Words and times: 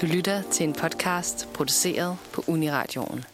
Du 0.00 0.06
lytter 0.06 0.42
til 0.42 0.68
en 0.68 0.72
podcast 0.72 1.48
produceret 1.54 2.16
på 2.32 2.44
Uniradioen. 2.48 3.24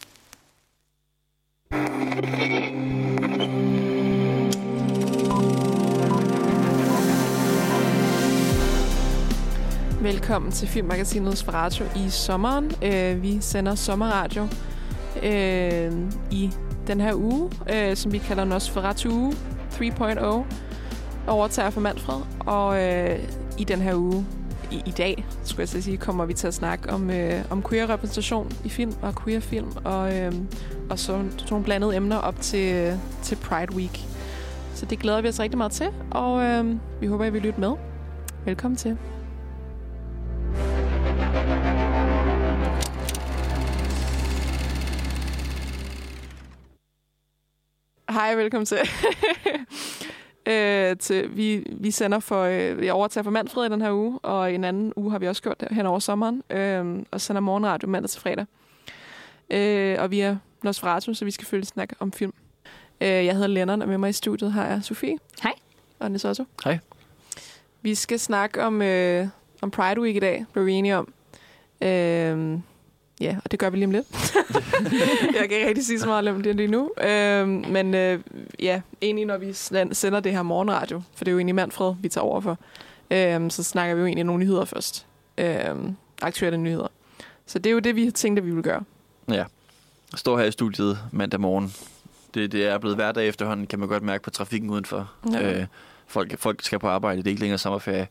Velkommen 10.01 10.51
til 10.51 10.67
Filmmagasinet 10.67 11.37
Svarato 11.37 11.83
i 11.95 12.09
sommeren. 12.09 12.71
Øh, 12.83 13.23
vi 13.23 13.41
sender 13.41 13.75
sommerradio 13.75 14.47
øh, 15.23 15.93
i 16.31 16.51
den 16.87 17.01
her 17.01 17.13
uge, 17.15 17.51
øh, 17.73 17.95
som 17.95 18.11
vi 18.11 18.17
kalder 18.17 18.45
Nosferatu 18.45 19.09
uge 19.09 19.33
3.0, 19.71 20.27
overtager 21.27 21.69
for 21.69 21.81
Manfred. 21.81 22.21
Og 22.39 22.83
øh, 22.83 23.19
i 23.59 23.63
den 23.63 23.81
her 23.81 23.95
uge, 23.95 24.25
i, 24.71 24.81
i 24.85 24.91
dag, 24.91 25.25
skulle 25.57 25.63
jeg 25.63 25.69
så 25.69 25.81
sige, 25.81 25.97
kommer 25.97 26.25
vi 26.25 26.33
til 26.33 26.47
at 26.47 26.53
snakke 26.53 26.89
om, 26.89 27.09
øh, 27.09 27.41
om 27.49 27.63
queer-repræsentation 27.63 28.51
i 28.65 28.69
film 28.69 28.93
og 29.01 29.23
queer-film, 29.23 29.71
og, 29.83 30.17
øh, 30.17 30.33
og 30.89 30.99
så, 30.99 31.23
så 31.37 31.45
nogle 31.49 31.65
blandede 31.65 31.95
emner 31.95 32.17
op 32.17 32.41
til, 32.41 32.73
øh, 32.73 32.93
til 33.23 33.35
Pride 33.35 33.75
Week. 33.75 33.99
Så 34.75 34.85
det 34.85 34.99
glæder 34.99 35.21
vi 35.21 35.27
os 35.27 35.39
rigtig 35.39 35.57
meget 35.57 35.71
til, 35.71 35.89
og 36.11 36.43
øh, 36.43 36.75
vi 37.01 37.07
håber, 37.07 37.25
I 37.25 37.29
vil 37.29 37.41
lytte 37.41 37.59
med. 37.59 37.73
Velkommen 38.45 38.77
til. 38.77 38.97
Hej, 48.09 48.35
velkommen 48.35 48.65
til. 48.65 48.77
øh, 50.47 50.97
til 50.97 51.37
vi, 51.37 51.63
vi 51.71 51.91
sender 51.91 52.19
for, 52.19 52.43
øh, 52.43 52.85
jeg 52.85 52.93
overtager 52.93 53.23
for 53.23 53.31
Manfred 53.31 53.65
i 53.65 53.69
den 53.69 53.81
her 53.81 53.91
uge, 53.91 54.19
og 54.19 54.53
en 54.53 54.63
anden 54.63 54.93
uge 54.95 55.11
har 55.11 55.19
vi 55.19 55.27
også 55.27 55.41
gjort 55.41 55.59
det 55.59 55.67
hen 55.71 55.85
over 55.85 55.99
sommeren, 55.99 56.43
øh, 56.49 57.05
og 57.11 57.21
sender 57.21 57.39
morgenradio 57.39 57.87
mandag 57.87 58.09
til 58.09 58.21
fredag. 58.21 58.45
Øh, 59.49 59.97
og 59.99 60.11
vi 60.11 60.19
er 60.19 60.37
Nosferatu, 60.63 61.13
så 61.13 61.25
vi 61.25 61.31
skal 61.31 61.47
følge 61.47 61.65
snak 61.65 61.89
om 61.99 62.11
film. 62.11 62.33
Øh, 63.01 63.07
jeg 63.07 63.33
hedder 63.33 63.47
Lennon, 63.47 63.81
og 63.81 63.87
med 63.87 63.97
mig 63.97 64.09
i 64.09 64.13
studiet 64.13 64.51
har 64.51 64.67
jeg 64.67 64.79
Sofie. 64.83 65.17
Hej. 65.43 65.53
Og 65.99 66.11
Nisotto. 66.11 66.43
Hej. 66.63 66.79
Vi 67.81 67.95
skal 67.95 68.19
snakke 68.19 68.63
om, 68.63 68.81
øh, 68.81 69.27
om 69.61 69.71
Pride 69.71 70.01
Week 70.01 70.15
i 70.15 70.19
dag, 70.19 70.45
blev 70.53 70.65
vi 70.65 70.71
enige 70.71 70.97
om. 70.97 71.13
Øh, 71.81 72.59
Ja, 73.21 73.37
og 73.45 73.51
det 73.51 73.59
gør 73.59 73.69
vi 73.69 73.77
lige 73.77 73.85
om 73.85 73.91
lidt. 73.91 74.35
jeg 75.39 75.49
kan 75.49 75.51
ikke 75.57 75.67
rigtig 75.67 75.85
sige 75.85 75.99
så 75.99 76.07
meget 76.07 76.27
om 76.27 76.43
det 76.43 76.55
lige 76.55 76.67
nu. 76.67 76.91
Øhm, 77.01 77.65
men 77.69 77.93
øh, 77.93 78.19
ja, 78.59 78.81
egentlig 79.01 79.25
når 79.25 79.37
vi 79.37 79.53
sender 79.93 80.19
det 80.19 80.31
her 80.31 80.41
morgenradio, 80.41 81.01
for 81.15 81.25
det 81.25 81.31
er 81.31 81.33
jo 81.33 81.37
egentlig 81.37 81.55
Manfred, 81.55 81.95
vi 82.01 82.09
tager 82.09 82.25
over 82.25 82.41
for, 82.41 82.57
øhm, 83.11 83.49
så 83.49 83.63
snakker 83.63 83.95
vi 83.95 83.99
jo 84.01 84.05
egentlig 84.05 84.23
nogle 84.25 84.43
nyheder 84.43 84.65
først. 84.65 85.05
Øhm, 85.37 85.95
aktuelle 86.21 86.57
nyheder. 86.57 86.87
Så 87.45 87.59
det 87.59 87.69
er 87.69 87.73
jo 87.73 87.79
det, 87.79 87.95
vi 87.95 88.03
har 88.03 88.11
tænkt, 88.11 88.39
at 88.39 88.45
vi 88.45 88.51
vil 88.51 88.63
gøre. 88.63 88.83
Ja. 89.29 89.45
Jeg 90.11 90.19
står 90.19 90.37
her 90.37 90.45
i 90.45 90.51
studiet 90.51 90.99
mandag 91.11 91.39
morgen. 91.39 91.73
Det, 92.33 92.51
det 92.51 92.65
er 92.65 92.77
blevet 92.77 92.97
hverdag 92.97 93.27
efterhånden, 93.27 93.67
kan 93.67 93.79
man 93.79 93.87
godt 93.87 94.03
mærke 94.03 94.23
på 94.23 94.29
trafikken 94.29 94.69
udenfor. 94.69 95.11
Ja. 95.33 95.59
Øh, 95.59 95.65
folk, 96.07 96.39
folk 96.39 96.63
skal 96.63 96.79
på 96.79 96.87
arbejde, 96.87 97.17
det 97.17 97.27
er 97.27 97.29
ikke 97.29 97.41
længere 97.41 97.57
sommerferie. 97.57 98.07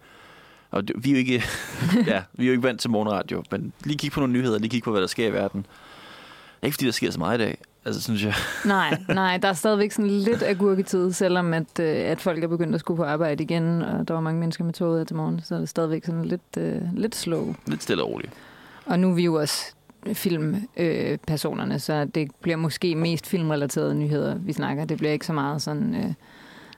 Og 0.70 0.89
det, 0.89 1.05
vi 1.05 1.11
er 1.11 1.12
jo 1.12 1.19
ikke, 1.19 1.33
ja, 2.12 2.22
vi 2.33 2.45
er 2.45 2.47
jo 2.47 2.53
ikke 2.53 2.62
vant 2.62 2.81
til 2.81 2.91
morgenradio, 2.91 3.42
men 3.50 3.72
lige 3.84 3.98
kigge 3.98 4.14
på 4.14 4.20
nogle 4.20 4.33
nyheder, 4.33 4.59
lige 4.59 4.70
kigge 4.70 4.84
på, 4.84 4.91
hvad 4.91 5.00
der 5.00 5.06
sker 5.06 5.28
i 5.28 5.33
verden. 5.33 5.61
Det 5.61 6.62
er 6.62 6.67
ikke, 6.67 6.75
fordi 6.75 6.86
der 6.86 6.92
sker 6.92 7.11
så 7.11 7.19
meget 7.19 7.39
i 7.39 7.42
dag, 7.42 7.58
altså, 7.84 8.03
synes 8.03 8.25
jeg. 8.25 8.34
Nej, 8.64 8.98
nej, 9.08 9.36
der 9.36 9.48
er 9.48 9.53
stadigvæk 9.53 9.92
sådan 9.92 10.11
lidt 10.11 10.42
agurketid, 10.42 11.12
selvom 11.12 11.55
at, 11.55 11.81
øh, 11.81 11.86
at 11.86 12.20
folk 12.20 12.45
er 12.45 12.48
begyndt 12.48 12.75
at 12.75 12.81
skulle 12.81 12.97
på 12.97 13.05
arbejde 13.05 13.42
igen, 13.42 13.83
og 13.83 14.08
der 14.08 14.14
var 14.14 14.20
mange 14.20 14.41
mennesker 14.41 14.64
med 14.64 14.73
toget 14.73 15.06
til 15.06 15.17
morgen, 15.17 15.41
så 15.45 15.55
er 15.55 15.58
det 15.58 15.69
stadigvæk 15.69 16.05
sådan 16.05 16.25
lidt, 16.25 16.56
øh, 16.58 16.83
lidt 16.95 17.14
slow. 17.14 17.55
Lidt 17.67 17.83
stille 17.83 18.03
og 18.03 18.11
roligt. 18.11 18.33
Og 18.86 19.01
nu 19.01 19.11
er 19.11 19.14
vi 19.14 19.23
jo 19.23 19.34
også 19.34 19.75
filmpersonerne, 20.12 21.75
øh, 21.75 21.80
så 21.80 22.05
det 22.05 22.30
bliver 22.41 22.56
måske 22.56 22.95
mest 22.95 23.27
filmrelaterede 23.27 23.95
nyheder, 23.95 24.34
vi 24.34 24.53
snakker. 24.53 24.84
Det 24.84 24.98
bliver 24.98 25.13
ikke 25.13 25.27
så 25.27 25.33
meget 25.33 25.63
sådan... 25.63 25.95
Øh, 25.95 26.13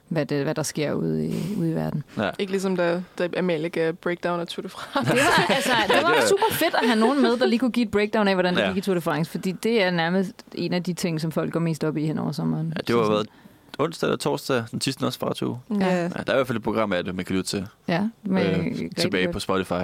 hvad, 0.09 0.25
det, 0.25 0.43
hvad 0.43 0.55
der 0.55 0.63
sker 0.63 0.93
ude 0.93 1.27
i, 1.27 1.33
ude 1.57 1.71
i 1.71 1.75
verden. 1.75 2.03
Ja. 2.17 2.29
Ikke 2.39 2.51
ligesom 2.51 2.75
da, 2.75 3.03
da 3.17 3.29
Amalie 3.37 3.69
gav 3.69 3.93
breakdown 3.93 4.39
af 4.39 4.47
Tour 4.47 4.63
de 4.63 4.69
France. 4.69 5.11
Det 5.11 5.19
var, 5.19 5.53
altså, 5.55 5.71
det 5.87 6.03
var 6.03 6.25
super 6.29 6.51
fedt 6.51 6.75
at 6.81 6.87
have 6.87 6.99
nogen 6.99 7.21
med, 7.21 7.37
der 7.37 7.45
lige 7.45 7.59
kunne 7.59 7.71
give 7.71 7.85
et 7.85 7.91
breakdown 7.91 8.27
af, 8.27 8.35
hvordan 8.35 8.55
det 8.55 8.61
ja. 8.61 8.67
gik 8.67 8.77
i 8.77 8.81
Tour 8.81 8.95
de 8.95 9.01
France, 9.01 9.31
fordi 9.31 9.51
det 9.51 9.83
er 9.83 9.91
nærmest 9.91 10.33
en 10.55 10.73
af 10.73 10.83
de 10.83 10.93
ting, 10.93 11.21
som 11.21 11.31
folk 11.31 11.53
går 11.53 11.59
mest 11.59 11.83
op 11.83 11.97
i 11.97 12.05
hen 12.05 12.19
over 12.19 12.31
sommeren. 12.31 12.73
Ja, 12.75 12.81
det 12.87 12.95
var 12.95 13.09
været 13.09 13.27
onsdag 13.79 14.07
eller 14.07 14.17
torsdag, 14.17 14.63
den 14.71 14.81
sidste 14.81 15.03
også 15.03 15.19
fra 15.19 15.33
to. 15.33 15.57
Ja. 15.79 16.01
ja. 16.01 16.03
Der 16.03 16.09
er 16.27 16.33
i 16.33 16.35
hvert 16.35 16.47
fald 16.47 16.57
et 16.57 16.63
program 16.63 16.93
af 16.93 17.03
det, 17.03 17.15
man 17.15 17.25
kan 17.25 17.35
lytte 17.35 17.49
til. 17.49 17.67
Ja, 17.87 18.07
med 18.23 18.57
øh, 18.57 18.91
tilbage 18.97 19.25
godt. 19.25 19.33
på 19.33 19.39
Spotify. 19.39 19.83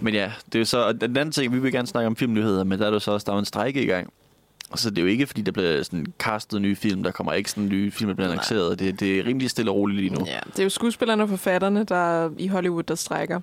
Men 0.00 0.14
ja, 0.14 0.32
det 0.46 0.54
er 0.54 0.58
jo 0.58 0.64
så, 0.64 0.92
den 0.92 1.16
anden 1.16 1.32
ting, 1.32 1.52
vi 1.52 1.58
vil 1.58 1.72
gerne 1.72 1.86
snakke 1.86 2.06
om 2.06 2.16
filmnyheder, 2.16 2.64
men 2.64 2.78
der 2.78 2.86
er 2.86 2.92
jo 2.92 2.98
så 2.98 3.10
også, 3.12 3.24
der 3.24 3.32
er 3.32 3.38
en 3.38 3.44
strække 3.44 3.82
i 3.82 3.86
gang. 3.86 4.12
Så 4.74 4.90
det 4.90 4.98
er 4.98 5.02
jo 5.02 5.08
ikke, 5.08 5.26
fordi 5.26 5.42
der 5.42 5.52
bliver 5.52 5.82
sådan 5.82 6.06
castet 6.18 6.62
nye 6.62 6.76
film. 6.76 7.02
Der 7.02 7.10
kommer 7.10 7.32
ikke 7.32 7.50
sådan 7.50 7.68
nye 7.68 7.90
film, 7.90 8.08
der 8.08 8.14
bliver 8.14 8.28
annonceret. 8.30 8.78
Det, 8.78 9.00
det 9.00 9.18
er 9.18 9.24
rimelig 9.24 9.50
stille 9.50 9.70
og 9.70 9.76
roligt 9.76 10.00
lige 10.00 10.14
nu. 10.14 10.24
Ja, 10.26 10.38
det 10.46 10.58
er 10.58 10.62
jo 10.62 10.68
skuespillerne 10.68 11.22
og 11.22 11.28
forfatterne, 11.28 11.84
der 11.84 12.30
i 12.38 12.46
Hollywood, 12.46 12.82
der 12.82 12.94
strækker. 12.94 13.40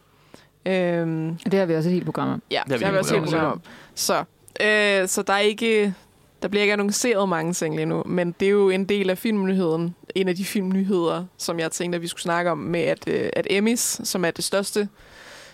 Øhm, 0.65 1.37
det 1.37 1.53
har 1.53 1.65
vi 1.65 1.75
også 1.75 1.89
et 1.89 1.93
helt 1.93 2.05
program 2.05 2.29
om. 2.29 2.43
Ja, 2.51 2.61
det 2.67 2.71
har 2.71 2.77
vi, 2.77 2.79
det 2.79 2.85
har 2.85 2.91
vi 2.91 2.97
også 2.97 3.15
et 3.15 3.21
helt 3.21 3.31
program 3.31 3.51
om. 3.51 3.61
Så, 3.95 4.23
øh, 4.61 5.07
så 5.07 5.23
der 5.27 5.33
er 5.33 5.39
ikke... 5.39 5.93
Der 6.41 6.49
bliver 6.49 6.61
ikke 6.61 6.73
annonceret 6.73 7.29
mange 7.29 7.53
ting 7.53 7.75
lige 7.75 7.85
nu, 7.85 8.03
men 8.05 8.35
det 8.39 8.45
er 8.45 8.49
jo 8.49 8.69
en 8.69 8.85
del 8.85 9.09
af 9.09 9.17
filmnyheden. 9.17 9.95
En 10.15 10.27
af 10.27 10.35
de 10.35 10.45
filmnyheder, 10.45 11.25
som 11.37 11.59
jeg 11.59 11.71
tænkte, 11.71 11.95
at 11.95 12.01
vi 12.01 12.07
skulle 12.07 12.21
snakke 12.21 12.51
om, 12.51 12.57
med 12.57 12.79
at, 12.79 13.07
øh, 13.07 13.29
at 13.33 13.47
Emmys, 13.49 13.99
som 14.03 14.25
er 14.25 14.31
det 14.31 14.43
største, 14.43 14.89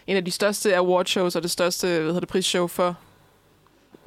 en 0.07 0.17
af 0.17 0.25
de 0.25 0.31
største 0.31 0.75
awardshows 0.75 1.35
og 1.35 1.43
det 1.43 1.51
største 1.51 1.87
hvad 1.87 1.99
hedder 1.99 2.19
det, 2.19 2.29
prisshow 2.29 2.67
for 2.67 2.97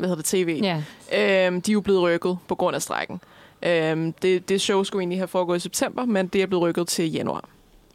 hvad 0.02 0.08
hedder 0.08 0.22
det, 0.22 0.46
tv, 0.46 0.60
ja. 0.62 1.46
øhm, 1.46 1.62
de 1.62 1.70
er 1.70 1.72
jo 1.72 1.80
blevet 1.80 2.02
rykket 2.02 2.38
på 2.48 2.54
grund 2.54 2.76
af 2.76 2.82
strækken. 2.82 3.20
Øhm, 3.62 4.12
det, 4.12 4.48
det 4.48 4.60
show 4.60 4.82
skulle 4.82 5.00
egentlig 5.02 5.18
have 5.18 5.28
foregået 5.28 5.56
i 5.56 5.60
september, 5.60 6.04
men 6.04 6.26
det 6.26 6.42
er 6.42 6.46
blevet 6.46 6.62
rykket 6.62 6.88
til 6.88 7.12
januar 7.12 7.44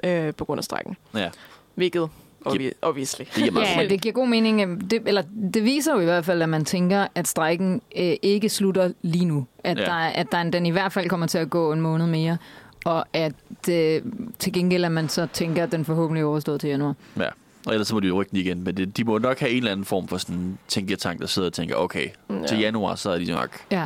øh, 0.03 0.33
på 0.33 0.45
grund 0.45 0.59
af 0.59 0.63
strækken. 0.63 0.97
Ja. 1.15 1.29
Hvilket 1.75 2.09
Obvi- 2.45 2.71
obviously. 2.81 3.25
Det 3.35 3.55
ja, 3.55 3.87
det 3.89 4.01
giver 4.01 4.13
god 4.13 4.27
mening. 4.27 4.91
Det, 4.91 5.01
eller, 5.05 5.23
det 5.53 5.63
viser 5.63 5.93
jo 5.93 5.99
i 5.99 6.03
hvert 6.03 6.25
fald, 6.25 6.41
at 6.41 6.49
man 6.49 6.65
tænker, 6.65 7.07
at 7.15 7.27
strækken 7.27 7.81
øh, 7.97 8.15
ikke 8.21 8.49
slutter 8.49 8.91
lige 9.01 9.25
nu. 9.25 9.45
At, 9.63 9.79
ja. 9.79 9.85
der, 9.85 9.93
at 9.93 10.27
der, 10.31 10.43
den 10.43 10.65
i 10.65 10.69
hvert 10.69 10.93
fald 10.93 11.09
kommer 11.09 11.27
til 11.27 11.37
at 11.37 11.49
gå 11.49 11.73
en 11.73 11.81
måned 11.81 12.07
mere. 12.07 12.37
Og 12.85 13.05
at 13.13 13.33
øh, 13.69 14.01
til 14.39 14.53
gengæld, 14.53 14.85
at 14.85 14.91
man 14.91 15.09
så 15.09 15.27
tænker, 15.33 15.63
at 15.63 15.71
den 15.71 15.85
forhåbentlig 15.85 16.21
er 16.21 16.25
overstået 16.25 16.61
til 16.61 16.69
januar. 16.69 16.95
Ja. 17.19 17.29
Og 17.67 17.73
ellers 17.73 17.87
så 17.87 17.93
må 17.93 17.99
de 17.99 18.07
jo 18.07 18.21
rykke 18.21 18.29
den 18.29 18.39
igen. 18.39 18.63
Men 18.63 18.77
det, 18.77 18.97
de 18.97 19.03
må 19.03 19.17
nok 19.17 19.39
have 19.39 19.51
en 19.51 19.57
eller 19.57 19.71
anden 19.71 19.85
form 19.85 20.07
for 20.07 20.17
sådan 20.17 20.57
tænketank, 20.67 21.21
der 21.21 21.27
sidder 21.27 21.47
og 21.47 21.53
tænker, 21.53 21.75
okay, 21.75 22.07
ja. 22.29 22.47
til 22.47 22.59
januar, 22.59 22.95
så 22.95 23.09
er 23.09 23.17
de 23.17 23.31
nok... 23.31 23.49
Ja. 23.71 23.85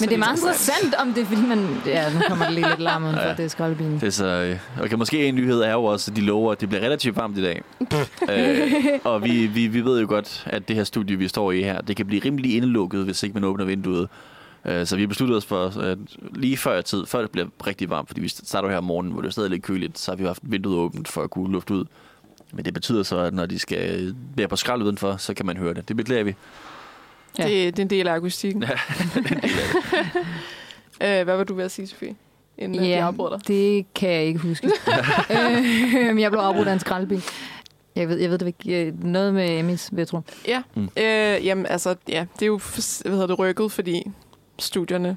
Men 0.00 0.08
det 0.08 0.14
er 0.14 0.18
meget 0.18 0.36
interessant, 0.36 0.94
om 0.94 1.14
det 1.14 1.22
er, 1.22 1.26
fordi 1.26 1.40
man... 1.40 1.76
Ja, 1.86 2.12
nu 2.14 2.20
kommer 2.28 2.44
det 2.44 2.54
lige 2.54 2.68
lidt 2.68 2.80
larm 2.80 3.04
ja. 3.14 3.30
for 3.30 3.36
det 3.36 3.44
er 3.44 3.48
skraldbilen. 3.48 3.94
Det 3.94 4.02
er 4.02 4.10
så... 4.10 4.26
Øh, 4.26 4.84
okay, 4.84 4.94
måske 4.94 5.26
en 5.26 5.34
nyhed 5.34 5.60
er 5.60 5.72
jo 5.72 5.84
også, 5.84 6.10
at 6.10 6.16
de 6.16 6.20
lover, 6.20 6.52
at 6.52 6.60
det 6.60 6.68
bliver 6.68 6.82
relativt 6.82 7.16
varmt 7.16 7.38
i 7.38 7.42
dag. 7.42 7.62
øh, 8.32 8.72
og 9.04 9.24
vi, 9.24 9.46
vi, 9.46 9.66
vi 9.66 9.84
ved 9.84 10.00
jo 10.00 10.06
godt, 10.08 10.44
at 10.46 10.68
det 10.68 10.76
her 10.76 10.84
studie, 10.84 11.16
vi 11.16 11.28
står 11.28 11.52
i 11.52 11.62
her, 11.62 11.80
det 11.80 11.96
kan 11.96 12.06
blive 12.06 12.22
rimelig 12.24 12.56
indelukket, 12.56 13.04
hvis 13.04 13.22
ikke 13.22 13.34
man 13.34 13.44
åbner 13.44 13.64
vinduet. 13.64 14.08
Øh, 14.64 14.86
så 14.86 14.96
vi 14.96 15.02
har 15.02 15.08
besluttet 15.08 15.36
os 15.36 15.46
for, 15.46 15.80
at 15.80 15.98
lige 16.34 16.56
før 16.56 16.80
tid, 16.80 17.06
før 17.06 17.20
det 17.20 17.30
bliver 17.30 17.46
rigtig 17.66 17.90
varmt, 17.90 18.08
fordi 18.08 18.20
vi 18.20 18.28
starter 18.28 18.68
her 18.68 18.78
om 18.78 18.84
morgenen, 18.84 19.12
hvor 19.12 19.22
det 19.22 19.28
er 19.28 19.32
stadig 19.32 19.50
lidt 19.50 19.62
køligt, 19.62 19.98
så 19.98 20.10
har 20.10 20.16
vi 20.16 20.24
haft 20.24 20.40
vinduet 20.42 20.78
åbent 20.78 21.08
for 21.08 21.22
at 21.22 21.30
kunne 21.30 21.52
lufte 21.52 21.74
ud. 21.74 21.84
Men 22.52 22.64
det 22.64 22.74
betyder 22.74 23.02
så, 23.02 23.18
at 23.18 23.34
når 23.34 23.46
de 23.46 23.58
skal 23.58 24.14
være 24.36 24.48
på 24.48 24.56
skrald 24.56 24.82
udenfor, 24.82 25.16
så 25.16 25.34
kan 25.34 25.46
man 25.46 25.56
høre 25.56 25.74
det. 25.74 25.88
Det 25.88 25.96
beklager 25.96 26.24
vi. 26.24 26.34
Ja. 27.38 27.42
Det, 27.42 27.76
det 27.76 27.78
er 27.78 27.84
en 27.84 27.90
del 27.90 28.08
af 28.08 28.14
akustikken. 28.14 28.64
Ja, 28.68 28.78
det 29.14 29.40
er 31.00 31.20
øh, 31.20 31.24
hvad 31.24 31.36
var 31.36 31.44
du 31.44 31.54
ved 31.54 31.64
at 31.64 31.70
sige, 31.70 31.86
Sofie? 31.86 32.16
Inden 32.58 32.84
ja, 32.84 33.10
de 33.18 33.30
dig? 33.30 33.48
det 33.48 33.94
kan 33.94 34.10
jeg 34.10 34.24
ikke 34.24 34.40
huske. 34.40 34.66
øh, 35.30 36.20
jeg 36.20 36.30
blev 36.30 36.40
afbrudt 36.40 36.68
af 36.68 36.72
en 36.72 36.78
skraldbil. 36.78 37.22
Jeg 37.96 38.08
ved, 38.08 38.18
jeg 38.18 38.30
ved 38.30 38.38
det 38.38 38.46
ikke. 38.46 38.94
Noget 39.02 39.34
med 39.34 39.58
Emmys, 39.58 39.88
vil 39.92 39.98
jeg 39.98 40.08
tro. 40.08 40.20
Ja, 40.46 40.62
mm. 40.74 40.82
øh, 40.96 41.46
jamen 41.46 41.66
altså, 41.66 41.94
ja, 42.08 42.26
det 42.34 42.42
er 42.42 42.46
jo 42.46 42.60
hvad 43.02 43.12
hedder 43.12 43.26
det, 43.26 43.38
rykket, 43.38 43.72
fordi 43.72 44.10
studierne 44.58 45.16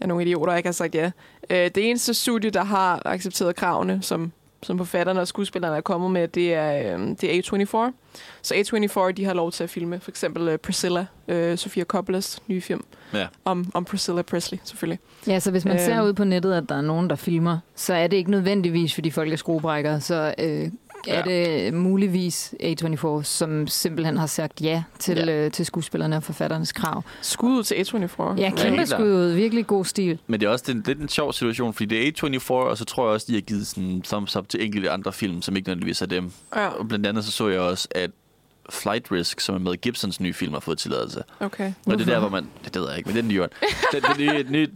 er 0.00 0.06
nogle 0.06 0.24
idioter, 0.24 0.52
der 0.52 0.56
ikke 0.56 0.66
har 0.66 0.72
sagt 0.72 0.94
ja. 0.94 1.10
Øh, 1.50 1.70
det 1.74 1.90
eneste 1.90 2.14
studie, 2.14 2.50
der 2.50 2.64
har 2.64 3.02
accepteret 3.04 3.56
kravene, 3.56 4.02
som 4.02 4.32
som 4.62 4.78
forfatterne 4.78 5.20
og 5.20 5.28
skuespillerne 5.28 5.76
er 5.76 5.80
kommet 5.80 6.10
med, 6.10 6.28
det 6.28 6.54
er, 6.54 6.98
øh, 6.98 7.08
det 7.20 7.36
er 7.36 7.42
A24. 7.42 7.92
Så 8.42 8.54
A24, 8.54 9.12
de 9.12 9.24
har 9.24 9.34
lov 9.34 9.52
til 9.52 9.64
at 9.64 9.70
filme 9.70 10.00
for 10.00 10.10
eksempel 10.10 10.48
uh, 10.48 10.56
Priscilla, 10.56 11.06
uh, 11.28 11.56
Sofia 11.56 11.84
Coppolas 11.84 12.42
nye 12.46 12.60
film, 12.60 12.84
ja. 13.14 13.26
om, 13.44 13.70
om 13.74 13.84
Priscilla 13.84 14.22
Presley 14.22 14.58
selvfølgelig. 14.64 14.98
Ja, 15.26 15.38
så 15.38 15.50
hvis 15.50 15.64
man 15.64 15.74
øh, 15.74 15.80
ser 15.80 16.02
ud 16.02 16.12
på 16.12 16.24
nettet, 16.24 16.54
at 16.54 16.64
der 16.68 16.74
er 16.74 16.80
nogen, 16.80 17.10
der 17.10 17.16
filmer, 17.16 17.58
så 17.74 17.94
er 17.94 18.06
det 18.06 18.16
ikke 18.16 18.30
nødvendigvis, 18.30 18.94
fordi 18.94 19.10
folk 19.10 19.32
er 19.32 19.36
skruebrækker, 19.36 19.98
så 19.98 20.34
øh, 20.38 20.70
er 21.08 21.22
det 21.22 21.74
muligvis 21.74 22.54
A24, 22.62 23.22
som 23.22 23.66
simpelthen 23.66 24.16
har 24.16 24.26
sagt 24.26 24.60
ja 24.60 24.82
til, 24.98 25.16
ja. 25.16 25.44
Øh, 25.44 25.50
til 25.50 25.66
skuespillerne 25.66 26.16
og 26.16 26.22
forfatternes 26.22 26.72
krav. 26.72 27.04
Skud 27.22 27.62
til 27.62 27.74
A24. 27.74 28.40
Ja, 28.40 28.52
kæmpe 28.56 28.86
skud 28.86 29.12
ud. 29.12 29.32
Virkelig 29.32 29.66
god 29.66 29.84
stil. 29.84 30.18
Men 30.26 30.40
det 30.40 30.46
er 30.46 30.50
også 30.50 30.64
det 30.72 30.74
er 30.74 30.82
lidt 30.86 30.98
en 30.98 31.08
sjov 31.08 31.32
situation, 31.32 31.74
fordi 31.74 31.86
det 31.86 32.08
er 32.08 32.38
A24, 32.38 32.50
og 32.50 32.78
så 32.78 32.84
tror 32.84 33.06
jeg 33.06 33.12
også, 33.12 33.26
de 33.28 33.34
har 33.34 33.40
givet 33.40 33.66
sådan 33.66 34.02
thumbs 34.02 34.36
up 34.36 34.48
til 34.48 34.64
enkelte 34.64 34.90
andre 34.90 35.12
film, 35.12 35.42
som 35.42 35.56
ikke 35.56 35.68
nødvendigvis 35.68 36.02
er 36.02 36.06
dem. 36.06 36.32
Ja. 36.56 36.66
Og 36.68 36.88
blandt 36.88 37.06
andet 37.06 37.24
så 37.24 37.30
så 37.30 37.48
jeg 37.48 37.60
også, 37.60 37.88
at 37.90 38.10
Flight 38.70 39.12
Risk, 39.12 39.40
som 39.40 39.54
er 39.54 39.58
med 39.58 39.76
Gibsons 39.76 40.20
nye 40.20 40.32
film, 40.32 40.52
har 40.52 40.60
fået 40.60 40.78
tilladelse. 40.78 41.22
Okay. 41.40 41.72
Og 41.86 41.98
det 41.98 42.08
er 42.08 42.12
der, 42.12 42.20
hvor 42.20 42.28
man... 42.28 42.46
Det 42.64 42.80
ved 42.80 42.88
jeg 42.88 42.98
ikke, 42.98 43.08
men 43.08 43.16
det 43.16 43.18
er 43.18 43.22
den 43.22 43.28
nye 43.28 43.48
Den, 43.92 44.02
den 44.02 44.46
nye, 44.50 44.50
nye 44.50 44.68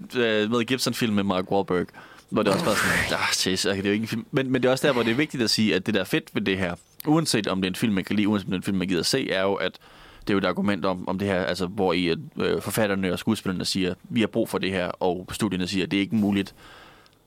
uh, 0.45 0.51
med 0.51 0.65
Gibson-film 0.65 1.15
med 1.15 1.25
Mark 1.25 1.51
Wahlberg, 1.51 1.87
hvor 2.31 2.43
det 2.43 2.53
også 2.53 2.65
bare 2.65 2.77
sådan, 2.77 3.71
ah, 3.71 3.73
okay, 3.73 3.77
det 3.83 3.87
er 3.87 3.91
jo 3.91 3.93
ikke 3.93 4.03
en 4.03 4.09
film. 4.09 4.27
Men, 4.31 4.53
men 4.53 4.63
det 4.63 4.69
er 4.69 4.73
også 4.73 4.87
der, 4.87 4.93
hvor 4.93 5.03
det 5.03 5.11
er 5.11 5.15
vigtigt 5.15 5.43
at 5.43 5.51
sige, 5.51 5.75
at 5.75 5.87
det 5.87 5.95
der 5.95 6.01
er 6.01 6.05
fedt 6.05 6.31
ved 6.33 6.43
det 6.43 6.59
her, 6.59 6.75
uanset 7.07 7.47
om 7.47 7.61
det 7.63 7.67
er 7.69 7.71
en 7.71 7.75
film, 7.75 7.93
man 7.95 8.05
kan 8.05 8.17
lide, 8.17 8.29
uanset 8.29 8.47
om 8.47 8.51
det 8.51 8.57
er 8.57 8.61
en 8.61 8.63
film, 8.63 8.79
man 8.79 8.89
gider 8.89 9.01
at 9.01 9.07
se, 9.07 9.31
er 9.31 9.43
jo, 9.43 9.55
at 9.55 9.73
det 10.21 10.31
er 10.31 10.35
jo 10.35 10.39
et 10.39 10.45
argument 10.45 10.85
om, 10.85 11.09
om 11.09 11.19
det 11.19 11.29
her, 11.29 11.45
altså, 11.45 11.67
hvor 11.67 11.93
I, 11.93 12.15
øh, 12.37 12.63
forfatterne 12.63 13.13
og 13.13 13.19
skuespillerne 13.19 13.65
siger, 13.65 13.95
vi 14.09 14.21
har 14.21 14.27
brug 14.27 14.49
for 14.49 14.59
det 14.59 14.71
her, 14.71 14.87
og 14.87 15.27
studierne 15.33 15.67
siger, 15.67 15.87
det 15.87 15.97
er 15.97 16.01
ikke 16.01 16.17
muligt. 16.17 16.55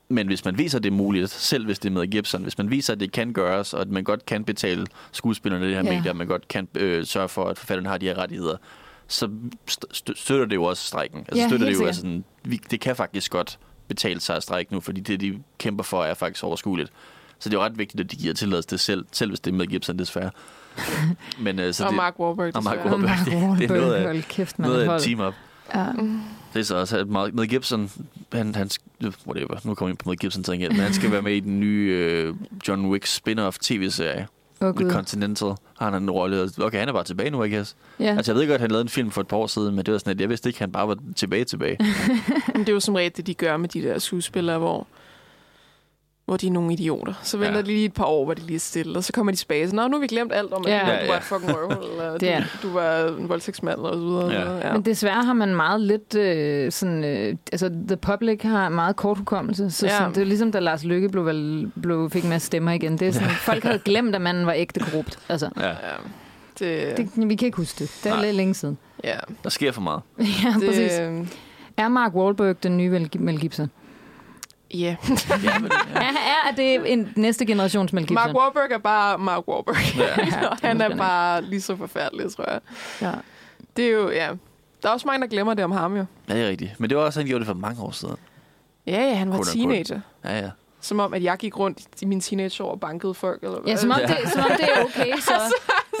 Men 0.08 0.26
hvis 0.26 0.44
man 0.44 0.58
viser, 0.58 0.78
at 0.78 0.82
det 0.84 0.90
er 0.90 0.94
muligt, 0.94 1.30
selv 1.30 1.64
hvis 1.66 1.78
det 1.78 1.88
er 1.88 1.92
med 1.92 2.06
Gibson, 2.06 2.42
hvis 2.42 2.58
man 2.58 2.70
viser, 2.70 2.92
at 2.92 3.00
det 3.00 3.12
kan 3.12 3.32
gøres, 3.32 3.74
og 3.74 3.80
at 3.80 3.88
man 3.88 4.04
godt 4.04 4.26
kan 4.26 4.44
betale 4.44 4.86
skuespillerne 5.12 5.66
det 5.66 5.74
her 5.74 5.82
Ja. 5.84 5.96
medier, 5.96 6.10
og 6.10 6.16
man 6.16 6.26
godt 6.26 6.48
kan 6.48 6.68
øh, 6.74 7.04
sørge 7.06 7.28
for, 7.28 7.44
at 7.44 7.58
forfatterne 7.58 7.88
har 7.88 7.98
de 7.98 8.06
her 8.06 8.18
rettigheder, 8.18 8.56
så 9.08 9.28
st- 9.70 9.92
st- 9.94 10.14
støtter 10.22 10.46
det 10.46 10.54
jo 10.54 10.64
også 10.64 10.86
strækken. 10.86 11.18
Altså 11.28 11.42
Ja, 11.42 11.48
støtter 11.48 11.66
det 11.66 11.74
jo, 11.74 11.86
altså, 11.86 12.00
sådan, 12.00 12.24
vi, 12.44 12.60
det 12.70 12.80
kan 12.80 12.96
faktisk 12.96 13.30
godt 13.32 13.58
betale 13.88 14.20
sig 14.20 14.36
at 14.36 14.42
strække 14.42 14.72
nu, 14.72 14.80
fordi 14.80 15.00
det, 15.00 15.20
de 15.20 15.38
kæmper 15.58 15.84
for, 15.84 16.04
er 16.04 16.14
faktisk 16.14 16.44
overskueligt. 16.44 16.92
Så 17.38 17.48
det 17.48 17.56
er 17.56 17.60
jo 17.60 17.64
ret 17.64 17.78
vigtigt, 17.78 18.00
at 18.00 18.10
de 18.10 18.16
giver 18.16 18.34
tilladelse 18.34 18.68
til 18.68 18.78
selv, 18.78 19.04
selv 19.12 19.30
hvis 19.30 19.40
det 19.40 19.50
er 19.50 19.54
med 19.54 19.66
Gibson, 19.66 19.98
desværre. 19.98 20.30
Men, 21.38 21.58
øh, 21.58 21.74
så 21.74 21.84
og 21.84 21.90
det, 21.90 21.96
Mark 21.96 22.20
Wahlberg, 22.20 22.56
og 22.56 22.64
Mark 22.64 22.76
desværre. 22.78 22.94
Og 22.94 23.00
Mark 23.00 23.18
Wahlberg, 23.28 23.58
det 23.58 23.70
er 23.70 23.80
noget 23.80 23.94
af- 23.94 24.02
Hold 24.04 24.22
kæft, 24.22 24.58
man. 24.58 24.68
noget 24.68 24.80
af 24.82 24.86
hold. 24.86 25.00
et 25.00 25.04
team-up. 25.04 25.34
Ja. 25.74 25.86
Det 26.54 26.60
er 26.60 26.64
så 26.64 26.76
også, 26.76 26.98
at 26.98 27.08
med 27.08 27.46
Gibson, 27.46 27.90
han, 28.32 28.54
han, 28.54 28.70
whatever, 29.26 29.56
nu 29.64 29.74
kommer 29.74 29.88
jeg 29.88 29.92
ind 29.92 29.98
på 29.98 30.08
med 30.08 30.16
Gibson 30.16 30.54
igen, 30.54 30.72
men 30.72 30.80
han 30.80 30.94
skal 30.94 31.10
være 31.12 31.22
med 31.22 31.32
i 31.32 31.40
den 31.40 31.60
nye 31.60 31.88
øh, 32.00 32.34
John 32.68 32.86
Wick 32.86 33.06
spin-off 33.06 33.56
tv-serie, 33.60 34.26
oh, 34.68 34.74
Gud. 34.74 34.90
Continental. 34.90 35.54
Har 35.78 35.90
han 35.90 36.02
en 36.02 36.10
rolle? 36.10 36.50
Okay, 36.60 36.78
han 36.78 36.88
er 36.88 36.92
bare 36.92 37.04
tilbage 37.04 37.30
nu, 37.30 37.42
I 37.42 37.48
guess. 37.48 37.76
Ja. 38.00 38.14
Altså, 38.16 38.32
jeg 38.32 38.40
ved 38.40 38.46
godt, 38.46 38.54
at 38.54 38.60
han 38.60 38.70
lavede 38.70 38.82
en 38.82 38.88
film 38.88 39.10
for 39.10 39.20
et 39.20 39.28
par 39.28 39.36
år 39.36 39.46
siden, 39.46 39.74
men 39.74 39.86
det 39.86 39.92
var 39.92 39.98
sådan, 39.98 40.10
at 40.10 40.20
jeg 40.20 40.28
vidste 40.28 40.48
ikke, 40.48 40.56
at 40.56 40.60
han 40.60 40.72
bare 40.72 40.88
var 40.88 40.98
tilbage 41.16 41.44
tilbage. 41.44 41.76
Men 42.54 42.60
det 42.60 42.68
er 42.68 42.72
jo 42.72 42.80
som 42.80 42.94
regel 42.94 43.12
det, 43.16 43.26
de 43.26 43.34
gør 43.34 43.56
med 43.56 43.68
de 43.68 43.82
der 43.82 43.98
skuespillere, 43.98 44.58
hvor, 44.58 44.86
hvor 46.26 46.36
de 46.36 46.46
er 46.46 46.50
nogle 46.50 46.72
idioter. 46.72 47.14
Så 47.22 47.36
venter 47.36 47.50
Ja. 47.52 47.56
ja. 47.56 47.62
de 47.62 47.66
lige 47.66 47.84
et 47.84 47.92
par 47.92 48.04
år, 48.04 48.24
hvor 48.24 48.34
de 48.34 48.40
lige 48.46 48.54
er 48.56 48.60
stille, 48.60 48.98
og 48.98 49.04
så 49.04 49.12
kommer 49.12 49.32
de 49.32 49.38
tilbage. 49.38 49.68
Så, 49.68 49.76
Nå, 49.76 49.88
nu 49.88 49.96
har 49.96 50.00
vi 50.00 50.06
glemt 50.06 50.32
alt 50.32 50.52
om, 50.52 50.64
at 50.66 50.72
Ja. 50.72 50.76
ja, 50.76 50.92
Ja, 50.92 50.98
du 50.98 51.04
ja. 51.04 51.10
var 51.10 51.16
et 51.16 51.22
fucking 51.22 51.52
røvhul, 51.56 51.84
eller 51.90 52.18
Det 52.18 52.32
er 52.32 52.40
du, 52.62 52.68
du 52.68 52.72
var 52.72 53.16
en 53.18 53.28
voldtægtsmand, 53.28 53.78
og 53.78 53.94
så 53.94 54.00
videre. 54.00 54.30
Ja. 54.30 54.66
Ja. 54.68 54.72
Men 54.72 54.82
desværre 54.84 55.22
har 55.24 55.32
man 55.32 55.54
meget 55.54 55.80
lidt 55.80 56.14
øh, 56.14 56.72
sådan, 56.72 57.04
øh, 57.04 57.36
altså 57.52 57.68
The 57.88 57.96
Public 57.96 58.42
har 58.42 58.68
meget 58.68 58.96
kort 58.96 59.18
hukommelse, 59.18 59.70
så 59.70 59.86
Ja. 59.86 59.96
sådan, 59.98 60.14
det 60.14 60.20
er 60.20 60.24
ligesom 60.24 60.52
da 60.52 60.58
Lars 60.58 60.84
Lykke 60.84 61.08
blev, 61.08 61.26
vel, 61.26 61.70
blev, 61.82 62.10
fik 62.10 62.22
en 62.22 62.28
masse 62.28 62.46
stemmer 62.46 62.72
igen. 62.72 62.98
Det 62.98 63.08
er 63.08 63.12
sådan, 63.12 63.30
folk 63.30 63.62
havde 63.62 63.78
glemt, 63.78 64.14
at 64.14 64.20
manden 64.20 64.46
var 64.46 64.52
ægte 64.52 64.80
korrupt. 64.80 65.18
Altså, 65.28 65.48
Ja, 65.60 65.68
ja. 65.68 65.74
Det, 66.58 66.96
det, 66.96 67.28
vi 67.28 67.34
kan 67.34 67.46
ikke 67.46 67.56
huske 67.56 67.78
det. 67.84 68.00
Det 68.04 68.10
er 68.10 68.14
Nej. 68.14 68.24
lidt 68.24 68.36
længe 68.36 68.54
siden. 68.54 68.78
ja. 69.04 69.16
der 69.44 69.50
sker 69.50 69.72
for 69.72 69.80
meget. 69.80 70.00
ja, 70.18 70.54
Det, 70.60 70.66
præcis. 70.68 70.98
øh, 71.00 71.26
Er 71.76 71.88
Mark 71.88 72.14
Wahlberg 72.14 72.62
den 72.62 72.76
nye 72.76 73.08
Mel 73.18 73.40
Gibson? 73.40 73.70
Ja. 74.74 74.96
Ja, 75.44 75.58
men, 75.58 75.70
Er, 75.94 76.00
er, 76.00 76.48
er 76.50 76.54
det 76.56 76.92
en 76.92 77.12
næste 77.16 77.46
generations 77.46 77.92
Mel 77.92 78.02
Gibson? 78.06 78.14
Mark 78.14 78.36
Wahlberg 78.36 78.70
er 78.70 78.78
bare 78.78 79.18
Mark 79.18 79.48
Wahlberg. 79.48 79.76
ja. 79.98 80.24
Ja, 80.42 80.48
og 80.48 80.56
han 80.62 80.80
er 80.80 80.96
bare 80.96 81.42
lige 81.42 81.60
så 81.60 81.76
forfærdelig, 81.76 82.34
tror 82.34 82.50
jeg. 82.50 82.60
Ja. 83.02 83.12
Det 83.76 83.84
er 83.84 83.90
jo, 83.92 84.10
ja. 84.10 84.30
Der 84.82 84.88
er 84.88 84.92
også 84.92 85.06
mange, 85.06 85.20
der 85.22 85.30
glemmer 85.30 85.54
det 85.54 85.64
om 85.64 85.70
ham, 85.70 85.96
jo. 85.96 86.04
ja, 86.28 86.34
det 86.34 86.42
er 86.44 86.48
rigtigt. 86.48 86.80
Men 86.80 86.90
det 86.90 86.98
var 86.98 87.04
også, 87.04 87.20
han 87.20 87.26
gjorde 87.26 87.40
det 87.40 87.46
for 87.46 87.54
mange 87.54 87.82
år 87.82 87.90
siden. 87.90 88.16
Ja, 88.86 88.92
ja, 89.08 89.14
han 89.14 89.28
var 89.30 89.34
unquote. 89.38 89.58
teenager. 89.58 90.00
Ja, 90.24 90.38
ja. 90.38 90.50
Som 90.80 91.00
om, 91.00 91.14
at 91.14 91.22
jeg 91.22 91.36
gik 91.38 91.58
rundt 91.58 91.78
i 92.02 92.04
mine 92.04 92.20
teenageår 92.20 92.70
og 92.70 92.80
bankede 92.80 93.14
folk, 93.14 93.42
eller 93.42 93.60
hvad? 93.60 93.70
Ja, 93.72 93.76
som 93.76 93.90
om, 93.90 93.96
det, 94.08 94.16
som 94.32 94.40
om 94.42 94.50
det 94.56 94.68
er 94.76 94.84
okay, 94.84 95.18
så, 95.28 95.32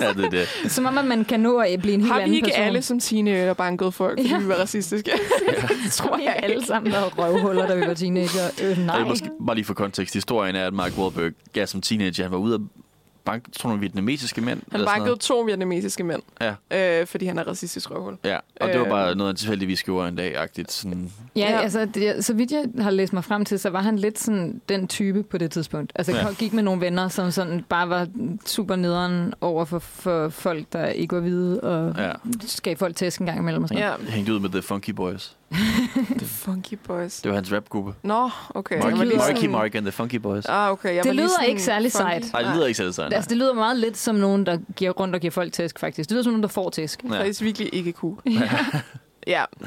Ja, 0.00 0.12
det 0.12 0.24
er 0.24 0.30
det. 0.62 0.72
som 0.72 0.86
om 0.86 0.98
at 0.98 1.04
man 1.04 1.24
kan 1.24 1.40
nå 1.40 1.58
at 1.58 1.80
blive 1.80 1.94
en 1.94 2.00
helt 2.00 2.12
Har 2.12 2.18
vi 2.18 2.22
anden 2.22 2.34
ikke 2.34 2.46
person. 2.46 2.62
alle 2.64 2.82
som 2.82 3.00
teenager 3.00 3.54
bankede 3.54 3.92
folk, 3.92 4.18
fordi 4.18 4.28
Ja. 4.28 4.34
ja. 4.34 4.40
vi 4.42 4.48
var 4.48 4.54
racistiske? 4.54 5.10
det 5.84 5.92
tror 5.92 6.18
jeg 6.18 6.40
alle 6.42 6.66
sammen, 6.66 6.92
der 6.92 7.02
røvhuller, 7.18 7.66
da 7.66 7.74
vi 7.74 7.80
var 7.86 7.94
teenager. 7.94 8.48
Øh, 8.62 8.78
nej. 8.78 8.96
Ej, 8.96 9.08
måske, 9.08 9.30
bare 9.46 9.56
lige 9.56 9.64
for 9.64 9.74
kontekst. 9.74 10.14
Historien 10.14 10.56
er, 10.56 10.66
at 10.66 10.74
Mark 10.74 10.92
Wahlberg, 10.98 11.32
ja, 11.56 11.66
som 11.66 11.80
teenager, 11.80 12.22
han 12.22 12.32
var 12.32 12.38
ude 12.38 12.60
bank, 13.24 13.44
tror 13.52 13.70
du, 13.70 13.76
vietnamesiske 13.76 14.40
mænd? 14.40 14.48
Han 14.70 14.80
eller 14.80 14.88
sådan 14.88 15.00
bankede 15.00 15.16
to 15.20 15.40
vietnamesiske 15.40 16.04
mænd, 16.04 16.22
Ja. 16.70 17.00
øh, 17.00 17.06
fordi 17.06 17.26
han 17.26 17.38
er 17.38 17.42
racistisk 17.48 17.90
røvhul. 17.90 18.16
Ja, 18.24 18.38
og 18.60 18.68
det 18.68 18.78
var 18.78 18.84
Øh. 18.84 18.90
bare 18.90 19.14
noget, 19.14 19.28
han 19.30 19.36
tilfældigvis 19.36 19.82
gjorde 19.82 20.08
en 20.08 20.16
dag-agtigt. 20.16 20.72
Sådan, 20.72 21.12
Ja, 21.36 21.40
Ja. 21.40 21.60
altså, 21.60 21.84
det, 21.84 22.24
så 22.24 22.34
vidt 22.34 22.50
jeg 22.52 22.64
har 22.78 22.90
læst 22.90 23.12
mig 23.12 23.24
frem 23.24 23.44
til, 23.44 23.58
så 23.58 23.70
var 23.70 23.80
han 23.82 23.98
lidt 23.98 24.18
sådan 24.18 24.60
den 24.68 24.88
type 24.88 25.22
på 25.22 25.38
det 25.38 25.50
tidspunkt. 25.50 25.92
Altså, 25.94 26.12
Ja. 26.12 26.26
gik 26.38 26.52
med 26.52 26.62
nogle 26.62 26.80
venner, 26.80 27.08
som 27.08 27.30
sådan 27.30 27.64
bare 27.68 27.88
var 27.88 28.06
super 28.46 28.76
nederen 28.76 29.34
over 29.40 29.64
for, 29.64 29.78
for 29.78 30.28
folk, 30.28 30.64
der 30.72 30.86
ikke 30.86 31.14
var 31.14 31.20
hvide, 31.22 31.60
og 31.60 31.94
ja. 31.98 32.12
gav 32.62 32.76
folk 32.76 32.96
tæsk 32.96 33.20
en 33.20 33.26
gang 33.26 33.38
imellem. 33.38 33.62
Og 33.62 33.68
sådan. 33.68 33.82
Ja, 33.82 33.92
hængte 34.08 34.34
ud 34.34 34.40
med 34.40 34.50
The 34.50 34.62
Funky 34.62 34.90
Boys. 34.90 35.36
The 36.18 36.26
Funky 36.26 36.74
Boys. 36.86 37.20
Det 37.20 37.28
var 37.30 37.34
hans 37.34 37.52
rapgruppe. 37.52 37.92
Nå, 38.02 38.30
okay. 38.54 38.78
Marky, 38.78 38.96
Marky 38.96 39.36
sådan- 39.36 39.50
Mark 39.50 39.74
and 39.74 39.84
the 39.84 39.92
Funky 39.92 40.14
Boys. 40.16 40.44
Ah, 40.46 40.70
okay. 40.72 40.94
Jeg 40.94 41.04
Det 41.04 41.14
lyder 41.16 41.28
sådan 41.28 41.48
ikke 41.48 41.62
særlig 41.62 41.92
funky. 41.92 42.02
sejt. 42.02 42.32
Nej, 42.32 42.42
det 42.42 42.54
lyder 42.56 42.66
ikke 42.66 42.76
selv 42.76 42.92
sådan. 42.92 43.12
Altså, 43.12 43.28
det 43.28 43.36
lyder 43.36 43.54
meget 43.54 43.76
lidt 43.76 43.96
som 43.96 44.14
nogen, 44.14 44.46
der 44.46 44.58
giver 44.76 44.90
rundt 44.90 45.14
og 45.14 45.20
giver 45.20 45.30
folk 45.30 45.52
tæsk, 45.52 45.78
faktisk. 45.78 46.08
Det 46.08 46.14
lyder 46.14 46.22
som 46.22 46.32
nogen, 46.32 46.42
der 46.42 46.48
får 46.48 46.70
tæsk. 46.70 47.02
Det 47.02 47.10
er 47.10 47.14
Ja. 47.14 47.20
faktisk 47.20 47.42
virkelig 47.42 47.74
ikke 47.74 47.92
cool. 47.92 48.18
Ja, 48.26 48.50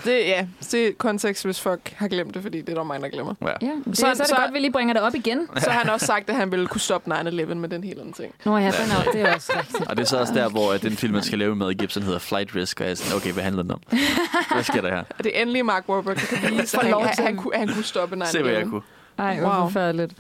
det, 0.06 0.12
ja, 0.12 0.48
det 0.72 0.88
er 0.88 0.92
kontekst, 0.98 1.46
hvis 1.46 1.62
folk 1.62 1.94
har 1.98 2.08
glemt 2.08 2.34
det, 2.34 2.42
fordi 2.42 2.62
det 2.62 2.70
er 2.70 2.74
der 2.74 2.84
mange, 2.84 3.04
der 3.04 3.10
glemmer. 3.10 3.34
Ja. 3.42 3.48
Ja, 3.62 3.72
det, 3.86 3.98
Så- 3.98 4.08
er 4.08 4.14
det 4.14 4.28
så- 4.28 4.36
godt, 4.36 4.48
at 4.48 4.54
vi 4.54 4.60
lige 4.60 4.72
bringer 4.72 4.94
det 4.94 5.04
op 5.04 5.16
igen. 5.16 5.48
Så 5.64 5.70
har 5.70 5.80
han 5.80 5.90
også 5.90 6.06
sagt, 6.06 6.30
at 6.30 6.36
han 6.36 6.52
ville 6.52 6.68
kunne 6.68 6.82
stoppe 6.82 7.12
9-11 7.14 7.54
med 7.54 7.70
den 7.70 7.84
hele 7.84 8.00
anden 8.00 8.14
ting. 8.14 8.34
Nå 8.46 8.58
ja, 8.58 8.64
den 8.66 8.92
er, 9.08 9.12
det 9.12 9.22
er 9.22 9.34
også 9.36 9.54
rigtigt. 9.58 9.90
Og 9.90 9.98
det 9.98 10.04
er 10.04 10.08
så 10.08 10.18
også 10.20 10.34
der, 10.34 10.50
hvor 10.50 10.74
at 10.74 10.82
den 10.82 10.92
film, 10.92 11.14
man 11.14 11.24
skal 11.24 11.40
lave 11.40 11.56
med 11.56 11.74
Gibson, 11.74 12.04
hedder 12.04 12.20
Flight 12.20 12.56
Risk. 12.56 12.80
Og 12.80 12.86
jeg 12.86 12.92
er 12.92 12.96
sådan, 12.96 13.18
okay, 13.18 13.32
hvad 13.34 13.44
handler 13.44 13.62
den 13.64 13.72
om? 13.72 13.82
Hvad 14.54 14.64
sker 14.64 14.82
der 14.82 14.90
her? 14.90 15.04
Og 15.18 15.24
det 15.24 15.38
er 15.38 15.42
endelig 15.42 15.66
Mark 15.66 15.90
Wahlberg, 15.90 16.16
der 16.16 16.22
kan 16.38 16.52
vise, 16.62 16.78
at 16.82 16.90
lov 16.90 17.00
han, 17.00 17.08
han, 17.08 17.16
til- 17.16 17.26
han, 17.26 17.38
kunne, 17.38 17.56
han 17.56 17.68
kunne 17.68 17.84
stoppe 17.84 18.16
9-11. 18.16 18.26
Se, 18.26 18.42
hvad 18.42 18.52
jeg 18.52 18.66
kunne. 18.66 18.82
Ej, 19.18 19.40
hvor 19.40 19.50
Wow. 19.50 19.60
forfærdeligt. 19.64 20.12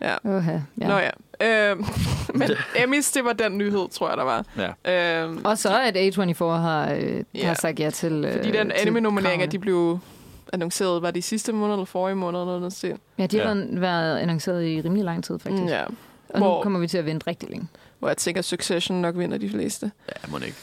Ja. 0.00 0.14
Oha, 0.24 0.52
ja. 0.80 0.86
Nå 0.88 0.98
ja. 0.98 1.10
Øh, 1.72 1.76
men 2.38 2.50
Emmys, 2.76 3.12
det 3.12 3.24
var 3.24 3.32
den 3.32 3.58
nyhed, 3.58 3.88
tror 3.88 4.08
jeg, 4.08 4.16
der 4.16 4.24
var. 4.24 4.44
Ja. 4.86 5.24
Øh, 5.24 5.36
Og 5.44 5.58
så 5.58 5.80
at 5.82 5.96
A24 5.96 6.44
har, 6.44 6.92
øh, 6.92 7.24
Ja. 7.34 7.46
har 7.46 7.54
sagt 7.54 7.80
ja 7.80 7.90
til 7.90 8.12
øh, 8.24 8.32
fordi 8.32 8.50
den 8.50 8.66
til 8.70 8.76
anime-nomineringer, 8.76 9.36
kravene. 9.46 9.52
de 9.52 9.58
blev 9.58 9.98
annonceret, 10.52 11.02
var 11.02 11.10
det 11.10 11.18
i 11.18 11.22
sidste 11.22 11.52
måned 11.52 11.74
eller 11.74 11.84
forrige 11.84 12.14
måned, 12.16 12.40
eller 12.40 12.58
noget 12.58 12.72
stil. 12.72 12.94
Ja, 13.18 13.26
de 13.26 13.36
har 13.38 13.44
Ja. 13.48 13.54
været- 13.54 13.80
været 13.80 14.18
annonceret 14.18 14.64
i 14.66 14.80
rimelig 14.80 15.04
lang 15.04 15.24
tid, 15.24 15.38
faktisk. 15.38 15.62
Mm, 15.62 15.68
ja. 15.68 15.82
Og 16.28 16.38
Hvor- 16.38 16.56
nu 16.56 16.62
kommer 16.62 16.78
vi 16.78 16.88
til 16.88 16.98
at 16.98 17.06
vente 17.06 17.26
rigtig 17.26 17.50
længe. 17.50 17.68
Hvor 17.98 18.08
jeg 18.08 18.16
tænker, 18.16 18.38
at 18.38 18.44
Succession 18.44 19.00
nok 19.00 19.18
vinder 19.18 19.38
de 19.38 19.50
fleste. 19.50 19.90
Ja, 20.08 20.28
må 20.30 20.38
ikke. 20.38 20.56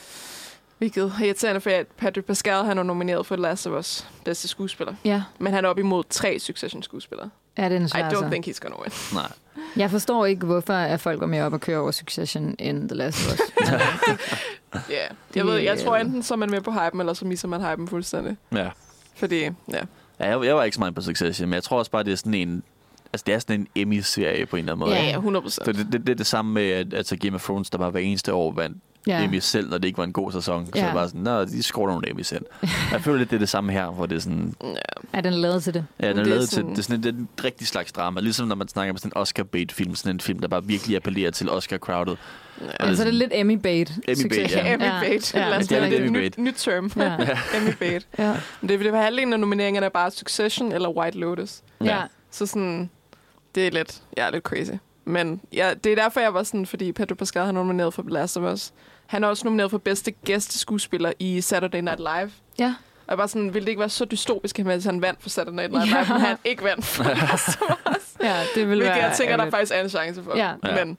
Hvilket 0.83 1.03
er 1.19 1.23
irriterende, 1.25 1.61
for 1.61 1.69
at 1.69 1.87
Patrick 1.87 2.27
Pascal 2.27 2.63
han 2.65 2.77
er 2.77 2.83
nomineret 2.83 3.25
for 3.25 3.35
The 3.35 3.41
Last 3.41 3.67
of 3.67 3.79
Us 3.79 4.07
bedste 4.25 4.47
skuespiller. 4.47 4.93
Ja, 5.05 5.23
Men 5.39 5.53
han 5.53 5.65
er 5.65 5.69
op 5.69 5.79
imod 5.79 6.03
tre 6.09 6.39
Succession-skuespillere. 6.39 7.29
er 7.55 7.69
det 7.69 7.75
en 7.75 7.85
I 7.85 7.87
svær 7.87 8.09
don't 8.09 8.15
så. 8.23 8.29
think 8.31 8.47
he's 8.47 8.59
gonna 8.59 8.81
win. 8.81 8.91
Nej. 9.13 9.31
Jeg 9.75 9.91
forstår 9.91 10.25
ikke, 10.25 10.45
hvorfor 10.45 10.73
er 10.73 10.97
folk 10.97 11.19
går 11.19 11.25
mere 11.25 11.43
op 11.43 11.53
og 11.53 11.61
kører 11.61 11.79
over 11.79 11.91
Succession 11.91 12.55
end 12.59 12.89
The 12.89 12.97
Last 12.97 13.27
of 13.27 13.33
Us. 13.33 13.39
Ja, 14.89 14.93
yeah. 14.95 15.11
jeg, 15.35 15.45
ved, 15.45 15.57
jeg 15.57 15.79
tror 15.79 15.97
enten 15.97 16.23
så 16.23 16.33
er 16.33 16.37
man 16.37 16.49
med 16.51 16.61
på 16.61 16.71
hypen, 16.71 16.99
eller 16.99 17.13
så 17.13 17.25
misser 17.25 17.47
man 17.47 17.61
hypen 17.71 17.87
fuldstændig. 17.87 18.37
Ja. 18.51 18.69
Fordi, 19.15 19.39
ja. 19.43 19.51
Ja, 20.19 20.37
jeg, 20.37 20.45
jeg 20.45 20.55
var 20.55 20.63
ikke 20.63 20.75
så 20.75 20.79
meget 20.81 20.95
på 20.95 21.01
Succession, 21.01 21.49
men 21.49 21.53
jeg 21.53 21.63
tror 21.63 21.79
også 21.79 21.91
bare, 21.91 22.03
det 22.03 22.11
er 22.11 22.15
sådan 22.15 22.33
en... 22.33 22.63
Altså, 23.13 23.23
det 23.27 23.33
er 23.35 23.39
sådan 23.39 23.59
en 23.59 23.67
Emmy-serie 23.75 24.45
på 24.45 24.55
en 24.55 24.59
eller 24.59 24.73
anden 24.73 24.79
måde. 24.87 24.95
Ja, 24.95 25.01
Ja. 25.03 25.09
ja, 25.09 25.15
100 25.15 25.43
procent. 25.43 25.65
Så 25.65 25.71
det, 25.71 25.87
det, 25.91 26.01
det, 26.01 26.09
er 26.09 26.15
det 26.15 26.27
samme 26.27 26.53
med, 26.53 26.69
at 26.69 26.93
altså 26.93 27.15
Game 27.17 27.35
of 27.35 27.43
Thrones, 27.43 27.69
der 27.69 27.77
bare 27.77 27.89
hver 27.91 27.99
eneste 27.99 28.33
år 28.33 28.51
vandt 28.53 28.77
ja. 29.07 29.17
ja. 29.19 29.23
Emmy 29.25 29.39
selv, 29.39 29.69
når 29.69 29.77
det 29.77 29.87
ikke 29.87 29.97
var 29.97 30.03
en 30.03 30.13
god 30.13 30.31
sæson. 30.31 30.65
Så 30.65 30.71
Ja. 30.75 30.85
det 30.85 30.93
var 30.93 31.07
sådan, 31.07 31.21
nå, 31.21 31.45
de 31.45 31.63
skruer 31.63 31.87
nogle 31.87 32.09
Emmy 32.09 32.21
selv. 32.21 32.45
jeg 32.91 33.01
føler 33.01 33.17
lidt, 33.17 33.29
det 33.29 33.35
er 33.35 33.39
det 33.39 33.49
samme 33.49 33.71
her, 33.71 33.87
hvor 33.87 34.05
det 34.05 34.15
er 34.15 34.19
sådan... 34.19 34.53
Ja. 34.63 34.67
Er 35.13 35.21
den 35.21 35.33
lavet 35.33 35.63
til 35.63 35.73
det? 35.73 35.85
Ja, 35.99 36.07
den 36.07 36.15
Det 36.17 36.21
er 36.21 36.25
er 36.25 36.29
lavet 36.29 36.49
til, 36.49 36.55
sådan- 36.55 36.69
det 36.71 36.77
er 36.79 36.83
sådan 36.83 36.95
en, 36.95 37.03
det 37.03 37.09
er 37.09 37.17
en 37.17 37.29
rigtig 37.43 37.67
slags 37.67 37.91
drama. 37.91 38.19
Ligesom 38.21 38.47
når 38.47 38.55
man 38.55 38.67
snakker 38.67 38.93
om 38.93 38.97
sådan 38.97 39.11
en 39.15 39.21
Oscar-bait-film, 39.21 39.95
sådan 39.95 40.15
en 40.15 40.19
film, 40.19 40.39
der 40.39 40.47
bare 40.47 40.63
virkelig 40.65 40.95
appellerer 40.95 41.31
til 41.31 41.49
Oscar-crowded. 41.49 42.15
Ja. 42.61 42.65
Det 42.65 42.73
er 42.79 42.85
Altså, 42.85 43.03
det 43.03 43.13
er 43.13 43.13
sådan- 43.13 43.13
lidt 43.13 43.33
Emmy-bait. 43.33 43.99
Emmy-bait, 44.09 44.51
ja. 44.55 44.73
Emmy 44.73 44.83
bait. 45.01 45.33
Ja, 45.35 45.57
os 45.57 45.67
det 45.67 45.77
er 45.77 45.85
et 45.85 45.93
Emmy-bait. 45.93 46.09
nyt, 46.11 46.37
nyt 46.37 46.53
term. 46.57 46.91
Ja. 46.95 47.17
Emmy 47.57 47.73
bait. 47.79 48.07
Ja. 48.17 48.35
Men 48.61 48.69
det, 48.69 48.79
det 48.79 48.91
var 48.93 49.01
halvdelen 49.01 49.33
af 49.33 49.39
nomineringerne 49.39 49.85
er 49.85 49.89
bare 49.89 50.11
Succession 50.11 50.71
eller 50.71 50.89
White 50.89 51.17
Lotus. 51.17 51.61
ja. 51.83 52.01
Så 52.31 52.45
sådan, 52.45 52.89
det 53.55 53.67
er 53.67 53.71
lidt, 53.71 54.01
ja, 54.17 54.29
lidt 54.29 54.43
crazy. 54.43 54.71
Men 55.05 55.41
ja, 55.53 55.71
det 55.83 55.91
er 55.91 55.95
derfor, 55.95 56.19
jeg 56.19 56.33
var 56.33 56.43
sådan, 56.43 56.65
fordi 56.65 56.91
Pedro 56.91 57.15
Pascal 57.15 57.45
han 57.45 57.55
er 57.55 57.59
nomineret 57.61 57.93
for 57.93 58.01
The 58.01 58.11
Last 58.11 58.37
of 58.37 58.53
Us. 58.53 58.71
Han 59.13 59.23
er 59.23 59.27
også 59.27 59.45
nomineret 59.45 59.71
for 59.71 59.77
bedste 59.77 60.11
gæsteskuespiller 60.11 61.11
i 61.19 61.41
Saturday 61.41 61.79
Night 61.79 61.99
Live. 61.99 62.31
Ja. 62.59 62.75
Og 63.05 63.09
jeg 63.09 63.17
var 63.17 63.27
sådan, 63.27 63.53
ville 63.53 63.65
det 63.65 63.69
ikke 63.69 63.79
være 63.79 63.89
så 63.89 64.05
dystopisk, 64.05 64.59
hvis 64.59 64.85
han 64.85 65.01
vandt 65.01 65.21
for 65.21 65.29
Saturday 65.29 65.55
Night 65.55 65.71
Live, 65.71 65.97
Ja. 65.97 66.13
men 66.13 66.21
han 66.21 66.37
ikke 66.45 66.63
vandt 66.63 66.85
for 66.95 67.03
ja, 68.23 68.39
det 68.55 68.55
vil 68.55 68.65
Hvilket 68.65 68.85
være 68.87 68.95
jeg 68.95 69.13
tænker, 69.17 69.31
der 69.37 69.45
ærgerligt. 69.45 69.55
faktisk 69.55 69.73
er 69.75 69.81
en 69.81 69.89
chance 69.89 70.23
for. 70.23 70.37
Ja. 70.37 70.53
Men 70.63 70.97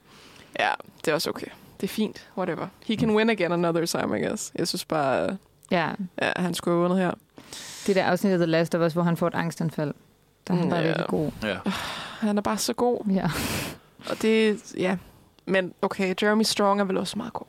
ja, 0.59 0.71
det 1.05 1.11
er 1.11 1.15
også 1.15 1.31
okay. 1.31 1.47
Det 1.81 1.87
er 1.87 1.93
fint, 1.95 2.29
whatever. 2.39 2.67
He 2.87 2.97
can 2.97 3.11
win 3.17 3.31
again 3.31 3.53
another 3.53 3.87
time, 3.87 4.19
I 4.21 4.23
guess. 4.23 4.53
Jeg 4.59 4.69
synes 4.69 4.85
bare, 4.85 5.37
Ja, 5.71 5.89
ja, 6.23 6.33
han 6.37 6.55
skulle 6.55 6.73
have 6.75 6.83
vundet 6.83 6.99
her. 6.99 7.11
det 7.87 7.97
der 7.97 8.05
afsnit 8.05 8.33
af 8.33 8.39
The 8.39 8.47
Last 8.47 8.75
of 8.75 8.81
Us, 8.87 8.93
hvor 8.93 9.03
han 9.03 9.17
får 9.17 9.27
et 9.27 9.35
angstanfald. 9.35 9.95
Der 10.49 10.55
er 10.55 10.59
han 10.59 10.71
bare 10.71 10.81
Ja. 10.81 10.87
virkelig 10.87 11.07
god. 11.09 11.31
Ja. 11.43 11.57
Han 12.21 12.39
er 12.39 12.43
bare 12.43 12.59
så 12.59 12.73
god. 12.73 13.07
Ja. 13.11 13.31
Og 14.11 14.23
det, 14.23 14.61
ja, 14.79 14.97
men 15.47 15.73
okay, 15.83 16.15
Jeremy 16.23 16.43
Strong 16.43 16.81
er 16.81 16.85
vel 16.85 16.97
også 16.97 17.19
meget 17.19 17.33
god. 17.33 17.47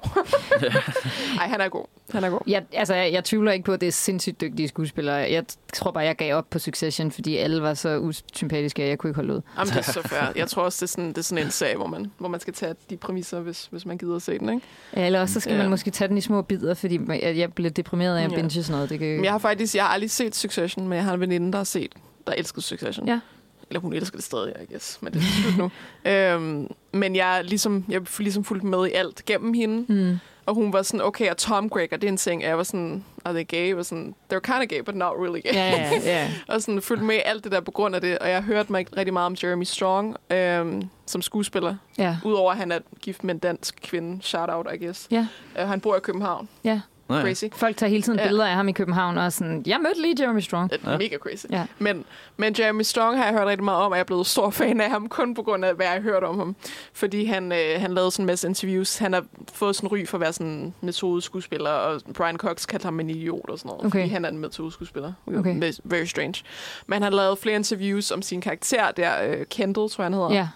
Ej, 1.40 1.48
han 1.48 1.62
er 1.62 1.70
god. 1.70 1.86
Han 2.12 2.24
er 2.24 2.30
god. 2.30 2.40
Jeg, 2.48 2.64
altså, 2.74 2.94
jeg, 2.96 3.12
jeg 3.14 3.24
tvivler 3.24 3.52
ikke 3.52 3.66
på, 3.66 3.74
at 3.74 3.82
det 3.82 3.88
er 3.88 3.92
sindssygt 3.92 4.42
dygtige 4.42 4.68
skuespillere. 4.68 5.16
Jeg 5.16 5.44
tror 5.74 5.92
bare, 5.92 6.04
jeg 6.04 6.16
gav 6.16 6.36
op 6.36 6.50
på 6.50 6.60
Succession, 6.60 7.12
fordi 7.12 7.38
alle 7.38 7.62
var 7.62 7.74
så 7.74 7.98
usympatiske, 7.98 8.84
at 8.84 8.90
jeg 8.90 8.98
kunne 8.98 9.10
ikke 9.10 9.16
holde 9.16 9.34
ud. 9.36 9.42
Jamen, 9.58 9.68
det 9.74 9.78
er 9.78 9.82
så 9.92 10.02
fair. 10.08 10.32
Jeg 10.36 10.48
tror 10.48 10.64
også, 10.64 10.78
det 10.86 10.90
er 10.90 10.92
sådan, 10.92 11.10
det 11.10 11.18
er 11.18 11.22
sådan 11.22 11.46
en 11.46 11.52
sag, 11.52 11.76
hvor 11.76 11.88
man, 11.88 12.12
hvor 12.18 12.28
man 12.28 12.40
skal 12.40 12.54
tage 12.54 12.76
de 12.90 12.98
præmisser, 12.98 13.40
hvis, 13.40 13.68
hvis 13.72 13.86
man 13.86 13.98
gider 13.98 14.16
at 14.16 14.22
se 14.22 14.40
den, 14.40 14.50
ikke? 14.50 14.66
Ja, 14.96 15.06
eller 15.06 15.22
også 15.22 15.34
så 15.34 15.40
skal 15.40 15.52
Ja. 15.54 15.58
man 15.62 15.70
måske 15.70 15.92
tage 15.92 16.08
den 16.08 16.18
i 16.18 16.22
små 16.22 16.42
bidder, 16.42 16.74
fordi 16.74 17.00
jeg, 17.08 17.38
jeg 17.38 17.54
bliver 17.54 17.70
deprimeret 17.70 18.18
af 18.18 18.24
at 18.24 18.32
Ja. 18.32 18.36
binge 18.36 18.50
sådan 18.64 18.72
noget. 18.74 18.90
Det 18.90 19.00
kan... 19.00 19.08
Men 19.16 19.24
jeg 19.26 19.32
har 19.34 19.40
faktisk, 19.40 19.76
jeg 19.76 19.84
har 19.84 19.90
aldrig 19.94 20.12
set 20.12 20.36
Succession, 20.36 20.88
men 20.88 20.96
jeg 20.96 21.04
har 21.06 21.14
en 21.14 21.20
veninde, 21.20 21.52
der 21.52 21.58
har 21.58 21.64
set, 21.64 21.94
der 22.28 22.34
elsker 22.34 22.62
Succession. 22.62 23.08
Ja. 23.08 23.20
Eller 23.70 23.80
hun 23.80 23.94
elsker 23.94 24.18
det 24.18 24.26
stadig, 24.26 24.54
I 24.62 24.72
guess, 24.72 25.02
men 25.02 25.14
det 25.14 25.20
er 25.22 25.26
slut 25.42 25.58
nu. 25.58 25.72
øhm, 26.12 26.68
men 26.94 27.16
jeg 27.16 27.42
ligesom, 27.44 27.86
jeg 27.90 28.02
ligesom 28.20 28.44
fulgt 28.44 28.64
med 28.64 28.88
i 28.88 28.92
alt 28.92 29.26
gennem 29.26 29.54
hende, 29.54 29.94
Mm. 29.94 30.18
og 30.46 30.56
hun 30.56 30.74
var 30.74 30.82
sådan, 30.82 31.02
okay, 31.02 31.30
og 31.30 31.38
Tom 31.38 31.70
Gregor, 31.70 31.98
det 31.98 32.04
er 32.04 32.12
en 32.12 32.18
ting, 32.18 32.44
og 32.44 32.50
jeg 32.50 32.58
var 32.58 32.64
sådan, 32.64 33.04
are 33.26 33.34
they 33.34 33.48
gay? 33.48 33.68
Jeg 33.68 33.78
var 33.78 33.84
sådan, 33.84 34.16
they're 34.34 34.40
kind 34.40 34.58
of 34.62 34.68
gay, 34.68 34.80
but 34.86 34.96
not 34.96 35.12
really 35.20 35.42
gay. 35.42 35.54
Ja, 35.54 35.70
ja, 35.70 35.92
ja. 36.04 36.32
og 36.48 36.62
sådan 36.62 36.82
fulgt 36.82 37.04
med 37.04 37.20
alt 37.26 37.44
det 37.44 37.52
der 37.52 37.60
på 37.62 37.72
grund 37.72 37.96
af 37.96 38.02
det, 38.02 38.20
og 38.20 38.28
jeg 38.30 38.36
har 38.36 38.44
hørt 38.44 38.70
mig 38.70 38.86
rigtig 38.98 39.14
meget 39.14 39.26
om 39.26 39.36
Jeremy 39.44 39.64
Strong 39.64 40.16
øhm, 40.30 40.84
som 41.06 41.22
skuespiller, 41.22 41.76
ja. 41.98 42.18
udover 42.24 42.52
at 42.52 42.58
han 42.58 42.72
er 42.72 42.80
gift 43.02 43.24
med 43.24 43.34
en 43.34 43.40
dansk 43.40 43.80
kvinde, 43.84 44.24
shout 44.24 44.50
out, 44.50 44.68
I 44.74 44.86
guess. 44.86 45.08
Ja. 45.12 45.28
Uh, 45.62 45.68
han 45.68 45.82
bor 45.82 45.96
i 45.96 46.00
København, 46.00 46.50
ja. 46.64 46.74
Nå, 46.74 46.80
ja. 47.10 47.22
crazy. 47.22 47.46
Folk 47.56 47.78
tager 47.78 47.90
hele 47.90 48.02
tiden 48.02 48.20
Ja. 48.20 48.26
billeder 48.26 48.46
af 48.46 48.54
ham 48.56 48.68
i 48.68 48.72
København, 48.72 49.18
og 49.18 49.34
sådan, 49.34 49.64
jeg 49.66 49.80
mødte 49.82 50.02
lige 50.02 50.16
Jeremy 50.24 50.40
Strong. 50.40 50.70
Det 50.72 50.80
er 50.86 50.92
Ja. 50.92 50.98
mega 50.98 51.18
crazy. 51.18 51.46
Ja. 51.50 51.66
Men, 51.80 52.06
men 52.38 52.56
Jeremy 52.60 52.82
Strong 52.82 53.18
har 53.18 53.26
jeg 53.26 53.34
hørt 53.34 53.48
rigtig 53.48 53.64
meget 53.64 53.80
om, 53.84 53.92
og 53.92 53.96
jeg 53.98 54.02
er 54.02 54.06
blevet 54.06 54.28
stor 54.28 54.50
fan 54.50 54.82
af 54.82 54.90
ham, 54.90 55.10
kun 55.10 55.34
på 55.36 55.44
grund 55.44 55.66
af, 55.66 55.74
hvad 55.76 55.86
jeg 55.86 55.94
har 55.94 56.02
hørt 56.02 56.24
om 56.24 56.38
ham. 56.40 56.56
Fordi 56.94 57.26
han, 57.26 57.52
øh, 57.52 57.82
han 57.82 57.94
lavede 57.94 58.12
sådan 58.12 58.24
en 58.24 58.28
masse 58.28 58.48
interviews. 58.48 58.98
Han 58.98 59.14
har 59.14 59.26
fået 59.54 59.76
sådan 59.76 59.88
ry 59.92 60.06
for 60.06 60.18
at 60.18 60.22
være 60.22 60.34
sådan 60.34 60.48
en 60.52 60.74
metodeskuespiller, 60.82 61.70
og 61.70 62.02
Brian 62.14 62.38
Cox 62.38 62.66
kaldte 62.68 62.86
ham 62.86 63.00
en 63.00 63.10
idiot 63.10 63.50
og 63.50 63.60
sådan 63.60 63.70
noget, 63.70 63.86
Okay. 63.86 64.00
fordi 64.00 64.14
han 64.14 64.26
er 64.26 64.30
en 64.30 64.38
metodeskuespiller. 64.38 65.14
Okay. 65.28 65.70
Ve- 65.72 65.80
Very 65.84 66.06
strange. 66.06 66.44
Men 66.88 66.94
han 66.94 67.12
har 67.12 67.18
lavet 67.18 67.38
flere 67.40 67.56
interviews 67.56 68.12
om 68.12 68.22
sin 68.22 68.42
karakter 68.42 68.92
der, 68.92 69.12
øh, 69.24 69.46
Kendall, 69.46 69.90
tror 69.90 70.04
jeg, 70.04 70.06
han 70.06 70.14
hedder. 70.14 70.48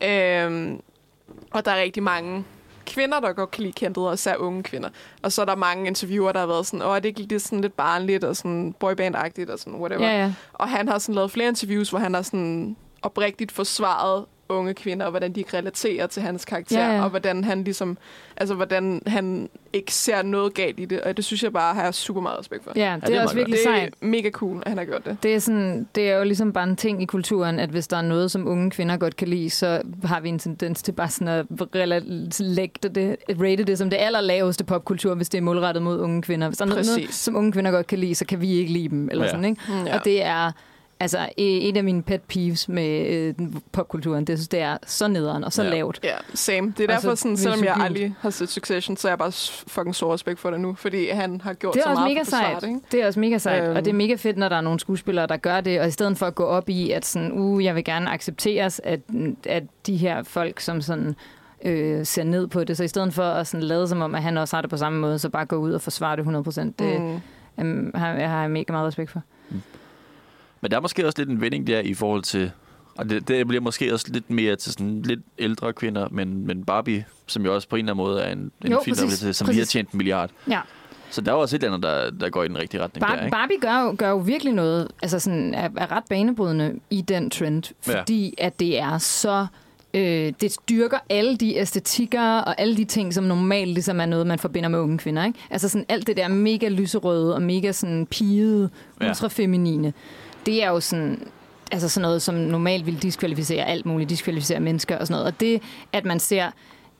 Ja. 0.00 0.44
Øhm, 0.46 0.80
og 1.50 1.64
der 1.64 1.70
er 1.70 1.80
rigtig 1.82 2.02
mange 2.02 2.44
kvinder, 2.88 3.20
der 3.20 3.32
godt 3.32 3.50
kan 3.50 3.62
lide 3.62 3.72
og 4.08 4.14
især 4.14 4.36
unge 4.36 4.62
kvinder. 4.62 4.88
Og 5.22 5.32
så 5.32 5.40
er 5.40 5.46
der 5.46 5.54
mange 5.54 5.86
interviewer, 5.86 6.32
der 6.32 6.40
har 6.40 6.46
været 6.46 6.66
sådan, 6.66 6.82
åh, 6.82 6.96
det 6.96 7.04
ikke 7.04 7.20
lidt 7.20 7.42
sådan 7.42 7.60
lidt 7.60 7.76
barnligt 7.76 8.24
og 8.24 8.36
sådan 8.36 8.74
boyband-agtigt 8.84 9.52
og 9.52 9.58
sådan 9.58 9.74
whatever. 9.74 10.06
Ja, 10.06 10.22
ja. 10.22 10.32
Og 10.52 10.68
han 10.68 10.88
har 10.88 10.98
sådan 10.98 11.14
lavet 11.14 11.30
flere 11.30 11.48
interviews, 11.48 11.90
hvor 11.90 11.98
han 11.98 12.14
har 12.14 12.22
sådan 12.22 12.76
oprigtigt 13.02 13.52
forsvaret 13.52 14.24
unge 14.48 14.74
kvinder, 14.74 15.04
og 15.06 15.10
hvordan 15.10 15.32
de 15.32 15.44
relaterer 15.54 16.06
til 16.06 16.22
hans 16.22 16.44
karakter, 16.44 16.80
Ja, 16.80 16.94
ja. 16.96 17.02
og 17.04 17.10
hvordan 17.10 17.44
han 17.44 17.64
ligesom, 17.64 17.98
altså 18.36 18.54
hvordan 18.54 19.02
han 19.06 19.48
ikke 19.72 19.94
ser 19.94 20.22
noget 20.22 20.54
galt 20.54 20.80
i 20.80 20.84
det, 20.84 21.00
og 21.00 21.16
det 21.16 21.24
synes 21.24 21.42
jeg 21.42 21.52
bare 21.52 21.74
har 21.74 21.82
jeg 21.84 21.94
super 21.94 22.20
meget 22.20 22.38
respekt 22.38 22.64
for. 22.64 22.72
Ja, 22.76 22.92
det, 23.00 23.06
det 23.06 23.14
er 23.14 23.18
er 23.18 23.22
også 23.22 23.34
virkelig 23.34 23.56
det 23.58 23.62
sejt. 23.64 23.88
er 24.02 24.06
mega 24.06 24.30
cool, 24.30 24.62
at 24.62 24.68
han 24.68 24.78
har 24.78 24.84
gjort 24.84 25.04
det. 25.06 25.16
Det 25.22 25.34
er, 25.34 25.38
sådan, 25.38 25.88
det 25.94 26.10
er 26.10 26.16
jo 26.18 26.24
ligesom 26.24 26.52
bare 26.52 26.64
en 26.64 26.76
ting 26.76 27.02
i 27.02 27.04
kulturen, 27.04 27.58
at 27.58 27.68
hvis 27.70 27.88
der 27.88 27.96
er 27.96 28.02
noget, 28.02 28.30
som 28.30 28.48
unge 28.48 28.70
kvinder 28.70 28.96
godt 28.96 29.16
kan 29.16 29.28
lide, 29.28 29.50
så 29.50 29.82
har 30.04 30.20
vi 30.20 30.28
en 30.28 30.38
tendens 30.38 30.82
til 30.82 30.92
bare 30.92 31.08
sådan 31.08 31.28
at 31.28 32.40
lægge 32.40 32.74
det, 32.88 33.16
rate 33.42 33.64
det 33.64 33.78
som 33.78 33.90
det 33.90 33.96
allerlaveste 33.96 34.64
popkultur, 34.64 35.14
hvis 35.14 35.28
det 35.28 35.38
er 35.38 35.42
målrettet 35.42 35.82
mod 35.82 36.00
unge 36.00 36.22
kvinder. 36.22 36.48
Hvis 36.48 36.58
der 36.58 36.64
er 36.64 36.68
noget, 36.68 36.86
som 37.14 37.36
unge 37.36 37.52
kvinder 37.52 37.70
godt 37.70 37.86
kan 37.86 37.98
lide, 37.98 38.14
så 38.14 38.24
kan 38.26 38.40
vi 38.40 38.50
ikke 38.50 38.72
lide 38.72 38.88
dem. 38.88 39.08
Eller 39.10 39.24
Ja. 39.24 39.30
sådan, 39.30 39.44
ikke? 39.44 39.62
Mm, 39.68 39.86
Og 39.92 40.04
det 40.04 40.24
er 40.24 40.52
altså 41.00 41.18
e- 41.18 41.32
et 41.38 41.76
af 41.76 41.84
mine 41.84 42.02
pet 42.02 42.22
peeves 42.22 42.68
med 42.68 43.06
øh, 43.06 43.34
popkulturen. 43.72 44.24
Det, 44.24 44.38
synes, 44.38 44.48
det 44.48 44.60
er 44.60 44.76
så 44.86 45.08
nederen 45.08 45.44
og 45.44 45.52
så 45.52 45.62
Ja. 45.62 45.70
lavt. 45.70 46.00
Ja, 46.04 46.14
same. 46.34 46.74
Det 46.78 46.84
er 46.90 46.94
derfor, 46.94 47.14
sådan, 47.14 47.30
hvis 47.32 47.40
selvom 47.40 47.64
jeg 47.64 47.74
aldrig 47.80 48.14
har 48.20 48.30
set 48.30 48.48
Succession, 48.48 48.96
så 48.96 49.08
er 49.08 49.10
jeg 49.10 49.18
bare 49.18 49.32
fucking 49.66 49.94
stor 49.94 50.14
respekt 50.14 50.40
for 50.40 50.50
det 50.50 50.60
nu, 50.60 50.74
fordi 50.74 51.08
han 51.08 51.40
har 51.40 51.52
gjort 51.54 51.74
Det 51.74 51.80
er 51.80 51.84
så 51.84 51.88
også 51.90 52.00
meget 52.00 52.10
mega 52.14 52.20
for 52.22 52.30
sejt. 52.30 52.60
det, 52.62 52.68
ikke? 52.68 52.80
Det 52.92 53.02
er 53.02 53.06
også 53.06 53.20
mega 53.20 53.38
sejt, 53.38 53.62
Øhm. 53.68 53.76
og 53.76 53.84
det 53.84 53.90
er 53.90 53.94
mega 53.94 54.14
fedt, 54.14 54.36
når 54.36 54.48
der 54.48 54.56
er 54.56 54.60
nogle 54.60 54.80
skuespillere, 54.80 55.26
der 55.26 55.36
gør 55.36 55.60
det, 55.60 55.80
og 55.80 55.88
i 55.88 55.90
stedet 55.90 56.18
for 56.18 56.26
at 56.26 56.34
gå 56.34 56.44
op 56.44 56.68
i, 56.68 56.90
at 56.90 57.04
sådan, 57.06 57.32
uh, 57.32 57.64
jeg 57.64 57.74
vil 57.74 57.84
gerne 57.84 58.10
accepteres, 58.10 58.80
at, 58.84 59.00
at 59.46 59.62
de 59.86 59.96
her 59.96 60.22
folk, 60.22 60.60
som 60.60 60.80
sådan 60.80 61.14
øh, 61.64 62.06
ser 62.06 62.24
ned 62.24 62.46
på 62.46 62.64
det, 62.64 62.76
så 62.76 62.84
i 62.84 62.88
stedet 62.88 63.12
for 63.14 63.22
at 63.22 63.46
sådan 63.46 63.64
lade 63.64 63.88
som 63.88 64.00
om, 64.02 64.14
at 64.14 64.22
han 64.22 64.36
også 64.36 64.56
har 64.56 64.60
det 64.60 64.70
på 64.70 64.76
samme 64.76 65.00
måde, 65.00 65.18
så 65.18 65.28
bare 65.28 65.46
gå 65.46 65.56
ud 65.56 65.72
og 65.72 65.80
forsvare 65.80 66.16
det 66.16 66.22
100%. 66.26 66.60
Det 66.78 67.00
Mm. 67.00 67.64
mm. 67.64 67.90
har, 67.94 68.12
jeg 68.12 68.30
har 68.30 68.40
jeg 68.40 68.50
mega 68.50 68.72
meget 68.72 68.86
respekt 68.86 69.10
for. 69.10 69.22
Men 70.60 70.70
der 70.70 70.76
er 70.76 70.80
måske 70.80 71.06
også 71.06 71.18
lidt 71.18 71.28
en 71.28 71.40
vending 71.40 71.66
der 71.66 71.80
i 71.80 71.94
forhold 71.94 72.22
til... 72.22 72.50
Og 72.98 73.10
det, 73.10 73.28
det 73.28 73.48
bliver 73.48 73.60
måske 73.60 73.92
også 73.92 74.06
lidt 74.08 74.30
mere 74.30 74.56
til 74.56 74.72
sådan 74.72 75.02
lidt 75.02 75.20
ældre 75.38 75.72
kvinder, 75.72 76.08
men, 76.10 76.46
men 76.46 76.64
Barbie, 76.64 77.04
som 77.26 77.44
jo 77.44 77.54
også 77.54 77.68
på 77.68 77.76
en 77.76 77.80
eller 77.88 77.92
anden 77.92 78.04
måde 78.06 78.22
er 78.22 78.32
en, 78.32 78.38
en 78.64 78.70
Jo, 78.72 78.80
film, 78.84 78.96
der 78.96 79.02
præcis, 79.04 79.18
til, 79.18 79.34
som 79.34 79.46
lige 79.46 79.54
har 79.56 79.60
præcis. 79.60 79.72
tjent 79.72 79.90
en 79.90 79.96
milliard. 79.96 80.30
Ja. 80.50 80.60
Så 81.10 81.20
der 81.20 81.32
er 81.32 81.36
også 81.36 81.56
et 81.56 81.62
eller 81.62 81.74
andet, 81.76 81.90
der, 81.90 82.10
der 82.10 82.30
går 82.30 82.44
i 82.44 82.48
den 82.48 82.58
rigtige 82.58 82.82
retning 82.82 83.06
der, 83.06 83.14
Bar- 83.14 83.20
ikke? 83.24 83.30
Barbie 83.30 83.58
gør 83.60 83.80
jo, 83.82 83.94
gør 83.98 84.08
jo 84.10 84.16
virkelig 84.18 84.52
noget, 84.52 84.88
altså 85.02 85.18
sådan, 85.18 85.54
er, 85.54 85.68
er 85.76 85.92
ret 85.92 86.04
banebrydende 86.10 86.74
i 86.90 87.00
den 87.00 87.30
trend, 87.30 87.62
Ja. 87.88 88.00
fordi 88.00 88.34
at 88.38 88.60
det 88.60 88.78
er 88.78 88.98
så... 88.98 89.46
Øh, 89.94 90.32
det 90.40 90.52
styrker 90.52 90.98
alle 91.10 91.36
de 91.36 91.56
æstetikker 91.56 92.38
og 92.38 92.60
alle 92.60 92.76
de 92.76 92.84
ting, 92.84 93.14
som 93.14 93.24
normalt 93.24 93.70
ligesom 93.70 94.00
er 94.00 94.06
noget, 94.06 94.26
man 94.26 94.38
forbinder 94.38 94.68
med 94.68 94.78
unge 94.78 94.98
kvinder. 94.98 95.24
Ikke? 95.24 95.38
Altså 95.50 95.68
sådan 95.68 95.84
alt 95.88 96.06
det 96.06 96.16
der 96.16 96.28
mega 96.28 96.68
lyserøde 96.68 97.34
og 97.34 97.42
mega 97.42 97.72
sådan 97.72 98.06
pigede, 98.06 98.70
Ja. 99.00 99.12
Det 100.46 100.62
er 100.64 100.68
jo 100.68 100.80
sådan 100.80 101.22
altså 101.72 101.88
sådan 101.88 102.02
noget, 102.02 102.22
som 102.22 102.34
normalt 102.34 102.86
vil 102.86 103.02
diskvalificere 103.02 103.64
alt 103.64 103.86
muligt, 103.86 104.10
diskvalificere 104.10 104.60
mennesker 104.60 104.98
og 104.98 105.06
sådan 105.06 105.20
noget. 105.20 105.32
Og 105.34 105.40
det, 105.40 105.62
at 105.92 106.04
man 106.04 106.20
ser, 106.20 106.50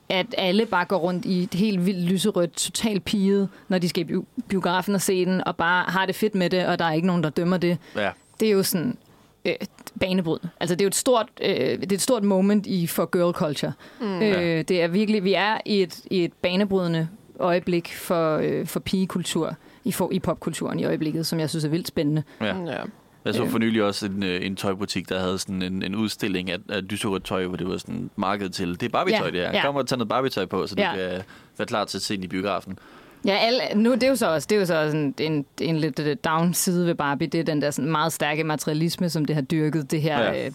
at 0.09 0.26
alle 0.38 0.66
bare 0.66 0.85
går 0.85 0.97
rundt 0.97 1.25
i 1.25 1.42
et 1.42 1.54
helt 1.54 1.87
vildt 1.87 2.04
lyserødt, 2.04 2.52
totalt 2.52 3.04
piget, 3.04 3.49
når 3.68 3.78
de 3.78 3.88
skal 3.88 4.00
i 4.00 4.04
bio- 4.04 4.25
biografen 4.49 4.95
og 4.95 5.00
se 5.00 5.25
den, 5.25 5.45
og 5.47 5.57
bare 5.57 5.85
har 5.88 6.07
det 6.07 6.14
fedt 6.14 6.35
med 6.35 6.50
det, 6.50 6.66
og 6.66 6.78
der 6.78 6.85
er 6.85 6.92
ikke 6.92 7.07
nogen, 7.07 7.23
der 7.23 7.30
dømmer 7.30 7.57
det. 7.57 7.78
Ja. 7.97 8.11
Det 8.40 8.49
er 8.49 8.52
jo 8.52 8.62
sådan 8.62 8.97
øh, 9.45 9.54
banebryd. 10.00 10.38
Altså 10.61 10.75
det 10.75 10.80
er 10.80 10.85
jo 10.85 10.88
et 10.88 10.95
stort, 10.95 11.26
øh, 11.40 11.50
det 11.80 11.92
er 11.92 11.97
et 11.97 12.00
stort 12.02 12.25
moment 12.25 12.66
i 12.66 12.87
for 12.87 13.07
girl 13.07 13.33
culture. 13.33 13.73
Mm. 14.00 14.23
Øh, 14.23 14.64
det 14.68 14.83
er 14.83 14.88
virkelig, 14.88 15.25
vi 15.25 15.35
er 15.35 15.59
i 15.66 15.83
et, 15.83 16.00
i 16.11 16.25
et 16.25 16.33
banebrydende 16.33 17.09
øjeblik 17.40 17.95
for, 17.95 18.37
øh, 18.37 18.66
for 18.66 18.80
pigekultur 18.80 19.57
i, 19.85 19.92
for, 19.92 20.11
i 20.12 20.18
popkulturen 20.18 20.78
i 20.80 20.85
øjeblikket, 20.85 21.26
som 21.26 21.40
jeg 21.40 21.50
synes 21.50 21.64
er 21.64 21.68
vildt 21.68 21.88
spændende. 21.88 22.23
Ja. 22.40 22.57
Ja. 22.57 22.83
Jeg 23.25 23.34
så 23.34 23.46
for 23.46 23.58
nylig 23.58 23.82
også 23.82 24.06
en, 24.06 24.22
øh, 24.22 24.46
en 24.46 24.56
tøjbutik, 24.56 25.08
der 25.08 25.20
havde 25.20 25.38
sådan 25.38 25.62
en, 25.62 25.82
en 25.82 25.94
udstilling 25.94 26.50
af, 26.50 26.58
af 26.68 26.90
lyserødt 26.90 27.25
tøj, 27.25 27.46
hvor 27.46 27.56
det 27.56 27.68
var 27.68 27.76
sådan 27.76 28.10
markedet 28.16 28.52
til. 28.52 28.80
Det 28.80 28.82
er 28.82 28.88
Barbie-tøj, 28.90 29.26
Ja, 29.26 29.30
det 29.32 29.40
her. 29.40 29.52
ja. 29.52 29.62
Kom 29.62 29.76
og 29.76 29.87
tag 29.88 29.98
noget 29.98 30.08
Barbie-tøj 30.08 30.46
på, 30.46 30.66
så 30.66 30.75
du 30.75 30.82
Ja. 30.82 30.94
kan 30.96 31.22
være 31.58 31.66
klar 31.66 31.84
til 31.84 31.98
at 31.98 32.02
se 32.02 32.16
den 32.16 32.25
i 32.25 32.26
biografen. 32.26 32.78
Ja, 33.26 33.37
alle, 33.37 33.60
nu 33.75 33.94
det 33.94 34.02
er 34.02 34.08
jo 34.08 34.16
så 34.16 34.26
også, 34.34 34.46
det 34.50 34.56
er 34.56 34.60
jo 34.60 34.66
så 34.66 34.82
også 34.84 34.96
en, 34.96 35.14
en, 35.20 35.44
en 35.60 35.76
lidt 35.78 35.98
øh, 36.00 36.16
down 36.25 36.54
side 36.54 36.87
ved 36.87 36.94
Barbie. 36.94 37.26
Det 37.28 37.40
er 37.40 37.44
den 37.44 37.62
der 37.62 37.70
sådan 37.70 37.90
meget 37.90 38.12
stærke 38.12 38.44
materialisme, 38.44 39.08
som 39.10 39.25
det 39.25 39.34
har 39.37 39.42
dyrket. 39.42 39.90
Det 39.90 40.02
her, 40.02 40.22
Ja. 40.22 40.46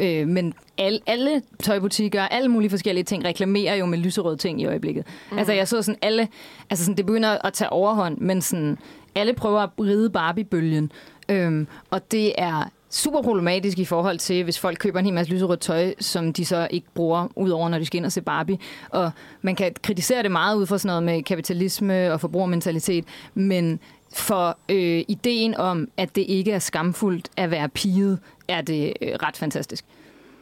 øh, 0.00 0.20
øh, 0.20 0.28
men 0.28 0.54
alle, 0.78 1.00
alle 1.06 1.42
tøjbutikker, 1.62 2.22
alle 2.22 2.48
mulige 2.48 2.70
forskellige 2.70 3.04
ting, 3.04 3.24
reklamerer 3.24 3.74
jo 3.74 3.86
med 3.86 3.98
lyserøde 3.98 4.36
ting 4.36 4.60
i 4.60 4.66
øjeblikket. 4.66 5.04
Mm. 5.32 5.38
Altså 5.38 5.52
jeg 5.52 5.68
så 5.68 5.82
sådan 5.82 5.98
alle, 6.02 6.28
altså 6.70 6.84
sådan, 6.84 6.96
det 6.96 7.06
begynder 7.06 7.38
at 7.46 7.52
tage 7.52 7.70
overhånd, 7.70 8.18
men 8.18 8.42
sådan, 8.42 8.78
alle 9.14 9.32
prøver 9.32 9.60
at 9.60 9.70
ride 9.80 10.10
Barbie-bølgen. 10.10 10.92
Øhm, 11.28 11.66
og 11.90 12.12
det 12.12 12.32
er 12.38 12.70
super 12.90 13.22
problematisk 13.22 13.78
i 13.78 13.84
forhold 13.84 14.18
til, 14.18 14.44
hvis 14.44 14.58
folk 14.58 14.78
køber 14.78 14.98
en 14.98 15.04
hel 15.04 15.14
masse 15.14 15.32
lyserødt 15.32 15.60
tøj, 15.60 15.94
som 16.00 16.32
de 16.32 16.44
så 16.44 16.68
ikke 16.70 16.86
bruger, 16.94 17.28
udover 17.36 17.68
når 17.68 17.78
de 17.78 17.86
skal 17.86 17.96
ind 17.98 18.06
og 18.06 18.12
se 18.12 18.20
Barbie. 18.20 18.58
Og 18.90 19.10
man 19.42 19.54
kan 19.56 19.72
kritisere 19.82 20.22
det 20.22 20.30
meget 20.30 20.56
ud 20.56 20.66
fra 20.66 20.78
sådan 20.78 20.86
noget 20.86 21.02
med 21.02 21.22
kapitalisme 21.22 22.12
og 22.12 22.20
forbrugermentalitet, 22.20 23.04
men 23.34 23.80
for 24.14 24.58
øh, 24.68 25.04
ideen 25.08 25.56
om, 25.56 25.88
at 25.96 26.16
det 26.16 26.24
ikke 26.28 26.52
er 26.52 26.58
skamfuldt 26.58 27.28
at 27.36 27.50
være 27.50 27.68
piget, 27.68 28.18
er 28.48 28.60
det 28.60 28.92
øh, 29.02 29.08
ret 29.22 29.36
fantastisk. 29.36 29.84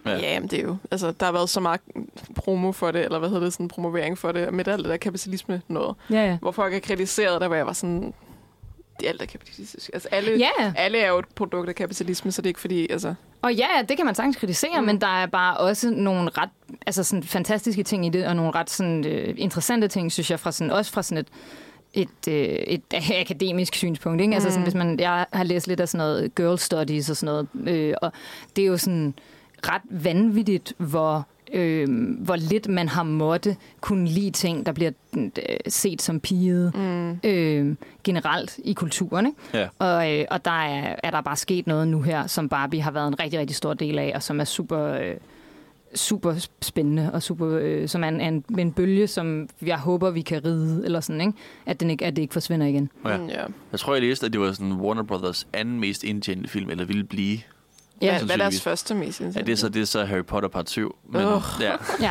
Ja. 0.06 0.10
Ja, 0.10 0.32
jamen, 0.32 0.48
det 0.48 0.58
er 0.58 0.62
jo, 0.62 0.76
altså, 0.90 1.12
der 1.20 1.26
har 1.26 1.32
været 1.32 1.48
så 1.50 1.60
meget 1.60 1.80
promo 2.34 2.72
for 2.72 2.90
det, 2.90 3.04
eller 3.04 3.18
hvad 3.18 3.28
hedder 3.28 3.44
det, 3.44 3.52
sådan 3.52 3.68
promovering 3.68 4.18
for 4.18 4.32
det, 4.32 4.54
med 4.54 4.68
alt 4.68 4.82
det 4.82 4.90
der 4.90 4.96
kapitalisme 4.96 5.62
noget, 5.68 5.96
Ja, 6.10 6.24
ja. 6.26 6.38
hvor 6.40 6.50
folk 6.50 6.74
er 6.74 6.78
kritiseret, 6.78 7.40
der 7.40 7.46
hvor 7.46 7.56
jeg 7.56 7.66
var 7.66 7.72
sådan, 7.72 8.14
alt 9.04 9.22
er 9.22 9.26
kapitalistisk. 9.26 9.90
Altså, 9.92 10.08
alle, 10.12 10.38
Ja. 10.38 10.72
alle 10.76 10.98
er 10.98 11.08
jo 11.08 11.18
et 11.18 11.24
produkt 11.34 11.68
af 11.68 11.74
kapitalisme, 11.74 12.32
så 12.32 12.42
det 12.42 12.46
er 12.46 12.50
ikke 12.50 12.60
fordi, 12.60 12.90
altså, 12.90 13.14
Og 13.42 13.54
ja, 13.54 13.66
det 13.88 13.96
kan 13.96 14.06
man 14.06 14.14
sagtens 14.14 14.36
kritisere, 14.36 14.80
mm. 14.80 14.86
men 14.86 15.00
der 15.00 15.06
er 15.22 15.26
bare 15.26 15.56
også 15.56 15.90
nogle 15.90 16.30
ret 16.38 16.50
altså 16.86 17.04
sådan 17.04 17.22
fantastiske 17.22 17.82
ting 17.82 18.06
i 18.06 18.08
det, 18.08 18.26
og 18.26 18.36
nogle 18.36 18.50
ret 18.50 18.70
sådan, 18.70 19.06
øh, 19.06 19.34
interessante 19.38 19.88
ting, 19.88 20.12
synes 20.12 20.30
jeg, 20.30 20.40
fra 20.40 20.52
sådan, 20.52 20.70
også 20.70 20.92
fra 20.92 21.02
sådan 21.02 21.18
et 21.18 21.28
et, 21.94 22.28
øh, 22.28 22.34
et 22.44 22.82
akademisk 23.20 23.74
synspunkt. 23.74 24.20
Ikke? 24.22 24.34
Altså 24.34 24.50
sådan, 24.50 24.62
hvis 24.62 24.74
man, 24.74 25.00
jeg 25.00 25.26
har 25.32 25.44
læst 25.44 25.66
lidt 25.66 25.80
af 25.80 25.88
sådan 25.88 25.98
noget 26.06 26.34
girl 26.34 26.58
studies 26.58 27.10
og 27.10 27.16
sådan 27.16 27.46
noget, 27.54 27.74
øh, 27.76 27.94
og 28.02 28.12
det 28.56 28.62
er 28.62 28.66
jo 28.66 28.76
sådan 28.76 29.14
ret 29.68 29.82
vanvittigt, 29.90 30.72
hvor 30.78 31.26
øh, 31.52 31.88
hvor 32.18 32.36
lidt 32.36 32.68
man 32.68 32.88
har 32.88 33.02
måtte 33.02 33.56
kunne 33.80 34.08
lide 34.08 34.30
ting, 34.30 34.66
der 34.66 34.72
bliver 34.72 34.90
øh, 35.16 35.30
set 35.68 36.02
som 36.02 36.20
pigede 36.20 36.72
mm. 36.74 37.28
øh, 37.30 37.76
generelt 38.04 38.58
i 38.64 38.72
kulturen. 38.72 39.26
Ikke? 39.26 39.38
Ja. 39.54 39.68
Og, 39.78 40.12
øh, 40.12 40.24
og 40.30 40.44
der 40.44 40.50
er, 40.64 40.96
er 41.02 41.10
der 41.10 41.20
bare 41.20 41.36
sket 41.36 41.66
noget 41.66 41.88
nu 41.88 42.02
her, 42.02 42.26
som 42.26 42.48
Barbie 42.48 42.82
har 42.82 42.90
været 42.90 43.08
en 43.08 43.20
rigtig, 43.20 43.40
rigtig 43.40 43.56
stor 43.56 43.74
del 43.74 43.98
af, 43.98 44.12
og 44.14 44.22
som 44.22 44.40
er 44.40 44.44
super, 44.44 44.80
øh, 44.80 45.14
super 45.94 46.48
spændende, 46.62 47.10
og 47.12 47.22
super, 47.22 47.58
øh, 47.60 47.88
som 47.88 48.04
er 48.04 48.08
en, 48.08 48.20
en, 48.20 48.44
en 48.58 48.72
bølge, 48.72 49.06
som 49.06 49.48
jeg 49.62 49.78
håber, 49.78 50.10
vi 50.10 50.20
kan 50.20 50.44
ride, 50.44 50.82
eller 50.84 51.00
sådan, 51.00 51.20
ikke? 51.20 51.32
At, 51.66 51.80
den 51.80 51.90
ikke, 51.90 52.06
at 52.06 52.16
det 52.16 52.22
ikke 52.22 52.32
forsvinder 52.32 52.66
igen. 52.66 52.90
Ja. 53.04 53.16
Mm, 53.16 53.26
ja. 53.26 53.44
Jeg 53.72 53.80
tror, 53.80 53.94
jeg 53.94 54.02
læste, 54.02 54.26
at 54.26 54.32
det 54.32 54.40
var 54.40 54.52
sådan 54.52 54.72
Warner 54.72 55.02
Brothers 55.02 55.46
anden 55.52 55.80
mest 55.80 56.04
indtjente 56.04 56.48
film, 56.48 56.70
eller 56.70 56.84
ville 56.84 57.04
blive. 57.04 57.38
Ja, 58.02 58.22
hvad 58.24 58.30
er 58.34 58.36
deres 58.38 58.60
første 58.62 58.94
mest 58.94 59.20
Ja, 59.20 59.26
det 59.26 59.48
er 59.48 59.56
så, 59.56 59.68
det 59.68 59.82
er 59.82 59.86
så 59.86 60.04
Harry 60.04 60.24
Potter 60.24 60.48
part 60.48 60.70
7. 60.70 60.96
Men, 61.12 61.24
Ugh. 61.26 61.42
ja, 61.60 61.72
ja. 62.00 62.10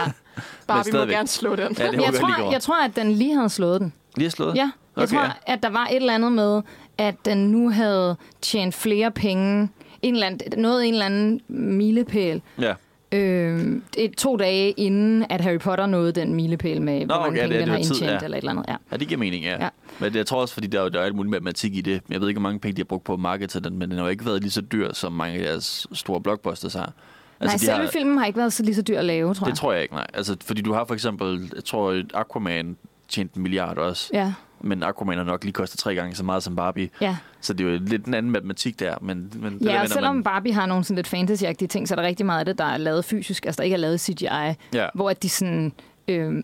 Barbie 0.67 0.77
må 0.77 0.83
stadigvæk. 0.83 1.15
gerne 1.15 1.27
slå 1.27 1.55
den. 1.55 1.75
Ja, 1.79 1.91
det 1.91 2.01
Jeg, 2.01 2.13
tror, 2.13 2.51
jeg 2.51 2.61
tror, 2.61 2.83
at 2.85 2.95
den 2.95 3.11
lige 3.11 3.35
havde 3.35 3.49
slået 3.49 3.81
den. 3.81 3.93
lige 4.15 4.31
slået. 4.31 4.55
Ja, 4.55 4.71
jeg 4.95 5.03
Okay, 5.03 5.15
tror, 5.15 5.23
ja. 5.23 5.31
at 5.53 5.63
der 5.63 5.69
var 5.69 5.85
et 5.87 5.95
eller 5.95 6.15
andet 6.15 6.31
med, 6.31 6.61
at 6.97 7.15
den 7.25 7.37
nu 7.51 7.69
havde 7.69 8.15
tjent 8.41 8.75
flere 8.75 9.11
penge. 9.11 9.69
En 10.01 10.13
eller 10.13 10.27
anden, 10.27 10.59
noget 10.61 10.85
en 10.87 10.93
eller 10.93 11.05
anden 11.05 11.41
milepæl. 11.47 12.41
ja. 12.59 12.73
Øh, 13.15 13.81
et, 13.97 14.11
to 14.17 14.37
dage 14.37 14.71
inden, 14.71 15.25
at 15.29 15.41
Harry 15.41 15.59
Potter 15.59 15.85
nåede 15.85 16.11
den 16.11 16.33
milepæl 16.33 16.81
med, 16.81 16.99
Nå, 16.99 17.05
hvor 17.05 17.15
mange 17.15 17.27
okay, 17.27 17.41
penge 17.41 17.53
det- 17.53 17.59
den 17.59 17.67
det 17.67 17.77
har 17.77 17.83
tid, 17.83 17.91
indtjent, 17.91 18.11
ja. 18.21 18.25
eller 18.25 18.37
et 18.37 18.41
eller 18.41 18.51
andet. 18.51 18.65
Ja. 18.67 18.75
Ja, 18.91 18.97
det 18.97 19.07
giver 19.07 19.19
mening, 19.19 19.43
ja. 19.43 19.49
Ja. 19.51 19.63
ja. 19.63 19.69
Men 19.99 20.11
det, 20.13 20.17
jeg 20.17 20.25
tror 20.25 20.41
også, 20.41 20.53
fordi 20.53 20.67
der, 20.67 20.79
er 20.79 20.83
jo- 20.83 20.89
der 20.89 20.99
er 20.99 21.03
alt 21.03 21.15
muligt 21.15 21.31
matematik 21.31 21.75
i 21.75 21.81
det. 21.81 22.01
Jeg 22.09 22.21
ved 22.21 22.27
ikke, 22.27 22.39
hvor 22.39 22.49
mange 22.49 22.59
penge 22.59 22.75
de 22.75 22.79
har 22.81 22.85
brugt 22.85 23.03
på 23.03 23.13
at 23.13 23.19
markete 23.19 23.59
den, 23.59 23.77
men 23.79 23.89
den 23.89 23.97
har 23.97 24.05
jo 24.05 24.09
ikke 24.11 24.25
været 24.25 24.41
lige 24.41 24.51
så 24.51 24.61
dyr, 24.61 24.93
som 24.93 25.11
mange 25.13 25.37
af 25.39 25.43
deres 25.43 25.87
store 25.93 26.21
blockbusters 26.21 26.73
har. 26.73 26.93
Altså, 27.39 27.53
Nej, 27.55 27.57
selve 27.57 27.85
har, 27.85 27.91
filmen 27.91 28.17
har 28.17 28.25
ikke 28.25 28.37
været 28.39 28.53
så 28.53 28.63
lige 28.63 28.75
så 28.75 28.81
dyr 28.81 28.99
at 28.99 29.05
lave, 29.05 29.33
tror 29.33 29.43
Det 29.45 29.49
jeg. 29.51 29.57
tror 29.57 29.73
jeg 29.73 29.81
ikke, 29.81 29.93
nej. 29.93 30.07
Altså, 30.13 30.35
fordi 30.45 30.61
du 30.61 30.73
har 30.73 30.85
for 30.85 30.93
eksempel, 30.93 31.51
jeg 31.55 31.63
tror, 31.65 32.01
Aquaman 32.13 32.77
tjente 33.09 33.37
en 33.37 33.43
milliard 33.43 33.77
også. 33.77 34.09
Ja, 34.13 34.33
Men 34.65 34.83
Aquaman 34.83 35.17
har 35.17 35.23
nok 35.25 35.43
lige 35.43 35.53
kostet 35.53 35.79
tre 35.79 35.95
gange 35.95 36.15
så 36.15 36.23
meget 36.23 36.43
som 36.43 36.55
Barbie. 36.55 36.89
ja. 37.01 37.17
Så 37.41 37.53
det 37.53 37.67
er 37.67 37.71
jo 37.71 37.79
lidt 37.81 38.05
en 38.05 38.13
anden 38.13 38.31
matematik 38.31 38.79
der. 38.79 38.95
Men, 39.01 39.31
men 39.35 39.53
det 39.53 39.61
der 39.61 39.71
Ja, 39.71 39.77
med, 39.77 39.81
og 39.81 39.89
selvom 39.89 40.15
man, 40.15 40.23
Barbie 40.23 40.53
har 40.53 40.65
nogle 40.65 40.83
sådan 40.83 40.95
lidt 40.95 41.07
fantasy 41.07 41.43
ting, 41.69 41.87
så 41.87 41.93
er 41.93 41.95
der 41.95 42.07
rigtig 42.07 42.25
meget 42.25 42.39
af 42.39 42.45
det, 42.45 42.57
der 42.57 42.65
er 42.65 42.77
lavet 42.77 43.05
fysisk, 43.05 43.45
altså 43.45 43.57
der 43.57 43.63
ikke 43.63 43.73
er 43.73 43.77
lavet 43.77 44.01
CGI, 44.01 44.25
Ja, 44.73 44.87
hvor 44.93 45.09
at 45.09 45.23
de 45.23 45.29
sådan... 45.29 45.71
Øh, 46.07 46.43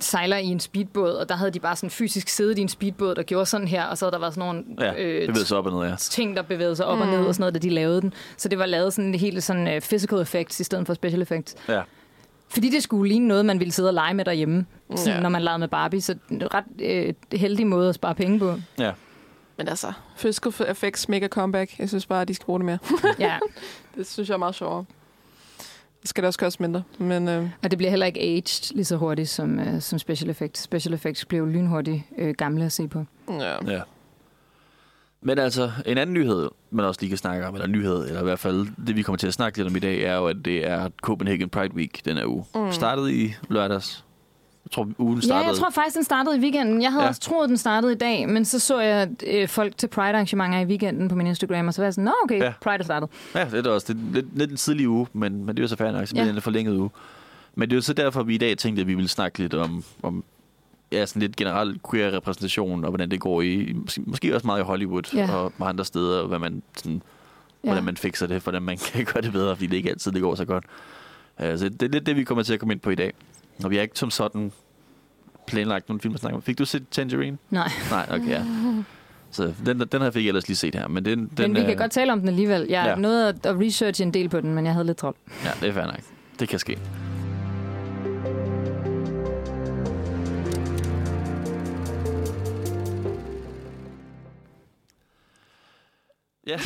sejler 0.00 0.36
i 0.36 0.46
en 0.46 0.60
speedbåd, 0.60 1.12
og 1.12 1.28
der 1.28 1.36
havde 1.36 1.50
de 1.50 1.60
bare 1.60 1.76
sådan 1.76 1.90
fysisk 1.90 2.28
siddet 2.28 2.58
i 2.58 2.62
en 2.62 2.68
speedbåd, 2.68 3.14
der 3.14 3.22
gjorde 3.22 3.46
sådan 3.46 3.68
her, 3.68 3.84
og 3.84 3.98
så 3.98 4.04
havde 4.04 4.12
der 4.12 4.18
været 4.18 4.34
sådan 4.34 4.48
nogle 4.48 4.64
ja 4.80 5.02
øh, 5.02 5.26
det 5.26 5.36
ved 5.36 5.44
så 5.44 5.56
op 5.56 5.66
og 5.66 5.72
ned, 5.82 5.90
ja. 5.90 5.96
ting, 5.96 6.36
der 6.36 6.42
bevægede 6.42 6.76
sig 6.76 6.86
op 6.86 6.96
mm. 6.96 7.02
og 7.02 7.08
ned 7.08 7.26
og 7.26 7.34
sådan 7.34 7.42
noget, 7.42 7.54
da 7.54 7.58
de 7.58 7.70
lavede 7.70 8.00
den. 8.00 8.12
Så 8.36 8.48
det 8.48 8.58
var 8.58 8.66
lavet 8.66 8.92
sådan 8.92 9.14
helt 9.14 9.42
sådan 9.42 9.76
uh, 9.76 9.82
physical 9.82 10.18
effects 10.20 10.60
i 10.60 10.64
stedet 10.64 10.86
for 10.86 10.94
special 10.94 11.22
effects. 11.22 11.54
ja. 11.68 11.82
Fordi 12.54 12.70
det 12.70 12.82
skulle 12.82 13.08
ligne 13.08 13.28
noget, 13.28 13.46
man 13.46 13.58
ville 13.58 13.72
sidde 13.72 13.88
og 13.90 13.94
lege 13.94 14.14
med 14.14 14.24
derhjemme, 14.24 14.66
sådan, 14.96 15.14
Ja. 15.14 15.20
når 15.20 15.28
man 15.28 15.42
legede 15.42 15.58
med 15.58 15.68
Barbie. 15.68 16.00
Så 16.00 16.12
er 16.12 16.16
en 16.34 16.54
ret 16.54 16.64
øh, 16.82 17.14
heldig 17.38 17.66
måde 17.66 17.88
at 17.88 17.94
spare 17.94 18.14
penge 18.14 18.38
på. 18.38 18.54
ja. 18.78 18.92
Men 19.56 19.68
altså, 19.68 19.92
physical 20.18 20.52
effects 20.70 21.08
mega 21.08 21.28
comeback. 21.28 21.78
Jeg 21.78 21.88
synes 21.88 22.06
bare, 22.06 22.22
at 22.22 22.28
de 22.28 22.34
skal 22.34 22.44
bruge 22.46 22.58
det 22.58 22.64
mere. 22.66 22.78
ja. 23.18 23.38
Det 23.96 24.06
synes 24.06 24.28
jeg 24.28 24.34
er 24.34 24.38
meget 24.38 24.54
sjovere. 24.54 24.84
Det 26.00 26.08
skal 26.08 26.22
det 26.22 26.26
også 26.26 26.38
koste 26.38 26.62
mindre. 26.62 26.82
Men 26.98 27.28
øh, 27.28 27.48
Og 27.62 27.70
det 27.70 27.78
bliver 27.78 27.90
heller 27.90 28.06
ikke 28.06 28.20
aged 28.20 28.74
lige 28.74 28.84
så 28.84 28.96
hurtigt 28.96 29.28
som, 29.28 29.58
øh, 29.60 29.80
som 29.80 29.98
special 29.98 30.30
effects. 30.30 30.60
Special 30.62 30.94
effects 30.94 31.24
bliver 31.24 31.38
jo 31.38 31.46
lynhurtigt 31.46 32.02
øh, 32.18 32.34
gamle 32.38 32.64
at 32.64 32.72
se 32.72 32.88
på. 32.88 33.04
ja. 33.28 33.70
Ja. 33.72 33.80
Men 35.26 35.38
altså, 35.38 35.70
en 35.86 35.98
anden 35.98 36.14
nyhed, 36.14 36.48
man 36.70 36.84
også 36.84 37.00
lige 37.00 37.08
kan 37.08 37.18
snakke 37.18 37.46
om, 37.46 37.54
eller 37.54 37.66
nyhed, 37.66 38.06
eller 38.06 38.20
i 38.20 38.24
hvert 38.24 38.38
fald 38.38 38.66
det, 38.86 38.96
vi 38.96 39.02
kommer 39.02 39.16
til 39.16 39.26
at 39.26 39.34
snakke 39.34 39.58
lidt 39.58 39.68
om 39.68 39.76
i 39.76 39.78
dag, 39.78 40.02
er 40.02 40.16
jo, 40.16 40.26
at 40.26 40.36
det 40.44 40.66
er 40.66 40.88
Copenhagen 41.02 41.48
Pride 41.48 41.74
Week 41.74 42.04
den 42.04 42.16
her 42.16 42.26
uge. 42.26 42.44
Mm. 42.54 42.72
Startede 42.72 43.14
i 43.14 43.34
lørdags. 43.50 44.04
Jeg 44.64 44.70
tror, 44.70 44.88
ugen 44.98 45.14
Ja, 45.18 45.20
startede. 45.20 45.48
jeg 45.48 45.56
tror 45.56 45.70
faktisk, 45.70 45.96
den 45.96 46.04
startede 46.04 46.36
i 46.36 46.40
weekenden. 46.40 46.82
Jeg 46.82 46.90
havde 46.90 47.02
ja. 47.02 47.06
Ja. 47.06 47.08
også 47.08 47.20
troet, 47.20 47.48
den 47.48 47.56
startede 47.56 47.92
i 47.92 47.96
dag, 47.96 48.28
men 48.28 48.44
så 48.44 48.58
så 48.58 48.80
jeg 48.80 49.08
øh, 49.26 49.48
folk 49.48 49.76
til 49.78 49.86
Pride-arrangementer 49.86 50.58
i 50.60 50.64
weekenden 50.64 51.08
på 51.08 51.14
min 51.14 51.26
Instagram, 51.26 51.68
og 51.68 51.74
så 51.74 51.82
var 51.82 51.86
jeg 51.86 51.94
sådan, 51.94 52.04
nå 52.04 52.12
okay, 52.24 52.38
ja. 52.38 52.44
Ja. 52.44 52.52
Pride 52.60 52.78
er 52.78 52.84
startet. 52.84 53.08
Ja, 53.34 53.44
det 53.52 53.66
er 53.66 53.70
også 53.70 53.92
det 53.92 54.00
er 54.00 54.12
lidt, 54.14 54.38
lidt 54.38 54.50
en 54.50 54.56
tidlig 54.56 54.88
uge, 54.88 55.06
men, 55.12 55.44
men 55.44 55.48
det 55.48 55.58
er 55.58 55.64
jo 55.64 55.68
så 55.68 55.76
fair 55.76 55.90
nok, 55.92 56.06
så 56.06 56.16
Ja. 56.16 56.24
det 56.24 56.34
en 56.34 56.40
forlænget 56.40 56.76
uge. 56.76 56.90
Men 57.54 57.68
det 57.70 57.74
er 57.74 57.76
jo 57.76 57.82
så 57.82 57.92
derfor, 57.92 58.22
vi 58.22 58.34
i 58.34 58.38
dag 58.38 58.58
tænkte, 58.58 58.80
at 58.80 58.86
vi 58.88 58.94
ville 58.94 59.08
snakke 59.08 59.38
lidt 59.38 59.54
om, 59.54 59.84
om 60.02 60.24
ja, 60.92 61.06
sådan 61.06 61.22
lidt 61.22 61.36
generelt 61.36 61.80
queer-repræsentation, 61.90 62.84
og 62.84 62.90
hvordan 62.90 63.10
det 63.10 63.20
går 63.20 63.42
i, 63.42 63.74
måske, 64.06 64.34
også 64.34 64.46
meget 64.46 64.60
i 64.60 64.64
Hollywood, 64.64 65.02
Ja. 65.14 65.34
og 65.34 65.52
andre 65.60 65.84
steder, 65.84 66.20
og 66.20 66.28
hvad 66.28 66.38
man, 66.38 66.62
sådan, 66.76 67.02
Ja. 67.64 67.68
hvordan 67.68 67.84
man 67.84 67.96
fikser 67.96 68.26
det, 68.26 68.42
hvordan 68.42 68.62
man 68.62 68.78
kan 68.92 69.04
gøre 69.04 69.22
det 69.22 69.32
bedre, 69.32 69.56
fordi 69.56 69.66
det 69.66 69.76
ikke 69.76 69.90
altid 69.90 70.12
det 70.12 70.22
går 70.22 70.34
så 70.34 70.44
godt. 70.44 70.64
Uh, 71.40 71.44
så 71.58 71.68
det 71.68 71.82
er 71.82 71.88
lidt 71.88 72.06
det, 72.06 72.16
vi 72.16 72.24
kommer 72.24 72.42
til 72.44 72.54
at 72.54 72.60
komme 72.60 72.72
ind 72.72 72.80
på 72.80 72.90
i 72.90 72.94
dag. 72.94 73.12
Og 73.64 73.70
vi 73.70 73.76
har 73.76 73.82
ikke 73.82 73.98
som 73.98 74.10
sådan 74.10 74.52
planlagt 75.46 75.88
nogle 75.88 76.00
film 76.00 76.14
at 76.14 76.20
snakke 76.20 76.36
om. 76.36 76.42
Fik 76.42 76.58
du 76.58 76.64
set 76.64 76.84
Tangerine? 76.90 77.38
Nej, 77.50 77.70
Nej, 77.90 78.06
okay, 78.10 78.28
ja. 78.28 78.44
Så 79.30 79.54
den, 79.66 79.80
den 79.80 79.88
har 79.92 80.04
jeg 80.04 80.12
fik 80.12 80.26
ellers 80.26 80.48
lige 80.48 80.56
set 80.56 80.74
her. 80.74 80.88
Men, 80.88 81.04
den, 81.04 81.18
den, 81.18 81.52
men 81.52 81.54
vi 81.54 81.60
kan 81.60 81.70
øh, 81.70 81.78
godt 81.78 81.90
tale 81.90 82.12
om 82.12 82.18
den 82.20 82.28
alligevel. 82.28 82.66
Jeg 82.68 82.84
ja. 82.86 82.94
Nåede 82.94 83.28
at, 83.28 83.46
at 83.46 83.60
researche 83.60 84.02
en 84.04 84.14
del 84.14 84.28
på 84.28 84.40
den, 84.40 84.54
men 84.54 84.64
jeg 84.66 84.72
havde 84.72 84.86
lidt 84.86 84.96
travlt. 84.96 85.16
Ja, 85.44 85.50
det 85.60 85.68
er 85.68 85.72
fair 85.72 85.84
nok. 85.86 86.00
Det 86.40 86.48
kan 86.48 86.58
ske. 86.58 86.78
Ja, 96.46 96.58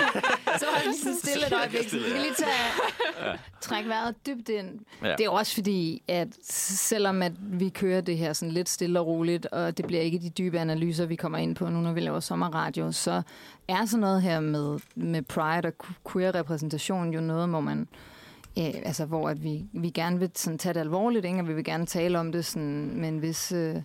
Så 0.60 0.66
hold 0.72 0.84
lige 0.84 0.98
så 0.98 1.20
stille 1.24 1.46
et 1.46 1.52
øjeblik. 1.52 1.92
Vi 1.92 1.98
kan 1.98 2.20
lige 2.20 2.34
tage, 2.36 3.38
trække 3.60 3.88
vejret 3.88 4.26
dybt 4.26 4.48
ind. 4.48 4.78
Ja. 5.02 5.14
Det 5.18 5.26
er 5.26 5.30
også 5.30 5.54
fordi, 5.54 6.02
at 6.08 6.28
selvom 6.50 7.22
at 7.22 7.32
vi 7.40 7.68
kører 7.68 8.00
det 8.00 8.18
her 8.18 8.32
sådan 8.32 8.52
lidt 8.52 8.68
stille 8.68 9.00
og 9.00 9.06
roligt, 9.06 9.46
og 9.46 9.76
det 9.76 9.86
bliver 9.86 10.02
ikke 10.02 10.18
de 10.18 10.30
dybe 10.30 10.58
analyser, 10.60 11.06
vi 11.06 11.16
kommer 11.16 11.38
ind 11.38 11.56
på 11.56 11.68
nu, 11.70 11.80
når 11.80 11.92
vi 11.92 12.00
laver 12.00 12.20
sommerradio, 12.20 12.92
så 12.92 13.22
er 13.68 13.84
sådan 13.84 14.00
noget 14.00 14.22
her 14.22 14.40
med, 14.40 14.78
med 14.94 15.22
pride 15.22 15.66
og 15.68 15.72
queer-repræsentation 16.12 17.12
jo 17.12 17.20
noget, 17.20 17.48
hvor 17.48 17.60
man 17.60 17.88
Ja, 18.56 18.72
altså 18.84 19.04
hvor 19.04 19.28
at 19.28 19.42
vi, 19.42 19.64
vi 19.72 19.90
gerne 19.90 20.18
vil 20.18 20.30
sådan, 20.34 20.58
tage 20.58 20.74
det 20.74 20.80
alvorligt, 20.80 21.24
ikke? 21.24 21.38
og 21.38 21.48
vi 21.48 21.54
vil 21.54 21.64
gerne 21.64 21.86
tale 21.86 22.18
om 22.18 22.32
det 22.32 22.44
sådan, 22.44 22.92
med 22.94 23.08
en 23.08 23.22
vis 23.22 23.52
øh, 23.52 23.76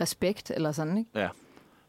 respekt, 0.00 0.50
eller 0.50 0.72
sådan, 0.72 0.98
ikke? 0.98 1.10
ja. 1.14 1.28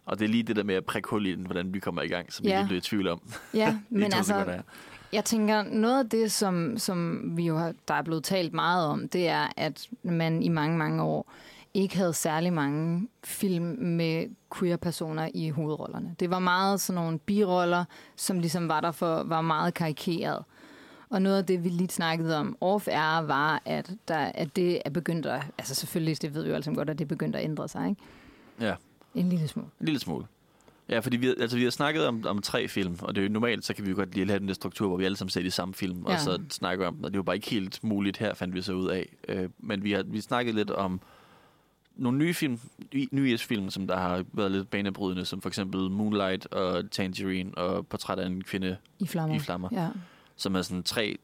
Og 0.06 0.20
det 0.20 0.26
er 0.26 0.30
lige 0.30 0.44
det 0.44 0.56
der 0.56 0.64
med 0.64 0.76
at 0.76 0.86
prikke 0.86 1.10
hul 1.10 1.26
i 1.26 1.36
den, 1.36 1.46
hvordan 1.46 1.74
vi 1.74 1.80
kommer 1.80 2.02
i 2.02 2.08
gang, 2.08 2.34
som 2.34 2.46
Ja. 2.46 2.52
jeg 2.52 2.60
lige 2.60 2.68
blev 2.68 2.78
i 2.78 2.82
tvivl 2.82 3.08
om. 3.08 3.22
Ja, 3.54 3.78
men 3.90 4.04
altså, 4.04 4.24
sekunder. 4.24 4.62
Jeg 5.14 5.26
tænker, 5.26 5.64
noget 5.64 6.04
af 6.04 6.10
det, 6.10 6.32
som, 6.32 6.78
som 6.78 7.22
vi 7.38 7.46
jo 7.46 7.58
har, 7.58 7.74
der 7.88 7.94
er 7.94 8.02
blevet 8.02 8.24
talt 8.24 8.54
meget 8.54 8.88
om, 8.88 9.10
det 9.10 9.28
er, 9.28 9.48
at 9.58 9.88
man 10.04 10.44
i 10.44 10.50
mange, 10.50 10.78
mange 10.78 11.04
år 11.04 11.32
ikke 11.74 11.98
havde 11.98 12.14
særlig 12.14 12.54
mange 12.54 13.08
film 13.24 13.66
med 13.80 14.28
queer-personer 14.60 15.30
i 15.34 15.50
hovedrollerne. 15.50 16.16
Det 16.20 16.30
var 16.30 16.40
meget 16.40 16.82
sådan 16.82 17.02
nogle 17.02 17.20
biroller, 17.20 17.86
som 18.16 18.40
ligesom 18.40 18.68
var 18.70 18.82
der 18.82 18.92
for, 18.92 19.24
var 19.24 19.42
meget 19.42 19.74
karikeret. 19.74 20.44
Og 21.10 21.22
noget 21.22 21.38
af 21.38 21.46
det, 21.46 21.64
vi 21.64 21.70
lige 21.70 21.90
snakkede 21.90 22.38
om 22.38 22.58
off-air, 22.62 23.22
var, 23.22 23.62
at, 23.66 23.92
der, 24.08 24.18
at 24.18 24.56
det 24.56 24.82
er 24.86 24.90
begyndt 24.90 25.26
at... 25.26 25.42
Altså 25.58 25.76
selvfølgelig, 25.76 26.22
det 26.22 26.34
ved 26.34 26.44
vi 26.44 26.50
jo 26.50 26.56
alle 26.56 26.64
sammen 26.64 26.78
godt, 26.78 26.90
at 26.90 26.98
det 27.00 27.06
er 27.06 27.10
begyndt 27.10 27.36
at 27.36 27.44
ændre 27.44 27.68
sig, 27.68 27.90
ikke? 27.90 28.02
Ja, 28.60 28.74
En 29.16 29.30
lille 29.30 29.48
smule. 29.48 29.68
en 29.80 29.86
lille 29.86 30.00
smule. 30.00 30.26
Ja, 30.90 31.00
fordi 31.00 31.18
vi, 31.18 31.28
altså, 31.28 31.58
vi 31.58 31.64
har 31.64 31.70
snakket 31.72 32.08
om, 32.08 32.26
om 32.26 32.42
tre 32.42 32.68
film, 32.68 32.98
og 33.02 33.16
det 33.16 33.22
er 33.22 33.26
jo 33.28 33.32
normalt, 33.34 33.66
så 33.66 33.74
kan 33.74 33.86
vi 33.86 33.90
jo 33.90 33.96
godt 33.96 34.16
lige 34.16 34.28
have 34.28 34.40
den 34.40 34.48
der 34.48 34.54
struktur, 34.54 34.88
hvor 34.88 34.98
vi 34.98 35.06
alle 35.06 35.18
sammen 35.18 35.30
ser 35.30 35.42
de 35.42 35.52
samme 35.52 35.74
film, 35.74 36.06
ja. 36.08 36.14
Og 36.14 36.20
så 36.20 36.42
snakker 36.50 36.88
om 36.88 36.96
den, 36.96 37.06
og 37.06 37.12
det 37.12 37.16
er 37.16 37.20
jo 37.20 37.24
bare 37.24 37.36
ikke 37.36 37.50
helt 37.50 37.84
muligt 37.84 38.18
her, 38.18 38.34
fandt 38.34 38.56
vi 38.56 38.62
så 38.62 38.74
ud 38.74 38.88
af. 38.88 39.10
Øh, 39.28 39.50
men 39.60 39.84
vi 39.84 39.92
har 39.92 40.04
vi 40.04 40.22
snakket 40.22 40.56
lidt 40.56 40.72
om 40.72 41.02
nogle 41.96 42.18
nye 42.18 42.34
film, 42.34 42.60
nye- 42.94 43.08
nye 43.12 43.38
film, 43.38 43.70
som 43.70 43.88
der 43.88 43.98
har 43.98 44.24
været 44.34 44.52
lidt 44.52 44.70
banebrydende, 44.70 45.26
som 45.26 45.42
for 45.42 45.50
eksempel 45.50 45.92
Moonlight 45.92 46.46
og 46.46 46.92
Tangerine 46.92 47.58
og 47.58 47.88
Portræt 47.88 48.20
af 48.20 48.26
en 48.26 48.44
kvinde 48.44 48.78
I 49.00 49.08
flammer. 49.08 49.36
i 49.36 49.40
flammer, 49.40 49.70
Ja. 49.72 49.88
som 50.36 50.56
er 50.56 50.62
sådan 50.62 50.84
tre, 50.84 51.18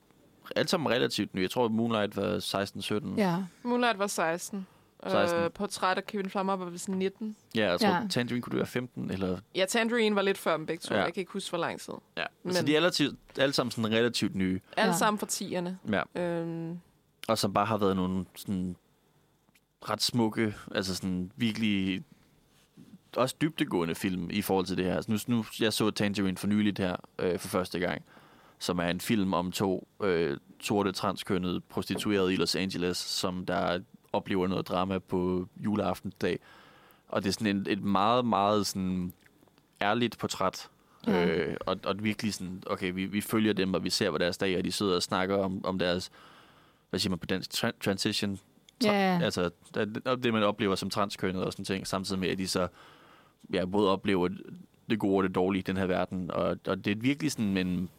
alt 0.55 0.69
sammen 0.69 0.89
relativt 0.91 1.33
nye. 1.35 1.41
Jeg 1.41 1.51
tror, 1.51 1.67
Moonlight 1.67 2.17
var 2.17 2.39
16-17. 2.39 3.13
ja. 3.17 3.35
Moonlight 3.63 3.99
var 3.99 4.07
16. 4.07 4.67
16. 5.07 5.39
Øh, 5.39 5.51
portræt 5.51 5.97
af 5.97 6.05
Kevin 6.05 6.29
Flammer 6.29 6.55
var 6.55 6.65
vist 6.69 6.89
19. 6.89 7.35
Ja, 7.55 7.69
jeg 7.69 7.79
tror, 7.79 7.87
Ja. 7.89 8.07
Tangerine 8.09 8.41
kunne 8.41 8.51
du 8.51 8.57
være 8.57 8.65
15, 8.67 9.11
eller... 9.11 9.39
Ja, 9.55 9.65
Tangerine 9.69 10.15
var 10.15 10.21
lidt 10.21 10.37
før 10.37 10.57
dem 10.57 10.65
begge 10.65 10.81
to. 10.81 10.95
Ja. 10.95 11.01
Jeg 11.03 11.13
kan 11.13 11.21
ikke 11.21 11.31
huske, 11.33 11.49
hvor 11.49 11.57
lang 11.59 11.79
tid. 11.79 11.93
Ja, 12.17 12.23
Men- 12.43 12.53
så 12.53 12.65
de 12.65 12.73
er 12.75 12.79
relativt, 12.79 13.15
alle 13.37 13.53
sammen 13.53 13.71
sådan 13.71 13.91
relativt 13.91 14.35
nye. 14.35 14.59
Alle 14.77 14.91
Ja. 14.91 14.97
sammen 14.97 15.19
for 15.19 15.25
tierne. 15.25 15.77
Ja. 15.91 16.21
Øhm, 16.21 16.79
Og 17.27 17.37
som 17.37 17.53
bare 17.53 17.65
har 17.65 17.77
været 17.77 17.95
nogle 17.95 18.25
sådan 18.35 18.75
ret 19.89 20.01
smukke, 20.01 20.55
altså 20.75 20.95
sådan 20.95 21.31
virkelig 21.35 22.03
også 23.15 23.35
dybtegående 23.41 23.95
film 23.95 24.29
i 24.31 24.41
forhold 24.41 24.65
til 24.65 24.77
det 24.77 24.85
her. 24.85 24.95
Altså 24.95 25.11
nu, 25.11 25.35
nu 25.35 25.45
jeg 25.59 25.73
så 25.73 25.91
Tangerine 25.91 26.37
for 26.37 26.47
nyligt 26.47 26.79
her 26.79 26.95
øh, 27.19 27.39
for 27.39 27.47
første 27.47 27.79
gang, 27.79 28.01
som 28.59 28.79
er 28.79 28.83
en 28.87 29.01
film 29.01 29.33
om 29.33 29.51
to 29.51 29.87
øh, 30.03 30.37
sorte 30.61 30.91
transkønnede 30.91 31.61
prostituerede 31.61 32.33
i 32.33 32.35
Los 32.35 32.55
Angeles, 32.55 32.97
som 32.97 33.45
der 33.45 33.79
oplever 34.13 34.47
noget 34.47 34.67
drama 34.67 34.99
på 34.99 35.47
juleaftensdag. 35.57 36.39
Og 37.07 37.23
det 37.23 37.29
er 37.29 37.33
sådan 37.33 37.57
et, 37.57 37.67
et 37.67 37.83
meget, 37.83 38.25
meget 38.25 38.67
sådan 38.67 39.13
ærligt 39.81 40.17
portræt. 40.17 40.69
Ja. 41.07 41.25
Øh, 41.25 41.57
og, 41.65 41.77
og 41.83 42.03
virkelig 42.03 42.33
sådan, 42.33 42.63
okay, 42.65 42.91
vi, 42.93 43.05
vi 43.05 43.21
følger 43.21 43.53
dem, 43.53 43.73
og 43.73 43.83
vi 43.83 43.89
ser, 43.89 44.09
hvad 44.09 44.19
deres 44.19 44.37
dag 44.37 44.53
er, 44.53 44.57
og 44.57 44.63
de 44.65 44.71
sidder 44.71 44.95
og 44.95 45.03
snakker 45.03 45.37
om, 45.37 45.65
om 45.65 45.79
deres, 45.79 46.11
hvad 46.89 46.99
siger 46.99 47.09
man 47.09 47.19
på 47.19 47.25
dansk, 47.25 47.53
Tra- 47.53 47.79
transition, 47.81 48.39
Tra- 48.83 48.87
Ja. 48.87 49.19
altså 49.23 49.49
det, 50.23 50.33
man 50.33 50.43
oplever 50.43 50.75
som 50.75 50.89
transkønnet 50.89 51.43
og 51.43 51.51
sådan 51.51 51.65
ting, 51.65 51.87
samtidig 51.87 52.19
med, 52.19 52.29
at 52.29 52.37
de 52.37 52.47
så 52.47 52.67
ja, 53.53 53.65
både 53.65 53.89
oplever 53.89 54.29
det 54.89 54.99
gode 54.99 55.17
og 55.17 55.23
det 55.23 55.35
dårlige 55.35 55.59
i 55.59 55.63
den 55.63 55.77
her 55.77 55.85
verden, 55.85 56.31
og, 56.31 56.57
og 56.67 56.85
det 56.85 56.91
er 56.91 56.95
virkelig 56.95 57.31
sådan 57.31 57.57
en, 57.57 57.89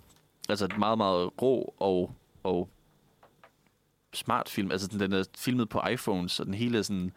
altså 0.48 0.64
et 0.64 0.78
meget, 0.78 0.98
meget 0.98 1.30
rå 1.42 1.74
og, 1.78 2.14
og 2.42 2.68
smart 4.12 4.48
film. 4.48 4.70
Altså, 4.72 4.86
den 4.88 5.12
er 5.12 5.24
filmet 5.38 5.68
på 5.68 5.80
iPhones, 5.92 6.40
og 6.40 6.46
den 6.46 6.54
hele 6.54 6.78
er 6.78 6.82
sådan... 6.82 7.12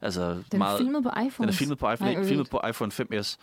Altså, 0.00 0.42
Den 0.52 0.58
meget, 0.58 0.74
er 0.74 0.78
filmet 0.78 1.02
på 1.02 1.08
iPhone. 1.08 1.30
den 1.38 1.48
er 1.48 1.52
filmet 1.52 1.78
på 1.78 1.92
iPhone, 1.92 2.10
Nej, 2.12 2.20
ikke 2.20 2.28
filmet 2.28 2.50
på 2.50 2.60
iPhone 2.68 2.92
5S. 2.92 3.36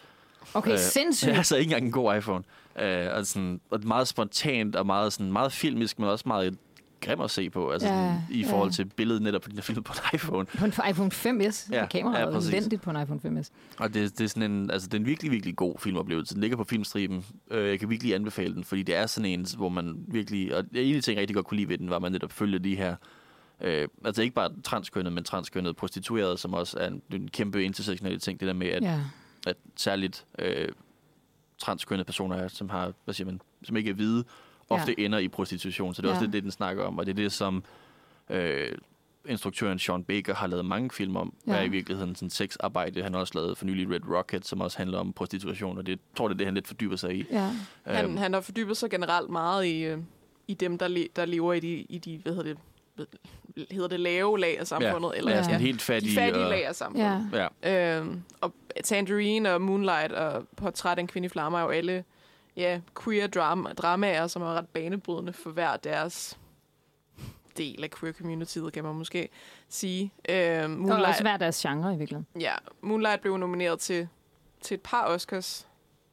Okay, 0.54 0.72
Øh, 0.72 0.80
sindssygt. 0.80 1.32
Altså 1.38 1.56
ikke 1.56 1.70
engang 1.70 1.86
en 1.86 1.92
god 1.92 2.18
iPhone. 2.18 2.44
Øh, 2.80 3.08
og, 3.14 3.26
sådan, 3.26 3.62
og 3.72 3.80
meget 3.84 4.08
spontant 4.08 4.76
og 4.76 4.86
meget, 4.86 5.14
sådan, 5.14 5.32
meget 5.32 5.52
filmisk, 5.52 6.00
men 6.00 6.10
også 6.10 6.24
meget 6.28 6.58
grim 7.02 7.22
at 7.22 7.32
se 7.32 7.50
på. 7.50 7.70
Altså, 7.72 7.88
Ja, 7.88 7.94
sådan, 7.94 8.22
I 8.30 8.44
forhold 8.44 8.70
ja. 8.70 8.74
til 8.74 8.86
billedet 8.86 9.22
netop, 9.22 9.44
fordi 9.44 9.52
den 9.54 9.60
er 9.60 9.64
filmet 9.64 9.84
på 9.86 9.94
en 9.94 10.00
iPhone. 10.18 10.46
På 10.46 10.66
en 10.66 10.74
iPhone 10.90 11.12
5S. 11.14 11.70
Ja, 11.72 11.86
kameraet 11.86 12.20
ja, 12.20 12.26
er 12.26 12.48
elendigt 12.48 12.82
på 12.82 12.90
en 12.90 13.02
iPhone 13.02 13.20
5S. 13.40 13.50
Og 13.78 13.94
det, 13.94 14.18
det 14.18 14.24
er 14.24 14.28
sådan 14.28 14.52
en, 14.52 14.72
altså, 14.72 14.88
det 14.88 14.94
er 14.94 15.00
en 15.00 15.06
virkelig, 15.06 15.32
virkelig 15.32 15.56
god 15.56 15.76
filmoplevelse. 15.80 16.34
Den 16.34 16.42
ligger 16.42 16.58
på 16.58 16.64
filmstriben. 16.64 17.26
Øh, 17.52 17.70
jeg 17.70 17.80
kan 17.80 17.90
virkelig 17.90 18.16
anbefale 18.16 18.54
den, 18.54 18.64
fordi 18.64 18.84
det 18.84 18.96
er 18.96 19.06
sådan 19.08 19.30
en, 19.40 19.46
hvor 19.58 19.70
man 19.70 20.06
virkelig... 20.08 20.56
Og 20.56 20.60
en 20.60 20.78
af 20.78 20.84
de 20.86 21.02
ting, 21.02 21.16
jeg 21.16 21.22
rigtig 21.22 21.36
godt 21.36 21.46
kunne 21.46 21.58
lide 21.58 21.70
ved 21.70 21.78
den, 21.78 21.90
var, 21.90 21.96
at 21.96 22.02
man 22.02 22.12
netop 22.12 22.32
følger 22.32 22.60
de 22.60 22.76
her... 22.76 22.96
Øh, 23.62 23.88
altså 24.06 24.22
ikke 24.22 24.36
bare 24.36 24.50
transkønnet, 24.64 25.14
men 25.14 25.24
transkønnet 25.24 25.76
prostitueret, 25.76 26.40
som 26.40 26.54
også 26.54 26.78
er 26.80 26.88
en, 26.88 27.02
en 27.14 27.28
kæmpe 27.28 27.64
intersektionelle 27.64 28.20
ting. 28.20 28.40
Det 28.40 28.48
der 28.48 28.54
med, 28.54 28.68
at, 28.68 28.84
Ja. 28.84 29.00
at 29.48 29.56
særligt 29.76 30.26
øh, 30.40 30.68
transkønnede 31.58 32.06
personer, 32.06 32.48
som 32.48 32.70
har, 32.70 32.94
hvad 33.06 33.14
siger 33.14 33.26
man, 33.26 33.42
som 33.64 33.78
ikke 33.78 33.90
er 33.90 33.94
hvide, 33.94 34.24
ofte 34.80 34.96
ja. 34.98 35.04
ender 35.06 35.20
i 35.20 35.28
prostitution. 35.28 35.94
Så 35.94 36.02
det 36.02 36.08
er 36.08 36.12
ja. 36.12 36.16
også 36.16 36.22
Ja. 36.22 36.26
det, 36.26 36.34
det, 36.34 36.44
den 36.44 36.52
snakker 36.52 36.84
om, 36.84 36.98
og 37.00 37.06
det 37.06 37.12
er 37.12 37.16
det, 37.16 37.32
som 37.32 37.64
øh, 38.30 38.72
instruktøren 39.30 39.80
Sean 39.80 40.04
Baker 40.04 40.36
har 40.36 40.48
lavet 40.48 40.66
mange 40.66 40.90
film 40.92 41.16
om, 41.16 41.34
ja. 41.48 41.54
Er 41.54 41.62
i 41.62 41.68
virkeligheden 41.68 42.16
sådan 42.16 42.30
sexarbejde. 42.30 43.04
Han 43.04 43.14
har 43.14 43.20
også 43.20 43.34
lavet 43.36 43.58
for 43.58 43.66
nylig 43.66 43.90
Red 43.92 44.10
Rocket, 44.18 44.48
som 44.48 44.62
også 44.62 44.78
handler 44.78 44.98
om 45.00 45.14
prostitution, 45.14 45.78
og 45.78 45.86
det 45.86 45.92
jeg 45.92 46.00
tror 46.18 46.28
det 46.28 46.36
er 46.36 46.38
det, 46.38 46.48
han 46.48 46.54
lidt 46.54 46.68
fordyber 46.68 46.96
sig 46.96 47.16
i. 47.16 47.26
ja. 47.32 47.50
Han, 47.86 48.06
Øhm, 48.06 48.18
han 48.18 48.34
har 48.34 48.42
fordybet 48.42 48.78
sig 48.78 48.90
generelt 48.90 49.30
meget 49.30 49.66
i, 49.66 49.84
øh, 49.84 49.98
i 50.48 50.54
dem, 50.54 50.78
der, 50.78 50.88
le, 50.88 51.08
der 51.16 51.26
lever 51.26 51.54
i 51.54 51.60
de, 51.60 51.68
i 51.90 51.98
de, 51.98 52.18
hvad 52.24 52.34
hedder 52.36 52.54
det, 52.54 52.58
hedder 53.72 53.88
det 53.88 54.00
lave 54.00 54.40
lag 54.40 54.60
af 54.60 54.68
samfundet? 54.68 55.12
ja, 55.14 55.18
eller, 55.18 55.32
ja, 55.32 55.44
sådan 55.44 55.60
Ja. 55.60 55.66
helt 55.66 55.80
de 55.80 55.84
fattige. 55.86 56.16
fattige 56.16 56.44
og, 56.44 56.50
lag 56.50 56.66
af 56.68 56.76
samfundet. 56.76 57.30
ja. 57.34 57.48
Ja, 57.64 57.98
Øhm, 58.00 58.22
og 58.42 58.54
Tangerine 58.84 59.54
og 59.54 59.62
Moonlight 59.62 60.12
og 60.12 60.48
Portræt 60.58 60.98
af 60.98 61.02
en 61.02 61.08
kvinde 61.08 61.26
i 61.26 61.30
flammer 61.30 61.60
er 61.60 61.64
jo 61.64 61.70
alle 61.70 62.04
ja, 62.56 62.80
queer 63.04 63.28
drama, 63.28 63.74
dramaer, 63.74 64.28
som 64.28 64.42
er 64.42 64.46
ret 64.54 64.68
banebrydende 64.68 65.34
for 65.34 65.50
hver 65.50 65.78
deres 65.78 66.38
del 67.58 67.84
af 67.84 67.90
queer 67.92 68.14
communityet, 68.14 68.74
kan 68.74 68.84
man 68.84 68.96
måske 68.96 69.30
sige. 69.70 70.14
Og 70.30 70.70
Moonlight, 70.70 71.08
også 71.08 71.22
hver 71.22 71.38
deres 71.38 71.62
genre 71.62 71.94
i 71.94 71.98
virkeligheden. 71.98 72.28
ja, 72.40 72.54
Moonlight 72.82 73.22
blev 73.22 73.38
nomineret 73.38 73.80
til, 73.80 74.08
til 74.62 74.76
et 74.76 74.82
par 74.82 75.06
Oscars. 75.06 75.68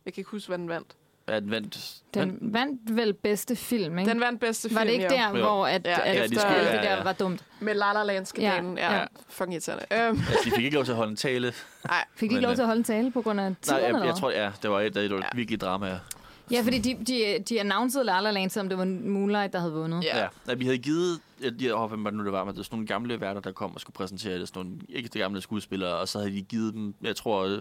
Jeg 0.04 0.12
kan 0.14 0.20
ikke 0.20 0.30
huske, 0.30 0.48
hvad 0.48 0.58
den 0.58 0.68
vandt. 0.68 0.96
ja 1.28 1.40
den 1.40 1.50
vandt, 1.50 2.02
Den 2.14 2.38
vandt 2.40 2.96
vel 2.96 3.14
bedste 3.14 3.56
film, 3.56 3.98
ikke? 3.98 4.10
Den 4.10 4.20
vandt 4.20 4.40
bedste 4.40 4.68
film, 4.68 4.78
var 4.78 4.84
det 4.84 4.90
ikke 4.92 5.04
ja. 5.04 5.08
der, 5.22 5.28
Jo. 5.38 5.44
hvor 5.44 5.66
at, 5.66 5.84
Ja, 5.86 6.00
at 6.00 6.14
ja, 6.14 6.20
ja, 6.20 6.26
de 6.26 6.34
skulle- 6.38 6.56
alt 6.56 6.68
ja, 6.68 6.72
det 6.76 6.82
der 6.82 6.96
ja. 6.96 7.02
var 7.02 7.12
dumt? 7.12 7.44
Med 7.60 7.74
La 7.74 7.92
La 7.92 8.02
Land-skandalen. 8.04 8.78
Ja, 8.78 8.84
Ja, 8.86 8.92
ja. 8.94 8.98
ja. 9.00 9.06
Fucking 9.28 9.52
irriterende. 9.52 9.84
Øhm, 9.92 10.00
altså, 10.18 10.40
de 10.44 10.50
fik 10.50 10.64
ikke 10.64 10.74
lov 10.74 10.84
til 10.84 10.92
at 10.92 10.96
holde 10.96 11.10
en 11.10 11.16
tale. 11.16 11.52
nej, 11.84 12.04
Fik 12.14 12.30
de 12.30 12.34
ikke 12.34 12.42
lov 12.42 12.50
øh, 12.50 12.56
til 12.56 12.62
at 12.62 12.66
holde 12.66 12.78
en 12.78 12.84
tale 12.84 13.10
på 13.10 13.22
grund 13.22 13.40
af 13.40 13.50
Nej, 13.50 13.54
tiden, 13.62 13.78
jeg, 13.80 13.86
eller 13.86 13.98
jeg 14.00 14.06
hvad? 14.12 14.20
tror, 14.20 14.30
ja, 14.30 14.52
det 14.62 14.70
var 14.70 14.80
et, 14.80 14.94
var 14.94 15.00
et 15.02 15.10
Ja. 15.10 15.20
virkelig 15.34 15.60
drama. 15.60 16.00
Ja, 16.50 16.60
fordi 16.62 16.78
de, 16.78 16.96
de, 17.06 17.38
de 17.48 17.60
annoncerede 17.60 18.06
La 18.06 18.20
La 18.20 18.30
Land, 18.30 18.50
som 18.50 18.68
det 18.68 18.78
var 18.78 18.84
Moonlight, 18.84 19.52
der 19.52 19.58
havde 19.58 19.72
vundet. 19.72 20.04
Ja. 20.04 20.18
Ja. 20.18 20.26
ja. 20.48 20.54
vi 20.54 20.64
havde 20.64 20.78
givet, 20.78 21.20
jeg, 21.60 21.74
oh, 21.74 21.88
hvem 21.88 22.04
var 22.04 22.10
det 22.10 22.16
nu, 22.18 22.24
det 22.24 22.32
var, 22.32 22.44
men 22.44 22.50
det 22.52 22.56
var 22.58 22.62
sådan 22.64 22.76
nogle 22.76 22.86
gamle 22.86 23.20
værter, 23.20 23.40
der 23.40 23.52
kom 23.52 23.74
og 23.74 23.80
skulle 23.80 23.94
præsentere 23.94 24.38
det, 24.38 24.48
sådan 24.48 24.62
nogle 24.62 24.78
ikke 24.88 25.08
de 25.08 25.18
gamle 25.18 25.40
skuespillere, 25.40 25.94
og 25.94 26.08
så 26.08 26.18
havde 26.18 26.32
de 26.32 26.42
givet 26.42 26.74
dem, 26.74 26.94
jeg 27.02 27.16
tror, 27.16 27.44
øh, 27.44 27.58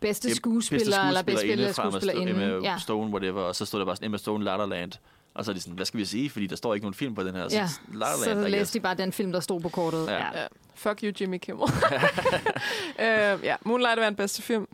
Bedste 0.00 0.28
Em- 0.28 0.34
skuespiller, 0.34 1.00
eller 1.08 1.22
bedste 1.22 1.40
spiller, 1.46 1.68
Sto- 1.68 1.72
skuespillerinde. 1.72 2.30
Emma 2.30 2.44
Ja. 2.62 2.78
Stone, 2.78 3.10
whatever, 3.10 3.40
og 3.42 3.56
så 3.56 3.64
stod 3.66 3.78
der 3.80 3.86
bare 3.86 3.96
sådan 3.96 4.06
Emma 4.06 4.16
Stone, 4.18 4.44
La 4.44 4.56
La 4.56 4.64
Land. 4.64 4.92
Og 5.34 5.44
så 5.44 5.50
er 5.50 5.54
de 5.54 5.60
sådan, 5.60 5.74
hvad 5.74 5.86
skal 5.86 6.00
vi 6.00 6.04
sige? 6.04 6.30
Fordi 6.30 6.46
der 6.46 6.56
står 6.56 6.74
ikke 6.74 6.84
nogen 6.84 6.94
film 6.94 7.14
på 7.14 7.22
den 7.22 7.34
her. 7.34 7.42
Ja. 7.42 7.48
Så, 7.68 7.78
La 7.92 7.98
La 7.98 8.16
Så 8.16 8.26
Land, 8.26 8.38
guess. 8.38 8.50
læste 8.52 8.78
de 8.78 8.82
bare 8.82 8.94
den 8.94 9.12
film, 9.12 9.32
der 9.32 9.40
stod 9.40 9.60
på 9.60 9.68
kortet. 9.68 10.06
Ja. 10.06 10.12
Ja. 10.14 10.40
Ja. 10.40 10.46
Fuck 10.74 11.00
you, 11.02 11.12
Jimmy 11.20 11.38
Kimmel. 11.38 11.64
øh, 13.04 13.38
ja, 13.42 13.56
Moonlight 13.64 14.00
var 14.00 14.08
en 14.08 14.14
bedste 14.16 14.42
film. 14.42 14.66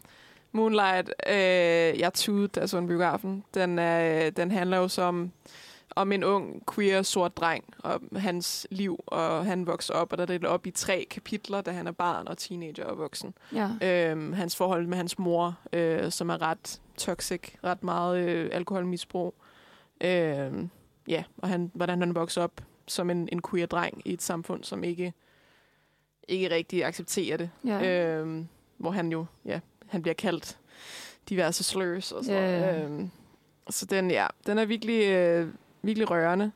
Moonlight, 0.52 1.12
øh, 1.26 2.00
jeg 2.00 2.10
tudede, 2.14 2.48
da 2.48 2.60
jeg 2.60 2.68
så 2.68 2.76
den 2.76 2.86
biografen. 2.86 3.44
Den, 3.54 3.78
er, 3.78 4.30
den 4.30 4.50
handler 4.50 4.76
jo 4.76 4.88
som 4.88 5.32
om 5.96 6.12
en 6.12 6.24
ung, 6.24 6.62
queer, 6.74 7.02
sort 7.02 7.36
dreng, 7.36 7.64
og 7.78 8.00
hans 8.16 8.66
liv, 8.70 9.00
og 9.06 9.44
han 9.44 9.66
vokser 9.66 9.94
op, 9.94 10.12
og 10.12 10.18
der 10.18 10.22
er 10.22 10.38
det 10.38 10.44
op 10.44 10.66
i 10.66 10.70
tre 10.70 11.06
kapitler, 11.10 11.60
da 11.60 11.70
han 11.70 11.86
er 11.86 11.92
barn 11.92 12.28
og 12.28 12.38
teenager 12.38 12.84
og 12.84 12.98
voksen. 12.98 13.34
ja. 13.54 13.68
Øh, 13.82 14.32
hans 14.32 14.56
forhold 14.56 14.86
med 14.86 14.96
hans 14.96 15.18
mor, 15.18 15.58
øh, 15.72 16.10
som 16.10 16.30
er 16.30 16.42
ret 16.42 16.80
toxic, 16.96 17.42
ret 17.64 17.82
meget 17.84 18.28
øh, 18.28 18.50
alkoholmisbrug. 18.52 19.34
Øh, 20.00 20.52
ja, 21.08 21.24
og 21.36 21.48
han, 21.48 21.70
hvordan 21.74 22.00
han 22.00 22.14
vokser 22.14 22.42
op 22.42 22.60
som 22.86 23.10
en, 23.10 23.28
en 23.32 23.42
queer 23.50 23.66
dreng 23.66 24.02
i 24.04 24.12
et 24.12 24.22
samfund, 24.22 24.64
som 24.64 24.84
ikke, 24.84 25.12
ikke 26.28 26.50
rigtig 26.50 26.84
accepterer 26.84 27.36
det. 27.36 27.50
Ja. 27.64 28.16
Øh, 28.18 28.44
hvor 28.76 28.90
han 28.90 29.12
jo, 29.12 29.26
ja, 29.44 29.60
han 29.90 30.02
bliver 30.02 30.14
kaldt 30.14 30.58
diverse 31.28 31.64
slurs 31.64 32.12
og 32.12 32.24
sådan 32.24 32.42
Ja, 32.42 32.70
ja. 32.72 32.86
noget. 32.88 33.00
Øh, 33.00 33.08
så 33.70 33.86
den, 33.86 34.10
ja, 34.10 34.26
den 34.46 34.58
er 34.58 34.64
virkelig, 34.64 35.04
øh, 35.04 35.48
virkelig 35.82 36.10
rørende. 36.10 36.52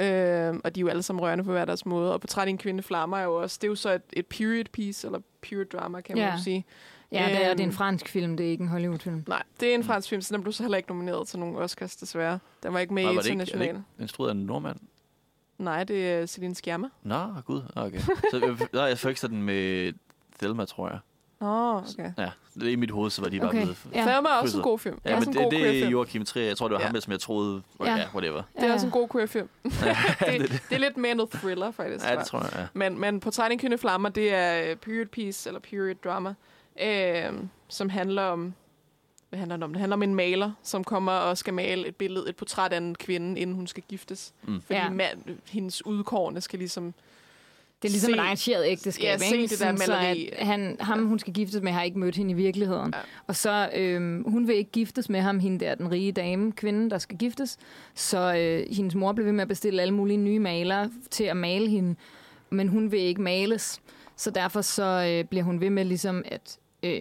Øh, 0.00 0.54
og 0.64 0.74
de 0.74 0.80
er 0.80 0.82
jo 0.82 0.88
alle 0.88 1.02
sammen 1.02 1.22
rørende 1.24 1.44
på 1.44 1.52
hver 1.52 1.64
deres 1.64 1.86
måde. 1.86 2.12
Og 2.12 2.20
Portræt 2.20 2.46
af 2.46 2.50
en 2.50 2.58
kvinde 2.58 2.82
flammer 2.82 3.16
er 3.18 3.22
jo 3.22 3.42
også, 3.42 3.58
det 3.60 3.66
er 3.66 3.70
jo 3.70 3.74
så 3.74 3.90
et, 3.92 4.02
et 4.12 4.26
period 4.26 4.64
piece, 4.72 5.06
eller 5.06 5.20
period 5.42 5.64
drama, 5.64 6.00
kan 6.00 6.18
man 6.18 6.32
jo 6.36 6.42
sige. 6.42 6.64
ja, 7.12 7.24
det 7.28 7.34
er, 7.34 7.38
det 7.38 7.46
er 7.48 7.52
en 7.52 7.60
Øhm, 7.60 7.72
fransk 7.72 8.08
film, 8.08 8.36
det 8.36 8.46
er 8.46 8.50
ikke 8.50 8.62
en 8.62 8.68
Hollywood-film. 8.68 9.24
Nej, 9.28 9.42
det 9.60 9.70
er 9.70 9.74
en 9.74 9.84
fransk 9.84 10.08
film, 10.08 10.22
så 10.22 10.34
den 10.34 10.42
blev 10.42 10.52
så 10.52 10.62
heller 10.62 10.76
ikke 10.76 10.88
nomineret 10.88 11.28
til 11.28 11.38
nogle 11.38 11.58
Oscars, 11.58 11.96
desværre. 11.96 12.38
Den 12.62 12.72
var 12.72 12.78
ikke 12.78 12.94
med 12.94 13.04
Nå, 13.04 13.10
i 13.10 13.16
var 13.16 13.22
det 13.22 13.30
ikke, 13.30 13.42
er 13.42 13.44
det 13.44 13.62
ikke 13.62 13.82
instrueret 14.00 14.30
af 14.30 14.34
en 14.34 14.40
nordmand? 14.46 14.76
Nej, 15.58 15.84
det 15.84 16.10
er 16.12 16.26
Celine 16.26 16.54
Sciamma. 16.54 16.88
Nå, 17.02 17.26
gud, 17.46 17.62
okay. 17.76 18.00
Så, 18.30 18.40
øh, 18.46 18.60
nej, 18.72 18.82
jeg 18.84 18.98
fikser 18.98 19.28
den 19.28 19.42
med 19.42 19.92
Thelma, 20.38 20.64
tror 20.64 20.88
jeg. 20.88 20.98
Åh, 21.40 21.48
oh, 21.76 21.82
okay. 21.92 22.12
Ja, 22.18 22.30
i 22.56 22.76
mit 22.76 22.90
hoved, 22.90 23.10
så 23.10 23.22
var 23.22 23.28
de 23.28 23.38
bare 23.40 23.48
Okay. 23.48 23.60
blevet... 23.62 23.78
Ja. 23.92 23.98
Ja. 23.98 24.04
Thelma 24.12 24.28
er 24.28 24.32
også 24.32 24.56
en 24.56 24.62
god 24.62 24.78
film. 24.78 24.98
Ja, 25.04 25.10
det 25.10 25.16
er 25.16 25.20
men 25.20 25.34
det, 25.34 25.50
det 25.50 25.82
er. 25.82 25.88
Joachim 25.88 26.24
Trier. 26.24 26.46
Jeg 26.46 26.56
tror, 26.56 26.68
det 26.68 26.74
var 26.74 26.80
Ja. 26.80 26.86
ham, 26.86 27.00
som 27.00 27.12
jeg 27.12 27.20
troede... 27.20 27.62
Ja. 27.80 27.96
Ja, 27.96 28.06
whatever. 28.14 28.42
Det 28.60 28.64
er 28.68 28.72
også 28.72 28.86
en 28.86 28.92
god 28.92 29.08
queer 29.08 29.26
film. 29.26 29.48
det, 29.64 29.72
det, 30.20 30.50
det 30.68 30.74
er 30.74 30.78
lidt 30.78 30.96
mere 30.96 31.14
noget 31.14 31.30
thriller, 31.30 31.70
faktisk. 31.70 32.04
ja, 32.04 32.16
det 32.16 32.26
tror 32.26 32.38
jeg, 32.42 32.50
ja. 32.56 32.66
Men, 32.72 32.98
men 32.98 33.14
en 33.50 33.58
kvinde 33.58 33.74
i 33.74 33.78
flammer, 33.78 34.08
det 34.08 34.34
er 34.34 34.70
øh, 34.70 34.76
period 34.76 35.06
piece, 35.06 35.48
eller 35.48 35.60
period 35.60 35.94
drama, 35.94 36.34
øh, 36.82 37.32
som 37.68 37.88
handler 37.88 38.22
om... 38.22 38.54
Hvad 39.28 39.38
handler 39.38 39.56
det 39.56 39.64
om? 39.64 39.72
Det 39.72 39.80
handler 39.80 39.96
om 39.96 40.02
en 40.02 40.14
maler, 40.14 40.52
som 40.62 40.84
kommer 40.84 41.12
og 41.12 41.38
skal 41.38 41.54
male 41.54 41.88
et 41.88 41.96
billede, 41.96 42.28
et 42.28 42.36
portræt 42.36 42.72
af 42.72 42.76
en 42.76 42.94
kvinde, 42.94 43.40
inden 43.40 43.56
hun 43.56 43.66
skal 43.66 43.82
giftes. 43.88 44.32
Mm. 44.42 44.60
Fordi 44.62 44.78
Ja. 44.78 44.84
ja. 44.84 44.90
mand, 44.90 45.18
hendes 45.50 45.86
udkårne 45.86 46.40
skal 46.40 46.58
ligesom... 46.58 46.94
Det 47.82 47.88
er 47.88 47.92
ligesom 47.92 48.08
Se- 48.10 48.14
et 48.16 48.20
arrangeret 48.20 48.64
ægteskab, 48.68 49.04
Ja, 49.04 49.18
se 49.18 49.36
ikke? 49.36 49.50
det 49.52 49.60
der 49.60 49.72
maleri. 49.72 50.28
Så 50.32 50.36
at 50.38 50.46
han, 50.46 50.76
ham, 50.80 51.06
hun 51.06 51.18
skal 51.18 51.32
giftes 51.32 51.62
med, 51.62 51.72
har 51.72 51.82
ikke 51.82 51.98
mødt 51.98 52.16
hende 52.16 52.30
i 52.30 52.34
virkeligheden. 52.34 52.92
Ja. 52.94 53.00
Og 53.26 53.36
så, 53.36 53.70
øhm, 53.74 54.24
hun 54.26 54.48
vil 54.48 54.56
ikke 54.56 54.70
giftes 54.70 55.08
med 55.10 55.20
ham, 55.20 55.38
hende 55.40 55.64
der, 55.64 55.74
den 55.74 55.90
rige 55.92 56.12
dame, 56.12 56.52
kvinden, 56.52 56.90
der 56.90 56.98
skal 56.98 57.18
giftes. 57.18 57.56
Så 57.94 58.34
øh, 58.36 58.74
hendes 58.76 58.94
mor 58.94 59.12
blev 59.12 59.26
ved 59.26 59.32
med 59.32 59.42
at 59.42 59.48
bestille 59.48 59.82
alle 59.82 59.94
mulige 59.94 60.16
nye 60.16 60.38
malere 60.38 60.90
til 61.10 61.24
at 61.24 61.36
male 61.36 61.68
hende, 61.68 61.94
men 62.50 62.68
hun 62.68 62.92
vil 62.92 63.00
ikke 63.00 63.22
males. 63.22 63.80
Så 64.16 64.30
derfor 64.30 64.60
så 64.60 64.84
øh, 65.10 65.24
bliver 65.24 65.44
hun 65.44 65.60
ved 65.60 65.70
med 65.70 65.84
ligesom 65.84 66.22
at... 66.26 66.58
Øh, 66.82 67.00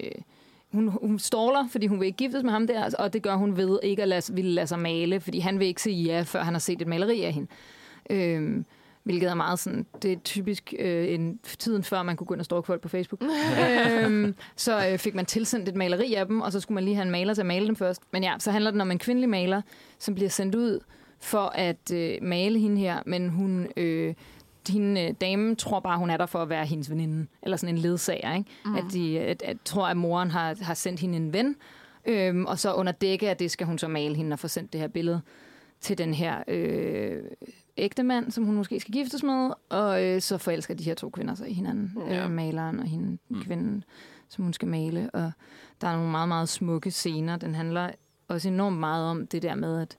hun, 0.71 0.87
hun 0.87 1.19
ståler, 1.19 1.67
fordi 1.71 1.87
hun 1.87 1.99
vil 1.99 2.05
ikke 2.05 2.17
giftes 2.17 2.43
med 2.43 2.51
ham 2.51 2.67
der, 2.67 2.95
og 2.99 3.13
det 3.13 3.21
gør 3.21 3.35
hun 3.35 3.57
ved 3.57 3.79
ikke 3.83 4.01
at 4.01 4.07
lade, 4.07 4.33
ville 4.35 4.51
lade 4.51 4.67
sig 4.67 4.79
male, 4.79 5.19
fordi 5.19 5.39
han 5.39 5.59
vil 5.59 5.67
ikke 5.67 5.81
sige 5.81 6.03
ja, 6.03 6.21
før 6.21 6.43
han 6.43 6.53
har 6.53 6.59
set 6.59 6.81
et 6.81 6.87
maleri 6.87 7.21
af 7.21 7.33
hende. 7.33 7.47
Øhm, 8.09 8.65
hvilket 9.03 9.29
er 9.29 9.33
meget 9.33 9.59
sådan, 9.59 9.85
det 10.01 10.11
er 10.11 10.17
typisk 10.23 10.73
øh, 10.79 11.13
en, 11.13 11.39
tiden 11.59 11.83
før, 11.83 12.03
man 12.03 12.15
kunne 12.15 12.27
gå 12.27 12.33
ind 12.33 12.41
og 12.41 12.45
stalke 12.45 12.65
folk 12.65 12.81
på 12.81 12.89
Facebook. 12.89 13.21
øhm, 14.01 14.35
så 14.55 14.87
øh, 14.87 14.97
fik 14.97 15.15
man 15.15 15.25
tilsendt 15.25 15.69
et 15.69 15.75
maleri 15.75 16.13
af 16.13 16.25
dem, 16.25 16.41
og 16.41 16.51
så 16.51 16.59
skulle 16.59 16.75
man 16.75 16.83
lige 16.83 16.95
have 16.95 17.05
en 17.05 17.11
maler 17.11 17.33
til 17.33 17.41
at 17.41 17.45
male 17.45 17.67
dem 17.67 17.75
først. 17.75 18.01
Men 18.11 18.23
ja, 18.23 18.33
så 18.39 18.51
handler 18.51 18.71
den 18.71 18.81
om 18.81 18.91
en 18.91 18.99
kvindelig 18.99 19.29
maler, 19.29 19.61
som 19.99 20.15
bliver 20.15 20.29
sendt 20.29 20.55
ud 20.55 20.79
for 21.19 21.51
at 21.55 21.91
øh, 21.93 22.17
male 22.21 22.59
hende 22.59 22.77
her, 22.77 22.99
men 23.05 23.29
hun... 23.29 23.67
Øh, 23.77 24.13
hende 24.69 25.01
øh, 25.01 25.13
dame 25.21 25.55
tror 25.55 25.79
bare, 25.79 25.97
hun 25.97 26.09
er 26.09 26.17
der 26.17 26.25
for 26.25 26.39
at 26.39 26.49
være 26.49 26.65
hendes 26.65 26.89
veninde, 26.89 27.27
eller 27.43 27.57
sådan 27.57 27.75
en 27.75 27.81
ledsager, 27.81 28.33
ikke? 28.33 28.49
Mm. 28.65 28.75
At 28.75 28.83
de 28.93 29.19
at, 29.19 29.41
at, 29.41 29.57
tror, 29.65 29.87
at 29.87 29.97
moren 29.97 30.31
har, 30.31 30.55
har 30.61 30.73
sendt 30.73 30.99
hende 30.99 31.17
en 31.17 31.33
ven, 31.33 31.55
øhm, 32.05 32.45
og 32.45 32.59
så 32.59 32.73
under 32.73 32.91
dække 32.91 33.29
af 33.29 33.37
det 33.37 33.51
skal 33.51 33.67
hun 33.67 33.77
så 33.77 33.87
male 33.87 34.15
hende 34.15 34.33
og 34.33 34.39
få 34.39 34.47
sendt 34.47 34.73
det 34.73 34.81
her 34.81 34.87
billede 34.87 35.21
til 35.81 35.97
den 35.97 36.13
her 36.13 36.43
øh, 36.47 37.23
ægte 37.77 38.03
mand, 38.03 38.31
som 38.31 38.43
hun 38.45 38.55
måske 38.55 38.79
skal 38.79 38.93
giftes 38.93 39.23
med, 39.23 39.51
og 39.69 40.03
øh, 40.03 40.21
så 40.21 40.37
forelsker 40.37 40.73
de 40.73 40.83
her 40.83 40.93
to 40.95 41.09
kvinder 41.09 41.35
sig 41.35 41.49
i 41.49 41.53
hinanden, 41.53 41.93
Ja. 42.09 42.23
øh, 42.25 42.31
maleren 42.31 42.79
og 42.79 42.85
hende, 42.85 43.17
Mm. 43.29 43.41
kvinden, 43.41 43.83
som 44.29 44.43
hun 44.43 44.53
skal 44.53 44.67
male, 44.67 45.09
og 45.13 45.31
der 45.81 45.87
er 45.87 45.95
nogle 45.95 46.11
meget, 46.11 46.27
meget 46.27 46.49
smukke 46.49 46.91
scener. 46.91 47.37
Den 47.37 47.55
handler 47.55 47.89
også 48.27 48.47
enormt 48.47 48.77
meget 48.79 49.05
om 49.09 49.27
det 49.27 49.41
der 49.41 49.55
med 49.55 49.81
at, 49.81 49.97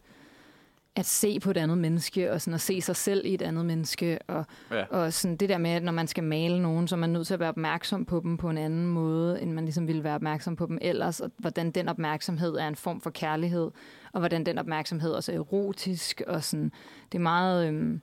at 0.96 1.06
se 1.06 1.40
på 1.40 1.50
et 1.50 1.56
andet 1.56 1.78
menneske, 1.78 2.32
og 2.32 2.40
sådan 2.40 2.54
at 2.54 2.60
se 2.60 2.80
sig 2.80 2.96
selv 2.96 3.26
i 3.26 3.34
et 3.34 3.42
andet 3.42 3.66
menneske, 3.66 4.18
og, 4.28 4.44
Ja. 4.70 4.84
og 4.84 5.12
sådan 5.12 5.36
det 5.36 5.48
der 5.48 5.58
med, 5.58 5.70
at 5.70 5.82
når 5.82 5.92
man 5.92 6.06
skal 6.06 6.24
male 6.24 6.62
nogen, 6.62 6.88
så 6.88 6.94
er 6.94 6.98
man 6.98 7.10
nødt 7.10 7.26
til 7.26 7.34
at 7.34 7.40
være 7.40 7.48
opmærksom 7.48 8.04
på 8.04 8.20
dem 8.20 8.36
på 8.36 8.50
en 8.50 8.58
anden 8.58 8.86
måde, 8.86 9.42
end 9.42 9.52
man 9.52 9.64
ligesom 9.64 9.86
ville 9.86 10.04
være 10.04 10.14
opmærksom 10.14 10.56
på 10.56 10.66
dem 10.66 10.78
ellers, 10.80 11.20
og 11.20 11.30
hvordan 11.38 11.70
den 11.70 11.88
opmærksomhed 11.88 12.54
er 12.54 12.68
en 12.68 12.76
form 12.76 13.00
for 13.00 13.10
kærlighed, 13.10 13.70
og 14.12 14.20
hvordan 14.20 14.46
den 14.46 14.58
opmærksomhed 14.58 15.12
også 15.12 15.32
er 15.32 15.36
erotisk, 15.36 16.22
og 16.26 16.44
sådan, 16.44 16.72
det 17.12 17.18
er 17.18 17.22
meget, 17.22 17.68
øhm, 17.68 18.00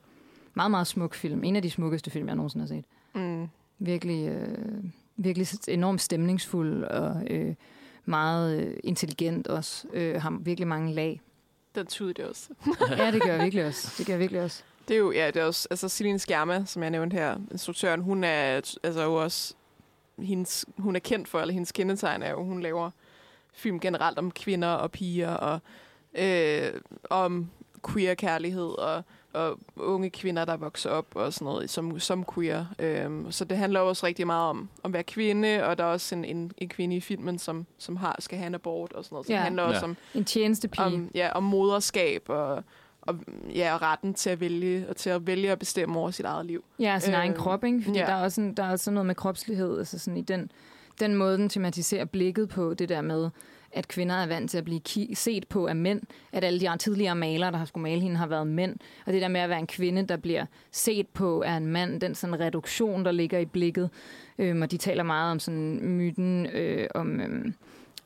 meget, 0.54 0.72
meget 0.72 0.88
smuk 0.88 1.14
film. 1.14 1.44
En 1.44 1.56
af 1.56 1.62
de 1.62 1.72
smukkeste 1.72 2.12
film, 2.12 2.28
jeg 2.28 2.36
nogensinde 2.36 2.64
har 2.64 2.68
set. 2.68 2.86
Mm. 3.16 3.48
Virkelig, 3.80 4.30
øh, 4.30 4.84
virkelig 5.18 5.48
enormt 5.68 6.02
stemningsfuld 6.02 6.84
og 6.84 7.24
øh, 7.30 7.56
meget 8.06 8.62
øh, 8.62 8.78
intelligent 8.84 9.48
også. 9.48 9.88
Øh, 9.94 10.22
har 10.22 10.38
virkelig 10.42 10.68
mange 10.68 10.94
lag. 10.94 11.22
Den 11.76 11.86
tudede 11.86 12.14
det 12.14 12.26
også. 12.26 12.50
ja, 12.90 13.12
det 13.12 13.22
gør 13.22 13.32
jeg 13.32 13.44
virkelig 13.48 13.66
også. 13.66 13.96
Det 13.98 14.06
gør 14.06 14.14
jeg 14.14 14.20
virkelig 14.20 14.42
også. 14.42 14.64
Det 14.88 14.94
er 14.94 15.00
jo, 15.00 15.12
ja, 15.12 15.28
det 15.28 15.36
er 15.36 15.44
også, 15.44 15.68
altså 15.72 15.90
Celine 15.90 16.20
Skerma, 16.20 16.66
som 16.66 16.84
jeg 16.84 16.92
nævnte 16.92 17.14
her, 17.14 17.38
instruktøren, 17.52 18.02
hun 18.02 18.24
er 18.24 18.62
altså 18.84 19.04
jo 19.04 19.16
også, 19.16 19.54
hendes, 20.18 20.66
hun 20.78 20.96
er 20.96 21.00
kendt 21.00 21.28
for, 21.28 21.40
eller 21.40 21.54
hendes 21.54 21.72
kendetegn 21.72 22.24
er 22.24 22.30
jo, 22.30 22.44
hun 22.44 22.62
laver 22.62 22.92
film 23.54 23.80
generelt 23.80 24.20
om 24.20 24.32
kvinder 24.32 24.68
og 24.68 24.92
piger, 24.92 25.30
og 25.30 25.60
øh, 26.18 26.82
om 27.10 27.50
queer-kærlighed, 27.90 28.80
og, 28.80 29.04
og 29.34 29.60
unge 29.76 30.10
kvinder, 30.10 30.46
der 30.46 30.58
vokser 30.58 30.90
op, 30.90 31.06
og 31.16 31.34
sådan 31.34 31.46
noget, 31.46 31.70
som, 31.70 32.00
som 32.00 32.26
queer. 32.36 32.66
Øh, 32.80 33.12
så 33.30 33.46
det 33.46 33.58
handler 33.58 33.80
også 33.80 34.06
rigtig 34.06 34.26
meget 34.28 34.50
om, 34.50 34.58
om 34.84 34.90
at 34.90 34.94
være 34.94 35.04
kvinde, 35.04 35.66
og 35.66 35.78
der 35.78 35.84
er 35.84 35.88
også 35.88 36.16
en, 36.16 36.26
en, 36.26 36.52
en 36.58 36.70
kvinde 36.70 36.96
i 36.96 37.00
filmen, 37.00 37.40
som, 37.40 37.66
som 37.78 37.96
har, 37.96 38.16
skal 38.20 38.38
have 38.38 38.48
en 38.48 38.56
abort, 38.56 38.94
og 38.94 39.04
sådan 39.06 39.14
noget. 39.16 39.28
Så 39.28 39.34
Ja. 39.34 39.38
det 39.38 39.44
handler 39.44 39.64
også 39.64 39.80
Ja. 39.80 39.84
om, 39.86 39.98
En 40.14 40.26
tjenestepige. 40.26 40.84
om, 40.86 41.12
ja, 41.16 41.32
om 41.32 41.44
moderskab, 41.44 42.24
og, 42.30 42.64
og 43.02 43.16
ja, 43.56 43.74
og 43.74 43.82
retten 43.82 44.14
til 44.14 44.30
at 44.30 44.40
vælge, 44.40 44.86
og 44.90 44.96
til 44.96 45.10
at 45.10 45.28
vælge 45.28 45.52
at 45.52 45.60
bestemme 45.60 46.00
over 46.00 46.12
sit 46.12 46.26
eget 46.26 46.46
liv. 46.46 46.64
Ja, 46.80 47.00
sin 47.00 47.14
øh, 47.14 47.20
egen 47.20 47.32
Øh, 47.32 47.38
krop, 47.38 47.64
ikke? 47.64 47.82
Fordi 47.84 48.00
ja. 48.00 48.06
der, 48.06 48.14
er 48.14 48.24
også 48.24 48.42
en, 48.42 48.54
der 48.54 48.64
er 48.64 48.72
også 48.72 48.92
noget 48.92 49.06
med 49.06 49.16
kropslighed, 49.16 49.80
altså 49.80 50.00
sådan 50.00 50.18
i 50.18 50.22
den, 50.22 50.52
den 51.00 51.16
måde, 51.16 51.38
den 51.38 51.50
tematiserer 51.50 52.06
blikket 52.06 52.50
på 52.50 52.74
det 52.74 52.90
der 52.90 53.02
med, 53.02 53.30
at 53.72 53.88
kvinder 53.88 54.16
er 54.16 54.28
vant 54.28 54.52
til 54.52 54.58
at 54.58 54.64
blive 54.64 54.82
ki- 54.90 55.14
set 55.14 55.48
på 55.48 55.68
af 55.68 55.76
mænd, 55.76 56.02
at 56.32 56.44
alle 56.44 56.60
de 56.60 56.78
tidligere 56.78 57.16
malere, 57.16 57.52
der 57.52 57.58
har 57.58 57.66
skulle 57.66 57.84
male 57.84 58.02
hende, 58.02 58.18
har 58.18 58.28
været 58.28 58.48
mænd, 58.48 58.76
og 59.06 59.14
det 59.14 59.22
der 59.22 59.28
med 59.28 59.42
at 59.42 59.50
være 59.50 59.60
en 59.60 59.68
kvinde, 59.68 60.08
der 60.08 60.18
bliver 60.18 60.46
set 60.72 61.08
på 61.08 61.42
af 61.42 61.52
en 61.54 61.68
mand, 61.68 62.02
den 62.02 62.16
sådan 62.16 62.40
reduktion, 62.40 63.06
der 63.06 63.12
ligger 63.12 63.40
i 63.40 63.46
blikket, 63.46 63.90
øhm, 64.38 64.62
og 64.62 64.72
de 64.72 64.78
taler 64.78 65.04
meget 65.04 65.32
om 65.32 65.40
sådan 65.40 65.80
myten 65.98 66.46
øh, 66.46 66.88
om... 66.96 67.22
Øh, 67.22 67.52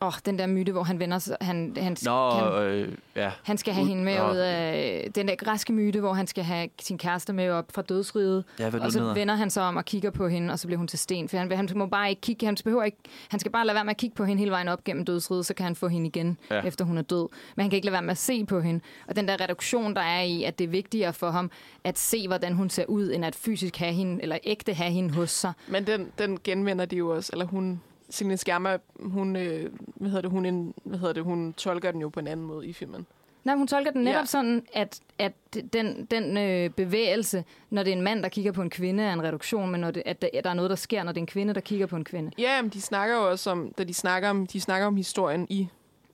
Åh, 0.03 0.13
den 0.25 0.39
der 0.39 0.47
myte, 0.47 0.71
hvor 0.71 0.83
han 0.83 0.99
vender 0.99 1.19
sig, 1.19 1.37
han, 1.41 1.73
han, 1.79 1.97
Nå, 2.05 2.29
han, 2.31 2.63
øh, 2.63 2.93
ja. 3.15 3.31
han 3.43 3.57
skal 3.57 3.73
have 3.73 3.83
Ud- 3.83 3.89
hende 3.89 4.03
med 4.03 4.17
Nå. 4.17 4.31
ud 4.31 4.35
af 4.37 5.07
den 5.15 5.27
der 5.27 5.35
græske 5.35 5.73
myte, 5.73 5.99
hvor 5.99 6.13
han 6.13 6.27
skal 6.27 6.43
have 6.43 6.69
sin 6.81 6.97
kæreste 6.97 7.33
med 7.33 7.49
op 7.49 7.65
fra 7.73 7.81
dødsriget, 7.81 8.43
Ja, 8.59 8.65
og 8.81 8.91
så 8.91 8.99
hedder. 8.99 9.13
vender 9.13 9.35
han 9.35 9.49
sig 9.49 9.63
om 9.63 9.75
og 9.75 9.85
kigger 9.85 10.09
på 10.11 10.27
hende, 10.27 10.53
og 10.53 10.59
så 10.59 10.67
bliver 10.67 10.77
hun 10.77 10.87
til 10.87 10.99
sten. 10.99 11.29
For 11.29 11.37
han, 11.37 11.51
han 11.51 11.69
må 11.75 11.85
bare 11.85 12.09
ikke 12.09 12.21
kigge, 12.21 12.45
han, 12.45 12.57
behøver 12.63 12.83
ikke, 12.83 12.97
han 13.29 13.39
skal 13.39 13.51
bare 13.51 13.65
lade 13.65 13.75
være 13.75 13.85
med 13.85 13.91
at 13.91 13.97
kigge 13.97 14.15
på 14.15 14.25
hende 14.25 14.39
hele 14.39 14.51
vejen 14.51 14.67
op 14.67 14.83
gennem 14.83 15.05
dødsriget, 15.05 15.45
så 15.45 15.53
kan 15.53 15.63
han 15.63 15.75
få 15.75 15.87
hende 15.87 16.07
igen, 16.07 16.37
ja. 16.51 16.61
efter 16.61 16.85
hun 16.85 16.97
er 16.97 17.01
død. 17.01 17.27
Men 17.55 17.63
han 17.63 17.69
kan 17.69 17.75
ikke 17.77 17.85
lade 17.85 17.93
være 17.93 18.01
med 18.01 18.11
at 18.11 18.17
se 18.17 18.45
på 18.45 18.59
hende. 18.61 18.79
Og 19.07 19.15
den 19.15 19.27
der 19.27 19.41
reduktion, 19.41 19.93
der 19.95 20.01
er 20.01 20.21
i, 20.21 20.43
at 20.43 20.59
det 20.59 20.65
er 20.65 20.69
vigtigere 20.69 21.13
for 21.13 21.31
ham 21.31 21.51
at 21.83 21.97
se, 21.99 22.27
hvordan 22.27 22.53
hun 22.53 22.69
ser 22.69 22.85
ud, 22.85 23.11
end 23.13 23.25
at 23.25 23.35
fysisk 23.35 23.77
have 23.77 23.93
hende, 23.93 24.21
eller 24.21 24.37
ægte 24.43 24.73
have 24.73 24.91
hende 24.91 25.13
hos 25.13 25.29
sig. 25.31 25.53
Men 25.67 25.87
den, 25.87 26.07
den 26.17 26.37
genvender 26.43 26.85
de 26.85 26.95
jo 26.95 27.09
også, 27.09 27.29
eller 27.33 27.45
hun, 27.45 27.81
Celine 28.13 28.37
Skerma, 28.37 28.77
hun, 28.99 29.35
øh, 29.35 29.71
hvad 29.95 30.09
hedder 30.09 30.21
det, 30.21 30.31
hun, 30.31 30.45
en, 30.45 30.73
hvad 30.83 30.99
hedder 30.99 31.13
det, 31.13 31.23
hun 31.23 31.53
tolker 31.53 31.91
den 31.91 32.01
jo 32.01 32.09
på 32.09 32.19
en 32.19 32.27
anden 32.27 32.45
måde 32.45 32.67
i 32.67 32.73
filmen. 32.73 33.05
Nej, 33.43 33.55
hun 33.55 33.67
tolker 33.67 33.91
den 33.91 34.03
netop 34.03 34.19
Ja. 34.21 34.25
sådan, 34.25 34.63
at, 34.73 34.99
at 35.19 35.33
den, 35.73 36.05
den 36.11 36.37
øh, 36.37 36.69
bevægelse, 36.69 37.43
når 37.69 37.83
det 37.83 37.93
er 37.93 37.97
en 37.97 38.03
mand, 38.03 38.23
der 38.23 38.29
kigger 38.29 38.51
på 38.51 38.61
en 38.61 38.69
kvinde, 38.69 39.03
er 39.03 39.13
en 39.13 39.23
reduktion, 39.23 39.71
men 39.71 39.81
når 39.81 39.91
det, 39.91 40.03
at 40.05 40.21
der, 40.21 40.27
der 40.43 40.49
er 40.49 40.53
noget, 40.53 40.69
der 40.69 40.75
sker, 40.75 41.03
når 41.03 41.11
det 41.11 41.17
er 41.17 41.23
en 41.23 41.27
kvinde, 41.27 41.53
der 41.53 41.61
kigger 41.61 41.85
på 41.85 41.95
en 41.95 42.03
kvinde. 42.03 42.31
Ja, 42.37 42.61
men 42.61 42.69
de 42.71 42.81
snakker 42.81 43.15
jo 43.15 43.29
også 43.29 43.49
om, 43.51 43.73
da 43.77 43.83
de 43.83 43.93
snakker 43.93 44.29
om, 44.29 44.47
de 44.47 44.61
snakker 44.61 44.87
om 44.87 44.95
historien 44.95 45.47
i, 45.49 45.67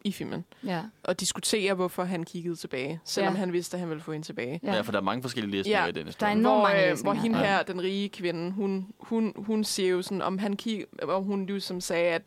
i 0.10 0.12
filmen, 0.12 0.46
Ja. 0.66 0.82
og 1.04 1.20
diskuterer, 1.20 1.74
hvorfor 1.74 2.04
han 2.04 2.24
kiggede 2.24 2.56
tilbage, 2.56 3.00
selvom 3.04 3.34
Ja. 3.34 3.40
han 3.40 3.54
vidste, 3.54 3.76
at 3.76 3.80
han 3.80 3.90
ville 3.90 4.04
få 4.04 4.12
hende 4.12 4.26
tilbage. 4.26 4.60
Ja. 4.64 4.74
Ja. 4.74 4.82
for 4.82 4.92
der 4.92 5.00
er 5.00 5.04
mange 5.04 5.22
forskellige 5.22 5.52
læsninger 5.52 5.80
Ja, 5.82 5.86
i 5.86 5.92
den 5.92 5.96
Der 5.96 6.02
er 6.02 6.06
historie. 6.06 6.32
en- 6.32 6.38
enormt 6.40 6.56
hvor, 6.60 6.68
mange 6.68 6.84
øh, 6.84 6.90
læsninger. 6.90 7.14
hvor 7.14 7.22
hende 7.22 7.40
Ja. 7.40 7.46
her, 7.46 7.64
den 7.64 7.82
rige 7.84 8.10
kvinde, 8.10 8.52
hun, 8.52 8.88
hun, 9.00 9.34
hun 9.38 9.64
siger 9.64 9.90
jo 9.90 10.02
sådan, 10.02 10.22
om 10.22 10.38
han 10.38 10.56
kig, 10.56 10.86
om 11.04 11.24
hun 11.24 11.44
jo 11.50 11.60
som 11.60 11.82
sagde, 11.82 12.14
at 12.14 12.24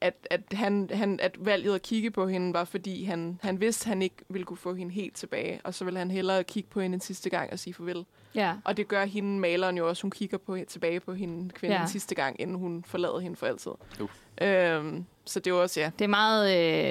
at, 0.00 0.14
at, 0.30 0.40
han, 0.52 0.90
han, 0.92 1.20
at 1.22 1.36
valget 1.38 1.74
at 1.74 1.82
kigge 1.82 2.10
på 2.10 2.28
hende 2.28 2.54
var, 2.54 2.64
fordi 2.64 3.04
han, 3.04 3.38
han 3.42 3.60
vidste, 3.60 3.84
at 3.84 3.88
han 3.88 4.02
ikke 4.02 4.16
ville 4.28 4.44
kunne 4.44 4.56
få 4.56 4.74
hende 4.74 4.92
helt 4.92 5.16
tilbage. 5.16 5.60
Og 5.64 5.74
så 5.74 5.84
ville 5.84 5.98
han 5.98 6.10
hellere 6.10 6.44
kigge 6.44 6.68
på 6.70 6.80
hende 6.80 6.94
en 6.94 7.00
sidste 7.00 7.30
gang 7.30 7.52
og 7.52 7.58
sige 7.58 7.74
farvel. 7.74 8.04
ja. 8.34 8.54
Og 8.64 8.76
det 8.76 8.88
gør 8.88 9.04
hende, 9.04 9.38
maleren 9.40 9.76
jo 9.76 9.88
også. 9.88 10.02
Hun 10.02 10.10
kigger 10.10 10.38
på, 10.38 10.58
tilbage 10.68 11.00
på 11.00 11.12
hende, 11.14 11.50
kvinden, 11.50 11.76
Ja. 11.76 11.82
en 11.82 11.88
sidste 11.88 12.14
gang, 12.14 12.40
inden 12.40 12.56
hun 12.56 12.84
forlader 12.86 13.18
hende 13.18 13.36
for 13.36 13.46
altid. 13.46 13.72
Uh. 14.00 14.08
Øhm, 14.42 15.04
så 15.28 15.40
det 15.40 15.50
er 15.50 15.54
også, 15.54 15.80
ja. 15.80 15.90
Det 15.98 16.04
er 16.04 16.08
meget 16.08 16.48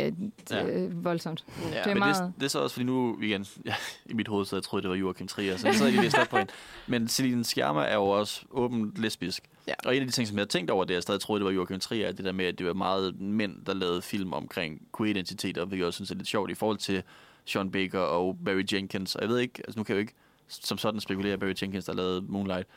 øh, 0.07 0.13
Ja. 0.51 0.65
øh, 0.67 1.03
voldsomt. 1.03 1.45
ja. 1.61 1.67
Det 1.69 1.75
er 1.77 1.85
Men 1.85 1.87
det, 1.87 1.97
meget- 1.99 2.33
det 2.39 2.45
er 2.45 2.49
så 2.49 2.59
også, 2.59 2.73
fordi 2.73 2.85
nu 2.85 3.19
igen, 3.21 3.45
ja, 3.65 3.75
i 4.05 4.13
mit 4.13 4.27
hoved, 4.27 4.45
så 4.45 4.55
jeg 4.55 4.63
troede, 4.63 4.83
det 4.83 4.89
var 4.89 4.95
Joachim 4.95 5.27
Trier, 5.27 5.57
så 5.57 5.67
jeg 5.67 5.75
sad 5.75 5.91
lige 5.91 6.01
læst 6.01 6.17
op 6.17 6.27
på 6.27 6.37
hende. 6.37 6.51
Men 6.87 7.07
Celine 7.07 7.43
Sciamma 7.43 7.81
er 7.81 7.95
jo 7.95 8.03
også 8.05 8.41
åbent 8.51 8.97
lesbisk. 8.97 9.43
Ja. 9.67 9.73
Og 9.85 9.95
en 9.95 10.01
af 10.01 10.07
de 10.07 10.13
ting, 10.13 10.27
som 10.27 10.37
jeg 10.37 10.41
havde 10.41 10.49
tænkt 10.49 10.71
over, 10.71 10.85
det 10.85 10.93
jeg 10.93 11.01
stadig 11.03 11.21
troede, 11.21 11.39
det 11.39 11.45
var 11.45 11.51
Joachim 11.51 11.79
Trier, 11.79 12.07
er 12.07 12.11
det 12.11 12.25
der 12.25 12.31
med, 12.31 12.45
at 12.45 12.57
det 12.59 12.67
var 12.67 12.73
meget 12.73 13.21
mænd, 13.21 13.65
der 13.65 13.73
lavede 13.73 14.01
film 14.01 14.33
omkring 14.33 14.81
queer-identiteter, 14.97 15.65
hvilket 15.65 15.79
jeg 15.81 15.87
også 15.87 15.97
synes 15.97 16.11
er 16.11 16.15
lidt 16.15 16.27
sjovt 16.27 16.51
i 16.51 16.55
forhold 16.55 16.77
til 16.77 17.03
Sean 17.45 17.71
Baker 17.71 17.99
og 17.99 18.37
Barry 18.45 18.63
Jenkins. 18.73 19.15
Og 19.15 19.21
jeg 19.21 19.29
ved 19.29 19.39
ikke, 19.39 19.61
altså 19.65 19.79
nu 19.79 19.83
kan 19.83 19.93
jeg 19.95 19.97
jo 19.97 20.01
ikke 20.01 20.13
som 20.47 20.77
sådan 20.77 20.99
spekulere 20.99 21.37
Barry 21.37 21.53
Jenkins, 21.61 21.85
der 21.85 21.93
lavede 21.93 22.21
Moonlight. 22.21 22.67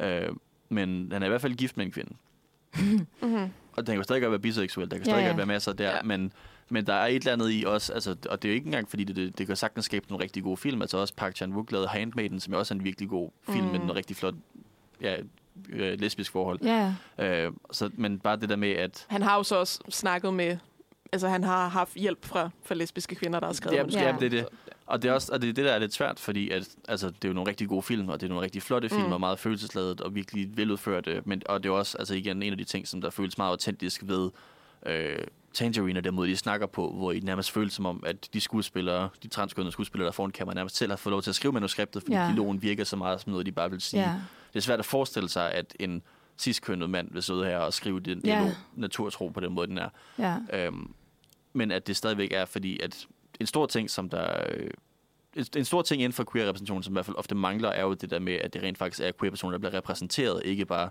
Øh, 0.00 0.28
men 0.68 1.08
han 1.12 1.22
er 1.22 1.26
i 1.26 1.28
hvert 1.28 1.40
fald 1.40 1.54
gift 1.54 1.76
med 1.76 1.86
en 1.86 1.92
kvinde. 1.92 2.10
Mm-hmm. 2.74 3.50
Og 3.78 3.86
den 3.86 3.94
kan 3.94 4.04
stadig 4.04 4.22
godt 4.22 4.30
være 4.30 4.38
biseksuel, 4.40 4.90
der 4.90 4.96
kan 4.96 5.06
Ja, 5.06 5.10
stadig 5.12 5.22
ja. 5.22 5.26
godt 5.28 5.36
være 5.36 5.46
masser 5.46 5.72
der, 5.72 5.84
Ja. 5.90 5.96
ja. 5.96 6.02
men, 6.02 6.32
men 6.68 6.86
der 6.86 6.94
er 6.94 7.06
et 7.06 7.14
eller 7.16 7.32
andet 7.32 7.50
i 7.52 7.66
os, 7.66 7.90
altså, 7.90 8.16
og 8.30 8.42
det 8.42 8.48
er 8.48 8.52
jo 8.52 8.54
ikke 8.54 8.66
engang, 8.66 8.88
fordi 8.90 9.04
det, 9.04 9.16
det, 9.16 9.38
det 9.38 9.46
kan 9.46 9.56
sagtens 9.56 9.84
skabe 9.84 10.06
nogle 10.08 10.24
rigtig 10.24 10.42
gode 10.42 10.56
film, 10.56 10.82
altså 10.82 10.98
også 10.98 11.14
Park 11.14 11.42
Chan-wook 11.42 11.72
lavede 11.72 11.88
Handmaiden, 11.88 12.40
som 12.40 12.54
er 12.54 12.58
også 12.58 12.74
en 12.74 12.84
virkelig 12.84 13.08
god 13.08 13.30
film 13.50 13.64
Mm. 13.64 13.70
med 13.72 13.80
en 13.80 13.96
rigtig 13.96 14.16
flot 14.16 14.34
ja, 15.00 15.16
øh, 15.68 16.00
lesbisk 16.00 16.32
forhold. 16.32 16.58
Ja, 16.62 16.94
Øh, 17.18 17.52
så, 17.70 17.90
men 17.94 18.18
bare 18.18 18.36
det 18.36 18.48
der 18.48 18.56
med, 18.56 18.70
at 18.72 19.06
Han 19.08 19.22
har 19.22 19.36
jo 19.36 19.42
så 19.42 19.56
også 19.56 19.80
snakket 19.90 20.34
med... 20.34 20.56
Altså, 21.12 21.28
han 21.28 21.44
har 21.44 21.68
haft 21.68 21.94
hjælp 21.94 22.24
fra, 22.24 22.50
fra 22.64 22.74
lesbiske 22.74 23.14
kvinder, 23.14 23.40
der 23.40 23.46
har 23.46 23.52
skrevet 23.54 23.76
Ja, 23.76 23.82
om 23.82 23.88
ja. 23.90 24.06
ja. 24.08 24.14
det 24.20 24.26
er 24.26 24.30
det. 24.30 24.46
Og 24.88 25.02
det 25.02 25.08
er 25.08 25.12
også 25.12 25.32
og 25.32 25.42
det, 25.42 25.48
er 25.48 25.52
det, 25.52 25.64
der 25.64 25.72
er 25.72 25.78
lidt 25.78 25.94
svært, 25.94 26.18
fordi 26.18 26.50
at, 26.50 26.68
altså, 26.88 27.06
det 27.06 27.24
er 27.24 27.28
jo 27.28 27.34
nogle 27.34 27.50
rigtig 27.50 27.68
gode 27.68 27.82
film, 27.82 28.08
og 28.08 28.20
det 28.20 28.26
er 28.26 28.28
nogle 28.28 28.44
rigtig 28.44 28.62
flotte 28.62 28.88
film, 28.88 29.02
Mm. 29.06 29.12
og 29.12 29.20
meget 29.20 29.38
følelsesladet, 29.38 30.00
og 30.00 30.14
virkelig 30.14 30.56
veludført. 30.56 31.08
Men, 31.24 31.42
og 31.46 31.62
det 31.62 31.68
er 31.68 31.72
også 31.72 31.98
altså, 31.98 32.14
igen 32.14 32.42
en 32.42 32.52
af 32.52 32.58
de 32.58 32.64
ting, 32.64 32.88
som 32.88 33.00
der 33.00 33.10
føles 33.10 33.38
meget 33.38 33.50
autentisk 33.50 34.02
ved 34.06 34.30
øh, 34.86 35.18
Tangerine, 35.54 36.00
og 36.00 36.04
den 36.04 36.14
måde, 36.14 36.28
de 36.30 36.36
snakker 36.36 36.66
på, 36.66 36.90
hvor 36.92 37.12
I 37.12 37.20
nærmest 37.20 37.50
føles 37.50 37.72
som 37.72 37.86
om, 37.86 38.02
at 38.06 38.28
de 38.32 38.40
skuespillere, 38.40 39.08
de 39.22 39.28
transkønnede 39.28 39.72
skuespillere, 39.72 40.06
der 40.06 40.12
foran 40.12 40.30
kamera, 40.30 40.54
nærmest 40.54 40.76
selv 40.76 40.92
har 40.92 40.96
fået 40.96 41.10
lov 41.10 41.22
til 41.22 41.30
at 41.30 41.34
skrive 41.36 41.52
manuskriptet, 41.52 42.02
fordi 42.02 42.14
ja. 42.16 42.26
dialogen 42.26 42.62
virker 42.62 42.84
så 42.84 42.96
meget 42.96 43.20
som 43.20 43.30
noget, 43.30 43.46
de 43.46 43.52
bare 43.52 43.70
vil 43.70 43.80
sige. 43.80 44.02
ja. 44.02 44.14
Det 44.52 44.56
er 44.56 44.60
svært 44.60 44.78
at 44.78 44.84
forestille 44.84 45.28
sig, 45.28 45.52
at 45.52 45.74
en 45.80 46.02
ciskønnet 46.38 46.90
mand 46.90 47.08
vil 47.12 47.22
sidde 47.22 47.44
her 47.44 47.58
og 47.58 47.72
skrive 47.72 48.00
den 48.00 48.20
dialog 48.20 48.50
naturtro 48.76 49.28
på 49.28 49.40
den 49.40 49.52
måde, 49.52 49.66
den 49.66 49.78
er. 49.78 49.88
ja. 50.18 50.36
Øhm, 50.52 50.94
men 51.52 51.70
at 51.70 51.86
det 51.86 51.96
stadigvæk 51.96 52.32
er, 52.32 52.44
fordi 52.44 52.80
at 52.80 53.06
en 53.40 53.46
stor 53.46 53.66
ting, 53.66 53.90
som 53.90 54.08
der... 54.10 54.42
Øh, 54.54 54.70
en- 55.36 55.44
en 55.56 55.64
stor 55.64 55.82
ting 55.82 56.02
inden 56.02 56.12
for 56.12 56.24
queer-repræsentation, 56.32 56.82
som 56.82 56.92
i 56.92 56.94
hvert 56.94 57.06
fald 57.06 57.16
ofte 57.16 57.34
mangler, 57.34 57.68
er 57.68 57.82
jo 57.82 57.94
det 57.94 58.10
der 58.10 58.18
med, 58.18 58.32
at 58.34 58.54
det 58.54 58.62
rent 58.62 58.78
faktisk 58.78 59.00
er 59.00 59.12
queer-personer, 59.20 59.50
der 59.50 59.58
bliver 59.58 59.74
repræsenteret. 59.74 60.42
Ikke 60.44 60.66
bare 60.66 60.90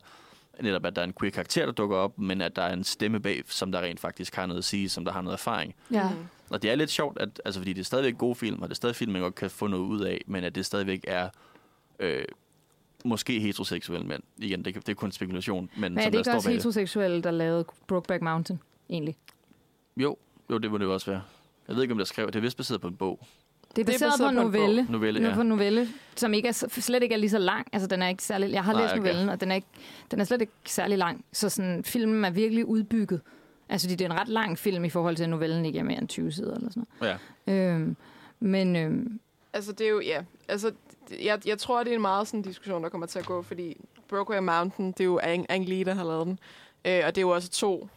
netop, 0.61 0.85
at 0.85 0.95
der 0.95 1.01
er 1.01 1.05
en 1.05 1.13
queer-karakter, 1.19 1.65
der 1.65 1.71
dukker 1.71 1.97
op, 1.97 2.19
men 2.19 2.41
at 2.41 2.55
der 2.55 2.61
er 2.61 2.73
en 2.73 2.83
stemme 2.83 3.19
bag, 3.19 3.43
som 3.45 3.71
der 3.71 3.81
rent 3.81 3.99
faktisk 3.99 4.35
har 4.35 4.45
noget 4.45 4.57
at 4.57 4.65
sige, 4.65 4.89
som 4.89 5.05
der 5.05 5.11
har 5.11 5.21
noget 5.21 5.33
erfaring. 5.35 5.75
ja. 5.91 6.09
Mhm. 6.09 6.19
Og 6.49 6.61
det 6.61 6.71
er 6.71 6.75
lidt 6.75 6.89
sjovt, 6.89 7.17
at, 7.19 7.41
altså, 7.45 7.59
fordi 7.59 7.73
det 7.73 7.79
er 7.81 7.85
stadigvæk 7.85 8.17
gode 8.17 8.35
film, 8.35 8.61
og 8.61 8.67
det 8.69 8.73
er 8.73 8.75
stadig 8.75 8.95
film, 8.95 9.11
man 9.11 9.21
godt 9.21 9.35
kan 9.35 9.49
få 9.49 9.67
noget 9.67 9.83
ud 9.83 10.01
af, 10.01 10.21
men 10.27 10.43
at 10.43 10.55
det 10.55 10.65
stadigvæk 10.65 11.03
er 11.07 11.29
øh, 11.99 12.25
måske 13.05 13.39
heteroseksuelle 13.39 14.07
mænd. 14.07 14.23
Igen, 14.37 14.65
det, 14.65 14.75
det 14.75 14.89
er 14.89 14.93
kun 14.93 15.11
spekulation, 15.11 15.69
men, 15.77 15.81
Men 15.93 15.97
er 15.97 16.01
som 16.03 16.11
det 16.11 16.13
der 16.13 16.19
ikke 16.19 16.25
står 16.25 16.35
også 16.35 16.49
heteroseksuelle, 16.49 17.21
der 17.23 17.31
lavede 17.31 17.65
Brokeback 17.87 18.21
Mountain, 18.21 18.59
egentlig? 18.89 19.15
Jo, 19.97 20.17
jo, 20.49 20.57
det 20.57 20.71
må 20.71 20.77
det 20.77 20.85
jo 20.85 20.93
også 20.93 21.11
være. 21.11 21.21
Jeg 21.67 21.75
ved 21.75 21.83
ikke, 21.83 21.91
om 21.91 21.97
der 21.97 22.05
skrev. 22.05 22.27
Det 22.27 22.35
er 22.35 22.39
vist 22.39 22.57
baseret 22.57 22.81
på 22.81 22.87
en 22.87 22.95
bog. 22.95 23.19
Det 23.75 23.81
er 23.81 23.85
baseret, 23.85 24.11
baseret 24.11 24.35
på 24.35 24.39
en 24.41 24.51
på 24.51 24.57
en 24.57 24.63
novelle. 24.63 24.87
Novelle, 24.89 25.19
Nu 25.19 25.27
ja. 25.27 25.33
på 25.35 25.41
en 25.41 25.47
novelle, 25.47 25.87
som 26.15 26.33
ikke 26.33 26.47
er, 26.47 26.51
slet 26.79 27.03
ikke 27.03 27.13
er 27.15 27.19
lige 27.19 27.29
så 27.29 27.37
lang. 27.37 27.67
Altså, 27.73 27.87
den 27.87 28.01
er 28.01 28.07
ikke 28.07 28.23
særlig, 28.23 28.51
jeg 28.51 28.63
har 28.63 28.73
Nej, 28.73 28.81
læst 28.81 28.91
okay. 28.91 28.99
novellen, 29.01 29.29
og 29.29 29.41
den 29.41 29.51
er, 29.51 29.55
ikke, 29.55 29.67
den 30.11 30.19
er 30.19 30.23
slet 30.23 30.41
ikke 30.41 30.53
særlig 30.65 30.97
lang. 30.97 31.25
Så 31.31 31.49
sådan, 31.49 31.83
filmen 31.83 32.25
er 32.25 32.29
virkelig 32.29 32.65
udbygget. 32.65 33.21
Altså, 33.69 33.87
det 33.87 34.01
er 34.01 34.05
en 34.05 34.13
ret 34.19 34.27
lang 34.29 34.59
film 34.59 34.85
i 34.85 34.89
forhold 34.89 35.15
til, 35.15 35.23
at 35.23 35.29
novellen 35.29 35.65
ikke 35.65 35.79
er 35.79 35.83
mere 35.83 35.97
end 35.97 36.07
20 36.07 36.31
sider 36.31 36.55
eller 36.55 36.69
sådan 36.69 36.87
Ja. 37.01 37.17
noget. 37.47 37.71
Øhm, 37.75 37.95
men 38.39 38.75
øhm, 38.75 39.19
Altså, 39.53 39.71
det 39.71 39.85
er 39.87 39.89
jo, 39.91 39.99
ja. 40.01 40.21
Altså, 40.47 40.71
jeg, 41.23 41.39
jeg 41.47 41.57
tror, 41.57 41.83
det 41.83 41.91
er 41.91 41.95
en 41.95 42.01
meget 42.01 42.27
sådan 42.27 42.41
diskussion, 42.41 42.83
der 42.83 42.89
kommer 42.89 43.07
til 43.07 43.19
at 43.19 43.25
gå, 43.25 43.41
fordi 43.41 43.77
Brokeback 44.09 44.43
Mountain, 44.43 44.91
det 44.91 44.99
er 44.99 45.05
jo 45.05 45.19
Ang, 45.23 45.45
Ang 45.49 45.65
Lee, 45.69 45.83
der 45.83 45.93
har 45.93 46.03
lavet 46.03 46.25
den. 46.27 46.39
Øh, 46.85 47.01
og 47.05 47.15
det 47.15 47.17
er 47.17 47.21
jo 47.21 47.29
også 47.29 47.49
to, 47.49 47.87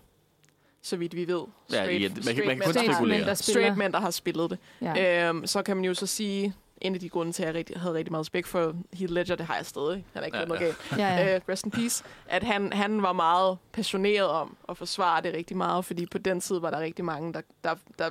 så 0.83 0.97
vidt 0.97 1.17
vi 1.17 1.27
ved, 1.29 1.43
Ja, 1.73 1.85
ja, 1.85 2.09
man 2.09 2.11
kan- 2.15 2.25
man 2.25 2.35
kan 2.35 2.45
kun 2.45 2.47
mænd, 2.47 2.61
der 2.61 2.65
straight 2.73 2.89
har, 2.89 2.95
spekulere. 2.97 3.19
mænd, 3.19 3.27
der 3.27 3.35
straight 3.35 3.77
mænd, 3.77 3.93
der 3.93 4.01
har 4.01 4.11
spillet 4.11 4.51
det. 4.51 4.59
Ja. 4.81 5.29
Øhm, 5.29 5.47
så 5.47 5.63
kan 5.63 5.77
man 5.77 5.85
jo 5.85 5.95
så 5.95 6.07
sige, 6.07 6.55
en 6.81 6.95
af 6.95 7.01
de 7.01 7.09
grunde 7.09 7.33
til, 7.33 7.43
at 7.43 7.47
jeg 7.47 7.55
rigtig, 7.55 7.77
havde 7.81 7.95
rigtig 7.95 8.13
meget 8.13 8.21
respekt 8.21 8.49
for 8.49 8.75
Heath 8.93 9.13
Ledger, 9.13 9.35
det 9.37 9.47
har 9.47 9.57
jeg 9.57 9.67
stadig, 9.67 9.95
han 10.13 10.23
har 10.23 10.23
ikke 10.23 10.39
ja, 10.39 10.45
noget 10.45 10.61
ja. 10.61 10.65
galt, 10.67 10.77
ja, 10.97 11.17
ja. 11.17 11.35
øh, 11.35 11.41
rest 11.49 11.65
in 11.65 11.71
peace, 11.71 12.05
at 12.29 12.43
han, 12.43 12.73
han 12.73 13.03
var 13.03 13.13
meget 13.13 13.59
passioneret 13.73 14.29
om 14.29 14.57
at 14.69 14.77
forsvare 14.77 15.23
det 15.23 15.35
rigtig 15.35 15.57
meget, 15.57 15.85
fordi 15.85 16.07
på 16.07 16.19
den 16.19 16.41
tid 16.41 16.59
var 16.59 16.71
der 16.71 16.81
rigtig 16.81 17.05
mange, 17.05 17.33
der, 17.33 17.41
der, 17.65 17.75
der 17.99 18.11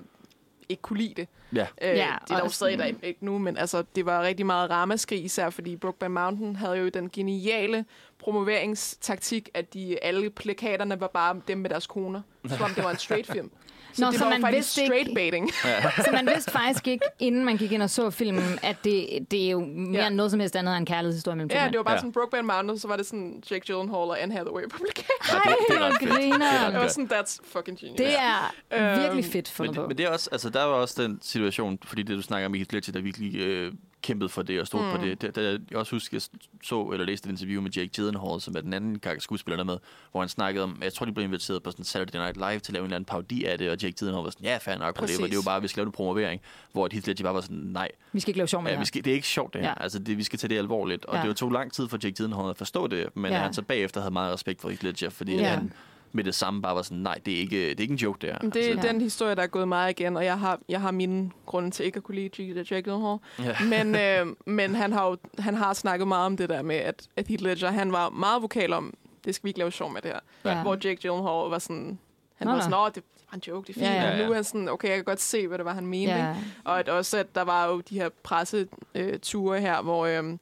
ikke 0.70 0.82
kunne 0.82 1.00
lide 1.00 1.14
det. 1.18 1.28
Ja. 1.56 1.62
Øh, 1.62 1.68
Ja, 1.82 1.94
det 1.94 2.02
er 2.02 2.18
der 2.28 2.38
jo 2.38 2.44
og 2.44 2.52
stadig 2.52 2.78
der 2.78 2.92
ikke 3.04 3.26
nu, 3.26 3.38
men 3.38 3.58
altså, 3.58 3.84
det 3.96 4.06
var 4.06 4.24
rigtig 4.24 4.46
meget 4.46 4.70
ramaskrig, 4.70 5.24
især 5.26 5.50
fordi 5.50 5.76
Brokeback 5.76 6.12
Mountain 6.12 6.56
havde 6.56 6.78
jo 6.78 6.90
den 6.90 7.10
geniale 7.10 7.86
promoveringstaktik, 8.20 9.50
at 9.54 9.74
de 9.74 10.04
alle 10.04 10.30
plakaterne 10.30 11.00
var 11.00 11.08
bare 11.08 11.42
dem 11.48 11.58
med 11.58 11.70
deres 11.70 11.88
koner, 11.88 12.22
som 12.50 12.62
om 12.62 12.72
det 12.72 12.84
var 12.84 12.92
en 12.92 12.98
straight 12.98 13.32
film. 13.32 13.52
Så 13.94 14.02
Nå, 14.06 14.12
det 14.12 14.18
så 14.20 14.24
var 14.24 14.32
man 14.32 14.42
faktisk 14.42 14.56
vidste 14.78 14.82
ikke- 14.84 14.94
straight 14.96 15.16
baiting. 15.16 15.52
Så 16.06 16.10
man 16.14 16.26
vidste 16.28 16.52
faktisk 16.52 16.88
ikke, 16.88 17.06
inden 17.20 17.46
man 17.46 17.58
gik 17.58 17.72
ind 17.72 17.82
og 17.84 17.90
så 17.90 18.10
filmen, 18.10 18.60
at 18.64 18.76
det, 18.84 19.10
det 19.32 19.46
er 19.46 19.50
jo 19.52 19.60
mere 19.60 20.02
Ja. 20.02 20.08
end 20.08 20.16
noget 20.16 20.32
som 20.32 20.40
helst 20.40 20.56
andet 20.56 20.74
end 20.74 20.80
en 20.82 20.86
kærlighedshistorie 20.86 21.36
mellem 21.36 21.52
Ja, 21.52 21.68
det 21.68 21.78
var 21.78 21.84
bare 21.84 21.94
Ja. 21.94 22.00
sådan 22.00 22.12
Brokeback 22.12 22.46
Mountain, 22.46 22.80
så 22.80 22.88
var 22.88 22.96
det 22.98 23.06
sådan 23.06 23.44
Jake 23.52 23.66
Gyllenhaal 23.68 24.10
og 24.10 24.22
Anne 24.24 24.34
Hathaway 24.34 24.64
på 24.70 24.78
plakaten. 24.78 25.06
Ja, 25.34 25.50
det, 25.50 25.56
det 25.70 25.76
er. 25.78 25.90
Det 25.90 26.10
er 26.10 26.16
griner. 26.16 26.70
Det 26.72 26.80
var 26.80 26.88
sådan, 26.88 27.10
that's 27.14 27.40
fucking 27.44 27.80
genius. 27.80 27.98
Det 27.98 28.14
er 28.20 28.54
Øhm, 28.94 29.02
virkelig 29.02 29.26
fedt 29.26 29.34
Men, 29.36 29.46
fundet 29.46 29.76
på. 29.76 29.82
det- 29.82 29.88
men 29.88 29.98
det 29.98 30.06
er 30.06 30.10
også, 30.10 30.30
altså, 30.32 30.50
der 30.50 30.64
var 30.64 30.74
også 30.74 31.04
den 31.04 31.20
situation, 31.22 31.78
fordi 31.86 32.04
det 32.04 32.18
du 32.18 32.22
snakker 32.22 32.46
om 32.48 32.56
i 32.56 32.58
Heath 32.58 32.74
Ledger, 32.74 32.92
der 32.94 33.02
virkelig 33.02 33.36
øh, 33.36 33.72
kæmpede 34.02 34.30
for 34.30 34.42
det 34.42 34.62
og 34.62 34.68
stod 34.68 34.82
mm. 34.86 34.92
på 35.00 35.06
det. 35.06 35.22
det, 35.22 35.36
det 35.36 35.62
jeg 35.72 35.78
også 35.78 35.96
husker, 35.96 36.18
jeg 36.18 36.22
så 36.64 36.90
eller 36.94 37.06
læste 37.06 37.28
et 37.28 37.32
interview 37.32 37.62
med 37.62 37.72
Jake 37.72 37.88
Gyllenhaal, 37.96 38.42
som 38.42 38.56
er 38.58 38.62
den 38.62 38.74
anden 38.74 39.02
skuespiller 39.20 39.58
der 39.58 39.64
med, 39.64 39.78
hvor 40.12 40.20
han 40.20 40.30
snakkede 40.30 40.64
om, 40.64 40.80
jeg 40.84 40.94
tror, 40.94 41.06
de 41.06 41.12
blev 41.12 41.26
inviteret 41.26 41.64
på 41.64 41.72
sådan 41.72 41.86
Saturday 41.86 42.20
Night 42.20 42.38
Live 42.38 42.60
til 42.60 42.72
at 42.72 42.74
lave 42.74 42.82
en 42.82 42.86
eller 42.86 42.96
anden 42.96 43.06
parodi 43.06 43.44
af 43.44 43.58
det, 43.58 43.70
og 43.70 43.78
Jake 43.84 43.96
Gyllenhaal 44.00 44.24
var 44.24 44.30
sådan, 44.30 44.46
ja, 44.46 44.58
fair 44.58 44.78
nok 44.78 44.96
på 44.96 45.06
det, 45.06 45.20
men 45.20 45.26
det 45.26 45.32
er 45.32 45.36
jo 45.36 45.42
bare, 45.46 45.62
vi 45.62 45.68
skal 45.68 45.82
lave 45.82 45.86
en 45.86 45.92
promovering, 45.92 46.42
hvor 46.72 46.90
Heath 46.92 47.08
Ledger 47.08 47.24
bare 47.24 47.34
var 47.34 47.42
sådan, 47.42 47.58
nej, 47.58 47.90
Vi 48.14 48.20
skal 48.20 48.30
ikke 48.30 48.38
lave 48.40 48.48
sjov 48.48 48.62
med 48.62 48.70
ja, 48.72 48.74
det 48.74 48.80
vi 48.80 48.82
her. 48.82 48.86
skal, 48.86 49.04
det 49.06 49.12
er 49.12 49.16
ikke 49.16 49.28
sjovt 49.28 49.54
det 49.54 49.62
her. 49.62 49.68
Ja. 49.70 49.84
Altså, 49.84 50.00
det, 50.00 50.18
vi 50.18 50.24
skal 50.24 50.40
tage 50.40 50.50
det 50.50 50.58
alvorligt. 50.58 51.06
Og 51.06 51.16
Ja. 51.16 51.22
det 51.22 51.28
jo 51.28 51.34
tog 51.34 51.52
lang 51.52 51.74
tid 51.74 51.88
for 51.88 51.98
Jake 52.04 52.16
Gyllenhaal 52.16 52.50
at 52.50 52.58
forstå 52.58 52.88
det, 52.88 53.16
men 53.16 53.32
Ja. 53.32 53.38
han 53.38 53.54
så 53.54 53.62
bagefter 53.62 54.02
havde 54.02 54.14
meget 54.14 54.34
respekt 54.34 54.62
for 54.62 54.70
Heath 54.70 54.84
Ledger, 54.84 55.10
fordi 55.10 55.36
Ja. 55.36 55.48
han 55.50 55.74
med 56.12 56.24
det 56.24 56.36
samme 56.36 56.62
bare 56.62 56.76
var 56.76 56.82
sådan, 56.82 56.98
nej, 56.98 57.20
det 57.26 57.34
er 57.34 57.38
ikke, 57.38 57.56
det 57.70 57.78
er 57.78 57.82
ikke 57.82 57.92
en 57.92 57.98
joke, 57.98 58.20
det 58.22 58.30
her. 58.30 58.38
Men 58.42 58.50
Det 58.52 58.72
er 58.72 58.76
Ja. 58.76 58.82
den 58.82 59.02
historie, 59.02 59.36
der 59.36 59.42
er 59.44 59.48
gået 59.48 59.68
meget 59.68 60.00
igen, 60.00 60.18
og 60.18 60.26
jeg 60.26 60.40
har, 60.40 60.60
jeg 60.70 60.82
har 60.82 60.92
mine 60.92 61.32
grunde 61.46 61.72
til 61.72 61.86
ikke 61.86 61.98
at 61.98 62.04
kunne 62.04 62.16
lide 62.16 62.44
Jake 62.44 62.66
Jake 62.72 62.82
Gyllenhaal. 62.82 63.18
Ja. 63.40 63.56
Men, 63.84 63.96
øh, 64.30 64.36
men 64.46 64.76
han 64.76 64.94
har 64.94 65.08
jo 65.08 65.18
han 65.40 65.56
har 65.56 65.74
snakket 65.74 66.08
meget 66.08 66.26
om 66.26 66.38
det 66.38 66.50
der 66.50 66.62
med, 66.62 66.76
at, 66.76 67.08
at 67.16 67.28
Heath 67.28 67.44
Ledger, 67.44 67.72
han 67.72 67.92
var 67.92 68.10
meget 68.10 68.42
vokal 68.42 68.74
om, 68.74 68.94
det 69.26 69.36
skal 69.36 69.44
vi 69.44 69.50
ikke 69.50 69.60
lave 69.60 69.72
sjov 69.72 69.94
med 69.94 70.02
det 70.02 70.12
her. 70.12 70.52
Ja. 70.52 70.62
Hvor 70.62 70.74
Jake 70.74 70.96
Gyllenhaal 71.02 71.50
var 71.50 71.60
sådan, 71.60 72.00
han 72.36 72.48
Nå, 72.48 72.54
var 72.54 72.60
sådan, 72.60 72.74
åh, 72.74 72.90
det 72.96 73.04
var 73.32 73.36
en 73.36 73.42
joke, 73.48 73.68
det 73.68 73.70
er 73.78 73.80
fint. 73.80 73.86
Ja, 73.94 74.18
Ja, 74.18 74.26
nu 74.26 74.32
er 74.32 74.36
han 74.36 74.44
sådan, 74.44 74.70
okay, 74.70 74.88
jeg 74.88 74.96
kan 74.98 75.04
godt 75.06 75.22
se, 75.22 75.48
hvad 75.48 75.58
det 75.58 75.66
var, 75.66 75.74
han 75.74 75.86
mente. 75.88 76.14
Ja. 76.14 76.30
Ikke? 76.30 76.42
Og 76.64 76.80
at 76.80 76.90
også, 76.90 77.18
at 77.18 77.36
der 77.36 77.42
var 77.42 77.68
jo 77.68 77.80
de 77.80 77.96
her 77.96 78.10
presseture 78.24 79.60
her, 79.62 79.82
hvor, 79.82 80.06
øhm, 80.06 80.40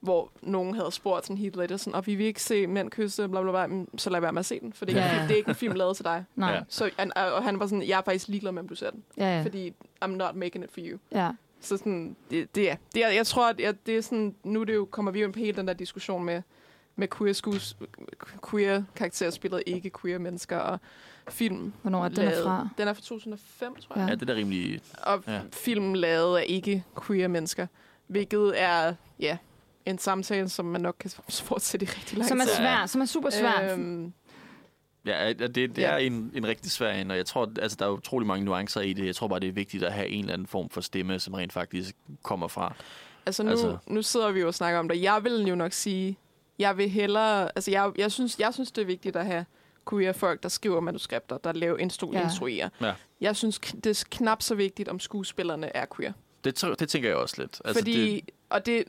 hvor 0.00 0.30
nogen 0.42 0.74
havde 0.74 0.92
spurgt 0.92 1.24
sådan 1.26 1.36
Heath 1.38 1.58
Ledger, 1.58 1.76
sådan, 1.76 1.94
og 1.94 2.06
vi 2.06 2.14
vil 2.14 2.26
ikke 2.26 2.42
se 2.42 2.66
mænd 2.66 2.90
kysse, 2.90 3.28
bla 3.28 3.42
bla 3.42 3.66
bla, 3.66 3.84
så 3.96 4.10
lad 4.10 4.20
være 4.20 4.32
med 4.32 4.40
at 4.40 4.46
se 4.46 4.60
den, 4.60 4.72
for 4.72 4.84
det 4.84 4.96
er, 4.96 5.00
Ja, 5.00 5.12
ikke, 5.12 5.22
det 5.22 5.30
er 5.32 5.36
ikke 5.36 5.48
en 5.48 5.54
film 5.54 5.74
lavet 5.74 5.96
til 5.96 6.04
dig. 6.04 6.24
Nej. 6.36 6.50
Ja. 6.52 6.60
Så, 6.68 6.90
han, 6.98 7.16
og 7.16 7.44
han 7.44 7.60
var 7.60 7.66
sådan, 7.66 7.88
jeg 7.88 7.98
er 7.98 8.02
faktisk 8.02 8.28
ligeglad 8.28 8.52
med, 8.52 8.62
om 8.62 8.68
du 8.68 8.74
ser 8.74 8.90
den, 8.90 9.02
Ja, 9.18 9.36
ja. 9.36 9.42
fordi 9.42 9.72
I'm 10.04 10.08
not 10.08 10.34
making 10.34 10.64
it 10.64 10.70
for 10.72 10.80
you. 10.84 10.98
ja. 11.12 11.30
Så 11.60 11.76
sådan, 11.76 12.16
det, 12.30 12.54
det 12.54 12.70
er, 12.70 12.76
det 12.94 13.04
er, 13.04 13.08
jeg 13.08 13.26
tror, 13.26 13.48
at 13.50 13.60
jeg, 13.60 13.74
det 13.86 13.96
er 13.96 14.00
sådan, 14.02 14.34
nu 14.44 14.60
er 14.60 14.64
det 14.64 14.74
jo, 14.74 14.84
kommer 14.90 15.12
vi 15.12 15.20
jo 15.20 15.26
ind 15.26 15.32
på 15.32 15.38
hele 15.38 15.56
den 15.56 15.68
der 15.68 15.74
diskussion 15.74 16.24
med, 16.24 16.42
med 16.96 17.08
queer, 17.08 17.32
skues, 17.32 17.76
queer 18.50 18.82
karakterspillet, 18.96 19.62
ikke 19.66 19.90
queer 20.02 20.18
mennesker 20.18 20.58
og 20.58 20.78
film. 21.28 21.72
Hvornår 21.82 22.04
er 22.04 22.08
den 22.08 22.18
er 22.18 22.30
lavet- 22.30 22.44
fra? 22.44 22.68
Den 22.78 22.88
er 22.88 22.92
fra 22.92 23.00
2005, 23.02 23.74
tror 23.74 23.96
jeg. 23.96 24.04
Ja. 24.04 24.08
Ja, 24.08 24.14
det 24.14 24.22
er 24.22 24.26
da 24.26 24.32
rimelig... 24.40 24.80
Og 25.02 25.22
Ja. 25.26 25.40
film 25.52 25.94
lavet 25.94 26.38
af 26.38 26.44
ikke 26.48 26.84
queer 27.06 27.28
mennesker, 27.28 27.66
hvilket 28.06 28.52
er, 28.62 28.94
ja, 29.20 29.36
en 29.90 29.98
samtale, 29.98 30.48
som 30.48 30.64
man 30.64 30.80
nok 30.80 30.96
kan 31.00 31.10
fortsætte 31.30 31.86
i 31.86 31.88
rigtig 31.88 32.18
lang 32.18 32.28
Som 32.28 32.40
er 32.40 32.44
svær, 32.56 32.86
som 32.86 33.00
er 33.00 33.04
super 33.06 33.30
svær. 33.30 33.72
Øhm, 33.72 34.12
Ja, 35.06 35.32
det, 35.32 35.54
det 35.54 35.78
Ja. 35.78 35.90
er 35.90 35.96
en, 35.96 36.32
en 36.34 36.46
rigtig 36.46 36.70
svær 36.70 36.92
en, 36.92 37.10
og 37.10 37.16
jeg 37.16 37.26
tror, 37.26 37.50
altså, 37.62 37.76
der 37.80 37.86
er 37.86 37.90
utrolig 37.90 38.26
mange 38.26 38.44
nuancer 38.44 38.80
i 38.80 38.92
det. 38.92 39.06
Jeg 39.06 39.16
tror 39.16 39.28
bare, 39.28 39.40
det 39.40 39.48
er 39.48 39.52
vigtigt 39.52 39.84
at 39.84 39.92
have 39.92 40.08
en 40.08 40.20
eller 40.20 40.32
anden 40.32 40.46
form 40.46 40.70
for 40.70 40.80
stemme, 40.80 41.18
som 41.20 41.34
rent 41.34 41.52
faktisk 41.52 41.96
kommer 42.22 42.48
fra. 42.48 42.74
altså, 43.26 43.42
nu, 43.42 43.50
Altså- 43.50 43.76
nu 43.86 44.02
sidder 44.02 44.30
vi 44.30 44.40
jo 44.40 44.46
og 44.46 44.54
snakker 44.54 44.78
om 44.80 44.88
det. 44.88 45.02
Jeg 45.02 45.24
vil 45.24 45.42
jo 45.48 45.54
nok 45.54 45.72
sige, 45.72 46.18
jeg 46.58 46.76
vil 46.76 46.90
hellere, 46.90 47.48
altså 47.56 47.70
jeg, 47.70 47.90
jeg, 47.98 48.12
synes, 48.12 48.38
jeg 48.38 48.54
synes, 48.54 48.72
det 48.72 48.82
er 48.82 48.86
vigtigt 48.86 49.16
at 49.16 49.26
have 49.26 49.44
queer 49.90 50.12
folk, 50.12 50.42
der 50.42 50.48
skriver 50.48 50.80
manuskripter, 50.80 51.38
der 51.38 51.52
laver 51.52 51.78
instru- 51.78 52.12
Ja. 52.12 52.18
ja. 52.18 52.24
instruerer. 52.24 52.68
Ja. 52.80 52.92
Jeg 53.20 53.36
synes, 53.36 53.58
det 53.58 53.86
er 53.86 54.04
knap 54.10 54.42
så 54.42 54.54
vigtigt, 54.54 54.88
om 54.88 55.00
skuespillerne 55.00 55.76
er 55.76 55.86
queer. 55.96 56.12
Det, 56.44 56.64
det 56.78 56.88
tænker 56.88 57.08
jeg 57.08 57.16
også 57.18 57.34
lidt. 57.38 57.60
Altså, 57.64 57.80
Fordi, 57.80 58.14
det, 58.26 58.30
og 58.50 58.66
det, 58.66 58.84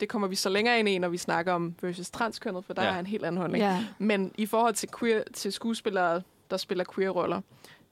det 0.00 0.08
kommer 0.08 0.28
vi 0.28 0.34
så 0.34 0.48
længere 0.48 0.78
ind 0.78 0.88
i, 0.88 0.98
når 0.98 1.08
vi 1.08 1.16
snakker 1.16 1.52
om 1.52 1.74
versus 1.82 2.10
transkønnet, 2.10 2.64
for 2.64 2.74
der 2.74 2.82
Ja. 2.82 2.94
er 2.94 2.98
en 2.98 3.06
helt 3.06 3.24
anden 3.24 3.38
holdning. 3.40 3.64
Ja. 3.64 3.84
Men 3.98 4.32
i 4.38 4.46
forhold 4.46 4.74
til, 4.74 4.88
queer, 4.98 5.22
til 5.34 5.52
skuespillere, 5.52 6.22
der 6.50 6.56
spiller 6.56 6.84
queer-roller, 6.94 7.40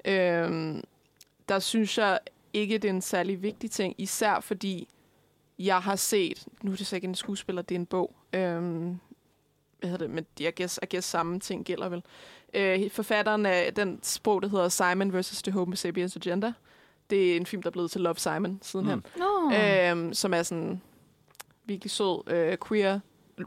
øhm, 0.05 0.83
der 1.49 1.59
synes 1.59 1.99
jeg 1.99 2.19
ikke, 2.53 2.79
det 2.79 2.89
er 2.89 2.93
en 2.93 3.01
særlig 3.03 3.43
vigtig 3.43 3.71
ting. 3.71 3.95
Især 3.99 4.41
fordi 4.41 4.89
jeg 5.59 5.79
har 5.81 5.97
set, 5.97 6.47
nu 6.63 6.73
er 6.73 6.77
det 6.77 6.87
så 6.87 6.97
ikke 6.97 7.09
en 7.09 7.15
skuespiller, 7.15 7.63
det 7.63 7.75
er 7.75 7.79
en 7.79 7.87
bog. 7.87 8.15
Øhm, 8.33 8.99
hvad 9.81 9.91
hedder 9.91 9.97
det? 10.07 10.11
Men 10.11 10.27
jeg 10.41 10.55
guess, 10.55 10.81
I 10.83 10.87
guess 10.91 11.09
samme 11.09 11.41
ting 11.41 11.65
gælder 11.65 11.89
vel. 11.89 12.03
Øh, 12.55 12.91
forfatteren 12.91 13.47
af 13.47 13.75
den 13.75 13.99
sprog, 14.03 14.43
der 14.43 14.49
hedder 14.49 14.69
Simon 14.69 15.19
vs. 15.21 15.43
The 15.43 15.53
Homo 15.53 15.77
Sapiens 15.77 16.17
Agenda. 16.17 16.53
Det 17.11 17.33
er 17.33 17.37
en 17.37 17.47
film, 17.47 17.63
der 17.63 17.69
er 17.71 17.73
blevet 17.73 17.91
til 17.91 18.01
Love 18.01 18.17
Simon 18.17 18.59
sidenhen. 18.63 18.99
Mm. 19.17 19.21
Nå. 19.23 19.53
Øhm, 19.57 20.15
som 20.15 20.35
er 20.35 20.43
sådan 20.43 20.81
virkelig 21.65 21.91
sød, 21.91 22.31
øh, 22.31 22.59
queer, 22.69 23.01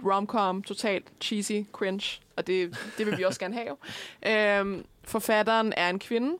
romcom, 0.05 0.63
totalt 0.63 1.11
cheesy, 1.21 1.63
cringe, 1.71 2.21
og 2.37 2.47
det, 2.47 2.77
det 2.97 3.05
vil 3.05 3.17
vi 3.17 3.23
også 3.23 3.39
gerne 3.39 3.55
have. 3.55 3.77
Øhm, 4.59 4.85
forfatteren 5.03 5.73
er 5.77 5.89
en 5.89 5.99
kvinde, 5.99 6.37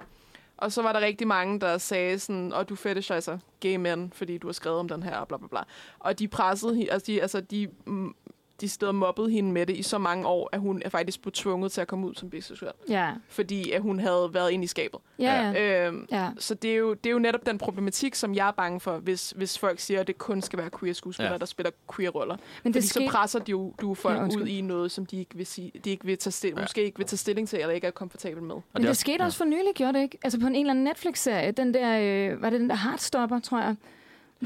og 0.57 0.71
så 0.71 0.81
var 0.81 0.93
der 0.93 0.99
rigtig 0.99 1.27
mange, 1.27 1.59
der 1.59 1.77
sagde 1.77 2.19
sådan, 2.19 2.53
og 2.53 2.69
du 2.69 2.75
fetishiser 2.75 3.37
gay 3.59 3.75
mænd, 3.75 4.11
fordi 4.11 4.37
du 4.37 4.47
har 4.47 4.53
skrevet 4.53 4.79
om 4.79 4.89
den 4.89 5.03
her, 5.03 5.25
bla 5.25 5.37
bla 5.37 5.47
bla. 5.47 5.59
Og 5.99 6.19
de 6.19 6.27
pressede, 6.27 6.91
altså 6.91 7.05
de, 7.05 7.21
altså 7.21 7.41
de, 7.41 7.67
mm, 7.85 8.15
de 8.61 8.69
steder 8.69 8.91
mobbede 8.91 9.29
hende 9.29 9.51
med 9.51 9.65
det 9.65 9.75
i 9.77 9.83
så 9.83 9.97
mange 9.97 10.27
år, 10.27 10.49
at 10.51 10.59
hun 10.59 10.81
er 10.85 10.89
faktisk 10.89 11.21
blev 11.21 11.31
tvunget 11.31 11.71
til 11.71 11.81
at 11.81 11.87
komme 11.87 12.07
ud 12.07 12.13
som 12.15 12.29
biseksuel, 12.29 12.71
Ja. 12.89 13.11
fordi 13.29 13.71
at 13.71 13.81
hun 13.81 13.99
havde 13.99 14.29
været 14.33 14.51
inde 14.51 14.63
i 14.63 14.67
skabet. 14.67 14.99
Ja, 15.19 15.51
ja. 15.51 15.87
Øhm, 15.87 16.07
ja. 16.11 16.29
så 16.37 16.53
det 16.53 16.71
er, 16.71 16.75
jo, 16.75 16.93
det 16.93 17.05
er 17.05 17.11
jo 17.13 17.19
netop 17.19 17.45
den 17.45 17.57
problematik, 17.57 18.15
som 18.15 18.35
jeg 18.35 18.47
er 18.47 18.51
bange 18.51 18.79
for, 18.79 18.97
hvis, 18.97 19.33
hvis 19.35 19.57
folk 19.59 19.79
siger, 19.79 19.99
at 19.99 20.07
det 20.07 20.17
kun 20.17 20.41
skal 20.41 20.59
være 20.59 20.69
queer 20.79 20.93
skuespillere, 20.93 21.29
Ja. 21.29 21.33
ja. 21.33 21.37
der 21.39 21.45
spiller 21.45 21.71
queer-roller. 21.95 22.35
Men 22.63 22.73
Fordi 22.73 22.81
det 22.81 22.89
så 22.91 23.07
presser 23.09 23.39
de 23.39 23.51
jo 23.51 23.73
du 23.81 23.93
folk 23.93 24.17
Ja, 24.17 24.21
ja, 24.23 24.37
ud 24.41 24.47
i 24.47 24.61
noget, 24.61 24.91
som 24.91 25.05
de 25.05 25.17
ikke 25.19 25.35
vil, 25.35 25.45
sige, 25.45 25.71
de 25.85 25.89
ikke 25.89 26.05
vil 26.05 26.17
tage 26.17 26.31
stilling, 26.31 26.57
Ja. 26.57 26.61
ja. 26.61 26.63
måske 26.65 26.83
ikke 26.83 26.97
vil 26.97 27.07
tage 27.07 27.17
stilling 27.17 27.49
til, 27.49 27.59
eller 27.59 27.73
ikke 27.73 27.87
er 27.87 27.91
komfortabel 27.91 28.43
med. 28.43 28.55
Men 28.73 28.81
det 28.81 28.89
også- 28.89 28.99
skete 28.99 29.21
også 29.21 29.37
for 29.37 29.45
nylig, 29.45 29.73
gjorde 29.75 29.93
det 29.93 30.01
ikke? 30.03 30.17
Altså 30.23 30.39
på 30.39 30.47
en 30.47 30.55
eller 30.55 30.69
anden 30.71 30.83
Netflix-serie, 30.83 31.51
den 31.51 31.73
der, 31.73 31.99
øh, 32.33 32.41
var 32.41 32.49
det 32.49 32.59
den 32.59 32.69
der 32.69 32.75
Heartstopper, 32.75 33.39
tror 33.39 33.59
jeg? 33.61 33.75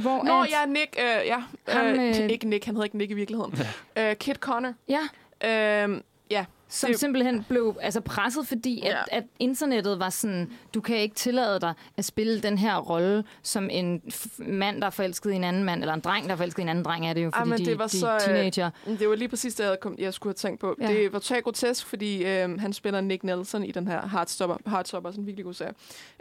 Hvor 0.01 0.23
Nå, 0.23 0.41
at, 0.41 0.49
ja, 0.49 0.65
Nick, 0.65 0.95
øh, 0.99 1.27
ja, 1.27 1.43
Ham, 1.67 1.85
øh, 1.85 2.09
øh, 2.09 2.15
ikke 2.29 2.47
Nick, 2.47 2.65
han 2.65 2.75
hedder 2.75 2.83
ikke 2.85 2.97
Nick 2.97 3.11
i 3.11 3.13
virkeligheden. 3.13 3.53
øh, 3.97 4.15
Kit 4.15 4.35
Connor. 4.35 4.73
ja, 4.89 4.99
Øh, 5.43 6.01
ja, 6.31 6.45
som 6.69 6.89
Det- 6.89 6.99
simpelthen 6.99 7.45
blev 7.49 7.77
altså, 7.81 8.01
presset, 8.01 8.47
fordi 8.47 8.81
at, 8.81 8.87
Ja. 8.87 9.17
at 9.17 9.23
internettet 9.39 9.99
var 9.99 10.09
sådan, 10.09 10.51
du 10.73 10.81
kan 10.81 10.97
ikke 10.97 11.15
tillade 11.15 11.59
dig 11.59 11.73
at 11.97 12.05
spille 12.05 12.39
den 12.41 12.57
her 12.57 12.77
rolle 12.77 13.23
som 13.43 13.69
en 13.71 14.01
mand, 14.37 14.81
der 14.81 14.87
er 14.87 14.91
forelsket 14.91 15.31
i 15.31 15.35
en 15.35 15.43
anden 15.43 15.63
mand, 15.63 15.81
eller 15.81 15.93
en 15.93 15.99
dreng, 15.99 16.25
der 16.25 16.31
er 16.31 16.35
forelsket 16.35 16.59
i 16.59 16.61
en 16.61 16.69
anden 16.69 16.85
dreng, 16.85 17.07
er 17.09 17.13
det 17.13 17.23
jo, 17.23 17.31
fordi 17.35 17.49
men 17.49 17.59
de, 17.59 17.65
det 17.65 17.79
var 17.79 17.87
de 17.87 17.99
så, 17.99 18.13
øh, 18.13 18.19
teenager. 18.19 18.69
det 18.85 19.09
var 19.09 19.15
lige 19.15 19.27
præcis 19.27 19.55
det, 19.55 19.63
jeg, 19.63 19.79
kom, 19.79 19.95
jeg 19.99 20.13
skulle 20.13 20.29
have 20.31 20.35
tænkt 20.35 20.59
på. 20.59 20.75
Ja. 20.81 20.89
Ja. 20.91 20.93
Det 20.97 21.13
var 21.13 21.19
totalt 21.19 21.43
grotesk, 21.43 21.85
fordi 21.85 22.25
øh, 22.25 22.59
han 22.59 22.73
spiller 22.73 23.01
Nick 23.01 23.23
Nelson 23.23 23.63
i 23.63 23.71
den 23.71 23.87
her 23.87 24.07
Heartstopper. 24.07 24.57
Heartstopper 24.69 25.09
er 25.09 25.11
sådan 25.11 25.21
en 25.23 25.27
virkelig 25.27 25.45
god 25.45 25.53
serie. 25.53 25.73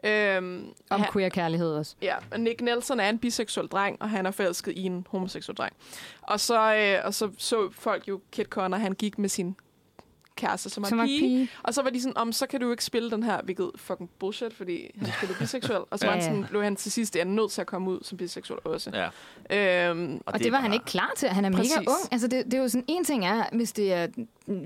Øh, 0.04 0.62
Om 0.90 1.00
han- 1.00 1.12
queer 1.12 1.28
kærlighed 1.28 1.72
også. 1.74 1.94
Ja, 2.02 2.14
og 2.30 2.40
Nick 2.40 2.60
Nelson 2.60 3.00
er 3.00 3.08
en 3.08 3.18
biseksuel 3.18 3.66
dreng, 3.68 3.96
og 4.02 4.10
han 4.10 4.26
er 4.26 4.30
forelsket 4.30 4.72
i 4.76 4.82
en 4.82 5.06
homoseksuel 5.10 5.56
dreng. 5.56 5.72
Og 6.22 6.40
så, 6.40 6.74
øh, 6.74 7.06
og 7.06 7.14
så 7.14 7.30
så 7.38 7.68
folk 7.72 8.08
jo 8.08 8.20
Kit 8.32 8.46
Connor, 8.46 8.78
han 8.78 8.92
gik 8.92 9.18
med 9.18 9.28
sin 9.28 9.56
kæreste, 10.38 10.70
som 10.70 10.84
Som 10.84 10.98
var 10.98 11.04
pige. 11.04 11.20
pige. 11.20 11.48
Og 11.62 11.74
så 11.74 11.82
var 11.82 11.90
de 11.90 12.02
sådan, 12.02 12.16
om 12.16 12.32
så 12.32 12.46
kan 12.46 12.60
du 12.60 12.70
ikke 12.70 12.84
spille 12.84 13.10
den 13.10 13.22
her, 13.22 13.40
hvilket 13.44 13.70
fucking 13.76 14.10
bullshit, 14.18 14.54
fordi 14.54 14.90
han 14.98 15.08
spillede 15.18 15.38
biseksuel. 15.38 15.80
Og 15.90 15.98
så 15.98 16.06
Ja, 16.06 16.10
var 16.12 16.20
han 16.20 16.24
sådan, 16.30 16.46
blev 16.50 16.62
han 16.62 16.76
til 16.76 16.92
sidst 16.92 17.16
er 17.16 17.24
nødt 17.24 17.50
til 17.50 17.60
at 17.60 17.66
komme 17.66 17.90
ud 17.90 17.98
som 18.02 18.18
biseksuel 18.18 18.60
også. 18.64 18.90
Ja. 19.50 19.88
Øhm, 19.90 20.20
Og 20.26 20.32
det, 20.32 20.42
det 20.44 20.52
var 20.52 20.58
han 20.58 20.72
ikke 20.72 20.84
klar 20.84 21.12
til. 21.16 21.28
Han 21.28 21.44
er 21.44 21.50
Præcis. 21.52 21.76
mega 21.76 21.90
ung. 21.90 22.12
Altså, 22.12 22.28
det, 22.28 22.44
det 22.44 22.54
er 22.54 22.58
jo 22.58 22.68
sådan, 22.68 22.84
en 22.88 23.04
ting 23.04 23.26
er, 23.26 23.44
hvis 23.52 23.72
det 23.72 23.92
er 23.92 24.06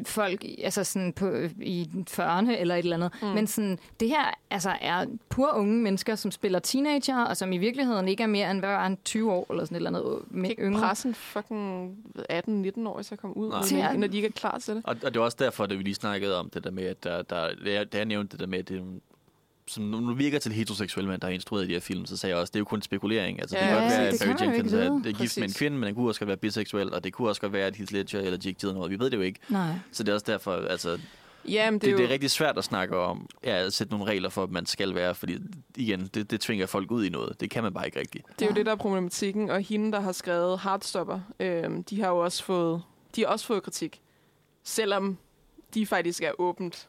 folk 0.07 0.45
altså 0.63 0.85
sådan 0.85 1.13
på, 1.13 1.31
i 1.61 1.91
40'erne 2.11 2.51
eller 2.51 2.75
et 2.75 2.79
eller 2.79 2.97
andet. 2.97 3.11
Mm. 3.23 3.29
Men 3.29 3.47
sådan, 3.47 3.79
det 4.01 4.09
her 4.09 4.35
altså, 4.51 4.71
er 4.81 5.07
pur 5.29 5.53
unge 5.55 5.83
mennesker, 5.83 6.15
som 6.15 6.31
spiller 6.31 6.59
teenager, 6.59 7.25
og 7.25 7.37
som 7.37 7.53
i 7.53 7.59
virkeligheden 7.59 8.09
ikke 8.09 8.23
er 8.23 8.27
mere 8.27 8.51
end, 8.51 8.59
hvad 8.61 8.69
var 8.71 8.83
han, 8.83 8.99
20 9.05 9.33
år 9.33 9.47
eller 9.51 9.65
sådan 9.65 9.75
et 9.75 9.79
eller 9.87 9.91
andet 9.91 10.03
kan 10.03 10.41
med 10.41 10.51
ikke 10.51 10.63
yngre. 10.63 10.81
presse 10.81 11.09
en 11.09 11.15
fucking 11.15 11.97
18-19 12.33 12.89
år 12.89 13.03
at 13.15 13.21
komme 13.21 13.37
ud, 13.37 13.53
at- 13.93 13.99
når 14.01 14.07
de 14.07 14.17
ikke 14.17 14.29
er 14.29 14.33
klar 14.33 14.59
til 14.59 14.75
det. 14.75 14.83
Og, 14.87 14.97
og 15.05 15.15
det 15.15 15.21
er 15.21 15.25
også 15.25 15.37
derfor, 15.41 15.65
at 15.65 15.71
vi 15.71 15.83
lige 15.83 15.95
snakkede 15.95 16.39
om 16.39 16.51
det 16.51 16.65
der 16.65 16.71
med, 16.71 16.85
at 16.85 17.05
der, 17.05 17.23
der, 17.23 17.49
da, 17.65 17.73
jeg, 17.73 17.93
da 17.93 17.97
jeg 17.99 18.07
nævnte 18.07 18.33
det 18.33 18.41
der 18.41 18.47
med, 18.47 18.59
at 18.59 18.69
det 18.69 18.77
er 18.77 18.85
som 19.73 19.85
nu 19.85 20.15
virker 20.15 20.39
til 20.39 20.53
heteroseksuelle 20.53 21.09
mænd, 21.11 21.21
der 21.21 21.27
har 21.27 21.35
instrueret 21.35 21.69
de 21.69 21.73
her 21.73 21.81
film, 21.81 22.07
så 22.07 22.17
sagde 22.17 22.35
jeg 22.35 22.41
også, 22.41 22.51
at 22.51 22.55
det 22.55 22.59
er 22.59 22.61
jo 22.61 22.65
kun 22.65 22.83
spekulering. 22.83 23.41
Altså, 23.41 23.57
det 23.57 23.63
Ja, 23.63 23.67
kan 23.69 23.75
godt 23.83 23.93
ja, 23.93 23.99
være, 23.99 24.07
det 24.13 24.21
at 24.23 24.27
kan 24.27 24.37
Barry 24.37 24.47
Jenkins 24.47 24.73
ikke 24.73 24.85
er, 24.85 24.91
er 25.09 25.13
gift 25.13 25.39
med 25.39 25.49
en 25.49 25.55
kvinde, 25.55 25.77
men 25.79 25.87
den 25.87 25.95
kunne 25.95 26.09
også 26.09 26.21
godt 26.21 26.29
være 26.29 26.37
biseksuel, 26.37 26.95
og 26.95 27.05
det 27.05 27.13
kunne 27.13 27.29
også 27.29 27.41
godt 27.41 27.53
være, 27.53 27.67
at 27.67 27.77
Heath 27.77 27.93
Ledger 27.93 28.21
eller 28.21 28.39
Jake 28.45 28.57
Gyllenhaal, 28.61 28.91
vi 28.91 28.99
ved 28.99 29.11
det 29.11 29.17
jo 29.17 29.23
ikke. 29.23 29.39
Nej. 29.49 29.73
Så 29.93 30.03
det 30.03 30.09
er 30.11 30.15
også 30.15 30.27
derfor, 30.33 30.53
altså, 30.53 30.99
Jamen, 31.49 31.75
det, 31.81 31.83
Det, 31.83 31.93
er 31.93 31.97
det 31.97 32.03
jo, 32.03 32.09
er 32.09 32.13
rigtig 32.13 32.31
svært 32.31 32.59
at 32.59 32.65
snakke 32.65 32.97
om, 32.97 33.27
ja, 33.45 33.57
at 33.67 33.73
sætte 33.73 33.93
nogle 33.93 34.07
regler 34.11 34.29
for, 34.29 34.43
at 34.43 34.51
man 34.51 34.67
skal 34.67 34.95
være, 34.95 35.15
fordi 35.15 35.39
igen, 35.77 36.07
det, 36.15 36.31
det 36.31 36.41
tvinger 36.41 36.67
folk 36.67 36.91
ud 36.91 37.05
i 37.05 37.09
noget. 37.09 37.41
Det 37.41 37.51
kan 37.51 37.63
man 37.63 37.75
bare 37.75 37.87
ikke 37.87 38.01
rigtigt. 38.01 38.27
det 38.39 38.43
er 38.43 38.47
jo 38.47 38.51
Ja. 38.53 38.59
det, 38.59 38.67
der 38.67 38.73
er 38.73 38.77
problematikken. 38.77 39.51
Og 39.51 39.61
hende, 39.61 39.93
der 39.93 40.01
har 40.01 40.13
skrevet 40.13 40.61
Heartstopper, 40.61 41.21
øh, 41.41 41.71
de 41.91 42.01
har 42.01 42.09
jo 42.09 42.19
også 42.19 42.45
fået, 42.45 42.83
de 43.17 43.21
har 43.21 43.29
også 43.29 43.47
fået 43.47 43.63
kritik. 43.63 44.01
Selvom 44.65 45.19
de 45.75 45.87
faktisk 45.87 46.23
er 46.23 46.33
åbent 46.41 46.89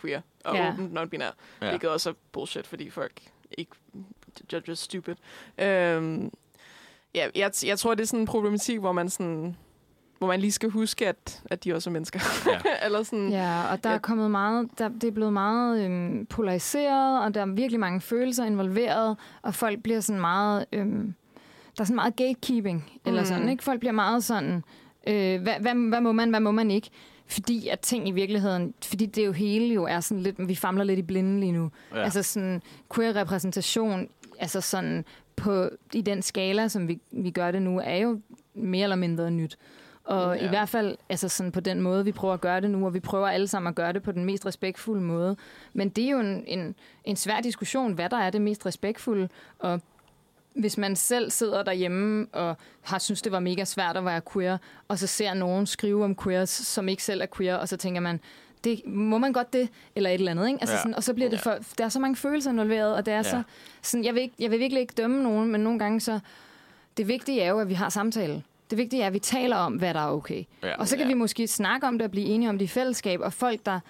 queer 0.00 0.20
og 0.44 0.54
Ja. 0.56 0.72
åbent 0.72 0.98
non-binær. 0.98 1.34
Ja. 1.62 1.68
Hvilket 1.68 1.90
også 1.90 2.10
er 2.10 2.14
bullshit, 2.32 2.66
fordi 2.66 2.90
folk 2.90 3.12
ikke 3.58 3.72
just 4.68 4.82
stupid. 4.82 5.14
Øhm, 5.58 6.30
ja, 7.14 7.28
jeg, 7.34 7.50
jeg 7.66 7.78
tror, 7.78 7.94
det 7.94 8.02
er 8.02 8.06
sådan 8.06 8.20
en 8.20 8.26
problematik, 8.26 8.78
hvor 8.78 8.92
man 8.92 9.08
sådan 9.08 9.56
hvor 10.18 10.26
man 10.28 10.40
lige 10.40 10.52
skal 10.52 10.70
huske, 10.70 11.08
at, 11.08 11.42
at 11.50 11.64
de 11.64 11.74
også 11.74 11.90
er 11.90 11.92
mennesker. 11.92 12.20
Ja. 12.46 12.58
Eller 12.86 13.02
sådan, 13.02 13.28
Ja, 13.28 13.62
og 13.70 13.84
der 13.84 13.90
Ja. 13.90 13.94
er 13.94 13.98
kommet 14.00 14.30
meget, 14.30 14.68
der, 14.78 14.88
det 14.88 15.04
er 15.04 15.10
blevet 15.10 15.32
meget 15.32 15.84
øhm, 15.84 16.26
polariseret, 16.26 17.24
og 17.24 17.34
der 17.34 17.40
er 17.40 17.46
virkelig 17.46 17.80
mange 17.80 18.00
følelser 18.00 18.44
involveret, 18.44 19.16
og 19.42 19.54
folk 19.54 19.82
bliver 19.82 20.00
sådan 20.00 20.20
meget, 20.20 20.64
øhm, 20.72 21.14
der 21.76 21.80
er 21.80 21.84
sådan 21.84 21.96
meget 21.96 22.16
gatekeeping, 22.16 22.90
eller 23.06 23.20
Mm. 23.20 23.26
sådan, 23.26 23.48
ikke? 23.48 23.64
Folk 23.64 23.80
bliver 23.80 23.92
meget 23.92 24.24
sådan, 24.24 24.64
øh, 25.06 25.42
hvad, 25.42 25.54
hvad, 25.60 25.88
hvad 25.88 26.00
må 26.00 26.12
man, 26.12 26.30
hvad 26.30 26.40
må 26.40 26.50
man 26.50 26.70
ikke? 26.70 26.90
Fordi 27.26 27.68
at 27.68 27.80
ting 27.80 28.08
i 28.08 28.10
virkeligheden, 28.10 28.74
fordi 28.84 29.06
det 29.06 29.26
jo 29.26 29.32
hele 29.32 29.74
jo 29.74 29.84
er 29.84 30.00
sådan 30.00 30.22
lidt, 30.22 30.48
vi 30.48 30.54
famler 30.54 30.84
lidt 30.84 30.98
i 30.98 31.02
blinde 31.02 31.40
lige 31.40 31.52
nu. 31.52 31.70
Ja. 31.94 32.02
Altså 32.02 32.22
sådan 32.22 32.62
queer 32.94 33.16
repræsentation, 33.16 34.08
altså 34.38 34.60
sådan 34.60 35.04
på, 35.36 35.68
i 35.92 36.00
den 36.00 36.22
skala, 36.22 36.68
som 36.68 36.88
vi, 36.88 37.00
vi 37.12 37.30
gør 37.30 37.50
det 37.50 37.62
nu, 37.62 37.80
er 37.84 37.96
jo 37.96 38.20
mere 38.54 38.82
eller 38.82 38.96
mindre 38.96 39.30
nyt. 39.30 39.58
Og 40.04 40.36
Ja. 40.36 40.44
i 40.44 40.48
hvert 40.48 40.68
fald 40.68 40.96
altså 41.08 41.28
sådan 41.28 41.52
på 41.52 41.60
den 41.60 41.80
måde, 41.80 42.04
vi 42.04 42.12
prøver 42.12 42.34
at 42.34 42.40
gøre 42.40 42.60
det 42.60 42.70
nu, 42.70 42.86
og 42.86 42.94
vi 42.94 43.00
prøver 43.00 43.28
alle 43.28 43.46
sammen 43.48 43.68
at 43.68 43.74
gøre 43.74 43.92
det 43.92 44.02
på 44.02 44.12
den 44.12 44.24
mest 44.24 44.46
respektfulde 44.46 45.02
måde. 45.02 45.36
Men 45.72 45.88
det 45.88 46.04
er 46.04 46.10
jo 46.10 46.20
en, 46.20 46.44
en, 46.46 46.74
en 47.04 47.16
svær 47.16 47.40
diskussion, 47.40 47.92
hvad 47.92 48.10
der 48.10 48.16
er 48.16 48.30
det 48.30 48.40
mest 48.40 48.66
respektfulde. 48.66 49.28
Og 49.58 49.80
hvis 50.54 50.78
man 50.78 50.96
selv 50.96 51.30
sidder 51.30 51.62
derhjemme 51.62 52.26
og 52.32 52.56
har 52.82 52.98
synes 52.98 53.22
det 53.22 53.32
var 53.32 53.40
mega 53.40 53.64
svært 53.64 53.96
at 53.96 54.04
være 54.04 54.20
queer, 54.32 54.58
og 54.88 54.98
så 54.98 55.06
ser 55.06 55.34
nogen 55.34 55.66
skrive 55.66 56.04
om 56.04 56.16
queers, 56.16 56.50
som 56.50 56.88
ikke 56.88 57.02
selv 57.04 57.20
er 57.22 57.26
queer, 57.36 57.56
og 57.56 57.68
så 57.68 57.76
tænker 57.76 58.00
man, 58.00 58.20
det, 58.64 58.82
må 58.86 59.18
man 59.18 59.32
godt 59.32 59.52
det, 59.52 59.68
eller 59.96 60.10
et 60.10 60.14
eller 60.14 60.30
andet, 60.30 60.46
ikke? 60.48 60.58
Altså 60.60 60.74
Ja. 60.74 60.80
sådan, 60.80 60.94
og 60.94 61.02
så 61.04 61.14
bliver 61.14 61.30
det 61.30 61.40
for, 61.40 61.58
der 61.78 61.84
er 61.84 61.88
så 61.88 62.00
mange 62.00 62.16
følelser 62.16 62.50
involveret, 62.50 62.94
og 62.94 63.06
det 63.06 63.12
er 63.12 63.16
Ja. 63.16 63.22
så, 63.22 63.42
sådan, 63.82 64.04
jeg 64.04 64.14
vil, 64.14 64.22
ikke, 64.22 64.34
jeg 64.38 64.50
vil 64.50 64.58
virkelig 64.58 64.80
ikke 64.80 64.94
dømme 64.96 65.22
nogen, 65.22 65.52
men 65.52 65.60
nogle 65.60 65.78
gange 65.78 66.00
så, 66.00 66.20
det 66.96 67.08
vigtige 67.08 67.40
er 67.40 67.50
jo, 67.50 67.58
at 67.60 67.68
vi 67.68 67.74
har 67.74 67.88
samtale. 67.88 68.42
Det 68.70 68.78
vigtige 68.78 69.02
er, 69.02 69.06
at 69.06 69.12
vi 69.12 69.18
taler 69.18 69.56
om, 69.56 69.72
hvad 69.74 69.94
der 69.94 70.00
er 70.00 70.08
okay. 70.10 70.44
Ja. 70.62 70.74
Og 70.78 70.88
så 70.88 70.96
kan 70.96 71.06
Ja. 71.06 71.08
vi 71.08 71.14
måske 71.14 71.46
snakke 71.48 71.86
om 71.86 71.98
det 71.98 72.04
og 72.04 72.10
blive 72.10 72.26
enige 72.26 72.48
om 72.48 72.58
det 72.58 72.64
i 72.64 72.68
fællesskab, 72.68 73.20
og 73.20 73.32
folk, 73.32 73.66
der, 73.66 73.80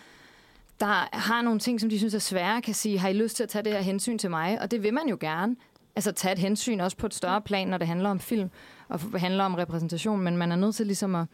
der 0.81 1.09
har 1.17 1.43
nogle 1.43 1.61
ting, 1.61 1.81
som 1.81 1.91
de 1.91 1.99
synes 1.99 2.15
er 2.15 2.19
svære, 2.19 2.63
kan 2.63 2.75
sige, 2.75 2.99
har 2.99 3.09
I 3.09 3.13
lyst 3.13 3.37
til 3.37 3.43
at 3.43 3.49
tage 3.49 3.63
det 3.63 3.73
her 3.73 3.81
hensyn 3.81 4.19
til 4.19 4.31
mig? 4.31 4.59
Og 4.61 4.71
det 4.71 4.83
vil 4.83 4.95
man 4.95 5.09
jo 5.09 5.17
gerne. 5.21 5.57
Altså 5.97 6.13
tage 6.13 6.33
et 6.33 6.39
hensyn 6.39 6.81
også 6.81 6.97
på 6.97 7.07
et 7.07 7.15
større 7.15 7.41
plan, 7.43 7.69
når 7.69 7.79
det 7.79 7.87
handler 7.89 8.11
om 8.11 8.21
film 8.21 8.51
og 8.89 9.01
f- 9.01 9.19
handler 9.19 9.45
om 9.45 9.55
repræsentation, 9.55 10.21
men 10.21 10.37
man 10.37 10.53
er 10.53 10.57
nødt 10.57 10.75
til 10.75 10.87
ligesom 10.87 11.15
at... 11.15 11.27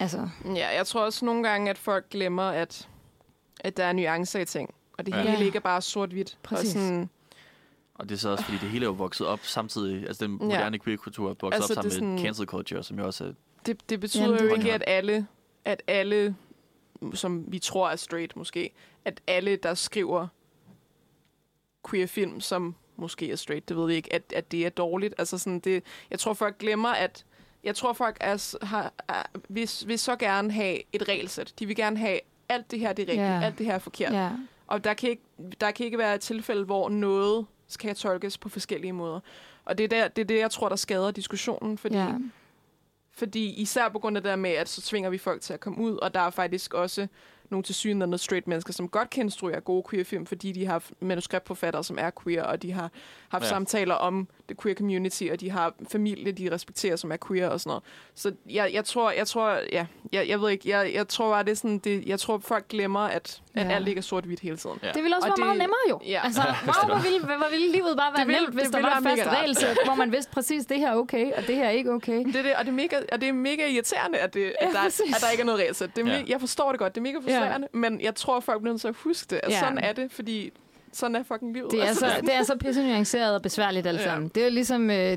Altså, 0.00 0.28
Ja, 0.44 0.76
jeg 0.76 0.86
tror 0.86 1.04
også 1.04 1.24
nogle 1.24 1.48
gange, 1.48 1.70
at 1.70 1.78
folk 1.78 2.08
glemmer, 2.10 2.42
at, 2.42 2.88
at 3.60 3.76
der 3.76 3.84
er 3.84 3.92
nuancer 3.92 4.40
i 4.40 4.44
ting. 4.44 4.74
Og 4.98 5.06
det 5.06 5.12
Ja. 5.12 5.20
hele 5.22 5.32
Ja. 5.38 5.44
ikke 5.44 5.56
er 5.56 5.60
bare 5.60 5.82
sort-hvidt. 5.82 6.38
Præcis. 6.42 6.74
Og 6.76 6.80
sådan, 6.80 7.10
Og 7.94 8.08
det 8.08 8.14
er 8.14 8.18
så 8.18 8.28
også, 8.28 8.44
fordi 8.44 8.58
det 8.58 8.68
hele 8.68 8.84
er 8.84 8.88
jo 8.88 8.92
vokset 8.92 9.26
op 9.26 9.40
samtidig. 9.42 10.06
Altså 10.06 10.26
den 10.26 10.32
moderne 10.40 10.78
queer-kultur 10.78 11.30
er 11.30 11.34
vokset 11.40 11.54
Altså, 11.60 11.72
op 11.72 11.74
sammen 11.74 11.90
det 11.90 11.98
er 11.98 12.02
med 12.02 12.16
sådan- 12.18 12.26
cancel 12.26 12.46
culture, 12.46 12.82
som 12.82 12.98
jo 12.98 13.06
også 13.06 13.24
er... 13.24 13.32
det, 13.66 13.90
det 13.90 14.00
betyder 14.00 14.24
Jamen, 14.24 14.40
jo 14.40 14.48
det- 14.48 14.56
ikke, 14.56 14.72
at 14.72 14.84
alle, 14.86 15.26
at 15.64 15.82
alle, 15.86 16.36
som 17.14 17.44
vi 17.48 17.58
tror 17.58 17.90
er 17.90 17.96
straight 17.96 18.36
måske, 18.36 18.70
at 19.04 19.20
alle, 19.26 19.56
der 19.56 19.74
skriver 19.74 20.26
queer 21.90 22.06
film, 22.06 22.40
som 22.40 22.74
måske 22.96 23.30
er 23.32 23.36
straight, 23.36 23.68
det 23.68 23.76
ved 23.76 23.86
vi 23.86 23.94
ikke, 23.94 24.12
at, 24.12 24.22
at 24.36 24.52
det 24.52 24.66
er 24.66 24.70
dårligt. 24.70 25.14
Altså 25.18 25.38
sådan 25.38 25.58
det, 25.60 25.82
jeg 26.10 26.18
tror, 26.18 26.32
folk 26.34 26.58
glemmer, 26.58 26.88
at 26.88 27.24
jeg 27.64 27.76
tror, 27.76 27.92
folk 27.92 28.16
er, 28.20 28.56
har, 28.66 28.92
er, 29.08 29.22
vil, 29.48 29.70
vil 29.86 29.98
så 29.98 30.16
gerne 30.16 30.52
have 30.52 30.78
et 30.92 31.08
regelsæt. 31.08 31.54
De 31.58 31.66
vil 31.66 31.76
gerne 31.76 31.96
have, 31.98 32.20
alt 32.48 32.70
det 32.70 32.78
her 32.78 32.92
det 32.92 33.02
er 33.02 33.08
rigtigt, 33.08 33.26
Ja. 33.26 33.40
alt 33.42 33.58
det 33.58 33.66
her 33.66 33.74
er 33.74 33.78
forkert. 33.78 34.12
ja. 34.12 34.30
Og 34.66 34.84
der 34.84 34.94
kan, 34.94 35.10
ikke, 35.10 35.22
der 35.60 35.70
kan 35.70 35.86
ikke 35.86 35.98
være 35.98 36.14
et 36.14 36.20
tilfælde, 36.20 36.64
hvor 36.64 36.88
noget 36.88 37.46
skal 37.68 37.94
tolkes 37.94 38.38
på 38.38 38.48
forskellige 38.48 38.92
måder. 38.92 39.20
Og 39.64 39.78
det 39.78 39.84
er, 39.84 39.88
der, 39.88 40.08
det 40.08 40.22
er 40.22 40.26
det, 40.26 40.38
jeg 40.38 40.50
tror, 40.50 40.68
der 40.68 40.76
skader 40.76 41.10
diskussionen, 41.10 41.78
fordi, 41.78 41.96
ja. 41.96 42.12
fordi 43.12 43.54
især 43.54 43.88
på 43.88 43.98
grund 43.98 44.16
af 44.16 44.22
det 44.22 44.30
der 44.30 44.36
med, 44.36 44.50
at 44.50 44.68
så 44.68 44.82
tvinger 44.82 45.10
vi 45.10 45.18
folk 45.18 45.40
til 45.42 45.52
at 45.52 45.60
komme 45.60 45.78
ud, 45.78 45.96
og 45.96 46.14
der 46.14 46.20
er 46.20 46.30
faktisk 46.30 46.74
også 46.74 47.06
nogle 47.50 47.62
tilsyneladende 47.62 48.18
straight 48.18 48.46
mennesker, 48.46 48.72
som 48.72 48.88
godt 48.88 49.10
kan 49.10 49.24
instruere 49.24 49.60
gode 49.60 49.84
queer-film, 49.90 50.26
fordi 50.26 50.52
de 50.52 50.66
har 50.66 50.82
manuskriptforfattere, 51.00 51.84
som 51.84 51.98
er 52.00 52.10
queer, 52.22 52.42
og 52.42 52.62
de 52.62 52.72
har 52.72 52.90
haft 53.28 53.44
ja. 53.44 53.48
samtaler 53.48 53.94
om 53.94 54.28
det 54.48 54.62
queer 54.62 54.74
community, 54.74 55.24
og 55.32 55.40
de 55.40 55.50
har 55.50 55.74
familie, 55.88 56.32
de 56.32 56.50
respekterer, 56.50 56.96
som 56.96 57.12
er 57.12 57.16
queer 57.28 57.48
og 57.48 57.60
sådan 57.60 57.70
noget. 57.70 57.82
Så 58.14 58.32
jeg, 58.50 58.70
jeg 58.72 58.84
tror, 58.84 59.10
jeg 59.10 59.26
tror, 59.26 59.60
ja, 59.72 59.86
jeg, 60.12 60.28
jeg 60.28 60.40
ved 60.40 60.50
ikke, 60.50 60.68
jeg, 60.68 60.94
jeg 60.94 61.08
tror 61.08 61.30
bare, 61.30 61.44
det 61.44 61.50
er 61.50 61.54
sådan, 61.54 61.78
det, 61.78 62.06
jeg 62.06 62.20
tror, 62.20 62.38
folk 62.38 62.68
glemmer, 62.68 63.00
at, 63.00 63.42
at 63.54 63.66
Ja. 63.66 63.74
alt 63.74 63.88
ikke 63.88 63.98
er 63.98 64.02
sort-hvidt 64.02 64.40
hele 64.40 64.56
tiden. 64.56 64.78
Ja. 64.82 64.92
Det 64.92 65.02
ville 65.02 65.16
også 65.16 65.28
Og 65.28 65.34
være 65.38 65.46
meget 65.46 65.54
det- 65.60 65.62
nemmere 65.62 65.84
jo. 65.90 66.00
Ja. 66.06 66.20
Altså, 66.24 66.42
wow, 66.66 66.86
hvor 66.86 67.02
ville, 67.02 67.20
hvor 67.26 67.50
ville 67.50 67.72
livet 67.72 67.96
bare 67.96 68.12
være 68.12 68.18
Det 68.20 68.26
ville- 68.28 68.40
nemt, 68.40 68.54
hvis 68.54 68.64
det 68.64 68.72
der 68.74 68.80
var 68.80 68.96
et 68.96 69.02
fast 69.02 69.16
mega 69.26 69.40
regelsæt, 69.40 69.78
hvor 69.84 69.94
man 69.94 70.12
vidste 70.12 70.30
præcis, 70.32 70.66
det 70.66 70.78
her 70.78 70.90
er 70.90 70.96
okay, 70.96 71.32
og 71.32 71.46
det 71.46 71.56
her 71.56 71.64
er 71.64 71.70
ikke 71.70 71.90
okay. 71.92 72.24
Det 72.24 72.36
er 72.36 72.42
det, 72.42 72.54
og 72.54 72.64
det 72.64 72.68
er 72.70 72.74
mega, 72.82 72.96
og 73.12 73.20
det 73.20 73.28
er 73.28 73.32
mega 73.32 73.66
irriterende, 73.68 74.18
at, 74.18 74.34
det, 74.34 74.40
Ja, 74.60 74.66
at, 74.66 74.72
der, 74.74 74.82
præcis. 74.82 75.14
at 75.16 75.20
der 75.22 75.30
ikke 75.30 75.40
er 75.40 75.44
noget 75.46 75.60
regelsæt. 75.60 75.96
Det 75.96 76.06
er 76.06 76.10
Ja. 76.12 76.16
ja. 76.18 76.24
Jeg 76.28 76.40
forstår 76.40 76.70
det 76.72 76.78
godt, 76.78 76.94
det 76.94 77.00
er 77.00 77.02
mega 77.02 77.16
frustrerende, 77.18 77.68
ja. 77.74 77.78
men 77.78 78.00
jeg 78.00 78.14
tror, 78.14 78.40
folk 78.40 78.60
bliver 78.60 78.72
nødt 78.72 78.80
til 78.80 78.88
at 78.88 78.96
huske 78.96 79.26
det. 79.30 79.40
At 79.42 79.50
Ja. 79.50 79.54
ja. 79.54 79.60
sådan 79.60 79.78
er 79.78 79.92
det, 79.92 80.12
fordi 80.12 80.52
sådan 80.94 81.16
er 81.16 81.22
fucking 81.22 81.52
livet. 81.52 81.70
Det 81.70 81.82
er, 81.82 81.86
Altså, 81.86 82.00
så, 82.00 82.20
det 82.20 82.34
er 82.34 82.42
så 82.42 82.56
pisse 82.56 82.82
nuanceret 82.86 83.34
og 83.34 83.42
besværligt 83.42 83.86
alt 83.86 83.98
Ja. 84.00 84.04
sammen. 84.04 84.30
Det 84.34 84.40
er 84.40 84.44
jo 84.46 84.52
ligesom 84.52 84.90
øh, 84.90 85.16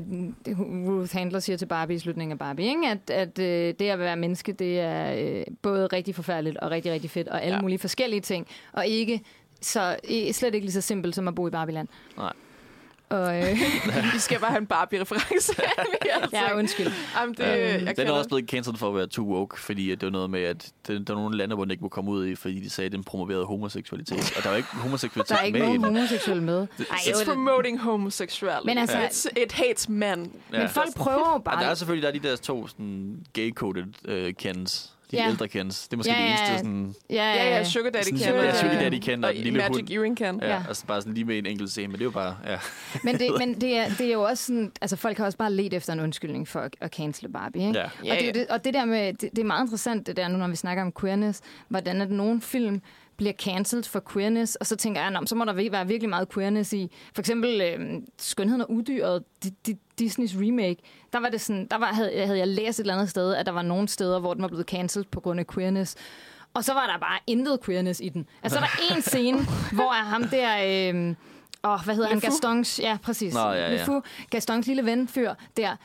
Ruth 0.88 1.12
Handler 1.16 1.38
siger 1.40 1.56
til 1.56 1.66
Barbie 1.66 1.96
i 1.96 1.98
slutningen 1.98 2.32
af 2.32 2.38
Barbie, 2.38 2.66
ikke? 2.66 2.86
at, 2.86 3.10
at 3.10 3.38
øh, 3.38 3.74
det 3.78 3.88
at 3.88 3.98
være 3.98 4.16
menneske, 4.16 4.52
det 4.52 4.80
er 4.80 5.14
øh, 5.18 5.44
både 5.62 5.86
rigtig 5.86 6.14
forfærdeligt 6.14 6.56
og 6.56 6.70
rigtig, 6.70 6.92
rigtig 6.92 7.10
fedt, 7.10 7.28
og 7.28 7.42
alle 7.42 7.48
Ja. 7.48 7.54
ja. 7.56 7.60
mulige 7.60 7.78
forskellige 7.78 8.20
ting, 8.20 8.46
og 8.72 8.86
ikke 8.86 9.20
så, 9.60 9.96
slet 10.32 10.54
ikke 10.54 10.64
lige 10.66 10.72
så 10.72 10.80
simpelt 10.80 11.14
som 11.14 11.28
at 11.28 11.34
bo 11.34 11.46
i 11.48 11.50
Barbieland. 11.50 11.88
Nej. 12.16 12.32
Og, 13.10 13.38
øh, 13.38 13.56
vi 14.14 14.18
skal 14.18 14.40
bare 14.40 14.50
have 14.50 14.60
en 14.60 14.66
Barbie-reference. 14.66 15.52
ja, 16.32 16.56
undskyld. 16.56 16.92
Jamen, 17.20 17.34
det, 17.34 17.42
Ja. 17.44 17.84
jeg 17.84 17.96
Den 17.96 18.06
er 18.06 18.10
også 18.12 18.28
blevet 18.28 18.50
cancelled 18.50 18.78
for 18.78 18.88
at 18.88 18.94
være 18.94 19.06
too 19.06 19.26
woke, 19.26 19.60
fordi 19.60 19.90
det 19.90 20.02
var 20.02 20.10
noget 20.10 20.30
med, 20.30 20.40
at 20.42 20.72
det, 20.86 21.08
der 21.08 21.14
er 21.14 21.18
nogle 21.18 21.36
lande, 21.36 21.54
hvor 21.54 21.64
den 21.64 21.70
ikke 21.70 21.82
må 21.82 21.88
komme 21.88 22.10
ud 22.10 22.26
i, 22.26 22.34
fordi 22.34 22.60
de 22.60 22.70
sagde, 22.70 22.86
at 22.86 22.92
den 22.92 23.04
promoverede 23.04 23.44
homoseksualitet. 23.44 24.32
Og 24.36 24.42
der 24.42 24.48
er 24.48 24.52
jo 24.52 24.56
ikke 24.56 24.68
homoseksualitet 24.68 25.36
Der 25.36 25.42
er 25.42 25.46
ikke 25.46 25.58
med 25.58 25.66
i 25.66 25.68
nogen 25.68 25.84
den. 25.84 25.94
homoseksuelle 25.96 26.42
med. 26.42 26.66
Ej, 26.78 26.84
It's 26.96 27.24
promoting 27.24 27.80
homosexuality. 27.80 28.66
Men 28.66 28.78
altså- 28.78 28.98
It's, 28.98 29.42
it 29.42 29.52
hates 29.52 29.88
men. 29.88 30.32
Ja. 30.52 30.58
men 30.58 30.68
folk 30.68 30.94
prøver 30.96 31.18
jo 31.18 31.24
Og 31.24 31.42
der 31.44 31.50
er 31.50 31.56
bare... 31.62 31.76
selvfølgelig 31.76 32.02
der 32.02 32.08
er 32.18 32.22
de 32.22 32.28
der 32.28 32.36
to 32.36 32.66
sådan, 32.68 33.18
gay-coded 33.32 33.84
uh, 34.28 34.32
kens. 34.38 34.92
De 35.10 35.16
Ja. 35.16 35.28
ældre 35.28 35.48
kens. 35.48 35.88
Det 35.88 35.92
er 35.92 35.96
måske 35.96 36.12
Ja, 36.12 36.18
det 36.22 36.28
eneste 36.28 36.58
sådan... 36.58 36.94
Ja, 37.10 37.14
Ja, 37.34 37.56
ja, 37.56 37.64
Sugar 37.64 37.90
Daddy 37.90 38.04
sådan. 38.04 38.18
Sugar 38.18 38.42
ja. 38.42 38.60
Sugar 38.60 38.72
Daddy 38.74 38.98
Ken 39.02 39.24
og 39.24 39.34
lille 39.34 39.52
Magic 39.52 39.76
hund. 39.76 39.90
Earring 39.90 40.16
kan. 40.16 40.38
Ja, 40.42 40.48
Ja. 40.48 40.62
altså 40.68 40.86
bare 40.86 41.00
sådan 41.00 41.14
lige 41.14 41.24
med 41.24 41.38
en 41.38 41.46
enkelt 41.46 41.70
scene, 41.70 41.88
men 41.88 41.92
det 41.94 42.00
er 42.00 42.04
jo 42.04 42.10
bare... 42.10 42.36
Ja. 42.46 42.58
Men, 43.04 43.18
det, 43.18 43.30
men 43.38 43.60
det, 43.60 43.76
er, 43.76 43.88
det 43.88 44.06
er 44.08 44.12
jo 44.12 44.22
også 44.22 44.44
sådan, 44.44 44.72
altså 44.80 44.96
folk 44.96 45.18
har 45.18 45.24
også 45.24 45.38
bare 45.38 45.52
let 45.52 45.74
efter 45.74 45.92
en 45.92 46.00
undskyldning 46.00 46.48
for 46.48 46.60
at, 46.60 46.76
at 46.80 46.94
cancele 46.94 47.32
Barbie, 47.32 47.66
ikke? 47.66 47.78
Ja. 47.78 47.84
og, 47.84 47.90
Ja, 48.04 48.14
det, 48.14 48.28
er 48.28 48.32
det, 48.32 48.46
og 48.46 48.64
det 48.64 48.74
der 48.74 48.84
med, 48.84 49.12
det, 49.12 49.20
det 49.20 49.38
er 49.38 49.44
meget 49.44 49.64
interessant 49.64 50.06
det 50.06 50.16
der 50.16 50.28
nu, 50.28 50.38
når 50.38 50.48
vi 50.48 50.56
snakker 50.56 50.82
om 50.82 50.92
queerness, 51.00 51.40
hvordan 51.68 52.00
at 52.00 52.10
nogle 52.10 52.40
film 52.40 52.82
bliver 53.18 53.32
cancelled 53.32 53.84
for 53.84 54.02
queerness, 54.12 54.54
og 54.56 54.66
så 54.66 54.76
tænker 54.76 55.00
jeg, 55.00 55.10
"Nå, 55.10 55.20
men 55.20 55.26
så 55.26 55.34
må 55.34 55.44
der 55.44 55.52
være 55.70 55.86
virkelig 55.86 56.08
meget 56.08 56.28
queerness 56.34 56.72
i. 56.72 56.90
For 57.14 57.22
eksempel 57.22 57.60
øh, 57.60 58.02
Skønheden 58.18 58.60
og 58.62 58.70
Udyret, 58.70 59.22
di, 59.44 59.50
di, 59.66 59.74
Disneys 59.98 60.34
remake, 60.36 60.76
der 61.12 61.20
var 61.20 61.28
det 61.28 61.40
sådan, 61.40 61.66
der 61.70 61.78
var, 61.78 61.86
havde, 61.86 62.12
havde 62.26 62.38
jeg 62.38 62.48
læst 62.48 62.78
et 62.78 62.82
eller 62.82 62.94
andet 62.94 63.10
sted, 63.10 63.34
at 63.34 63.46
der 63.46 63.52
var 63.52 63.62
nogle 63.62 63.88
steder, 63.88 64.18
hvor 64.20 64.34
den 64.34 64.42
var 64.42 64.48
blevet 64.48 64.66
cancelled 64.66 65.06
på 65.10 65.20
grund 65.20 65.40
af 65.40 65.46
queerness. 65.46 65.94
Og 66.54 66.64
så 66.64 66.72
var 66.72 66.86
der 66.86 66.98
bare 66.98 67.18
intet 67.26 67.58
queerness 67.64 68.00
i 68.00 68.08
den. 68.08 68.26
Altså, 68.42 68.58
der 68.58 68.64
er 68.64 68.96
en 68.96 69.02
scene, 69.02 69.38
hvor 69.78 69.92
er 69.92 70.04
ham 70.04 70.24
der... 70.24 70.56
Øh, 70.94 71.14
Åh, 71.64 71.84
hvad 71.84 71.94
hedder 71.94 72.08
han? 72.08 72.16
Le 72.16 72.20
Fou? 72.20 72.30
Gastons... 72.30 72.80
Ja, 72.82 72.98
præcis. 73.02 73.34
Nå, 73.34 73.40
ja, 73.40 73.54
ja. 73.54 73.72
Le 73.76 73.84
Fou, 73.84 74.02
Gastons 74.30 74.66
lille 74.66 74.84
ven 74.84 75.08
fyr 75.08 75.34
der 75.56 75.76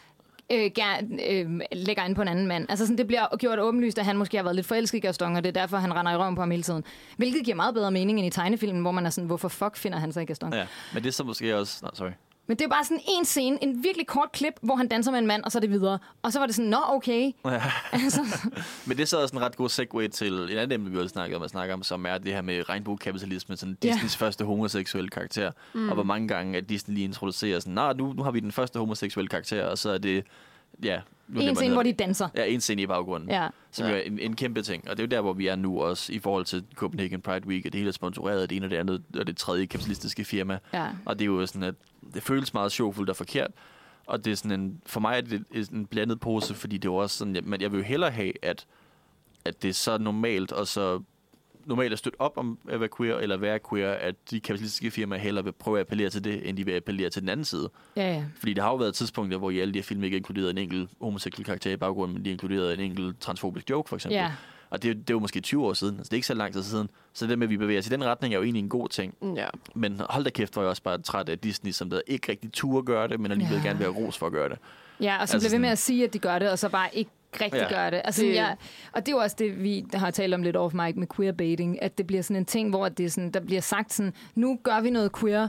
øh, 0.54 0.72
ger, 0.72 0.98
øh, 1.30 1.60
lægger 1.72 2.06
ind 2.06 2.16
på 2.16 2.22
en 2.22 2.28
anden 2.28 2.48
mand. 2.48 2.66
Altså 2.70 2.86
sådan, 2.86 2.98
det 2.98 3.08
bliver 3.08 3.38
gjort 3.38 3.60
åbenlyst, 3.60 4.00
at 4.00 4.06
han 4.06 4.18
måske 4.18 4.38
har 4.38 4.44
været 4.44 4.56
lidt 4.56 4.68
forelsket 4.68 4.98
i 4.98 5.02
Gaston, 5.02 5.36
og 5.36 5.44
det 5.44 5.58
er 5.58 5.62
derfor, 5.62 5.78
han 5.78 5.96
render 5.96 6.12
i 6.12 6.16
røven 6.16 6.36
på 6.36 6.42
ham 6.42 6.52
hele 6.52 6.64
tiden. 6.64 6.84
Hvilket 7.18 7.46
giver 7.46 7.56
meget 7.56 7.74
bedre 7.74 7.92
mening 7.92 8.20
end 8.20 8.28
i 8.28 8.30
tegnefilmen, 8.30 8.82
hvor 8.82 8.92
man 8.92 9.06
er 9.06 9.10
sådan, 9.10 9.28
hvorfor 9.28 9.48
fuck 9.48 9.76
finder 9.78 9.98
han 9.98 10.14
sig 10.14 10.24
i 10.24 10.26
Gaston? 10.26 10.54
Ja. 10.54 10.60
ja. 10.60 10.66
Men 10.94 11.04
det 11.04 11.10
er 11.10 11.14
så 11.14 11.24
måske 11.24 11.58
også... 11.58 11.80
Nå, 11.82 11.90
sorry. 11.94 12.12
Men 12.48 12.58
det 12.58 12.66
er 12.66 12.70
bare 12.70 12.84
sådan 12.84 13.02
en 13.20 13.26
scene, 13.26 13.64
en 13.64 13.84
virkelig 13.84 14.08
kort 14.08 14.32
klip, 14.32 14.54
hvor 14.62 14.76
han 14.76 14.88
danser 14.88 15.12
med 15.12 15.20
en 15.20 15.28
mand, 15.28 15.44
og 15.44 15.52
så 15.52 15.58
er 15.58 15.60
det 15.60 15.70
videre. 15.70 16.00
Og 16.22 16.34
så 16.34 16.40
var 16.40 16.46
det 16.46 16.56
sådan, 16.56 16.70
nå 16.70 16.78
okay. 16.88 17.32
Ja. 17.46 17.62
Altså, 17.92 18.22
Men 18.88 18.98
det 18.98 19.04
er 19.04 19.08
så 19.08 19.22
også 19.22 19.36
en 19.36 19.42
ret 19.42 19.56
god 19.56 19.70
segue 19.70 20.08
til 20.08 20.34
et 20.34 20.58
andet 20.58 20.72
emne, 20.72 20.92
vi 20.92 20.98
også 20.98 21.10
snakket 21.10 21.36
om 21.38 21.44
at 21.44 21.50
snakke 21.50 21.74
om, 21.74 21.84
som 21.84 22.06
er 22.06 22.18
det 22.18 22.34
her 22.34 22.42
med 22.42 22.70
regnbuekapitalisme, 22.70 23.58
sådan. 23.58 23.78
Disneys 23.82 24.18
første 24.18 24.46
homoseksuelle 24.46 25.10
karakter. 25.10 25.52
Mm. 25.74 25.88
Og 25.90 25.94
hvor 25.94 26.04
mange 26.04 26.28
gange, 26.28 26.58
at 26.58 26.70
Disney 26.70 26.96
lige 26.96 27.06
introducerer 27.06 27.60
sådan, 27.60 27.74
nej, 27.74 27.94
nu, 27.94 28.14
nu 28.14 28.24
har 28.24 28.32
vi 28.32 28.40
den 28.40 28.52
første 28.52 28.80
homoseksuelle 28.80 29.30
karakter, 29.30 29.66
og 29.66 29.78
så 29.78 29.90
er 29.90 29.98
det 29.98 30.24
Ja. 30.84 31.00
Nu 31.28 31.42
En 31.42 31.56
scene, 31.56 31.74
hvor 31.74 31.84
de 31.84 31.94
danser. 31.94 32.30
Ja, 32.36 32.46
en 32.46 32.62
scene 32.62 32.82
i 32.82 32.88
baggrunden. 32.88 33.30
Ja. 33.30 33.48
Som 33.72 33.86
Ja. 33.86 33.92
jo 33.92 33.98
er 33.98 34.02
en, 34.02 34.20
en 34.20 34.36
kæmpe 34.36 34.62
ting. 34.62 34.90
Og 34.90 34.98
det 34.98 35.04
er 35.04 35.08
jo 35.08 35.10
der, 35.18 35.22
hvor 35.22 35.34
vi 35.34 35.48
er 35.48 35.56
nu 35.56 35.82
også, 35.82 36.14
i 36.14 36.20
forhold 36.20 36.46
til 36.46 36.64
Copenhagen 36.76 37.22
Pride 37.22 37.48
Week, 37.48 37.66
at 37.66 37.74
det 37.74 37.80
hele 37.80 37.88
er 37.88 37.92
sponsoreret 37.94 38.42
af 38.42 38.48
det 38.50 38.56
ene 38.56 38.66
og 38.66 38.70
det 38.70 38.78
andet, 38.78 39.04
og 39.20 39.28
det 39.28 39.38
tredje 39.38 39.66
kapitalistiske 39.66 40.24
firma. 40.26 40.60
ja. 40.74 40.88
Og 41.06 41.20
det 41.20 41.26
er 41.26 41.30
jo 41.30 41.46
sådan, 41.46 41.64
at 41.64 41.76
det 42.14 42.24
føles 42.24 42.54
meget 42.54 42.72
sjovfuldt 42.72 43.10
og 43.10 43.16
forkert. 43.16 43.52
Og 44.06 44.26
det 44.26 44.32
er 44.32 44.36
sådan 44.36 44.60
en, 44.60 44.82
for 44.86 45.00
mig 45.00 45.18
er 45.18 45.22
det 45.22 45.70
en 45.74 45.86
blandet 45.86 46.20
pose, 46.20 46.54
fordi 46.54 46.78
det 46.78 46.88
er 46.88 46.92
jo 46.92 46.96
også 46.96 47.18
sådan, 47.18 47.54
at 47.54 47.62
jeg 47.62 47.72
vil 47.72 47.78
jo 47.78 47.84
hellere 47.84 48.12
have, 48.12 48.34
at, 48.46 48.66
at 49.46 49.62
det 49.64 49.70
er 49.70 49.74
så 49.74 49.98
normalt 49.98 50.52
og 50.52 50.68
så 50.68 51.02
normalt 51.66 51.94
at 51.94 52.00
støtte 52.00 52.22
op 52.22 52.38
om 52.38 52.58
at 52.70 52.80
være 52.80 52.90
queer 52.98 53.16
eller 53.18 53.38
være 53.38 53.60
queer, 53.70 53.92
at 53.92 54.16
de 54.32 54.40
kapitalistiske 54.40 54.92
firmaer 54.92 55.20
hellere 55.20 55.44
vil 55.44 55.52
prøve 55.52 55.80
at 55.80 55.86
appellere 55.86 56.10
til 56.10 56.24
det, 56.24 56.50
end 56.50 56.58
de 56.58 56.66
vil 56.66 56.72
appellere 56.76 57.10
til 57.10 57.22
den 57.22 57.30
anden 57.30 57.46
side. 57.46 57.70
Ja, 57.96 58.14
ja. 58.14 58.24
Fordi 58.40 58.54
der 58.54 58.62
har 58.62 58.70
jo 58.70 58.76
været 58.76 58.96
tidspunkter, 58.96 59.38
hvor 59.38 59.50
i 59.50 59.60
alle 59.60 59.74
de 59.74 59.80
her 59.80 59.84
film 59.84 60.04
ikke 60.04 60.18
inkluderet 60.18 60.50
en 60.50 60.58
enkelt 60.58 60.90
homoseksuel 61.02 61.46
karakter 61.46 61.72
i 61.72 61.78
baggrunden, 61.78 62.14
men 62.18 62.26
de 62.26 62.32
inkluderede 62.32 62.74
en 62.74 62.80
enkelt 62.80 63.20
transfobisk 63.22 63.70
joke, 63.70 63.90
for 63.90 63.96
eksempel. 63.96 64.16
Ja. 64.16 64.32
Og 64.70 64.84
det, 64.84 64.90
er 64.90 64.94
det 64.94 65.10
er 65.10 65.14
jo 65.14 65.20
måske 65.20 65.40
20 65.40 65.66
år 65.66 65.74
siden, 65.74 65.96
altså 65.98 66.10
det 66.10 66.14
er 66.14 66.18
ikke 66.18 66.28
så 66.28 66.34
lang 66.34 66.54
tid 66.54 66.64
siden. 66.64 66.90
Så 67.14 67.28
det 67.28 67.40
med, 67.40 67.48
at 67.48 67.50
vi 67.52 67.58
bevæger 67.58 67.80
os 67.80 67.88
i 67.88 67.90
den 67.90 68.04
retning, 68.06 68.34
er 68.34 68.38
jo 68.38 68.44
egentlig 68.44 68.60
en 68.64 68.70
god 68.70 68.90
ting. 68.90 69.16
Ja. 69.36 69.48
Men 69.76 70.02
hold 70.10 70.24
da 70.24 70.30
kæft, 70.30 70.56
var 70.56 70.62
jeg 70.62 70.70
også 70.70 70.84
bare 70.84 70.98
træt 71.02 71.30
af 71.30 71.40
Disney, 71.40 71.72
som 71.72 71.90
der 71.90 72.02
ikke 72.08 72.32
rigtig 72.32 72.52
turde 72.54 72.86
gøre 72.86 73.08
det, 73.08 73.20
men 73.20 73.32
alligevel 73.32 73.58
Ja. 73.58 73.64
gerne 73.68 73.78
vil 73.80 73.86
have 73.94 74.06
ros 74.06 74.18
for 74.18 74.26
at 74.26 74.32
gøre 74.32 74.50
det. 74.50 74.58
Ja, 75.00 75.22
og 75.22 75.28
så 75.28 75.36
Altså 75.36 75.48
bliver 75.48 75.58
ved 75.58 75.62
med 75.62 75.70
at 75.70 75.78
sige, 75.78 76.04
at 76.04 76.14
de 76.14 76.20
gør 76.20 76.40
det, 76.40 76.50
og 76.50 76.60
så 76.60 76.70
bare 76.70 76.90
ikke 76.96 77.12
rigtig 77.42 77.62
Ja. 77.62 77.76
gør 77.76 77.90
det. 77.90 78.02
Altså, 78.06 78.22
Det- 78.22 78.30
det... 78.30 78.36
Jeg, 78.36 78.56
og 78.92 79.06
det 79.06 79.12
er 79.12 79.16
jo 79.16 79.22
også 79.22 79.36
det, 79.40 79.64
vi 79.64 79.86
har 79.94 80.12
talt 80.12 80.34
om 80.34 80.44
lidt 80.44 80.56
off 80.56 80.74
mic 80.74 80.96
med 80.96 81.08
queerbaiting, 81.16 81.82
at 81.84 81.98
det 81.98 82.08
bliver 82.08 82.22
sådan 82.22 82.36
en 82.36 82.46
ting, 82.46 82.70
hvor 82.70 82.90
det 82.90 83.06
er 83.06 83.10
sådan, 83.10 83.32
der 83.32 83.40
bliver 83.40 83.62
sagt 83.62 83.94
sådan, 83.94 84.14
nu 84.36 84.60
gør 84.64 84.82
vi 84.82 84.90
noget 84.90 85.12
queer, 85.20 85.48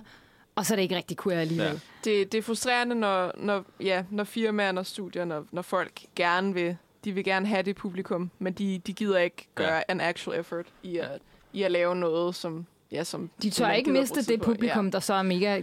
og 0.57 0.67
så 0.67 0.75
er 0.75 0.77
det 0.77 0.83
ikke 0.83 0.97
rigtig 0.97 1.17
queer 1.19 1.41
alligevel. 1.41 1.67
Ja. 2.07 2.11
Det, 2.11 2.33
det 2.33 2.39
er 2.39 2.43
frustrerende, 2.43 2.95
når, 2.95 3.33
når, 3.37 3.65
ja, 3.81 4.03
når 4.11 4.25
firmaer 4.25 4.73
og 4.79 4.87
studier, 4.87 5.25
når, 5.25 5.45
når 5.53 5.63
folk 5.63 6.01
gerne 6.17 6.55
vil, 6.55 6.77
de 7.05 7.13
vil 7.13 7.25
gerne 7.25 7.47
have 7.47 7.63
det 7.63 7.77
publikum, 7.77 8.31
men 8.39 8.53
de, 8.53 8.79
de 8.87 8.93
gider 8.93 9.19
ikke 9.19 9.49
gøre 9.55 9.75
ja. 9.75 9.81
an 9.89 10.01
actual 10.01 10.41
effort 10.41 10.67
i 10.83 10.99
at, 10.99 11.09
i 11.53 11.63
at 11.63 11.71
lave 11.71 11.97
noget, 11.97 12.35
som, 12.35 12.67
ja, 12.93 13.05
som 13.05 13.31
De 13.43 13.51
tør 13.51 13.71
ikke 13.71 13.91
miste 13.93 14.23
det 14.23 14.41
publikum, 14.41 14.91
der 14.91 15.01
så 15.01 15.15
er 15.15 15.23
mega 15.23 15.63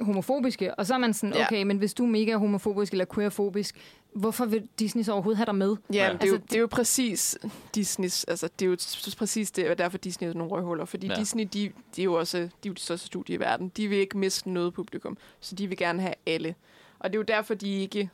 homofobiske. 0.00 0.74
Og 0.74 0.86
så 0.86 0.94
er 0.94 0.98
man 0.98 1.14
sådan, 1.14 1.34
Ja. 1.34 1.44
okay, 1.46 1.62
men 1.62 1.78
hvis 1.78 1.94
du 1.94 2.04
er 2.04 2.08
mega 2.08 2.36
homofobisk 2.36 2.92
eller 2.92 3.04
queerfobisk, 3.14 3.76
hvorfor 4.12 4.44
vil 4.46 4.68
Disney 4.78 5.02
så 5.02 5.12
overhovedet 5.12 5.36
have 5.36 5.46
dig 5.46 5.54
med? 5.54 5.76
Ja, 5.92 5.96
Ja. 5.96 6.06
ja. 6.06 6.12
Det, 6.12 6.22
er 6.22 6.26
jo, 6.28 6.32
Altså, 6.34 6.46
det 6.48 6.56
er 6.56 6.60
jo 6.60 6.66
præcis 6.66 7.38
Disneys, 7.74 8.24
altså 8.24 8.48
det 8.58 8.66
er 8.66 8.70
jo 8.70 8.76
præcis 9.18 9.50
det, 9.50 9.70
og 9.70 9.78
derfor 9.78 9.98
Disney 9.98 10.28
er 10.28 10.34
nogle 10.34 10.52
røghuller, 10.52 10.84
fordi 10.84 11.06
Ja. 11.06 11.12
ja. 11.12 11.18
Disney, 11.18 11.48
de, 11.52 11.72
de 11.96 12.00
er 12.00 12.04
jo 12.04 12.14
også 12.14 12.38
de, 12.38 12.44
er 12.44 12.48
jo 12.66 12.72
de 12.72 12.80
største 12.80 13.06
studier 13.06 13.36
i 13.36 13.40
verden. 13.40 13.72
De 13.76 13.88
vil 13.88 13.98
ikke 13.98 14.18
miste 14.18 14.50
noget 14.50 14.74
publikum, 14.74 15.16
så 15.40 15.54
de 15.54 15.66
vil 15.66 15.78
gerne 15.78 16.02
have 16.02 16.14
alle. 16.26 16.54
Og 16.98 17.10
det 17.12 17.16
er 17.16 17.18
jo 17.18 17.24
derfor, 17.24 17.54
de 17.54 17.80
ikke... 17.80 18.10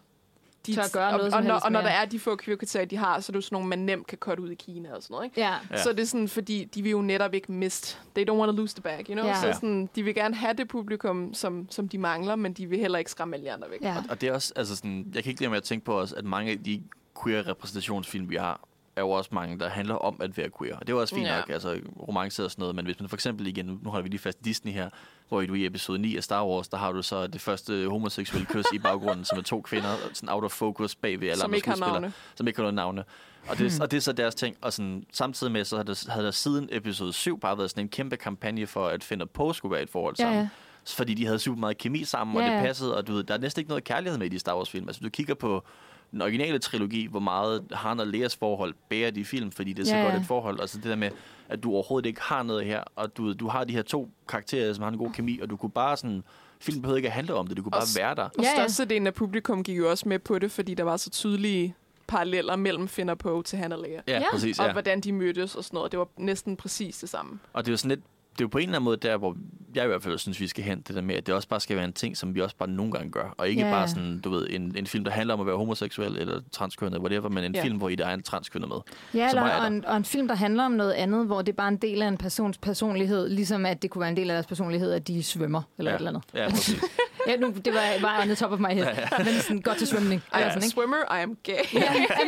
De, 0.67 0.75
Tør 0.75 0.93
gøre 0.93 1.07
og, 1.07 1.13
noget 1.13 1.27
og, 1.27 1.33
som 1.33 1.43
når, 1.43 1.53
helst 1.53 1.65
og 1.65 1.73
når 1.73 1.81
mere. 1.81 1.91
der 1.91 1.97
er 1.97 2.05
de 2.05 2.19
få 2.19 2.37
queer 2.37 2.85
de 2.85 2.97
har, 2.97 3.21
så 3.21 3.31
er 3.31 3.33
det 3.33 3.37
jo 3.37 3.41
sådan 3.41 3.57
nogle, 3.57 3.69
man 3.69 3.79
nemt 3.79 4.07
kan 4.07 4.19
cutte 4.19 4.43
ud 4.43 4.51
i 4.51 4.55
Kina 4.55 4.95
og 4.95 5.03
sådan 5.03 5.15
noget, 5.15 5.25
ikke? 5.25 5.41
Ja. 5.41 5.55
Så 5.83 5.93
det 5.93 6.01
er 6.01 6.05
sådan, 6.07 6.29
fordi 6.29 6.65
de 6.65 6.83
vil 6.83 6.91
jo 6.91 7.03
netop 7.03 7.35
ikke 7.35 7.53
miste. 7.53 7.97
They 8.15 8.31
don't 8.31 8.35
want 8.35 8.51
to 8.51 8.57
lose 8.57 8.75
the 8.75 8.83
bag, 8.83 9.05
you 9.09 9.15
know? 9.15 9.27
Ja. 9.27 9.35
Så 9.41 9.53
sådan, 9.53 9.91
de 9.95 10.03
vil 10.03 10.15
gerne 10.15 10.35
have 10.35 10.53
det 10.55 10.69
publikum, 10.69 11.35
som, 11.35 11.67
som 11.71 11.89
de 11.89 11.99
mangler, 11.99 12.37
men 12.37 12.53
de 12.53 12.67
vil 12.67 12.79
heller 12.79 12.99
ikke 12.99 13.11
skræmme 13.11 13.37
alle 13.37 13.53
andre 13.53 13.71
væk. 13.71 13.81
ja. 13.83 13.97
Og 14.11 14.21
det 14.21 14.29
er 14.29 14.33
også, 14.33 14.53
altså 14.57 14.77
sådan, 14.77 15.13
jeg 15.15 15.23
kan 15.23 15.31
ikke 15.31 15.41
lade 15.43 15.51
med 15.51 15.59
at 15.59 15.65
tænke 15.65 15.85
på 15.85 16.01
os, 16.01 16.13
at 16.13 16.25
mange 16.25 16.53
af 16.53 16.59
de 16.59 16.83
queer 17.23 17.49
repræsentationsfilm, 17.49 18.31
vi 18.31 18.37
har, 18.37 18.61
er 19.01 19.05
jo 19.05 19.11
også 19.11 19.31
mange, 19.33 19.59
der 19.59 19.69
handler 19.69 19.95
om 19.95 20.17
at 20.21 20.37
være 20.37 20.49
queer. 20.59 20.75
Og 20.75 20.81
det 20.81 20.89
er 20.93 20.97
jo 20.97 21.01
også 21.01 21.15
fint 21.15 21.27
Ja. 21.27 21.37
nok, 21.37 21.51
altså 21.51 21.79
romance 22.09 22.45
og 22.45 22.51
sådan 22.51 22.63
noget, 22.63 22.75
men 22.77 22.85
hvis 22.85 23.01
man 23.01 23.09
for 23.09 23.17
eksempel 23.17 23.47
igen, 23.47 23.67
nu 23.83 23.91
holder 23.91 24.03
vi 24.03 24.09
lige 24.09 24.19
fast 24.21 24.45
Disney 24.45 24.73
her, 24.73 24.91
hvor 25.29 25.41
du 25.43 25.55
i 25.55 25.67
episode 25.67 25.99
9 25.99 26.17
af 26.17 26.25
Star 26.25 26.47
Wars, 26.47 26.69
der 26.69 26.77
har 26.77 26.93
du 26.93 27.03
så 27.03 27.27
det 27.27 27.41
første 27.41 27.87
homoseksuelle 27.89 28.47
kys 28.47 28.65
i 28.75 28.79
baggrunden, 28.79 29.25
som 29.25 29.39
er 29.39 29.43
to 29.43 29.61
kvinder, 29.61 29.89
sådan 30.13 30.29
out 30.29 30.45
of 30.45 30.51
focus 30.53 30.95
bagved 30.95 31.29
alle 31.29 31.41
Som 31.41 31.51
andre 31.51 31.57
ikke 31.57 31.69
har 31.69 31.77
skuespillere, 31.77 32.01
navne. 32.01 32.13
som 32.35 32.47
ikke 32.49 32.57
har 32.59 32.63
noget 32.63 32.75
navne. 32.75 33.05
Og 33.49 33.59
det, 33.59 33.81
og 33.81 33.91
det 33.91 33.97
er 33.97 34.01
så 34.01 34.13
deres 34.13 34.35
ting. 34.35 34.57
Og 34.61 34.73
sådan, 34.73 35.05
samtidig 35.13 35.53
med, 35.53 35.65
så 35.65 35.77
havde 35.77 35.87
der, 35.87 36.05
havde 36.13 36.25
der 36.25 36.31
siden 36.31 36.69
episode 36.73 37.13
7 37.13 37.41
bare 37.41 37.59
været 37.59 37.71
sådan 37.71 37.85
en 37.85 37.89
kæmpe 37.89 38.17
kampagne 38.17 38.67
for, 38.67 38.87
at 38.89 39.05
Finn 39.05 39.23
og 39.23 39.31
Poe 39.31 39.55
skulle 39.55 39.73
være 39.73 39.83
et 39.83 39.91
forhold 39.91 40.15
Ja, 40.19 40.25
sammen. 40.25 40.41
ja. 40.41 40.49
Fordi 40.87 41.15
de 41.15 41.27
havde 41.27 41.39
super 41.39 41.61
meget 41.61 41.79
kemi 41.79 42.05
sammen, 42.05 42.37
og 42.37 42.43
Ja, 42.43 42.49
det 42.51 42.57
ja. 42.57 42.63
passede, 42.63 42.97
og 42.97 43.07
du 43.07 43.13
ved, 43.13 43.25
der 43.25 43.35
er 43.35 43.39
næsten 43.39 43.61
ikke 43.61 43.69
noget 43.69 43.85
kærlighed 43.85 44.19
med 44.19 44.27
i 44.27 44.31
de 44.31 44.39
Star 44.39 44.57
Wars-film. 44.57 44.89
Altså, 44.89 45.01
du 45.05 45.09
kigger 45.11 45.35
på 45.35 45.65
den 46.13 46.23
originale 46.23 46.59
trilogi, 46.59 47.07
hvor 47.07 47.21
meget 47.21 47.65
Han 47.73 48.01
og 48.01 48.07
Leas 48.07 48.37
forhold 48.37 48.75
bærer 48.89 49.11
de 49.11 49.25
film, 49.25 49.51
fordi 49.53 49.73
det 49.73 49.83
er 49.83 49.87
så 49.87 49.97
Ja, 49.97 50.03
godt 50.03 50.15
ja. 50.15 50.21
et 50.21 50.27
forhold. 50.27 50.61
Altså 50.61 50.77
det 50.77 50.85
der 50.85 50.97
med, 50.97 51.11
at 51.49 51.63
du 51.63 51.73
overhovedet 51.73 52.07
ikke 52.09 52.21
har 52.21 52.43
noget 52.43 52.65
her, 52.65 52.83
og 52.97 53.17
du, 53.17 53.33
du 53.33 53.49
har 53.49 53.65
de 53.65 53.73
her 53.73 53.83
to 53.83 54.11
karakterer, 54.29 54.73
som 54.73 54.83
har 54.83 54.91
en 54.91 54.99
god 54.99 55.11
kemi, 55.11 55.39
og 55.41 55.51
du 55.51 55.57
kunne 55.57 55.71
bare 55.71 55.97
sådan... 55.97 56.23
Filmen 56.63 56.83
behøvede 56.83 56.99
ikke 56.99 57.09
at 57.09 57.13
handle 57.13 57.35
om 57.35 57.47
det, 57.47 57.57
du 57.57 57.63
kunne 57.63 57.73
Og 57.75 57.81
bare 57.81 58.03
være 58.03 58.15
der. 58.15 58.23
Og 58.23 58.31
Ja, 58.39 58.49
ja. 58.49 58.55
størstedelen 58.55 59.07
af 59.07 59.15
publikum 59.15 59.65
gik 59.65 59.79
jo 59.79 59.91
også 59.91 60.09
med 60.09 60.19
på 60.19 60.39
det, 60.39 60.51
fordi 60.51 60.75
der 60.75 60.85
var 60.85 60.97
så 60.97 61.11
tydelige 61.11 61.75
paralleller 62.07 62.57
mellem 62.57 62.89
Finn 62.89 63.09
og 63.09 63.19
Poe 63.19 63.43
til 63.43 63.59
Han 63.59 63.73
og 63.73 63.79
Leia. 63.83 64.01
Ja, 64.09 64.19
Ja. 64.19 64.25
præcis. 64.33 64.59
Og 64.59 64.67
Ja. 64.67 64.73
hvordan 64.73 65.01
de 65.01 65.13
mødtes 65.13 65.55
og 65.57 65.65
sådan 65.65 65.77
noget. 65.77 65.93
Det 65.93 65.99
var 65.99 66.09
næsten 66.17 66.57
præcis 66.57 66.99
det 66.99 67.09
samme. 67.09 67.39
Og 67.53 67.65
det 67.67 67.73
jo 67.73 67.77
sådan 67.77 67.89
lidt, 67.89 68.01
det 68.33 68.41
er 68.41 68.45
jo 68.45 68.49
på 68.49 68.59
en 68.59 68.63
eller 68.63 68.77
anden 68.77 68.85
måde 68.85 68.97
der, 68.97 69.17
hvor 69.17 69.37
jeg 69.75 69.85
i 69.85 69.87
hvert 69.87 70.03
fald 70.03 70.19
synes, 70.19 70.41
vi 70.41 70.47
skal 70.47 70.65
hen 70.65 70.81
det 70.81 70.95
der 70.97 71.01
med, 71.03 71.15
at 71.15 71.27
det 71.27 71.35
også 71.35 71.49
bare 71.49 71.61
skal 71.61 71.77
være 71.77 71.85
en 71.85 71.93
ting, 71.93 72.17
som 72.17 72.35
vi 72.35 72.41
også 72.41 72.57
bare 72.57 72.69
nogle 72.69 72.93
gange 72.93 73.11
gør. 73.11 73.35
Og 73.39 73.49
ikke 73.49 73.63
yeah. 73.63 73.73
bare 73.73 73.89
sådan, 73.89 74.21
du 74.21 74.31
ved, 74.31 74.47
en, 74.51 74.75
en 74.77 74.87
film, 74.87 75.05
der 75.05 75.11
handler 75.11 75.35
om 75.35 75.41
at 75.41 75.47
være 75.47 75.57
homoseksuel 75.57 76.17
eller 76.19 76.41
transkønnet, 76.53 77.01
whatever, 77.01 77.29
men 77.29 77.45
en 77.45 77.55
Ja. 77.55 77.63
film, 77.63 77.77
hvor 77.79 77.89
i 77.89 77.95
der 77.95 78.07
er 78.07 78.15
en 78.15 78.23
transkønnet 78.23 78.69
med. 78.69 78.77
Ja, 79.15 79.29
eller, 79.29 79.43
er 79.43 79.61
og, 79.61 79.67
en, 79.67 79.85
og 79.85 79.97
en 79.97 80.05
film, 80.05 80.29
der 80.29 80.35
handler 80.35 80.65
om 80.65 80.73
noget 80.73 80.93
andet, 80.93 81.27
hvor 81.27 81.43
det 81.43 81.53
er 81.53 81.57
bare 81.57 81.69
en 81.69 81.77
del 81.77 82.03
af 82.03 82.09
en 82.09 82.17
persons 82.17 82.59
personlighed, 82.59 83.29
ligesom 83.29 83.67
at 83.67 83.83
det 83.83 83.91
kunne 83.91 84.01
være 84.01 84.11
en 84.11 84.17
del 84.17 84.31
af 84.31 84.35
deres 84.35 84.47
personlighed, 84.47 84.93
at 84.93 85.09
de 85.09 85.23
svømmer, 85.23 85.63
eller 85.79 85.91
ja. 85.91 85.95
et 85.97 85.99
eller 85.99 86.11
andet. 86.11 86.23
Ja, 86.35 86.49
præcis. 86.51 86.83
Ja, 87.27 87.37
nu, 87.37 87.53
det 87.65 87.75
var 87.75 87.81
bare 88.03 88.21
on 88.21 88.27
the 88.27 88.35
top 88.35 88.53
of 88.53 88.59
my 88.59 88.67
head. 88.67 88.85
Ja, 88.85 89.01
ja. 89.01 89.25
Men 89.25 89.27
sådan, 89.41 89.61
godt 89.61 89.79
til 89.79 89.87
svømning. 89.87 90.21
I 90.21 90.35
am 90.35 90.41
sådan, 90.41 90.53
a 90.53 90.57
ikke? 90.57 90.69
swimmer, 90.69 90.97
I 91.19 91.23
am 91.23 91.37
gay. 91.43 91.53
Ja, 91.75 91.81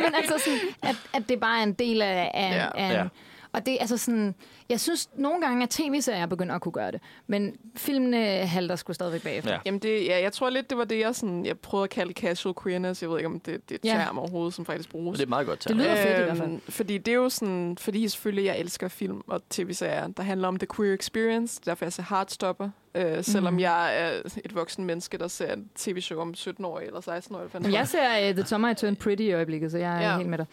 men 0.03 0.15
altså 0.15 0.33
sådan, 0.45 0.59
at, 0.81 0.95
at 1.13 1.29
det 1.29 1.39
bare 1.39 1.59
er 1.59 1.63
en 1.63 1.73
del 1.73 2.01
af, 2.01 2.31
af, 2.33 2.51
Ja. 2.57 2.67
af 2.75 2.93
Ja. 2.93 3.07
Og 3.53 3.65
det 3.65 3.73
er 3.73 3.77
altså 3.79 3.97
sådan, 3.97 4.35
jeg 4.69 4.79
synes 4.79 5.09
nogle 5.15 5.41
gange, 5.41 5.63
at 5.63 5.69
tv-serier 5.69 6.25
begynder 6.25 6.55
at 6.55 6.61
kunne 6.61 6.71
gøre 6.71 6.91
det, 6.91 7.01
men 7.27 7.55
filmene 7.75 8.17
halter 8.25 8.75
sgu 8.75 8.93
stadigvæk 8.93 9.23
bagefter. 9.23 9.51
Ja. 9.51 9.59
Jamen 9.65 9.79
det, 9.79 10.05
ja, 10.05 10.21
jeg 10.21 10.33
tror 10.33 10.49
lidt, 10.49 10.69
det 10.69 10.77
var 10.77 10.83
det, 10.83 10.99
jeg, 10.99 11.15
sådan, 11.15 11.45
jeg 11.45 11.59
prøvede 11.59 11.83
at 11.83 11.89
kalde 11.89 12.13
casual 12.13 12.55
queerness. 12.63 13.01
Jeg 13.01 13.09
ved 13.09 13.17
ikke, 13.17 13.27
om 13.27 13.39
det, 13.39 13.69
det 13.69 13.75
er 13.75 13.79
et 13.89 13.97
Ja. 13.99 14.03
term 14.05 14.17
overhovedet, 14.17 14.53
som 14.53 14.65
faktisk 14.65 14.89
bruges. 14.89 15.17
Det 15.17 15.21
er 15.23 15.25
et 15.25 15.29
meget 15.29 15.47
godt 15.47 15.59
Det 15.59 15.67
term. 15.67 15.77
lyder 15.77 15.95
fedt 15.95 16.19
i 16.19 16.23
hvert 16.23 16.37
fald. 16.37 16.49
Øhm, 16.49 16.61
Fordi 16.69 16.97
det 16.97 17.11
er 17.11 17.15
jo 17.15 17.29
sådan, 17.29 17.77
fordi 17.79 18.07
selvfølgelig 18.07 18.45
jeg 18.45 18.59
elsker 18.59 18.87
film 18.87 19.21
og 19.27 19.41
tv-serier, 19.49 20.07
der 20.07 20.23
handler 20.23 20.47
om 20.47 20.57
the 20.59 20.67
queer 20.75 20.93
experience. 20.93 21.61
Derfor 21.65 21.85
jeg 21.85 21.93
ser 21.93 22.03
Heartstopper. 22.09 22.69
Øh, 22.95 23.23
selvom 23.23 23.53
Mhm. 23.53 23.59
jeg 23.59 23.97
er 23.99 24.21
et 24.45 24.55
voksen 24.55 24.85
menneske, 24.85 25.17
der 25.17 25.27
ser 25.27 25.53
en 25.53 25.69
tv-show 25.75 26.19
om 26.19 26.33
17-årige 26.37 26.87
eller 26.87 26.99
16-årige. 27.01 27.43
eller 27.43 27.49
hvad 27.51 27.61
Men 27.61 27.71
det 27.71 27.77
jeg 27.77 27.87
ser 27.87 28.29
uh, 28.29 28.35
The 28.35 28.45
Summer 28.45 28.69
I 28.69 28.75
Turned 28.75 28.95
Pretty 28.95 29.23
i 29.23 29.31
øjeblikket, 29.31 29.71
så 29.71 29.77
jeg 29.77 30.03
er 30.03 30.09
Ja. 30.11 30.17
helt 30.17 30.29
med 30.29 30.37
dig. 30.37 30.45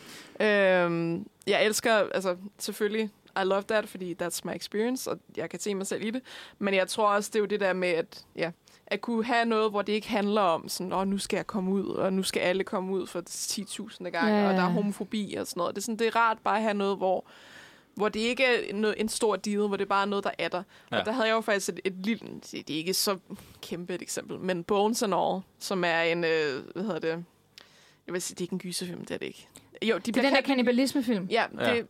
øhm, 0.46 1.26
jeg 1.46 1.64
elsker, 1.66 1.92
altså 2.14 2.36
selvfølgelig, 2.58 3.11
I 3.37 3.45
love 3.45 3.62
that, 3.62 3.89
fordi 3.89 4.16
that's 4.22 4.41
my 4.45 4.53
experience, 4.55 5.11
og 5.11 5.18
jeg 5.37 5.51
kan 5.51 5.61
se 5.61 5.74
mig 5.74 5.87
selv 5.87 6.03
i 6.03 6.11
det. 6.11 6.22
Men 6.59 6.74
jeg 6.74 6.89
tror 6.89 7.09
også, 7.09 7.31
det 7.33 7.37
er 7.37 7.41
jo 7.41 7.47
det 7.47 7.61
der 7.61 7.72
med, 7.72 7.89
at, 7.89 8.24
ja, 8.37 8.51
at 8.87 9.01
kunne 9.01 9.24
have 9.24 9.45
noget, 9.45 9.70
hvor 9.70 9.83
det 9.83 9.93
ikke 9.93 10.09
handler 10.09 10.41
om 10.41 10.68
sådan, 10.68 10.93
åh, 10.93 11.07
nu 11.09 11.18
skal 11.18 11.37
jeg 11.37 11.47
komme 11.47 11.70
ud, 11.70 11.87
og 11.87 12.12
nu 12.12 12.22
skal 12.22 12.41
alle 12.41 12.64
komme 12.64 12.93
ud 12.93 13.07
for 13.07 13.22
10.000 13.31 14.11
gange, 14.11 14.35
Ja, 14.35 14.49
og 14.49 14.55
der 14.55 14.62
er 14.62 14.68
homofobi 14.68 15.35
og 15.35 15.47
sådan 15.47 15.61
noget. 15.61 15.74
Det 15.74 15.81
er, 15.81 15.85
sådan, 15.85 15.99
det 15.99 16.07
er 16.07 16.16
rart 16.16 16.39
bare 16.45 16.57
at 16.57 16.62
have 16.62 16.74
noget, 16.74 16.97
hvor 16.97 17.24
hvor 17.95 18.09
det 18.09 18.20
ikke 18.20 18.45
er 18.45 18.74
noget, 18.74 19.01
en 19.01 19.09
stor 19.09 19.37
deal, 19.37 19.66
hvor 19.66 19.76
det 19.76 19.89
bare 19.89 20.03
er 20.03 20.07
noget, 20.07 20.24
der 20.24 20.31
er 20.39 20.49
der. 20.49 20.62
Ja. 20.93 20.99
Og 20.99 21.07
der 21.07 21.12
havde 21.12 21.28
jeg 21.28 21.35
jo 21.35 21.41
faktisk 21.41 21.68
et, 21.68 21.81
et 21.85 21.93
lille, 21.93 22.26
det 22.53 22.70
er 22.70 22.74
ikke 22.76 22.95
så 22.95 23.18
kæmpe 23.62 23.95
et 23.95 24.03
eksempel, 24.03 24.39
men 24.39 24.64
Bones 24.64 25.03
and 25.03 25.14
All, 25.14 25.41
som 25.59 25.85
er 25.85 26.01
en, 26.01 26.24
øh, 26.24 26.64
hvad 26.72 26.83
hedder 26.83 26.99
det, 26.99 27.24
jeg 28.07 28.12
vil 28.12 28.22
sige, 28.22 28.35
det 28.35 28.41
er 28.41 28.45
ikke 28.45 28.53
en 28.53 28.59
gyserfilm, 28.59 29.01
det 29.05 29.11
er 29.11 29.18
det 29.18 29.26
ikke. 29.26 29.49
Jo, 29.83 29.95
de 29.95 30.01
Det 30.01 30.16
er 30.16 30.22
den 30.22 30.33
der 30.33 30.41
kannibalismefilm. 30.41 31.26
Ja, 31.31 31.45
det, 31.53 31.61
Ja. 31.61 31.83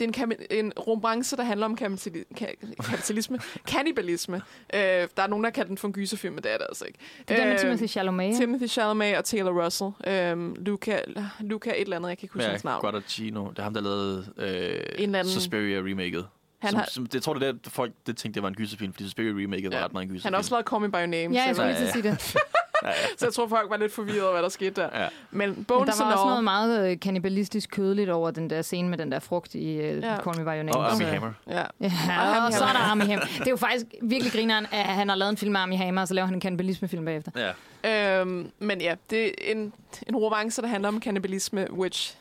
Det 0.00 0.16
er 0.18 0.22
en, 0.22 0.30
kam- 0.32 0.46
en 0.50 0.72
romance, 0.78 1.36
der 1.36 1.42
handler 1.42 1.66
om 1.66 1.78
kapitali- 1.80 2.24
ka- 2.40 2.82
kapitalisme. 2.90 3.38
Kannibalisme. 3.66 4.36
Øh, 4.74 4.80
der 4.80 5.06
er 5.16 5.26
nogen, 5.26 5.44
der 5.44 5.50
kalder 5.50 5.68
den 5.68 5.78
for 5.78 5.88
en 5.88 5.92
gyserfilm, 5.94 6.34
men 6.34 6.42
det 6.44 6.52
er 6.52 6.56
det 6.58 6.66
altså 6.68 6.84
ikke. 6.84 6.98
Det 7.28 7.34
er 7.36 7.40
den 7.40 7.46
med 7.48 7.54
Øh, 7.54 7.60
Timothy 7.60 7.86
Chalamet. 7.88 8.36
Timothy 8.36 8.66
Chalamet 8.68 9.16
og 9.16 9.24
Taylor 9.24 9.64
Russell. 9.64 9.90
Øh, 10.06 10.56
Luca, 10.66 11.00
Luca 11.40 11.70
et 11.70 11.80
eller 11.80 11.96
andet, 11.96 12.08
jeg 12.08 12.18
kan 12.18 12.24
ikke 12.24 12.32
huske 12.34 12.44
Ja, 12.44 12.50
hans 12.50 12.64
navn. 12.64 12.80
Guadagnino. 12.80 13.50
Det 13.50 13.58
er 13.58 13.62
ham, 13.62 13.74
der 13.74 13.80
lavede 13.80 14.26
øh, 14.36 14.80
En 15.04 15.14
anden- 15.14 15.32
Suspiria 15.32 15.78
remaket. 15.78 16.26
Han 16.58 16.70
som, 16.70 16.78
har- 16.78 16.88
som, 16.90 17.06
det 17.06 17.22
tror 17.22 17.34
det 17.34 17.48
er 17.48 17.52
det, 17.52 17.72
folk 17.72 17.92
det 18.06 18.16
tænkte, 18.16 18.34
det 18.34 18.42
var 18.42 18.48
en 18.48 18.54
gyserfilm, 18.54 18.92
fordi 18.92 19.04
Suspiria 19.04 19.30
remaket 19.44 19.72
var 19.72 19.78
Ja. 19.78 19.84
ret 19.84 19.92
meget 19.92 20.02
en 20.04 20.08
gyserfilm. 20.10 20.24
Han 20.24 20.32
har 20.32 20.38
også 20.38 20.50
lavet 20.54 20.66
Call 20.66 20.80
Me 20.82 20.88
By 20.90 20.94
Your 20.96 21.06
Name, 21.06 21.34
Ja, 21.34 21.42
jeg 21.46 21.54
skulle 21.56 21.68
lige 21.70 21.78
til 21.80 21.86
at 21.86 21.92
sige 21.92 22.02
det. 22.02 22.36
ja, 22.82 22.88
ja. 22.88 22.94
så 23.16 23.26
jeg 23.26 23.32
tror, 23.32 23.48
folk 23.48 23.70
var 23.70 23.76
lidt 23.76 23.92
forvirret 23.92 24.22
over, 24.22 24.32
hvad 24.32 24.42
der 24.42 24.48
skete 24.48 24.80
der. 24.80 25.02
Ja. 25.02 25.08
Men 25.30 25.50
Men 25.50 25.64
Bones 25.64 25.96
der 25.96 26.04
var 26.04 26.12
også 26.12 26.24
noget 26.24 26.44
meget 26.44 26.90
øh, 26.90 27.00
kannibalistisk 27.00 27.70
kødeligt 27.70 28.10
over 28.10 28.30
den 28.30 28.50
der 28.50 28.62
scene 28.62 28.88
med 28.88 28.98
den 28.98 29.12
der 29.12 29.18
frugt 29.18 29.54
i 29.54 29.78
uh, 29.78 29.84
Ja. 29.84 30.16
Call 30.22 30.38
Me 30.38 30.44
By 30.44 30.46
Your 30.46 30.62
Name. 30.62 30.76
Og 30.76 30.92
Armie 30.92 31.06
Hammer. 31.06 31.32
Ja. 31.46 31.62
Ja, 31.80 32.46
og 32.46 32.52
så 32.52 32.64
er 32.64 32.72
der 32.72 32.78
Armie 32.78 33.06
Hammer. 33.06 33.26
Det 33.38 33.46
er 33.46 33.50
jo 33.50 33.56
faktisk 33.56 33.86
virkelig 34.02 34.32
grineren, 34.32 34.66
at 34.72 34.84
han 34.84 35.08
har 35.08 35.16
lavet 35.16 35.30
en 35.30 35.36
film 35.36 35.52
med 35.52 35.60
Armie 35.60 35.78
Hammer, 35.78 36.00
og 36.00 36.08
så 36.08 36.14
laver 36.14 36.26
han 36.26 36.34
en 36.34 36.40
kannibalismefilm 36.40 37.04
bagefter. 37.04 37.52
Ja. 37.84 38.20
Øhm, 38.20 38.50
men 38.58 38.80
ja, 38.80 38.94
det 39.10 39.24
er 39.26 39.52
en, 39.52 39.72
en 40.06 40.16
romance, 40.16 40.62
der 40.62 40.68
handler 40.68 40.88
om 40.88 41.00
kannibalisme, 41.00 41.66
which 41.72 42.16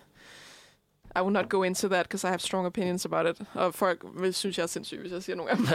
I 1.15 1.21
will 1.21 1.33
not 1.33 1.49
go 1.49 1.63
into 1.63 1.87
that, 1.87 2.05
because 2.05 2.27
I 2.27 2.29
have 2.29 2.39
strong 2.39 2.65
opinions 2.65 3.05
about 3.05 3.25
it. 3.27 3.47
Og 3.53 3.73
folk 3.73 4.05
vil 4.19 4.33
synes, 4.33 4.57
jeg 4.57 4.63
er 4.63 4.67
sindssyg, 4.67 4.99
hvis 4.99 5.11
jeg 5.11 5.23
siger 5.23 5.35
nogle 5.35 5.51
af 5.51 5.57
dem. 5.57 5.67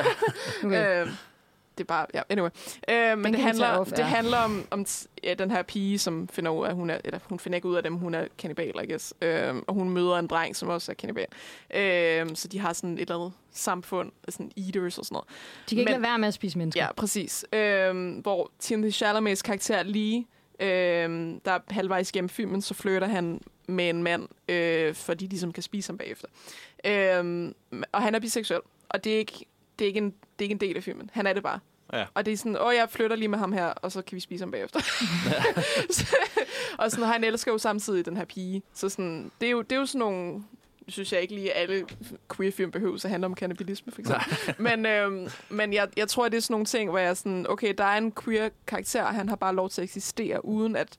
Okay. 0.65 1.01
øhm, 1.03 1.11
det 1.79 1.85
er 1.85 1.89
bare, 1.89 2.07
ja, 2.15 2.23
anyway. 2.29 2.49
Øh, 2.91 3.19
men 3.19 3.33
det 3.33 3.43
handler, 3.43 3.69
off 3.69 3.91
det 3.91 3.99
air. 3.99 4.05
handler 4.07 4.39
om, 4.39 4.67
om 4.71 4.87
ja, 5.25 5.35
den 5.35 5.51
her 5.51 5.63
pige, 5.63 5.99
som 5.99 6.29
finder 6.29 6.51
ud 6.51 6.65
af, 6.65 6.69
at 6.71 6.75
hun 6.75 6.91
er, 6.91 6.99
eller 7.05 7.19
hun 7.29 7.39
finder 7.39 7.57
ikke 7.57 7.69
ud 7.69 7.77
af 7.77 7.83
dem, 7.83 7.95
hun 7.97 8.15
er 8.15 8.27
kannibal, 8.39 8.73
I 8.85 8.87
guess. 8.91 9.15
Øh, 9.23 9.55
og 9.67 9.75
hun 9.75 9.91
møder 9.91 10.17
en 10.19 10.27
dreng, 10.27 10.57
som 10.57 10.69
også 10.69 10.93
er 10.93 10.95
kannibal. 10.95 11.27
Øh, 11.75 12.37
så 12.37 12.49
de 12.49 12.59
har 12.59 12.73
sådan 12.73 12.95
et 12.95 13.01
eller 13.01 13.15
andet 13.15 13.33
samfund, 13.53 14.13
sådan 14.29 14.53
eaters 14.57 14.99
og 14.99 15.05
sådan 15.05 15.15
noget. 15.15 15.29
De 15.71 15.75
kan 15.75 15.79
ikke 15.79 15.93
Men- 15.93 16.01
lade 16.01 16.11
være 16.11 16.19
med 16.19 16.29
at 16.29 16.35
spise 16.35 16.59
mennesker. 16.59 16.83
Ja, 16.83 16.93
præcis. 16.93 17.45
Øh, 17.53 18.19
hvor 18.23 18.51
Timothy 18.59 18.93
Chalamets 18.93 19.43
karakter 19.43 19.83
lige, 19.83 20.27
øh, 20.61 20.69
der 21.45 21.51
er 21.53 21.59
halvvejs 21.71 22.13
gennem 22.13 22.29
filmen, 22.29 22.63
så 22.63 22.75
flytter 22.75 23.09
han 23.09 23.41
med 23.69 23.89
en 23.91 24.03
mand, 24.03 24.29
øh, 24.49 24.95
fordi 24.95 25.25
de 25.25 25.31
ligesom 25.31 25.53
kan 25.53 25.63
spise 25.63 25.89
ham 25.89 25.99
bagefter. 25.99 26.29
Øh, 26.87 27.53
og 27.93 28.03
han 28.03 28.15
er 28.15 28.19
biseksuel, 28.21 28.61
og 28.89 29.05
det 29.05 29.15
er 29.15 29.19
ikke, 29.19 29.45
det 29.79 29.85
er 29.85 29.89
ikke, 29.89 29.99
en, 29.99 30.05
det 30.11 30.39
er 30.39 30.43
ikke 30.43 30.53
en 30.53 30.61
del 30.61 30.77
af 30.77 30.83
filmen. 30.83 31.11
Han 31.13 31.27
er 31.27 31.33
det 31.33 31.43
bare. 31.43 31.59
Ja. 31.93 32.05
Og 32.15 32.27
det 32.27 32.33
er 32.33 32.37
sådan, 32.37 32.57
åh, 32.61 32.75
jeg 32.75 32.91
flytter 32.91 33.17
lige 33.17 33.29
med 33.29 33.39
ham 33.39 33.53
her, 33.53 33.67
og 33.67 33.93
så 33.93 34.03
kan 34.03 34.17
vi 34.17 34.21
spise 34.21 34.43
ham 34.43 34.51
bagefter. 34.51 34.81
og 36.79 36.91
sådan, 36.91 37.05
og 37.05 37.13
han 37.13 37.25
elsker 37.25 37.53
jo 37.53 37.59
samtidig 37.59 38.07
den 38.07 38.17
her 38.17 38.25
pige. 38.25 38.63
Så 38.75 38.89
sådan, 38.89 39.31
det 39.41 39.47
er 39.47 39.51
jo, 39.51 39.63
det 39.63 39.73
er 39.73 39.77
jo 39.77 39.87
sådan 39.87 39.99
nogle, 39.99 40.43
synes 40.89 41.13
jeg 41.13 41.23
ikke 41.23 41.35
lige, 41.35 41.53
alle 41.53 41.87
queer-film 42.37 42.71
behøver 42.71 42.95
at 43.05 43.11
handle 43.11 43.27
om 43.27 43.35
kannibalisme, 43.35 43.93
for 43.93 44.01
eksempel. 44.01 44.55
men 44.69 44.87
øhm, 44.87 45.29
men 45.49 45.73
jeg, 45.73 45.89
jeg 45.97 46.09
tror, 46.09 46.29
det 46.29 46.37
er 46.37 46.41
sådan 46.41 46.55
nogle 46.55 46.67
ting, 46.67 46.91
hvor 46.91 46.99
jeg 46.99 47.09
er 47.09 47.15
sådan, 47.15 47.47
okay, 47.49 47.75
der 47.79 47.85
er 47.85 47.99
en 47.99 48.13
queer-karakter, 48.13 49.03
og 49.03 49.15
han 49.15 49.29
har 49.29 49.37
bare 49.37 49.55
lov 49.55 49.71
til 49.71 49.81
at 49.81 49.85
eksistere, 49.85 50.45
uden 50.45 50.77
at, 50.77 50.99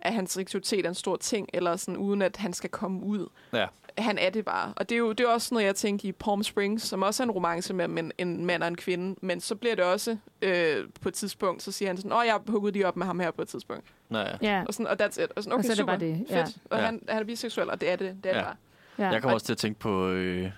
at 0.00 0.14
hans 0.14 0.30
seksualitet 0.30 0.84
er 0.84 0.88
en 0.88 0.94
stor 0.94 1.16
ting, 1.16 1.48
eller 1.52 1.76
sådan, 1.76 1.96
uden 1.96 2.22
at 2.22 2.36
han 2.36 2.52
skal 2.52 2.70
komme 2.70 3.02
ud. 3.02 3.28
Ja. 3.52 3.66
Han 3.98 4.18
er 4.18 4.30
det 4.30 4.44
bare. 4.44 4.72
Og 4.76 4.88
det 4.88 4.94
er 4.94 4.98
jo 4.98 5.12
det 5.12 5.24
er 5.24 5.28
også 5.28 5.54
noget, 5.54 5.66
jeg 5.66 5.74
tænker 5.74 6.08
i 6.08 6.12
Palm 6.12 6.42
Springs, 6.42 6.82
som 6.84 7.02
også 7.02 7.22
er 7.22 7.24
en 7.24 7.30
romance 7.30 7.74
mellem 7.74 7.98
en, 7.98 8.12
en 8.18 8.44
mand 8.46 8.62
og 8.62 8.68
en 8.68 8.76
kvinde. 8.76 9.16
Men 9.22 9.40
så 9.40 9.54
bliver 9.54 9.74
det 9.74 9.84
også 9.84 10.16
øh, 10.42 10.84
på 11.00 11.08
et 11.08 11.14
tidspunkt, 11.14 11.62
så 11.62 11.72
siger 11.72 11.88
han 11.88 11.96
sådan, 11.96 12.12
åh, 12.12 12.22
jeg 12.26 12.32
har 12.32 12.42
hugget 12.48 12.74
de 12.74 12.84
op 12.84 12.96
med 12.96 13.06
ham 13.06 13.20
her 13.20 13.30
på 13.30 13.42
et 13.42 13.48
tidspunkt. 13.48 13.84
Nå, 14.08 14.18
ja. 14.18 14.26
Ja. 14.42 14.62
Og, 14.68 14.74
sådan, 14.74 14.86
og 14.86 14.96
that's 15.06 15.22
it. 15.22 15.32
Og, 15.36 15.42
sådan, 15.42 15.52
Og 15.52 15.58
okay, 15.58 15.62
så 15.66 15.68
er 15.72 15.74
det 15.74 15.76
super, 15.78 15.92
bare 15.92 16.00
det, 16.00 16.26
ja. 16.30 16.42
fedt. 16.44 16.56
Og 16.70 16.78
Ja. 16.78 16.84
han, 16.84 17.00
han 17.08 17.22
er 17.22 17.24
biseksuel, 17.24 17.70
og 17.70 17.80
det 17.80 17.90
er 17.90 17.96
det. 17.96 18.16
Det 18.24 18.30
er 18.32 18.34
Ja. 18.36 18.38
det 18.38 18.44
bare. 18.46 19.06
ja. 19.06 19.12
Jeg 19.12 19.22
kommer 19.22 19.34
også 19.34 19.46
til 19.46 19.52
at 19.52 19.58
tænke 19.58 19.80
på 19.80 20.08
øh, 20.08 20.50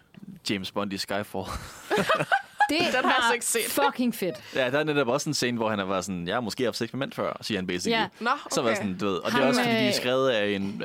James 0.51 0.73
Bond 0.73 0.93
i 0.93 0.99
Skyfall. 0.99 1.45
det 2.71 2.79
Den 2.79 3.05
har 3.05 3.27
jeg 3.29 3.35
ikke 3.35 3.47
set. 3.47 3.61
fucking 3.85 4.15
fedt. 4.15 4.35
Ja, 4.55 4.71
der 4.71 4.79
er 4.79 4.85
netop 4.85 5.09
også 5.09 5.31
en 5.31 5.35
scene, 5.35 5.57
hvor 5.59 5.71
han 5.71 5.79
er 5.81 5.87
bare 5.87 6.03
sådan, 6.03 6.27
jeg 6.27 6.37
har 6.37 6.41
måske 6.41 6.65
haft 6.65 6.77
sex 6.77 6.93
med 6.93 6.99
mænd 6.99 7.13
før, 7.13 7.37
siger 7.41 7.59
han 7.59 7.67
basically. 7.67 8.01
Ja. 8.01 8.07
Nå, 8.21 8.31
okay. 8.31 8.41
Så 8.51 8.63
var 8.63 8.75
sådan, 8.75 8.99
du 8.99 9.07
ved, 9.07 9.17
og 9.17 9.25
det 9.25 9.33
Ham, 9.33 9.43
er 9.43 9.47
også 9.47 9.61
fordi, 9.63 9.75
de 9.75 9.81
er 9.83 9.89
øh, 9.89 9.95
skrevet 9.95 10.31
af 10.31 10.49
en... 10.51 10.83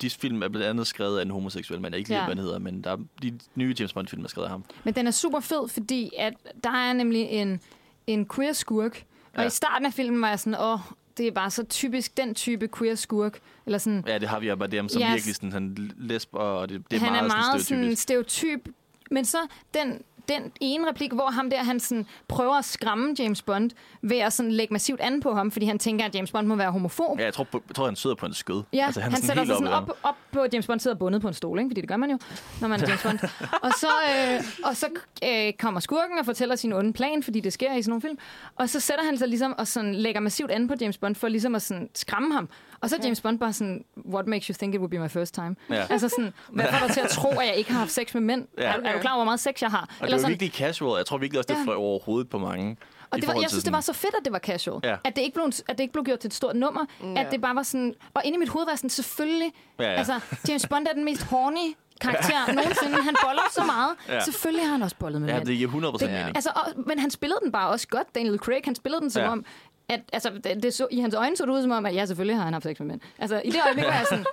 De 0.00 0.10
film 0.10 0.42
er 0.42 0.48
blandt 0.48 0.66
andet 0.66 0.86
skrevet 0.86 1.18
af 1.18 1.22
en 1.22 1.30
homoseksuel 1.30 1.80
mand. 1.80 1.94
Jeg 1.94 1.98
ikke 1.98 2.08
lige, 2.10 2.18
Ja. 2.18 2.24
hvad 2.24 2.34
han 2.34 2.44
hedder, 2.44 2.58
men 2.58 2.84
der 2.84 2.90
er, 2.92 2.96
de 3.22 3.38
nye 3.54 3.74
James 3.78 3.92
Bond-film 3.92 4.24
er 4.24 4.28
skrevet 4.28 4.44
af 4.46 4.50
ham. 4.50 4.64
Men 4.84 4.94
den 4.94 5.06
er 5.06 5.10
super 5.10 5.40
fed, 5.40 5.68
fordi 5.68 6.10
at 6.18 6.34
der 6.64 6.70
er 6.70 6.92
nemlig 6.92 7.22
en, 7.22 7.60
en 8.06 8.28
queer 8.34 8.52
skurk. 8.52 9.04
Og 9.34 9.40
Ja. 9.42 9.46
i 9.46 9.50
starten 9.50 9.86
af 9.86 9.92
filmen 9.92 10.20
var 10.22 10.28
jeg 10.28 10.40
sådan, 10.40 10.60
åh, 10.60 10.78
det 11.16 11.26
er 11.26 11.32
bare 11.32 11.50
så 11.50 11.64
typisk 11.64 12.16
den 12.16 12.34
type 12.34 12.68
queer 12.78 12.94
skurk. 12.94 13.38
Eller 13.66 13.78
sådan, 13.78 14.04
Ja, 14.06 14.18
det 14.18 14.28
har 14.28 14.40
vi 14.40 14.54
bare 14.54 14.68
dem 14.68 14.88
som 14.88 15.02
Yes. 15.02 15.08
virkelig 15.12 15.34
sådan, 15.34 15.52
han 15.52 15.92
lesb, 15.98 16.34
og 16.34 16.68
det, 16.68 16.90
det 16.90 16.96
er 16.96 17.00
han 17.00 17.12
meget, 17.12 17.24
er 17.24 17.28
meget 17.28 17.44
sådan 17.60 17.60
sådan 17.84 17.96
stereotypisk. 17.96 18.42
stereotyp. 18.42 18.74
Men 19.10 19.24
så 19.24 19.38
den, 19.74 20.02
den 20.28 20.52
ene 20.60 20.88
replik, 20.88 21.12
hvor 21.12 21.30
ham 21.30 21.50
der, 21.50 21.64
han 21.64 21.80
sådan 21.80 22.06
prøver 22.28 22.54
at 22.54 22.64
skræmme 22.64 23.14
James 23.18 23.42
Bond 23.42 23.70
ved 24.02 24.18
at 24.18 24.32
sådan 24.32 24.52
lægge 24.52 24.74
massivt 24.74 25.00
an 25.00 25.20
på 25.20 25.34
ham, 25.34 25.50
fordi 25.50 25.66
han 25.66 25.78
tænker, 25.78 26.04
at 26.04 26.14
James 26.14 26.32
Bond 26.32 26.46
må 26.46 26.54
være 26.54 26.70
homofob. 26.70 27.18
Ja, 27.18 27.24
jeg 27.24 27.34
tror, 27.34 27.46
jeg 27.52 27.74
tror, 27.74 27.84
han 27.86 27.96
sidder 27.96 28.16
på 28.16 28.26
en 28.26 28.34
skød. 28.34 28.62
Ja, 28.72 28.86
altså, 28.86 29.00
han, 29.00 29.12
han 29.12 29.22
sætter 29.22 29.44
sig 29.44 29.54
sådan 29.54 29.72
oppe 29.72 29.92
op, 29.92 29.98
op 30.02 30.14
på, 30.32 30.46
James 30.52 30.66
Bond 30.66 30.80
sidder 30.80 30.96
bundet 30.96 31.22
på 31.22 31.28
en 31.28 31.34
stol, 31.34 31.58
ikke? 31.58 31.68
fordi 31.70 31.80
det 31.80 31.88
gør 31.88 31.96
man 31.96 32.10
jo, 32.10 32.18
når 32.60 32.68
man 32.68 32.82
er 32.82 32.86
James 32.88 33.02
Bond. 33.02 33.18
og 33.66 33.72
så, 33.72 33.88
øh, 34.10 34.44
og 34.64 34.76
så 34.76 34.86
øh, 35.24 35.52
kommer 35.58 35.80
skurken 35.80 36.18
og 36.18 36.24
fortæller 36.24 36.56
sin 36.56 36.72
onde 36.72 36.92
plan, 36.92 37.22
fordi 37.22 37.40
det 37.40 37.52
sker 37.52 37.74
i 37.74 37.82
sådan 37.82 37.90
nogle 37.90 38.02
film. 38.02 38.18
Og 38.56 38.68
så 38.68 38.80
sætter 38.80 39.04
han 39.04 39.18
sig 39.18 39.28
ligesom 39.28 39.54
og 39.58 39.66
sådan 39.66 39.94
lægger 39.94 40.20
massivt 40.20 40.50
an 40.50 40.68
på 40.68 40.74
James 40.80 40.98
Bond 40.98 41.14
for 41.14 41.28
ligesom 41.28 41.54
at 41.54 41.62
sådan 41.62 41.88
skræmme 41.94 42.34
ham. 42.34 42.48
Og 42.80 42.90
så 42.90 42.96
er 42.96 43.00
James 43.04 43.20
Bond 43.20 43.38
bare 43.38 43.52
sådan, 43.52 43.84
what 44.08 44.26
makes 44.26 44.46
you 44.46 44.54
think 44.58 44.74
it 44.74 44.80
would 44.80 44.90
be 44.90 44.98
my 44.98 45.08
first 45.08 45.34
time? 45.34 45.56
Ja. 45.70 45.86
Altså 45.90 46.08
sådan, 46.08 46.32
hvad 46.48 46.64
får 46.72 46.86
dig 46.86 46.94
til 46.94 47.00
at 47.00 47.08
tro, 47.10 47.28
at 47.30 47.46
jeg 47.46 47.54
ikke 47.56 47.72
har 47.72 47.78
haft 47.78 47.90
sex 47.92 48.14
med 48.14 48.22
mænd? 48.22 48.46
Ja. 48.58 48.62
Er, 48.64 48.72
er 48.84 48.92
du 48.92 48.98
klar 48.98 49.10
over, 49.12 49.18
hvor 49.18 49.24
meget 49.24 49.40
sex 49.40 49.62
jeg 49.62 49.70
har? 49.70 49.96
Og 50.00 50.06
det 50.06 50.12
var 50.12 50.18
sådan, 50.18 50.28
virkelig 50.30 50.52
casual. 50.52 50.96
Jeg 50.98 51.06
tror 51.06 51.18
virkelig 51.18 51.38
også, 51.38 51.48
det 51.54 51.58
Ja. 51.58 51.64
fløj 51.64 51.74
over 51.74 51.98
hovedet 52.04 52.30
på 52.30 52.38
mange. 52.38 52.76
og 53.10 53.18
det 53.18 53.28
var, 53.28 53.34
jeg 53.40 53.50
synes, 53.50 53.64
det 53.64 53.72
var 53.72 53.80
så 53.80 53.92
fedt, 53.92 54.14
at 54.18 54.24
det 54.24 54.32
var 54.32 54.38
casual. 54.38 54.80
Ja. 54.84 54.96
At, 55.04 55.16
det 55.16 55.22
ikke 55.22 55.34
blev, 55.34 55.46
at 55.46 55.78
det 55.78 55.80
ikke 55.80 55.92
blev 55.92 56.04
gjort 56.04 56.18
til 56.18 56.28
et 56.28 56.34
stort 56.34 56.56
nummer. 56.56 56.84
Ja. 57.02 57.20
At 57.20 57.32
det 57.32 57.40
bare 57.40 57.54
var 57.54 57.62
sådan... 57.62 57.94
Og 58.14 58.22
inde 58.24 58.36
i 58.36 58.38
mit 58.38 58.48
hoved 58.48 58.66
var 58.66 58.74
sådan, 58.74 58.90
selvfølgelig... 58.90 59.52
Ja, 59.78 59.84
ja. 59.84 59.90
Altså, 59.98 60.20
James 60.48 60.66
Bond 60.66 60.86
er 60.86 60.92
den 60.92 61.04
mest 61.04 61.22
horny 61.22 61.74
karakter 62.00 62.52
nogensinde. 62.58 63.02
Han 63.02 63.16
boller 63.24 63.42
så 63.52 63.64
meget. 63.64 63.90
Ja. 64.08 64.20
Selvfølgelig 64.24 64.64
har 64.66 64.72
han 64.72 64.82
også 64.82 64.96
bollet 64.96 65.20
med 65.20 65.28
Ja, 65.28 65.34
mænd. 65.34 65.46
det 65.46 65.56
giver 65.56 65.70
100% 65.70 65.98
Det, 65.98 66.10
mening. 66.10 66.36
altså, 66.36 66.50
og, 66.54 66.62
men 66.86 66.98
han 66.98 67.10
spillede 67.10 67.38
den 67.44 67.52
bare 67.52 67.68
også 67.70 67.88
godt, 67.88 68.14
Daniel 68.14 68.38
Craig. 68.38 68.60
Han 68.64 68.74
spillede 68.74 69.00
den 69.00 69.10
som 69.10 69.22
Ja. 69.22 69.28
om... 69.32 69.44
At, 69.88 70.00
altså, 70.12 70.30
det, 70.44 70.62
det 70.62 70.74
så, 70.74 70.88
I 70.90 70.98
hans 71.00 71.14
øjne 71.14 71.36
så 71.36 71.46
det 71.46 71.52
ud 71.52 71.62
som 71.62 71.70
om, 71.70 71.86
at 71.86 71.94
ja, 71.94 72.06
selvfølgelig 72.06 72.36
har 72.36 72.44
han 72.44 72.52
haft 72.52 72.62
sex 72.64 72.78
med 72.78 72.86
mænd. 72.86 73.00
Altså, 73.18 73.42
i 73.44 73.50
det 73.50 73.60
øjeblik 73.64 73.84
var 73.84 73.92
jeg 73.92 74.06
sådan, 74.10 74.26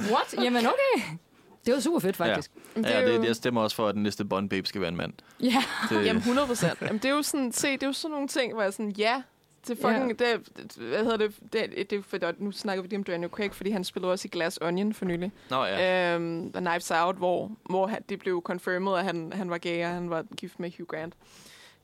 what? 0.00 0.44
Jamen, 0.44 0.66
okay. 0.66 1.02
Det 1.66 1.74
var 1.74 1.80
super 1.80 1.98
fedt, 1.98 2.16
faktisk. 2.16 2.50
Ja, 2.76 2.82
er 2.82 3.06
det, 3.06 3.16
jo- 3.16 3.24
jeg 3.24 3.36
stemmer 3.36 3.60
også 3.62 3.76
for, 3.76 3.88
at 3.88 3.94
den 3.94 4.02
næste 4.02 4.24
Bond-babe 4.24 4.66
skal 4.66 4.80
være 4.80 4.88
en 4.88 4.96
mand. 4.96 5.12
Ja. 5.40 5.46
ja. 5.90 5.96
Det, 5.96 6.06
Jamen 6.06 6.20
100 6.20 6.46
procent. 6.46 6.80
Jamen, 6.82 6.98
det 6.98 7.04
er 7.04 7.10
jo 7.14 7.22
sådan, 7.22 7.52
se, 7.52 7.72
det 7.72 7.82
er 7.82 7.86
jo 7.86 7.92
sådan 7.92 8.12
nogle 8.12 8.28
ting, 8.28 8.52
hvor 8.52 8.62
jeg 8.62 8.66
er 8.66 8.72
sådan, 8.72 8.90
ja, 8.90 9.22
det 9.66 9.78
er 9.84 9.88
fucking, 9.88 10.18
det, 10.18 10.48
det, 10.56 10.76
hvad 10.76 10.98
hedder 10.98 11.16
det, 11.16 11.34
det, 11.52 11.90
det 11.90 11.98
er 11.98 12.02
for, 12.02 12.18
nu 12.38 12.52
snakker 12.52 12.82
vi 12.82 12.88
lige 12.88 12.98
om 12.98 13.04
Daniel 13.04 13.30
Craig, 13.30 13.54
fordi 13.54 13.70
han 13.70 13.84
spillede 13.84 14.12
også 14.12 14.26
i 14.26 14.28
Glass 14.28 14.58
Onion 14.62 14.94
for 14.94 15.04
nylig. 15.04 15.32
Nå 15.50 15.64
ja. 15.64 16.14
Øhm, 16.14 16.52
The 16.52 16.60
Knives 16.60 16.90
Out, 16.90 17.16
hvor, 17.16 17.50
hvor 17.70 17.86
han, 17.86 18.02
det 18.08 18.18
blev 18.18 18.42
confirmed, 18.44 18.92
at 18.98 19.04
han, 19.04 19.32
han 19.32 19.50
var 19.50 19.58
gay, 19.58 19.84
og 19.84 19.90
han 19.90 20.10
var 20.10 20.24
gift 20.36 20.60
med 20.60 20.70
Hugh 20.78 20.86
Grant. 20.86 21.14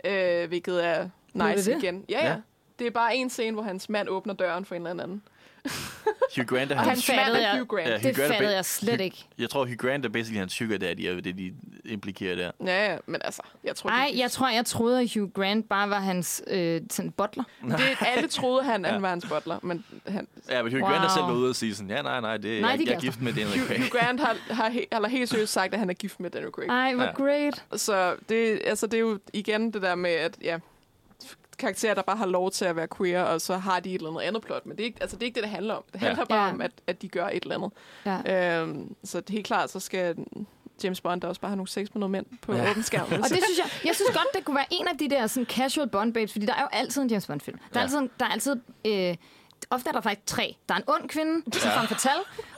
Øh, 0.04 0.48
hvilket 0.48 0.84
er 0.86 1.08
nice 1.34 1.56
det 1.56 1.64
det? 1.66 1.82
igen. 1.82 2.04
Ja, 2.08 2.18
ja, 2.26 2.30
Ja. 2.30 2.36
Det 2.78 2.86
er 2.86 2.90
bare 2.90 3.16
en 3.16 3.30
scene, 3.30 3.52
hvor 3.54 3.62
hans 3.62 3.88
mand 3.88 4.08
åbner 4.08 4.34
døren 4.34 4.64
for 4.64 4.74
en 4.74 4.86
eller 4.86 5.02
anden. 5.04 5.22
Hugh 6.36 6.46
Grant 6.46 6.72
er 6.72 6.76
Og 6.76 6.82
hans... 6.82 7.08
mand 7.08 7.18
fattede 7.18 7.42
er 7.44 7.48
jeg. 7.50 7.58
Hugh 7.58 7.68
Grant. 7.68 7.88
Ja. 7.88 7.92
Hugh 7.96 8.02
Det 8.04 8.16
Grant 8.16 8.28
fattede 8.32 8.54
jeg 8.54 8.64
slet 8.64 8.94
Hugh- 9.00 9.02
ikke. 9.02 9.24
Jeg 9.38 9.50
tror, 9.50 9.64
Hugh 9.64 9.76
Grant 9.76 10.04
er 10.04 10.08
basically 10.08 10.38
hans 10.38 10.52
sugar 10.52 10.76
daddy, 10.76 11.00
er 11.00 11.20
det, 11.20 11.38
de 11.38 11.52
implikerer 11.84 12.36
der. 12.36 12.50
ja, 12.66 12.92
ja, 12.92 12.98
men 13.06 13.20
altså, 13.24 13.42
jeg 13.64 13.76
tror, 13.76 13.90
Nej, 13.90 14.12
jeg 14.16 14.30
tror, 14.30 14.48
jeg 14.48 14.66
troede, 14.66 15.00
at 15.00 15.14
Hugh 15.14 15.32
Grant 15.32 15.68
bare 15.68 15.90
var 15.90 16.00
hans 16.00 16.42
øh, 16.46 16.80
sådan 16.90 17.10
butler. 17.10 17.44
det, 17.78 17.96
alle 18.06 18.28
troede, 18.28 18.64
han, 18.64 18.84
Ja. 18.84 18.90
han 18.92 19.02
var 19.02 19.08
hans 19.08 19.26
butler, 19.28 19.58
men 19.62 19.84
han, 20.08 20.28
Ja, 20.50 20.62
men 20.62 20.72
Hugh 20.72 20.82
Wow. 20.82 20.90
Grant 20.92 21.04
er 21.04 21.08
selv 21.08 21.26
været 21.26 21.36
ude 21.36 21.50
og 21.50 21.56
sige 21.56 21.74
sådan, 21.74 21.90
ja, 21.90 22.02
nej, 22.02 22.20
nej, 22.20 22.36
det, 22.36 22.60
Nej, 22.60 22.70
jeg, 22.70 22.86
jeg 22.86 22.94
er 22.94 23.00
gift 23.00 23.20
med 23.22 23.32
Daniel 23.32 23.58
Hugh, 23.58 23.66
Craig. 23.66 23.78
Hugh 23.80 23.90
Grant 23.90 24.20
har, 24.20 24.36
har, 24.54 24.68
he, 24.70 24.86
eller 24.92 25.08
helt 25.08 25.28
seriøst 25.30 25.52
sagt, 25.52 25.72
at 25.74 25.78
han 25.80 25.90
er 25.90 25.94
gift 25.94 26.20
med 26.20 26.30
Daniel 26.30 26.50
Craig. 26.52 26.68
Ej, 26.68 26.94
hvor 26.94 27.04
Ja. 27.04 27.10
great. 27.12 27.64
Så 27.80 28.16
det, 28.28 28.60
altså, 28.64 28.86
det 28.86 28.94
er 28.94 29.00
jo 29.00 29.18
igen 29.32 29.70
det 29.72 29.82
der 29.82 29.94
med, 29.94 30.10
at 30.10 30.36
ja, 30.42 30.58
karakterer, 31.58 31.94
der 31.94 32.02
bare 32.02 32.16
har 32.16 32.26
lov 32.26 32.50
til 32.50 32.64
at 32.64 32.76
være 32.76 32.88
queer, 32.98 33.22
og 33.22 33.40
så 33.40 33.56
har 33.56 33.80
de 33.80 33.90
et 33.90 33.94
eller 33.94 34.10
andet 34.10 34.20
andet 34.20 34.42
plot. 34.42 34.66
Men 34.66 34.76
det 34.76 34.82
er 34.82 34.86
ikke, 34.86 34.98
altså, 35.00 35.16
det, 35.16 35.22
er 35.22 35.26
ikke 35.26 35.34
det, 35.34 35.42
det 35.42 35.50
handler 35.50 35.74
om. 35.74 35.82
Det 35.92 36.02
Ja. 36.02 36.06
handler 36.06 36.24
bare 36.24 36.46
Ja. 36.46 36.52
om, 36.52 36.60
at, 36.60 36.70
at 36.86 37.02
de 37.02 37.08
gør 37.08 37.26
et 37.28 37.42
eller 37.42 37.54
andet. 37.54 37.70
Ja. 38.26 38.60
Øhm, 38.62 38.94
så 39.04 39.20
det 39.20 39.28
er 39.30 39.32
helt 39.32 39.46
klart, 39.46 39.70
så 39.70 39.80
skal 39.80 40.16
James 40.84 41.00
Bond 41.00 41.24
også 41.24 41.40
bare 41.40 41.48
have 41.50 41.56
nogle 41.56 41.68
sex 41.68 41.88
med 41.94 42.00
nogle 42.00 42.12
mænd 42.12 42.26
på 42.42 42.52
Ja. 42.52 42.62
ja. 42.64 42.70
åben 42.70 42.82
skærm. 42.82 43.04
Og 43.12 43.18
det 43.18 43.26
synes 43.44 43.58
jeg, 43.58 43.66
jeg 43.84 43.94
synes 43.94 44.10
godt, 44.10 44.26
det 44.34 44.44
kunne 44.44 44.56
være 44.56 44.66
en 44.70 44.88
af 44.88 44.98
de 44.98 45.10
der 45.10 45.26
sådan 45.26 45.46
casual 45.46 45.88
Bond 45.88 46.14
babes, 46.14 46.32
fordi 46.32 46.46
der 46.46 46.54
er 46.54 46.60
jo 46.60 46.68
altid 46.72 47.02
en 47.02 47.08
James 47.10 47.26
Bond 47.26 47.40
film. 47.40 47.58
Der 47.58 47.80
er 47.80 47.80
Ja. 47.80 47.82
altid, 47.84 48.08
der 48.20 48.26
er 48.26 48.30
altid 48.30 48.56
øh, 48.86 49.16
ofte 49.70 49.88
er 49.88 49.92
der 49.92 50.00
faktisk 50.00 50.26
tre. 50.26 50.56
Der 50.68 50.74
er 50.74 50.78
en 50.78 50.84
ond 50.86 51.08
kvinde, 51.08 51.42
som 51.58 51.70
Ja. 51.70 51.80
ja. 51.80 51.86
fatal, 51.86 52.10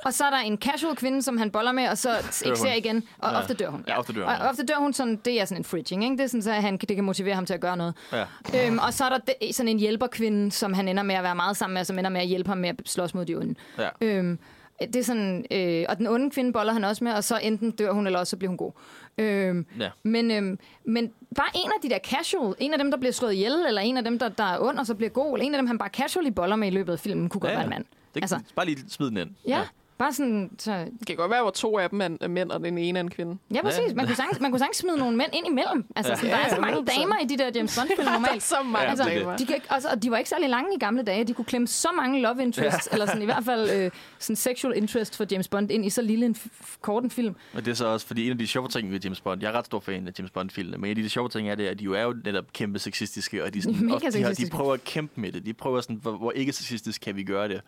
og 0.04 0.14
så 0.14 0.24
er 0.24 0.30
der 0.30 0.36
en 0.38 0.56
casual 0.58 0.96
kvinde, 0.96 1.22
som 1.22 1.38
han 1.38 1.50
boller 1.50 1.72
med, 1.72 1.88
og 1.88 1.98
så 1.98 2.10
ikke 2.44 2.58
ser 2.58 2.72
igen, 2.72 3.04
og 3.18 3.30
Ja. 3.32 3.38
ofte 3.38 3.54
dør 3.54 3.68
hun. 3.70 3.84
Ja, 3.88 3.98
ofte 3.98 4.12
dør 4.12 4.20
hun, 4.20 4.28
Og 4.34 4.38
ja. 4.40 4.48
ofte 4.50 4.64
dør 4.66 4.74
hun 4.76 4.92
sådan, 4.92 5.16
det 5.16 5.40
er 5.40 5.44
sådan 5.44 5.60
en 5.60 5.64
fridging, 5.64 6.04
ikke? 6.04 6.16
Det 6.16 6.22
er 6.24 6.26
sådan, 6.28 6.42
så 6.42 6.52
han, 6.52 6.76
det 6.76 6.94
kan 6.96 7.04
motivere 7.04 7.34
ham 7.34 7.46
til 7.46 7.54
at 7.54 7.60
gøre 7.60 7.76
noget. 7.76 7.94
Ja. 8.12 8.24
Øhm, 8.66 8.78
og 8.78 8.94
så 8.94 9.04
er 9.04 9.08
der 9.08 9.18
de, 9.18 9.52
sådan 9.52 9.68
en 9.68 9.78
hjælperkvinde, 9.78 10.52
som 10.52 10.72
han 10.74 10.88
ender 10.88 11.02
med 11.02 11.14
at 11.14 11.22
være 11.22 11.34
meget 11.34 11.56
sammen 11.56 11.74
med, 11.74 11.80
og 11.80 11.86
som 11.86 11.98
ender 11.98 12.10
med 12.10 12.20
at 12.20 12.26
hjælpe 12.26 12.48
ham 12.48 12.58
med 12.58 12.68
at 12.68 12.74
slås 12.86 13.14
mod 13.14 13.24
de 13.24 13.34
onde. 13.34 13.54
Ja. 13.78 13.88
Øhm, 14.00 14.38
det 14.80 14.96
er 14.96 15.02
sådan, 15.02 15.44
øh, 15.50 15.84
og 15.88 15.98
den 15.98 16.06
onde 16.06 16.30
kvinde 16.30 16.52
boller 16.52 16.72
han 16.72 16.84
også 16.84 17.04
med, 17.04 17.12
og 17.12 17.24
så 17.24 17.38
enten 17.42 17.70
dør 17.70 17.92
hun, 17.92 18.06
eller 18.06 18.18
også 18.18 18.30
så 18.30 18.36
bliver 18.36 18.48
hun 18.48 18.56
god. 18.56 18.72
Øhm, 19.18 19.66
Ja. 19.80 19.90
men, 20.02 20.30
øhm, 20.30 20.58
men 20.84 21.10
bare 21.36 21.48
en 21.54 21.70
af 21.76 21.80
de 21.82 21.88
der 21.90 21.98
casual, 21.98 22.54
en 22.58 22.72
af 22.72 22.78
dem, 22.78 22.90
der 22.90 22.98
bliver 22.98 23.12
slået 23.12 23.32
ihjel, 23.34 23.52
eller 23.68 23.80
en 23.80 23.96
af 23.96 24.04
dem, 24.04 24.18
der, 24.18 24.28
der 24.28 24.44
er 24.44 24.58
ond, 24.60 24.78
og 24.78 24.86
så 24.86 24.94
bliver 24.94 25.10
god, 25.10 25.32
eller 25.34 25.46
en 25.46 25.54
af 25.54 25.58
dem, 25.58 25.66
han 25.66 25.78
bare 25.78 25.88
casually 25.88 26.30
boller 26.30 26.56
med 26.56 26.68
i 26.68 26.70
løbet 26.70 26.92
af 26.92 26.98
filmen, 26.98 27.28
kunne 27.28 27.40
godt 27.40 27.50
Ja, 27.52 27.56
være 27.56 27.60
ja. 27.60 27.66
en 27.66 27.70
mand. 27.70 27.84
Det, 28.14 28.22
Altså- 28.22 28.40
bare 28.56 28.66
lige 28.66 28.78
smid 28.88 29.06
den 29.06 29.16
ind. 29.16 29.30
Ja, 29.46 29.60
bare 29.98 30.12
sådan, 30.12 30.50
så, 30.58 30.84
Det 30.98 31.06
kan 31.06 31.16
godt 31.16 31.30
være, 31.30 31.42
hvor 31.42 31.50
to 31.50 31.78
af 31.78 31.90
dem 31.90 32.00
er 32.00 32.28
mænd, 32.28 32.50
og 32.50 32.60
den 32.60 32.78
ene 32.78 32.98
er 32.98 33.02
en 33.02 33.10
kvinde. 33.10 33.38
ja 33.54 33.62
præcis, 33.62 33.94
man 33.94 34.06
kunne, 34.06 34.16
sagtens, 34.16 34.40
man 34.40 34.50
kunne 34.50 34.58
sagtens 34.58 34.76
smide 34.76 34.96
nogle 34.98 35.16
mænd 35.16 35.28
ind 35.32 35.46
imellem. 35.46 35.84
Altså, 35.96 36.12
Ja. 36.12 36.16
sådan, 36.16 36.30
der 36.30 36.36
er 36.36 36.40
Ja, 36.48 36.54
så 36.54 36.60
mange 36.60 36.76
100%. 36.76 37.00
damer 37.00 37.16
i 37.22 37.24
de 37.26 37.38
der 37.38 37.50
James 37.54 37.78
Bond-film 37.78 38.04
Der 38.06 38.10
er 38.10 38.12
normalt. 38.12 38.42
så 38.42 38.56
mange 38.64 38.78
Ja, 38.84 38.90
Altså, 38.90 39.04
er 39.04 39.18
damer. 39.18 39.36
de, 39.36 39.46
kan, 39.46 39.54
ikke- 39.54 39.66
altså, 39.72 39.88
og 39.88 40.02
de 40.02 40.10
var 40.10 40.16
ikke 40.18 40.30
særlig 40.30 40.48
lange 40.48 40.74
i 40.76 40.78
gamle 40.78 41.02
dage. 41.02 41.24
De 41.24 41.34
kunne 41.34 41.44
klemme 41.44 41.66
så 41.66 41.88
mange 41.96 42.20
love 42.22 42.42
interests, 42.42 42.88
ja. 42.90 42.94
eller 42.94 43.06
sådan, 43.06 43.22
i 43.22 43.24
hvert 43.24 43.44
fald 43.44 43.70
øh, 43.70 43.90
sådan 44.18 44.36
sexual 44.36 44.76
interest 44.76 45.16
for 45.16 45.26
James 45.30 45.48
Bond 45.48 45.70
ind 45.70 45.84
i 45.84 45.90
så 45.90 46.02
lille 46.02 46.26
en 46.26 46.36
kort 46.80 47.04
en 47.04 47.10
film. 47.10 47.34
Og 47.54 47.64
det 47.64 47.70
er 47.70 47.74
så 47.74 47.86
også, 47.86 48.06
fordi 48.06 48.24
en 48.26 48.32
af 48.32 48.38
de 48.38 48.46
sjove 48.46 48.68
ting 48.68 48.90
ved 48.92 49.00
James 49.00 49.20
Bond, 49.20 49.42
jeg 49.42 49.48
er 49.48 49.52
ret 49.58 49.66
stor 49.66 49.80
fan 49.80 50.08
af 50.08 50.12
James 50.18 50.30
Bond-filmene, 50.30 50.78
men 50.78 50.90
en 50.90 50.96
af 50.96 51.02
de 51.02 51.08
sjove 51.10 51.28
ting 51.28 51.48
er 51.50 51.54
det, 51.54 51.66
at 51.66 51.78
de 51.78 51.84
jo 51.84 51.92
er 51.94 52.02
jo 52.02 52.14
netop 52.24 52.44
kæmpe 52.52 52.78
sexistiske, 52.78 53.44
og 53.44 53.54
de, 53.54 53.62
sådan, 53.62 53.86
Mega 53.86 54.10
de, 54.10 54.22
har, 54.22 54.32
de 54.32 54.50
prøver 54.50 54.72
at 54.74 54.84
kæmpe 54.84 55.20
med 55.20 55.32
det. 55.32 55.46
De 55.46 55.52
prøver 55.54 55.80
sådan, 55.80 55.96
hvor, 56.02 56.12
hvor 56.12 56.32
ikke 56.32 56.52
sexistisk 56.52 57.00
kan 57.00 57.16
vi 57.16 57.22
gøre 57.22 57.48
det. 57.48 57.60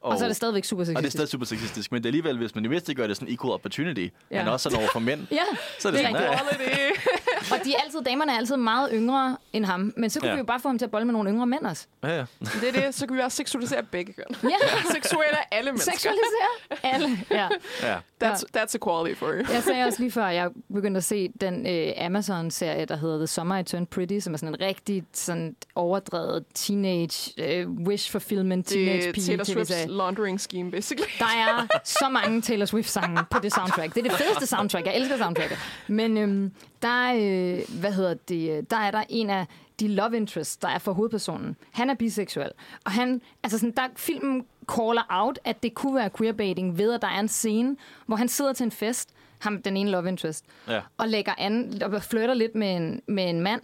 Og, 0.00 0.10
og 0.12 0.18
så 0.18 0.24
er 0.24 0.28
det 0.28 0.36
stadigvæk 0.36 0.64
super 0.64 0.82
og 0.82 0.86
det 0.86 0.92
er 0.92 0.96
sexistisk. 0.96 1.12
stadig 1.18 1.28
super 1.28 1.46
sexistisk, 1.46 1.92
men 1.92 2.02
det 2.02 2.06
er 2.06 2.08
alligevel, 2.08 2.38
hvis 2.38 2.54
man 2.54 2.64
i 2.64 2.68
mindste 2.68 2.94
gør 2.94 3.06
det 3.06 3.16
sådan 3.16 3.34
equal 3.34 3.52
opportunity, 3.52 4.08
Ja. 4.30 4.44
men 4.44 4.52
også 4.52 4.62
sådan 4.70 4.78
over 4.78 4.88
for 4.92 5.00
mænd, 5.00 5.26
Ja, 5.30 5.36
så 5.78 5.88
er 5.88 5.92
det, 5.92 6.00
Det 6.00 6.06
er 6.06 6.10
sådan, 6.12 6.22
ja. 6.32 6.38
Quality. 6.38 7.00
og 7.52 7.58
de 7.64 7.72
er 7.74 7.78
altid, 7.84 8.00
damerne 8.02 8.32
er 8.32 8.36
altid 8.36 8.56
meget 8.56 8.88
yngre 8.92 9.36
end 9.52 9.64
ham. 9.64 9.92
Men 9.96 10.10
så 10.10 10.20
kunne 10.20 10.28
Ja. 10.28 10.34
vi 10.34 10.38
jo 10.38 10.44
bare 10.44 10.60
få 10.60 10.68
ham 10.68 10.78
til 10.78 10.84
at 10.84 10.90
bolle 10.90 11.04
med 11.04 11.12
nogle 11.12 11.30
yngre 11.30 11.46
mænd 11.46 11.66
også. 11.66 11.86
Ja, 12.02 12.08
ja. 12.16 12.24
Det 12.40 12.76
er 12.76 12.80
det, 12.84 12.94
så 12.94 13.06
kan 13.06 13.16
vi 13.16 13.20
også 13.22 13.36
seksualisere 13.36 13.82
begge 13.82 14.12
køn. 14.12 14.24
Ja, 14.50 14.56
Seksuelle 14.92 15.54
alle 15.54 15.70
mennesker. 15.70 15.92
seksualisere 15.92 16.92
alle. 16.94 17.18
Ja. 17.30 17.48
ja. 17.82 17.96
That's, 18.24 18.42
that's 18.56 18.74
equality 18.76 19.18
for 19.18 19.26
you. 19.32 19.44
Jeg 19.52 19.62
sagde 19.62 19.84
også 19.84 20.00
lige 20.00 20.10
før, 20.10 20.24
at 20.24 20.34
jeg 20.34 20.50
begyndte 20.74 20.98
at 20.98 21.04
se 21.04 21.28
den 21.40 21.66
øh, 21.66 21.92
Amazon-serie, 22.06 22.84
der 22.84 22.96
hedder 22.96 23.16
The 23.18 23.26
Summer 23.26 23.58
I 23.58 23.62
Turned 23.64 23.86
Pretty, 23.86 24.18
som 24.18 24.32
er 24.32 24.38
sådan 24.38 24.54
en 24.54 24.60
rigtig 24.60 25.04
sådan 25.12 25.56
overdrevet 25.74 26.44
teenage, 26.54 27.32
øh, 27.38 27.68
wish 27.70 28.10
fulfillment 28.12 28.66
teenage 28.66 28.98
Det 28.98 29.08
er 29.08 29.12
pige 29.12 29.26
Taylor 29.26 29.44
Swift's 29.44 29.86
laundering 29.86 30.40
scheme, 30.40 30.70
basically. 30.70 31.10
Der 31.18 31.24
er 31.24 31.66
så 31.84 32.08
mange 32.08 32.42
Taylor 32.42 32.66
Swift-sange 32.66 33.24
på 33.30 33.38
det 33.42 33.54
soundtrack. 33.54 33.94
Det 33.94 34.06
er 34.06 34.08
det 34.10 34.18
fedeste 34.18 34.46
soundtrack. 34.46 34.86
Jeg 34.86 34.96
elsker 34.96 35.16
soundtracket. 35.16 35.58
Men 35.86 36.16
øhm, 36.16 36.52
der, 36.82 36.88
er, 37.08 37.14
øh, 37.58 37.80
hvad 37.80 37.92
hedder 37.92 38.14
det, 38.14 38.70
der 38.70 38.76
er 38.76 38.90
der 38.90 39.02
en 39.08 39.30
af 39.30 39.46
de 39.80 39.88
love 39.88 40.16
interests, 40.16 40.56
der 40.56 40.68
er 40.68 40.78
for 40.78 40.92
hovedpersonen. 40.92 41.56
Han 41.72 41.90
er 41.90 41.94
biseksuel. 41.94 42.50
Og 42.84 42.90
han, 42.92 43.20
altså 43.42 43.58
sådan, 43.58 43.74
der 43.76 43.82
filmen 43.96 44.44
caller 44.76 45.06
out, 45.10 45.38
at 45.44 45.62
det 45.62 45.74
kunne 45.74 45.94
være 45.94 46.10
queerbaiting 46.18 46.78
ved, 46.78 46.92
at 46.92 47.02
der 47.02 47.08
er 47.08 47.20
en 47.20 47.28
scene, 47.28 47.76
hvor 48.06 48.16
han 48.16 48.28
sidder 48.28 48.52
til 48.52 48.64
en 48.64 48.70
fest, 48.72 49.08
ham, 49.38 49.62
den 49.62 49.76
ene 49.76 49.90
love 49.90 50.08
interest, 50.08 50.44
Ja. 50.68 50.80
og 50.96 51.08
lægger 51.08 51.32
an, 51.38 51.82
og 51.82 52.02
flirter 52.02 52.34
lidt 52.34 52.54
med 52.54 52.76
en, 52.76 53.02
med 53.06 53.30
en 53.30 53.40
mand. 53.40 53.60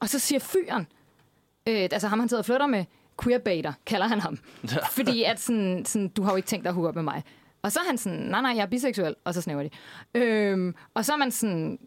Og 0.00 0.08
så 0.08 0.18
siger 0.18 0.38
fyren, 0.38 0.86
øh, 1.66 1.74
altså 1.82 2.08
ham 2.08 2.18
han 2.20 2.28
sidder 2.28 2.40
og 2.40 2.44
flytter 2.46 2.66
med, 2.66 2.84
queerbaiter, 3.22 3.72
kalder 3.86 4.06
han 4.06 4.20
ham. 4.20 4.38
Fordi 4.96 5.22
at 5.22 5.40
sådan, 5.40 5.84
sådan, 5.86 6.08
du 6.08 6.22
har 6.22 6.30
jo 6.30 6.36
ikke 6.36 6.46
tænkt 6.48 6.64
dig 6.64 6.68
at 6.70 6.74
hooke 6.74 6.88
op 6.88 6.94
med 6.94 7.02
mig. 7.02 7.22
Og 7.62 7.72
så 7.72 7.80
er 7.80 7.84
han 7.86 7.98
sådan, 7.98 8.18
nej, 8.18 8.40
nej, 8.42 8.52
jeg 8.56 8.62
er 8.62 8.66
biseksuel, 8.66 9.14
og 9.24 9.34
så 9.34 9.40
snæver 9.42 9.62
de. 9.62 9.70
Øhm, 10.14 10.74
og 10.94 11.04
så 11.04 11.12
er 11.12 11.16
man 11.16 11.30
sådan, 11.30 11.78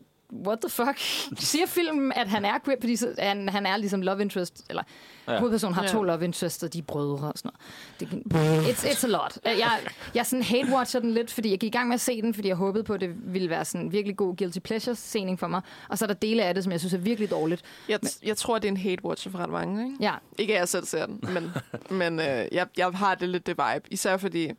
what 0.47 0.59
the 0.59 0.69
fuck? 0.69 0.97
Siger 1.39 1.65
filmen, 1.65 2.13
at 2.15 2.27
han 2.27 2.45
er 2.45 2.59
queer, 2.65 2.77
fordi 2.81 2.95
så, 2.95 3.15
han, 3.19 3.49
han 3.49 3.65
er 3.65 3.77
ligesom 3.77 4.01
love 4.01 4.21
interest, 4.21 4.63
eller 4.69 4.83
Ja. 5.27 5.39
hovedpersonen 5.39 5.73
har 5.75 5.83
Ja. 5.83 5.87
to 5.89 6.03
love 6.03 6.23
interests, 6.25 6.63
og 6.63 6.73
de 6.73 6.79
er 6.79 6.83
brødre 6.83 7.27
og 7.27 7.33
sådan 7.35 7.51
noget. 7.99 8.23
Det, 8.25 8.67
it's, 8.71 8.85
it's 8.87 9.05
a 9.05 9.07
lot. 9.09 9.37
Jeg, 9.45 9.79
jeg 10.15 10.25
sådan 10.25 10.43
hate-watcher 10.43 10.99
den 10.99 11.11
lidt, 11.11 11.31
fordi 11.31 11.49
jeg 11.51 11.59
gik 11.59 11.67
i 11.67 11.77
gang 11.77 11.87
med 11.87 11.93
at 11.93 12.01
se 12.01 12.21
den, 12.21 12.33
fordi 12.33 12.47
jeg 12.47 12.55
håbede 12.55 12.83
på, 12.83 12.93
at 12.93 13.01
det 13.01 13.09
ville 13.33 13.49
være 13.49 13.65
sådan 13.65 13.85
en 13.85 13.91
virkelig 13.91 14.17
god 14.17 14.37
guilty 14.37 14.59
pleasure-scening 14.59 15.39
for 15.39 15.47
mig. 15.47 15.61
Og 15.89 15.97
så 15.97 16.05
er 16.05 16.07
der 16.07 16.13
dele 16.13 16.43
af 16.43 16.53
det, 16.55 16.63
som 16.63 16.71
jeg 16.71 16.79
synes 16.79 16.93
er 16.93 16.97
virkelig 16.97 17.29
dårligt. 17.29 17.61
Jeg, 17.89 17.99
jeg 18.23 18.37
tror, 18.37 18.59
det 18.59 18.67
er 18.67 18.71
en 18.71 18.77
hate-watcher 18.77 19.29
for 19.31 19.37
ret 19.37 19.49
mange, 19.49 19.83
ikke? 19.85 19.97
Ja, 20.03 20.13
Ikke 20.37 20.53
at 20.53 20.59
jeg 20.59 20.69
selv 20.69 20.85
ser 20.85 21.05
den, 21.05 21.19
men, 21.33 21.51
men 21.99 22.19
øh, 22.19 22.45
jeg, 22.51 22.67
jeg 22.77 22.87
har 22.87 23.15
det 23.15 23.29
lidt 23.29 23.47
det 23.47 23.57
vibe. 23.57 23.85
Især 23.93 24.17
fordi... 24.17 24.51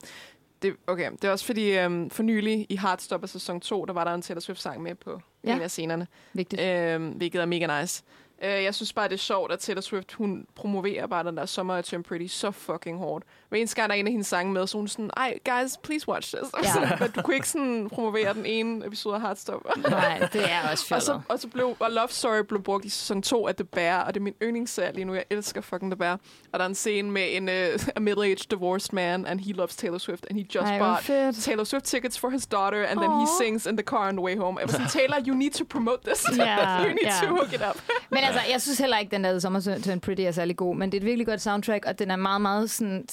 Det, 0.64 0.76
okay, 0.86 1.10
det 1.12 1.24
er 1.24 1.30
også 1.30 1.46
fordi, 1.46 1.78
øhm, 1.78 2.10
for 2.10 2.22
nylig 2.22 2.66
i 2.68 2.76
Heartstopper 2.76 3.28
sæson 3.28 3.60
2, 3.60 3.84
der 3.84 3.92
var 3.92 4.04
der 4.04 4.14
en 4.14 4.22
Taylor 4.22 4.40
Swift-sang 4.40 4.82
med 4.82 4.94
på 4.94 5.20
ja. 5.44 5.56
En 5.56 5.62
af 5.62 5.70
scenerne, 5.70 6.06
vigtigt. 6.32 6.62
øhm, 6.62 7.08
hvilket 7.08 7.40
er 7.40 7.46
mega 7.46 7.80
nice. 7.80 8.02
Øh, 8.42 8.50
jeg 8.50 8.74
synes 8.74 8.92
bare, 8.92 9.08
det 9.08 9.14
er 9.14 9.18
sjovt, 9.18 9.52
at 9.52 9.58
Taylor 9.58 9.80
Swift, 9.80 10.12
hun 10.12 10.46
promoverer 10.54 11.06
bare 11.06 11.24
den 11.24 11.36
der 11.36 11.46
Summer 11.46 11.78
I 11.78 11.82
Turn 11.82 12.02
Pretty 12.02 12.26
så 12.26 12.50
fucking 12.50 12.98
hårdt. 12.98 13.24
Hver 13.54 13.58
eneste 13.60 13.76
gang, 13.76 13.88
der 13.90 13.94
er 13.96 14.00
en 14.00 14.06
af 14.06 14.12
hendes 14.12 14.26
sange 14.26 14.52
med, 14.52 14.66
så 14.66 14.76
hun 14.78 14.88
sådan, 14.88 15.10
ej, 15.16 15.38
guys, 15.44 15.76
please 15.82 16.08
watch 16.08 16.34
this. 16.36 16.50
Ja. 16.64 16.80
Ja. 16.90 16.96
Men 17.00 17.10
du 17.10 17.22
kunne 17.22 17.34
ikke 17.34 17.48
sådan 17.48 17.88
promovere 17.92 18.34
den 18.34 18.46
ene 18.46 18.86
episode 18.86 19.14
af 19.14 19.20
Heartstopper. 19.20 19.70
Nej, 19.90 20.28
det 20.32 20.52
er 20.52 20.60
også 20.70 20.84
Og 20.84 20.88
fjollet. 20.88 21.02
så, 21.04 21.20
og 21.28 21.38
så 21.40 21.48
blev 21.48 21.76
og 21.80 21.90
Love 21.90 22.08
Story 22.08 22.38
blev 22.48 22.62
brugt 22.62 22.84
i 22.84 22.88
sæson 22.88 23.22
2 23.22 23.46
af 23.48 23.54
The 23.54 23.64
Bear, 23.64 24.04
og 24.04 24.14
det 24.14 24.20
er 24.20 24.24
min 24.24 24.34
yndlingsserie 24.42 24.92
lige 24.92 25.04
nu. 25.04 25.14
Jeg 25.14 25.24
elsker 25.30 25.60
fucking 25.60 25.90
The 25.92 25.96
Bear. 25.98 26.12
Og 26.52 26.58
der 26.58 26.64
er 26.64 26.68
en 26.68 26.74
scene 26.74 27.10
med 27.10 27.36
en 27.36 27.48
uh, 27.48 27.54
a 27.96 28.00
middle-aged 28.00 28.46
divorced 28.50 28.92
man, 28.92 29.26
and 29.26 29.40
he 29.40 29.52
loves 29.52 29.76
Taylor 29.76 29.98
Swift, 29.98 30.26
and 30.30 30.38
he 30.38 30.46
just 30.54 30.66
Ej, 30.70 30.78
bought 30.78 31.04
fedt. 31.04 31.36
Taylor 31.42 31.64
Swift 31.64 31.84
tickets 31.84 32.18
for 32.18 32.30
his 32.30 32.46
daughter, 32.46 32.84
and 32.86 32.98
then 33.00 33.10
he 33.20 33.26
sings 33.44 33.66
in 33.66 33.76
the 33.76 33.84
car 33.84 34.08
on 34.08 34.14
the 34.16 34.24
way 34.24 34.36
home. 34.36 34.60
Jeg 34.60 34.68
var 34.68 34.72
sådan, 34.72 34.88
Taylor, 34.88 35.16
you 35.28 35.34
need 35.34 35.50
to 35.50 35.64
promote 35.64 35.98
this. 36.06 36.38
Ja, 36.38 36.78
you 36.82 36.88
need 36.88 36.98
ja. 37.04 37.26
to 37.26 37.34
hook 37.34 37.52
it 37.52 37.62
up. 37.70 37.82
Men 38.10 38.18
altså, 38.22 38.40
jeg 38.52 38.62
synes 38.62 38.78
heller 38.78 38.98
ikke, 38.98 39.10
den 39.10 39.24
der 39.24 39.38
Summer 39.38 39.60
Turn 39.84 40.00
Pretty 40.00 40.22
er 40.22 40.32
særlig 40.32 40.56
god, 40.56 40.76
men 40.76 40.92
det 40.92 40.96
er 40.98 41.00
et 41.00 41.06
virkelig 41.06 41.26
godt 41.26 41.40
soundtrack, 41.40 41.84
og 41.86 41.98
den 41.98 42.10
er 42.10 42.16
meget, 42.16 42.40
meget 42.40 42.70
sådan, 42.70 43.04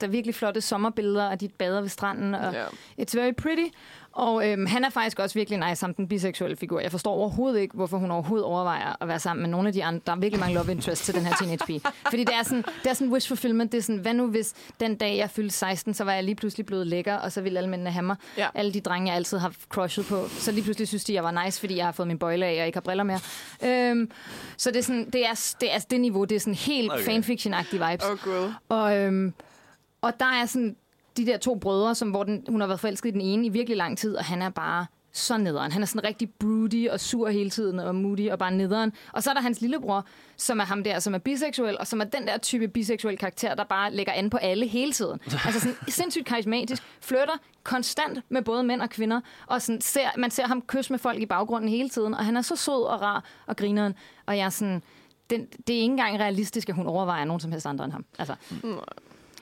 der 0.00 0.06
er 0.06 0.10
virkelig 0.10 0.34
flotte 0.34 0.60
sommerbilleder, 0.60 1.24
og 1.30 1.40
de 1.40 1.48
bader 1.48 1.80
ved 1.80 1.88
stranden, 1.88 2.34
og 2.34 2.52
Ja. 2.52 2.64
it's 3.00 3.16
very 3.20 3.32
pretty. 3.32 3.76
Og 4.12 4.48
øhm, 4.48 4.66
han 4.66 4.84
er 4.84 4.90
faktisk 4.90 5.18
også 5.18 5.34
virkelig 5.38 5.58
nice 5.68 5.76
som 5.76 5.94
den 5.94 6.08
biseksuelle 6.08 6.56
figur. 6.56 6.80
Jeg 6.80 6.90
forstår 6.90 7.12
overhovedet 7.14 7.60
ikke, 7.60 7.74
hvorfor 7.74 7.98
hun 7.98 8.10
overhovedet 8.10 8.44
overvejer 8.46 8.96
at 9.00 9.08
være 9.08 9.18
sammen 9.18 9.42
med 9.42 9.50
nogle 9.50 9.68
af 9.68 9.72
de 9.74 9.84
andre. 9.84 10.00
Der 10.06 10.12
er 10.12 10.16
virkelig 10.16 10.40
mange 10.40 10.54
love 10.54 10.70
interest 10.72 11.04
til 11.04 11.14
den 11.14 11.26
her 11.26 11.34
teenage 11.36 11.58
pige. 11.66 11.80
Fordi 12.10 12.24
det 12.24 12.34
er 12.34 12.42
sådan, 12.42 12.62
det 12.82 12.90
er 12.90 12.94
sådan 12.94 13.12
wish 13.12 13.28
fulfillment. 13.28 13.72
Det 13.72 13.78
er 13.78 13.82
sådan, 13.82 13.98
hvad 14.00 14.14
nu 14.14 14.26
hvis 14.26 14.54
den 14.80 14.96
dag, 14.96 15.16
jeg 15.16 15.30
fyldte 15.30 15.54
16, 15.56 15.94
så 15.94 16.04
var 16.04 16.12
jeg 16.12 16.24
lige 16.24 16.34
pludselig 16.34 16.66
blevet 16.66 16.86
lækker, 16.86 17.14
og 17.16 17.32
så 17.32 17.40
ville 17.40 17.58
alle 17.58 17.70
mændene 17.70 17.90
have 17.90 18.02
mig. 18.02 18.16
Ja. 18.36 18.48
Alle 18.54 18.72
de 18.72 18.80
drenge, 18.80 19.08
jeg 19.08 19.16
altid 19.16 19.38
har 19.38 19.52
crushet 19.68 20.06
på. 20.06 20.28
Så 20.28 20.52
lige 20.52 20.64
pludselig 20.64 20.88
synes 20.88 21.04
de, 21.04 21.14
jeg 21.14 21.24
var 21.24 21.44
nice, 21.44 21.60
fordi 21.60 21.76
jeg 21.76 21.84
har 21.84 21.92
fået 21.92 22.08
min 22.08 22.18
bøjle 22.18 22.46
af, 22.46 22.60
og 22.60 22.66
ikke 22.66 22.76
har 22.76 22.80
briller 22.80 23.04
mere. 23.04 23.20
Øhm, 23.64 24.10
så 24.56 24.70
det 24.70 24.78
er, 24.78 24.82
sådan, 24.82 25.10
det, 25.10 25.26
er, 25.26 25.54
det 25.60 25.74
er 25.74 25.78
det 25.78 26.00
niveau. 26.00 26.24
Det 26.24 26.36
er 26.36 26.40
sådan 26.40 26.54
helt 26.54 26.92
Okay. 26.92 27.02
fanfiction-agtige 27.04 27.90
vibes. 27.90 28.04
Oh, 28.06 28.18
gud. 28.24 28.52
Og, 28.68 28.96
øhm, 28.96 29.34
og 30.00 30.20
der 30.20 30.26
er 30.26 30.46
sådan 30.46 30.76
de 31.16 31.26
der 31.26 31.38
to 31.38 31.54
brødre, 31.54 31.94
som, 31.94 32.10
hvor 32.10 32.24
den, 32.24 32.44
hun 32.48 32.60
har 32.60 32.68
været 32.68 32.80
forelsket 32.80 33.08
i 33.08 33.12
den 33.12 33.20
ene 33.20 33.46
i 33.46 33.48
virkelig 33.48 33.76
lang 33.76 33.98
tid, 33.98 34.16
og 34.16 34.24
han 34.24 34.42
er 34.42 34.50
bare 34.50 34.86
så 35.12 35.38
nederen. 35.38 35.72
Han 35.72 35.82
er 35.82 35.86
sådan 35.86 36.04
rigtig 36.04 36.30
broody 36.30 36.88
og 36.88 37.00
sur 37.00 37.28
hele 37.28 37.50
tiden, 37.50 37.78
og 37.78 37.94
moody 37.94 38.30
og 38.30 38.38
bare 38.38 38.52
nederen. 38.52 38.92
Og 39.12 39.22
så 39.22 39.30
er 39.30 39.34
der 39.34 39.40
hans 39.40 39.60
lillebror, 39.60 40.06
som 40.36 40.60
er 40.60 40.64
ham 40.64 40.84
der, 40.84 40.98
som 40.98 41.14
er 41.14 41.18
biseksuel, 41.18 41.78
og 41.78 41.86
som 41.86 42.00
er 42.00 42.04
den 42.04 42.26
der 42.26 42.38
type 42.38 42.68
biseksuel 42.68 43.18
karakter, 43.18 43.54
der 43.54 43.64
bare 43.64 43.92
lægger 43.94 44.12
an 44.12 44.30
på 44.30 44.36
alle 44.36 44.66
hele 44.66 44.92
tiden. 44.92 45.20
Altså 45.46 45.60
sådan 45.60 45.76
sindssygt 45.88 46.26
karismatisk, 46.26 46.82
flytter 47.00 47.34
konstant 47.62 48.22
med 48.28 48.42
både 48.42 48.64
mænd 48.64 48.82
og 48.82 48.90
kvinder, 48.90 49.20
og 49.46 49.62
sådan 49.62 49.80
ser, 49.80 50.08
man 50.18 50.30
ser 50.30 50.46
ham 50.46 50.62
kysse 50.62 50.92
med 50.92 50.98
folk 50.98 51.20
i 51.20 51.26
baggrunden 51.26 51.68
hele 51.68 51.88
tiden, 51.88 52.14
og 52.14 52.24
han 52.24 52.36
er 52.36 52.42
så 52.42 52.56
sød 52.56 52.84
og 52.84 53.00
rar 53.02 53.24
og 53.46 53.56
grineren, 53.56 53.94
og 54.26 54.36
jeg 54.36 54.44
er 54.44 54.50
sådan, 54.50 54.82
den, 55.30 55.46
det 55.46 55.76
er 55.76 55.80
ikke 55.80 55.84
engang 55.84 56.20
realistisk, 56.20 56.68
at 56.68 56.74
hun 56.74 56.86
overvejer 56.86 57.24
nogen 57.24 57.40
som 57.40 57.50
helst 57.52 57.66
andre 57.66 57.84
end 57.84 57.92
ham. 57.92 58.04
Altså, 58.18 58.34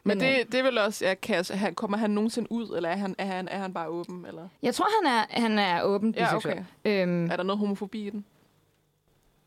Men 0.08 0.18
Men, 0.18 0.26
øh, 0.26 0.38
det, 0.38 0.52
det 0.52 0.58
er 0.60 0.62
vel 0.62 0.78
også, 0.78 1.04
ja, 1.04 1.14
kan, 1.14 1.44
han, 1.50 1.74
kommer 1.74 1.96
han 1.96 2.10
nogensinde 2.10 2.52
ud, 2.52 2.76
eller 2.76 2.88
er 2.88 2.96
han, 2.96 3.14
er 3.18 3.24
han, 3.26 3.48
er 3.48 3.58
han 3.58 3.72
bare 3.72 3.88
åben? 3.88 4.24
Eller? 4.28 4.48
Jeg 4.62 4.74
tror, 4.74 4.86
han 5.04 5.12
er, 5.14 5.40
han 5.40 5.58
er 5.58 5.82
åben 5.82 6.14
Ja, 6.16 6.24
biseksuel. 6.36 6.64
Øhm, 6.84 7.30
Er 7.30 7.36
der 7.36 7.42
noget 7.42 7.58
homofobi 7.58 8.06
i 8.06 8.10
den? 8.10 8.24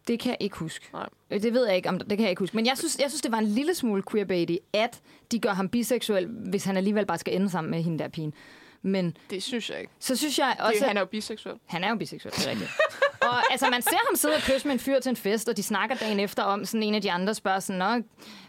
det 0.07 0.19
kan 0.19 0.29
jeg 0.29 0.37
ikke 0.39 0.57
huske. 0.57 0.89
Nej. 0.93 1.09
Øh, 1.31 1.41
Det 1.41 1.53
ved 1.53 1.65
jeg 1.67 1.75
ikke, 1.75 1.89
om 1.89 1.99
det 1.99 2.09
kan 2.09 2.19
jeg 2.21 2.29
ikke 2.29 2.39
huske. 2.39 2.55
Men 2.55 2.65
jeg 2.65 2.77
synes, 2.77 2.99
jeg 3.01 3.09
synes, 3.11 3.21
det 3.21 3.31
var 3.31 3.37
en 3.37 3.45
lille 3.45 3.73
smule 3.75 4.03
queerbaity, 4.11 4.55
at 4.73 5.01
de 5.31 5.39
gør 5.39 5.49
ham 5.53 5.69
biseksuel, 5.69 6.25
hvis 6.27 6.63
han 6.63 6.77
alligevel 6.77 7.05
bare 7.05 7.17
skal 7.17 7.35
ende 7.35 7.49
sammen 7.49 7.71
med 7.71 7.81
hende 7.83 7.99
der 7.99 8.07
pigen. 8.07 8.33
Men 8.81 9.17
Det 9.29 9.43
synes 9.43 9.69
jeg 9.69 9.79
ikke. 9.79 9.91
så 9.99 10.15
synes 10.15 10.39
jeg 10.39 10.55
også... 10.59 10.79
Det, 10.79 10.87
han 10.87 10.97
er 10.97 11.01
jo 11.01 11.05
biseksuel. 11.05 11.55
Han 11.65 11.83
er 11.83 11.89
jo 11.89 11.95
biseksuel, 11.95 12.33
det 12.35 12.45
er 12.47 12.49
rigtigt. 12.49 12.69
og 13.29 13.51
altså, 13.51 13.69
man 13.69 13.81
ser 13.81 13.97
ham 14.09 14.15
sidde 14.15 14.35
og 14.35 14.41
kysse 14.41 14.67
med 14.67 14.73
en 14.73 14.79
fyr 14.79 14.99
til 14.99 15.09
en 15.09 15.15
fest, 15.15 15.49
og 15.49 15.57
de 15.57 15.63
snakker 15.63 15.95
dagen 15.95 16.19
efter 16.19 16.43
om, 16.43 16.65
sådan 16.65 16.83
en 16.83 16.95
af 16.95 17.01
de 17.01 17.11
andre 17.11 17.33
spørger 17.33 17.59
sådan, 17.59 17.79
Nå, 17.99 18.03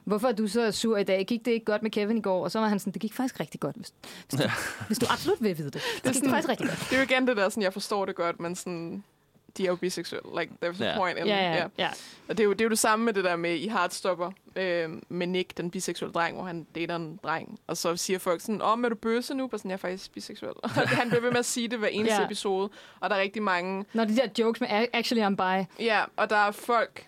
hvorfor 0.04 0.28
er 0.28 0.32
du 0.32 0.46
så 0.46 0.72
sur 0.72 0.96
i 0.96 1.04
dag? 1.04 1.24
Gik 1.26 1.44
det 1.44 1.50
ikke 1.52 1.64
godt 1.66 1.82
med 1.82 1.90
Kevin 1.90 2.18
i 2.18 2.20
går? 2.20 2.44
Og 2.44 2.50
så 2.50 2.58
var 2.60 2.68
han 2.68 2.78
sådan, 2.78 2.92
det 2.92 3.02
gik 3.02 3.14
faktisk 3.14 3.40
rigtig 3.40 3.60
godt, 3.60 3.76
hvis, 3.76 3.92
hvis, 4.30 4.40
du, 4.40 4.48
hvis 4.86 4.98
du 4.98 5.06
absolut 5.10 5.42
vil 5.42 5.58
vide 5.58 5.70
det. 5.70 5.74
Det, 5.74 5.82
det 5.94 6.02
gik 6.12 6.14
sådan- 6.14 6.30
faktisk 6.30 6.48
rigtig 6.48 6.66
godt. 6.68 6.78
Det 6.80 6.92
er 6.92 6.96
jo 6.96 7.02
igen 7.02 7.26
det 7.26 7.36
der, 7.36 7.48
sådan, 7.48 7.62
jeg 7.62 7.72
forstår 7.72 8.04
det 8.06 8.14
godt, 8.16 8.40
men 8.40 8.54
sådan, 8.56 9.04
de 9.58 9.62
er 9.64 9.68
jo 9.68 9.76
biseksuelle. 9.76 10.40
Like, 10.40 10.52
there's 10.64 10.82
a 10.82 10.86
Ja. 10.86 10.96
point. 10.96 11.18
In, 11.18 11.26
Ja, 11.26 11.52
ja, 11.54 11.66
ja. 11.78 11.88
Og 12.28 12.38
det 12.38 12.40
er, 12.40 12.44
jo, 12.44 12.52
det 12.52 12.60
er 12.60 12.64
jo 12.64 12.68
det 12.70 12.78
samme 12.78 13.04
med 13.04 13.12
det 13.12 13.24
der 13.24 13.36
med 13.36 13.54
i 13.54 13.68
Heartstopper, 13.68 14.30
øh, 14.56 14.90
med 15.08 15.26
Nick, 15.26 15.56
den 15.56 15.70
biseksuelle 15.70 16.12
dreng, 16.12 16.36
hvor 16.36 16.44
han 16.44 16.66
dater 16.74 16.96
en 16.96 17.18
dreng. 17.22 17.58
Og 17.66 17.76
så 17.76 17.96
siger 17.96 18.18
folk 18.18 18.40
sådan, 18.40 18.62
åh, 18.62 18.72
oh, 18.78 18.84
er 18.84 18.88
du 18.88 18.94
bøsse 18.94 19.34
nu? 19.34 19.46
Bare 19.46 19.58
sådan, 19.58 19.70
jeg 19.70 19.74
er 19.76 19.78
faktisk 19.78 20.12
biseksuel. 20.12 20.52
Og 20.62 20.70
han 20.70 21.08
bliver 21.08 21.20
ved 21.22 21.30
med 21.30 21.38
at 21.38 21.44
sige 21.44 21.68
det 21.68 21.78
hver 21.78 21.88
eneste 21.88 22.14
Ja. 22.20 22.24
episode. 22.24 22.70
Og 23.00 23.10
der 23.10 23.16
er 23.16 23.20
rigtig 23.20 23.42
mange... 23.42 23.84
Når 23.92 24.04
de 24.04 24.16
der 24.16 24.26
jokes 24.38 24.60
med, 24.60 24.68
actually 24.92 25.24
I'm 25.26 25.34
bi, 25.36 25.82
Ja, 25.84 26.04
og 26.16 26.30
der 26.30 26.36
er 26.36 26.50
folk, 26.50 27.06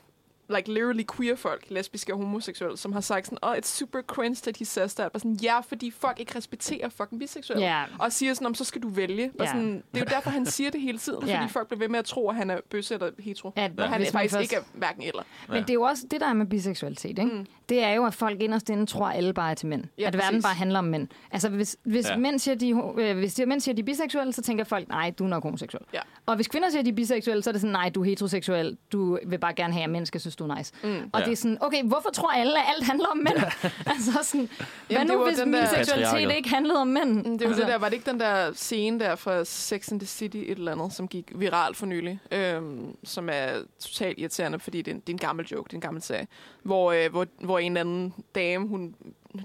like 0.57 0.72
literally 0.72 1.05
queer 1.16 1.36
folk, 1.36 1.64
lesbiske 1.68 2.12
og 2.14 2.18
homoseksuelle, 2.18 2.76
som 2.78 2.92
har 2.92 3.00
sagt 3.00 3.26
sådan, 3.26 3.38
oh, 3.42 3.55
it's 3.57 3.66
super 3.78 4.02
cringe 4.02 4.36
that 4.42 4.57
he 4.57 4.64
says 4.64 4.94
that. 4.94 5.12
Bare 5.12 5.20
sådan, 5.20 5.38
ja, 5.42 5.61
fordi 5.61 5.90
folk 5.90 6.20
ikke 6.20 6.36
respekterer 6.36 6.88
fucking 6.88 7.20
biseksuelle. 7.20 7.64
Ja. 7.66 7.82
Og 7.98 8.12
siger 8.12 8.34
sådan, 8.34 8.46
om 8.46 8.55
så 8.55 8.64
skal 8.64 8.82
du 8.82 8.88
vælge. 8.88 9.30
Bare 9.38 9.48
Ja. 9.48 9.52
sådan, 9.55 9.74
det 9.94 10.00
er 10.00 10.05
jo 10.11 10.16
derfor, 10.16 10.30
han 10.30 10.46
siger 10.46 10.70
det 10.70 10.80
hele 10.80 10.98
tiden, 10.98 11.26
Ja. 11.28 11.40
fordi 11.40 11.52
folk 11.52 11.68
bliver 11.68 11.78
ved 11.78 11.88
med 11.88 11.98
at 11.98 12.05
tro, 12.05 12.28
at 12.30 12.36
han 12.36 12.50
er 12.50 12.59
bøsse 12.70 12.94
eller 12.94 13.11
hetero. 13.18 13.52
Ja, 13.57 13.68
Og 13.78 13.88
han 13.88 14.02
er 14.02 14.11
faktisk 14.11 14.34
først- 14.34 14.42
ikke 14.42 14.57
er 14.57 14.61
hverken 14.74 15.02
eller. 15.02 15.22
Men 15.48 15.62
det 15.62 15.70
er 15.70 15.74
jo 15.74 15.82
også 15.82 16.07
det, 16.11 16.20
der 16.20 16.26
er 16.26 16.32
med 16.32 16.46
biseksualitet, 16.46 17.18
ikke? 17.18 17.22
Mm. 17.24 17.46
Det 17.68 17.82
er 17.84 17.92
jo, 17.92 18.05
at 18.07 18.14
folk 18.14 18.42
inderst 18.42 18.70
inde 18.70 18.86
tror, 18.86 19.07
at 19.07 19.16
alle 19.16 19.32
bare 19.32 19.50
er 19.50 19.55
til 19.55 19.68
mænd. 19.68 19.84
Ja, 19.98 20.07
at 20.07 20.18
verden 20.18 20.42
bare 20.42 20.55
handler 20.55 20.78
om 20.78 20.84
mænd. 20.84 21.09
Altså, 21.30 21.48
hvis, 21.48 21.76
hvis, 21.84 22.09
Ja. 22.09 22.16
mænd 22.16 22.38
siger, 22.38 22.55
de, 22.55 22.70
er 22.70 22.94
øh, 22.98 23.16
hvis 23.18 23.34
de, 23.34 23.46
mænd 23.46 23.61
siger, 23.61 23.74
de 23.74 23.80
er 23.80 23.84
biseksuelle, 23.84 24.32
så 24.32 24.42
tænker 24.42 24.64
folk, 24.64 24.88
nej, 24.88 25.11
du 25.18 25.24
er 25.24 25.28
nok 25.28 25.42
homoseksuel. 25.42 25.82
Ja. 25.94 26.00
Og 26.26 26.36
hvis 26.36 26.48
kvinder 26.48 26.70
siger, 26.70 26.82
de 26.82 26.90
er 26.90 26.94
biseksuelle, 26.94 27.42
så 27.42 27.50
er 27.50 27.52
det 27.52 27.61
sådan, 27.61 27.72
nej, 27.72 27.88
du 27.88 28.00
er 28.00 28.05
heteroseksuel. 28.05 28.76
Du 28.92 29.18
vil 29.26 29.38
bare 29.38 29.55
gerne 29.55 29.72
have, 29.72 29.84
at 29.84 29.90
mænd 29.90 30.07
skal 30.07 30.20
synes, 30.20 30.36
du 30.36 30.43
er 30.51 30.57
nice. 30.59 30.72
Mm. 30.84 31.11
Og 31.12 31.20
Ja. 31.20 31.24
det 31.26 31.32
er 31.32 31.36
sådan, 31.36 31.59
okay, 31.61 31.84
hvorfor 31.84 32.11
tror 32.11 32.30
alle, 32.30 32.59
at 32.59 32.64
alt 32.76 32.84
handler 32.86 33.07
om 33.09 33.16
mænd? 33.16 33.36
altså 33.86 34.12
sådan, 34.22 34.49
hvad 34.57 34.66
Jamen, 34.90 35.07
det 35.09 35.16
nu, 35.16 35.22
var 35.22 35.28
hvis 35.30 35.38
min 35.45 35.53
der- 35.55 35.66
seksualitet 35.84 36.36
ikke 36.36 36.49
handlede 36.49 36.78
om 36.80 36.86
mænd? 36.86 37.11
Mm, 37.26 37.38
Det 37.38 37.45
jo 37.45 37.49
altså, 37.49 37.62
det 37.62 37.70
der, 37.72 37.78
var 37.78 37.88
det 37.88 37.97
ikke 37.97 38.11
den 38.11 38.20
der 38.20 38.53
scene 38.53 39.01
der 39.01 39.14
fra 39.16 39.45
Sex 39.45 39.92
and 39.92 40.01
the 40.01 40.07
City, 40.07 40.36
et 40.36 40.51
eller 40.59 40.72
andet, 40.72 40.92
som 40.92 41.09
gik 41.09 41.32
viralt 41.34 41.76
for 41.76 41.86
nylig, 41.86 42.18
øhm, 42.32 42.97
som 43.05 43.28
er 43.32 43.49
totalt 43.80 44.18
irriterende, 44.18 44.59
fordi 44.59 44.82
det 44.82 44.90
er, 44.90 44.95
en, 44.95 45.01
det 45.01 45.09
er 45.09 45.12
en 45.14 45.18
gammel 45.18 45.47
joke, 45.47 45.66
det 45.66 45.72
er 45.72 45.76
en 45.76 45.80
gammel 45.80 46.03
sag, 46.03 46.28
hvor, 46.62 46.92
øh, 46.92 47.11
hvor, 47.11 47.26
hvor 47.40 47.59
en 47.59 47.72
eller 47.76 47.80
anden 47.80 48.14
dame, 48.34 48.68
hun, 48.68 48.95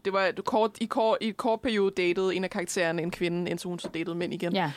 det 0.06 0.14
var 0.14 0.26
et 0.26 0.46
kort, 0.46 0.72
i, 0.82 0.86
kort, 0.86 1.18
i 1.22 1.28
et 1.28 1.38
kort 1.38 1.62
periode 1.62 1.92
datede 1.98 2.36
en 2.36 2.44
af 2.44 2.50
karaktererne 2.50 3.02
en 3.02 3.12
kvinde, 3.12 3.52
indtil 3.52 3.68
hun 3.68 3.80
så 3.80 3.88
datede 3.94 4.16
mænd 4.16 4.34
igen. 4.34 4.54
Ja. 4.56 4.72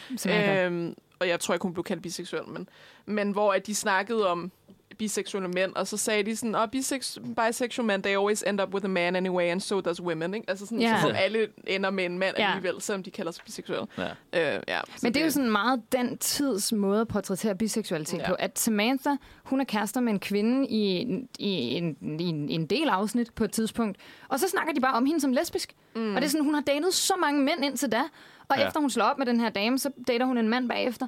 Øhm, 0.66 0.94
og 1.20 1.28
jeg 1.28 1.40
tror 1.40 1.54
ikke, 1.54 1.62
hun 1.62 1.72
blev 1.74 1.84
kaldt 1.84 2.02
biseksuel, 2.02 2.48
men, 2.48 2.68
men 3.06 3.30
hvor 3.30 3.52
at 3.52 3.66
de 3.66 3.74
snakkede 3.74 4.28
om 4.30 4.52
biseksuelle 4.98 5.48
mænd, 5.48 5.72
og 5.74 5.86
så 5.86 5.96
sagde 5.96 6.22
de 6.22 6.36
sådan, 6.36 6.54
oh, 6.54 6.68
bisex- 6.76 7.34
bisexual 7.46 7.86
men, 7.86 8.02
they 8.02 8.10
always 8.10 8.42
end 8.46 8.60
up 8.60 8.74
with 8.74 8.84
a 8.84 8.88
man 8.88 9.16
anyway, 9.16 9.44
and 9.44 9.60
so 9.60 9.80
does 9.80 10.02
women. 10.02 10.34
Ikke? 10.34 10.50
Altså 10.50 10.66
sådan, 10.66 10.82
yeah. 10.82 11.02
så, 11.02 11.08
alle 11.08 11.48
ender 11.66 11.90
med 11.90 12.04
en 12.04 12.18
mand 12.18 12.34
Ja. 12.38 12.52
alligevel, 12.52 12.82
selvom 12.82 13.02
de 13.02 13.10
kalder 13.10 13.32
sig 13.32 13.44
biseksuelle. 13.44 13.86
Ja. 13.98 14.54
Øh, 14.56 14.62
ja. 14.68 14.80
Men 15.02 15.14
det 15.14 15.20
er 15.20 15.24
jo 15.24 15.30
sådan 15.30 15.50
meget 15.50 15.82
den 15.92 16.18
tids 16.18 16.72
måde 16.72 17.00
at 17.00 17.08
portrættere 17.08 17.54
biseksualitet. 17.56 18.18
Ja. 18.18 18.28
på. 18.28 18.34
At 18.38 18.58
Samantha, 18.58 19.10
hun 19.44 19.60
er 19.60 19.64
kærester 19.64 20.00
med 20.00 20.12
en 20.12 20.20
kvinde 20.20 20.68
i, 20.68 21.00
i, 21.38 21.48
en, 21.76 21.96
i 22.20 22.24
en, 22.24 22.48
en 22.48 22.66
del 22.66 22.88
afsnit 22.88 23.32
på 23.34 23.44
et 23.44 23.52
tidspunkt. 23.52 23.98
Og 24.28 24.40
så 24.40 24.48
snakker 24.48 24.72
de 24.74 24.80
bare 24.80 24.94
om 24.94 25.06
hende 25.06 25.20
som 25.20 25.32
lesbisk. 25.32 25.74
Mm. 25.94 26.14
Og 26.14 26.20
det 26.20 26.26
er 26.26 26.30
sådan, 26.30 26.44
hun 26.44 26.54
har 26.54 26.60
datet 26.62 26.94
så 26.94 27.14
mange 27.20 27.42
mænd 27.42 27.64
indtil 27.64 27.92
da. 27.92 28.02
Og 28.48 28.58
ja. 28.58 28.66
efter 28.66 28.80
hun 28.80 28.90
slår 28.90 29.04
op 29.04 29.18
med 29.18 29.26
den 29.26 29.40
her 29.40 29.48
dame, 29.50 29.78
så 29.78 29.90
dater 30.08 30.26
hun 30.26 30.38
en 30.38 30.48
mand 30.48 30.68
bagefter. 30.68 31.06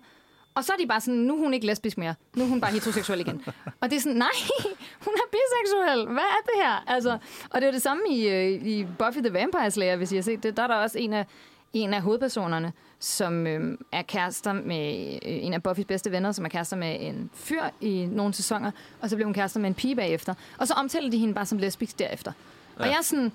Og 0.54 0.64
så 0.64 0.72
er 0.72 0.76
de 0.76 0.86
bare 0.86 1.00
sådan, 1.00 1.20
nu 1.20 1.34
er 1.34 1.38
hun 1.38 1.54
ikke 1.54 1.66
lesbisk 1.66 1.98
mere. 1.98 2.14
Nu 2.36 2.44
er 2.44 2.48
hun 2.48 2.60
bare 2.60 2.70
heteroseksuel 2.72 3.20
igen. 3.20 3.44
og 3.80 3.90
det 3.90 3.96
er 3.96 4.00
sådan, 4.00 4.18
nej, 4.18 4.30
hun 5.04 5.14
er 5.14 5.28
biseksuel. 5.32 6.06
Hvad 6.06 6.22
er 6.22 6.42
det 6.46 6.54
her? 6.62 6.84
Altså, 6.86 7.18
og 7.50 7.60
det 7.60 7.66
er 7.66 7.70
det 7.72 7.82
samme 7.82 8.02
i, 8.10 8.28
øh, 8.28 8.66
i 8.66 8.86
Buffy 8.98 9.18
the 9.18 9.32
Vampire 9.32 9.70
Slayer, 9.70 9.96
hvis 9.96 10.12
I 10.12 10.14
har 10.14 10.22
set 10.22 10.42
det. 10.42 10.56
Der 10.56 10.62
er 10.62 10.66
der 10.66 10.74
også 10.74 10.98
en 10.98 11.12
af, 11.12 11.26
en 11.72 11.94
af 11.94 12.02
hovedpersonerne, 12.02 12.72
som 13.00 13.46
øh, 13.46 13.78
er 13.92 14.02
kærester 14.02 14.52
med 14.52 15.12
øh, 15.14 15.18
en 15.22 15.52
af 15.54 15.62
Buffys 15.62 15.84
bedste 15.84 16.10
venner, 16.12 16.32
som 16.32 16.44
er 16.44 16.48
kærester 16.48 16.76
med 16.76 16.96
en 17.00 17.30
fyr 17.34 17.62
i 17.80 18.06
nogle 18.06 18.34
sæsoner, 18.34 18.70
og 19.00 19.10
så 19.10 19.16
bliver 19.16 19.26
hun 19.26 19.34
kærester 19.34 19.60
med 19.60 19.68
en 19.68 19.74
pige 19.74 19.96
bagefter. 19.96 20.34
Og 20.58 20.66
så 20.68 20.74
omtaler 20.74 21.10
de 21.10 21.18
hende 21.18 21.34
bare 21.34 21.46
som 21.46 21.58
lesbisk 21.58 21.98
derefter. 21.98 22.32
Ja. 22.78 22.82
Og 22.82 22.88
jeg 22.88 22.96
er 22.98 23.02
sådan, 23.02 23.32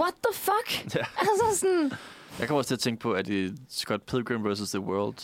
what 0.00 0.14
the 0.14 0.34
fuck? 0.34 0.94
Ja. 0.94 1.04
Altså 1.18 1.60
sådan, 1.60 1.92
Jeg 2.38 2.48
kommer 2.48 2.58
også 2.58 2.68
til 2.68 2.74
at 2.74 2.80
tænke 2.80 3.00
på, 3.00 3.12
at 3.12 3.26
det 3.26 3.46
er 3.46 3.50
Scott 3.68 4.06
Pilgrim 4.06 4.44
vs. 4.52 4.70
The 4.70 4.80
World. 4.80 5.14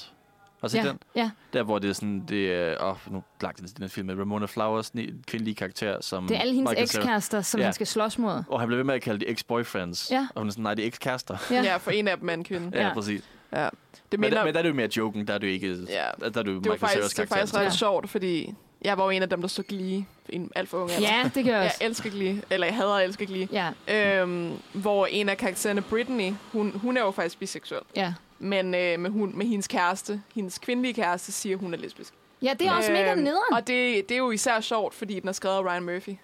Har 0.61 0.69
du 0.69 0.73
set 0.73 0.79
ja, 0.85 0.89
den? 0.89 0.99
ja, 1.17 1.31
Der, 1.53 1.63
hvor 1.63 1.79
det 1.79 1.91
er 1.91 1.95
sådan, 1.95 2.25
det 2.29 2.53
er, 2.55 2.85
åh, 2.85 2.97
nu 3.13 3.23
lagt 3.41 3.59
den, 3.59 3.67
den 3.67 3.83
her 3.83 3.89
film 3.89 4.07
med 4.07 4.19
Ramona 4.21 4.47
Flowers, 4.47 4.91
den 4.91 5.25
kvindelige 5.27 5.55
karakter, 5.55 6.01
som... 6.01 6.27
det 6.27 6.37
er 6.37 6.41
alle 6.41 6.55
hendes 6.55 6.75
ekskærester, 6.77 7.41
som 7.43 7.61
Ja. 7.61 7.65
han 7.67 7.73
skal 7.73 7.87
slås 7.87 8.19
mod. 8.19 8.43
Og 8.49 8.61
han 8.61 8.69
bliver 8.69 8.77
ved 8.77 8.85
med 8.85 8.95
at 8.95 9.03
kalde 9.03 9.21
de 9.27 9.31
ex-boyfriends. 9.31 10.11
Ja. 10.11 10.27
Og 10.35 10.41
hun 10.41 10.49
er 10.49 10.53
sådan, 10.53 10.63
nej, 10.63 10.75
det 10.75 10.83
er 10.83 10.87
ekskærester. 10.87 11.37
Ja. 11.51 11.63
Ja. 11.63 11.77
for 11.77 11.91
en 11.91 12.09
af 12.09 12.19
dem 12.19 12.29
er 12.29 12.35
en 12.35 12.45
kvinde. 12.45 12.71
Ja, 12.79 12.87
Ja. 12.87 12.95
præcis. 12.95 13.23
Ja. 13.53 13.69
Det 14.13 14.21
Men, 14.21 14.33
der, 14.33 14.45
men 14.45 14.53
der 14.55 14.59
er 14.59 14.63
det 14.63 14.69
jo 14.71 14.75
mere 14.75 14.89
joken, 14.97 15.27
der 15.29 15.35
er 15.35 15.39
det 15.39 15.47
jo 15.47 15.53
ikke... 15.53 15.77
Ja. 15.89 16.05
Der 16.21 16.25
er 16.25 16.29
det 16.29 16.47
jo 16.47 16.61
det 16.61 16.69
var 16.71 16.77
faktisk, 16.77 17.17
det 17.17 17.19
var 17.19 17.25
karakter. 17.25 17.37
faktisk 17.37 17.55
ret 17.55 17.65
Ja. 17.65 17.71
sjovt, 17.71 18.11
fordi 18.11 18.55
jeg 18.83 18.99
var 18.99 19.05
jo 19.05 19.11
en 19.11 19.23
af 19.23 19.29
dem, 19.29 19.41
der 19.41 19.49
så 19.49 19.63
Glee. 19.63 20.05
En 20.29 20.51
alt 20.55 20.69
for 20.69 20.79
ung 20.79 20.91
alder. 20.91 21.09
Ja, 21.09 21.31
det 21.35 21.45
gør 21.45 21.53
jeg 21.53 21.59
Jeg 21.61 21.67
også. 21.67 21.85
elsker 21.85 22.11
Glee. 22.11 22.43
Eller 22.51 22.67
jeg 22.67 22.77
hader 22.77 22.95
at 22.95 23.05
elske 23.05 23.27
Glee. 23.27 23.49
Ja, 23.89 24.21
Øhm, 24.23 24.53
hvor 24.73 25.07
en 25.07 25.29
af 25.29 25.37
karaktererne, 25.37 25.83
Brittany, 25.83 26.33
hun, 26.53 26.71
hun 26.83 26.97
er 26.97 27.01
jo 27.01 27.11
faktisk 27.11 27.39
biseksuel. 27.39 27.81
ja. 27.97 28.15
Men 28.39 28.75
øh, 28.75 29.01
med, 29.01 29.11
hun, 29.11 29.39
med 29.39 29.47
hendes 29.47 29.69
kæreste, 29.69 30.23
hendes 30.35 30.59
kvindelige 30.59 30.95
kæreste, 30.95 31.33
siger, 31.33 31.57
hun 31.57 31.75
er 31.75 31.79
lesbisk. 31.79 32.15
Ja, 32.43 32.55
det 32.59 32.67
er 32.67 32.73
også 32.73 32.93
mega 32.93 33.13
Øhm, 33.13 33.21
nederen. 33.23 33.53
Og 33.53 33.67
det, 33.67 34.09
det 34.09 34.15
er 34.15 34.19
jo 34.19 34.31
især 34.31 34.61
sjovt, 34.61 34.95
fordi 34.95 35.21
den 35.21 35.29
er 35.29 35.33
skrevet 35.33 35.57
af 35.57 35.63
Ryan 35.63 35.83
Murphy, 35.85 36.15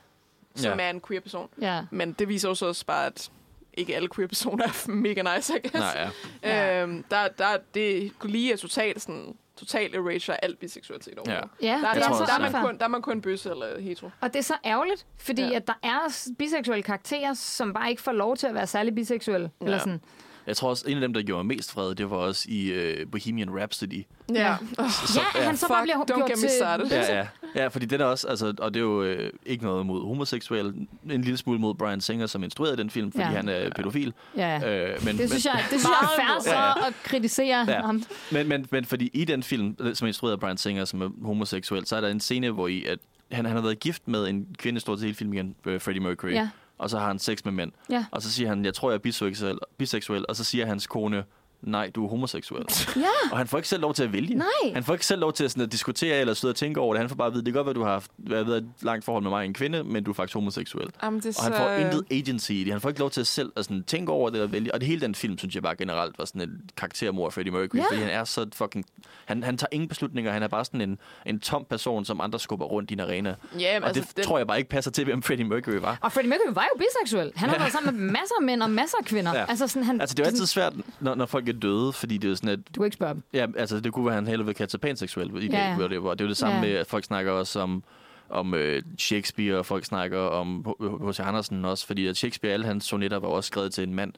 som 0.55 0.79
Ja. 0.79 0.85
er 0.87 0.91
en 0.91 1.01
queer 1.01 1.21
person. 1.21 1.49
Ja. 1.61 1.81
Men 1.91 2.13
det 2.13 2.29
viser 2.29 2.49
jo 2.49 2.55
så 2.55 2.67
også 2.67 2.87
bare, 2.87 3.07
at 3.07 3.31
ikke 3.77 3.97
alle 3.97 4.09
queer 4.09 4.29
personer 4.29 4.65
er 4.65 4.91
mega 4.91 5.23
nice, 5.37 5.53
I 5.57 5.69
guess. 5.69 5.75
Nej, 5.75 6.09
ja. 6.43 6.83
Øhm, 6.83 7.05
der, 7.11 7.29
der, 7.29 7.47
det 7.75 8.13
lige 8.23 8.53
er 8.53 8.57
totalt 8.57 9.03
sådan 9.03 9.37
total 9.57 9.95
erasure 9.95 10.45
af 10.45 10.49
al 10.49 10.57
biseksualitet 10.57 11.19
over. 11.19 11.33
Ja. 11.33 11.41
Ja, 11.63 11.73
Der, 11.73 11.77
det 11.77 12.03
der, 12.03 12.09
er 12.11 12.17
der, 12.19 12.27
der, 12.27 12.33
er 12.35 12.51
man 12.51 12.63
kun, 12.63 12.79
der 12.79 12.85
er 12.85 12.89
man 12.89 13.03
kun 13.03 13.21
bøsse 13.21 13.51
eller 13.51 13.81
hetero. 13.81 14.11
Og 14.21 14.33
det 14.33 14.39
er 14.39 14.43
så 14.43 14.55
ærgerligt, 14.65 15.07
fordi 15.19 15.43
Ja. 15.43 15.57
at 15.57 15.67
der 15.67 15.73
er 15.83 16.29
biseksuelle 16.39 16.83
karakterer, 16.83 17.35
som 17.35 17.75
bare 17.75 17.91
ikke 17.91 18.03
får 18.03 18.13
lov 18.13 18.37
til 18.37 18.47
at 18.47 18.55
være 18.55 18.67
særlig 18.67 18.95
biseksuelle. 18.95 19.51
Ja. 19.61 19.65
Eller 19.65 19.79
sådan. 19.79 20.01
Jeg 20.47 20.57
tror 20.57 20.71
også, 20.71 20.85
en 20.89 20.95
af 20.97 21.01
dem, 21.01 21.13
der 21.15 21.23
gjorde 21.23 21.45
mest 21.45 21.73
fred, 21.73 21.95
det 21.95 22.11
var 22.11 22.17
også 22.17 22.47
i 22.49 22.73
uh, 23.03 23.11
Bohemian 23.11 23.51
Rhapsody. 23.59 24.05
Ja. 24.35 24.53
Oh, 24.79 24.85
Ja, 25.17 25.39
at 25.41 25.45
han 25.47 25.57
så 25.57 25.69
bare 25.69 25.79
Fuck, 25.83 26.07
bliver 26.07 26.19
don't 26.21 26.27
gjort 26.27 26.39
til... 26.39 26.97
Ja, 26.97 27.17
ja. 27.19 27.27
ja, 27.55 27.69
fordi 27.69 27.87
den 27.87 28.01
er 28.01 28.05
også, 28.05 28.29
altså, 28.29 28.55
og 28.59 28.75
det 28.75 28.81
er 28.81 28.85
jo 28.85 29.03
øh, 29.03 29.31
ikke 29.47 29.65
noget 29.65 29.87
mod 29.87 30.07
homoseksuelle, 30.07 30.75
en 31.11 31.23
lille 31.23 31.37
smule 31.37 31.59
mod 31.59 31.75
Brian 31.75 32.01
Singer, 32.01 32.27
som 32.27 32.45
instruerede 32.45 32.77
den 32.77 32.91
film, 32.91 33.13
fordi 33.13 33.25
Ja. 33.25 33.31
han 33.31 33.49
er 33.49 33.71
pædofil. 33.77 34.13
Ja, 34.37 34.57
ja. 34.59 34.89
Øh, 34.93 35.05
men, 35.05 35.19
Det 35.19 35.29
synes 35.31 35.45
jeg, 35.47 35.55
det 35.71 35.81
synes 35.81 35.85
jeg 35.85 36.09
er 36.19 36.25
Meget 36.29 36.43
så 36.43 36.51
Ja, 36.51 36.67
ja. 36.67 36.87
at 36.87 36.95
kritisere 37.05 37.65
Ja. 37.69 37.81
ham. 37.81 38.03
Men, 38.33 38.49
men, 38.49 38.67
men 38.71 38.85
fordi 38.85 39.11
i 39.13 39.25
den 39.25 39.43
film, 39.43 39.77
øh, 39.81 39.95
som 39.95 40.07
er 40.07 40.09
instrueret 40.09 40.33
af 40.33 40.41
Brian 40.41 40.57
Singer, 40.57 40.85
som 40.85 41.03
er 41.03 41.09
homoseksuel, 41.23 41.87
så 41.87 41.97
er 41.97 42.01
der 42.01 42.09
en 42.09 42.21
scene, 42.21 42.51
hvor 42.51 42.69
i, 42.69 42.85
at 42.85 42.99
han, 43.33 43.45
han 43.45 43.55
har 43.57 43.63
været 43.63 43.81
gift 43.81 44.09
med 44.09 44.29
en 44.29 44.47
kvinde, 44.59 44.81
stort 44.81 44.99
set 44.99 45.05
hele 45.05 45.17
filmen 45.17 45.35
igen, 45.35 45.55
øh, 45.67 45.81
Freddie 45.81 46.03
Mercury. 46.03 46.31
Ja. 46.31 46.49
Og 46.79 46.91
så 46.91 46.99
har 46.99 47.07
han 47.07 47.19
sex 47.19 47.45
med 47.45 47.53
mænd. 47.53 47.73
Ja. 47.91 48.07
Og 48.11 48.23
så 48.23 48.33
siger 48.33 48.49
han, 48.49 48.65
jeg 48.65 48.75
tror, 48.75 48.91
jeg 48.91 48.95
er 48.95 48.99
biseksuel, 48.99 49.59
biseksuel. 49.77 50.25
Og 50.29 50.37
så 50.37 50.45
siger 50.45 50.67
hans 50.67 50.87
kone, 50.87 51.25
nej, 51.67 51.91
du 51.95 52.05
er 52.05 52.09
homoseksuel. 52.09 52.65
Ja, 52.97 53.03
og 53.33 53.39
han 53.39 53.47
får 53.47 53.59
ikke 53.59 53.69
selv 53.69 53.83
lov 53.83 53.95
til 53.95 54.03
at 54.03 54.13
vælge. 54.13 54.35
nej. 54.35 54.47
Han 54.75 54.85
får 54.85 54.93
ikke 54.93 55.07
selv 55.07 55.21
lov 55.21 55.33
til 55.33 55.45
at, 55.45 55.51
sådan, 55.51 55.63
at 55.65 55.73
diskutere 55.73 56.17
eller 56.21 56.35
sidde 56.35 56.53
og 56.53 56.57
tænke 56.57 56.81
over 56.81 56.95
det. 56.95 57.01
Han 57.01 57.09
får 57.09 57.17
bare 57.17 57.27
at 57.27 57.33
vide, 57.33 57.45
det 57.45 57.53
kan 57.53 57.59
godt 57.59 57.67
være, 57.67 57.75
du 57.75 57.83
har 57.83 57.93
haft, 57.93 58.11
været 58.19 58.55
i 58.55 58.65
et 58.65 58.69
langt 58.83 59.05
forhold 59.05 59.23
med 59.23 59.31
mig, 59.31 59.45
en 59.45 59.55
kvinde, 59.55 59.85
men 59.85 60.05
du 60.05 60.11
er 60.11 60.15
faktisk 60.15 60.35
homoseksuel. 60.35 60.89
Jamen, 61.03 61.21
det 61.21 61.37
Og 61.39 61.45
han 61.45 61.53
så... 61.53 61.59
får 61.59 61.71
intet 61.71 62.05
agency 62.11 62.51
i 62.51 62.65
det. 62.65 62.73
Han 62.73 62.81
får 62.81 62.89
ikke 62.89 63.01
lov 63.01 63.11
til 63.11 63.21
at 63.21 63.27
selv 63.27 63.53
at 63.57 63.65
sådan, 63.65 63.83
tænke 63.83 64.13
over 64.13 64.31
det 64.31 64.37
eller 64.37 64.51
vælge. 64.51 64.75
Og 64.75 64.81
det 64.81 64.89
hele 64.89 65.01
den 65.01 65.15
film, 65.15 65.39
synes 65.39 65.55
jeg 65.55 65.63
bare 65.63 65.77
generelt 65.77 66.19
var 66.19 66.25
sådan 66.25 66.41
en 66.41 66.61
karaktermor 66.77 67.27
af 67.27 67.33
Freddie 67.33 67.53
Mercury. 67.53 67.79
Ja. 67.79 67.85
Fordi 67.89 68.01
han 68.01 68.09
er 68.11 68.25
så 68.25 68.47
fucking... 68.55 68.85
Han, 69.25 69.43
han 69.43 69.57
tager 69.57 69.69
ingen 69.73 69.89
beslutninger. 69.89 70.33
Han 70.33 70.43
er 70.43 70.49
bare 70.49 70.65
sådan 70.65 70.81
en, 70.81 70.99
en 71.27 71.41
tom 71.41 71.67
person, 71.71 72.05
som 72.05 72.21
andre 72.21 72.41
skubber 72.41 72.67
rundt 72.67 72.91
i 72.91 72.95
en 72.95 73.01
arena. 73.01 73.35
Ja, 73.61 73.79
Og 73.81 73.87
altså, 73.87 74.03
det 74.03 74.17
den, 74.17 74.25
tror 74.25 74.39
jeg 74.39 74.47
bare 74.47 74.59
ikke 74.59 74.71
passer 74.71 74.91
til, 74.91 75.05
hvem 75.05 75.23
Freddie 75.23 75.47
Mercury 75.47 75.75
var. 75.75 75.99
Og 76.01 76.13
Freddie 76.13 76.31
Mercury 76.31 76.55
var 76.55 76.69
jo 76.75 76.79
biseksuel. 76.79 77.33
Han 77.37 77.49
har 77.49 77.59
været 77.59 77.73
sammen 77.73 77.97
med 78.01 78.11
masser 78.11 78.35
af 78.41 78.45
mænd 78.45 78.63
og 78.63 78.71
masser 78.71 78.99
af 78.99 79.05
kvinder. 79.05 79.35
Ja. 79.39 79.45
Altså, 79.49 79.69
sådan, 79.69 79.83
han, 79.85 80.01
Altså, 80.01 80.15
det 80.15 80.21
er 80.23 80.25
jo 80.27 80.31
altid 80.31 80.47
svært, 80.47 80.73
når, 81.01 81.15
når 81.15 81.27
folk 81.27 81.47
er 81.55 81.61
døde, 81.61 81.93
fordi 81.93 82.19
det 82.19 82.31
er 82.31 82.35
sådan, 82.35 82.51
at 82.51 82.59
Du 82.75 82.81
kan 82.81 82.85
ikke 82.85 82.95
spørge 82.95 83.15
dem. 83.15 83.23
Ja, 83.33 83.47
altså 83.57 83.81
det 83.81 83.93
kunne 83.93 84.05
være, 84.07 84.15
at 84.15 84.23
han 84.23 84.27
hellere 84.27 84.47
vil 84.47 84.55
kalde 84.55 84.71
sig 84.71 84.81
panseksuel 84.81 85.27
i 85.29 85.49
dag, 85.49 85.51
Ja, 85.59 85.69
ja. 85.69 85.75
hvor 85.99 86.11
det 86.15 86.21
er 86.21 86.25
jo 86.25 86.29
det 86.29 86.37
samme 86.37 86.55
Ja. 86.57 86.61
med, 86.63 86.71
at 86.71 86.87
folk 86.87 87.05
snakker 87.05 87.33
også 87.33 87.61
om, 87.61 87.83
om 88.31 88.55
øh, 88.55 88.83
Shakespeare, 88.99 89.59
og 89.59 89.67
folk 89.67 89.85
snakker 89.85 90.19
om 90.19 90.67
H.C. 91.09 91.21
Andersen 91.21 91.65
også, 91.65 91.87
fordi 91.87 92.07
at 92.07 92.17
Shakespeare, 92.17 92.53
alle 92.55 92.67
hans 92.67 92.85
sonetter 92.85 93.19
var 93.19 93.29
også 93.29 93.47
skrevet 93.49 93.73
til 93.73 93.85
en 93.89 93.95
mand. 93.95 94.13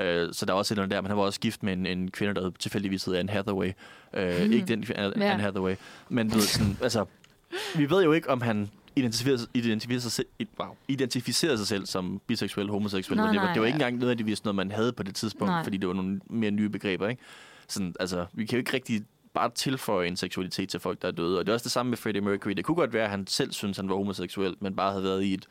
Øh, 0.00 0.28
så 0.32 0.46
der 0.46 0.52
er 0.52 0.56
også 0.56 0.74
et 0.74 0.76
eller 0.76 0.82
andet 0.84 0.94
der, 0.96 1.00
men 1.00 1.08
han 1.08 1.16
var 1.16 1.22
også 1.22 1.40
gift 1.40 1.62
med 1.62 1.72
en, 1.72 1.86
en 1.86 2.10
kvinde, 2.10 2.34
der 2.34 2.50
tilfældigvis 2.58 3.04
hed 3.04 3.14
Anne 3.14 3.32
Hathaway. 3.32 3.72
Øh, 4.14 4.42
Mhm. 4.42 4.52
Ikke 4.52 4.66
den 4.66 4.84
Anne, 4.94 5.24
Ja. 5.24 5.30
Anne 5.32 5.42
Hathaway, 5.42 5.74
men 6.08 6.32
ved, 6.34 6.40
sådan, 6.40 6.78
altså, 6.82 7.04
vi 7.76 7.90
ved 7.90 8.04
jo 8.04 8.12
ikke, 8.12 8.30
om 8.30 8.40
han 8.40 8.70
identificerer, 8.96 9.38
identificerer, 9.54 10.00
sig 10.00 10.12
selv, 10.12 10.26
wow, 10.60 10.74
identificerer 10.88 11.56
sig 11.56 11.66
selv 11.66 11.86
som 11.86 12.20
biseksuel, 12.26 12.70
homoseksuel. 12.70 13.16
Nej, 13.16 13.26
det, 13.26 13.36
var, 13.36 13.44
nej, 13.44 13.52
det 13.52 13.60
var 13.60 13.66
ikke 13.66 13.76
engang 13.76 13.98
nødvendigvis 13.98 14.44
noget, 14.44 14.54
man 14.56 14.70
havde 14.70 14.92
på 14.92 15.02
det 15.02 15.14
tidspunkt, 15.14 15.50
Nej. 15.50 15.64
fordi 15.64 15.76
det 15.76 15.88
var 15.88 15.94
nogle 15.94 16.20
mere 16.30 16.50
nye 16.50 16.68
begreber. 16.68 17.08
Ikke? 17.08 17.22
Sådan, 17.68 17.94
altså, 18.00 18.26
vi 18.32 18.46
kan 18.46 18.56
jo 18.56 18.58
ikke 18.58 18.72
rigtig 18.72 19.02
bare 19.34 19.50
tilføje 19.50 20.08
en 20.08 20.16
seksualitet 20.16 20.68
til 20.68 20.80
folk, 20.80 21.02
der 21.02 21.08
er 21.08 21.12
døde. 21.12 21.38
Og 21.38 21.46
det 21.46 21.52
er 21.52 21.54
også 21.54 21.64
det 21.64 21.72
samme 21.72 21.90
med 21.90 21.98
Freddie 21.98 22.22
Mercury. 22.22 22.52
Det 22.52 22.64
kunne 22.64 22.74
godt 22.74 22.92
være, 22.92 23.04
at 23.04 23.10
han 23.10 23.26
selv 23.26 23.52
synes, 23.52 23.76
han 23.76 23.88
var 23.88 23.94
homoseksuel, 23.94 24.56
men 24.60 24.76
bare 24.76 24.90
havde 24.90 25.04
været 25.04 25.22
i 25.22 25.34
et, 25.34 25.46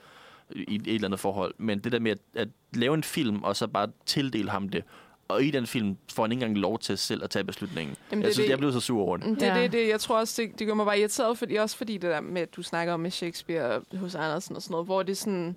i 0.55 0.75
et, 0.75 0.81
et 0.81 0.95
eller 0.95 1.07
andet 1.07 1.19
forhold. 1.19 1.53
Men 1.57 1.79
det 1.79 1.91
der 1.91 1.99
med 1.99 2.11
at, 2.11 2.17
at 2.33 2.47
lave 2.73 2.93
en 2.93 3.03
film, 3.03 3.43
og 3.43 3.55
så 3.55 3.67
bare 3.67 3.87
tildele 4.05 4.49
ham 4.49 4.69
det, 4.69 4.83
og 5.28 5.43
i 5.43 5.51
den 5.51 5.67
film 5.67 5.97
får 6.13 6.23
han 6.23 6.32
ikke 6.32 6.43
engang 6.45 6.57
lov 6.61 6.80
til 6.80 6.97
selv 6.97 7.23
at 7.23 7.30
tage 7.30 7.43
beslutningen. 7.43 7.95
Jamen, 8.11 8.21
det 8.21 8.23
jeg 8.26 8.30
er 8.30 8.34
synes, 8.34 8.45
det- 8.45 8.49
jeg 8.51 8.57
blev 8.57 8.71
så 8.71 8.80
sur 8.80 9.01
over 9.01 9.17
det. 9.17 9.26
Det, 9.26 9.39
det, 9.39 9.45
Ja. 9.47 9.61
det, 9.63 9.71
det, 9.71 9.88
jeg 9.88 9.99
tror 9.99 10.17
også, 10.19 10.41
det, 10.41 10.59
det 10.59 10.67
gør 10.67 10.73
mig 10.73 10.86
bare 10.86 10.99
irriteret, 10.99 11.38
fordi, 11.38 11.55
også 11.55 11.78
fordi 11.78 11.93
det 11.93 12.09
der 12.09 12.21
med, 12.21 12.41
at 12.41 12.55
du 12.55 12.63
snakker 12.63 12.93
om 12.93 12.99
med 12.99 13.11
Shakespeare 13.11 13.82
hos 13.97 14.15
Andersen 14.15 14.55
og 14.55 14.61
sådan 14.61 14.71
noget, 14.71 14.86
hvor 14.86 15.03
det 15.03 15.11
er 15.11 15.15
sådan, 15.15 15.55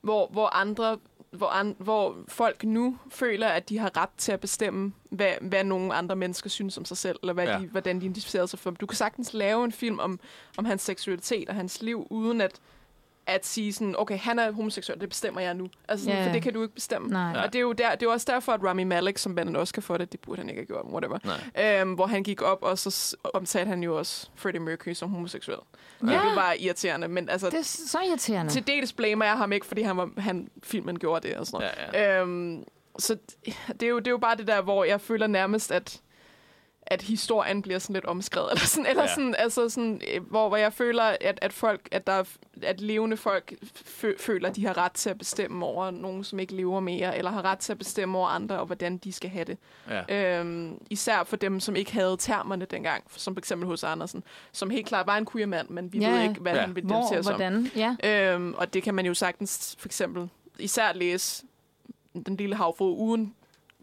hvor, 0.00 0.28
hvor 0.32 0.56
andre, 0.56 0.98
hvor, 1.30 1.46
an, 1.48 1.76
hvor 1.78 2.16
folk 2.28 2.64
nu 2.64 2.98
føler, 3.10 3.48
at 3.48 3.68
de 3.68 3.78
har 3.78 3.96
ret 3.96 4.08
til 4.18 4.32
at 4.32 4.40
bestemme, 4.40 4.92
hvad, 5.10 5.32
hvad 5.40 5.64
nogle 5.64 5.94
andre 5.94 6.16
mennesker 6.16 6.50
synes 6.50 6.78
om 6.78 6.84
sig 6.84 6.96
selv, 6.96 7.16
eller 7.22 7.32
hvad 7.32 7.46
ja. 7.46 7.58
de, 7.58 7.66
hvordan 7.66 8.00
de 8.00 8.04
identificerer 8.04 8.46
sig 8.46 8.58
for. 8.58 8.70
Du 8.70 8.86
kan 8.86 8.96
sagtens 8.96 9.34
lave 9.34 9.64
en 9.64 9.72
film 9.72 9.98
om, 9.98 10.20
om 10.56 10.64
hans 10.64 10.82
seksualitet 10.82 11.48
og 11.48 11.54
hans 11.54 11.82
liv, 11.82 12.06
uden 12.10 12.40
at 12.40 12.52
at 13.28 13.46
sige 13.46 13.72
sådan, 13.72 13.94
okay, 13.98 14.18
han 14.18 14.38
er 14.38 14.50
homoseksuel, 14.52 15.00
det 15.00 15.08
bestemmer 15.08 15.40
jeg 15.40 15.54
nu. 15.54 15.68
Altså, 15.88 16.04
sådan, 16.04 16.18
Ja. 16.20 16.26
for 16.26 16.32
det 16.32 16.42
kan 16.42 16.52
du 16.54 16.62
ikke 16.62 16.74
bestemme. 16.74 17.08
Nej. 17.08 17.42
Og 17.44 17.52
det 17.52 17.58
er 17.58 17.62
jo 17.62 17.72
der, 17.72 17.94
det 17.94 18.06
er 18.06 18.10
også 18.10 18.26
derfor, 18.32 18.52
at 18.52 18.60
Rami 18.64 18.84
Malek, 18.84 19.18
som 19.18 19.36
vandt 19.36 19.50
en 19.50 19.56
Oscar 19.56 19.82
for 19.82 19.96
det, 19.96 20.12
det 20.12 20.20
burde 20.20 20.38
han 20.40 20.48
ikke 20.48 20.60
have 20.60 20.66
gjort, 20.66 20.84
whatever. 20.92 21.18
Nej. 21.54 21.80
Øhm, 21.80 21.92
hvor 21.92 22.06
han 22.06 22.22
gik 22.22 22.42
op, 22.42 22.58
og 22.62 22.78
så 22.78 23.16
omtalte 23.34 23.68
han 23.68 23.82
jo 23.82 23.98
også 23.98 24.28
Freddie 24.34 24.60
Mercury 24.60 24.92
som 24.92 25.10
homoseksuel. 25.10 25.58
Ja. 26.02 26.06
Det 26.06 26.18
var 26.36 26.52
irriterende, 26.60 27.08
men 27.08 27.28
altså, 27.28 27.50
Det 27.50 27.58
er 27.58 27.62
så 27.62 27.98
irriterende. 28.08 28.52
til 28.52 28.66
dels 28.66 28.92
blamer 28.92 29.24
jeg 29.24 29.36
ham 29.36 29.52
ikke, 29.52 29.66
fordi 29.66 29.82
han 29.82 29.96
var, 29.96 30.10
han, 30.18 30.48
filmen 30.62 30.98
gjorde 30.98 31.28
det 31.28 31.36
og 31.36 31.46
sådan 31.46 31.66
noget. 31.86 31.92
Ja, 31.98 32.12
ja. 32.14 32.20
Øhm, 32.22 32.64
så 32.98 33.16
det 33.80 33.82
er, 33.82 33.86
jo, 33.90 33.98
det 33.98 34.06
er 34.06 34.10
jo 34.10 34.18
bare 34.18 34.36
det 34.36 34.46
der, 34.46 34.60
hvor 34.60 34.84
jeg 34.84 35.00
føler 35.00 35.26
nærmest, 35.26 35.72
at 35.72 36.00
at 36.90 37.02
historien 37.02 37.62
bliver 37.62 37.78
sådan 37.78 37.94
lidt 37.94 38.04
omskrevet, 38.04 38.50
eller 38.52 38.64
sådan, 38.66 38.86
eller 38.86 39.02
Ja. 39.02 39.14
sådan, 39.14 39.34
altså 39.38 39.68
sådan, 39.68 40.00
øh, 40.14 40.22
hvor, 40.22 40.48
hvor 40.48 40.56
jeg 40.56 40.72
føler, 40.72 41.02
at, 41.02 41.38
at 41.42 41.52
folk, 41.52 41.88
at 41.92 42.06
der 42.06 42.12
er, 42.12 42.24
at 42.62 42.80
levende 42.80 43.16
folk 43.16 43.54
fø, 43.84 44.12
føler, 44.18 44.48
at 44.48 44.56
de 44.56 44.66
har 44.66 44.76
ret 44.78 44.92
til 44.92 45.10
at 45.10 45.18
bestemme 45.18 45.64
over 45.66 45.90
nogen, 45.90 46.24
som 46.24 46.38
ikke 46.38 46.54
lever 46.54 46.80
mere, 46.80 47.18
eller 47.18 47.30
har 47.30 47.44
ret 47.44 47.58
til 47.58 47.72
at 47.72 47.78
bestemme 47.78 48.18
over 48.18 48.28
andre, 48.28 48.58
og 48.58 48.66
hvordan 48.66 48.96
de 48.98 49.12
skal 49.12 49.30
have 49.30 49.44
det. 49.44 49.58
Ja. 50.10 50.38
Øhm, 50.40 50.78
især 50.90 51.24
for 51.24 51.36
dem, 51.36 51.60
som 51.60 51.76
ikke 51.76 51.92
havde 51.92 52.16
termerne 52.18 52.64
dengang, 52.64 53.04
som 53.16 53.34
for 53.34 53.38
eksempel 53.40 53.66
hos 53.68 53.84
Andersen, 53.84 54.22
som 54.52 54.70
helt 54.70 54.86
klart 54.86 55.06
var 55.06 55.16
en 55.16 55.26
queer 55.32 55.46
mand, 55.46 55.68
men 55.68 55.92
vi 55.92 55.98
Ja, 55.98 56.10
ved 56.10 56.22
ikke, 56.28 56.40
hvad 56.40 56.54
Ja. 56.54 56.60
han 56.60 56.74
vil 56.74 56.84
Hvor, 56.84 57.22
som. 57.22 57.32
hvordan? 57.36 57.70
Ja. 57.76 57.96
Øhm, 58.34 58.54
og 58.54 58.74
det 58.74 58.82
kan 58.82 58.94
man 58.94 59.06
jo 59.06 59.14
sagtens 59.14 59.76
for 59.78 59.88
eksempel 59.88 60.28
især 60.58 60.92
læse 60.92 61.44
Den 62.26 62.36
lille 62.36 62.54
havfrue 62.56 62.96
uden 62.96 63.34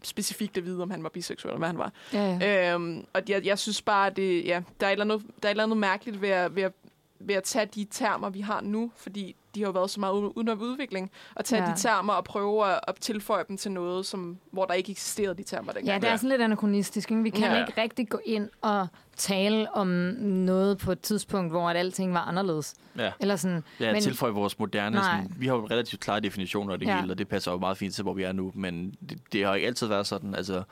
specifikt 0.02 0.56
at 0.56 0.64
vide, 0.64 0.82
om 0.82 0.90
han 0.90 1.02
var 1.02 1.08
biseksuel, 1.08 1.50
eller 1.50 1.58
hvad 1.58 1.68
han 1.68 1.78
var. 1.78 1.92
Ja, 2.12 2.38
ja. 2.40 2.74
Øhm, 2.74 3.06
og 3.12 3.22
jeg, 3.28 3.46
jeg 3.46 3.58
synes 3.58 3.82
bare, 3.82 4.10
det, 4.10 4.44
ja, 4.44 4.62
der, 4.80 4.86
er 4.86 4.90
et 4.90 5.00
eller 5.00 5.14
andet, 5.14 5.26
der 5.42 5.48
er 5.48 5.50
et 5.50 5.54
eller 5.54 5.64
andet 5.64 5.78
mærkeligt 5.78 6.22
ved 6.22 6.28
at, 6.28 6.56
ved, 6.56 6.62
at, 6.62 6.72
ved 7.18 7.34
at 7.34 7.44
tage 7.44 7.66
de 7.66 7.86
termer, 7.90 8.30
vi 8.30 8.40
har 8.40 8.60
nu, 8.60 8.90
fordi 8.96 9.36
de 9.56 9.60
har 9.62 9.66
jo 9.66 9.72
været 9.72 9.90
så 9.90 10.00
meget 10.00 10.12
uden 10.14 10.32
uden 10.36 10.48
udvikling, 10.48 11.10
og 11.34 11.44
tage 11.44 11.62
Ja. 11.64 11.70
de 11.70 11.78
termer 11.78 12.12
og 12.12 12.24
prøve 12.24 12.66
at, 12.66 12.80
at 12.88 12.94
tilføje 13.00 13.44
dem 13.48 13.56
til 13.56 13.72
noget, 13.72 14.06
som, 14.06 14.38
hvor 14.52 14.64
der 14.64 14.74
ikke 14.74 14.90
eksisterede 14.92 15.34
de 15.34 15.42
termer 15.42 15.72
dengang. 15.72 16.02
Ja, 16.02 16.06
det 16.06 16.12
er 16.12 16.16
sådan 16.16 16.28
lidt 16.30 16.42
anachronistisk. 16.42 17.10
Ikke? 17.10 17.22
Vi 17.22 17.30
kan 17.30 17.52
Ja. 17.52 17.66
ikke 17.66 17.80
rigtig 17.80 18.08
gå 18.08 18.18
ind 18.24 18.48
og 18.62 18.86
tale 19.16 19.74
om 19.74 19.86
noget 20.22 20.78
på 20.78 20.92
et 20.92 21.00
tidspunkt, 21.00 21.50
hvor 21.52 21.70
at 21.70 21.76
alting 21.76 22.14
var 22.14 22.20
anderledes. 22.20 22.74
Ja. 22.98 23.12
Eller 23.20 23.36
sådan. 23.36 23.64
Ja, 23.80 23.92
Men- 23.92 24.02
tilføje 24.02 24.32
vores 24.32 24.58
moderne. 24.58 24.96
Nej. 24.96 25.04
Sådan, 25.20 25.32
vi 25.38 25.46
har 25.46 25.54
jo 25.54 25.66
relativt 25.70 26.00
klare 26.02 26.20
definitioner 26.20 26.72
af 26.72 26.78
det 26.78 26.86
ja. 26.86 27.00
hele, 27.00 27.12
og 27.12 27.18
det 27.18 27.28
passer 27.28 27.52
jo 27.52 27.58
meget 27.58 27.76
fint 27.76 27.94
til, 27.94 28.02
hvor 28.02 28.14
vi 28.14 28.22
er 28.22 28.32
nu. 28.32 28.52
Men 28.54 28.94
det, 29.08 29.18
det 29.32 29.44
har 29.44 29.54
ikke 29.54 29.66
altid 29.66 29.86
været 29.86 30.06
sådan. 30.06 30.34
Altså, 30.34 30.62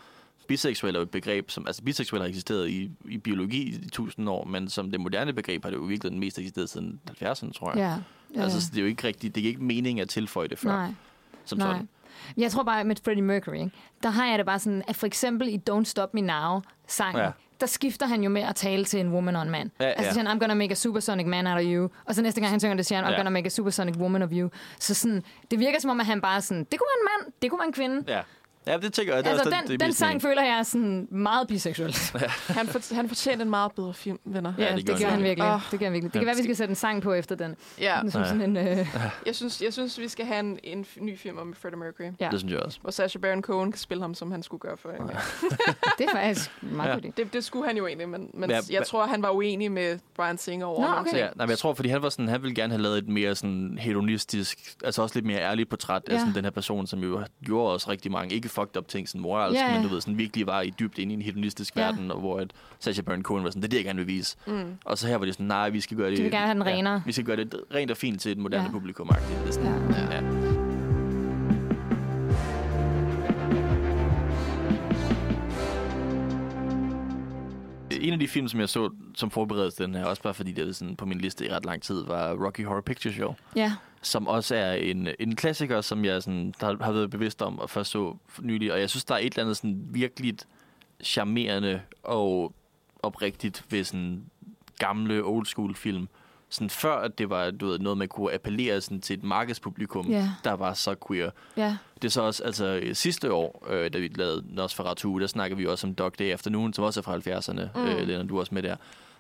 biseksuel 0.47 0.95
er 0.95 0.99
jo 0.99 1.03
et 1.03 1.11
begreb, 1.11 1.51
som... 1.51 1.67
Altså, 1.67 1.83
biseksuel 1.83 2.23
har 2.23 2.29
eksisteret 2.29 2.69
i, 2.69 2.91
i 3.05 3.19
biologi 3.19 3.63
i 3.63 3.89
tusind 3.89 4.29
år, 4.29 4.45
men 4.45 4.69
som 4.69 4.91
det 4.91 5.01
moderne 5.01 5.33
begreb 5.33 5.63
har 5.65 5.71
det 5.71 5.77
jo 5.77 5.83
virkelig 5.83 6.13
den 6.13 6.21
mest 6.21 6.39
eksisteret 6.39 6.71
siden 6.71 7.01
70'erne, 7.11 7.53
tror 7.53 7.71
jeg. 7.71 7.77
Ja. 7.79 7.95
ja. 8.39 8.43
Altså, 8.45 8.61
så 8.61 8.69
det 8.71 8.77
er 8.79 8.83
jo 8.83 8.89
ikke 8.89 9.05
rigtigt... 9.07 9.35
Det 9.35 9.45
er 9.45 9.49
ikke 9.49 9.63
meningen 9.65 10.03
at 10.03 10.09
tilføje 10.09 10.49
det 10.49 10.59
før, 10.59 10.71
Nej. 10.71 10.91
som 11.45 11.59
Nej. 11.59 11.69
sådan. 11.73 11.89
Jeg 12.37 12.51
tror 12.51 12.63
bare, 12.63 12.85
med 12.85 12.97
Freddie 13.05 13.23
Mercury, 13.25 13.55
ikke? 13.55 13.71
der 14.03 14.11
har 14.11 14.27
jeg 14.27 14.39
det 14.39 14.47
bare 14.47 14.59
sådan, 14.59 14.83
at 14.89 14.97
for 14.97 15.07
eksempel 15.07 15.49
i 15.49 15.61
Don't 15.71 15.85
Stop 15.85 16.15
Me 16.15 16.21
Now 16.21 16.61
sangen, 16.87 17.23
ja. 17.23 17.31
Der 17.61 17.67
skifter 17.67 18.07
han 18.07 18.23
jo 18.23 18.31
med 18.31 18.43
at 18.43 18.55
tale 18.55 18.85
til 18.85 19.01
en 19.01 19.13
woman 19.13 19.37
og 19.37 19.43
en 19.43 19.51
man. 19.51 19.71
Ja, 19.81 19.85
altså 19.85 20.21
ja. 20.21 20.27
han, 20.27 20.37
I'm 20.37 20.41
gonna 20.41 20.55
make 20.55 20.71
a 20.71 20.75
supersonic 20.75 21.27
man 21.27 21.47
out 21.47 21.57
of 21.57 21.63
you. 21.65 21.91
Og 22.05 22.15
så 22.15 22.23
næste 22.23 22.41
gang 22.41 22.51
han 22.51 22.61
synger 22.61 22.77
det, 22.77 22.87
siger 22.87 22.97
han, 22.99 23.07
I'm 23.07 23.11
Ja. 23.11 23.17
gonna 23.17 23.31
make 23.31 23.47
a 23.47 23.49
supersonic 23.49 23.97
woman 23.97 24.23
of 24.23 24.31
you. 24.33 24.51
Så 24.81 24.95
sådan, 24.95 25.23
det 25.51 25.59
virker 25.59 25.81
som 25.81 25.91
om, 25.91 26.01
at 26.01 26.07
han 26.07 26.21
bare 26.21 26.43
sådan, 26.43 26.65
det 26.65 26.79
kunne 26.79 26.87
være 26.87 27.01
en 27.01 27.25
mand, 27.25 27.33
det 27.43 27.51
kunne 27.51 27.59
være 27.59 27.67
en 27.67 27.73
kvinde. 27.73 28.05
Ja. 28.13 28.21
Ja, 28.67 28.77
det 28.77 28.93
tænker 28.93 29.15
jeg. 29.15 29.25
Det 29.25 29.31
er 29.31 29.35
altså, 29.35 29.49
også 29.51 29.63
den, 29.69 29.81
den 29.81 29.87
mest 29.89 29.99
sang 29.99 30.23
føler 30.23 30.43
jeg 30.43 30.59
er 30.59 30.63
sådan 30.63 31.09
meget 31.11 31.49
biseksuel. 31.49 31.95
Han, 32.59 32.67
for, 32.67 32.95
han 32.95 33.09
fortjener 33.09 33.45
en 33.45 33.51
meget 33.51 33.73
bedre 33.73 33.95
film, 33.95 34.19
venner. 34.25 34.53
Ja, 34.59 34.69
det 34.69 34.77
det, 34.77 34.87
gør 34.87 34.95
det 34.95 35.03
gør 35.05 35.11
han 35.11 35.23
virkelig. 35.23 35.51
Åh. 35.51 35.61
Det 35.71 35.79
gør 35.79 35.87
han 35.87 35.93
virkelig. 35.93 36.13
Det 36.13 36.21
kan 36.21 36.27
være, 36.27 36.37
vi 36.37 36.43
skal 36.43 36.57
sætte 36.57 36.73
en 36.73 36.77
sang 36.77 37.03
på 37.03 37.13
efter 37.13 37.35
den. 37.35 37.57
Ja, 37.81 38.01
Som 38.11 38.21
Ja. 38.23 38.29
sådan 38.29 38.57
en, 38.57 38.57
øh, 38.57 38.87
jeg 39.27 39.35
synes, 39.35 39.63
jeg 39.63 39.73
synes, 39.73 39.99
vi 40.01 40.09
skal 40.09 40.27
have 40.27 40.41
en, 40.41 40.59
en 40.63 40.87
ny 41.01 41.19
film 41.19 41.39
om 41.39 41.55
Freddie 41.55 41.79
Mercury. 41.79 42.07
Ja. 42.21 42.29
Det 42.31 42.39
synes 42.41 42.53
jeg 42.53 42.61
også. 42.61 42.79
Hvor 42.81 42.91
Sacha 42.91 43.19
Baron 43.19 43.43
Cohen 43.43 43.73
kan 43.73 43.79
spille 43.79 44.03
ham, 44.03 44.15
som 44.15 44.31
han 44.31 44.43
skulle 44.43 44.61
gøre 44.61 44.77
for 44.77 44.91
en 44.91 44.97
gang. 44.97 45.19
det 45.99 46.07
er 46.09 46.13
faktisk 46.13 46.51
meget 46.63 46.89
Ja. 46.89 46.93
godt. 46.95 47.17
Det, 47.17 47.33
det 47.33 47.45
skulle 47.45 47.67
han 47.67 47.77
jo 47.77 47.87
egentlig, 47.87 48.09
men, 48.09 48.31
men 48.35 48.51
Ja, 48.51 48.61
jeg 48.71 48.87
tror, 48.87 49.07
han 49.07 49.23
var 49.23 49.31
uenig 49.31 49.73
med 49.73 49.99
Brian 50.17 50.39
Singer 50.39 50.67
over 50.67 50.81
Nå, 50.81 51.01
okay. 51.01 51.17
Ja, 51.17 51.21
nej, 51.21 51.33
men 51.47 51.51
jeg 51.51 51.59
tror, 51.59 51.75
fordi 51.75 51.89
han 51.89 52.03
var 52.03 52.09
sådan, 52.09 52.29
han 52.29 52.43
ville 52.43 52.55
gerne 52.55 52.73
have 52.73 52.83
lavet 52.83 52.99
et 52.99 53.09
mere 53.09 53.35
sådan 53.35 53.79
hedonistisk, 53.81 54.59
altså 54.85 55.03
også 55.03 55.15
lidt 55.17 55.27
mere 55.27 55.41
ærligt 55.41 55.71
portræt 55.71 56.03
af 56.07 56.13
Ja. 56.13 56.19
sådan, 56.19 56.35
den 56.35 56.45
her 56.45 56.51
person, 56.51 56.87
som 56.87 56.99
jo 57.03 57.23
gjorde 57.45 57.73
også 57.73 57.91
rigtig 57.91 58.13
mange, 58.13 58.35
ikke 58.35 58.49
fucked 58.55 58.77
up 58.77 58.89
ting, 58.89 59.09
sådan 59.09 59.21
moralsk, 59.21 59.61
ja. 59.61 59.75
men 59.75 59.83
du 59.83 59.89
ved, 59.89 60.01
sådan 60.01 60.19
virkelig 60.19 60.47
var 60.47 60.61
i 60.61 60.71
dybt 60.71 60.99
inde 60.99 61.13
i 61.13 61.17
en 61.17 61.23
hedonistisk 61.23 61.77
Ja. 61.77 61.81
verden, 61.85 62.11
og 62.11 62.21
hvor 62.21 62.39
at 62.39 62.51
Sacha 62.79 63.03
Baron 63.03 63.23
Cohen 63.23 63.45
var 63.45 63.51
sådan, 63.51 63.63
det 63.63 63.69
er 63.69 63.71
det, 63.71 63.77
jeg 63.77 63.85
gerne 63.85 63.99
vil 63.99 64.07
vise. 64.07 64.37
Mm. 64.47 64.75
Og 64.85 64.99
så 64.99 65.07
her 65.09 65.17
var 65.17 65.25
det 65.25 65.35
sådan, 65.35 65.47
nej, 65.47 65.71
vi 65.71 65.81
skal 65.81 65.97
gøre 65.97 66.11
det... 66.11 66.17
De 66.19 66.23
vil 66.23 66.33
gerne 66.33 66.47
have 66.47 66.55
den 66.55 66.67
renere. 66.67 66.95
Ja, 66.95 67.01
vi 67.07 67.13
skal 67.13 67.25
gøre 67.25 67.37
det 67.37 67.55
rent 67.75 67.91
og 67.91 67.97
fint 67.97 68.21
til 68.21 68.33
et 68.33 68.39
moderne 68.39 68.65
ja. 68.65 68.71
publikum. 68.71 69.09
Det 69.09 69.49
er 69.49 69.53
sådan, 69.53 69.91
Ja. 69.91 70.15
ja. 70.17 70.44
En 78.07 78.13
af 78.13 78.19
de 78.19 78.29
film, 78.29 78.49
som 78.49 78.61
jeg 78.61 78.69
så 78.69 78.91
som 79.15 79.31
forberedelse 79.31 79.83
den 79.83 79.95
her, 79.95 80.05
også 80.05 80.23
bare 80.23 80.35
fordi 80.35 80.53
det 80.53 80.69
er 80.69 80.73
sådan 80.73 80.97
på 80.97 81.07
min 81.07 81.19
liste 81.19 81.47
i 81.47 81.51
ret 81.51 81.65
lang 81.65 81.83
tid, 81.83 82.05
var 82.05 82.47
Rocky 82.47 82.65
Horror 82.67 82.81
Picture 82.81 83.15
Show 83.15 83.35
Ja. 83.57 83.73
som 84.03 84.27
også 84.29 84.55
er 84.57 84.73
en, 84.73 85.09
en 85.19 85.37
klassiker, 85.37 85.81
som 85.81 86.05
jeg 86.05 86.23
sådan, 86.23 86.55
der 86.61 86.85
har 86.85 86.93
været 86.93 87.11
bevidst 87.11 87.43
om 87.43 87.59
og 87.59 87.71
først 87.71 87.91
så 87.91 88.17
nylig. 88.41 88.73
Og 88.73 88.81
jeg 88.81 88.91
synes, 88.91 89.05
der 89.05 89.15
er 89.15 89.19
et 89.19 89.25
eller 89.25 89.43
andet 89.43 89.57
sådan 89.57 89.81
virkelig 89.91 90.35
charmerende 91.03 91.81
og 92.03 92.55
oprigtigt 93.03 93.65
ved 93.71 93.85
sådan 93.85 94.25
gamle 94.79 95.23
old 95.25 95.47
school 95.47 95.75
film. 95.75 96.09
Sådan 96.55 96.71
før 96.71 96.97
at 96.97 97.19
det 97.19 97.31
var 97.31 97.51
du 97.51 97.67
ved, 97.67 97.79
noget, 97.79 97.99
man 97.99 98.09
kunne 98.09 98.35
appellere 98.35 98.81
sådan, 98.81 99.01
til 99.01 99.19
et 99.19 99.25
markedspublikum, 99.25 100.07
Ja. 100.09 100.31
der 100.45 100.53
var 100.53 100.75
så 100.75 100.95
queer. 101.09 101.31
Ja. 101.57 101.77
Det 101.95 102.05
er 102.05 102.13
så 102.13 102.23
også, 102.23 102.45
altså 102.45 102.81
sidste 102.93 103.33
år, 103.33 103.67
øh, 103.71 103.93
da 103.93 103.99
vi 103.99 104.09
lavede 104.15 104.45
Nosferatu, 104.49 105.19
der 105.21 105.27
snakker 105.27 105.57
vi 105.57 105.67
også 105.67 105.87
om 105.87 105.95
Dog 105.95 106.19
Day 106.19 106.33
Afternoon, 106.33 106.73
som 106.73 106.85
også 106.85 107.01
er 107.01 107.03
fra 107.03 107.13
70'erne, 107.17 107.69
Mm. 107.75 107.81
mm. 107.81 107.87
øh, 107.89 108.07
Lennart, 108.09 108.29
du 108.29 108.37
er 108.37 108.41
også 108.41 108.55
med 108.55 108.63
der. 108.63 108.77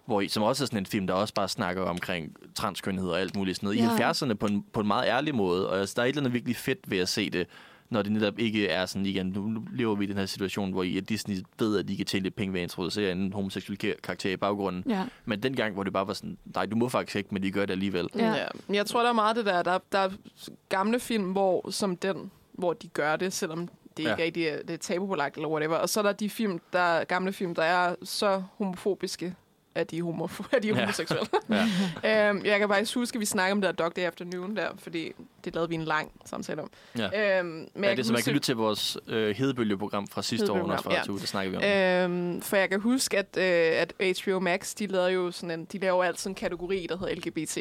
Hvor, 0.07 0.21
I- 0.21 0.29
som 0.29 0.43
også 0.43 0.65
er 0.65 0.67
sådan 0.67 0.79
en 0.79 0.87
film, 0.87 1.07
der 1.07 1.15
også 1.15 1.35
bare 1.35 1.49
snakker 1.49 1.83
omkring 1.83 2.37
transkønhed 2.55 3.09
og 3.09 3.21
alt 3.21 3.37
muligt 3.37 3.57
sådan 3.57 3.67
noget. 3.67 3.79
Ja. 3.99 4.09
I 4.09 4.11
70'erne 4.11 4.35
på 4.35 4.47
en, 4.47 4.65
på 4.73 4.81
en 4.81 4.87
meget 4.87 5.07
ærlig 5.09 5.35
måde, 5.35 5.69
og 5.71 5.79
altså, 5.81 5.93
der 5.97 6.03
er 6.03 6.07
et 6.07 6.09
eller 6.09 6.21
andet 6.23 6.33
virkelig 6.33 6.57
fedt 6.57 6.79
ved 6.87 6.99
at 6.99 7.09
se 7.09 7.31
det, 7.31 7.47
når 7.91 8.03
det 8.03 8.13
netop 8.13 8.39
ikke 8.39 8.69
er 8.69 8.87
sådan 8.87 9.07
igen, 9.07 9.27
nu 9.27 9.63
lever 9.73 9.95
vi 9.95 10.05
i 10.05 10.07
den 10.07 10.17
her 10.17 10.27
situation, 10.27 10.73
hvor 10.73 10.83
I, 10.83 10.97
at 10.97 11.09
Disney 11.09 11.37
ved, 11.59 11.79
at 11.79 11.89
de 11.89 11.97
kan 11.97 12.07
tjene 12.07 12.23
lidt 12.23 12.37
penge 12.37 12.53
ved 12.53 12.61
at 12.61 12.63
introducere 12.63 13.13
en 13.13 13.33
homoseksuel 13.33 13.79
ka- 13.85 14.01
karakter 14.01 14.31
i 14.31 14.37
baggrunden. 14.37 14.85
Ja. 14.89 15.05
Men 15.25 15.43
dengang, 15.43 15.75
hvor 15.75 15.83
det 15.85 15.93
bare 15.93 16.07
var 16.07 16.13
sådan, 16.13 16.39
nej, 16.55 16.67
du 16.67 16.77
må 16.77 16.89
faktisk 16.89 17.17
ikke, 17.17 17.29
men 17.33 17.43
de 17.43 17.51
gør 17.51 17.67
det 17.67 17.73
alligevel. 17.73 18.09
Ja. 18.17 18.33
Ja. 18.35 18.47
Jeg 18.75 18.87
tror, 18.87 19.01
der 19.03 19.09
er 19.09 19.13
meget 19.13 19.37
det 19.37 19.47
der. 19.47 19.63
Der, 19.63 19.79
der 19.93 19.99
er 19.99 20.11
gamle 20.69 21.01
film, 21.01 21.33
hvor, 21.33 21.71
som 21.71 21.97
den, 21.97 22.31
hvor 22.53 22.73
de 22.73 22.89
gør 22.89 23.17
det, 23.17 23.33
selvom 23.33 23.69
det 23.97 23.99
ikke 23.99 24.11
Ja. 24.11 24.17
er, 24.17 24.25
rigtig 24.25 24.45
er, 24.47 24.57
det 24.63 24.71
er 24.71 24.77
tabubelagt 24.77 25.37
eller 25.37 25.49
whatever. 25.49 25.77
Og 25.77 25.89
så 25.89 26.01
er 26.01 26.05
der 26.05 26.13
de 26.13 26.31
film, 26.31 26.61
der, 26.73 27.05
gamle 27.05 27.33
film, 27.33 27.55
der 27.55 27.63
er 27.63 27.95
så 28.03 28.43
homofobiske, 28.57 29.35
at 29.75 29.91
de 29.91 29.99
er, 29.99 30.03
homo, 30.03 30.25
at 30.53 30.63
de 30.63 30.69
er 30.69 30.75
Ja. 30.75 30.81
homoseksuelle. 30.81 31.27
Ja. 32.05 32.29
øhm, 32.31 32.45
jeg 32.45 32.59
kan 32.59 32.69
faktisk 32.69 32.95
huske, 32.95 33.17
at 33.17 33.21
vi 33.21 33.25
snakkede 33.27 33.53
om 33.53 33.61
det 33.61 33.79
der 33.79 33.85
Dog 33.85 33.97
Day 33.97 34.03
Afternoon 34.03 34.57
der, 34.57 34.69
fordi 34.79 35.13
det 35.45 35.55
lavede 35.55 35.69
vi 35.69 35.75
en 35.75 35.85
lang 35.85 36.13
samtale 36.27 36.63
om. 36.63 36.71
Ja. 36.99 37.39
Øhm, 37.39 37.47
men 37.47 37.85
ja, 37.85 37.91
det 37.91 37.99
er, 37.99 38.03
så 38.03 38.13
man 38.13 38.23
kan 38.23 38.33
lytte 38.33 38.47
til 38.47 38.57
vores 38.57 38.99
øh, 39.09 39.37
hedebølgeprogram 39.37 40.07
fra 40.09 40.23
sidste 40.23 40.53
år, 40.53 40.67
Nosferatu, 40.67 41.13
ja. 41.13 41.17
ja. 41.17 41.21
der 41.21 41.27
snakker 41.27 41.51
vi 41.51 41.57
om. 41.57 41.63
Øh, 41.63 42.05
Øhm, 42.05 42.43
for 42.43 42.57
jeg 42.57 42.71
kan 42.71 42.81
huske, 42.81 43.19
at, 43.19 43.37
øh, 43.39 43.83
at 44.01 44.19
HBO 44.25 44.41
Max, 44.41 44.75
de 44.75 44.87
lavede 44.87 45.11
jo 45.13 45.31
sådan 45.31 45.61
en, 45.61 45.65
de 45.65 45.79
laver 45.79 46.05
altid 46.05 46.31
en 46.31 46.35
kategori, 46.35 46.87
der 46.89 46.99
hedder 46.99 47.15
LGBT. 47.15 47.59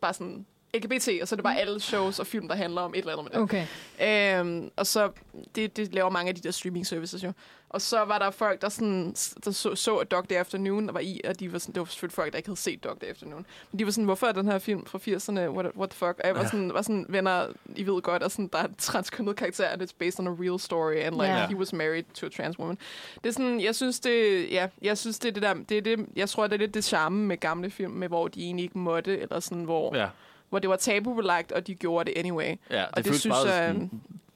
Bare 0.00 0.14
sådan 0.14 0.46
LGBT, 0.74 1.08
og 1.22 1.28
så 1.28 1.34
er 1.34 1.36
det 1.36 1.44
bare 1.44 1.58
alle 1.58 1.80
shows 1.80 2.18
og 2.18 2.26
film, 2.26 2.48
der 2.48 2.54
handler 2.54 2.80
om 2.80 2.94
et 2.94 2.98
eller 2.98 3.12
andet 3.12 3.24
med 3.32 3.32
det. 3.32 3.66
Okay. 3.98 4.40
Øhm, 4.40 4.70
og 4.76 4.86
så, 4.86 5.10
det, 5.54 5.76
det 5.76 5.94
laver 5.94 6.10
mange 6.10 6.28
af 6.28 6.34
de 6.34 6.40
der 6.40 6.50
streaming 6.50 6.86
services 6.86 7.24
jo. 7.24 7.32
Og 7.68 7.80
så 7.80 8.04
var 8.04 8.18
der 8.18 8.30
folk, 8.30 8.62
der, 8.62 8.68
sådan, 8.68 9.14
der 9.44 9.50
så, 9.50 9.74
så 9.74 10.02
Dog 10.02 10.30
Day 10.30 10.34
Afternoon 10.36 10.86
der 10.86 10.92
var 10.92 11.00
i, 11.00 11.20
og 11.24 11.40
de 11.40 11.52
var 11.52 11.58
sådan, 11.58 11.74
det 11.74 11.80
var 11.80 11.86
selvfølgelig 11.86 12.14
folk, 12.14 12.32
der 12.32 12.36
ikke 12.36 12.48
havde 12.48 12.60
set 12.60 12.84
Dog 12.84 13.00
Day 13.00 13.06
Afternoon. 13.06 13.46
Men 13.72 13.78
de 13.78 13.84
var 13.84 13.90
sådan, 13.90 14.04
hvorfor 14.04 14.26
er 14.26 14.32
den 14.32 14.46
her 14.46 14.58
film 14.58 14.86
fra 14.86 14.98
80'erne, 14.98 15.50
what, 15.50 15.66
what 15.76 15.90
the 15.90 15.96
fuck? 15.96 16.20
Og 16.20 16.26
jeg 16.26 16.34
var 16.34 16.44
sådan, 16.46 16.74
var 16.74 16.82
sådan, 16.82 17.06
venner, 17.08 17.46
I 17.76 17.86
ved 17.86 18.02
godt, 18.02 18.22
at 18.22 18.32
sådan, 18.32 18.48
der 18.52 18.58
er 18.58 18.64
en 18.66 18.74
transkønnet 18.78 19.36
karakter, 19.36 19.68
and 19.68 19.82
it's 19.82 19.94
based 19.98 20.20
on 20.20 20.26
a 20.26 20.30
real 20.40 20.58
story, 20.58 20.94
and 20.96 21.14
like, 21.14 21.26
Ja. 21.32 21.46
he 21.46 21.56
was 21.56 21.72
married 21.72 22.04
to 22.14 22.26
a 22.26 22.28
trans 22.28 22.58
woman. 22.58 22.78
Det 23.24 23.28
er 23.28 23.32
sådan, 23.32 23.60
jeg 23.60 23.74
synes 23.74 24.00
det, 24.00 24.46
ja, 24.50 24.68
jeg 24.82 24.98
synes 24.98 25.18
det 25.18 25.28
er 25.28 25.32
det 25.32 25.42
der, 25.42 25.54
det 25.54 25.78
er 25.78 25.82
det, 25.82 26.06
jeg 26.16 26.28
tror, 26.28 26.46
det 26.46 26.54
er 26.54 26.58
lidt 26.58 26.74
det 26.74 26.84
samme 26.84 27.26
med 27.26 27.36
gamle 27.36 27.70
film, 27.70 27.92
med 27.92 28.08
hvor 28.08 28.28
de 28.28 28.42
egentlig 28.42 28.62
ikke 28.62 28.78
måtte, 28.78 29.18
eller 29.20 29.40
sådan, 29.40 29.64
hvor, 29.64 29.96
ja. 29.96 30.08
Hvor 30.50 30.58
det 30.58 30.70
var 30.70 30.76
tabubelagt, 30.76 31.52
og 31.52 31.66
de 31.66 31.74
gjorde 31.74 32.10
det 32.12 32.18
anyway. 32.20 32.54
ja, 32.70 32.84
Og 32.92 33.04
det, 33.04 33.20
synes 33.20 33.24
jeg... 33.24 33.34
sådan- 33.46 33.90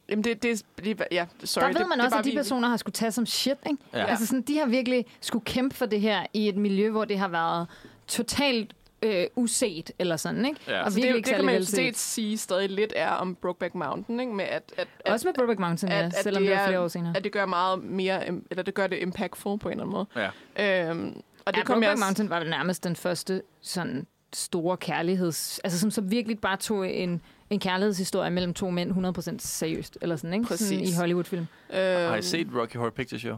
Jamen, 0.08 0.24
det, 0.24 0.42
det, 0.42 0.62
det, 0.84 1.02
ja, 1.12 1.26
sorry. 1.44 1.62
Der 1.62 1.68
ved 1.68 1.74
det, 1.78 1.88
man 1.88 1.98
det 1.98 2.04
også, 2.04 2.10
bare 2.14 2.18
at 2.18 2.24
de 2.24 2.30
vi- 2.30 2.36
personer 2.36 2.68
har 2.68 2.76
skulle 2.76 2.92
tage 2.92 3.12
som 3.12 3.26
shit, 3.26 3.56
ikke? 3.66 3.78
Ja. 3.92 4.04
Altså 4.06 4.26
sådan, 4.26 4.42
de 4.42 4.58
har 4.58 4.66
virkelig 4.66 5.04
skulle 5.20 5.44
kæmpe 5.44 5.76
for 5.76 5.86
det 5.86 6.00
her 6.00 6.26
i 6.32 6.48
et 6.48 6.56
miljø, 6.56 6.90
hvor 6.90 7.04
det 7.04 7.18
har 7.18 7.28
været 7.28 7.66
totalt 8.08 8.74
øh, 9.02 9.26
uset, 9.36 9.90
eller 9.98 10.16
sådan, 10.16 10.44
ikke? 10.46 10.60
Ja. 10.68 10.82
Og 10.84 10.92
Så 10.92 10.96
virkelig 10.96 11.12
det, 11.12 11.16
ikke 11.16 11.26
det 11.28 11.36
kan 11.36 11.44
man 11.44 11.56
jo 11.58 11.92
sige 11.94 12.38
stadig 12.38 12.70
lidt 12.70 12.92
er 12.96 13.10
om 13.10 13.34
Brokeback 13.34 13.74
Mountain, 13.74 14.20
ikke? 14.20 14.32
Med 14.32 14.44
at, 14.44 14.72
at, 14.76 14.88
at, 15.04 15.12
Også 15.12 15.28
med 15.28 15.34
Brokeback 15.34 15.58
Mountain, 15.60 15.92
ja, 15.92 15.98
at- 15.98 16.04
at 16.14 16.22
selvom 16.22 16.42
det 16.42 16.50
det 16.50 16.56
er 16.56 16.60
er- 16.60 16.66
flere 16.66 16.80
år 16.80 16.88
senere. 16.88 17.16
at 17.16 17.24
det 17.24 17.32
gør 17.32 17.46
meget 17.46 17.82
mere, 17.84 18.26
eller 18.50 18.62
det 18.62 18.74
gør 18.74 18.86
det 18.86 18.98
impactful 18.98 19.58
på 19.58 19.68
en 19.68 19.72
eller 19.80 19.84
anden 19.84 20.06
måde. 20.16 20.30
Ja. 20.56 20.90
Øhm, 20.90 21.06
og 21.06 21.14
Det 21.46 21.54
det 21.54 21.58
ja, 21.58 21.64
kom 21.64 21.82
jeg 21.82 21.88
Brokeback 21.88 21.90
også, 21.92 22.04
Mountain 22.04 22.30
var 22.30 22.38
vel 22.40 22.50
nærmest 22.50 22.84
den 22.84 22.96
første 22.96 23.42
sådan 23.62 24.06
store 24.36 24.76
kærligheds... 24.76 25.58
Altså 25.64 25.80
som 25.80 25.90
så 25.90 26.00
virkelig 26.00 26.38
bare 26.38 26.56
tog 26.56 26.90
en, 26.94 27.20
en 27.50 27.60
kærlighedshistorie 27.60 28.30
mellem 28.30 28.54
to 28.54 28.70
mænd 28.70 29.18
100% 29.18 29.34
seriøst, 29.38 29.98
eller 30.02 30.16
sådan, 30.16 30.32
ikke? 30.34 30.46
Sådan 30.56 30.78
Præcis. 30.78 30.94
i 30.94 30.98
Hollywood-film. 30.98 31.40
øhm, 31.70 31.78
Har 32.10 32.16
I 32.16 32.22
set 32.22 32.48
Rocky 32.56 32.76
Horror 32.76 32.90
Picture 32.90 33.18
Show? 33.20 33.36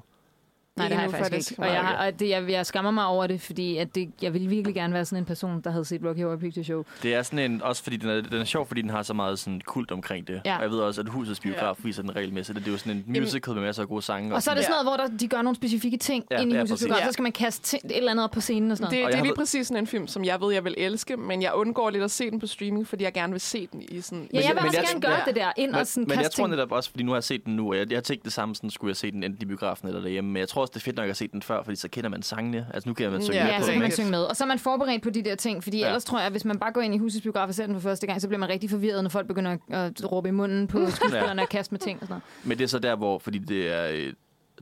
Nej, 0.77 0.89
det 0.89 0.97
har 0.97 1.03
jeg 1.05 1.13
faktisk, 1.13 1.51
ikke. 1.51 1.63
Og, 1.63 1.69
jeg, 1.69 1.81
har, 1.81 2.07
og 2.07 2.21
det, 2.21 2.29
jeg, 2.29 2.51
jeg 2.51 2.67
skammer 2.67 2.91
mig 2.91 3.07
over 3.07 3.27
det, 3.27 3.41
fordi 3.41 3.77
at 3.77 3.95
det, 3.95 4.11
jeg 4.23 4.33
ville 4.33 4.49
virkelig 4.49 4.75
gerne 4.75 4.95
være 4.95 5.05
sådan 5.05 5.19
en 5.23 5.25
person, 5.27 5.61
der 5.61 5.71
havde 5.71 5.85
set 5.85 6.01
Rocky 6.05 6.23
Horror 6.23 6.37
Picture 6.37 6.65
Show. 6.65 6.83
Det 7.03 7.15
er 7.15 7.23
sådan 7.23 7.39
en, 7.51 7.63
også 7.63 7.83
fordi 7.83 7.97
den 7.97 8.09
er, 8.11 8.21
den 8.21 8.41
er 8.41 8.45
sjov, 8.45 8.67
fordi 8.67 8.83
den 8.83 8.91
har 8.91 9.03
så 9.03 9.15
meget 9.15 9.39
sådan 9.39 9.61
kult 9.67 9.91
omkring 9.91 10.29
det. 10.29 10.41
Ja. 10.45 10.57
Og 10.57 10.63
jeg 10.63 10.71
ved 10.71 10.79
også, 10.79 11.01
at 11.01 11.09
husets 11.09 11.41
biograf 11.41 11.63
Ja. 11.63 11.67
ja. 11.69 11.73
viser 11.83 12.03
den 12.03 12.17
regelmæssigt. 12.17 12.59
Det 12.59 12.67
er 12.67 12.71
jo 12.73 12.79
sådan 12.79 13.05
en 13.09 13.21
musical 13.23 13.55
med 13.55 13.63
masser 13.63 13.83
af 13.83 13.89
gode 13.89 14.03
sange. 14.03 14.35
Og 14.35 14.43
så 14.43 14.51
er 14.51 14.55
det 14.55 14.61
Ja. 14.63 14.67
sådan 14.67 14.85
noget, 14.85 14.99
hvor 14.99 15.07
der, 15.07 15.17
de 15.19 15.29
gør 15.29 15.43
nogle 15.43 15.57
specifikke 15.57 15.97
ting 15.97 16.25
Ja, 16.31 16.41
ind 16.41 16.53
i 16.53 16.55
ja, 16.55 16.61
husets 16.61 16.83
biograf. 16.85 17.01
Ja. 17.01 17.07
Så 17.07 17.13
skal 17.13 17.23
man 17.23 17.33
kaste 17.33 17.77
et 17.85 17.97
eller 17.97 18.11
andet 18.11 18.25
op 18.25 18.31
på 18.31 18.41
scenen 18.41 18.71
og 18.71 18.77
sådan 18.77 18.91
det, 18.91 18.97
noget. 18.99 19.07
Og 19.07 19.13
det 19.13 19.19
er 19.19 19.23
lige 19.23 19.31
har- 19.31 19.35
præcis 19.43 19.67
sådan 19.67 19.83
en 19.83 19.87
film, 19.87 20.07
som 20.07 20.25
jeg 20.25 20.41
ved, 20.41 20.53
jeg 20.53 20.65
vil 20.65 20.75
elske, 20.79 21.17
men 21.17 21.43
jeg 21.43 21.55
undgår 21.55 21.91
lidt 21.91 22.05
at 22.05 22.11
se 22.11 22.31
den 22.31 22.41
på 22.41 22.47
streaming, 22.47 22.87
fordi 22.89 23.05
jeg 23.05 23.13
gerne 23.13 23.33
vil 23.33 23.41
se 23.41 23.69
den 23.73 23.83
i 23.89 24.01
sådan... 24.01 24.29
Ja, 24.35 24.39
jeg 24.41 24.49
vil 24.49 24.55
men 24.55 24.65
også 24.67 24.79
jeg- 24.79 24.87
gerne 24.89 25.01
gøre 25.01 25.13
ja. 25.15 25.23
det 25.27 25.37
der, 25.37 25.53
ind 25.57 25.71
Men, 25.71 25.81
og 25.81 25.87
sådan 25.87 26.09
men 26.09 26.21
jeg 26.21 26.31
tror 26.31 26.47
netop 26.47 26.73
også, 26.73 26.91
fordi 26.91 27.03
nu 27.05 27.11
har 27.11 27.17
jeg 27.17 27.25
set 27.25 27.45
den 27.45 27.57
nu, 27.57 27.69
og 27.73 27.77
jeg, 27.79 27.91
jeg 27.91 27.97
har 27.97 28.03
tænkt 28.03 28.25
det 28.25 28.33
samme, 28.33 28.55
sådan 28.55 28.71
skulle 28.71 28.91
jeg 28.91 28.97
se 28.97 29.11
den 29.11 29.23
enten 29.23 29.43
i 29.43 29.45
biografen 29.45 29.89
eller 29.89 30.01
derhjemme. 30.01 30.31
Men 30.31 30.41
jeg 30.41 30.49
tror 30.49 30.66
også, 30.67 30.73
det 30.75 30.81
er 30.81 30.85
fedt 30.85 30.97
nok 30.97 31.11
at 31.11 31.17
se 31.17 31.29
den 31.29 31.43
før, 31.43 31.63
fordi 31.63 31.77
så 31.77 31.89
kender 31.89 32.11
man 32.11 32.23
sangene. 32.23 32.67
Altså 32.75 32.89
nu 32.89 32.95
kan 32.95 33.11
man 33.13 33.23
synge 33.23 33.37
Ja, 33.39 33.45
med 33.45 33.53
Ja, 33.53 33.59
på 33.59 33.65
så 33.67 33.73
kan 33.73 33.81
man 33.81 33.93
synge 33.93 34.11
med. 34.11 34.23
Og 34.25 34.37
så 34.37 34.45
er 34.45 34.49
man 34.49 34.59
forberedt 34.59 35.03
på 35.03 35.11
de 35.11 35.23
der 35.25 35.35
ting, 35.35 35.63
fordi 35.63 35.79
Ja. 35.79 35.87
ellers 35.87 36.05
tror 36.05 36.19
jeg, 36.19 36.27
at 36.27 36.33
hvis 36.33 36.45
man 36.45 36.59
bare 36.59 36.73
går 36.73 36.81
ind 36.81 36.95
i 36.95 36.99
husets 36.99 37.23
biograf 37.23 37.49
og 37.49 37.55
ser 37.55 37.67
den 37.67 37.75
for 37.75 37.81
første 37.81 38.07
gang, 38.07 38.21
så 38.21 38.29
bliver 38.29 38.39
man 38.41 38.49
rigtig 38.49 38.71
forvirret, 38.71 39.03
når 39.05 39.11
folk 39.11 39.27
begynder 39.27 39.51
at, 39.71 39.77
at 40.03 40.13
råbe 40.13 40.29
i 40.29 40.33
munden 40.33 40.67
på 40.67 40.87
skuespillerne 40.91 41.43
og 41.43 41.49
kaste 41.49 41.75
med 41.75 41.79
ting 41.81 41.99
og 42.03 42.07
sådan 42.07 42.13
noget. 42.13 42.23
Men 42.49 42.59
det 42.59 42.65
er 42.65 42.69
så 42.69 42.79
der, 42.79 42.97
hvor, 42.97 43.19
fordi 43.19 43.39
det 43.39 43.69
er 43.73 43.89
øh, 43.93 44.13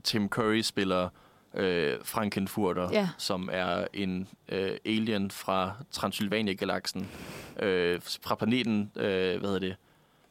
Tim 0.04 0.28
Curry 0.28 0.60
spiller 0.60 1.08
øh, 1.54 1.92
Frankenfurter, 2.04 2.88
Ja. 2.92 3.08
som 3.18 3.48
er 3.52 3.86
en 3.92 4.28
øh, 4.48 4.70
alien 4.86 5.30
fra 5.30 5.72
Transylvania-galaksen, 5.90 7.06
øh, 7.60 8.00
fra 8.22 8.34
planeten, 8.34 8.90
øh, 8.96 9.02
hvad 9.38 9.40
hedder 9.40 9.58
det, 9.58 9.76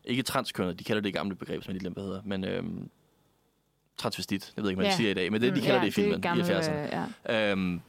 ikke 0.06 0.24
transkønnet, 0.24 0.80
de 0.80 0.84
kalder 0.84 1.02
det 1.02 1.10
i 1.10 1.12
gamle 1.12 1.36
begreb, 1.36 1.64
som 1.64 1.70
jeg 1.70 1.74
lige 1.74 1.80
glemte, 1.80 2.02
hvad 2.02 2.04
hedder, 2.10 2.22
men 2.26 2.44
øh, 2.44 2.64
transvestit, 3.98 4.54
jeg 4.58 4.64
ved 4.64 4.70
ikke, 4.72 4.78
hvad 4.78 4.86
Ja. 4.86 4.92
de 4.92 4.98
siger 4.98 5.12
i 5.12 5.14
dag, 5.14 5.32
men 5.32 5.42
det, 5.42 5.56
de 5.56 5.62
kalder 5.62 5.80
det 5.82 5.88
i 5.88 5.92
filmen 5.92 6.22
gamle, 6.22 6.44
i 6.44 6.46
70'erne. 6.48 6.72
øh, 6.72 7.06
ja. 7.28 7.52
Øhm, 7.52 7.82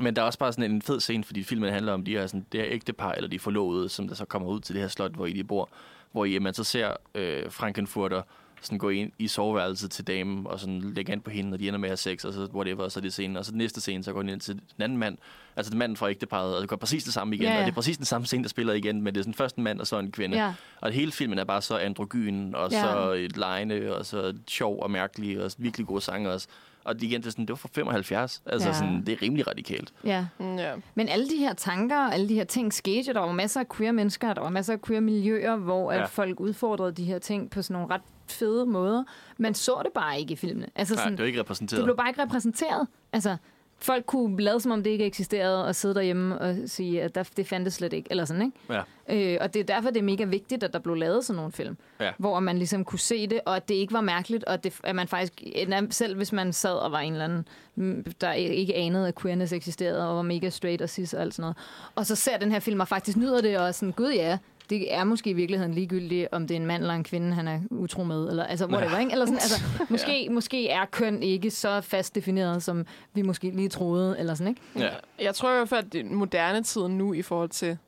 men 0.00 0.16
der 0.16 0.22
er 0.22 0.26
også 0.26 0.38
bare 0.38 0.52
sådan 0.52 0.70
en 0.70 0.82
fed 0.82 1.00
scene, 1.00 1.24
fordi 1.24 1.42
filmen 1.44 1.72
handler 1.72 1.92
om 1.92 2.04
de 2.04 2.10
her, 2.12 2.26
sådan, 2.26 2.46
det 2.52 2.60
her 2.60 2.68
ægtepar, 2.70 3.12
eller 3.12 3.28
de 3.28 3.38
forlovede, 3.38 3.88
som 3.88 4.08
der 4.08 4.14
så 4.14 4.24
kommer 4.24 4.48
ud 4.48 4.60
til 4.60 4.74
det 4.74 4.82
her 4.82 4.88
slot, 4.88 5.12
hvor 5.14 5.26
I 5.26 5.32
de 5.32 5.44
bor, 5.44 5.68
hvor 6.12 6.24
I, 6.24 6.38
man 6.38 6.54
så 6.54 6.64
ser 6.64 6.92
øh, 7.14 7.50
Frankenfurter 7.50 8.22
sådan 8.62 8.78
gå 8.78 8.88
ind 8.88 9.12
i 9.18 9.28
soveværelset 9.28 9.90
til 9.90 10.06
damen, 10.06 10.46
og 10.46 10.60
sådan 10.60 10.80
lægge 10.80 11.12
an 11.12 11.20
på 11.20 11.30
hende, 11.30 11.54
og 11.54 11.58
de 11.60 11.68
ender 11.68 11.78
med 11.80 11.88
at 11.88 11.90
have 11.90 11.96
sex, 11.96 12.24
og 12.24 12.32
så 12.32 12.48
whatever, 12.54 12.82
og 12.84 12.92
så 12.92 13.00
er 13.00 13.02
det 13.02 13.12
scenen. 13.12 13.36
Og 13.36 13.44
så 13.44 13.50
den 13.50 13.58
næste 13.58 13.80
scene, 13.80 14.04
så 14.04 14.12
går 14.12 14.20
den 14.20 14.28
ind 14.28 14.40
til 14.40 14.54
den 14.76 14.82
anden 14.82 14.98
mand, 14.98 15.18
altså 15.56 15.70
den 15.70 15.78
mand 15.78 15.96
fra 15.96 16.10
ægteparret, 16.10 16.54
og 16.54 16.60
det 16.60 16.68
går 16.70 16.76
præcis 16.76 17.04
det 17.04 17.12
samme 17.12 17.34
igen, 17.34 17.44
Ja, 17.46 17.52
ja. 17.52 17.58
og 17.58 17.64
det 17.64 17.70
er 17.70 17.74
præcis 17.74 17.96
den 17.96 18.06
samme 18.06 18.26
scene, 18.26 18.42
der 18.42 18.48
spiller 18.48 18.72
igen, 18.72 19.02
men 19.02 19.14
det 19.14 19.20
er 19.20 19.24
sådan 19.24 19.34
først 19.34 19.56
en 19.56 19.64
mand, 19.64 19.80
og 19.80 19.86
så 19.86 19.98
en 19.98 20.12
kvinde. 20.12 20.36
Ja. 20.44 20.52
Og 20.80 20.92
hele 20.92 21.12
filmen 21.12 21.38
er 21.38 21.44
bare 21.44 21.62
så 21.62 21.76
androgyn, 21.78 22.54
og 22.54 22.70
Ja. 22.72 22.82
så 22.82 23.12
et 23.12 23.36
lejende, 23.36 23.96
og 23.98 24.06
så 24.06 24.34
sjov 24.48 24.82
og 24.82 24.90
mærkelig, 24.90 25.44
og 25.44 25.50
virkelig 25.58 25.86
gode 25.86 26.00
sange 26.00 26.30
også. 26.30 26.48
Og 26.84 26.94
det, 26.94 27.02
igen, 27.02 27.20
det, 27.20 27.26
er 27.26 27.30
sådan, 27.30 27.44
det 27.44 27.50
var 27.50 27.56
fra 27.56 27.68
75. 27.72 28.42
Altså, 28.46 28.68
Ja. 28.68 28.74
sådan, 28.74 29.02
det 29.06 29.08
er 29.12 29.22
rimelig 29.22 29.46
radikalt. 29.46 29.92
ja. 30.04 30.26
Mm, 30.38 30.56
Ja. 30.56 30.72
Men 30.94 31.08
alle 31.08 31.28
de 31.30 31.36
her 31.36 31.52
tanker 31.54 31.96
og 32.06 32.14
alle 32.14 32.28
de 32.28 32.34
her 32.34 32.44
ting 32.44 32.72
skete 32.72 33.08
jo. 33.08 33.12
Der 33.14 33.20
var 33.20 33.32
masser 33.32 33.60
af 33.60 33.68
queer 33.68 33.92
mennesker, 33.92 34.34
der 34.34 34.40
var 34.42 34.50
masser 34.50 34.72
af 34.72 34.82
queer 34.82 35.00
miljøer, 35.00 35.56
hvor. 35.56 35.92
Ja. 35.92 36.02
at 36.02 36.08
folk 36.10 36.40
udfordrede 36.40 36.92
de 36.92 37.04
her 37.04 37.18
ting 37.18 37.50
på 37.50 37.62
sådan 37.62 37.80
nogle 37.80 37.94
ret 37.94 38.00
fede 38.30 38.66
måder. 38.66 39.04
Man 39.38 39.54
så 39.54 39.80
det 39.84 39.92
bare 39.92 40.20
ikke 40.20 40.32
i 40.32 40.36
filmene. 40.36 40.66
Altså 40.74 40.94
Nej, 40.94 41.02
sådan, 41.02 41.12
det 41.12 41.20
er 41.20 41.24
jo 41.24 41.26
ikke 41.26 41.40
repræsenteret. 41.40 41.78
det 41.78 41.84
blev 41.84 41.96
bare 41.96 42.08
ikke 42.08 42.22
repræsenteret. 42.22 42.86
Altså, 43.12 43.36
folk 43.82 44.06
kunne 44.06 44.42
lade 44.42 44.60
som 44.60 44.72
om 44.72 44.82
det 44.82 44.90
ikke 44.90 45.04
eksisterede, 45.04 45.64
og 45.66 45.74
sidde 45.74 45.94
derhjemme 45.94 46.38
og 46.40 46.56
sige, 46.66 47.02
at 47.02 47.14
der, 47.14 47.22
det 47.36 47.46
fandtes 47.46 47.74
slet 47.74 47.92
ikke, 47.92 48.06
eller 48.10 48.24
sådan, 48.24 48.42
ikke? 48.42 48.84
Ja. 49.08 49.32
Øh, 49.32 49.38
og 49.40 49.54
det 49.54 49.60
er 49.60 49.64
derfor, 49.64 49.90
det 49.90 49.96
er 49.98 50.02
mega 50.02 50.24
vigtigt, 50.24 50.62
at 50.64 50.72
der 50.72 50.78
blev 50.78 50.94
lavet 50.94 51.24
sådan 51.24 51.36
nogle 51.36 51.52
film, 51.52 51.76
Ja. 52.00 52.10
hvor 52.18 52.40
man 52.40 52.58
ligesom 52.58 52.84
kunne 52.84 52.98
se 52.98 53.26
det, 53.26 53.40
og 53.46 53.56
at 53.56 53.68
det 53.68 53.74
ikke 53.74 53.92
var 53.92 54.00
mærkeligt, 54.00 54.44
og 54.44 54.54
at, 54.54 54.64
det, 54.64 54.74
at 54.84 54.94
man 54.96 55.08
faktisk, 55.08 55.42
selv 55.90 56.16
hvis 56.16 56.32
man 56.32 56.52
sad 56.52 56.74
og 56.74 56.92
var 56.92 56.98
en 57.00 57.12
eller 57.12 57.24
anden, 57.24 57.48
mm, 57.74 58.04
der 58.20 58.32
ikke 58.32 58.74
anede, 58.74 59.08
at 59.08 59.14
queerness 59.20 59.52
eksisterede, 59.52 60.08
og 60.08 60.16
var 60.16 60.22
mega 60.22 60.50
straight 60.50 60.82
og 60.82 60.88
cis 60.88 61.14
og 61.14 61.20
alt 61.20 61.34
sådan 61.34 61.42
noget, 61.42 61.56
og 61.94 62.06
så 62.06 62.16
ser 62.16 62.36
den 62.38 62.52
her 62.52 62.60
film, 62.60 62.80
og 62.80 62.88
faktisk 62.88 63.16
nyder 63.16 63.40
det, 63.40 63.58
og 63.58 63.74
sådan, 63.74 63.92
gud 63.92 64.12
ja, 64.12 64.38
det 64.70 64.94
er 64.94 65.04
måske 65.04 65.30
i 65.30 65.32
virkeligheden 65.32 65.74
ligegyldigt, 65.74 66.28
om 66.32 66.46
det 66.46 66.54
er 66.54 66.60
en 66.60 66.66
mand 66.66 66.82
eller 66.82 66.94
en 66.94 67.04
kvinde, 67.04 67.34
han 67.34 67.48
er 67.48 67.60
utro 67.70 68.04
med, 68.04 68.28
eller 68.28 68.44
altså 68.44 68.66
whatever, 68.66 68.98
ikke? 68.98 69.12
Eller 69.12 69.26
sådan, 69.26 69.38
altså, 69.38 69.62
måske, 69.90 70.28
måske 70.30 70.68
er 70.68 70.84
køn 70.84 71.22
ikke 71.22 71.50
så 71.50 71.80
fast 71.80 72.14
defineret, 72.14 72.62
som 72.62 72.86
vi 73.14 73.22
måske 73.22 73.50
lige 73.50 73.68
troede, 73.68 74.18
eller 74.18 74.34
sådan, 74.34 74.48
ikke? 74.48 74.86
Ja. 74.86 74.90
Jeg 75.24 75.34
tror 75.34 75.52
i 75.52 75.56
hvert 75.56 75.68
fald, 75.68 75.86
at 75.86 75.92
det 75.92 76.00
er 76.00 76.04
moderne 76.04 76.62
tid 76.62 76.88
nu 76.88 77.12
i 77.12 77.22
forhold 77.22 77.48
til, 77.48 77.78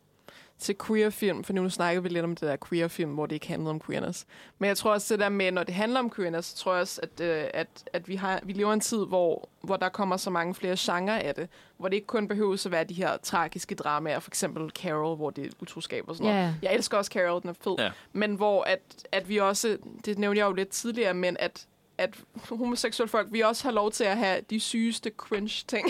til 0.62 0.76
queer-film, 0.86 1.44
for 1.44 1.52
nu 1.52 1.68
snakker 1.68 2.00
vi 2.00 2.08
lidt 2.08 2.24
om 2.24 2.36
det 2.36 2.48
der 2.48 2.56
queer-film, 2.68 3.10
hvor 3.10 3.26
det 3.26 3.34
ikke 3.34 3.48
handler 3.48 3.70
om 3.70 3.80
queerness. 3.80 4.26
Men 4.58 4.68
jeg 4.68 4.76
tror 4.76 4.92
også 4.92 5.14
det 5.14 5.20
der 5.20 5.28
med, 5.28 5.52
når 5.52 5.62
det 5.62 5.74
handler 5.74 6.00
om 6.00 6.10
queerness, 6.10 6.48
så 6.48 6.56
tror 6.56 6.72
jeg 6.72 6.80
også, 6.80 7.00
at, 7.02 7.20
øh, 7.20 7.44
at, 7.54 7.68
at 7.92 8.08
vi, 8.08 8.16
har, 8.16 8.40
vi 8.42 8.52
lever 8.52 8.70
i 8.70 8.74
en 8.74 8.80
tid, 8.80 9.06
hvor, 9.06 9.48
hvor 9.62 9.76
der 9.76 9.88
kommer 9.88 10.16
så 10.16 10.30
mange 10.30 10.54
flere 10.54 10.76
genrer 10.78 11.18
af 11.18 11.34
det, 11.34 11.48
hvor 11.76 11.88
det 11.88 11.94
ikke 11.94 12.06
kun 12.06 12.28
behøver 12.28 12.62
at 12.66 12.70
være 12.70 12.84
de 12.84 12.94
her 12.94 13.16
tragiske 13.16 13.74
dramaer, 13.74 14.18
for 14.18 14.30
eksempel 14.30 14.70
Carol, 14.70 15.16
hvor 15.16 15.30
det 15.30 15.46
er 15.46 15.50
utroskab 15.60 16.08
og 16.08 16.16
sådan 16.16 16.32
noget. 16.32 16.42
Ja. 16.42 16.54
Jeg 16.62 16.74
elsker 16.74 16.98
også 16.98 17.10
Carol, 17.10 17.42
den 17.42 17.50
er 17.50 17.54
fed. 17.64 17.74
Ja. 17.78 17.90
Men 18.12 18.34
hvor 18.34 18.62
at, 18.62 18.80
at 19.12 19.28
vi 19.28 19.36
også, 19.36 19.76
det 20.04 20.18
nævnte 20.18 20.38
jeg 20.38 20.46
jo 20.46 20.52
lidt 20.52 20.68
tidligere, 20.68 21.14
men 21.14 21.36
at 21.40 21.66
at 21.99 22.14
homoseksuelle 22.49 23.09
folk, 23.11 23.28
vi 23.30 23.40
også 23.40 23.64
har 23.64 23.70
lov 23.70 23.90
til 23.90 24.05
at 24.05 24.16
have 24.16 24.40
de 24.51 24.61
sygeste 24.61 25.11
cringe-ting. 25.16 25.86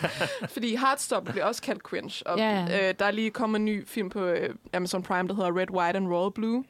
Fordi 0.54 0.76
Heartstopper 0.76 1.32
bliver 1.32 1.44
også 1.44 1.62
kaldt 1.62 1.82
cringe. 1.82 2.26
Og 2.26 2.38
Ja, 2.38 2.64
ja. 2.68 2.88
øh, 2.88 2.94
der 2.98 3.04
er 3.04 3.10
lige 3.10 3.30
kommet 3.30 3.58
en 3.58 3.64
ny 3.64 3.86
film 3.88 4.10
på 4.10 4.24
øh, 4.24 4.54
Amazon 4.72 5.02
Prime, 5.02 5.28
der 5.28 5.34
hedder 5.34 5.56
Red, 5.58 5.70
White 5.70 5.96
and 5.96 6.08
Royal 6.08 6.32
Blue, 6.32 6.64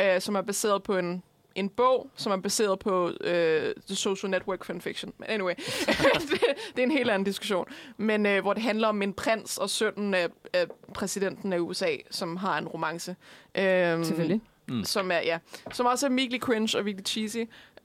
øh, 0.00 0.20
som 0.20 0.34
er 0.34 0.42
baseret 0.42 0.82
på 0.82 0.96
en, 0.96 1.22
en 1.54 1.68
bog, 1.68 2.10
som 2.16 2.32
er 2.32 2.36
baseret 2.36 2.78
på 2.78 3.10
øh, 3.20 3.74
The 3.86 3.96
Social 3.96 4.30
Network 4.30 4.64
fanfiction. 4.64 5.12
Men 5.18 5.28
anyway, 5.30 5.54
det, 5.54 5.66
det 6.76 6.78
er 6.78 6.82
en 6.82 6.90
helt 6.90 7.10
anden 7.10 7.24
diskussion. 7.24 7.66
Men 7.96 8.26
øh, 8.26 8.42
hvor 8.42 8.52
det 8.52 8.62
handler 8.62 8.88
om 8.88 9.02
en 9.02 9.12
prins 9.12 9.58
og 9.58 9.70
sønnen 9.70 10.14
af, 10.14 10.28
af 10.52 10.66
præsidenten 10.94 11.52
af 11.52 11.58
USA, 11.58 11.90
som 12.10 12.36
har 12.36 12.58
en 12.58 12.68
romance. 12.68 13.16
Øh, 13.54 14.04
Selvfølgelig. 14.04 14.40
Mm. 14.68 14.84
som 14.84 15.10
er 15.10 15.18
ja, 15.24 15.38
som 15.72 15.86
også 15.86 16.06
er 16.06 16.10
virkelig 16.10 16.40
cringe 16.40 16.78
og 16.78 16.84
virkelig 16.84 17.06
cheesy. 17.06 17.36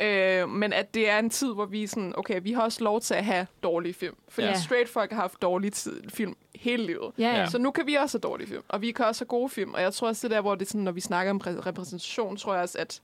Øh, 0.02 0.50
men 0.50 0.74
at 0.74 0.94
det 0.94 1.10
er 1.10 1.20
en 1.20 1.30
tid, 1.30 1.54
hvor 1.54 1.66
vi 1.66 1.88
sådan, 1.88 2.14
okay, 2.18 2.40
vi 2.44 2.52
har 2.52 2.62
også 2.62 2.84
lov 2.84 3.02
til 3.02 3.14
at 3.14 3.26
have 3.26 3.48
dårlige 3.64 3.94
film. 3.94 4.16
Fordi 4.30 4.48
Ja. 4.48 4.60
straight 4.60 4.90
folk 4.90 5.12
har 5.12 5.22
haft 5.22 5.42
dårlige 5.42 5.72
tid, 5.72 6.10
film 6.10 6.36
hele 6.56 6.86
livet. 6.86 7.12
Ja. 7.18 7.48
Så 7.50 7.58
nu 7.58 7.72
kan 7.72 7.88
vi 7.88 7.96
også 7.96 8.18
have 8.18 8.22
dårlige 8.32 8.48
film, 8.48 8.64
og 8.68 8.82
vi 8.82 8.92
kan 8.92 9.06
også 9.06 9.22
have 9.22 9.28
gode 9.28 9.50
film. 9.50 9.74
Og 9.74 9.82
jeg 9.82 9.94
tror 9.94 10.08
også, 10.08 10.28
det 10.28 10.36
der, 10.36 10.42
hvor 10.42 10.56
det 10.56 10.66
er 10.66 10.70
sådan, 10.70 10.82
når 10.82 10.92
vi 10.92 11.02
snakker 11.02 11.30
om 11.32 11.42
repræ- 11.48 11.66
repræsentation, 11.66 12.38
tror 12.38 12.54
jeg 12.54 12.62
også, 12.64 12.78
at, 12.78 13.02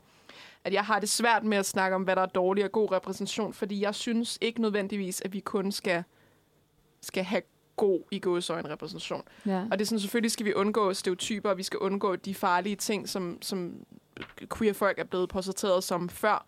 at 0.64 0.74
jeg 0.74 0.84
har 0.86 1.00
det 1.00 1.10
svært 1.10 1.43
med 1.43 1.58
at 1.58 1.66
snakke 1.66 1.96
om, 1.96 2.02
hvad 2.04 2.16
der 2.16 2.22
er 2.22 2.26
dårlig 2.26 2.64
og 2.64 2.72
god 2.72 2.91
repræsentation, 2.91 3.54
fordi 3.54 3.82
jeg 3.82 3.96
synes 3.96 4.38
ikke 4.41 4.62
nødvendigvis, 4.62 5.22
at 5.22 5.34
vi 5.34 5.39
kun 5.39 5.72
skal, 5.72 6.04
skal 7.02 7.24
have 7.24 7.41
god 7.76 8.02
i 8.12 8.20
gåsøjne 8.20 8.70
repræsentation. 8.70 9.24
Ja. 9.46 9.64
Og 9.72 9.80
det 9.80 9.82
er 9.82 9.86
sådan, 9.86 10.00
selvfølgelig 10.00 10.32
skal 10.32 10.46
vi 10.46 10.54
undgå 10.54 10.93
stereotyper, 10.93 11.50
og 11.50 11.58
vi 11.58 11.64
skal 11.64 11.80
undgå 11.80 12.16
de 12.16 12.36
farlige 12.36 12.76
ting, 12.76 13.10
som, 13.10 13.38
som 13.41 13.86
queer 14.58 14.74
folk 14.74 15.00
er 15.00 15.04
blevet 15.04 15.30
portrætteret 15.30 15.84
som 15.84 16.10
før. 16.10 16.46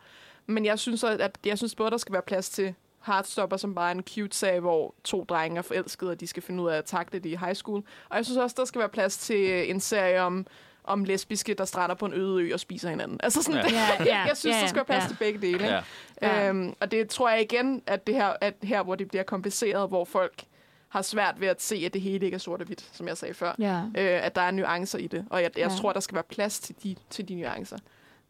Men 0.48 0.66
jeg 0.66 0.80
synes, 0.80 1.04
at 1.04 1.22
at 1.22 1.38
jeg 1.46 1.58
synes 1.58 1.76
både, 1.76 1.92
der 1.92 1.98
skal 1.98 2.14
være 2.14 2.22
plads 2.22 2.50
til 2.50 2.74
Heartstopper, 3.06 3.58
som 3.58 3.76
bare 3.76 3.88
er 3.88 3.96
en 3.96 4.04
cute 4.16 4.38
sag, 4.38 4.60
hvor 4.60 4.96
to 5.04 5.24
drenge 5.30 5.58
er 5.58 5.62
forelskede, 5.62 6.12
og 6.12 6.20
de 6.20 6.28
skal 6.28 6.44
finde 6.44 6.64
ud 6.64 6.70
af 6.70 6.78
at 6.78 6.86
takle 6.86 7.20
det 7.20 7.30
i 7.30 7.36
high 7.36 7.56
school. 7.56 7.84
Og 8.10 8.18
jeg 8.18 8.26
synes 8.26 8.38
også, 8.38 8.56
der 8.60 8.66
skal 8.66 8.80
være 8.80 8.90
plads 8.90 9.18
til 9.18 9.70
en 9.72 9.80
serie 9.80 10.22
om, 10.22 10.46
om 10.84 11.04
lesbiske, 11.04 11.54
der 11.54 11.66
strander 11.66 11.96
på 11.96 12.06
en 12.06 12.14
øde 12.14 12.44
ø 12.44 12.54
og 12.54 12.60
spiser 12.60 12.90
hinanden. 12.90 13.20
Altså 13.24 13.44
sådan, 13.44 13.66
Ja. 13.72 13.74
ja. 13.74 13.88
Ja, 14.00 14.04
ja, 14.16 14.28
jeg 14.28 14.38
synes, 14.38 14.56
ja, 14.56 14.62
der 14.62 14.68
skal 14.68 14.76
være 14.78 14.86
plads 14.86 15.04
ja. 15.04 15.08
til 15.08 15.16
begge 15.16 15.42
dele. 15.42 15.66
Ja. 15.68 15.82
Ja. 16.22 16.50
Øhm, 16.50 16.74
og 16.80 16.92
det 16.92 17.10
tror 17.10 17.30
jeg 17.30 17.42
igen, 17.42 17.82
at 17.88 18.08
det 18.08 18.16
her, 18.16 18.34
at 18.42 18.54
her, 18.64 18.84
hvor 18.84 18.96
det 18.96 19.08
bliver 19.08 19.24
kompliceret, 19.24 19.90
hvor 19.90 20.06
folk 20.06 20.44
har 20.90 21.02
svært 21.02 21.42
ved 21.42 21.48
at 21.48 21.62
se, 21.62 21.76
at 21.86 21.94
det 21.94 22.02
hele 22.02 22.26
ikke 22.26 22.36
er 22.36 22.40
sort 22.40 22.60
og 22.62 22.68
hvidt, 22.68 22.90
som 22.94 23.08
jeg 23.08 23.18
sagde 23.18 23.34
før. 23.34 23.56
Ja. 23.60 23.78
Øh, 23.98 24.26
at 24.26 24.36
der 24.36 24.42
er 24.42 24.52
nuancer 24.52 25.00
i 25.00 25.08
det, 25.08 25.26
og 25.30 25.42
jeg, 25.42 25.52
jeg 25.58 25.70
Ja. 25.72 25.76
tror, 25.78 25.94
der 25.94 26.00
skal 26.00 26.16
være 26.16 26.24
plads 26.24 26.60
til 26.60 26.76
de, 26.84 26.96
til 27.10 27.28
de 27.28 27.36
nuancer. 27.36 27.78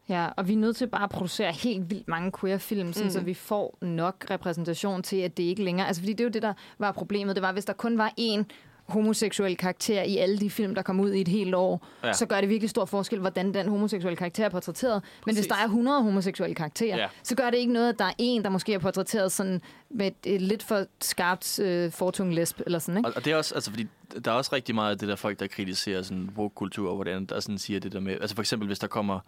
Ja, 0.08 0.28
og 0.36 0.48
vi 0.48 0.52
er 0.52 0.56
nødt 0.56 0.76
til 0.76 0.86
bare 0.86 1.02
at 1.04 1.10
producere 1.10 1.52
helt 1.52 1.90
vildt 1.90 2.08
mange 2.08 2.32
queer-film, 2.40 2.86
Mm. 2.86 3.10
så 3.10 3.20
vi 3.20 3.34
får 3.34 3.78
nok 3.82 4.26
repræsentation 4.30 5.02
til, 5.02 5.16
at 5.16 5.36
det 5.36 5.42
ikke 5.42 5.64
længere... 5.64 5.86
Altså, 5.86 6.02
fordi 6.02 6.12
det 6.12 6.20
er 6.20 6.24
jo 6.24 6.30
det, 6.30 6.42
der 6.42 6.52
var 6.78 6.92
problemet. 6.92 7.36
Det 7.36 7.42
var, 7.42 7.52
hvis 7.52 7.64
der 7.64 7.72
kun 7.72 7.98
var 7.98 8.12
én 8.20 8.42
homoseksuel 8.88 9.56
karakter 9.56 10.02
i 10.02 10.16
alle 10.16 10.38
de 10.38 10.50
film, 10.50 10.74
der 10.74 10.82
kom 10.82 11.00
ud 11.00 11.12
i 11.12 11.20
et 11.20 11.28
helt 11.28 11.54
år, 11.54 11.86
ja. 12.04 12.12
Så 12.12 12.26
gør 12.26 12.40
det 12.40 12.48
virkelig 12.50 12.70
stor 12.70 12.84
forskel, 12.84 13.18
hvordan 13.18 13.54
den 13.54 13.68
homoseksuelle 13.68 14.16
karakter 14.16 14.44
er 14.44 14.48
portrætteret. 14.48 15.02
Men 15.26 15.34
hvis 15.34 15.36
Præcis. 15.36 15.46
der 15.46 15.54
er 15.56 15.64
100 15.64 16.02
homoseksuelle 16.02 16.54
karakterer. 16.54 16.96
Ja. 16.96 17.06
så 17.22 17.34
gør 17.34 17.50
det 17.50 17.58
ikke 17.58 17.72
noget, 17.72 17.88
at 17.88 17.98
der 17.98 18.04
er 18.04 18.12
en, 18.18 18.42
der 18.44 18.50
måske 18.50 18.74
er 18.74 18.78
portrætteret 18.78 19.32
sådan 19.32 19.60
med 19.90 20.06
et, 20.06 20.34
et 20.34 20.42
lidt 20.42 20.62
for 20.62 20.84
skarpt 21.00 21.58
øh, 21.58 21.92
fortung 21.92 22.34
lesb, 22.34 22.60
eller 22.66 22.78
sådan, 22.78 22.96
ikke? 22.98 23.08
Og, 23.08 23.12
og 23.16 23.24
det 23.24 23.32
er 23.32 23.36
også, 23.36 23.54
altså, 23.54 23.70
fordi 23.70 23.86
der 24.24 24.30
er 24.30 24.34
også 24.34 24.50
rigtig 24.52 24.74
meget 24.74 24.90
af 24.90 24.98
det 24.98 25.08
der 25.08 25.16
folk, 25.16 25.40
der 25.40 25.46
kritiserer 25.46 26.02
sådan 26.02 26.30
woke-kultur, 26.36 26.88
og 26.88 26.94
hvordan 26.94 27.24
der 27.26 27.40
sådan 27.40 27.58
siger 27.58 27.80
det 27.80 27.92
der 27.92 28.00
med, 28.00 28.12
altså 28.20 28.34
for 28.34 28.42
eksempel, 28.42 28.66
hvis 28.66 28.78
der 28.78 28.86
kommer 28.86 29.20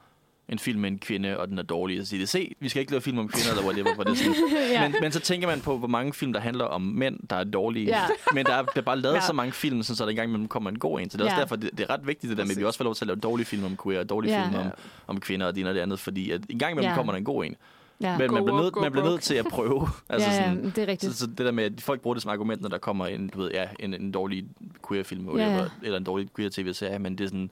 en 0.50 0.58
film 0.58 0.80
med 0.80 0.90
en 0.90 0.98
kvinde, 0.98 1.38
og 1.38 1.48
den 1.48 1.58
er 1.58 1.62
dårlig, 1.62 2.00
og 2.00 2.06
siger 2.06 2.20
det, 2.20 2.28
se, 2.28 2.54
vi 2.60 2.68
skal 2.68 2.80
ikke 2.80 2.92
lave 2.92 3.00
film 3.00 3.18
om 3.18 3.28
kvinder, 3.28 3.50
eller 3.50 3.64
whatever, 3.64 3.94
hvor 3.94 4.04
det 4.04 4.18
sådan. 4.18 4.34
Ja. 4.72 4.88
men, 4.88 4.96
men 5.00 5.12
så 5.12 5.20
tænker 5.20 5.48
man 5.48 5.60
på, 5.60 5.78
hvor 5.78 5.88
mange 5.88 6.12
film, 6.12 6.32
der 6.32 6.40
handler 6.40 6.64
om 6.64 6.82
mænd, 6.82 7.18
der 7.30 7.36
er 7.36 7.44
dårlige. 7.44 7.86
Ja. 7.86 8.02
Men 8.34 8.46
der 8.46 8.52
er, 8.52 8.62
der 8.62 8.70
er 8.76 8.80
bare 8.82 8.98
lavet 9.00 9.14
Ja. 9.14 9.20
så 9.20 9.32
mange 9.32 9.52
film, 9.52 9.82
sådan, 9.82 9.96
så 9.96 10.04
der 10.04 10.10
engang 10.10 10.28
imellem 10.28 10.48
kommer 10.48 10.70
en 10.70 10.78
god 10.78 11.00
en. 11.00 11.10
Så 11.10 11.16
det 11.16 11.22
er 11.22 11.26
også 11.26 11.36
Ja. 11.36 11.40
derfor, 11.40 11.56
det, 11.56 11.70
det 11.78 11.80
er 11.80 11.90
ret 11.90 12.06
vigtigt, 12.06 12.30
det 12.30 12.38
der 12.38 12.44
med, 12.44 12.50
at 12.50 12.58
vi 12.58 12.64
også 12.64 12.76
får 12.76 12.84
lov 12.84 12.94
til 12.94 13.04
at 13.04 13.06
lave 13.06 13.16
dårlige 13.20 13.46
film 13.46 13.64
om 13.64 13.76
queer, 13.84 13.98
og 14.00 14.08
dårlige 14.08 14.32
Ja. 14.32 14.44
film 14.48 14.56
om, 14.56 14.66
om 15.06 15.20
kvinder, 15.20 15.46
og 15.46 15.54
det 15.54 15.60
ene 15.60 15.70
og 15.70 15.74
det 15.74 15.80
andet, 15.80 15.98
fordi 16.00 16.30
at 16.30 16.40
en 16.48 16.58
gang 16.58 16.72
imellem 16.72 16.90
Ja. 16.90 16.94
kommer 16.96 17.12
der 17.12 17.18
en 17.18 17.24
god 17.24 17.44
en. 17.44 17.54
Ja. 18.02 18.18
Men 18.18 18.28
Go 18.28 18.34
man 18.34 18.44
bliver, 18.44 18.62
nødt, 18.62 18.76
man 18.76 18.92
bliver 18.92 19.08
nødt 19.10 19.20
til 19.20 19.34
at 19.34 19.46
prøve. 19.46 19.88
altså 20.08 20.28
ja, 20.30 20.36
ja, 20.36 20.48
sådan, 20.48 20.64
det 20.64 20.78
er 20.78 20.86
rigtigt. 20.86 21.12
så, 21.12 21.18
så 21.18 21.26
det 21.26 21.38
der 21.38 21.50
med, 21.52 21.64
at 21.64 21.80
folk 21.80 22.00
bruger 22.00 22.14
det 22.14 22.22
som 22.22 22.30
argument, 22.30 22.62
når 22.62 22.68
der 22.68 22.78
kommer 22.78 23.06
en, 23.06 23.28
du 23.28 23.38
ved, 23.38 23.50
ja, 23.50 23.64
en, 23.80 23.94
en 23.94 24.12
dårlig 24.12 24.44
queer-film, 24.88 25.38
ja. 25.38 25.64
eller 25.82 25.98
en 25.98 26.04
dårlig 26.04 26.28
queer-tv-serie, 26.36 26.98
men 26.98 27.18
det 27.18 27.24
er 27.24 27.28
sådan, 27.28 27.50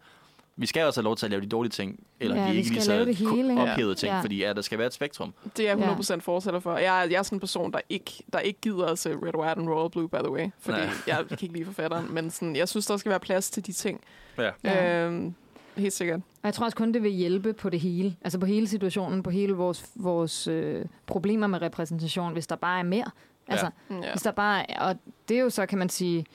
vi 0.60 0.66
skal 0.66 0.84
også 0.86 1.00
have 1.00 1.04
lov 1.04 1.16
til 1.16 1.26
at 1.26 1.30
lave 1.30 1.42
de 1.42 1.46
dårlige 1.46 1.70
ting, 1.70 2.00
eller 2.20 2.36
Ja, 2.42 2.48
de 2.50 2.56
ikke 2.56 2.70
lige 2.70 2.82
så 2.82 3.04
hele, 3.04 3.60
ophævede 3.60 3.94
ting, 3.94 4.12
Ja. 4.12 4.20
fordi 4.20 4.38
ja, 4.38 4.52
der 4.52 4.62
skal 4.62 4.78
være 4.78 4.86
et 4.86 4.94
spektrum. 4.94 5.34
Det 5.56 5.68
er 5.68 5.76
jeg 5.76 5.96
100% 5.98 6.20
fortæller 6.20 6.60
for. 6.60 6.76
Jeg, 6.76 7.04
er- 7.04 7.08
jeg 7.10 7.18
er 7.18 7.22
sådan 7.22 7.36
en 7.36 7.40
person, 7.40 7.72
der 7.72 7.80
ikke, 7.88 8.12
der 8.32 8.38
ikke 8.38 8.60
gider 8.60 8.86
at 8.86 8.98
se 8.98 9.10
Red, 9.10 9.36
White 9.36 9.60
and 9.60 9.68
Royal 9.68 9.90
Blue, 9.90 10.08
by 10.08 10.16
the 10.16 10.30
way. 10.30 10.48
Fordi 10.60 10.78
Nej. 10.78 10.88
jeg 11.06 11.24
kan 11.28 11.38
ikke 11.42 11.54
lide 11.54 11.64
forfatteren, 11.64 12.14
men 12.14 12.30
sådan, 12.30 12.56
jeg 12.56 12.68
synes, 12.68 12.86
der 12.86 12.96
skal 12.96 13.10
være 13.10 13.20
plads 13.20 13.50
til 13.50 13.66
de 13.66 13.72
ting. 13.72 14.00
Ja. 14.38 14.50
Ja. 14.64 15.04
Øhm, 15.06 15.34
helt 15.76 15.92
sikkert. 15.92 16.20
Og 16.20 16.44
jeg 16.44 16.54
tror 16.54 16.64
også 16.64 16.76
kun, 16.76 16.92
det 16.94 17.02
vil 17.02 17.10
hjælpe 17.10 17.52
på 17.52 17.70
det 17.70 17.80
hele. 17.80 18.16
Altså 18.22 18.38
på 18.38 18.46
hele 18.46 18.68
situationen, 18.68 19.22
på 19.22 19.30
hele 19.30 19.52
vores, 19.52 19.84
vores 19.94 20.46
øh, 20.48 20.84
problemer 21.06 21.46
med 21.46 21.62
repræsentation, 21.62 22.32
hvis 22.32 22.46
der 22.46 22.56
bare 22.56 22.78
er 22.78 22.82
mere. 22.82 23.10
Altså, 23.48 23.70
Ja. 23.90 23.96
hvis 24.12 24.22
der 24.22 24.30
bare 24.30 24.70
er, 24.70 24.80
og 24.80 24.96
det 25.28 25.36
er 25.36 25.40
jo 25.40 25.50
så, 25.50 25.66
kan 25.66 25.78
man 25.78 25.88
sige, 25.88 26.26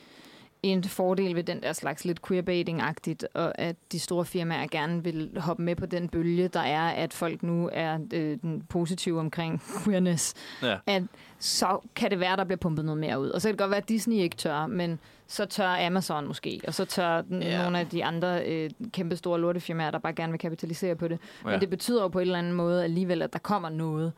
en 0.63 0.83
fordel 0.83 1.35
ved 1.35 1.43
den 1.43 1.61
der 1.63 1.73
slags 1.73 2.05
lidt 2.05 2.19
queerbaiting-agtigt, 2.21 3.23
og 3.33 3.59
at 3.59 3.75
de 3.91 3.99
store 3.99 4.25
firmaer 4.25 4.67
gerne 4.67 5.03
vil 5.03 5.31
hoppe 5.39 5.63
med 5.63 5.75
på 5.75 5.85
den 5.85 6.09
bølge, 6.09 6.47
der 6.47 6.59
er, 6.59 6.89
at 6.89 7.13
folk 7.13 7.43
nu 7.43 7.69
er 7.73 7.97
øh, 8.13 8.37
den 8.41 8.63
positive 8.69 9.19
omkring 9.19 9.61
queerness. 9.83 10.33
Ja. 10.61 10.77
At 10.87 11.03
så 11.39 11.79
kan 11.95 12.11
det 12.11 12.19
være, 12.19 12.35
der 12.37 12.43
bliver 12.43 12.57
pumpet 12.57 12.85
noget 12.85 12.99
mere 12.99 13.19
ud. 13.19 13.29
Og 13.29 13.41
så 13.41 13.47
kan 13.47 13.53
det 13.53 13.59
godt 13.59 13.71
være, 13.71 13.77
at 13.81 13.89
Disney 13.89 14.15
ikke 14.15 14.35
tør, 14.35 14.67
men 14.67 14.99
så 15.27 15.45
tør 15.45 15.85
Amazon 15.87 16.27
måske, 16.27 16.61
og 16.67 16.73
så 16.73 16.85
tør 16.85 17.21
den, 17.21 17.43
Ja. 17.43 17.63
nogle 17.63 17.79
af 17.79 17.87
de 17.87 18.05
andre 18.05 18.45
øh, 18.45 18.69
kæmpe 18.91 19.15
store 19.15 19.39
lortefirmaer, 19.39 19.91
der 19.91 19.99
bare 19.99 20.13
gerne 20.13 20.31
vil 20.31 20.39
kapitalisere 20.39 20.95
på 20.95 21.07
det. 21.07 21.19
Ja. 21.45 21.49
Men 21.51 21.59
det 21.61 21.69
betyder 21.69 22.01
jo 22.01 22.07
på 22.07 22.19
en 22.19 22.21
eller 22.25 22.39
anden 22.39 22.53
måde 22.53 22.83
alligevel, 22.83 23.21
at 23.21 23.33
der 23.33 23.39
kommer 23.39 23.69
noget. 23.69 24.13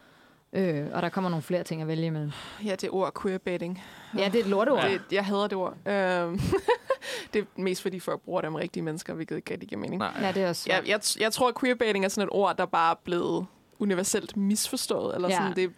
Øh, 0.55 0.85
og 0.93 1.01
der 1.01 1.09
kommer 1.09 1.29
nogle 1.29 1.43
flere 1.43 1.63
ting 1.63 1.81
at 1.81 1.87
vælge 1.87 2.05
imellem. 2.05 2.31
Ja, 2.65 2.75
det 2.75 2.89
ord 2.89 3.21
queerbaiting. 3.21 3.83
Ja, 4.17 4.25
det 4.25 4.35
er 4.35 4.39
et 4.43 4.49
lorteord. 4.49 4.83
Det, 4.83 5.01
jeg 5.11 5.25
hader 5.25 5.47
det 5.47 5.53
ord. 5.57 5.87
Øhm, 5.87 6.39
det 7.33 7.41
er 7.41 7.45
mest 7.61 7.81
fordi 7.81 7.99
folk 7.99 8.21
bruger 8.21 8.41
det 8.41 8.47
om 8.47 8.55
rigtige 8.55 8.83
mennesker, 8.83 9.13
hvilket 9.13 9.35
ikke 9.35 9.51
rigtig 9.53 9.69
giver 9.69 9.81
mening. 9.81 9.99
Nej. 9.99 10.11
Ja, 10.21 10.31
det 10.31 10.43
er 10.43 10.49
også 10.49 10.69
Jeg, 10.69 10.83
jeg, 10.87 10.99
jeg 11.19 11.31
tror, 11.33 11.47
at 11.49 11.59
queerbaiting 11.59 12.05
er 12.05 12.09
sådan 12.09 12.27
et 12.27 12.33
ord, 12.33 12.57
der 12.57 12.65
bare 12.65 12.91
er 12.91 12.99
blevet 13.03 13.45
universelt 13.79 14.37
misforstået. 14.37 15.15
Eller 15.15 15.29
Ja. 15.29 15.35
sådan, 15.35 15.55
det, 15.55 15.71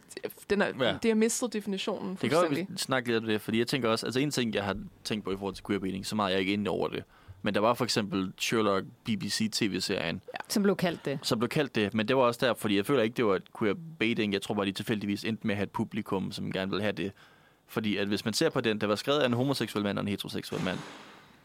den 0.50 0.62
er, 0.62 0.68
Ja. 0.80 0.98
det 1.04 1.12
har 1.12 1.16
mistet 1.16 1.54
definitionen 1.54 2.10
Det 2.22 2.30
kan 2.30 2.30
godt 2.30 2.80
snakke 2.82 3.10
lidt 3.12 3.24
om 3.24 3.28
det, 3.28 3.42
fordi 3.42 3.60
jeg 3.60 3.68
tænker 3.68 3.90
også, 3.90 4.06
altså 4.06 4.20
en 4.20 4.32
ting, 4.32 4.56
jeg 4.56 4.64
har 4.64 4.76
tænkt 5.04 5.26
på 5.26 5.32
i 5.32 5.38
forhold 5.38 5.56
til 5.56 5.64
queerbaiting, 5.68 6.06
så 6.06 6.16
meget 6.16 6.28
er 6.30 6.32
jeg 6.32 6.40
ikke 6.40 6.54
inde 6.54 6.72
over 6.72 6.88
det. 6.88 7.04
Men 7.48 7.54
der 7.54 7.60
var 7.62 7.74
for 7.74 7.84
eksempel 7.84 8.32
Sherlock 8.38 8.86
BBC 9.06 9.50
tv-serien, 9.52 10.22
Som 10.50 10.64
blev 10.64 10.76
kaldt 10.76 11.06
det. 11.06 11.20
som 11.24 11.40
blev 11.40 11.50
kaldt 11.50 11.76
det, 11.76 11.94
men 11.94 12.08
det 12.08 12.16
var 12.16 12.22
også 12.22 12.46
der, 12.46 12.54
fordi 12.54 12.76
jeg 12.78 12.86
føler 12.86 13.04
ikke, 13.04 13.18
det 13.18 13.26
var 13.26 13.36
et 13.36 13.44
queerbaiting. 13.60 14.34
Jeg 14.34 14.42
tror 14.42 14.56
bare, 14.56 14.66
de 14.66 14.72
tilfældigvis 14.72 15.24
endte 15.24 15.48
med 15.48 15.54
at 15.54 15.58
have 15.58 15.64
et 15.64 15.72
publikum, 15.72 16.32
som 16.32 16.52
gerne 16.52 16.72
vil 16.72 16.82
have 16.82 16.92
det. 16.92 17.12
Fordi 17.68 17.98
at 17.98 18.08
hvis 18.08 18.26
man 18.26 18.34
ser 18.34 18.50
på 18.50 18.62
den, 18.62 18.82
der 18.82 18.88
var 18.88 18.96
skrevet 18.96 19.20
af 19.20 19.26
en 19.26 19.34
homoseksuel 19.34 19.84
mand 19.84 19.98
og 19.98 20.02
en 20.02 20.08
heteroseksuel 20.08 20.64
mand, 20.64 20.78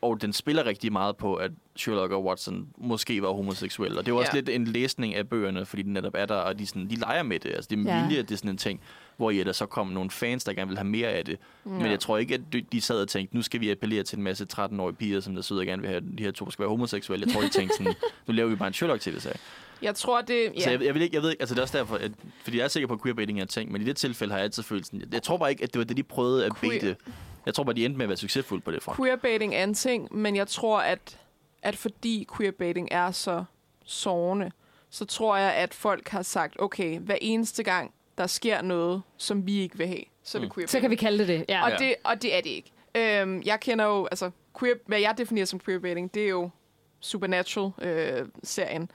og 0.02 0.22
den 0.22 0.32
spiller 0.32 0.66
rigtig 0.66 0.92
meget 0.92 1.16
på, 1.16 1.34
at 1.34 1.50
Sherlock 1.76 2.12
og 2.12 2.24
Watson 2.24 2.66
måske 2.78 3.22
var 3.22 3.28
homoseksuelle. 3.32 3.98
Og 3.98 4.06
det 4.06 4.14
var 4.14 4.20
også 4.20 4.30
Ja. 4.34 4.38
lidt 4.38 4.48
en 4.48 4.64
læsning 4.64 5.14
af 5.14 5.28
bøgerne, 5.28 5.66
fordi 5.66 5.82
den 5.82 5.92
netop 5.92 6.14
er 6.14 6.26
der, 6.26 6.34
og 6.34 6.58
de, 6.58 6.66
sådan, 6.66 6.90
de 6.90 6.94
leger 6.94 7.22
med 7.22 7.38
det. 7.40 7.48
Altså, 7.50 7.68
det 7.70 7.78
er 7.88 7.96
Ja. 7.96 8.02
vilje, 8.06 8.18
at 8.18 8.28
det 8.28 8.34
er 8.34 8.38
sådan 8.38 8.50
en 8.50 8.56
ting, 8.56 8.80
hvor 9.16 9.30
i 9.30 9.44
der 9.44 9.52
så 9.52 9.66
kom 9.66 9.86
nogle 9.86 10.10
fans, 10.10 10.44
der 10.44 10.52
gerne 10.52 10.68
vil 10.68 10.78
have 10.78 10.88
mere 10.88 11.08
af 11.08 11.24
det. 11.24 11.38
Ja. 11.66 11.70
Men 11.70 11.86
jeg 11.86 12.00
tror 12.00 12.18
ikke, 12.18 12.34
at 12.34 12.40
de- 12.52 12.64
de 12.72 12.80
sad 12.80 13.02
og 13.02 13.08
tænkte, 13.08 13.36
nu 13.36 13.42
skal 13.42 13.60
vi 13.60 13.70
appellere 13.70 14.02
til 14.02 14.16
en 14.16 14.22
masse 14.22 14.46
13-årige 14.52 14.96
piger, 14.96 15.20
som 15.20 15.34
der 15.34 15.42
sidder 15.42 15.62
og 15.62 15.66
gerne 15.66 15.82
vil 15.82 15.88
have, 15.88 15.96
at 15.96 16.18
de 16.18 16.22
her 16.22 16.30
to 16.30 16.50
skal 16.50 16.62
være 16.62 16.70
homoseksuelle. 16.70 17.26
Jeg 17.26 17.34
tror, 17.34 17.42
de 17.42 17.48
tænkte 17.48 17.76
sådan, 17.76 17.94
nu 18.26 18.32
laver 18.34 18.48
vi 18.50 18.56
bare 18.56 18.68
en 18.68 18.74
Sherlock-tv-serie. 18.74 19.36
Jeg 19.82 19.94
tror, 19.94 20.20
det... 20.20 20.42
Ja. 20.44 20.50
Ja. 20.56 20.60
Så 20.60 20.70
jeg, 20.70 20.80
jeg, 20.82 20.94
ved 20.94 21.00
ikke, 21.02 21.14
jeg 21.16 21.22
ved 21.22 21.30
ikke, 21.30 21.42
altså 21.42 21.54
det 21.54 21.59
er 21.59 21.62
også 21.62 21.78
derfor, 21.78 21.96
at, 21.96 22.10
fordi 22.42 22.59
jeg 22.59 22.64
er 22.64 22.68
sikker 22.68 22.86
på, 22.86 22.94
at 22.94 23.02
queerbaiting 23.02 23.38
er 23.38 23.42
en 23.42 23.48
ting, 23.48 23.72
men 23.72 23.82
i 23.82 23.84
det 23.84 23.96
tilfælde 23.96 24.32
har 24.32 24.38
jeg 24.38 24.44
altid 24.44 24.62
følt 24.62 24.86
sådan, 24.86 25.00
jeg, 25.00 25.14
jeg 25.14 25.22
tror 25.22 25.36
bare 25.36 25.50
ikke, 25.50 25.62
at 25.64 25.72
det 25.72 25.78
var 25.78 25.84
det, 25.84 25.96
de 25.96 26.02
prøvede 26.02 26.46
at 26.46 26.52
Queer- 26.52 26.68
baite. 26.68 26.96
Jeg 27.46 27.54
tror 27.54 27.64
bare, 27.64 27.74
de 27.74 27.84
endte 27.84 27.98
med 27.98 28.04
at 28.04 28.09
være 28.09 28.16
succesfulde 28.16 28.62
på 28.62 28.70
det 28.70 28.82
front. 28.82 28.96
Queerbaiting 28.98 29.54
er 29.54 29.64
en 29.64 29.74
ting, 29.74 30.16
men 30.16 30.36
jeg 30.36 30.48
tror, 30.48 30.78
at, 30.80 31.18
at 31.62 31.76
fordi 31.76 32.26
queerbaiting 32.36 32.88
er 32.90 33.10
så 33.10 33.44
sårende, 33.84 34.50
så 34.90 35.04
tror 35.04 35.36
jeg, 35.36 35.52
at 35.54 35.74
folk 35.74 36.09
har 36.09 36.22
sagt, 36.22 36.56
okay, 36.59 36.98
hver 36.98 37.16
eneste 37.20 37.62
gang, 37.62 37.94
der 38.18 38.26
sker 38.26 38.62
noget, 38.62 39.02
som 39.16 39.46
vi 39.46 39.59
ikke 39.59 39.78
vil 39.78 39.86
have, 39.86 40.02
så 40.24 40.38
er 40.38 40.40
det 40.40 40.48
Mm. 40.48 40.54
queerbaiting. 40.54 40.70
Så 40.70 40.80
kan 40.80 40.90
vi 40.90 40.96
kalde 40.96 41.18
det 41.18 41.28
det. 41.28 41.44
Ja. 41.48 41.64
Og, 41.64 41.70
Ja. 41.70 41.76
det, 41.76 41.94
og 42.04 42.22
det 42.22 42.36
er 42.36 42.40
det 42.40 42.50
ikke. 42.50 42.70
Øhm, 42.94 43.42
jeg 43.44 43.60
kender 43.60 43.84
jo, 43.84 44.06
altså, 44.06 44.30
queer, 44.60 44.74
hvad 44.86 45.00
jeg 45.00 45.14
definerer 45.18 45.46
som 45.46 45.60
queerbaiting, 45.60 46.14
det 46.14 46.24
er 46.24 46.28
jo 46.28 46.50
Supernatural-serien, 47.00 48.82
øh, 48.82 48.88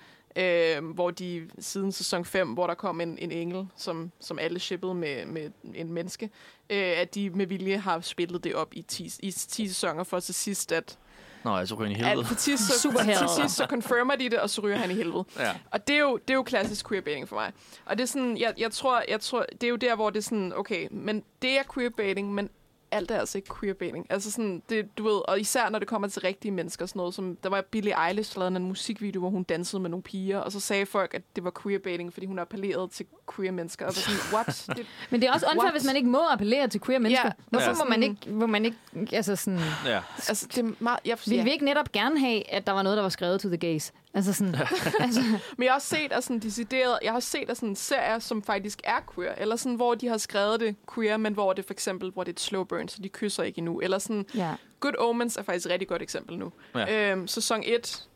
hvor 0.82 1.12
de 1.12 1.50
siden 1.60 1.92
sæson 1.92 2.26
5, 2.26 2.48
hvor 2.48 2.68
der 2.68 2.74
kom 2.74 3.02
en, 3.02 3.18
en 3.18 3.32
engel, 3.32 3.68
som, 3.76 4.12
som 4.20 4.40
alle 4.40 4.60
shippede 4.60 4.94
med, 4.94 5.26
med 5.26 5.50
en 5.76 5.94
menneske, 5.94 6.30
øh, 6.70 7.00
at 7.00 7.16
de 7.16 7.30
med 7.30 7.48
vilje 7.48 7.78
har 7.78 8.00
spillet 8.00 8.44
det 8.44 8.56
op 8.56 8.74
i 8.74 8.82
10, 8.82 9.12
i 9.20 9.32
10 9.32 9.68
sæsoner, 9.68 10.04
for 10.04 10.20
til 10.20 10.36
sidst, 10.36 10.72
at, 10.72 10.98
Nå, 11.44 11.58
jeg 11.58 11.68
så 11.68 11.76
ryger 11.76 11.92
i 11.92 11.94
at 11.94 12.08
helvede. 12.08 12.28
til 12.28 12.38
sidst, 12.38 12.64
så, 12.64 12.80
Super 12.84 13.04
til 13.04 13.30
sidst 13.42 13.56
så 13.56 13.66
confirmer 13.70 14.16
de 14.16 14.30
det, 14.30 14.40
og 14.40 14.50
så 14.50 14.62
ryger 14.62 14.78
han 14.78 14.92
i 14.92 14.94
helvede. 14.94 15.26
Ja. 15.40 15.52
Og 15.72 15.88
det 15.88 15.96
er, 15.96 16.00
jo, 16.00 16.18
det 16.18 16.30
er 16.30 16.36
jo 16.36 16.44
klassisk 16.44 16.90
queerbaiting 16.90 17.28
for 17.28 17.36
mig. 17.36 17.52
Og 17.86 17.98
det 17.98 18.04
er 18.04 18.08
sådan, 18.08 18.38
jeg, 18.38 18.54
jeg, 18.58 18.72
tror, 18.72 19.04
jeg 19.08 19.22
tror, 19.22 19.46
det 19.52 19.64
er 19.64 19.70
jo 19.70 19.76
der, 19.76 19.96
hvor 19.96 20.10
det 20.10 20.18
er 20.18 20.24
sådan, 20.24 20.54
okay, 20.56 20.88
men 20.92 21.24
det 21.42 21.60
er 21.60 21.64
queerbaiting, 21.74 22.34
men 22.34 22.50
alt 22.92 23.12
er 23.12 23.20
altså 23.20 23.38
ikke 23.38 23.56
queerbaiting. 23.60 24.06
Altså 24.10 24.32
sådan, 24.32 24.64
det, 24.70 24.98
du 24.98 25.04
ved, 25.04 25.22
og 25.30 25.40
især 25.40 25.70
når 25.70 25.80
det 25.80 25.88
kommer 25.88 26.08
til 26.08 26.22
rigtige 26.22 26.52
mennesker, 26.52 26.86
sådan 26.86 27.00
noget 27.00 27.14
som, 27.14 27.36
der 27.44 27.50
var 27.50 27.62
Billie 27.72 28.08
Eilish, 28.08 28.34
der 28.34 28.40
lavede 28.40 28.56
en 28.56 28.64
musikvideo, 28.64 29.20
hvor 29.20 29.30
hun 29.30 29.44
dansede 29.44 29.82
med 29.82 29.90
nogle 29.90 30.04
piger, 30.04 30.38
og 30.40 30.52
så 30.52 30.60
sagde 30.60 30.86
folk, 30.86 31.14
at 31.14 31.22
det 31.36 31.44
var 31.44 31.52
queerbaiting, 31.64 32.14
fordi 32.14 32.26
hun 32.26 32.40
appellerede 32.40 32.88
til 32.88 33.06
queer 33.36 33.52
mennesker. 33.52 33.86
Og 33.86 33.94
så 33.94 34.02
sådan, 34.02 34.20
what? 34.34 34.66
Det, 34.78 34.86
Men 35.10 35.22
det 35.22 35.30
er 35.30 35.34
også 35.34 35.46
unfair, 35.56 35.72
hvis 35.72 35.86
man 35.86 35.96
ikke 35.96 36.10
må 36.10 36.20
appellere 36.32 36.68
til 36.68 36.82
queer 36.82 37.00
mennesker. 37.00 37.26
Ja. 37.26 37.32
Hvorfor 37.50 37.68
Ja. 37.70 37.74
må 37.74 37.86
man 37.90 38.04
ikke, 38.04 38.30
må 38.30 38.46
man 38.46 38.66
ikke 38.66 38.78
altså 39.12 39.36
sådan... 39.36 39.60
ja. 39.86 40.02
altså, 40.30 40.48
det 40.56 40.66
er 40.66 40.72
meget... 40.80 41.00
Jeg, 41.06 41.18
Vil 41.28 41.38
ja. 41.38 41.44
vi 41.44 41.52
ikke 41.52 41.66
netop 41.66 41.92
gerne 41.92 42.20
have, 42.20 42.52
at 42.52 42.68
der 42.68 42.74
var 42.74 42.84
noget, 42.84 42.96
der 42.96 43.02
var 43.02 43.10
skrevet 43.10 43.42
to 43.42 43.48
the 43.48 43.58
gays? 43.58 43.92
Altså 44.18 44.34
sådan... 44.34 44.56
altså, 45.00 45.22
Men 45.58 45.64
jeg 45.64 45.72
har 45.72 45.76
også 45.76 45.88
set, 45.88 46.12
at 46.12 46.24
sådan 46.24 46.40
decideret, 46.40 47.00
jeg 47.04 47.12
har 47.12 47.20
set 47.20 47.50
at 47.50 47.58
sådan 47.58 47.76
serier, 47.76 48.20
som 48.20 48.44
faktisk 48.44 48.82
er 48.84 49.00
queer, 49.16 49.36
eller 49.38 49.56
sådan, 49.56 49.76
hvor 49.76 49.96
de 49.96 50.08
har 50.08 50.18
skrevet 50.18 50.60
det 50.60 50.76
queer, 50.96 51.18
men 51.18 51.34
hvor 51.34 51.54
det 51.54 51.66
for 51.66 51.74
eksempel, 51.74 52.12
hvor 52.12 52.24
det 52.24 52.30
er 52.30 52.34
et 52.34 52.40
slow 52.40 52.64
burn, 52.64 52.88
så 52.88 53.02
de 53.02 53.10
kysser 53.10 53.44
ikke 53.44 53.58
endnu. 53.58 53.80
Eller 53.80 54.00
sådan, 54.00 54.26
ja. 54.36 54.56
Good 54.80 54.98
Omens 54.98 55.38
er 55.38 55.44
faktisk 55.44 55.66
et 55.66 55.72
rigtig 55.72 55.88
godt 55.88 56.02
eksempel 56.02 56.38
nu. 56.38 56.52
Ja. 56.76 57.12
Øhm, 57.12 57.28
sæson 57.28 57.64
1 57.66 58.08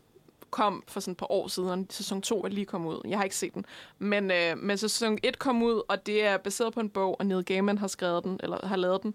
kom 0.52 0.82
for 0.88 1.00
sådan 1.00 1.12
et 1.12 1.16
par 1.18 1.32
år 1.32 1.48
siden. 1.48 1.86
Sæson 1.90 2.22
2 2.22 2.44
er 2.44 2.48
lige 2.48 2.64
kommet 2.66 2.90
ud. 2.94 3.00
Jeg 3.08 3.18
har 3.18 3.24
ikke 3.24 3.36
set 3.36 3.54
den. 3.54 3.64
Men, 3.98 4.30
øh, 4.30 4.58
men 4.58 4.78
sæson 4.78 5.18
1 5.22 5.38
kom 5.38 5.62
ud, 5.62 5.82
og 5.88 6.06
det 6.06 6.24
er 6.24 6.36
baseret 6.36 6.72
på 6.74 6.80
en 6.80 6.88
bog, 6.90 7.16
og 7.18 7.26
Neil 7.26 7.44
Gaiman 7.44 7.78
har 7.78 7.86
skrevet 7.86 8.24
den, 8.24 8.40
eller 8.42 8.66
har 8.66 8.76
lavet 8.76 9.02
den. 9.02 9.14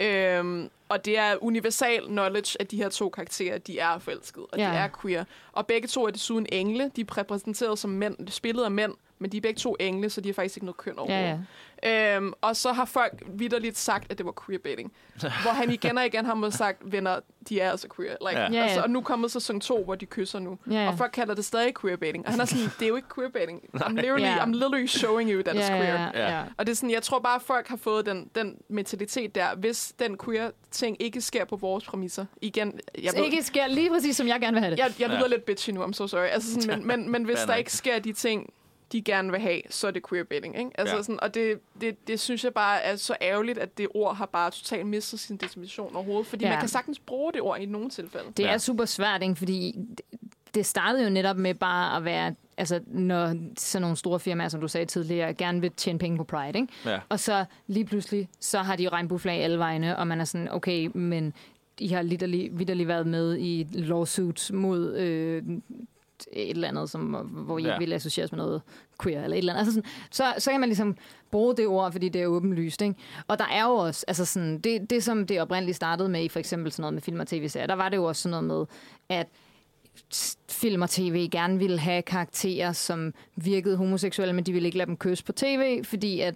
Øhm, 0.00 0.70
og 0.88 1.04
det 1.04 1.18
er 1.18 1.36
universal 1.44 2.06
knowledge, 2.06 2.56
at 2.60 2.70
de 2.70 2.76
her 2.76 2.88
to 2.88 3.08
karakterer, 3.08 3.58
de 3.58 3.78
er 3.78 3.98
forelskede, 3.98 4.46
og 4.46 4.58
Ja. 4.58 4.64
de 4.64 4.68
er 4.76 4.88
queer. 5.02 5.24
Og 5.52 5.66
begge 5.66 5.88
to 5.88 6.06
er 6.06 6.10
desuden 6.10 6.46
engle. 6.52 6.90
De 6.96 7.00
er 7.00 7.18
repræsenteret 7.18 7.78
som 7.78 7.90
mænd, 7.90 8.28
spillet 8.28 8.64
af 8.64 8.70
mænd, 8.70 8.92
men 9.18 9.32
de 9.32 9.36
er 9.36 9.40
begge 9.40 9.58
to 9.58 9.76
engle, 9.80 10.10
så 10.10 10.20
de 10.20 10.28
har 10.28 10.34
faktisk 10.34 10.56
ikke 10.56 10.66
noget 10.66 10.76
køn 10.76 10.94
Ja, 10.96 11.00
overhovedet. 11.00 11.46
ja. 11.82 12.16
Øhm, 12.16 12.32
og 12.40 12.56
så 12.56 12.72
har 12.72 12.84
folk 12.84 13.22
vidderligt 13.28 13.78
sagt, 13.78 14.12
at 14.12 14.18
det 14.18 14.26
var 14.26 14.34
queerbaiting. 14.46 14.92
hvor 15.42 15.50
han 15.50 15.70
igen 15.70 15.98
og 15.98 16.06
igen 16.06 16.24
har 16.24 16.34
måttet 16.34 16.58
sagt, 16.58 16.78
venner, 16.92 17.20
de 17.48 17.60
er 17.60 17.70
altså 17.70 17.88
queer. 17.96 18.16
Like, 18.28 18.40
Ja. 18.40 18.44
ja. 18.44 18.50
Ja, 18.52 18.58
ja. 18.58 18.62
Altså, 18.62 18.80
og 18.82 18.90
nu 18.90 19.00
kommer 19.00 19.28
sæson 19.28 19.60
2, 19.60 19.84
hvor 19.84 19.94
de 19.94 20.06
kysser 20.06 20.38
nu. 20.38 20.58
Ja, 20.70 20.74
ja. 20.74 20.88
Og 20.88 20.98
folk 20.98 21.10
kalder 21.12 21.34
det 21.34 21.44
stadig 21.44 21.72
queerbaiting. 21.80 22.26
Og 22.26 22.32
han 22.32 22.40
er 22.40 22.44
sådan, 22.44 22.64
det 22.78 22.82
er 22.84 22.88
jo 22.88 22.96
ikke 22.96 23.08
queerbaiting. 23.14 23.62
I'm 23.84 23.92
literally, 23.92 24.24
Ja. 24.24 24.36
I'm 24.44 24.52
literally 24.52 24.86
showing 24.86 25.30
you 25.30 25.42
that 25.42 25.56
it's 25.56 25.72
ja, 25.72 25.78
queer. 25.78 26.10
ja, 26.14 26.38
ja. 26.38 26.42
Og 26.56 26.66
det 26.66 26.72
er 26.72 26.76
sådan, 26.76 26.90
jeg 26.90 27.02
tror 27.02 27.18
bare, 27.18 27.36
at 27.36 27.42
folk 27.42 27.68
har 27.68 27.76
fået 27.76 28.06
den, 28.06 28.30
den 28.34 28.56
mentalitet 28.68 29.34
der, 29.34 29.54
hvis 29.56 29.92
den 29.98 30.18
queer 30.24 30.50
ting 30.70 30.96
ikke 31.02 31.20
sker 31.20 31.44
på 31.44 31.56
vores 31.56 31.84
præmisser. 31.84 32.24
Igen, 32.42 32.80
jeg 33.02 33.10
Så 33.12 33.22
ikke 33.22 33.42
sker 33.42 33.66
lige 33.66 33.90
præcis, 33.90 34.16
som 34.16 34.26
jeg 34.28 34.40
gerne 34.40 34.54
vil 34.54 34.60
have 34.62 34.70
det. 34.70 34.78
jeg, 34.78 34.92
jeg 34.98 35.08
lyder 35.08 35.20
Ja. 35.20 35.26
lidt 35.26 35.44
bitchy 35.44 35.70
nu, 35.70 35.84
I'm 35.84 35.92
so 35.92 36.06
sorry. 36.06 36.26
Altså 36.26 36.54
sådan, 36.54 36.86
men, 36.86 36.86
men, 37.00 37.10
men 37.12 37.24
hvis 37.24 37.38
der 37.46 37.54
ikke 37.54 37.72
sker 37.72 37.98
de 37.98 38.12
ting, 38.12 38.52
de 38.92 39.02
gerne 39.02 39.30
vil 39.30 39.40
have, 39.40 39.60
så 39.70 39.86
er 39.86 39.90
det 39.90 40.08
queerbaiting. 40.08 40.58
Ikke? 40.58 40.70
Altså 40.74 40.96
Ja. 40.96 41.02
sådan, 41.02 41.20
og 41.22 41.34
det, 41.34 41.58
det, 41.80 42.08
det 42.08 42.20
synes 42.20 42.44
jeg 42.44 42.54
bare 42.54 42.82
er 42.82 42.96
så 42.96 43.16
ærgerligt, 43.22 43.58
at 43.58 43.78
det 43.78 43.86
ord 43.94 44.16
har 44.16 44.26
bare 44.26 44.50
totalt 44.50 44.86
mistet 44.86 45.20
sin 45.20 45.36
definition 45.36 45.96
overhovedet. 45.96 46.26
Fordi 46.26 46.44
Ja. 46.44 46.50
man 46.50 46.58
kan 46.60 46.68
sagtens 46.68 46.98
bruge 46.98 47.32
det 47.32 47.40
ord 47.40 47.58
i 47.60 47.66
nogle 47.66 47.90
tilfælde. 47.90 48.24
Det 48.36 48.42
Ja. 48.44 48.48
er 48.52 48.58
super 48.58 48.84
svært, 48.84 49.22
ikke? 49.22 49.34
fordi 49.34 49.74
det- 49.98 50.00
det 50.54 50.66
startede 50.66 51.04
jo 51.04 51.10
netop 51.10 51.36
med 51.36 51.54
bare 51.54 51.96
at 51.96 52.04
være, 52.04 52.34
altså 52.56 52.80
når 52.86 53.34
sådan 53.58 53.82
nogle 53.82 53.96
store 53.96 54.20
firmaer, 54.20 54.48
som 54.48 54.60
du 54.60 54.68
sagde 54.68 54.86
tidligere, 54.86 55.34
gerne 55.34 55.60
vil 55.60 55.70
tjene 55.72 55.98
penge 55.98 56.16
på 56.16 56.24
Pride, 56.24 56.58
ikke? 56.58 56.72
Ja. 56.84 56.98
Og 57.08 57.20
så 57.20 57.44
lige 57.66 57.84
pludselig, 57.84 58.28
så 58.40 58.58
har 58.58 58.76
de 58.76 58.84
jo 58.84 58.90
regnbueflag 58.90 59.42
alle 59.44 59.58
vegne, 59.58 59.96
og 59.98 60.06
man 60.06 60.20
er 60.20 60.24
sådan, 60.24 60.48
okay, 60.52 60.90
men 60.94 61.32
I 61.78 61.88
har 61.88 62.02
vidderligt 62.02 62.88
været 62.88 63.06
med 63.06 63.38
i 63.38 63.66
lawsuits 63.72 64.52
mod 64.52 64.96
øh, 64.96 65.42
et 66.32 66.50
eller 66.50 66.68
andet, 66.68 66.90
som, 66.90 67.00
hvor 67.30 67.58
I 67.58 67.62
Ja. 67.62 67.68
ja. 67.72 67.78
vil 67.78 67.92
associeres 67.92 68.32
med 68.32 68.38
noget 68.38 68.62
queer 69.02 69.24
eller 69.24 69.34
et 69.34 69.38
eller 69.38 69.52
andet. 69.52 69.60
Altså 69.60 69.74
sådan, 69.74 69.90
så, 70.10 70.24
så 70.38 70.50
kan 70.50 70.60
man 70.60 70.68
ligesom 70.68 70.96
bruge 71.30 71.56
det 71.56 71.66
ord, 71.66 71.92
fordi 71.92 72.08
det 72.08 72.22
er 72.22 72.26
åbenlyst. 72.26 72.82
Ikke? 72.82 72.94
Og 73.28 73.38
der 73.38 73.46
er 73.46 73.64
jo 73.64 73.74
også, 73.74 74.04
altså 74.08 74.24
sådan, 74.24 74.58
det, 74.58 74.90
det 74.90 75.04
som 75.04 75.26
det 75.26 75.40
oprindeligt 75.40 75.76
startede 75.76 76.08
med 76.08 76.24
i 76.24 76.28
for 76.28 76.38
eksempel 76.38 76.72
sådan 76.72 76.82
noget 76.82 76.94
med 76.94 77.02
film 77.02 77.20
og 77.20 77.26
tv-serier, 77.26 77.66
der 77.66 77.74
var 77.74 77.88
det 77.88 77.96
jo 77.96 78.04
også 78.04 78.22
sådan 78.22 78.44
noget 78.44 78.46
med, 78.46 78.66
at 79.18 79.26
film 80.48 80.82
og 80.82 80.90
tv 80.90 81.28
gerne 81.32 81.58
ville 81.58 81.78
have 81.78 82.02
karakterer, 82.02 82.72
som 82.72 83.14
virkede 83.36 83.76
homoseksuelle, 83.76 84.34
men 84.34 84.44
de 84.44 84.52
ville 84.52 84.66
ikke 84.68 84.78
lade 84.78 84.88
dem 84.88 84.96
kysse 84.96 85.24
på 85.24 85.32
tv, 85.32 85.84
fordi 85.84 86.20
at 86.20 86.34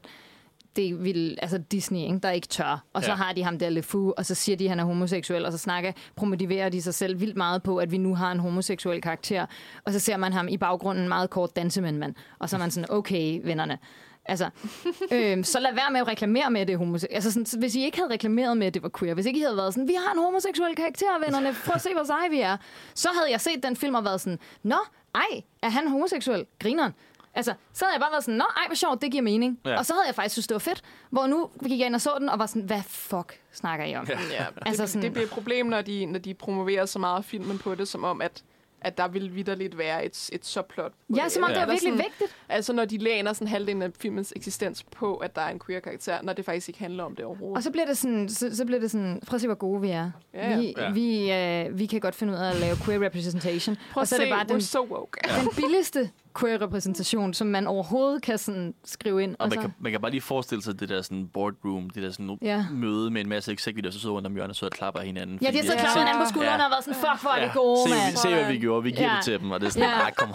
det 0.76 1.04
vil, 1.04 1.38
altså 1.42 1.58
Disney, 1.58 2.00
ikke, 2.00 2.18
der 2.18 2.30
ikke 2.30 2.46
tør. 2.48 2.84
Og 2.92 3.02
så 3.02 3.10
Ja. 3.10 3.14
har 3.16 3.32
de 3.32 3.42
ham 3.44 3.58
der 3.58 3.68
LeFou, 3.70 4.14
og 4.16 4.26
så 4.26 4.34
siger 4.34 4.56
de, 4.56 4.64
at 4.64 4.68
han 4.70 4.80
er 4.80 4.84
homoseksuel, 4.84 5.46
og 5.46 5.52
så 5.52 5.58
snakker, 5.58 5.92
promotiverer 6.16 6.68
de 6.68 6.82
sig 6.82 6.94
selv 6.94 7.20
vildt 7.20 7.36
meget 7.36 7.62
på, 7.62 7.76
at 7.78 7.90
vi 7.92 7.98
nu 7.98 8.14
har 8.14 8.32
en 8.32 8.38
homoseksuel 8.40 9.00
karakter. 9.02 9.46
Og 9.84 9.92
så 9.92 9.98
ser 9.98 10.16
man 10.16 10.32
ham 10.32 10.48
i 10.48 10.56
baggrunden 10.56 11.08
meget 11.08 11.30
kort 11.30 11.56
danse 11.56 11.80
med 11.82 11.88
en 11.88 11.98
mand. 11.98 12.14
Og 12.38 12.48
så 12.50 12.56
er 12.56 12.60
man 12.60 12.70
sådan, 12.70 12.90
okay, 12.90 13.40
vennerne. 13.44 13.78
Altså, 14.24 14.50
øhm, 15.12 15.44
så 15.44 15.60
lad 15.60 15.74
være 15.74 15.90
med 15.92 16.00
at 16.00 16.08
reklamere 16.08 16.50
med, 16.50 16.60
at 16.60 16.66
det 16.66 16.74
er 16.74 16.78
homoseksuelt. 16.78 17.14
Altså, 17.14 17.30
sådan, 17.32 17.46
så 17.46 17.58
hvis 17.58 17.74
I 17.74 17.84
ikke 17.84 17.98
havde 17.98 18.10
reklameret 18.12 18.56
med, 18.56 18.66
at 18.66 18.74
det 18.74 18.82
var 18.82 18.90
queer, 18.98 19.14
hvis 19.14 19.26
ikke 19.26 19.38
I 19.38 19.42
havde 19.42 19.56
været 19.56 19.74
sådan, 19.74 19.88
vi 19.88 19.94
har 20.06 20.12
en 20.14 20.18
homoseksuel 20.24 20.74
karakter, 20.76 21.18
vennerne, 21.24 21.54
prøv 21.64 21.74
at 21.74 21.80
se, 21.82 21.88
hvor 21.94 22.04
seje 22.04 22.30
vi 22.30 22.40
er, 22.40 22.56
så 22.94 23.08
havde 23.18 23.30
jeg 23.30 23.40
set 23.40 23.62
den 23.62 23.76
film 23.76 23.94
og 23.94 24.04
været 24.04 24.20
sådan, 24.20 24.38
nå, 24.62 24.76
ej, 25.14 25.42
er 25.62 25.68
han 25.68 25.88
homoseksuel? 25.88 26.46
Grineren. 26.58 26.92
Altså, 27.34 27.54
så 27.72 27.84
havde 27.84 27.92
jeg 27.94 28.00
bare 28.00 28.10
været 28.12 28.24
sådan, 28.24 28.38
nå, 28.38 28.44
ej, 28.56 28.62
hvor 28.68 28.74
sjovt, 28.74 29.02
det 29.02 29.10
giver 29.10 29.22
mening. 29.22 29.58
Ja. 29.64 29.78
Og 29.78 29.86
så 29.86 29.92
havde 29.92 30.06
jeg 30.06 30.14
faktisk 30.14 30.32
synes, 30.32 30.46
det 30.46 30.54
var 30.54 30.58
fedt. 30.58 30.82
Hvor 31.10 31.26
nu 31.26 31.50
gik 31.68 31.78
jeg 31.78 31.86
ind 31.86 31.94
og 31.94 32.00
så 32.00 32.10
den, 32.20 32.28
og 32.28 32.38
var 32.38 32.46
sådan, 32.46 32.62
hvad 32.62 32.82
fuck 32.88 33.40
snakker 33.52 33.84
I 33.84 33.96
om? 33.96 34.06
Ja. 34.08 34.18
Ja, 34.30 34.44
Altså 34.66 34.82
det, 34.82 34.90
sådan- 34.90 35.02
det 35.02 35.12
bliver 35.12 35.24
et 35.26 35.30
problem, 35.32 35.66
når 35.66 35.82
de, 35.82 36.06
når 36.06 36.18
de 36.18 36.34
promoverer 36.34 36.86
så 36.86 36.98
meget 36.98 37.16
af 37.18 37.24
filmen 37.24 37.58
på 37.58 37.74
det, 37.74 37.88
som 37.88 38.04
om, 38.04 38.20
at, 38.22 38.42
at 38.80 38.98
der 38.98 39.08
vil 39.08 39.34
vidderligt 39.34 39.78
være 39.78 40.04
et, 40.04 40.30
et 40.32 40.46
subplot. 40.46 40.92
Ja, 41.16 41.28
som 41.28 41.42
om 41.42 41.48
det 41.48 41.56
var 41.56 41.62
Eller 41.62 41.72
virkelig 41.72 41.92
sådan, 41.92 42.04
vigtigt. 42.20 42.36
Altså, 42.48 42.72
når 42.72 42.84
de 42.84 42.98
læner 42.98 43.32
sådan 43.32 43.48
halvdelen 43.48 43.82
af 43.82 43.90
filmens 44.00 44.32
eksistens 44.36 44.82
på, 44.82 45.16
at 45.16 45.36
der 45.36 45.42
er 45.42 45.48
en 45.50 45.60
queer-karakter, 45.66 46.22
når 46.22 46.32
det 46.32 46.44
faktisk 46.44 46.68
ikke 46.68 46.80
handler 46.80 47.04
om 47.04 47.16
det 47.16 47.24
overhovedet. 47.24 47.56
Og 47.56 47.62
så 47.62 47.70
bliver 47.70 47.86
det 47.86 47.98
sådan, 47.98 48.28
så, 48.28 48.56
så 48.56 48.64
bliver 48.64 48.80
det 48.80 48.90
sådan, 48.90 49.20
prøv 49.26 49.34
at 49.34 49.40
se, 49.40 49.46
hvor 49.46 49.54
gode 49.54 49.80
vi 49.80 49.88
er. 49.90 50.10
Ja, 50.34 50.50
ja. 50.50 50.56
Vi, 50.58 50.74
Ja. 50.78 50.90
vi, 50.90 51.32
øh, 51.70 51.78
vi 51.78 51.86
kan 51.86 52.00
godt 52.00 52.14
finde 52.14 52.32
ud 52.32 52.38
af 52.38 52.50
at 52.50 52.56
lave 52.56 52.76
queer 52.84 53.00
representation. 53.06 53.76
Prøv 53.92 54.00
og 54.00 54.02
at 54.02 54.08
så 54.08 54.16
se, 54.16 54.22
er 54.22 54.26
det 54.26 54.34
bare 54.34 54.44
we're 54.44 54.52
den, 54.52 54.60
so 54.62 54.86
woke. 54.90 55.18
den 55.40 55.48
billigste 55.56 56.10
queer 56.40 56.62
repræsentation, 56.62 57.34
som 57.34 57.46
man 57.46 57.66
overhovedet 57.66 58.22
kan 58.22 58.38
sådan 58.38 58.74
skrive 58.84 59.22
ind. 59.22 59.36
Og 59.38 59.46
man 59.48 59.52
så- 59.52 59.60
kan, 59.60 59.74
man 59.80 59.92
kan 59.92 60.00
bare 60.00 60.10
lige 60.10 60.20
forestille 60.20 60.62
sig 60.62 60.80
det 60.80 60.88
der 60.88 61.02
sådan 61.02 61.28
boardroom, 61.28 61.90
det 61.90 62.02
der 62.02 62.10
sådan 62.10 62.38
Ja. 62.42 62.64
møde 62.70 63.10
med 63.10 63.20
en 63.20 63.28
masse 63.28 63.52
executives, 63.52 63.94
der 63.94 64.00
sidder 64.00 64.14
rundt 64.14 64.26
om 64.26 64.34
hjørnet 64.34 64.50
og 64.50 64.56
sidder 64.56 64.70
og 64.70 64.76
klapper 64.76 65.00
hinanden. 65.00 65.38
Ja, 65.42 65.50
de 65.50 65.56
har 65.56 65.62
de- 65.62 65.66
klappet 65.68 65.84
Ja. 65.84 65.98
hinanden 66.00 66.22
på 66.24 66.28
skuldrene 66.28 66.62
Ja. 66.62 66.64
og 66.64 66.70
været 66.70 66.84
sådan, 66.84 66.94
fuck, 67.00 67.22
hvor 67.22 67.30
er 67.30 67.40
det 67.40 67.46
Ja. 67.46 67.52
gode, 67.60 67.78
se, 67.88 67.94
mand. 67.94 68.16
se, 68.16 68.28
hvad 68.28 68.46
vi 68.52 68.58
gjorde. 68.58 68.82
Vi 68.82 68.90
giver 68.90 69.08
Ja. 69.10 69.16
det 69.16 69.24
til 69.24 69.40
dem, 69.40 69.50
og 69.50 69.60
det 69.60 69.66
er 69.66 69.70
sådan, 69.70 69.88
Ja. 69.88 69.98
ja. 70.04 70.10
kom 70.10 70.28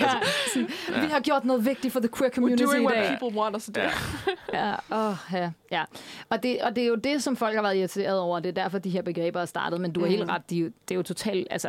ja, 0.00 0.10
sådan, 0.54 0.68
Vi 1.02 1.08
har 1.12 1.20
gjort 1.20 1.44
noget 1.44 1.64
vigtigt 1.64 1.92
for 1.92 2.00
the 2.00 2.08
queer 2.18 2.30
We're 2.30 2.34
community 2.34 2.64
doing 2.64 2.82
i 2.82 2.86
what 2.86 2.96
dag. 3.08 3.18
people 3.20 3.38
want 3.40 3.56
us 3.56 3.64
to 3.64 3.72
do. 3.72 3.80
Ja. 3.80 3.90
Ja, 4.52 4.74
åh, 5.08 5.14
ja, 5.32 5.50
ja. 5.72 5.82
Og, 6.30 6.42
det, 6.42 6.62
og 6.62 6.76
det 6.76 6.82
er 6.84 6.88
jo 6.88 6.94
det, 6.94 7.22
som 7.22 7.36
folk 7.36 7.54
har 7.54 7.62
været 7.62 7.76
irriteret 7.76 8.18
over. 8.18 8.40
Det 8.40 8.48
er 8.58 8.62
derfor, 8.62 8.78
de 8.78 8.90
her 8.90 9.02
begreber 9.02 9.40
er 9.40 9.44
startet. 9.46 9.80
Men 9.80 9.92
du 9.92 10.00
har 10.00 10.06
Mm. 10.06 10.10
helt 10.16 10.30
ret. 10.30 10.50
De, 10.50 10.62
det 10.64 10.90
er 10.90 10.94
jo 10.94 11.02
totalt... 11.02 11.46
Altså, 11.50 11.68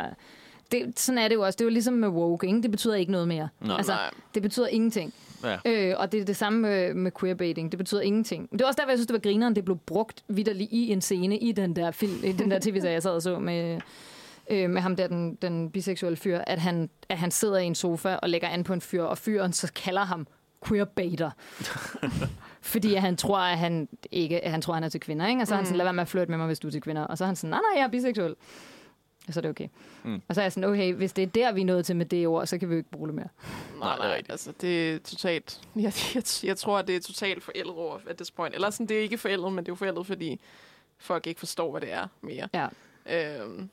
det, 0.72 0.99
sådan 0.99 1.19
er 1.19 1.27
det 1.27 1.35
jo 1.35 1.41
også. 1.41 1.57
Det 1.57 1.61
er 1.61 1.65
jo 1.65 1.72
ligesom 1.72 1.94
med 1.94 2.07
woke. 2.07 2.48
Ikke? 2.48 2.61
Det 2.61 2.72
betyder 2.72 2.95
ikke 2.95 3.11
noget 3.11 3.27
mere. 3.27 3.49
Nej. 3.61 3.77
altså, 3.77 3.91
Nej. 3.91 4.11
det 4.34 4.41
betyder 4.41 4.68
ingenting. 4.68 5.14
Ja. 5.44 5.57
Øh, 5.65 5.95
og 5.99 6.11
det 6.11 6.22
er 6.22 6.26
det 6.26 6.35
samme 6.35 6.60
med, 6.60 6.94
med 6.94 7.11
queerbaiting. 7.19 7.72
Det 7.72 7.77
betyder 7.77 8.02
ingenting. 8.02 8.52
Det 8.52 8.61
er 8.61 8.65
også 8.65 8.77
derfor, 8.77 8.91
jeg 8.91 8.98
synes, 8.98 9.07
det 9.07 9.14
var 9.14 9.19
grineren. 9.19 9.56
Det 9.56 9.65
blev 9.65 9.77
brugt 9.77 10.23
vidderligt 10.27 10.72
i 10.72 10.91
en 10.91 11.02
scene 11.02 11.38
i 11.38 11.52
den 11.52 11.76
der, 11.76 11.91
film, 11.91 12.23
i 12.23 12.31
den 12.31 12.52
der 12.52 12.60
tv-serie, 12.60 12.94
jeg 12.94 13.03
sad 13.03 13.11
og 13.11 13.22
så 13.22 13.39
med, 13.39 13.81
øh, 14.49 14.69
med 14.69 14.81
ham 14.81 14.95
der, 14.95 15.07
den, 15.07 15.35
den 15.35 15.72
biseksuelle 15.72 16.18
fyr, 16.18 16.39
at 16.48 16.60
han, 16.60 16.89
at 17.10 17.18
han 17.18 17.31
sidder 17.31 17.57
i 17.57 17.65
en 17.65 17.76
sofa 17.76 18.15
og 18.15 18.30
lægger 18.30 18.48
an 18.48 18.64
på 18.64 18.73
en 18.73 18.81
fyr, 18.81 19.03
og 19.03 19.18
fyren 19.18 19.53
så 19.53 19.72
kalder 19.76 20.02
ham 20.06 20.27
queerbaiter. 20.68 21.31
Fordi 22.61 22.94
han 22.94 23.18
tror, 23.18 23.38
at 23.38 23.57
han 23.57 23.88
ikke 24.11 24.45
at 24.45 24.52
han 24.52 24.61
tror, 24.61 24.73
at 24.73 24.76
han 24.76 24.84
er 24.84 24.89
til 24.89 24.99
kvinder. 24.99 25.27
Ikke? 25.27 25.41
Og 25.41 25.48
så 25.48 25.53
er 25.53 25.57
han 25.57 25.65
sådan, 25.65 25.77
lad 25.77 25.85
være 25.85 25.94
med 25.94 26.02
at 26.02 26.07
flirte 26.07 26.31
med 26.31 26.38
mig, 26.38 26.48
hvis 26.48 26.60
du 26.60 26.68
er 26.68 26.72
til 26.72 26.81
kvinder. 26.81 27.03
Og 27.03 27.18
så 27.18 27.23
er 27.23 27.26
han 27.26 27.35
sådan, 27.35 27.49
nej, 27.49 27.60
nej, 27.60 27.80
jeg 27.80 27.85
er 27.85 27.91
biseksuel. 27.91 28.35
Og 29.28 29.34
så 29.34 29.40
er 29.40 29.41
det 29.41 29.49
okay. 29.49 29.68
Mm. 30.04 30.22
Og 30.28 30.36
så 30.36 30.41
er 30.41 30.45
jeg 30.45 30.52
sådan, 30.52 30.70
okay, 30.70 30.94
hvis 30.94 31.14
det 31.14 31.22
er 31.22 31.28
der, 31.28 31.52
vi 31.52 31.62
er 31.62 31.66
nået 31.66 31.86
til 31.86 31.95
med 31.95 32.06
det 32.06 32.28
ord, 32.28 32.48
så 32.48 32.58
kan 32.58 32.70
vi 32.70 32.74
jo 32.74 32.78
ikke 32.78 32.91
bruge 32.91 33.08
det 33.08 33.16
mere. 33.16 33.28
Nej, 33.80 33.95
det 33.95 34.04
er 34.04 34.08
nej, 34.08 34.16
rigtigt. 34.16 34.32
altså 34.32 34.54
det 34.62 34.94
er 34.94 34.99
totalt... 34.99 35.62
Jeg, 35.76 35.94
jeg, 36.16 36.24
jeg 36.44 36.58
tror, 36.58 36.78
at 36.78 36.88
det 36.88 36.95
er 36.95 36.99
totalt 36.99 37.44
forældet 37.44 37.74
over 37.74 37.99
at 38.10 38.18
this 38.18 38.32
point. 38.32 38.56
Eller 38.56 38.70
sådan, 38.70 38.88
det 38.88 38.98
er 38.98 39.02
ikke 39.02 39.18
forældet, 39.18 39.54
men 39.54 39.58
det 39.58 39.70
er 39.70 39.72
jo 39.72 39.76
forældet, 39.76 40.06
fordi 40.06 40.40
folk 40.98 41.28
ikke 41.28 41.40
forstår, 41.40 41.72
hvad 41.72 41.82
det 41.82 41.94
er 41.94 42.08
mere. 42.22 42.49
Ja. 42.54 42.68
Øhm, 43.06 43.70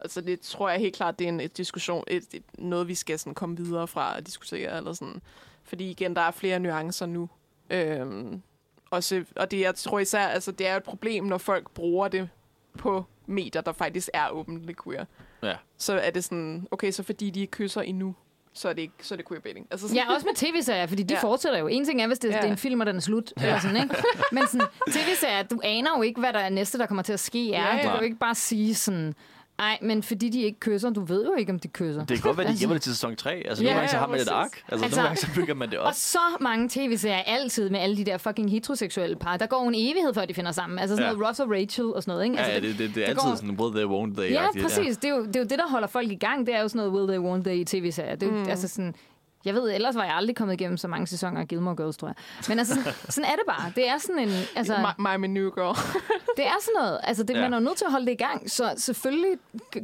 altså 0.00 0.20
det 0.20 0.40
tror 0.40 0.70
jeg 0.70 0.80
helt 0.80 0.96
klart, 0.96 1.18
det 1.18 1.24
er 1.24 1.28
en 1.28 1.40
et 1.40 1.56
diskussion, 1.56 2.04
et, 2.06 2.24
et, 2.32 2.42
noget 2.58 2.88
vi 2.88 2.94
skal 2.94 3.18
sådan 3.18 3.34
komme 3.34 3.56
videre 3.56 3.88
fra 3.88 4.18
at 4.18 4.26
diskutere. 4.26 4.76
Eller 4.76 4.92
sådan. 4.92 5.22
Fordi 5.64 5.90
igen, 5.90 6.16
der 6.16 6.22
er 6.22 6.30
flere 6.30 6.58
nuancer 6.58 7.06
nu. 7.06 7.28
Øhm, 7.70 8.42
også, 8.90 9.24
og 9.36 9.50
det, 9.50 9.60
jeg 9.60 9.74
tror 9.74 9.98
især, 9.98 10.26
altså 10.26 10.52
det 10.52 10.66
er 10.66 10.76
et 10.76 10.82
problem, 10.82 11.24
når 11.24 11.38
folk 11.38 11.70
bruger 11.70 12.08
det 12.08 12.28
på 12.78 13.04
medier, 13.26 13.62
der 13.62 13.72
faktisk 13.72 14.08
er 14.14 14.28
åbentligt 14.28 14.84
queer. 14.84 15.04
Ja. 15.42 15.54
Så 15.78 15.92
er 15.98 16.10
det 16.10 16.24
sådan, 16.24 16.66
okay, 16.70 16.90
så 16.90 17.02
fordi 17.02 17.30
de 17.30 17.40
ikke 17.40 17.50
kysser 17.50 17.80
endnu, 17.80 18.14
så 18.52 18.68
er 18.68 18.72
det, 18.72 18.82
ikke, 18.82 18.94
så 19.00 19.14
er 19.14 19.16
det 19.16 19.28
queerbaiting. 19.28 19.66
Altså 19.70 19.88
sådan, 19.88 20.02
Ja, 20.08 20.14
også 20.14 20.26
med 20.26 20.34
tv-serier, 20.34 20.86
fordi 20.86 21.02
de 21.02 21.14
Ja. 21.14 21.20
fortsætter 21.22 21.58
jo. 21.58 21.66
En 21.66 21.84
ting 21.84 22.02
er, 22.02 22.06
hvis 22.06 22.18
det, 22.18 22.28
Ja. 22.28 22.34
ja. 22.34 22.40
det 22.40 22.46
er 22.48 22.52
en 22.52 22.58
film, 22.58 22.80
og 22.80 22.86
den 22.86 22.96
er 22.96 23.00
slut. 23.00 23.32
Ja. 23.40 23.46
Eller 23.46 23.58
sådan, 23.60 23.76
ikke? 23.82 23.96
Men 24.32 24.46
sådan, 24.46 24.66
tv-serier, 24.90 25.42
du 25.42 25.60
aner 25.64 25.90
jo 25.96 26.02
ikke, 26.02 26.20
hvad 26.20 26.32
der 26.32 26.38
er 26.38 26.48
næste, 26.48 26.78
der 26.78 26.86
kommer 26.86 27.02
til 27.02 27.12
at 27.12 27.20
ske. 27.20 27.52
Er. 27.54 27.62
Ja, 27.62 27.76
ja. 27.76 27.82
Du 27.82 27.88
kan 27.88 27.96
jo 27.98 28.04
ikke 28.04 28.18
bare 28.18 28.34
sige 28.34 28.74
sådan, 28.74 29.14
nej, 29.62 29.78
men 29.82 30.02
fordi 30.02 30.28
de 30.28 30.42
ikke 30.42 30.60
kysser, 30.60 30.90
du 30.90 31.04
ved 31.04 31.24
jo 31.24 31.34
ikke, 31.38 31.52
om 31.52 31.58
de 31.58 31.68
kysser. 31.68 32.04
Det 32.04 32.16
kan 32.16 32.22
godt 32.28 32.36
være, 32.38 32.44
de 32.46 32.50
Altså- 32.50 32.62
gemmer 32.62 32.74
det 32.74 32.82
til 32.82 32.92
sæson 32.92 33.16
3. 33.16 33.30
Altså, 33.48 33.64
Ja, 33.64 33.68
nogle 33.68 33.78
gange 33.78 33.90
så 33.90 33.96
ja, 33.96 34.00
har 34.00 34.08
man 34.08 34.20
et 34.20 34.28
ark. 34.28 34.50
Altså, 34.68 34.84
Altså- 34.84 35.00
nogle 35.00 35.08
gange 35.08 35.20
så 35.20 35.26
bygger 35.34 35.54
man 35.54 35.70
det 35.70 35.78
op. 35.78 35.86
Og 35.86 35.94
så 35.94 36.18
mange 36.40 36.68
tv-serier 36.68 37.16
altid 37.26 37.70
med 37.70 37.80
alle 37.80 37.96
de 37.96 38.04
der 38.04 38.18
fucking 38.18 38.50
heteroseksuelle 38.50 39.16
par. 39.16 39.36
Der 39.36 39.46
går 39.46 39.68
en 39.68 39.74
evighed, 39.76 40.14
før 40.14 40.24
de 40.24 40.34
finder 40.34 40.52
sammen. 40.52 40.78
Altså 40.78 40.96
sådan 40.96 41.02
Ja. 41.04 41.08
ja. 41.10 41.14
noget 41.16 41.28
Ross 41.28 41.40
og 41.40 41.50
Rachel 41.50 41.84
og 41.84 42.02
sådan 42.02 42.12
noget. 42.12 42.24
Ikke? 42.24 42.36
Ja, 42.36 42.42
Altså, 42.42 42.52
ja, 42.66 42.72
det, 42.72 42.78
det, 42.78 42.94
det 42.94 43.02
er 43.02 43.06
det 43.06 43.10
altid 43.10 43.28
går- 43.28 43.34
sådan, 43.36 43.50
will 43.60 43.72
they, 43.76 43.84
won't 43.84 44.14
they? 44.20 44.30
Ja, 44.32 44.62
præcis. 44.62 44.96
Det 44.96 45.10
er, 45.10 45.14
jo, 45.16 45.26
det 45.26 45.36
er 45.36 45.40
jo 45.40 45.46
det, 45.46 45.58
der 45.58 45.68
holder 45.68 45.88
folk 45.88 46.10
i 46.10 46.14
gang. 46.26 46.46
Det 46.46 46.54
er 46.54 46.60
jo 46.62 46.68
sådan 46.68 46.86
noget 46.86 46.92
will 46.92 47.08
they, 47.08 47.18
won't 47.28 47.42
they 47.44 47.56
i 47.60 47.64
tv-serier. 47.64 48.14
Det 48.14 48.28
er, 48.28 48.32
mm. 48.32 48.48
altså 48.48 48.68
sådan, 48.68 48.94
jeg 49.44 49.54
ved, 49.54 49.70
ellers 49.74 49.94
var 49.94 50.04
jeg 50.04 50.14
aldrig 50.14 50.36
kommet 50.36 50.54
igennem 50.54 50.76
så 50.76 50.88
mange 50.88 51.06
sæsoner 51.06 51.40
af 51.40 51.48
Gilmore 51.48 51.76
Girls, 51.76 51.96
tror 51.96 52.08
jeg. 52.08 52.14
Men 52.48 52.58
altså, 52.58 52.74
sådan, 53.08 53.30
er 53.32 53.34
det 53.36 53.44
bare. 53.48 53.72
Det 53.76 53.88
er 53.88 53.98
sådan 53.98 54.18
en... 54.18 54.28
Altså, 54.56 54.86
my, 54.98 55.16
my, 55.16 55.26
new 55.26 55.50
girl. 55.50 55.76
det 56.36 56.46
er 56.46 56.56
sådan 56.60 56.74
noget. 56.78 57.00
Altså, 57.02 57.22
det, 57.22 57.34
Ja. 57.34 57.40
man 57.40 57.52
er 57.52 57.56
jo 57.58 57.64
nødt 57.64 57.76
til 57.76 57.84
at 57.84 57.90
holde 57.90 58.06
det 58.06 58.12
i 58.12 58.16
gang. 58.24 58.50
Så 58.50 58.74
selvfølgelig 58.76 59.38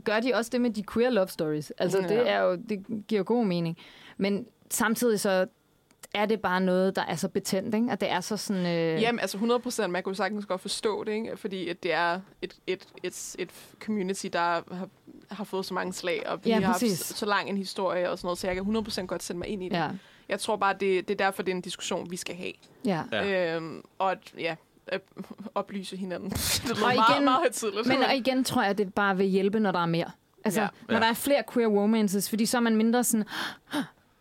gør 0.05 0.21
de 0.21 0.35
også 0.35 0.51
det 0.53 0.61
med 0.61 0.71
de 0.71 0.85
queer 0.93 1.11
love 1.11 1.29
stories. 1.29 1.71
Altså, 1.79 1.99
Ja. 2.01 2.09
det, 2.09 2.31
er 2.31 2.41
jo, 2.41 2.55
det 2.69 2.85
giver 3.09 3.19
jo 3.19 3.25
god 3.27 3.45
mening. 3.45 3.77
Men 4.17 4.47
samtidig 4.71 5.21
så 5.21 5.47
er 6.15 6.27
det 6.27 6.41
bare 6.41 6.61
noget, 6.61 6.97
der 6.97 7.03
er 7.03 7.17
så 7.17 7.29
betændt, 7.29 7.75
ikke? 7.75 7.87
Og 7.91 8.01
det 8.01 8.11
er 8.11 8.21
så 8.21 8.37
sådan... 8.37 8.67
Øh, 8.67 9.03
Jamen, 9.03 9.21
altså 9.21 9.37
100 9.37 9.61
procent. 9.61 9.91
Man 9.93 10.03
kunne 10.03 10.17
sagtens 10.17 10.47
godt 10.47 10.61
forstå 10.61 11.05
det, 11.05 11.13
ikke? 11.13 11.37
Fordi 11.37 11.69
at 11.69 11.83
det 11.83 11.93
er 11.93 12.21
et, 12.43 12.55
et, 12.67 12.87
et, 13.03 13.37
et 13.39 13.51
community, 13.85 14.27
der 14.33 14.39
har, 14.75 14.89
har 15.31 15.45
fået 15.45 15.67
så 15.67 15.75
mange 15.75 15.93
slag, 15.93 16.23
og 16.27 16.45
vi 16.45 16.51
Ja, 16.51 16.61
har 16.61 16.67
haft 16.67 16.91
så 16.99 17.27
lang 17.27 17.49
en 17.49 17.57
historie 17.57 18.11
og 18.11 18.19
sådan 18.19 18.27
noget, 18.27 18.39
så 18.39 18.47
jeg 18.47 18.55
kan 18.57 18.61
100 18.63 18.85
procent 18.85 19.09
godt 19.09 19.23
sætte 19.23 19.39
mig 19.39 19.49
ind 19.49 19.63
i 19.63 19.69
det. 19.69 19.77
ja, 19.77 19.89
Jeg 20.29 20.41
tror 20.41 20.57
bare, 20.57 20.73
det, 20.73 21.09
det 21.09 21.21
er 21.21 21.25
derfor, 21.25 21.43
det 21.43 21.53
er 21.53 21.57
en 21.57 21.63
diskussion, 21.63 22.11
vi 22.11 22.17
skal 22.17 22.35
have. 22.37 22.53
ja. 22.85 23.03
Ja. 23.13 23.55
Øhm, 23.57 23.83
og 23.99 24.13
at, 24.13 24.19
ja, 24.39 24.55
at 24.87 25.01
oplyse 25.55 25.97
hinanden. 25.97 26.31
det 26.31 26.65
lyder 26.65 26.75
Og 26.87 26.95
meget, 26.95 27.11
igen- 27.15 27.25
meget 27.25 27.39
højtidligt. 27.39 27.87
Men 27.87 28.03
og 28.03 28.15
igen 28.17 28.45
tror 28.45 28.63
jeg, 28.63 28.71
at 28.71 28.79
det 28.79 28.95
bare 28.95 29.17
vil 29.17 29.27
hjælpe, 29.27 29.61
når 29.61 29.73
der 29.73 29.79
er 29.83 29.87
mere. 29.87 30.11
Altså, 30.45 30.61
Ja. 30.61 30.65
ja. 30.65 30.71
når 30.89 30.95
Ja. 30.95 31.01
der 31.01 31.07
er 31.07 31.15
flere 31.15 31.43
queer 31.53 31.69
romances, 31.69 32.29
fordi 32.29 32.47
så 32.47 32.57
er 32.57 32.61
man 32.61 32.77
mindre 32.77 33.05
sådan... 33.05 33.25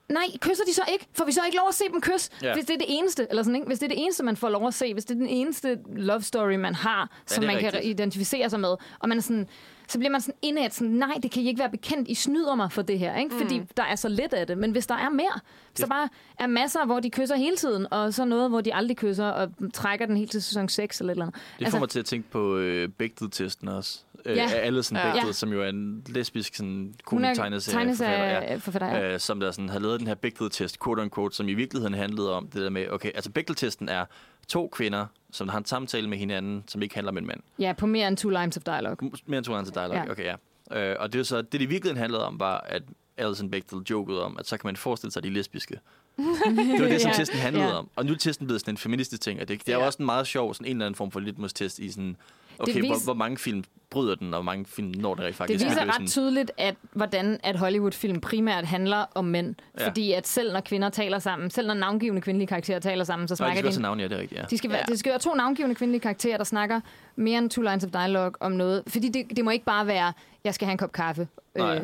Nej, 0.10 0.24
kysser 0.42 0.64
de 0.68 0.74
så 0.74 0.82
ikke? 0.94 1.08
Får 1.14 1.26
vi 1.26 1.32
så 1.32 1.42
ikke 1.46 1.58
lov 1.58 1.68
at 1.68 1.76
se 1.76 1.84
dem 1.94 2.02
kysse? 2.02 2.32
Ja. 2.42 2.48
Ja. 2.48 2.54
Hvis 2.54 2.66
det 2.66 2.74
er 2.74 2.78
det 2.78 2.86
eneste, 2.90 3.28
eller 3.30 3.44
sådan, 3.44 3.56
ikke? 3.56 3.68
Hvis 3.68 3.80
det 3.80 3.86
er 3.86 3.96
det 3.96 4.02
eneste, 4.04 4.24
man 4.24 4.38
får 4.38 4.50
lov 4.50 4.68
at 4.68 4.74
se, 4.74 4.94
hvis 4.94 5.06
det 5.06 5.14
er 5.16 5.20
den 5.20 5.28
eneste 5.28 5.80
love 5.96 6.22
story, 6.22 6.56
man 6.56 6.76
har, 6.76 7.10
som 7.26 7.42
det 7.42 7.48
er 7.50 7.54
man 7.54 7.62
kan 7.62 7.74
rigtigt. 7.74 7.92
identificere 8.00 8.50
sig 8.50 8.60
med, 8.60 8.76
og 9.00 9.10
man 9.10 9.18
er 9.18 9.22
sådan, 9.22 9.48
så 9.88 9.97
bliver 9.97 10.11
man 10.11 10.22
sådan 10.22 10.35
indad 10.41 10.69
sådan, 10.69 10.93
nej, 10.93 11.14
det 11.23 11.31
kan 11.31 11.43
I 11.43 11.47
ikke 11.47 11.59
være 11.59 11.69
bekendt, 11.69 12.07
I 12.07 12.14
snyder 12.14 12.55
mig 12.55 12.72
for 12.72 12.81
det 12.81 12.99
her, 12.99 13.15
ikke? 13.18 13.35
Fordi 13.35 13.61
der 13.77 13.84
er 13.84 13.95
så 13.95 14.09
lidt 14.09 14.34
af 14.34 14.47
det. 14.47 14.57
Men 14.57 14.72
hvis 14.72 14.88
der 14.88 14.95
er 14.95 15.09
mere, 15.09 15.39
hvis 15.72 15.80
der 15.80 15.88
bare 15.88 16.09
er 16.39 16.47
masser, 16.47 16.85
hvor 16.85 16.99
de 16.99 17.09
kysser 17.09 17.35
hele 17.35 17.55
tiden, 17.55 17.88
og 17.91 18.14
så 18.14 18.26
noget, 18.26 18.49
hvor 18.49 18.61
de 18.61 18.73
aldrig 18.73 18.97
kysser, 18.97 19.26
og 19.26 19.51
trækker 19.73 20.05
den 20.05 20.18
helt 20.18 20.31
til 20.31 20.43
sæson 20.43 20.69
6 20.69 20.99
eller 20.99 21.11
et 21.11 21.15
eller 21.15 21.26
andet. 21.26 21.35
Det 21.35 21.41
får 21.59 21.65
altså, 21.65 21.80
mig 21.80 21.89
til 21.89 21.99
at 21.99 22.05
tænke 22.05 22.30
på 22.30 22.57
øh, 22.57 22.89
Bechdel-testen 22.89 23.68
også. 23.68 23.99
Øh, 24.28 24.38
Ja. 24.38 24.44
af 24.44 24.66
Alison 24.66 24.98
Ja. 24.98 25.04
Bechdel, 25.12 25.26
Ja. 25.28 25.32
som 25.32 25.54
jo 25.54 25.62
er 25.64 25.70
en 25.70 26.04
lesbisk 26.10 26.56
sådan, 26.56 26.94
er 27.12 27.34
tegneserie. 27.34 28.56
Ja. 28.82 29.14
Øh, 29.14 29.20
som 29.20 29.40
der 29.40 29.52
sådan 29.52 29.70
har 29.70 29.80
lavet 29.80 29.99
den 29.99 30.08
her 30.08 30.16
Bechdel-test, 30.16 30.84
quote 30.84 31.02
unquote, 31.02 31.36
som 31.36 31.49
i 31.49 31.54
virkeligheden 31.54 31.94
handlede 31.94 32.34
om 32.34 32.48
det 32.48 32.62
der 32.62 32.70
med, 32.70 32.90
okay, 32.91 33.12
altså 33.16 33.32
Bechdel-testen 33.32 33.90
er 33.90 34.06
to 34.48 34.68
kvinder, 34.68 35.06
som 35.32 35.49
har 35.49 35.58
en 35.58 35.66
samtale 35.66 36.10
med 36.10 36.18
hinanden, 36.18 36.64
som 36.68 36.82
ikke 36.82 36.95
handler 36.95 37.12
om 37.12 37.18
en 37.18 37.28
mand. 37.28 37.40
Ja, 37.60 37.74
på 37.74 37.86
mere 37.86 38.08
end 38.08 38.18
two 38.18 38.30
lines 38.30 38.58
of 38.58 38.64
dialogue. 38.64 39.12
Mere 39.26 39.38
end 39.38 39.45
to 39.45 39.54
andre 39.56 39.72
dialog. 39.76 39.95
Ja. 39.95 40.04
Ja. 40.04 40.12
Okay, 40.12 40.36
ja. 40.72 40.90
Øh, 40.91 40.95
og 40.99 41.14
det 41.14 41.20
er 41.20 41.24
så, 41.24 41.38
det 41.38 41.52
det 41.52 41.62
i 41.62 41.66
virkeligheden 41.66 41.98
handlede 41.99 42.26
om, 42.26 42.40
var, 42.40 42.58
at 42.70 42.84
Alison 43.18 43.52
Bechdel 43.52 43.80
jokede 43.90 44.24
om, 44.24 44.38
at 44.40 44.48
så 44.48 44.58
kan 44.58 44.68
man 44.68 44.76
forestille 44.76 45.12
sig, 45.12 45.20
at 45.20 45.24
de 45.24 45.30
er 45.30 45.34
lesbiske. 45.34 45.74
det 46.18 46.82
var 46.82 46.88
det, 46.88 47.02
som 47.02 47.12
Ja. 47.12 47.18
testen 47.18 47.40
handlede 47.40 47.68
Ja. 47.68 47.74
om. 47.78 47.90
Og 47.95 48.06
nu 48.06 48.14
er 48.14 48.18
testen 48.18 48.48
blevet 48.48 48.62
sådan 48.62 48.74
en 48.74 48.78
feministisk 48.78 49.22
ting, 49.22 49.41
og 49.41 49.48
det, 49.48 49.60
det 49.66 49.70
er 49.70 49.74
jo 49.74 49.80
Ja. 49.80 49.86
også 49.86 49.98
en 49.99 50.06
meget 50.06 50.28
sjov, 50.28 50.54
sådan 50.54 50.68
en 50.68 50.72
eller 50.72 50.86
anden 50.86 50.95
form 50.95 51.12
for 51.12 51.20
litmus-test 51.20 51.80
i 51.80 51.91
sådan, 51.91 52.18
okay, 52.60 52.82
vis- 52.82 52.88
hvor, 52.88 53.04
hvor 53.04 53.14
mange 53.14 53.38
film 53.38 53.64
bryder 53.90 54.16
den, 54.16 54.34
og 54.34 54.38
hvor 54.38 54.52
mange 54.52 54.66
film 54.66 54.88
når 54.98 55.16
det 55.16 55.24
rent 55.24 55.28
Det 55.30 55.36
faktisk. 55.36 55.66
viser 55.66 55.80
er 55.82 55.86
jo 55.86 55.92
ret 55.92 56.10
tydeligt, 56.10 56.52
at 56.58 56.76
hvordan 56.94 57.40
at 57.44 57.56
Hollywood-film 57.56 58.22
primært 58.22 58.66
handler 58.66 59.06
om 59.16 59.26
mænd. 59.26 59.56
Ja. 59.80 59.88
Fordi 59.88 60.12
at 60.14 60.28
selv 60.28 60.54
når 60.54 60.60
kvinder 60.60 60.90
taler 60.90 61.20
sammen, 61.20 61.50
selv 61.50 61.68
når 61.68 61.74
navngivende 61.74 62.22
kvindelige 62.22 62.48
karakterer 62.48 62.80
taler 62.80 63.04
sammen, 63.04 63.28
så 63.28 63.32
Nå, 63.32 63.34
de 63.34 63.38
snakker 63.38 63.72
skal 63.72 63.78
de... 63.78 63.82
navn, 63.82 64.00
ja, 64.00 64.08
det 64.08 64.14
er 64.18 64.20
rigtigt, 64.22 64.42
ja. 64.42 64.46
De 64.50 64.58
skal, 64.58 64.72
Ja. 64.72 64.78
Det 64.88 65.00
skal 65.00 65.10
være 65.10 65.20
to 65.20 65.34
navngivende 65.34 65.76
kvindelige 65.76 66.02
karakterer, 66.02 66.38
der 66.38 66.44
snakker 66.44 66.80
mere 67.16 67.38
end 67.38 67.50
two 67.50 67.62
lines 67.64 67.84
of 67.84 67.92
dialogue 67.92 68.32
om 68.40 68.52
noget. 68.52 68.84
Fordi 68.88 69.10
det, 69.10 69.26
det 69.38 69.46
må 69.46 69.52
ikke 69.52 69.66
bare 69.66 69.88
være, 69.88 70.14
jeg 70.44 70.54
skal 70.54 70.66
have 70.66 70.72
en 70.72 70.78
kop 70.78 70.92
kaffe. 70.92 71.28
Øh. 71.58 71.82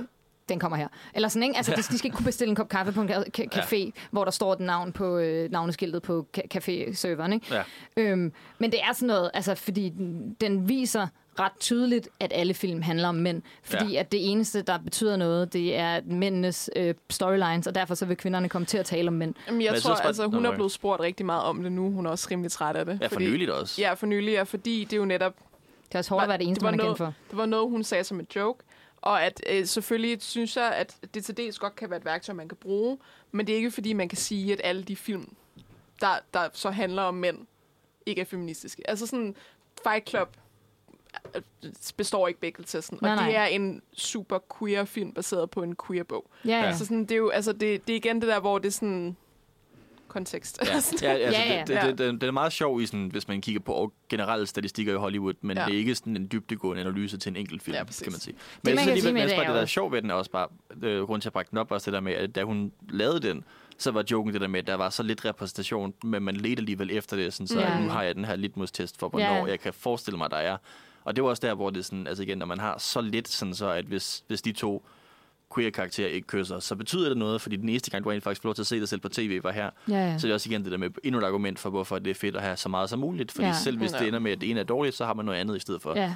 Den 0.53 0.59
kommer 0.59 0.77
her. 0.77 0.87
Eller 1.13 1.27
sådan, 1.29 1.43
ikke? 1.43 1.57
Altså, 1.57 1.73
de 1.77 1.83
skal 1.83 2.05
ikke 2.05 2.15
kunne 2.15 2.25
bestille 2.25 2.49
en 2.49 2.55
kop 2.55 2.69
kaffe 2.69 2.91
på 2.91 3.01
en 3.01 3.09
ka- 3.09 3.23
ka- 3.39 3.47
café, 3.59 3.75
ja. 3.75 3.89
hvor 4.11 4.23
der 4.23 4.31
står 4.31 4.53
et 4.53 4.59
navn 4.59 4.91
på 4.91 5.17
øh, 5.17 5.51
navneskiltet 5.51 6.01
på 6.01 6.27
ca- 6.37 6.47
café-serveren, 6.57 7.33
ikke? 7.33 7.45
Ja. 7.55 7.63
Øhm, 7.97 8.31
men 8.59 8.71
det 8.71 8.79
er 8.81 8.93
sådan 8.93 9.07
noget, 9.07 9.31
altså, 9.33 9.55
fordi 9.55 9.89
den, 9.89 10.35
den 10.41 10.69
viser 10.69 11.07
ret 11.39 11.51
tydeligt, 11.59 12.09
at 12.19 12.31
alle 12.35 12.53
film 12.53 12.81
handler 12.81 13.07
om 13.07 13.15
mænd. 13.15 13.41
Fordi 13.63 13.93
ja. 13.93 13.99
at 13.99 14.11
det 14.11 14.31
eneste, 14.31 14.61
der 14.61 14.77
betyder 14.77 15.15
noget, 15.17 15.53
det 15.53 15.75
er 15.77 15.99
mændenes 16.05 16.69
øh, 16.75 16.93
storylines, 17.09 17.67
og 17.67 17.75
derfor 17.75 17.95
så 17.95 18.05
vil 18.05 18.17
kvinderne 18.17 18.49
komme 18.49 18.65
til 18.65 18.77
at 18.77 18.85
tale 18.85 19.07
om 19.07 19.13
mænd. 19.13 19.33
Jamen, 19.47 19.61
jeg, 19.61 19.69
Men 19.69 19.73
jeg 19.73 19.81
tror, 19.81 19.89
synes 19.89 19.99
bare- 19.99 20.07
altså, 20.07 20.27
hun 20.27 20.41
Nå, 20.41 20.51
er 20.51 20.55
blevet 20.55 20.71
spurgt 20.71 21.01
rigtig 21.01 21.25
meget 21.25 21.43
om 21.43 21.63
det 21.63 21.71
nu. 21.71 21.91
Hun 21.91 22.05
er 22.05 22.09
også 22.09 22.27
rimelig 22.31 22.51
træt 22.51 22.75
af 22.75 22.85
det. 22.85 22.97
Ja, 23.01 23.07
for 23.07 23.19
nyligt 23.19 23.49
også. 23.49 23.81
Ja, 23.81 23.93
for 23.93 24.05
nylig, 24.05 24.31
ja, 24.33 24.43
fordi 24.43 24.83
det 24.83 24.93
er 24.93 24.97
jo 24.97 25.05
netop 25.05 25.33
Det 25.87 25.95
er 25.95 25.99
også 25.99 26.09
hårdt 26.09 26.23
at 26.23 26.29
være 26.29 26.37
det 26.37 26.47
eneste, 26.47 26.59
det 26.59 26.65
var 26.65 26.71
man 26.71 26.79
er 26.79 26.83
kendt 26.83 26.99
noget- 26.99 27.13
for. 27.15 27.29
Det 27.29 27.37
var 27.37 27.45
noget, 27.45 27.69
hun 27.69 27.83
sagde 27.83 28.03
som 28.03 28.19
en 28.19 28.27
joke. 28.35 28.63
Og 29.03 29.23
at 29.23 29.43
øh, 29.49 29.65
selvfølgelig 29.65 30.21
synes 30.21 30.57
jeg, 30.57 30.71
at 30.75 30.97
det 31.13 31.25
til 31.25 31.37
dels 31.37 31.59
godt 31.59 31.75
kan 31.75 31.89
være 31.89 31.99
et 31.99 32.05
værktøj, 32.05 32.35
man 32.35 32.47
kan 32.47 32.57
bruge. 32.57 32.97
Men 33.31 33.47
det 33.47 33.53
er 33.53 33.57
ikke 33.57 33.71
fordi, 33.71 33.93
man 33.93 34.09
kan 34.09 34.17
sige, 34.17 34.53
at 34.53 34.61
alle 34.63 34.83
de 34.83 34.95
film, 34.95 35.35
der, 36.01 36.15
der 36.33 36.49
så 36.53 36.71
handler 36.71 37.01
om 37.01 37.13
mænd, 37.13 37.37
ikke 38.05 38.21
er 38.21 38.25
feministiske. 38.25 38.89
Altså 38.89 39.07
sådan, 39.07 39.35
Fight 39.83 40.09
Club 40.09 40.37
øh, 41.35 41.41
består 41.97 42.27
ikke 42.27 42.39
Bechdel-testen. 42.39 42.99
Nej, 43.01 43.11
Og 43.11 43.17
det 43.17 43.25
nej. 43.25 43.35
er 43.41 43.45
en 43.45 43.81
super 43.93 44.39
queer 44.59 44.85
film, 44.85 45.13
baseret 45.13 45.49
på 45.49 45.63
en 45.63 45.75
queer 45.87 46.03
bog. 46.03 46.29
Ja, 46.45 46.49
ja. 46.49 46.57
Ja. 46.59 46.65
Ja. 46.65 46.77
Så 46.77 46.85
sådan, 46.85 47.01
det 47.01 47.11
er 47.11 47.15
jo, 47.17 47.29
altså 47.29 47.53
det, 47.53 47.87
det 47.87 47.93
er 47.93 47.97
igen 47.97 48.21
det 48.21 48.27
der, 48.29 48.39
hvor 48.39 48.57
det 48.57 48.67
er 48.67 48.71
sådan 48.71 49.17
kontekst. 50.13 50.59
Ja, 50.61 50.67
ja, 50.69 50.75
altså, 50.75 50.95
Ja, 51.01 51.53
ja. 51.53 51.59
Det, 51.59 51.67
det, 51.67 51.83
det, 51.83 51.97
det, 51.97 52.21
det 52.21 52.27
er 52.27 52.31
meget 52.31 52.53
sjov, 52.53 52.81
i 52.81 52.85
sådan, 52.85 53.07
hvis 53.07 53.27
man 53.27 53.41
kigger 53.41 53.61
på 53.61 53.93
generelle 54.09 54.47
statistikker 54.47 54.93
i 54.93 54.97
Hollywood, 54.97 55.33
men 55.41 55.57
Ja. 55.57 55.65
det 55.65 55.73
er 55.73 55.77
ikke 55.77 55.95
sådan 55.95 56.15
en 56.15 56.27
dybdegående 56.31 56.81
analyse 56.81 57.17
til 57.17 57.29
en 57.29 57.35
enkelt 57.35 57.63
film, 57.63 57.75
Ja, 57.77 57.83
præcis. 57.83 58.03
kan 58.03 58.11
man 58.11 58.19
sige. 58.19 58.33
man 58.33 58.41
Men 58.63 58.77
kan 58.77 58.77
jeg 58.77 58.83
synes 58.93 59.03
sige 59.03 59.13
med 59.13 59.21
det 59.27 59.35
bare, 59.35 59.45
det 59.47 59.55
der 59.55 59.61
er 59.61 59.65
sjov 59.65 59.91
ved 59.91 60.01
den 60.01 60.09
er 60.09 60.13
også 60.13 60.31
bare, 60.31 60.47
øh, 60.83 61.03
grund 61.03 61.21
til 61.21 61.29
at 61.29 61.33
brække 61.33 61.49
den 61.49 61.57
op, 61.57 61.71
også 61.71 61.85
det 61.91 61.93
der 61.93 61.99
med, 62.01 62.13
at 62.13 62.35
da 62.35 62.43
hun 62.43 62.71
lavede 62.89 63.19
den, 63.19 63.43
så 63.77 63.91
var 63.91 64.03
joken 64.11 64.33
det 64.33 64.41
der 64.41 64.47
med, 64.47 64.59
at 64.59 64.67
der 64.67 64.75
var 64.75 64.89
så 64.89 65.03
lidt 65.03 65.25
repræsentation, 65.25 65.93
men 66.03 66.23
man 66.23 66.35
ledte 66.35 66.59
alligevel 66.59 66.89
efter 66.91 67.15
det, 67.17 67.33
sådan, 67.33 67.47
så 67.47 67.59
Ja. 67.59 67.79
nu 67.79 67.89
har 67.89 68.03
jeg 68.03 68.15
den 68.15 68.25
her 68.25 68.35
litmus-test 68.35 68.99
for, 68.99 69.09
hvornår 69.09 69.25
Ja. 69.25 69.43
jeg 69.45 69.59
kan 69.59 69.73
forestille 69.73 70.17
mig, 70.17 70.29
der 70.31 70.37
er. 70.37 70.57
Og 71.03 71.15
det 71.15 71.23
var 71.23 71.29
også 71.29 71.47
der, 71.47 71.53
hvor 71.53 71.69
det 71.69 71.85
sådan, 71.85 72.07
altså 72.07 72.23
igen, 72.23 72.37
når 72.37 72.45
man 72.45 72.59
har 72.59 72.77
så 72.77 73.01
lidt, 73.01 73.27
sådan 73.27 73.53
så, 73.55 73.69
at 73.69 73.85
hvis, 73.85 74.23
hvis 74.27 74.41
de 74.41 74.51
to 74.51 74.85
queer-karakterer 75.55 76.07
ikke 76.09 76.27
kysser, 76.27 76.59
så 76.59 76.75
betyder 76.75 77.09
det 77.09 77.17
noget, 77.17 77.41
fordi 77.41 77.55
den 77.55 77.69
eneste 77.69 77.91
gang, 77.91 78.03
du 78.03 78.09
rent 78.09 78.23
faktisk 78.23 78.41
får 78.41 78.47
lov 78.49 78.55
til 78.55 78.61
at 78.63 78.67
se 78.67 78.79
dig 78.79 78.87
selv 78.89 79.01
på 79.01 79.09
tv, 79.09 79.39
var 79.43 79.51
her. 79.51 79.69
Ja, 79.89 79.93
ja. 79.95 80.17
Så 80.17 80.27
det 80.27 80.31
er 80.31 80.35
også 80.35 80.49
igen 80.49 80.63
det 80.63 80.71
der 80.71 80.77
med 80.77 80.89
endnu 81.03 81.19
et 81.21 81.25
argument 81.25 81.59
for, 81.59 81.69
hvorfor 81.69 81.99
det 81.99 82.11
er 82.11 82.15
fedt 82.15 82.35
at 82.35 82.41
have 82.41 82.57
så 82.57 82.69
meget 82.69 82.89
som 82.89 82.99
muligt. 82.99 83.31
Fordi 83.31 83.47
ja. 83.47 83.53
selv 83.53 83.77
hvis 83.77 83.91
Ja. 83.93 83.97
det 83.99 84.07
ender 84.07 84.19
med, 84.19 84.31
at 84.31 84.41
det 84.41 84.49
ene 84.49 84.59
er 84.59 84.63
dårligt, 84.63 84.95
så 84.95 85.05
har 85.05 85.13
man 85.13 85.25
noget 85.25 85.39
andet 85.39 85.55
i 85.55 85.59
stedet 85.59 85.81
for. 85.81 85.93
ja. 85.95 86.15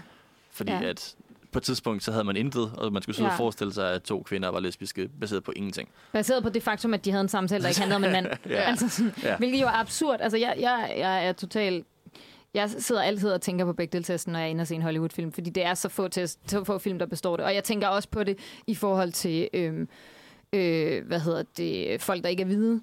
Fordi 0.52 0.72
Ja. 0.72 0.84
at 0.84 1.16
på 1.52 1.60
et 1.60 1.64
tidspunkt, 1.64 2.04
så 2.04 2.12
havde 2.12 2.24
man 2.24 2.38
intet, 2.38 2.72
og 2.78 2.94
man 2.94 3.02
skulle 3.02 3.16
sidde 3.16 3.28
Ja. 3.28 3.34
og 3.34 3.38
forestille 3.38 3.74
sig, 3.74 3.94
at 3.94 4.04
to 4.04 4.24
kvinder 4.24 4.50
var 4.50 4.60
lesbiske, 4.60 5.10
baseret 5.20 5.44
på 5.44 5.54
ingenting. 5.56 5.90
Baseret 6.12 6.44
på 6.44 6.50
det 6.50 6.64
faktum, 6.64 6.94
at 6.94 7.06
de 7.06 7.12
havde 7.12 7.22
en 7.22 7.30
samtale, 7.30 7.62
der 7.64 7.70
ikke 7.70 7.80
handlede 7.80 7.96
om 7.96 8.04
en 8.04 8.12
mand. 8.12 8.28
Ja. 8.50 8.56
altså 8.56 8.90
sådan, 8.90 9.14
Ja. 9.24 9.38
Hvilket 9.38 9.62
jo 9.62 9.66
er 9.68 9.72
absurd. 9.80 10.18
Altså, 10.22 10.38
jeg, 10.38 10.56
jeg, 10.60 10.94
jeg 10.98 11.28
er 11.28 11.32
totalt... 11.34 11.86
Jeg 12.58 12.70
sidder 12.70 13.02
altid 13.02 13.32
og 13.32 13.42
tænker 13.42 13.66
på 13.66 13.74
Bechdel-testen, 13.74 14.34
når 14.34 14.40
jeg 14.40 14.46
er 14.46 14.50
inde 14.50 14.62
og 14.62 14.68
se 14.68 14.76
en 14.76 14.82
Hollywood-film, 14.82 15.32
fordi 15.32 15.50
det 15.50 15.66
er 15.66 15.74
så 15.74 15.90
få, 15.90 16.08
test, 16.08 16.40
så 16.52 16.64
få 16.64 16.78
film, 16.78 17.00
der 17.00 17.06
består 17.06 17.38
det. 17.38 17.46
Og 17.46 17.56
jeg 17.56 17.64
tænker 17.64 17.88
også 17.88 18.10
på 18.10 18.24
det 18.24 18.38
i 18.68 18.76
forhold 18.76 19.12
til, 19.12 19.50
øhm, 19.54 19.88
øh, 20.54 21.06
hvad 21.08 21.20
hedder 21.20 21.44
det, 21.58 22.02
folk, 22.02 22.24
der 22.24 22.30
ikke 22.30 22.42
er 22.42 22.48
hvide. 22.48 22.82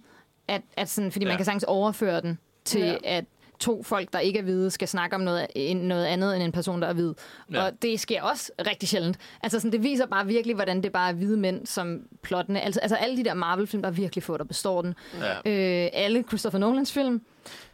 At, 0.48 0.62
at 0.76 0.88
sådan, 0.88 1.12
fordi 1.12 1.24
ja. 1.24 1.30
man 1.30 1.36
kan 1.36 1.44
sagtens 1.44 1.64
overføre 1.64 2.20
den 2.20 2.38
til, 2.64 2.80
Ja. 2.80 2.96
at 3.04 3.24
to 3.58 3.82
folk, 3.82 4.12
der 4.12 4.18
ikke 4.18 4.38
er 4.38 4.42
hvide, 4.42 4.70
skal 4.70 4.88
snakke 4.88 5.16
om 5.16 5.22
noget, 5.22 5.46
noget 5.76 6.04
andet 6.04 6.34
end 6.34 6.42
en 6.44 6.52
person, 6.52 6.82
der 6.82 6.88
er 6.88 6.92
hvid. 6.92 7.14
Ja. 7.52 7.58
Ja. 7.58 7.64
Og 7.64 7.72
det 7.82 8.00
sker 8.00 8.22
også 8.22 8.52
rigtig 8.66 8.88
sjældent. 8.88 9.16
Altså 9.42 9.60
sådan, 9.60 9.72
det 9.72 9.82
viser 9.82 10.06
bare 10.06 10.26
virkelig, 10.26 10.54
hvordan 10.54 10.82
det 10.82 10.92
bare 10.92 11.08
er 11.10 11.14
hvide 11.14 11.36
mænd, 11.36 11.66
som 11.66 12.00
plottene... 12.22 12.60
Altså, 12.60 12.80
altså 12.80 12.96
alle 12.96 13.16
de 13.16 13.24
der 13.24 13.34
Marvel-film, 13.34 13.82
der 13.82 13.88
er 13.88 13.92
virkelig 13.92 14.22
få, 14.22 14.36
der 14.36 14.44
består 14.44 14.82
den. 14.82 14.94
Ja. 15.20 15.36
Øh, 15.84 15.90
alle 15.92 16.22
Christopher 16.28 16.58
Nolans 16.58 16.92
film 16.92 17.22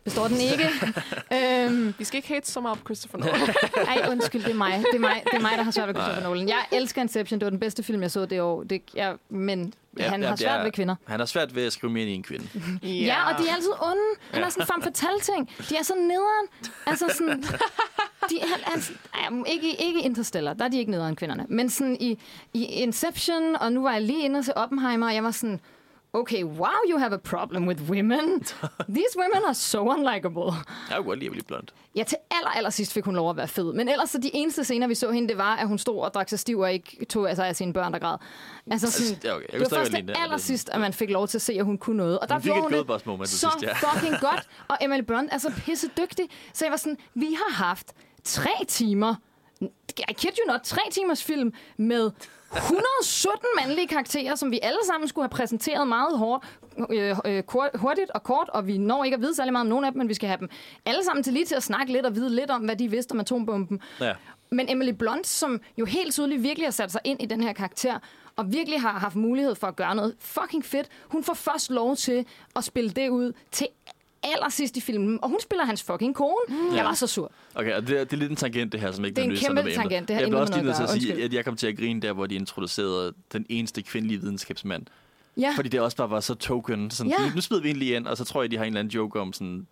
består 0.04 0.28
den 0.28 0.36
ikke. 0.36 0.68
øhm, 1.66 1.94
Vi 1.98 2.04
skal 2.04 2.16
ikke 2.16 2.28
hate 2.28 2.46
så 2.50 2.60
meget 2.60 2.78
på 2.78 2.84
Christopher 2.84 3.18
Nolan. 3.24 3.54
ej, 3.86 4.08
undskyld, 4.10 4.42
det 4.44 4.50
er 4.50 4.54
mig. 4.54 4.72
Det 4.92 4.94
er 4.94 4.98
mig, 4.98 5.22
det 5.24 5.34
er 5.34 5.40
mig 5.40 5.52
der 5.56 5.62
har 5.62 5.70
svært 5.70 5.88
ved 5.88 5.94
Christopher 5.94 6.22
Nolan. 6.22 6.48
Jeg 6.48 6.64
elsker 6.72 7.02
Inception. 7.02 7.40
Det 7.40 7.46
var 7.46 7.50
den 7.50 7.60
bedste 7.60 7.82
film, 7.82 8.02
jeg 8.02 8.10
så 8.10 8.26
det 8.26 8.40
år. 8.40 8.62
Det, 8.62 8.82
jeg, 8.94 9.16
men 9.28 9.74
ja, 9.98 10.08
han 10.08 10.22
ja, 10.22 10.28
har 10.28 10.36
svært 10.36 10.60
er- 10.60 10.62
ved 10.64 10.72
kvinder. 10.72 10.94
Han 11.06 11.20
har 11.20 11.26
svært 11.26 11.54
ved 11.54 11.66
at 11.66 11.72
skrive 11.72 11.92
mere 11.92 12.04
i 12.04 12.14
en 12.14 12.22
kvinde. 12.22 12.48
Ja, 12.82 12.88
ja, 12.88 13.32
og 13.32 13.38
de 13.38 13.48
er 13.48 13.54
altid 13.54 13.70
onde. 13.82 14.02
Han 14.32 14.42
har 14.42 14.50
sådan 14.50 14.62
en 14.62 14.66
femme 14.66 14.82
fatale 14.82 15.20
ting. 15.20 15.50
De 15.68 15.76
er 15.76 15.82
så 15.82 15.94
nederen. 15.94 16.46
Altså 16.86 17.04
sådan... 17.18 17.42
De, 18.30 18.40
han, 18.40 18.60
han, 18.64 18.82
ej, 19.14 19.42
ikke, 19.52 19.82
ikke 19.86 20.02
Interstellar, 20.02 20.52
der 20.52 20.64
er 20.64 20.68
de 20.68 20.78
ikke 20.78 20.90
nederen 20.90 21.16
kvinderne. 21.16 21.46
Men 21.48 21.70
sådan 21.70 21.96
i, 22.00 22.18
i 22.54 22.64
Inception, 22.64 23.56
og 23.56 23.72
nu 23.72 23.82
var 23.82 23.92
jeg 23.92 24.02
lige 24.02 24.24
inde 24.24 24.38
og 24.38 24.44
se 24.44 24.56
Oppenheimer, 24.56 25.06
og 25.06 25.14
jeg 25.14 25.24
var 25.24 25.30
sådan... 25.30 25.60
Okay, 26.12 26.44
wow, 26.44 26.80
you 26.90 26.98
have 26.98 27.12
a 27.12 27.18
problem 27.18 27.68
with 27.68 27.82
women. 27.90 28.40
These 28.98 29.16
women 29.16 29.42
are 29.46 29.54
so 29.54 29.90
unlikable. 29.92 30.52
Jeg 30.90 31.04
lide 31.14 31.26
at 31.26 31.32
blive 31.32 31.44
blond. 31.46 31.68
Ja, 31.96 32.02
til 32.02 32.16
aller, 32.30 32.50
aller 32.50 32.70
sidst 32.70 32.92
fik 32.92 33.04
hun 33.04 33.14
lov 33.16 33.30
at 33.30 33.36
være 33.36 33.48
fed. 33.48 33.72
Men 33.72 33.88
ellers 33.88 34.10
så 34.10 34.18
de 34.18 34.30
eneste 34.34 34.64
scener, 34.64 34.86
vi 34.86 34.94
så 34.94 35.10
hende, 35.10 35.28
det 35.28 35.38
var, 35.38 35.56
at 35.56 35.68
hun 35.68 35.78
stod 35.78 36.00
og 36.00 36.14
drak 36.14 36.28
sig 36.28 36.38
stiv 36.38 36.58
og 36.58 36.72
ikke 36.72 37.04
tog 37.04 37.28
altså, 37.28 37.44
af 37.44 37.56
sine 37.56 37.72
børn, 37.72 37.92
der 37.92 37.98
græd. 37.98 38.16
Altså 38.70 38.90
sådan, 38.90 39.22
ja, 39.24 39.36
okay. 39.36 39.46
Jeg 39.52 39.60
det 39.60 39.70
var 39.70 39.76
først 39.76 39.92
det 39.92 40.16
aller 40.18 40.36
sidst, 40.36 40.68
at 40.68 40.80
man 40.80 40.92
fik 40.92 41.10
lov 41.10 41.28
til 41.28 41.38
at 41.38 41.42
se, 41.42 41.52
at 41.52 41.64
hun 41.64 41.78
kunne 41.78 41.96
noget. 41.96 42.18
Og 42.18 42.28
der 42.28 42.34
Hun 42.34 42.42
gjorde 42.42 42.60
hun 42.60 43.20
det 43.20 43.28
så 43.28 43.36
sidst, 43.38 43.62
ja. 43.62 43.72
fucking 43.74 44.16
godt. 44.30 44.48
Og 44.68 44.76
Emily 44.80 45.00
Blunt 45.02 45.28
er 45.32 45.38
så 45.38 45.52
pisse 45.56 45.90
dygtig. 45.98 46.28
Så 46.52 46.64
jeg 46.64 46.70
var 46.70 46.76
sådan, 46.76 46.98
vi 47.14 47.26
har 47.26 47.64
haft 47.64 47.92
tre 48.24 48.50
timer 48.68 49.14
I 50.08 50.12
kid 50.12 50.30
you 50.38 50.52
not, 50.52 50.60
tre 50.64 50.80
timers 50.90 51.24
film 51.24 51.52
med 51.76 52.10
117 52.56 53.48
mandlige 53.60 53.86
karakterer, 53.88 54.34
som 54.34 54.50
vi 54.50 54.58
alle 54.62 54.78
sammen 54.86 55.08
skulle 55.08 55.24
have 55.24 55.30
præsenteret 55.30 55.88
meget 55.88 56.18
hårdt, 56.18 56.44
øh, 56.90 57.16
øh, 57.24 57.42
hurtigt 57.74 58.10
og 58.10 58.22
kort, 58.22 58.48
og 58.48 58.66
vi 58.66 58.78
når 58.78 59.04
ikke 59.04 59.14
at 59.14 59.20
vide 59.20 59.34
særlig 59.34 59.52
meget 59.52 59.64
om 59.64 59.68
nogen 59.68 59.84
af 59.84 59.92
dem, 59.92 59.98
men 59.98 60.08
vi 60.08 60.14
skal 60.14 60.28
have 60.28 60.40
dem 60.40 60.48
alle 60.86 61.04
sammen 61.04 61.22
til 61.22 61.32
lige 61.32 61.44
til 61.44 61.54
at 61.54 61.62
snakke 61.62 61.92
lidt 61.92 62.06
og 62.06 62.14
vide 62.14 62.30
lidt 62.30 62.50
om, 62.50 62.60
hvad 62.62 62.76
de 62.76 62.88
vidste 62.90 63.12
om 63.12 63.20
atombomben. 63.20 63.80
Ja. 64.00 64.12
Men 64.50 64.70
Emily 64.70 64.90
Blunt, 64.90 65.26
som 65.26 65.60
jo 65.78 65.84
helt 65.84 66.12
tydeligt 66.12 66.42
virkelig 66.42 66.66
har 66.66 66.72
sat 66.72 66.92
sig 66.92 67.00
ind 67.04 67.22
i 67.22 67.26
den 67.26 67.42
her 67.42 67.52
karakter, 67.52 67.98
og 68.36 68.52
virkelig 68.52 68.80
har 68.80 68.92
haft 68.92 69.16
mulighed 69.16 69.54
for 69.54 69.66
at 69.66 69.76
gøre 69.76 69.94
noget 69.94 70.16
fucking 70.20 70.64
fedt, 70.64 70.88
hun 71.08 71.24
får 71.24 71.34
først 71.34 71.70
lov 71.70 71.96
til 71.96 72.26
at 72.56 72.64
spille 72.64 72.90
det 72.90 73.08
ud 73.08 73.32
til 73.50 73.66
allersidst 74.22 74.76
i 74.76 74.80
filmen, 74.80 75.18
og 75.22 75.28
hun 75.28 75.40
spiller 75.40 75.64
hans 75.64 75.82
fucking 75.82 76.14
kone. 76.14 76.34
Mm. 76.48 76.76
Jeg 76.76 76.84
var 76.84 76.94
så 76.94 77.06
sur. 77.06 77.32
Okay, 77.54 77.74
og 77.76 77.86
det, 77.86 78.00
er, 78.00 78.04
det 78.04 78.12
er 78.12 78.16
lidt 78.16 78.30
en 78.30 78.36
tangent, 78.36 78.72
det 78.72 78.80
her, 78.80 78.92
som 78.92 79.04
ikke 79.04 79.16
Det 79.16 79.24
er 79.26 79.30
en 79.30 79.36
kæmpe 79.36 79.70
tangent. 79.74 80.08
Det 80.08 80.16
har 80.16 80.20
Jeg 80.20 80.28
bliver 80.30 80.40
også 80.40 80.52
lige 80.54 80.64
nødt 80.64 80.76
til 80.76 80.82
at 80.82 80.90
sige, 80.90 81.24
at 81.24 81.32
jeg 81.32 81.44
kom 81.44 81.56
til 81.56 81.66
at 81.66 81.76
grine 81.76 82.00
der, 82.00 82.12
hvor 82.12 82.26
de 82.26 82.34
introducerede 82.34 83.12
den 83.32 83.46
eneste 83.48 83.82
kvindelige 83.82 84.20
videnskabsmand. 84.20 84.86
Ja. 85.36 85.52
Fordi 85.56 85.68
det 85.68 85.80
også 85.80 85.96
bare 85.96 86.10
var 86.10 86.20
så 86.20 86.34
token. 86.34 86.90
Sådan, 86.90 87.12
Ja. 87.12 87.34
Nu 87.34 87.40
smider 87.40 87.62
vi 87.62 87.72
lige 87.72 87.96
ind, 87.96 88.06
og 88.06 88.16
så 88.16 88.24
tror 88.24 88.42
jeg, 88.42 88.50
de 88.50 88.56
har 88.56 88.64
en 88.64 88.68
eller 88.68 88.80
anden 88.80 88.92
joke 88.94 89.20
om 89.20 89.32
sådan... 89.32 89.66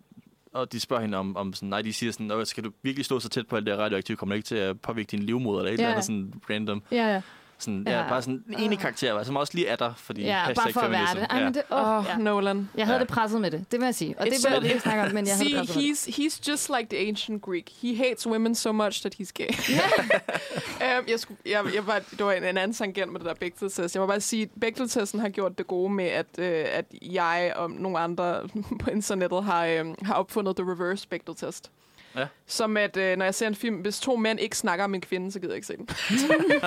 Og 0.53 0.71
de 0.71 0.79
spørger 0.79 1.01
hende 1.01 1.17
om, 1.17 1.35
om 1.37 1.53
sådan, 1.53 1.69
nej, 1.69 1.81
de 1.81 1.93
siger 1.93 2.11
sådan, 2.11 2.25
"Nå, 2.25 2.45
skal 2.45 2.63
du 2.63 2.71
virkelig 2.83 3.05
stå 3.05 3.19
så 3.19 3.29
tæt 3.29 3.47
på 3.47 3.55
alt 3.55 3.65
det 3.65 3.73
her 3.75 3.81
radioaktivt, 3.83 4.19
kommer 4.19 4.35
det 4.35 4.37
ikke 4.37 4.47
til 4.47 4.55
at 4.55 4.81
påvirke 4.81 5.07
din 5.11 5.23
livmoder, 5.23 5.59
eller 5.59 5.71
et 5.71 5.77
Ja. 5.79 5.83
eller 5.83 5.91
andet 5.91 6.05
sådan 6.05 6.33
random. 6.49 6.83
Ja, 6.91 7.13
ja. 7.13 7.21
Sådan, 7.59 7.83
ja. 7.87 8.01
Ja. 8.01 8.09
bare 8.09 8.21
sådan 8.21 8.43
en 8.49 8.59
enig 8.59 8.79
karakter, 8.79 9.23
som 9.23 9.35
også 9.35 9.53
lige 9.55 9.67
er 9.67 9.75
der, 9.75 9.93
fordi 9.97 10.21
ja 10.23 10.37
hashtag 10.37 10.55
bare 10.63 10.73
for 10.73 10.79
at 10.81 10.91
være 10.91 11.07
feminism. 11.07 11.19
det. 11.19 11.27
Ej, 11.31 11.37
ja. 11.37 11.43
men 11.43 11.53
det 11.53 11.63
Åh, 11.71 11.79
oh, 11.89 11.97
oh, 11.97 12.05
ja. 12.09 12.17
Nolan. 12.17 12.69
Jeg 12.75 12.85
havde 12.85 12.97
Ja. 12.97 13.03
det 13.03 13.07
presset 13.13 13.41
med 13.41 13.51
det, 13.51 13.65
det 13.71 13.79
vil 13.79 13.85
jeg 13.85 13.95
sige. 13.95 14.15
Og 14.19 14.25
det 14.25 14.33
It's 14.33 14.43
behøver 14.45 14.59
so- 14.61 14.63
vi 14.63 14.67
ikke 14.69 14.79
snakke 14.79 15.03
om, 15.03 15.11
men 15.13 15.27
jeg 15.27 15.35
havde 15.35 15.49
See, 15.49 15.57
det 15.59 15.67
presset 15.67 15.75
med 15.75 15.83
det. 15.95 16.17
he's, 16.17 16.37
he's 16.37 16.51
just 16.51 16.69
like 16.77 16.87
the 16.95 17.07
ancient 17.07 17.41
Greek. 17.41 17.69
He 17.81 17.95
hates 17.97 18.27
women 18.27 18.55
so 18.55 18.71
much 18.71 19.01
that 19.01 19.15
he's 19.21 19.31
gay. 19.33 19.47
um, 20.81 21.05
jeg 21.11 21.19
skulle, 21.19 21.37
jeg, 21.45 21.63
jeg 21.75 21.87
var, 21.87 22.01
det 22.11 22.25
var 22.25 22.31
en, 22.31 22.43
en 22.43 22.57
anden 22.57 22.73
tangent 22.73 23.11
med 23.11 23.19
det 23.19 23.27
der 23.27 23.33
Bechdel-test. 23.33 23.95
Jeg 23.95 24.01
må 24.01 24.07
bare 24.07 24.21
sige, 24.21 24.43
at 24.43 24.49
Bechdel-testen 24.61 25.19
har 25.19 25.29
gjort 25.29 25.57
det 25.57 25.67
gode 25.67 25.93
med, 25.93 26.05
at, 26.05 26.25
øh, 26.37 26.65
at 26.73 26.85
jeg 27.01 27.53
og 27.55 27.71
nogle 27.71 27.99
andre 27.99 28.41
på 28.83 28.89
internettet 28.89 29.43
har, 29.43 29.65
øh, 29.65 29.85
har 30.01 30.13
opfundet 30.13 30.55
the 30.55 30.71
reverse 30.71 31.07
Bechdel-test. 31.07 31.71
Ja. 32.15 32.27
Som 32.47 32.77
at, 32.77 32.97
øh, 32.97 33.17
når 33.17 33.25
jeg 33.25 33.35
ser 33.35 33.47
en 33.47 33.55
film, 33.55 33.75
hvis 33.75 33.99
to 33.99 34.15
mænd 34.15 34.39
ikke 34.39 34.57
snakker 34.57 34.85
om 34.85 34.95
en 34.95 35.01
kvinde, 35.01 35.31
så 35.31 35.39
gider 35.39 35.53
jeg 35.53 35.57
ikke 35.57 35.67
se 35.67 35.77
den. 35.77 35.89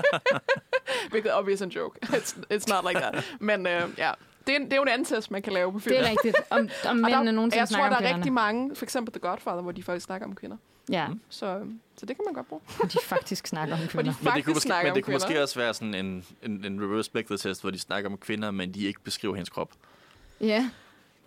Hvilket 1.10 1.30
er 1.30 1.34
obvious 1.34 1.60
en 1.62 1.68
joke. 1.68 1.98
It's, 2.02 2.36
it's 2.52 2.74
not 2.74 2.84
like 2.88 3.00
that. 3.00 3.24
Men 3.40 3.66
øh, 3.66 3.82
ja, 3.98 4.10
det 4.46 4.52
er, 4.52 4.56
en- 4.56 4.64
det 4.64 4.72
er 4.72 4.76
jo 4.76 4.82
en 4.82 4.88
anden 4.88 5.04
test, 5.04 5.30
man 5.30 5.42
kan 5.42 5.52
lave 5.52 5.72
på 5.72 5.78
film. 5.78 5.96
Det 5.96 6.06
er 6.06 6.10
rigtigt. 6.10 6.36
Om, 6.50 6.68
om 6.88 6.96
mændene 6.96 7.24
der, 7.26 7.32
nogensinde 7.32 7.60
jeg 7.60 7.68
tror, 7.68 7.76
snakker 7.76 7.88
der 7.90 7.96
om 7.96 8.02
er 8.02 8.06
kvinderne. 8.06 8.16
rigtig 8.16 8.32
mange, 8.32 8.76
for 8.76 8.84
eksempel 8.84 9.12
The 9.12 9.20
Godfather, 9.28 9.62
hvor 9.62 9.72
de 9.72 9.82
faktisk 9.82 10.06
snakker 10.06 10.26
om 10.26 10.34
kvinder. 10.34 10.56
Ja, 10.90 11.06
Så, 11.28 11.46
øhm, 11.46 11.80
så 11.96 12.06
det 12.06 12.16
kan 12.16 12.24
man 12.24 12.34
godt 12.34 12.48
bruge. 12.48 12.62
de 12.92 12.98
faktisk 13.04 13.46
snakker 13.46 13.74
om 13.74 13.80
Hvor 13.80 13.88
kvinder. 13.88 14.02
de 14.02 14.06
Men 14.08 14.14
det 14.14 14.24
faktisk 14.32 14.44
kunne, 14.44 14.54
måske, 14.54 14.72
men 14.84 14.94
det 14.94 15.04
kunne 15.04 15.12
måske 15.14 15.42
også 15.42 15.58
være 15.60 15.74
sådan 15.74 15.94
en, 15.94 16.24
en, 16.42 16.64
en 16.64 16.82
reverse 16.82 17.10
Bechdel-test, 17.10 17.60
hvor 17.60 17.70
de 17.70 17.78
snakker 17.78 18.10
om 18.10 18.16
kvinder, 18.16 18.50
men 18.50 18.74
de 18.74 18.84
ikke 18.86 19.00
beskriver 19.00 19.34
hendes 19.34 19.48
krop. 19.50 19.70
Ja, 20.40 20.70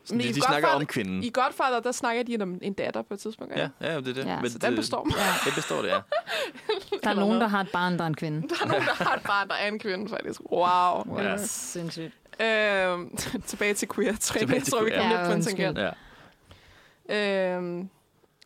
Sådan, 0.06 0.20
de, 0.20 0.26
i 0.28 0.32
de 0.32 0.42
snakker 0.42 0.68
om 0.68 0.86
kvinden. 0.86 1.24
I 1.24 1.30
Godfather, 1.34 1.80
der 1.80 1.92
snakker 1.92 2.24
de 2.24 2.38
om 2.42 2.60
en 2.62 2.74
datter 2.74 3.02
på 3.02 3.14
et 3.14 3.20
tidspunkt. 3.20 3.54
Ja, 3.56 3.70
ja, 3.82 3.96
det 4.00 4.08
er 4.08 4.14
det. 4.14 4.26
Ja, 4.26 4.42
Men 4.42 4.50
Så 4.52 4.58
den 4.58 4.70
det- 4.72 4.76
består. 4.80 5.08
ja. 5.18 5.24
Det 5.46 5.56
består 5.56 5.82
det, 5.82 5.88
ja. 5.90 6.00
Der 7.04 7.10
er 7.10 7.14
nogen, 7.16 7.42
der 7.42 7.48
har 7.48 7.62
et 7.62 7.70
barn, 7.74 7.98
der 7.98 8.04
er 8.04 8.08
en 8.08 8.16
kvinde. 8.16 8.48
Der 8.48 8.56
er 8.64 8.68
nogen, 8.68 8.84
der 8.86 9.04
har 9.04 9.16
et 9.16 9.22
barn, 9.24 9.48
der 9.48 9.56
er 9.56 9.68
en 9.68 9.80
kvinde, 9.80 10.10
faktisk. 10.10 10.42
Wow. 10.52 10.60
Wow, 11.08 11.22
Ja. 11.22 11.38
sindssygt. 11.38 12.14
Øhm, 12.42 13.18
tilbage 13.48 13.74
til 13.74 13.88
queer. 13.96 14.14
Tre, 14.20 14.40
Tilbage 14.40 14.56
jeg 14.56 14.64
til 14.64 14.74
tror, 14.74 14.84
vi 14.84 14.90
queer. 14.90 15.02
kom 15.02 15.12
Ja, 15.12 15.18
lidt 15.22 15.28
på 15.30 15.36
en 15.36 15.42
tangent. 15.44 15.78
ja. 15.78 15.90
Øhm, 17.10 17.90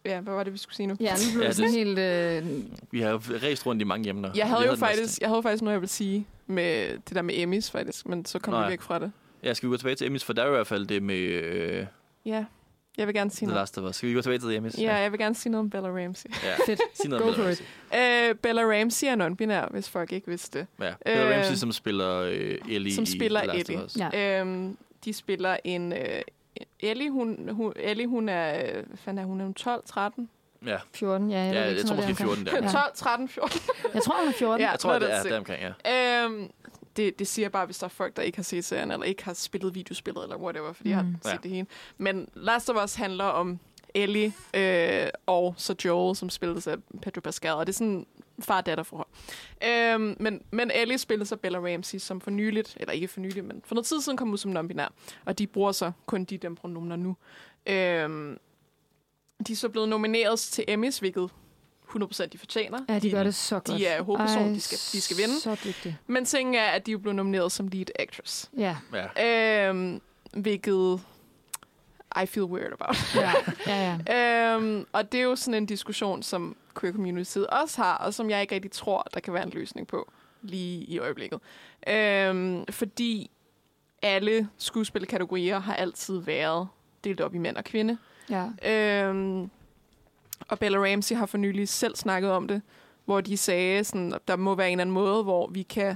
ja, 0.06 0.20
hvad 0.20 0.34
var 0.34 0.44
det, 0.44 0.54
vi 0.54 0.58
skulle 0.58 0.76
sige 0.76 0.88
nu? 0.88 0.96
Ja, 1.00 1.14
nu 1.14 1.20
blev 1.34 1.42
Ja, 1.42 1.48
det 1.48 1.56
sådan 1.56 1.72
helt... 1.72 2.00
Øh, 2.00 2.46
Vi 2.92 3.02
har 3.02 3.10
jo 3.10 3.18
ræst 3.44 3.66
rundt 3.66 3.82
i 3.82 3.86
mange 3.86 4.10
emner. 4.10 4.32
Jeg 4.36 4.48
havde 4.48 4.60
Vi 4.62 4.66
jo 4.66 4.72
masse 4.72 4.86
faktisk, 4.86 5.20
jeg 5.22 5.30
havde 5.30 5.44
faktisk 5.44 5.64
noget, 5.64 5.74
jeg 5.74 5.82
ville 5.82 5.90
sige 5.92 6.28
med 6.48 6.90
det 6.98 7.16
der 7.16 7.22
med 7.22 7.34
Emmys, 7.38 7.72
faktisk. 7.72 8.08
Men 8.08 8.26
så 8.26 8.40
kom 8.40 8.52
Nå 8.54 8.58
vi 8.58 8.64
ja. 8.64 8.70
væk 8.70 8.82
fra 8.82 9.00
det. 9.00 9.12
Jeg 9.44 9.56
skal 9.58 9.70
gå 9.70 9.78
tilbage 9.78 9.96
til 9.96 10.08
Emmys, 10.08 10.24
for 10.24 10.34
der 10.34 10.44
er 10.44 10.48
i 10.48 10.52
hvert 10.52 10.68
fald 10.68 10.88
det 10.88 11.04
med... 11.04 11.16
Øh, 11.20 11.86
Ja. 12.26 12.46
Jeg 12.98 13.08
vil 13.08 13.16
gerne 13.16 13.32
sige 13.32 13.48
The 13.48 13.54
noget. 13.54 13.62
Last 13.62 13.78
of 13.78 13.84
Us. 13.90 13.96
Skal 13.96 14.10
vi 14.10 14.14
gå 14.14 14.22
tilbage 14.22 14.40
til 14.40 14.56
Emmys? 14.56 14.78
Ja, 14.78 14.96
jeg 14.96 15.12
vil 15.12 15.20
gerne 15.20 15.36
sige 15.36 15.52
noget 15.52 15.64
om 15.64 15.70
Bella 15.70 15.90
Ramsey. 15.90 16.30
ja. 16.44 16.56
Fedt. 16.66 16.80
Sig 16.94 17.10
noget 17.10 17.24
Go 17.24 17.30
om 17.30 17.36
Bella 17.36 17.48
Ramsey. 17.50 18.30
Øh, 18.30 18.36
Bella 18.36 18.62
Ramsey 18.80 19.08
er 19.08 19.16
non-binær, 19.16 19.72
hvis 19.72 19.90
folk 19.90 20.12
ikke 20.14 20.28
vidste 20.28 20.60
det. 20.60 20.68
Ja. 20.82 20.94
Bella 21.06 21.30
Øh, 21.30 21.36
Ramsey, 21.38 21.56
som 21.56 21.72
spiller 21.72 22.16
øh, 22.22 22.58
Ellie 22.70 22.96
som 22.96 23.04
i 23.04 23.08
spiller 23.08 23.40
The 23.40 23.48
Last 23.48 23.70
Ellie. 23.70 23.82
of 23.84 23.86
Us. 23.86 23.98
Ja. 23.98 24.40
Øhm, 24.42 24.78
de 25.06 25.14
spiller 25.14 25.58
en... 25.64 25.94
Øh, 25.94 26.22
Ellie, 26.80 27.10
hun, 27.12 27.50
hun, 27.52 27.74
Ellie, 27.76 28.08
hun 28.08 28.30
er... 28.30 28.58
øh, 28.58 28.74
Hvad 28.88 28.98
fanden 28.98 29.24
er 29.24 29.28
hun? 29.28 29.40
Er 29.42 29.46
hun 29.46 29.54
12, 29.54 29.84
13? 29.86 30.30
Ja. 30.66 30.78
14, 30.94 31.30
ja. 31.32 31.38
Jeg, 31.40 31.54
Ja, 31.54 31.62
jeg 31.62 31.70
ikke 31.72 31.84
tror 31.84 31.96
måske 31.96 32.06
noget 32.08 32.18
14 32.18 32.46
der. 32.46 32.52
deromkring. 32.52 32.72
12, 32.72 32.92
13, 32.96 33.28
14. 33.30 33.60
Ja. 33.84 33.94
Jeg 33.94 34.02
tror, 34.04 34.20
hun 34.20 34.28
er 34.28 34.32
14. 34.34 34.62
Ja. 34.62 34.70
Jeg 34.72 34.80
tror, 34.80 35.00
det 35.00 35.14
er 35.14 35.24
deromkring, 35.24 35.62
ja. 35.86 36.26
Øhm, 36.26 36.52
det, 37.00 37.20
det 37.20 37.28
siger 37.28 37.50
bare, 37.50 37.66
hvis 37.66 37.78
der 37.78 37.86
er 37.86 37.90
folk, 37.90 38.16
der 38.16 38.22
ikke 38.22 38.38
har 38.38 38.44
set 38.44 38.66
serien, 38.66 38.92
eller 38.92 39.06
ikke 39.06 39.24
har 39.24 39.34
spillet 39.34 39.76
videospillet, 39.76 40.24
eller 40.24 40.38
whatever, 40.38 40.74
fordi 40.74 40.90
mm. 40.90 40.96
jeg 40.96 41.06
Mm. 41.06 41.12
har 41.14 41.20
set 41.24 41.32
Ja. 41.32 41.38
det 41.44 41.52
hele. 41.52 41.68
Men 41.98 42.30
Last 42.34 42.70
of 42.70 42.84
Us 42.84 42.96
handler 42.96 43.24
om 43.26 43.60
Ellie 43.94 44.34
øh, 44.54 45.08
og 45.26 45.54
så 45.58 45.76
Joel, 45.86 46.16
som 46.16 46.30
spilles 46.30 46.68
af 46.68 46.76
Pedro 47.02 47.22
Pascal, 47.22 47.52
og 47.54 47.68
det 47.68 47.74
er 47.74 47.78
sådan 47.78 48.06
far-datter 48.42 48.84
forhold. 48.84 49.08
Øhm, 49.68 50.16
men, 50.20 50.42
men 50.52 50.72
Ellie 50.76 50.98
spiller 50.98 51.26
så 51.26 51.36
Bella 51.36 51.60
Ramsey, 51.60 52.00
som 52.00 52.22
for 52.22 52.32
nyligt, 52.32 52.78
eller 52.80 52.92
ikke 52.94 53.08
for 53.08 53.20
nyligt, 53.20 53.46
men 53.46 53.62
for 53.66 53.76
noget 53.76 53.86
tid 53.86 54.02
siden 54.02 54.18
kom 54.18 54.32
ud 54.32 54.38
som 54.38 54.58
non-binær, 54.58 54.88
og 55.26 55.40
de 55.40 55.48
bruger 55.48 55.72
så 55.72 55.92
kun 56.06 56.24
de 56.24 56.38
dem 56.38 56.56
pronomner 56.56 56.96
nu. 56.96 57.16
Øhm, 57.68 58.38
de 59.48 59.52
er 59.52 59.56
så 59.56 59.70
blevet 59.70 59.90
nomineret 59.90 60.40
til 60.40 60.64
Emmys, 60.68 61.00
hvilket 61.00 61.30
100% 61.96 62.26
de 62.26 62.38
fortjener. 62.38 62.80
Ja, 62.90 63.00
de 63.00 63.12
gør 63.12 63.24
det 63.24 63.36
så 63.36 63.56
godt. 63.56 63.78
De 63.80 63.86
er 63.86 64.02
hovedpersonen, 64.02 64.48
Ej, 64.48 64.54
de 64.54 64.62
skal, 64.62 64.78
de 64.92 65.02
skal 65.02 65.18
vinde. 65.18 65.40
Så 65.42 65.58
dygtige. 65.66 65.98
Men 66.08 66.26
ting 66.26 66.56
er, 66.58 66.66
at 66.66 66.86
de 66.86 66.92
er 66.92 66.98
blevet 66.98 67.16
nomineret 67.16 67.52
som 67.52 67.68
lead 67.68 67.86
actress. 68.00 68.50
Ja, 68.58 68.78
ja. 69.18 69.70
Øhm, 69.70 70.02
hvilket 70.34 71.02
I 72.24 72.26
feel 72.26 72.46
weird 72.46 72.74
about. 72.80 73.16
ja, 73.16 73.34
ja. 73.68 73.98
ja. 74.08 74.56
øhm, 74.56 74.86
og 74.92 75.12
det 75.12 75.20
er 75.20 75.24
jo 75.24 75.36
sådan 75.36 75.54
en 75.54 75.66
diskussion, 75.66 76.24
som 76.24 76.56
queer 76.80 76.94
community 76.94 77.38
også 77.38 77.82
har, 77.82 77.98
og 77.98 78.14
som 78.14 78.30
jeg 78.30 78.42
ikke 78.42 78.56
rigtig 78.56 78.72
tror, 78.72 79.08
der 79.14 79.20
kan 79.20 79.34
være 79.34 79.44
en 79.44 79.50
løsning 79.50 79.88
på 79.88 80.12
lige 80.42 80.84
i 80.84 81.00
øjeblikket. 81.00 81.40
Øhm, 81.88 82.66
fordi 82.70 83.32
alle 84.02 84.50
skuespilkategorier 84.58 85.60
har 85.60 85.74
altid 85.76 86.18
været 86.20 86.68
delt 87.04 87.22
op 87.22 87.36
i 87.36 87.38
mænd 87.38 87.58
og 87.58 87.64
kvinde. 87.64 87.98
ja. 88.30 88.46
Øhm, 89.06 89.50
og 90.48 90.60
Bella 90.60 90.78
Ramsey 90.78 91.16
har 91.16 91.26
for 91.26 91.38
nylig 91.38 91.70
selv 91.70 91.96
snakket 91.96 92.32
om 92.32 92.48
det, 92.48 92.62
hvor 93.06 93.22
de 93.22 93.38
sagde, 93.38 93.84
sådan, 93.84 94.14
at 94.14 94.28
der 94.28 94.36
må 94.36 94.56
være 94.56 94.68
en 94.68 94.72
eller 94.72 94.82
anden 94.82 94.94
måde, 94.94 95.24
hvor 95.24 95.48
vi 95.48 95.64
kan, 95.64 95.96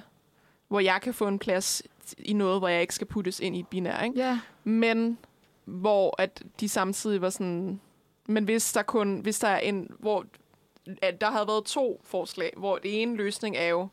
hvor 0.67 0.79
jeg 0.79 0.99
kan 1.01 1.13
få 1.13 1.27
en 1.27 1.39
plads 1.39 1.81
i 2.17 2.33
noget, 2.33 2.59
hvor 2.59 2.67
jeg 2.67 2.81
ikke 2.81 2.95
skal 2.95 3.07
puttes 3.07 3.39
ind 3.39 3.55
i 3.55 3.59
et 3.59 3.67
binær, 3.67 4.01
ikke? 4.03 4.19
Ja, 4.19 4.39
Men 4.63 5.17
hvor 5.65 6.21
at 6.21 6.43
de 6.59 6.69
samtidig 6.69 7.21
var 7.21 7.29
sådan, 7.29 7.79
men 8.27 8.43
hvis 8.43 8.73
der 8.73 8.83
kun, 8.83 9.19
hvis 9.19 9.39
der 9.39 9.47
er 9.47 9.59
en, 9.59 9.89
hvor 9.99 10.25
at 11.01 11.21
der 11.21 11.31
havde 11.31 11.47
været 11.47 11.65
to 11.65 12.01
forslag, 12.03 12.53
hvor 12.57 12.77
det 12.77 13.01
ene 13.01 13.15
løsning 13.15 13.55
er 13.57 13.67
jo 13.67 13.87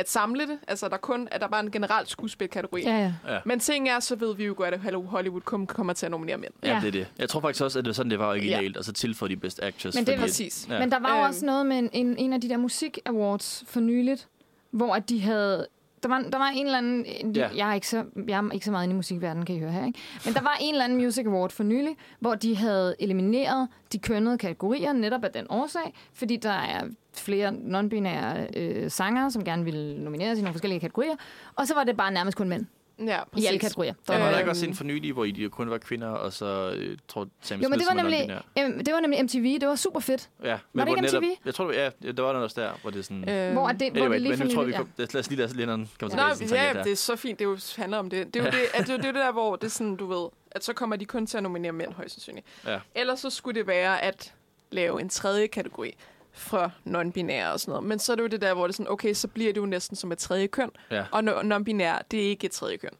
at 0.00 0.10
samle 0.10 0.46
det, 0.46 0.58
altså 0.68 0.88
der 0.88 0.96
kun, 0.96 1.28
at 1.30 1.40
der 1.40 1.48
bare 1.48 1.60
er 1.60 1.64
en 1.64 1.70
generelt 1.70 2.08
skuespilkategori. 2.08 2.82
ja, 2.82 2.96
ja. 2.98 3.12
ja. 3.34 3.38
Men 3.44 3.60
ting 3.60 3.88
er, 3.88 4.00
så 4.00 4.16
ved 4.16 4.34
vi 4.36 4.44
jo 4.44 4.54
godt, 4.56 4.74
at 4.74 4.80
Hollywood 5.06 5.40
kom- 5.40 5.66
kommer 5.66 5.92
til 5.92 6.06
at 6.06 6.10
nominere 6.12 6.36
mænd. 6.38 6.52
Ja, 6.62 6.68
Ja. 6.74 6.80
det 6.80 6.86
er 6.88 6.92
det. 6.92 7.06
Jeg 7.18 7.28
tror 7.28 7.40
faktisk 7.40 7.64
også, 7.64 7.78
at 7.78 7.84
det 7.84 7.90
er 7.90 7.94
sådan, 7.94 8.10
det 8.10 8.18
var 8.18 8.28
originalt, 8.28 8.76
og 8.76 8.84
så 8.84 8.92
tilføje 8.92 9.28
de 9.30 9.36
Best 9.36 9.62
Actress. 9.62 9.94
Men 9.96 10.06
det 10.06 10.14
er 10.14 10.18
Præcis. 10.18 10.66
Ja. 10.70 10.78
Men 10.78 10.90
der 10.90 10.98
var 10.98 11.08
jo 11.10 11.16
Øhm. 11.16 11.28
også 11.28 11.46
noget 11.46 11.66
med 11.66 11.78
en, 11.78 11.90
en, 11.92 12.16
en 12.18 12.32
af 12.32 12.40
de 12.40 12.48
der 12.48 12.56
musik 12.56 12.98
awards 13.06 13.64
for 13.66 13.80
nyligt, 13.80 14.28
hvor 14.70 14.94
at 14.94 15.08
de 15.08 15.20
havde... 15.20 15.66
Der 16.02 16.08
var, 16.08 16.18
der 16.32 16.38
var 16.38 16.48
en 16.48 16.66
eller 16.66 16.78
anden... 16.78 17.32
Ja. 17.36 17.48
Jeg, 17.56 17.70
er 17.70 17.74
ikke 17.74 17.88
så, 17.88 18.04
jeg 18.28 18.38
er 18.38 18.52
ikke 18.52 18.66
så 18.66 18.70
meget 18.72 18.84
inde 18.84 18.94
i 18.94 18.96
musikverdenen, 18.96 19.46
kan 19.46 19.56
I 19.56 19.58
høre 19.58 19.72
her, 19.72 19.86
ikke? 19.86 19.98
Men 20.24 20.34
der 20.34 20.40
var 20.42 20.56
en 20.60 20.74
eller 20.74 20.84
anden 20.84 20.98
music 20.98 21.26
award 21.26 21.50
for 21.50 21.62
nylig, 21.62 21.96
hvor 22.20 22.34
de 22.34 22.56
havde 22.56 22.96
elimineret 22.98 23.68
de 23.92 23.98
kønnede 23.98 24.38
kategorier 24.38 24.92
netop 24.92 25.24
af 25.24 25.30
den 25.30 25.46
årsag, 25.48 25.94
fordi 26.14 26.36
der 26.36 26.50
er 26.50 26.80
flere 27.14 27.48
non-binære 27.48 28.58
øh, 28.60 28.90
sangere, 28.90 29.30
som 29.30 29.44
gerne 29.44 29.64
ville 29.64 30.04
nomineres 30.04 30.38
i 30.38 30.42
nogle 30.42 30.54
forskellige 30.54 30.80
kategorier, 30.80 31.14
og 31.56 31.66
så 31.66 31.74
var 31.74 31.84
det 31.84 31.96
bare 31.96 32.12
nærmest 32.12 32.36
kun 32.36 32.48
mænd 32.48 32.66
Ja, 33.06 33.20
i 33.36 33.46
alle 33.46 33.58
kategorier. 33.58 33.92
Der 33.92 34.12
Der 34.12 34.18
var 34.18 34.18
var, 34.18 34.24
der 34.30 34.38
Øhm. 34.38 34.40
ikke 34.40 34.50
også 34.50 34.66
en 34.66 34.74
for 34.74 34.84
nylig, 34.84 35.12
hvor 35.12 35.24
I 35.24 35.30
de 35.30 35.48
kun 35.48 35.70
var 35.70 35.78
kvinder, 35.78 36.08
og 36.08 36.32
så 36.32 36.72
øh, 36.76 36.96
tror 37.08 37.28
Sam 37.40 37.60
jo, 37.60 37.68
men 37.68 37.78
det 37.78 37.86
var, 37.90 37.94
nemlig, 38.02 38.40
øhm, 38.58 38.84
det 38.84 38.94
var 38.94 39.00
nemlig 39.00 39.24
MTV, 39.24 39.58
det 39.60 39.68
var 39.68 39.74
super 39.74 40.00
fedt. 40.00 40.30
Ja, 40.42 40.48
det 40.48 40.60
hvor 40.72 40.84
ikke 40.86 41.00
netop, 41.00 41.22
MTV? 41.22 41.28
Jeg 41.44 41.54
tror, 41.54 41.66
det, 41.68 41.74
ja, 41.76 41.90
det 42.02 42.22
var 42.22 42.32
der 42.32 42.40
også 42.40 42.60
der, 42.60 42.70
hvor 42.82 42.90
det 42.90 42.98
er 42.98 43.02
sådan... 43.02 43.28
Øh, 43.28 43.46
Øh, 43.46 43.52
Hvor 43.52 43.68
er 43.68 43.72
det, 43.72 43.92
hvor 43.92 44.00
anyway, 44.00 44.12
det 44.12 44.20
lige 44.22 44.30
men 44.30 44.38
for 44.38 44.44
nu 44.44 44.54
tror 44.54 44.62
vi, 44.64 44.72
nylig, 44.72 44.86
ja. 44.98 45.04
lad 45.12 45.16
os 45.20 45.30
lige 45.30 45.38
lade 45.40 45.56
Lennon 45.56 45.88
komme 46.00 46.16
Nej, 46.16 46.34
tilbage 46.34 46.68
til 46.70 46.76
ja, 46.78 46.82
det 46.82 46.92
er 46.92 46.96
så 46.96 47.16
fint. 47.16 47.38
Det 47.38 47.44
jo, 47.44 47.58
handler 47.76 47.98
om 47.98 48.10
det. 48.10 48.34
Det 48.34 48.40
er 48.40 48.44
jo 48.44 48.50
det, 48.50 48.58
at 48.74 48.86
det, 48.86 48.88
det, 48.88 48.94
er 49.08 49.12
det 49.12 49.14
der, 49.14 49.32
hvor 49.32 49.56
det 49.56 49.64
er 49.64 49.70
sådan, 49.70 49.96
du 49.96 50.06
ved, 50.06 50.28
at 50.50 50.64
så 50.64 50.72
kommer 50.72 50.96
de 50.96 51.04
kun 51.04 51.26
til 51.26 51.36
at 51.36 51.42
nominere 51.42 51.72
mænd, 51.72 51.92
højst 51.92 52.14
sandsynligt. 52.14 52.46
Ja. 52.66 52.78
Ellers 52.94 53.20
så 53.20 53.30
skulle 53.30 53.58
det 53.60 53.66
være 53.66 54.02
at 54.02 54.34
lave 54.70 55.00
en 55.00 55.08
tredje 55.08 55.46
kategori 55.46 55.94
for 56.32 56.72
non-binære 56.86 57.46
og 57.52 57.60
sådan 57.60 57.72
noget. 57.72 57.84
Men 57.84 57.98
så 57.98 58.12
er 58.12 58.16
det 58.16 58.22
jo 58.22 58.28
det 58.28 58.40
der, 58.42 58.54
hvor 58.54 58.66
det 58.66 58.72
er 58.72 58.76
sådan, 58.76 58.92
okay, 58.92 59.12
så 59.14 59.28
bliver 59.28 59.52
det 59.52 59.60
jo 59.60 59.66
næsten 59.66 59.96
som 59.96 60.12
et 60.12 60.18
tredje 60.18 60.46
køn. 60.46 60.70
Ja. 60.90 61.04
Og 61.12 61.18
no- 61.20 61.42
non-binær, 61.42 62.02
det 62.10 62.24
er 62.24 62.28
ikke 62.28 62.44
et 62.44 62.50
tredje 62.50 62.76
køn. 62.76 62.90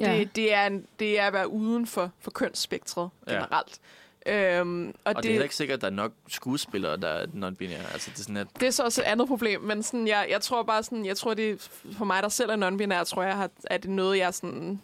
Ja. 0.00 0.18
Det, 0.18 0.36
det, 0.36 0.54
er, 0.54 0.66
en, 0.66 0.86
det 0.98 1.18
er 1.18 1.26
at 1.26 1.32
være 1.32 1.48
uden 1.48 1.86
for, 1.86 2.10
for 2.20 2.30
kønsspektret 2.30 3.10
Ja. 3.26 3.32
generelt. 3.32 3.80
Øhm, 4.26 4.88
og, 4.88 4.94
Og 5.04 5.14
det, 5.14 5.22
det 5.22 5.28
er 5.28 5.32
heller 5.32 5.42
ikke 5.44 5.56
sikkert, 5.56 5.74
at 5.76 5.80
der 5.80 5.86
er 5.86 5.90
nok 5.90 6.12
skuespillere, 6.28 6.96
der 6.96 7.08
er 7.08 7.26
non-binære. 7.26 7.92
Altså, 7.92 8.10
det 8.10 8.18
er 8.18 8.22
sådan, 8.22 8.36
at 8.36 8.46
det 8.60 8.66
er 8.66 8.70
så 8.70 8.82
også 8.84 9.00
et 9.02 9.04
andet 9.04 9.28
problem, 9.28 9.60
men 9.60 9.82
sådan, 9.82 10.08
jeg, 10.08 10.26
jeg 10.30 10.40
tror 10.40 10.62
bare 10.62 10.82
sådan, 10.82 11.06
jeg 11.06 11.16
tror 11.16 11.34
det 11.34 11.60
for 11.98 12.04
mig, 12.04 12.22
der 12.22 12.28
selv 12.28 12.50
er 12.50 12.56
non-binær, 12.70 13.04
tror 13.04 13.22
jeg, 13.22 13.36
har, 13.36 13.50
er 13.64 13.76
det 13.78 13.90
noget, 13.90 14.18
jeg 14.18 14.34
sådan 14.34 14.80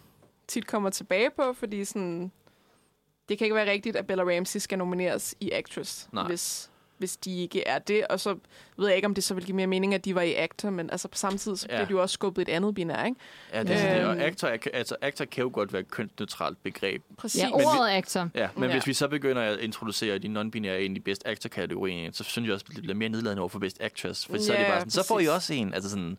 tit 0.47 0.67
kommer 0.67 0.89
tilbage 0.89 1.29
på, 1.29 1.53
fordi 1.53 1.85
sådan, 1.85 2.31
det 3.29 3.37
kan 3.37 3.45
ikke 3.45 3.55
være 3.55 3.71
rigtigt, 3.71 3.95
at 3.95 4.07
Bella 4.07 4.23
Ramsey 4.23 4.59
skal 4.59 4.77
nomineres 4.77 5.35
i 5.39 5.51
Actress, 5.51 6.09
Nej. 6.11 6.27
hvis, 6.27 6.69
hvis 6.97 7.17
de 7.17 7.41
ikke 7.41 7.67
er 7.67 7.79
det. 7.79 8.07
Og 8.07 8.19
så 8.19 8.37
ved 8.77 8.87
jeg 8.87 8.95
ikke, 8.95 9.05
om 9.05 9.13
det 9.15 9.23
så 9.23 9.33
vil 9.33 9.45
give 9.45 9.55
mere 9.55 9.67
mening, 9.67 9.93
at 9.93 10.05
de 10.05 10.15
var 10.15 10.21
i 10.21 10.33
Actor, 10.35 10.69
men 10.69 10.89
altså 10.89 11.07
på 11.07 11.17
samme 11.17 11.37
tid, 11.37 11.55
så 11.55 11.67
Ja. 11.69 11.75
bliver 11.75 11.85
de 11.85 11.91
jo 11.91 12.01
også 12.01 12.13
skubbet 12.13 12.41
et 12.41 12.49
andet 12.51 12.75
binær, 12.75 13.05
ikke? 13.05 13.17
Ja, 13.53 13.63
det, 13.63 13.71
er 13.71 13.99
Øhm. 14.09 14.17
det. 14.17 14.21
Og 14.21 14.27
actor, 14.27 14.47
altså, 14.73 14.95
actor 15.01 15.25
kan 15.25 15.41
jo 15.43 15.49
godt 15.53 15.73
være 15.73 15.79
et 15.81 15.91
kønsneutralt 15.91 16.63
begreb. 16.63 17.01
Præcis. 17.17 17.41
Ja, 17.41 17.51
ordet 17.51 17.89
actor. 17.89 18.29
Ja, 18.35 18.47
men 18.55 18.63
Ja. 18.63 18.69
ja. 18.69 18.75
hvis 18.75 18.87
vi 18.87 18.93
så 18.93 19.07
begynder 19.07 19.41
at 19.41 19.59
introducere 19.59 20.17
de 20.17 20.27
non-binære 20.27 20.77
ind 20.81 20.97
i 20.97 20.99
Best 20.99 21.23
Actor-kategorien, 21.25 22.13
så 22.13 22.23
synes 22.23 22.47
jeg 22.47 22.53
også, 22.53 22.65
at 22.69 22.75
det 22.75 22.83
bliver 22.83 22.95
mere 22.95 23.09
nedladende 23.09 23.41
over 23.41 23.49
for 23.49 23.59
Best 23.59 23.77
Actress. 23.81 24.25
For 24.25 24.37
så 24.37 24.53
er 24.53 24.57
det 24.57 24.63
Ja, 24.63 24.69
bare 24.69 24.79
sådan, 24.79 24.91
så 24.91 25.07
får 25.07 25.19
I 25.19 25.25
også 25.27 25.53
en. 25.53 25.73
Altså 25.73 25.89
sådan, 25.89 26.17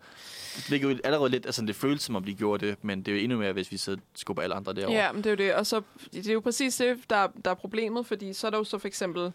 det 0.56 0.70
ligger 0.70 0.90
jo 0.90 0.98
allerede 1.04 1.30
lidt, 1.30 1.46
altså 1.46 1.62
det 1.62 1.76
føles 1.76 2.02
som 2.02 2.16
om 2.16 2.24
de 2.24 2.34
gjorde 2.34 2.66
det, 2.66 2.76
men 2.82 2.98
det 3.02 3.08
er 3.08 3.16
jo 3.16 3.22
endnu 3.22 3.38
mere, 3.38 3.52
hvis 3.52 3.72
vi 3.72 3.76
så 3.76 3.96
skubber 4.14 4.42
alle 4.42 4.54
andre 4.54 4.72
derover. 4.74 4.96
Ja, 4.96 5.12
men 5.12 5.24
det 5.24 5.26
er 5.26 5.30
jo 5.30 5.36
det. 5.48 5.54
Og 5.54 5.66
så, 5.66 5.82
det 6.12 6.26
er 6.28 6.32
jo 6.32 6.40
præcis 6.40 6.76
det, 6.76 6.96
der, 7.10 7.26
der 7.44 7.50
er 7.50 7.54
problemet, 7.54 8.06
fordi 8.06 8.32
så 8.32 8.46
er 8.46 8.50
der 8.50 8.58
jo 8.58 8.64
så 8.64 8.78
for 8.78 8.88
eksempel, 8.88 9.32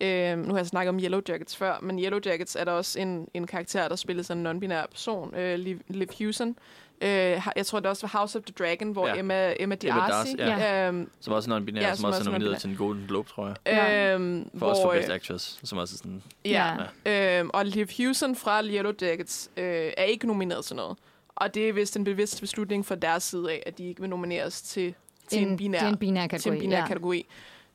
øh, 0.00 0.38
nu 0.38 0.52
har 0.52 0.58
jeg 0.58 0.66
snakket 0.66 0.88
om 0.88 1.00
Yellow 1.00 1.20
Jackets 1.28 1.56
før, 1.56 1.78
men 1.82 1.98
Yellow 1.98 2.20
Jackets 2.26 2.56
er 2.56 2.64
der 2.64 2.72
også 2.72 3.00
en, 3.00 3.28
en 3.34 3.46
karakter, 3.46 3.88
der 3.88 3.96
spilles 3.96 4.30
af 4.30 4.34
en 4.34 4.46
non-binær 4.46 4.86
person, 4.90 5.34
øh, 5.34 5.58
Liv, 5.58 5.80
Liv 5.88 6.08
Hewson. 6.18 6.56
Øh, 7.00 7.08
jeg 7.56 7.66
tror, 7.66 7.80
det 7.80 7.90
også 7.90 8.06
var 8.06 8.18
House 8.18 8.38
of 8.38 8.44
the 8.44 8.54
Dragon, 8.58 8.92
hvor 8.92 9.08
Ja. 9.08 9.18
Emma, 9.18 9.54
Emma 9.60 9.74
Darcy, 9.74 10.30
Darcy, 10.36 10.60
ja. 10.60 10.88
øhm, 10.88 11.10
Som 11.20 11.32
også 11.32 11.50
er 11.54 11.58
non-binær, 11.58 11.80
Ja, 11.80 11.88
som, 11.88 11.96
som 11.96 12.04
også 12.04 12.18
også 12.18 12.30
er 12.30 12.34
er 12.34 12.38
nomineret 12.38 12.60
til 12.60 12.70
en 12.70 12.76
Golden 12.76 13.04
Globe, 13.08 13.28
tror 13.28 13.46
jeg. 13.46 13.56
Ja. 13.66 14.14
øhm, 14.14 14.50
For 14.58 14.66
også 14.66 14.82
for 14.82 14.90
hvor, 14.90 14.98
Best 15.00 15.10
Actress, 15.10 15.60
som 15.64 15.78
også 15.78 15.94
er 15.94 15.96
sådan... 15.98 16.22
Ja. 16.44 16.76
Ja. 17.06 17.38
Øhm, 17.40 17.50
og 17.52 17.66
Liv 17.66 17.86
Hewson 17.86 18.36
fra 18.36 18.64
Yellow 18.64 18.92
Jackets 19.00 19.50
øh, 19.56 19.64
er 19.96 20.04
ikke 20.04 20.26
nomineret 20.26 20.64
til 20.64 20.76
noget. 20.76 20.98
Og 21.36 21.54
det 21.54 21.68
er 21.68 21.72
vist 21.72 21.96
en 21.96 22.04
bevidst 22.04 22.40
beslutning 22.40 22.86
fra 22.86 22.94
deres 22.94 23.22
side 23.22 23.52
af, 23.52 23.62
at 23.66 23.78
de 23.78 23.88
ikke 23.88 24.00
vil 24.00 24.10
nomineres 24.10 24.62
til, 24.62 24.94
til 25.28 25.42
en, 25.42 25.56
binær 25.56 25.78
Det 25.78 25.84
er 25.86 25.90
en 25.90 25.96
binær 25.96 26.20
til 26.22 26.28
kategori. 26.30 26.56
en 26.56 26.60
binær 26.60 26.78
ja. 26.78 26.86
kategori. 26.86 27.26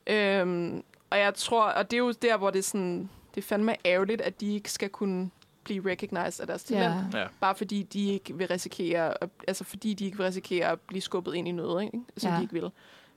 Øhm, 0.06 0.82
og 1.10 1.18
jeg 1.18 1.34
tror, 1.34 1.62
og 1.64 1.90
det 1.90 1.96
er 1.96 2.00
jo 2.00 2.10
der, 2.22 2.36
hvor 2.36 2.50
det 2.50 2.58
er 2.58 2.62
sådan, 2.62 3.10
det 3.34 3.42
er 3.42 3.46
fandme 3.46 3.74
ærgerligt, 3.86 4.20
at 4.20 4.40
de 4.40 4.54
ikke 4.54 4.70
skal 4.70 4.88
kunne 4.88 5.30
blive 5.64 5.90
recognized 5.90 6.40
af 6.40 6.46
deres 6.46 6.64
talent. 6.64 7.14
Ja. 7.14 7.20
Ja. 7.20 7.26
Bare 7.40 7.54
fordi 7.54 7.82
de 7.82 8.08
ikke 8.08 8.36
vil 8.36 8.48
risikere, 8.48 9.22
at, 9.22 9.28
altså 9.48 9.64
fordi 9.64 9.94
de 9.94 10.04
ikke 10.04 10.16
vil 10.16 10.26
risikere 10.26 10.66
at 10.66 10.80
blive 10.80 11.00
skubbet 11.00 11.34
ind 11.34 11.48
i 11.48 11.52
noget, 11.52 11.84
ikke? 11.84 11.98
som 12.16 12.30
Ja. 12.32 12.36
de 12.36 12.42
ikke 12.42 12.54
vil. 12.54 12.70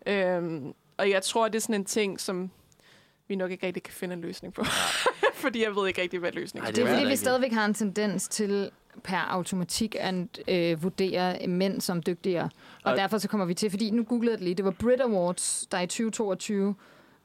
Øhm, 0.06 0.74
og 0.98 1.10
jeg 1.10 1.24
tror, 1.24 1.48
det 1.48 1.56
er 1.56 1.60
sådan 1.62 1.76
en 1.76 1.86
ting, 1.86 2.20
som 2.20 2.52
vi 3.28 3.36
nok 3.36 3.52
ikke 3.52 3.68
rigtig 3.68 3.84
kan 3.84 3.94
finde 3.94 4.14
en 4.14 4.22
løsning 4.22 4.54
på. 4.54 4.64
fordi 5.44 5.64
jeg 5.64 5.76
ved 5.76 5.88
ikke 5.88 6.02
rigtig, 6.02 6.20
hvad 6.20 6.32
løsningen 6.32 6.68
er 6.68 6.72
Det 6.74 6.84
er 6.84 6.96
fordi, 6.96 7.08
vi 7.08 7.16
stadigvæk 7.16 7.52
har 7.52 7.66
en 7.66 7.74
tendens 7.74 8.28
til 8.28 8.70
per 9.04 9.18
automatik 9.18 9.96
at 10.00 10.16
øh, 10.48 10.84
vurdere 10.84 11.48
mænd 11.48 11.82
som 11.82 12.04
dygtigere. 12.04 12.50
Og 12.84 12.92
Og- 12.92 12.98
derfor 12.98 13.18
så 13.18 13.28
kommer 13.30 13.46
vi 13.46 13.54
til, 13.54 13.70
fordi 13.70 13.92
nu 13.92 14.04
googlede 14.04 14.32
jeg 14.32 14.38
det 14.40 14.44
lige, 14.44 14.56
det 14.56 14.66
var 14.66 14.72
Brit 14.72 15.02
Awards, 15.02 15.68
der 15.72 15.80
i 15.80 15.88
2022 15.88 16.76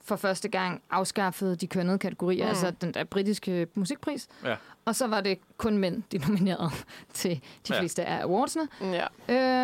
for 0.08 0.16
første 0.16 0.48
gang 0.48 0.82
afskaffede 0.90 1.56
de 1.56 1.66
kønnede 1.66 1.98
kategorier, 1.98 2.44
Mm. 2.44 2.48
altså 2.48 2.70
den 2.70 2.94
der 2.94 3.04
britiske 3.04 3.66
musikpris. 3.74 4.28
Ja. 4.44 4.56
Og 4.84 4.94
så 4.96 5.06
var 5.06 5.20
det 5.20 5.38
kun 5.56 5.78
mænd, 5.78 6.02
de 6.12 6.18
nominerede 6.18 6.70
til 7.14 7.30
de 7.68 7.74
Ja. 7.74 7.80
fleste 7.80 8.04
af 8.04 8.22
awardsene. 8.24 8.68
Ja. 8.80 9.06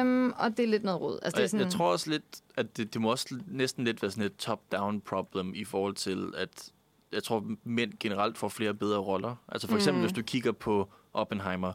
Øhm, 0.00 0.32
og 0.36 0.56
det 0.56 0.62
er 0.64 0.66
lidt 0.68 0.84
noget 0.84 1.00
råd. 1.00 1.18
Altså, 1.22 1.26
Og 1.26 1.32
det 1.32 1.38
er 1.38 1.42
jeg, 1.42 1.50
sådan, 1.50 1.64
jeg 1.66 1.72
tror 1.72 1.92
også 1.92 2.10
lidt, 2.10 2.24
at 2.56 2.76
det, 2.76 2.94
det 2.94 3.00
må 3.00 3.10
også 3.10 3.40
næsten 3.46 3.84
lidt 3.84 4.02
være 4.02 4.10
sådan 4.10 4.24
et 4.24 4.36
top-down 4.36 5.00
problem 5.00 5.52
i 5.54 5.64
forhold 5.64 5.94
til, 5.94 6.32
at 6.36 6.70
jeg 7.12 7.22
tror, 7.22 7.44
mænd 7.64 7.92
generelt 8.00 8.38
får 8.38 8.48
flere 8.48 8.74
bedre 8.74 8.98
roller. 8.98 9.36
Altså 9.48 9.68
for 9.68 9.76
eksempel, 9.76 10.00
Mm. 10.00 10.06
hvis 10.06 10.16
du 10.16 10.22
kigger 10.22 10.52
på 10.52 10.88
Oppenheimer, 11.12 11.72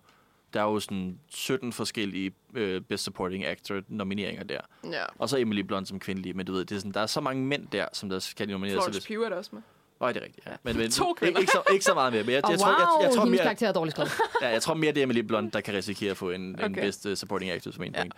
der 0.53 0.59
er 0.59 0.63
jo 0.63 0.79
sådan 0.79 1.19
17 1.29 1.73
forskellige 1.73 2.31
øh, 2.53 2.81
Best 2.81 3.03
Supporting 3.03 3.45
Actor 3.45 3.81
nomineringer 3.87 4.43
der. 4.43 4.61
Ja. 4.83 5.03
Og 5.17 5.29
så 5.29 5.37
Emily 5.37 5.61
Blunt 5.61 5.87
som 5.87 5.99
kvindelig, 5.99 6.35
men 6.35 6.45
du 6.45 6.51
ved, 6.51 6.65
det 6.65 6.75
er 6.75 6.79
sådan, 6.79 6.91
der 6.91 6.99
er 7.01 7.05
så 7.05 7.21
mange 7.21 7.45
mænd 7.45 7.67
der, 7.67 7.85
som 7.93 8.09
der 8.09 8.19
skal 8.19 8.49
nomineres. 8.49 8.73
Florence 8.73 9.07
Pugh 9.07 9.25
er 9.25 9.29
der 9.29 9.35
også 9.35 9.49
med. 9.53 9.61
Nej, 10.01 10.11
det 10.11 10.21
er 10.21 10.25
rigtigt. 10.25 10.45
Ja. 10.47 10.51
Men, 10.63 10.77
men, 10.77 10.91
To 10.91 11.09
ikke, 11.11 11.19
kvinder. 11.19 11.39
ikke, 11.39 11.51
så, 11.51 11.61
ikke 11.73 11.85
så 11.85 11.93
meget 11.93 12.13
mere. 12.13 12.23
Men 12.23 12.33
jeg, 12.33 12.45
Og 12.45 12.51
jeg, 12.51 12.59
wow, 12.59 12.65
tror, 12.67 13.01
jeg, 13.01 13.07
jeg, 13.09 13.15
tror 13.15 13.25
mere, 13.25 13.41
karakter 13.43 13.67
er 13.67 13.71
dårligt 13.71 13.95
skrevet. 13.95 14.11
ja, 14.41 14.47
jeg 14.49 14.61
tror 14.61 14.73
mere, 14.73 14.91
det 14.91 14.97
er 14.97 15.03
Emily 15.03 15.19
Blunt, 15.19 15.53
der 15.53 15.61
kan 15.61 15.73
risikere 15.73 16.11
at 16.11 16.17
få 16.17 16.29
en, 16.29 16.55
okay. 16.55 16.65
en. 16.65 16.73
Best 16.75 17.05
uh, 17.05 17.13
Supporting 17.15 17.51
Actor 17.51 17.71
som 17.71 17.83
en 17.83 17.95
Ja. 17.95 17.99
point. 18.01 18.13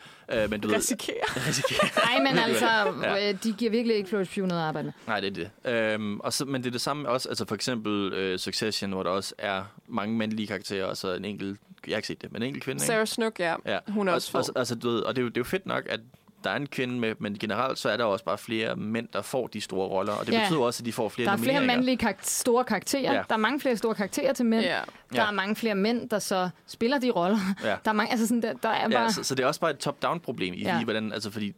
Uh, 0.46 0.50
men 0.50 0.60
du 0.62 0.68
ved, 0.68 0.76
Risikerer. 0.76 1.18
risikerer. 1.48 2.06
Nej, 2.06 2.32
men 2.32 2.38
altså, 2.46 2.66
Ja. 3.04 3.30
øh, 3.30 3.36
de 3.44 3.54
giver 3.54 3.72
virkelig 3.72 3.96
ikke 3.98 4.10
Florence 4.10 4.32
Pugh 4.36 4.48
noget 4.48 4.62
arbejde 4.62 4.86
med. 4.86 4.94
Nej, 5.08 5.20
det 5.20 5.38
er 5.38 5.50
det. 5.66 5.72
Øhm, 5.94 6.20
og 6.20 6.34
så, 6.34 6.46
men 6.46 6.62
det 6.62 6.68
er 6.68 6.72
det 6.72 6.82
samme 6.82 7.10
også, 7.10 7.30
altså 7.30 7.46
for 7.46 7.56
eksempel 7.56 8.14
øh, 8.14 8.40
Succession, 8.40 8.92
hvor 8.92 9.04
der 9.04 9.10
også 9.10 9.34
er 9.38 9.64
mange 9.88 10.18
mandlige 10.18 10.48
karakterer, 10.48 10.86
og 10.86 10.98
så 10.98 11.14
en 11.14 11.26
enkelt, 11.26 11.60
jeg 11.88 11.94
har 11.94 11.98
ikke 11.98 12.08
set 12.08 12.22
det, 12.22 12.32
men 12.32 12.42
en 12.42 12.48
enkelt 12.48 12.64
kvinde, 12.64 12.78
ikke? 12.78 12.86
Sarah 12.86 13.08
Snook, 13.08 13.40
ja. 13.40 13.56
Ja. 13.66 13.80
Hun 13.88 14.08
er 14.08 14.12
og, 14.12 14.16
også 14.16 14.32
fed. 14.32 14.40
og, 14.40 14.60
altså, 14.60 14.76
du 14.76 14.90
ved, 14.90 15.00
og 15.00 15.16
det 15.16 15.22
er, 15.22 15.24
jo, 15.24 15.30
det 15.30 15.38
er 15.38 15.42
jo 15.42 15.46
fedt 15.46 15.66
nok, 15.66 15.84
at 15.90 16.00
der 16.44 16.50
er 16.50 16.56
en 16.56 16.68
kvinde 16.68 17.00
med, 17.00 17.16
men 17.20 17.38
generelt 17.40 17.78
så 17.80 17.90
er 17.90 17.98
der 17.98 18.04
også 18.04 18.26
bare 18.26 18.38
flere 18.38 18.76
mænd, 18.76 19.08
der 19.14 19.22
får 19.22 19.48
de 19.48 19.62
store 19.62 19.88
roller, 19.88 20.14
og 20.14 20.26
det 20.26 20.34
Ja. 20.34 20.40
betyder 20.40 20.60
også, 20.60 20.82
at 20.82 20.86
de 20.86 20.94
får 20.94 21.10
flere 21.10 21.26
Der 21.28 21.34
er 21.34 21.38
flere 21.38 21.66
mandlige 21.66 21.98
karak- 21.98 22.20
store 22.22 22.64
karakterer. 22.64 23.14
Ja. 23.14 23.22
Der 23.30 23.36
er 23.36 23.40
mange 23.40 23.60
flere 23.60 23.78
store 23.78 23.96
karakterer 23.96 24.34
til 24.34 24.46
mænd. 24.46 24.62
Ja. 24.64 24.70
Der 24.70 25.22
Ja. 25.22 25.28
er 25.28 25.32
mange 25.32 25.56
flere 25.56 25.76
mænd, 25.76 26.10
der 26.10 26.20
så 26.20 26.50
spiller 26.68 26.98
de 27.00 27.10
roller. 27.12 27.38
Ja. 27.64 27.76
Der 27.86 27.90
er 27.90 27.94
mange, 27.94 28.12
altså 28.12 28.28
sådan, 28.28 28.42
der, 28.42 28.54
der 28.54 28.70
er 28.70 28.90
bare... 28.90 29.02
Ja, 29.04 29.10
så, 29.10 29.24
så 29.24 29.36
det 29.36 29.44
er 29.44 29.48
også 29.48 29.60
bare 29.60 29.72
et 29.72 29.78
top-down-problem 29.78 30.54
i, 30.54 30.62
Ja. 30.62 30.80
i 30.82 30.84
hvordan, 30.84 31.14
altså 31.14 31.32
fordi 31.32 31.54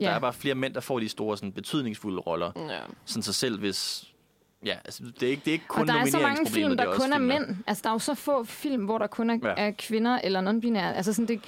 Ja. 0.00 0.06
der 0.06 0.10
er 0.12 0.18
bare 0.18 0.32
flere 0.32 0.54
mænd, 0.54 0.74
der 0.74 0.80
får 0.80 0.98
de 0.98 1.08
store 1.08 1.36
sådan, 1.36 1.52
betydningsfulde 1.52 2.18
roller. 2.20 2.52
ja. 2.56 2.78
Sådan 3.04 3.22
så 3.22 3.32
selv 3.32 3.58
hvis... 3.58 4.04
Ja, 4.66 4.74
altså, 4.84 5.02
det 5.20 5.22
er 5.26 5.30
ikke, 5.30 5.42
det 5.44 5.50
er 5.50 5.52
ikke 5.52 5.68
kun 5.68 5.80
og 5.80 5.86
der 5.86 5.94
er 6.00 6.06
så 6.06 6.18
mange 6.18 6.50
film, 6.50 6.70
er 6.72 6.76
der 6.76 6.94
kun 6.94 7.12
er 7.12 7.18
mænd. 7.18 7.56
Altså, 7.66 7.82
der 7.82 7.88
er 7.88 7.94
jo 7.94 7.98
så 7.98 8.14
få 8.14 8.44
film, 8.44 8.84
hvor 8.84 8.98
der 8.98 9.06
kun 9.06 9.30
er, 9.30 9.38
Ja. 9.42 9.54
er 9.56 9.70
kvinder 9.78 10.18
eller 10.24 10.40
non-binære. 10.52 10.96
Altså, 10.96 11.12
sådan, 11.12 11.28
det, 11.28 11.40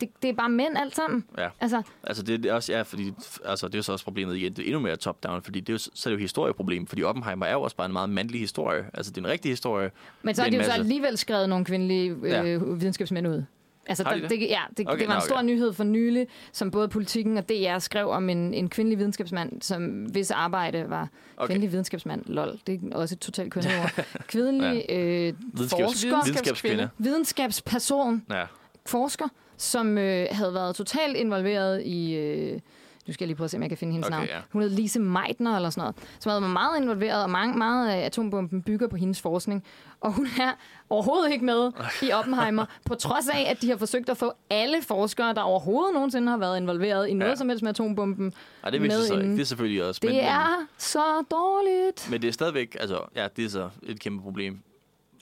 det, 0.00 0.08
det 0.22 0.28
er 0.30 0.34
bare 0.34 0.48
mænd 0.48 0.76
alt 0.78 0.96
sammen. 0.96 1.24
Ja. 1.38 1.48
Altså, 1.60 1.82
Altså 2.02 2.22
det 2.22 2.46
er 2.46 2.52
også, 2.54 2.72
ja, 2.72 2.82
fordi, 2.82 3.12
altså 3.44 3.66
det 3.68 3.74
er 3.74 3.78
jo 3.78 3.82
så 3.82 3.92
også 3.92 4.04
problemet 4.04 4.36
igen, 4.36 4.52
det 4.52 4.62
er 4.62 4.66
endnu 4.66 4.80
mere 4.80 4.96
top-down, 4.96 5.42
fordi 5.42 5.60
det 5.60 5.68
er 5.68 5.74
jo, 5.74 5.78
så 5.78 6.08
er 6.08 6.10
det 6.10 6.16
jo 6.18 6.20
historieproblem, 6.20 6.86
fordi 6.86 7.02
Oppenheimer 7.02 7.46
er 7.46 7.52
jo 7.52 7.62
også 7.62 7.76
bare 7.76 7.86
en 7.86 7.92
meget 7.92 8.10
mandlig 8.10 8.40
historie. 8.40 8.84
Altså 8.94 9.12
det 9.12 9.18
er 9.18 9.22
en 9.26 9.30
rigtig 9.30 9.50
historie. 9.52 9.90
men 10.22 10.34
så 10.34 10.42
har 10.42 10.50
de 10.50 10.56
jo 10.56 10.62
så 10.62 10.68
masse- 10.68 10.80
alligevel 10.80 11.18
skrevet 11.18 11.48
nogle 11.48 11.64
kvindelige 11.64 12.10
øh, 12.10 12.30
Ja. 12.30 12.42
videnskabsmænd 12.56 13.28
ud. 13.28 13.42
Altså, 13.86 14.04
der, 14.04 14.14
det? 14.16 14.30
det, 14.30 14.40
ja, 14.40 14.60
det, 14.76 14.86
Okay, 14.88 15.00
det 15.00 15.08
var 15.08 15.14
en 15.16 15.20
stor 15.22 15.34
okay. 15.36 15.44
nyhed 15.44 15.72
for 15.72 15.84
nylig, 15.84 16.26
som 16.52 16.70
både 16.70 16.88
politikken 16.88 17.36
og 17.38 17.48
DR 17.48 17.78
skrev 17.78 18.08
om 18.08 18.28
en, 18.28 18.54
en 18.54 18.68
kvindelig 18.68 18.98
videnskabsmand, 18.98 19.62
som 19.62 20.02
hvis 20.04 20.30
arbejde 20.30 20.84
var 20.88 21.08
Okay. 21.36 21.46
kvindelig 21.46 21.72
videnskabsmand. 21.72 22.22
Lol, 22.26 22.58
det 22.66 22.80
er 22.92 22.96
også 22.96 23.14
et 23.14 23.18
totalt 23.18 23.52
kønnet 23.52 23.70
ord. 23.82 24.04
Kvindelig 24.26 24.84
øh, 24.90 24.98
Videnskabs, 24.98 25.70
forsker, 25.82 26.24
videnskabskvinde. 26.24 26.88
videnskabsperson, 26.98 28.22
Ja. 28.30 28.44
forsker, 28.86 29.28
som 29.60 29.98
øh, 29.98 30.26
havde 30.30 30.54
været 30.54 30.74
totalt 30.76 31.16
involveret 31.16 31.82
i... 31.86 32.14
Øh, 32.14 32.60
nu 33.06 33.12
skal 33.14 33.24
jeg 33.24 33.28
lige 33.28 33.36
prøve 33.36 33.44
at 33.44 33.50
se, 33.50 33.56
om 33.56 33.62
jeg 33.62 33.70
kan 33.70 33.78
finde 33.78 33.92
hendes 33.92 34.06
Okay, 34.08 34.16
navn. 34.16 34.28
ja. 34.28 34.36
Hun 34.52 34.62
hed 34.62 34.70
Lise 34.70 35.00
Meitner 35.00 35.56
eller 35.56 35.70
sådan 35.70 35.80
noget, 35.82 35.96
som 36.20 36.30
havde 36.30 36.42
været 36.42 36.52
meget 36.52 36.80
involveret, 36.82 37.22
og 37.22 37.30
mange, 37.30 37.58
meget 37.58 37.90
af 37.90 38.04
atombomben 38.06 38.62
bygger 38.62 38.88
på 38.88 38.96
hendes 38.96 39.20
forskning. 39.20 39.64
Og 40.00 40.12
hun 40.12 40.26
er 40.40 40.52
overhovedet 40.90 41.32
ikke 41.32 41.44
med 41.44 41.72
i 42.02 42.12
Oppenheimer, 42.12 42.64
på 42.86 42.94
trods 42.94 43.28
af, 43.28 43.46
at 43.50 43.62
de 43.62 43.68
har 43.70 43.76
forsøgt 43.76 44.08
at 44.08 44.16
få 44.16 44.32
alle 44.50 44.82
forskere, 44.82 45.34
der 45.34 45.40
overhovedet 45.40 45.94
nogensinde 45.94 46.28
har 46.30 46.36
været 46.38 46.56
involveret 46.60 47.08
i 47.08 47.12
noget 47.14 47.28
Ja. 47.28 47.30
ja. 47.30 47.36
som 47.36 47.48
helst 47.48 47.62
med 47.62 47.70
atombomben, 47.70 48.32
Ej, 48.64 48.70
det 48.70 48.82
vidste 48.82 49.00
ikke. 49.04 49.14
inden. 49.14 49.36
Det 49.36 49.40
er 49.42 49.46
selvfølgelig 49.46 49.84
også. 49.84 50.00
Det 50.02 50.10
men, 50.10 50.20
er 50.20 50.66
så 50.78 51.02
dårligt. 51.30 52.08
Men, 52.10 52.22
det 52.22 52.28
er 52.28 52.32
stadigvæk, 52.32 52.76
altså, 52.80 53.00
ja, 53.16 53.26
det 53.36 53.44
er 53.44 53.48
så 53.48 53.68
et 53.82 54.00
kæmpe 54.00 54.22
problem. 54.22 54.58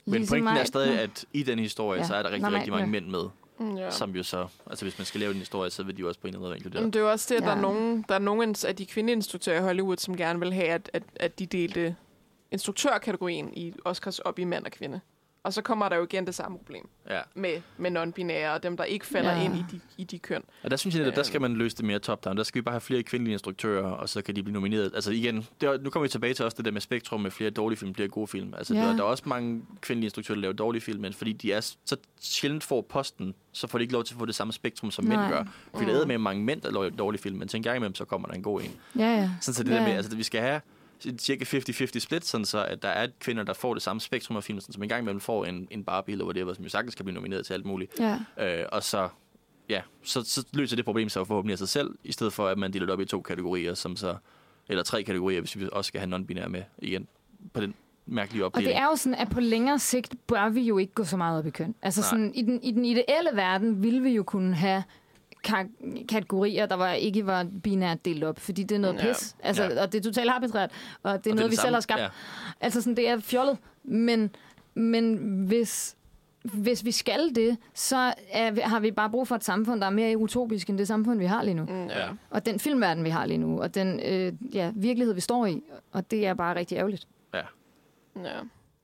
Men 0.05 0.19
Lise 0.21 0.29
pointen 0.31 0.47
er 0.47 0.51
Meitner. 0.51 0.65
stadig, 0.65 0.99
at 0.99 1.25
i 1.33 1.43
den 1.43 1.59
historie, 1.59 1.99
Ja. 2.01 2.07
så 2.07 2.15
er 2.15 2.21
der 2.23 2.29
rigtig, 2.29 2.41
Nej, 2.41 2.49
nej, 2.49 2.57
rigtig 2.59 2.71
mange 2.73 2.85
ja. 2.85 2.91
mænd 2.91 3.05
med, 3.07 3.23
Ja. 3.77 3.91
som 3.91 4.15
jo 4.15 4.23
så, 4.23 4.47
altså 4.69 4.85
hvis 4.85 4.97
man 4.97 5.05
skal 5.05 5.19
lave 5.19 5.31
en 5.31 5.37
historie, 5.37 5.69
så 5.69 5.83
vil 5.83 5.95
de 5.97 6.01
jo 6.01 6.07
også 6.07 6.19
på 6.19 6.27
en 6.27 6.33
eller 6.33 6.39
anden 6.39 6.49
måde 6.49 6.57
inkludere. 6.57 6.81
Men 6.81 6.93
det 6.93 6.99
er 6.99 7.03
jo 7.03 7.11
også 7.11 7.25
det, 7.29 7.35
at 7.35 7.43
der, 7.43 7.49
er 7.51 7.55
Ja. 7.55 7.61
nogen, 7.61 8.05
der 8.09 8.15
er 8.15 8.19
nogle 8.19 8.55
af 8.67 8.75
de 8.75 8.85
kvindeinstruktører 8.85 9.57
i 9.59 9.61
Hollywood, 9.61 9.97
som 9.97 10.17
gerne 10.17 10.39
vil 10.39 10.53
have, 10.53 10.67
at, 10.67 10.89
at, 10.93 11.03
at 11.15 11.39
de 11.39 11.45
delte 11.45 11.95
instruktørkategorien 12.51 13.53
i 13.53 13.73
Oscars 13.85 14.19
op 14.19 14.39
i 14.39 14.43
mand 14.43 14.65
og 14.65 14.71
kvinde. 14.71 14.99
Og 15.43 15.53
så 15.53 15.61
kommer 15.61 15.89
der 15.89 15.95
jo 15.95 16.03
igen 16.03 16.25
det 16.25 16.35
samme 16.35 16.57
problem 16.57 16.89
Ja. 17.09 17.19
med, 17.35 17.61
med 17.77 17.91
non-binære 17.91 18.49
og 18.53 18.63
dem, 18.63 18.77
der 18.77 18.83
ikke 18.83 19.05
falder 19.05 19.31
Ja. 19.31 19.43
ind 19.43 19.55
i 19.55 19.65
de, 19.71 19.79
i 19.97 20.03
de 20.03 20.19
køn. 20.19 20.43
Og 20.63 20.71
der 20.71 20.77
synes 20.77 20.95
jeg, 20.95 21.05
at 21.07 21.15
der 21.15 21.23
skal 21.23 21.41
man 21.41 21.53
løse 21.53 21.77
det 21.77 21.85
mere 21.85 21.99
top-down. 21.99 22.37
Der 22.37 22.43
skal 22.43 22.59
vi 22.59 22.63
bare 22.63 22.73
have 22.73 22.81
flere 22.81 23.03
kvindelige 23.03 23.33
instruktører, 23.33 23.83
og 23.91 24.09
så 24.09 24.21
kan 24.21 24.35
de 24.35 24.43
blive 24.43 24.53
nomineret. 24.53 24.91
Altså 24.95 25.11
igen, 25.11 25.47
det 25.61 25.69
er, 25.69 25.77
nu 25.77 25.89
kommer 25.89 26.03
vi 26.03 26.09
tilbage 26.09 26.33
til 26.33 26.45
også 26.45 26.55
det 26.57 26.65
der 26.65 26.71
med 26.71 26.81
spektrum 26.81 27.21
med 27.21 27.31
flere 27.31 27.49
dårlige 27.49 27.79
film, 27.79 27.95
flere 27.95 28.09
gode 28.09 28.27
film. 28.27 28.53
Altså 28.57 28.73
Ja. 28.73 28.79
der, 28.81 28.91
der 28.91 28.99
er 28.99 29.03
også 29.03 29.23
mange 29.25 29.61
kvindelige 29.81 30.05
instruktører, 30.05 30.35
der 30.35 30.41
laver 30.41 30.53
dårlige 30.53 30.81
film, 30.81 31.01
men 31.01 31.13
fordi 31.13 31.33
de 31.33 31.51
er 31.53 31.59
så 31.85 31.97
sjældent 32.21 32.63
får 32.63 32.81
posten, 32.81 33.33
så 33.51 33.67
får 33.67 33.77
de 33.77 33.81
ikke 33.81 33.93
lov 33.93 34.03
til 34.03 34.13
at 34.13 34.19
få 34.19 34.25
det 34.25 34.35
samme 34.35 34.53
spektrum, 34.53 34.91
som 34.91 35.05
mænd 35.05 35.19
Nej. 35.19 35.31
gør. 35.31 35.43
Fordi 35.73 35.91
der 35.91 36.01
er 36.01 36.05
med 36.05 36.17
mange 36.17 36.43
mænd, 36.43 36.61
der 36.61 36.71
laver 36.71 36.89
dårlige 36.89 37.21
film, 37.21 37.37
men 37.37 37.47
til 37.47 37.57
en 37.57 37.63
gang 37.63 37.75
imellem, 37.77 37.95
så 37.95 38.05
kommer 38.05 38.27
der 38.27 38.35
en 38.35 38.43
god 38.43 38.61
en. 38.61 38.71
Ja, 38.95 39.01
ja. 39.15 39.29
Sådan 39.41 39.53
så 39.53 39.63
det 39.63 39.69
Ja, 39.71 39.75
der 39.75 39.83
med, 39.83 39.91
altså 39.93 40.15
vi 40.15 40.23
skal 40.23 40.41
have 40.41 40.61
cirka 41.17 41.43
50-50 41.57 41.99
split, 41.99 42.25
sådan 42.25 42.45
så 42.45 42.65
at 42.65 42.81
der 42.83 42.89
er 42.89 43.07
kvinder, 43.19 43.43
der 43.43 43.53
får 43.53 43.73
det 43.73 43.83
samme 43.83 43.99
spektrum 44.01 44.37
af 44.37 44.43
film, 44.43 44.59
sådan, 44.59 44.73
som 44.73 44.83
en 44.83 44.89
gang 44.89 45.01
imellem 45.01 45.19
får 45.19 45.45
en, 45.45 45.67
en 45.71 45.83
Barbie 45.83 46.13
eller 46.13 46.25
whatever, 46.25 46.53
som 46.53 46.63
jo 46.63 46.69
sagtens 46.69 46.95
kan 46.95 47.05
blive 47.05 47.15
nomineret 47.15 47.45
til 47.45 47.53
alt 47.53 47.65
muligt. 47.65 47.99
ja. 47.99 48.19
Øh, 48.61 48.65
og 48.71 48.83
så, 48.83 49.09
ja, 49.69 49.81
så, 50.03 50.23
så 50.23 50.45
løser 50.53 50.75
det 50.75 50.85
problem 50.85 51.09
sig 51.09 51.27
forhåbentlig 51.27 51.53
af 51.53 51.57
sig 51.57 51.69
selv, 51.69 51.95
i 52.03 52.11
stedet 52.11 52.33
for 52.33 52.47
at 52.47 52.57
man 52.57 52.73
deler 52.73 52.85
det 52.85 52.93
op 52.93 53.01
i 53.01 53.05
to 53.05 53.21
kategorier, 53.21 53.73
som 53.73 53.95
så, 53.95 54.15
eller 54.69 54.83
tre 54.83 55.03
kategorier, 55.03 55.39
hvis 55.41 55.59
vi 55.59 55.69
også 55.71 55.87
skal 55.87 56.01
have 56.01 56.15
non-binære 56.15 56.47
med 56.47 56.63
igen, 56.77 57.07
på 57.53 57.61
den 57.61 57.73
mærkelige 58.05 58.43
Og 58.43 58.45
opdeling. 58.45 58.67
det 58.69 58.77
er 58.77 58.85
jo 58.85 58.95
sådan, 58.95 59.15
at 59.15 59.29
på 59.29 59.39
længere 59.39 59.79
sigt 59.79 60.15
bør 60.27 60.49
vi 60.49 60.61
jo 60.61 60.77
ikke 60.77 60.93
gå 60.93 61.03
så 61.03 61.17
meget 61.17 61.39
op 61.39 61.45
i 61.45 61.49
køn. 61.49 61.75
Altså 61.81 62.01
Nej. 62.01 62.09
sådan, 62.09 62.33
i, 62.35 62.41
den, 62.41 62.63
i 62.63 62.71
den 62.71 62.85
ideelle 62.85 63.29
verden 63.33 63.83
ville 63.83 64.01
vi 64.01 64.09
jo 64.09 64.23
kunne 64.23 64.55
have 64.55 64.83
kategorier, 66.09 66.65
der 66.65 66.75
var, 66.75 66.91
ikke 66.93 67.25
var 67.25 67.47
binært 67.63 68.05
delt 68.05 68.23
op, 68.23 68.39
fordi 68.39 68.63
det 68.63 68.75
er 68.75 68.79
noget 68.79 68.95
Ja. 69.03 69.07
pis. 69.07 69.35
Altså, 69.43 69.63
Ja. 69.63 69.81
Og 69.81 69.91
det 69.91 69.99
er 69.99 70.03
totalt 70.03 70.29
arbitrært, 70.29 70.71
og 71.03 71.23
det 71.23 71.27
er 71.29 71.31
Og 71.31 71.35
noget, 71.35 71.43
den 71.43 71.51
vi 71.51 71.55
selv 71.55 71.73
har 71.73 71.81
skabt. 71.81 72.01
Ja. 72.01 72.07
Altså 72.61 72.81
sådan, 72.81 72.95
det 72.97 73.09
er 73.09 73.19
fjollet. 73.19 73.57
Men, 73.83 74.29
men 74.73 75.15
hvis, 75.47 75.95
hvis 76.43 76.85
vi 76.85 76.91
skal 76.91 77.35
det, 77.35 77.57
så 77.73 78.13
er, 78.31 78.61
har 78.67 78.79
vi 78.79 78.91
bare 78.91 79.09
brug 79.09 79.27
for 79.27 79.35
et 79.35 79.43
samfund, 79.43 79.81
der 79.81 79.87
er 79.87 79.91
mere 79.91 80.17
utopisk 80.17 80.69
end 80.69 80.77
det 80.77 80.87
samfund, 80.87 81.19
vi 81.19 81.25
har 81.25 81.43
lige 81.43 81.53
nu. 81.55 81.63
Mm, 81.65 81.85
ja. 81.87 81.99
Ja. 81.99 82.09
Og 82.29 82.45
den 82.45 82.59
filmverden, 82.59 83.03
vi 83.03 83.09
har 83.09 83.25
lige 83.25 83.37
nu, 83.37 83.61
og 83.61 83.75
den 83.75 83.99
øh, 84.05 84.33
ja, 84.55 84.71
virkelighed, 84.75 85.13
vi 85.13 85.21
står 85.21 85.45
i. 85.45 85.63
Og 85.91 86.11
det 86.11 86.27
er 86.27 86.33
bare 86.33 86.55
rigtig 86.55 86.75
ærgerligt. 86.77 87.07
ja. 87.33 87.41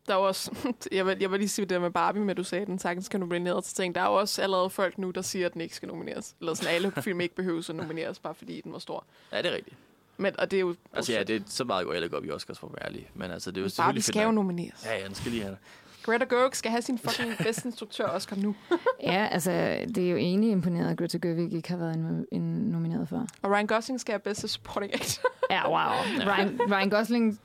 Der 0.07 0.14
er 0.14 0.18
jo 0.18 0.23
også, 0.27 0.52
jeg 0.91 1.06
vil, 1.06 1.18
jeg 1.19 1.32
vil 1.32 1.40
lige 1.40 1.49
sige 1.49 1.64
det 1.64 1.69
der 1.69 1.80
med 1.80 1.91
Barbie, 1.91 2.22
med 2.22 2.32
at 2.32 2.38
du 2.38 2.44
sagde, 2.44 2.61
at 2.61 2.68
den 2.68 2.80
sagtens 2.80 3.06
skal 3.06 3.19
nomineres 3.19 3.65
til 3.65 3.76
ting. 3.76 3.95
Der 3.95 4.02
er 4.02 4.06
jo 4.06 4.14
også 4.14 4.41
allerede 4.41 4.69
folk 4.69 4.98
nu, 4.98 5.11
der 5.11 5.22
siger, 5.22 5.45
at 5.45 5.53
den 5.53 5.61
ikke 5.61 5.76
skal 5.76 5.88
nomineres. 5.88 6.36
Eller 6.40 6.53
sådan, 6.53 6.76
alle 6.76 6.91
film 7.02 7.22
ikke 7.22 7.36
behøver 7.36 7.69
at 7.69 7.76
nomineres, 7.76 8.19
bare 8.19 8.36
fordi 8.36 8.61
den 8.61 8.72
var 8.73 8.80
stor. 8.80 9.06
ja, 9.32 9.38
det 9.41 9.52
er 9.52 9.56
rigtigt. 9.56 9.76
Men, 10.18 10.40
og 10.40 10.52
det 10.52 10.57
er 10.57 10.61
jo... 10.61 10.76
Altså 10.94 11.14
ja, 11.14 11.23
det 11.23 11.36
er 11.36 11.40
så 11.45 11.64
meget 11.64 11.86
går 11.86 11.94
jeg 11.94 12.03
ikke 12.03 12.18
op 12.18 12.26
i 12.26 12.32
Oscars 12.32 12.60
for 12.60 12.68
at 12.68 12.73
være 12.73 12.86
ærlig, 12.86 13.10
men 13.14 13.32
altså 13.32 13.52
det 13.52 13.57
er 13.57 13.61
jo 13.61 13.64
Barbie 13.64 13.72
selvfølgelig 13.72 14.03
skal 14.03 14.23
jo 14.23 14.32
nomineres. 14.32 14.86
Ja, 14.86 14.98
ja, 14.98 15.06
den 15.06 15.15
skal 15.15 15.32
lige 15.32 15.44
have 15.44 15.52
det. 15.52 15.60
Greta 16.03 16.26
Gerwig 16.26 16.56
skal 16.56 16.72
have 16.72 16.82
sin 16.82 16.99
fucking 16.99 17.38
bedste 17.45 17.68
instruktør 17.68 18.07
Oscar 18.07 18.36
nu. 18.36 18.56
Ja, 19.03 19.27
altså, 19.32 19.52
det 19.95 19.98
er 19.98 20.10
jo 20.10 20.18
egentlig 20.18 20.52
imponeret, 20.52 20.91
at 20.91 20.98
Greta 20.98 21.18
Gerwig 21.18 21.53
ikke 21.53 21.69
har 21.69 21.77
været 21.77 21.95
en, 21.95 22.26
en 22.32 22.41
nomineret 22.41 23.10
før. 23.10 23.26
Og 23.41 23.52
Ryan 23.52 23.68
Gosling 23.68 23.99
skal 23.99 24.11
have 24.14 24.19
bedste 24.19 24.48
supporting 24.48 24.94
actor. 24.94 25.30
Ja, 25.49 25.69
wow. 25.69 26.26
Ryan, 26.26 26.60
Ryan 26.72 26.90
Gosling 26.90 27.40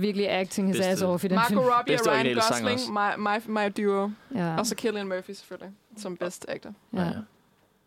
virkelig 0.00 0.30
acting 0.30 0.68
his 0.68 0.76
Bedste- 0.76 0.90
ass 0.90 1.02
off 1.02 1.24
i 1.24 1.28
den 1.28 1.34
Marco 1.34 1.48
film. 1.48 1.58
Robbie 1.60 1.94
og 1.94 2.06
Ryan 2.06 2.34
Gosling, 2.34 2.80
my, 2.92 3.28
my, 3.28 3.60
my 3.60 3.72
duo. 3.82 4.10
Ja, 4.34 4.56
Og 4.58 4.66
så 4.66 4.74
Killian 4.74 5.08
Murphy 5.08 5.30
selvfølgelig, 5.32 5.72
som 5.96 6.16
best 6.16 6.46
actor. 6.48 6.72
ja. 6.92 7.10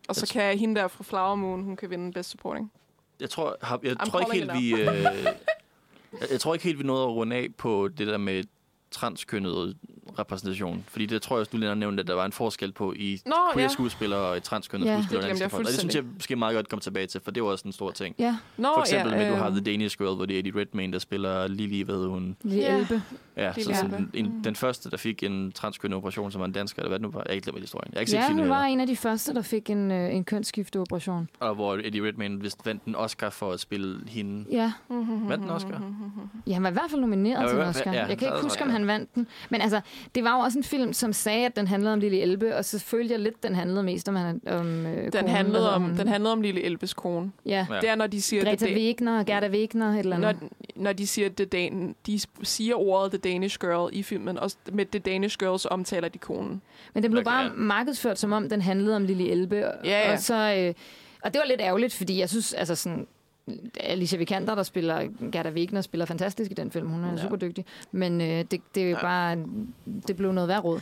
Og 0.09 0.15
så 0.15 0.21
Jeg 0.35 0.41
kan 0.51 0.59
hende 0.59 0.81
der 0.81 0.87
fra 0.87 1.03
Flower 1.03 1.35
Moon, 1.35 1.63
hun 1.63 1.75
kan 1.75 1.89
vinde 1.89 2.13
best 2.13 2.29
supporting. 2.29 2.71
Jeg 3.19 3.29
tror, 3.29 3.57
har, 3.61 3.79
jeg, 3.83 3.95
tror 4.07 4.19
ikke 4.19 4.33
helt, 4.33 4.53
vi... 4.53 4.73
Øh, 4.73 4.85
jeg, 6.21 6.27
jeg 6.31 6.39
tror 6.39 6.53
ikke 6.53 6.63
helt, 6.65 6.79
vi 6.79 6.83
nåede 6.83 7.03
at 7.03 7.09
runde 7.09 7.35
af 7.35 7.47
på 7.57 7.87
det 7.87 8.07
der 8.07 8.17
med 8.17 8.43
transkønnet 8.91 9.77
repræsentation. 10.19 10.83
Fordi 10.87 11.05
det 11.05 11.21
tror 11.21 11.35
jeg 11.35 11.39
også, 11.39 11.49
du 11.51 11.57
lige 11.57 11.67
har 11.67 11.75
nævnt, 11.75 11.99
at 11.99 12.07
der 12.07 12.13
var 12.13 12.25
en 12.25 12.31
forskel 12.31 12.71
på 12.71 12.93
i 12.93 13.21
Nå, 13.25 13.33
queer 13.53 13.63
ja. 13.63 13.67
skuespillere 13.69 14.19
og 14.21 14.37
i 14.37 14.39
transkønnet 14.39 14.85
Ja. 14.87 14.93
skuespillere. 14.97 15.33
Det 15.33 15.53
og 15.53 15.59
det 15.65 15.79
synes 15.79 15.95
jeg 15.95 16.03
måske 16.13 16.35
meget 16.35 16.55
godt 16.55 16.69
komme 16.69 16.81
tilbage 16.81 17.07
til, 17.07 17.21
for 17.23 17.31
det 17.31 17.43
var 17.43 17.49
også 17.49 17.67
en 17.67 17.71
stor 17.71 17.91
ting. 17.91 18.15
Ja, 18.19 18.37
Nå, 18.57 18.67
For 18.75 18.81
eksempel 18.81 19.11
ja, 19.11 19.17
med, 19.17 19.29
du 19.31 19.35
har 19.35 19.45
øh, 19.47 19.51
The 19.51 19.61
Danish 19.61 19.97
Girl, 19.97 20.15
hvor 20.15 20.25
det 20.25 20.35
er 20.35 20.39
Eddie 20.39 20.61
Redmayne, 20.61 20.93
der 20.93 20.99
spiller 20.99 21.47
Lily, 21.47 21.83
hvad 21.83 21.95
hedder 21.95 22.09
hun? 22.09 22.35
Lille 22.43 22.63
Ja. 22.63 22.77
Elbe. 22.77 23.01
Ja, 23.37 23.53
så 23.53 23.73
sådan, 23.75 24.09
en, 24.13 24.41
den 24.43 24.55
første, 24.55 24.89
der 24.91 24.97
fik 24.97 25.23
en 25.23 25.51
transkønnet 25.51 25.97
operation, 25.97 26.31
som 26.31 26.39
var 26.39 26.45
en 26.45 26.51
dansker, 26.51 26.79
eller 26.81 26.89
hvad 26.89 26.99
det 26.99 27.03
nu 27.03 27.11
var. 27.11 27.23
Jeg 27.29 27.41
glemt 27.41 27.59
historien. 27.59 27.93
Jeg 27.93 28.01
ikke 28.01 28.11
Ja, 28.15 28.31
hun 28.33 28.49
var 28.49 28.63
en 28.63 28.79
af 28.79 28.87
de 28.87 28.95
første, 28.95 29.33
der 29.33 29.41
fik 29.41 29.69
en, 29.69 29.91
øh, 29.91 30.15
en 30.15 30.23
kønsskifteoperation. 30.23 31.29
Og 31.39 31.55
hvor 31.55 31.73
Eddie 31.83 32.07
Redmayne 32.07 32.41
vist 32.41 32.65
vandt 32.65 32.83
en 32.83 32.95
Oscar 32.95 33.29
for 33.29 33.51
at 33.51 33.59
spille 33.59 33.99
hende. 34.07 34.45
Ja. 34.51 34.71
Vandt 34.89 35.43
den 35.43 35.49
Oscar? 35.49 35.81
ja, 36.47 36.53
han 36.53 36.63
var 36.63 36.69
i 36.69 36.73
hvert 36.73 36.89
fald 36.89 37.01
nomineret 37.01 37.41
Ja, 37.43 37.47
til 37.47 37.57
en 37.57 37.63
Oscar. 37.63 37.93
ja, 37.93 38.05
jeg 38.05 38.17
kan 38.17 38.27
ikke 38.27 38.41
huske, 38.43 38.63
om 38.63 38.69
han 38.69 38.87
vandt 38.87 39.15
den. 39.15 39.27
Men 39.49 39.61
altså, 39.61 39.81
det 40.15 40.23
var 40.23 40.35
jo 40.35 40.39
også 40.39 40.57
en 40.57 40.63
film, 40.63 40.93
som 40.93 41.13
sagde, 41.13 41.45
at 41.45 41.55
den 41.55 41.67
handlede 41.67 41.93
om 41.93 41.99
Lille 41.99 42.21
Elbe, 42.21 42.55
og 42.55 42.65
så 42.65 42.79
følte 42.79 43.11
jeg 43.11 43.19
lidt, 43.19 43.43
den 43.43 43.55
handlede 43.55 43.83
mest 43.83 44.09
om, 44.09 44.15
han- 44.15 44.41
om 44.47 44.85
øh, 44.85 45.03
Den 45.03 45.11
konen, 45.11 45.27
handlede, 45.29 45.73
om, 45.73 45.81
hun? 45.81 45.97
den 45.97 46.07
handlede 46.07 46.31
om 46.33 46.41
Lille 46.41 46.63
Elbes 46.63 46.93
kone. 46.93 47.31
Ja. 47.45 47.67
Ja. 47.69 47.79
Det 47.81 47.89
er, 47.89 47.95
når 47.95 48.07
de 48.07 48.21
siger, 48.21 48.43
Greta 48.43 48.65
det, 48.65 48.75
Wegner, 48.75 49.23
Gerda 49.23 49.49
Wegner, 49.49 49.91
et 49.93 49.99
eller 49.99 50.17
når, 50.17 50.27
andet. 50.29 50.43
når 50.75 50.93
de 50.93 51.07
siger, 51.07 51.29
the 51.37 51.45
Dan 51.45 51.95
de 52.05 52.19
siger 52.43 52.75
ordet 52.75 53.11
The 53.21 53.31
Danish 53.33 53.59
Girl 53.59 53.89
i 53.93 54.03
filmen, 54.03 54.39
og 54.39 54.51
med 54.71 54.85
The 54.85 54.99
Danish 54.99 55.37
Girl, 55.39 55.59
så 55.59 55.67
omtaler 55.67 56.07
de 56.09 56.17
konen. 56.17 56.61
Men 56.93 57.03
den 57.03 57.11
blev 57.11 57.19
Okay, 57.21 57.31
bare 57.31 57.43
ja. 57.43 57.49
markedsført, 57.55 58.19
som 58.19 58.31
om 58.31 58.49
den 58.49 58.61
handlede 58.61 58.95
om 58.95 59.03
Lille 59.05 59.29
Elbe. 59.31 59.67
Og, 59.67 59.73
Ja, 59.85 59.99
ja. 60.07 60.13
Og, 60.13 60.19
så, 60.19 60.35
øh, 60.57 60.73
og 61.23 61.33
det 61.33 61.39
var 61.39 61.47
lidt 61.47 61.61
ærgerligt, 61.61 61.93
fordi 61.93 62.19
jeg 62.19 62.29
synes, 62.29 62.53
altså 62.53 62.75
sådan, 62.75 63.07
Alicia 63.79 64.17
Vikander, 64.17 64.55
der 64.55 64.63
spiller 64.63 65.07
Gerda 65.31 65.49
Wegner, 65.51 65.81
spiller 65.81 66.05
fantastisk 66.05 66.51
i 66.51 66.53
den 66.53 66.71
film. 66.71 66.87
Hun 66.89 67.03
er 67.03 67.11
Ja. 67.11 67.17
super 67.21 67.35
dygtig. 67.35 67.65
Men 67.91 68.21
øh, 68.21 68.27
det, 68.27 68.61
det 68.75 68.83
er 68.83 68.89
jo 68.89 68.95
Ja. 68.95 69.01
bare, 69.01 69.45
det 70.07 70.15
blev 70.17 70.31
noget 70.31 70.47
værd 70.47 70.63
råd. 70.63 70.81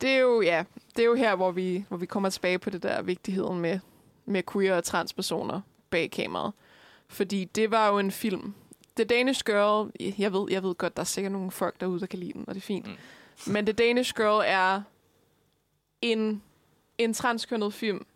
Det 0.00 0.10
er 0.10 0.18
jo, 0.18 0.40
ja, 0.42 0.64
det 0.96 1.02
er 1.02 1.06
jo 1.06 1.14
her, 1.14 1.36
hvor 1.36 1.50
vi, 1.50 1.84
hvor 1.88 1.96
vi 1.96 2.06
kommer 2.06 2.28
tilbage 2.30 2.58
på 2.58 2.70
det 2.70 2.82
der 2.82 3.02
vigtigheden 3.02 3.60
med, 3.60 3.78
med 4.26 4.42
queer 4.52 4.76
og 4.76 4.84
transpersoner 4.84 5.60
bag 5.90 6.10
kameraet. 6.10 6.52
Fordi 7.08 7.44
det 7.44 7.70
var 7.70 7.88
jo 7.88 7.98
en 7.98 8.10
film. 8.10 8.54
The 8.96 9.04
Danish 9.04 9.42
Girl, 9.46 9.90
jeg 10.18 10.32
ved, 10.32 10.46
jeg 10.50 10.62
ved 10.62 10.74
godt, 10.74 10.96
der 10.96 11.00
er 11.00 11.04
sikkert 11.04 11.32
nogle 11.32 11.50
folk 11.50 11.80
derude, 11.80 12.00
der 12.00 12.06
kan 12.06 12.18
lide 12.18 12.32
den, 12.32 12.44
og 12.48 12.54
det 12.54 12.60
er 12.60 12.64
fint. 12.64 12.86
Mm. 12.86 13.52
Men 13.52 13.66
The 13.66 13.72
Danish 13.72 14.14
Girl 14.16 14.42
er 14.46 14.82
en, 16.02 16.42
en 16.98 17.14
transkønnet 17.14 17.74
film, 17.74 18.06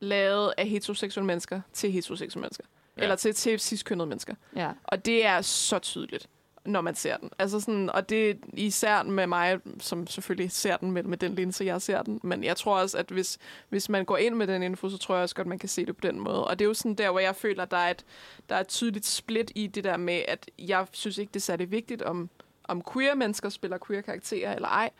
lavet 0.00 0.52
af 0.58 0.68
heteroseksuelle 0.68 1.26
mennesker 1.26 1.60
til 1.72 1.92
heteroseksuelle 1.92 2.40
mennesker. 2.40 2.64
Ja. 2.98 3.02
Eller 3.02 3.16
til, 3.16 3.34
til 3.34 3.60
ciskønnede 3.60 4.08
mennesker. 4.08 4.34
Ja. 4.56 4.70
Og 4.84 5.04
det 5.04 5.26
er 5.26 5.40
så 5.40 5.78
tydeligt, 5.78 6.28
når 6.64 6.80
man 6.80 6.94
ser 6.94 7.16
den. 7.16 7.30
Altså 7.38 7.60
sådan, 7.60 7.90
og 7.90 8.08
det 8.08 8.30
er 8.30 8.34
især 8.52 9.02
med 9.02 9.26
mig, 9.26 9.58
som 9.80 10.06
selvfølgelig 10.06 10.52
ser 10.52 10.76
den 10.76 10.90
med, 10.90 11.02
med 11.02 11.18
den 11.18 11.34
linse, 11.34 11.64
jeg 11.64 11.82
ser 11.82 12.02
den. 12.02 12.20
Men 12.22 12.44
jeg 12.44 12.56
tror 12.56 12.80
også, 12.80 12.98
at 12.98 13.10
hvis, 13.10 13.38
hvis 13.68 13.88
man 13.88 14.04
går 14.04 14.16
ind 14.16 14.34
med 14.34 14.46
den 14.46 14.62
info, 14.62 14.88
så 14.88 14.98
tror 14.98 15.14
jeg 15.14 15.22
også 15.22 15.34
godt, 15.34 15.46
man 15.46 15.58
kan 15.58 15.68
se 15.68 15.86
det 15.86 15.96
på 15.96 16.00
den 16.06 16.20
måde. 16.20 16.46
Og 16.46 16.58
det 16.58 16.64
er 16.64 16.68
jo 16.68 16.74
sådan 16.74 16.94
der, 16.94 17.10
hvor 17.10 17.20
jeg 17.20 17.36
føler, 17.36 17.62
at 17.62 17.70
der 17.70 17.76
er 17.76 17.90
et, 17.90 18.04
der 18.48 18.54
er 18.56 18.60
et 18.60 18.68
tydeligt 18.68 19.06
split 19.06 19.52
i 19.54 19.66
det 19.66 19.84
der 19.84 19.96
med, 19.96 20.22
at 20.28 20.50
jeg 20.58 20.86
synes 20.92 21.18
ikke, 21.18 21.30
det 21.30 21.40
er 21.40 21.44
særlig 21.44 21.70
vigtigt, 21.70 22.02
om, 22.02 22.30
om 22.64 22.82
queer 22.92 23.14
mennesker 23.14 23.48
spiller 23.48 23.78
queer 23.86 24.00
karakterer 24.00 24.54
eller 24.54 24.68
ej. 24.68 24.90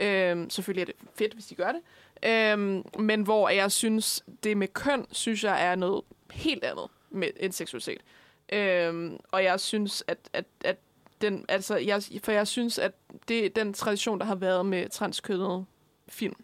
Øhm, 0.00 0.50
selvfølgelig 0.50 0.82
er 0.82 0.86
det 0.86 0.94
fedt, 1.14 1.34
hvis 1.34 1.46
de 1.46 1.54
gør 1.54 1.72
det. 1.72 1.80
Øhm, 2.30 2.84
men 2.98 3.22
hvor 3.22 3.48
jeg 3.48 3.72
synes, 3.72 4.24
det 4.44 4.56
med 4.56 4.68
køn, 4.68 5.06
synes 5.12 5.44
jeg 5.44 5.66
er 5.66 5.74
noget 5.74 6.02
helt 6.30 6.64
andet 6.64 6.86
med 7.10 7.28
end 7.36 7.52
seksualitet. 7.52 8.00
Øhm, 8.52 9.18
og 9.32 9.44
jeg 9.44 9.60
synes, 9.60 10.04
at, 10.06 10.18
at, 10.32 10.44
at 10.64 10.76
den, 11.20 11.44
altså, 11.48 11.76
jeg, 11.76 12.02
for 12.24 12.32
jeg 12.32 12.46
synes, 12.46 12.78
at 12.78 12.92
det 13.28 13.46
er 13.46 13.50
den 13.50 13.72
tradition, 13.74 14.18
der 14.18 14.24
har 14.26 14.34
været 14.34 14.66
med 14.66 14.88
transkønnede 14.88 15.64
film, 16.08 16.36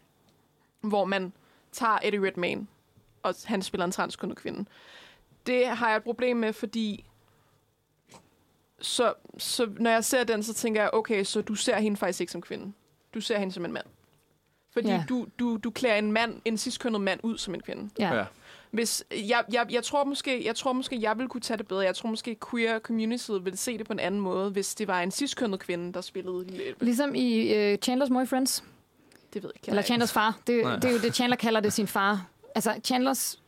hvor 0.81 1.05
man 1.05 1.33
tager 1.73 1.99
Eddie 2.05 2.27
Redmayne, 2.27 2.67
og 3.23 3.35
han 3.45 3.63
spiller 3.63 3.85
en 3.85 3.93
transkønnet 3.93 4.37
kvinde. 4.37 4.65
Det 5.47 5.67
har 5.67 5.89
jeg 5.89 5.97
et 5.97 6.03
problem 6.03 6.37
med, 6.37 6.53
fordi 6.53 7.05
så, 8.81 9.15
så 9.39 9.73
når 9.79 9.91
jeg 9.91 10.05
ser 10.05 10.25
den, 10.25 10.43
så 10.43 10.55
tænker 10.55 10.81
jeg, 10.83 10.91
okay, 10.93 11.25
så 11.25 11.43
du 11.43 11.55
ser 11.55 11.79
hende 11.79 11.97
faktisk 11.97 12.21
ikke 12.21 12.33
som 12.33 12.43
kvinde. 12.43 12.73
Du 13.15 13.21
ser 13.21 13.39
hende 13.39 13.53
som 13.55 13.65
en 13.65 13.73
mand. 13.73 13.87
Fordi 14.71 14.89
Ja. 14.89 15.05
du, 15.09 15.27
du, 15.39 15.57
du 15.57 15.71
klæder 15.71 15.97
en 15.97 16.13
mand, 16.13 16.41
en 16.45 16.59
ciskønnet 16.59 17.01
mand 17.01 17.21
ud 17.23 17.39
som 17.39 17.55
en 17.55 17.61
kvinde. 17.63 17.91
Ja. 17.99 18.15
Ja. 18.15 18.25
Hvis, 18.71 19.05
jeg, 19.11 19.45
jeg, 19.53 19.67
jeg, 19.71 19.83
tror 19.85 20.05
måske, 20.05 20.47
jeg 20.47 20.57
tror 20.57 20.73
måske, 20.73 20.99
jeg 21.01 21.17
ville 21.19 21.29
kunne 21.29 21.41
tage 21.41 21.57
det 21.59 21.69
bedre. 21.69 21.81
Jeg 21.81 21.95
tror 21.95 22.09
måske, 22.09 22.37
queer 22.51 22.79
community 22.79 23.31
ville 23.43 23.57
se 23.57 23.79
det 23.79 23.87
på 23.87 23.93
en 23.93 23.99
anden 24.01 24.21
måde, 24.21 24.51
hvis 24.51 24.75
det 24.75 24.89
var 24.89 25.01
en 25.01 25.11
ciskønnet 25.11 25.61
kvinde, 25.61 25.93
der 25.93 26.01
spillede 26.01 26.45
Lille. 26.47 26.75
Ligesom 26.81 27.15
i 27.15 27.55
øh, 27.55 27.79
Chandlers 27.79 28.11
Mor 28.11 28.23
i 28.23 28.27
Friends. 28.27 28.65
Det 29.35 29.43
ved 29.43 29.51
jeg 29.55 29.57
ikke. 29.57 29.69
Eller 29.69 29.83
Chandlers 29.83 30.13
far. 30.13 30.39
Det, 30.47 30.63
Nej. 30.65 30.75
det 30.77 30.85
er 30.85 30.93
jo 30.93 30.99
det, 30.99 31.15
Chandler 31.15 31.37
kalder 31.37 31.61
det 31.61 31.73
sin 31.73 31.87
far. 31.87 32.27
Altså, 32.55 32.75
Chandlers... 32.85 33.43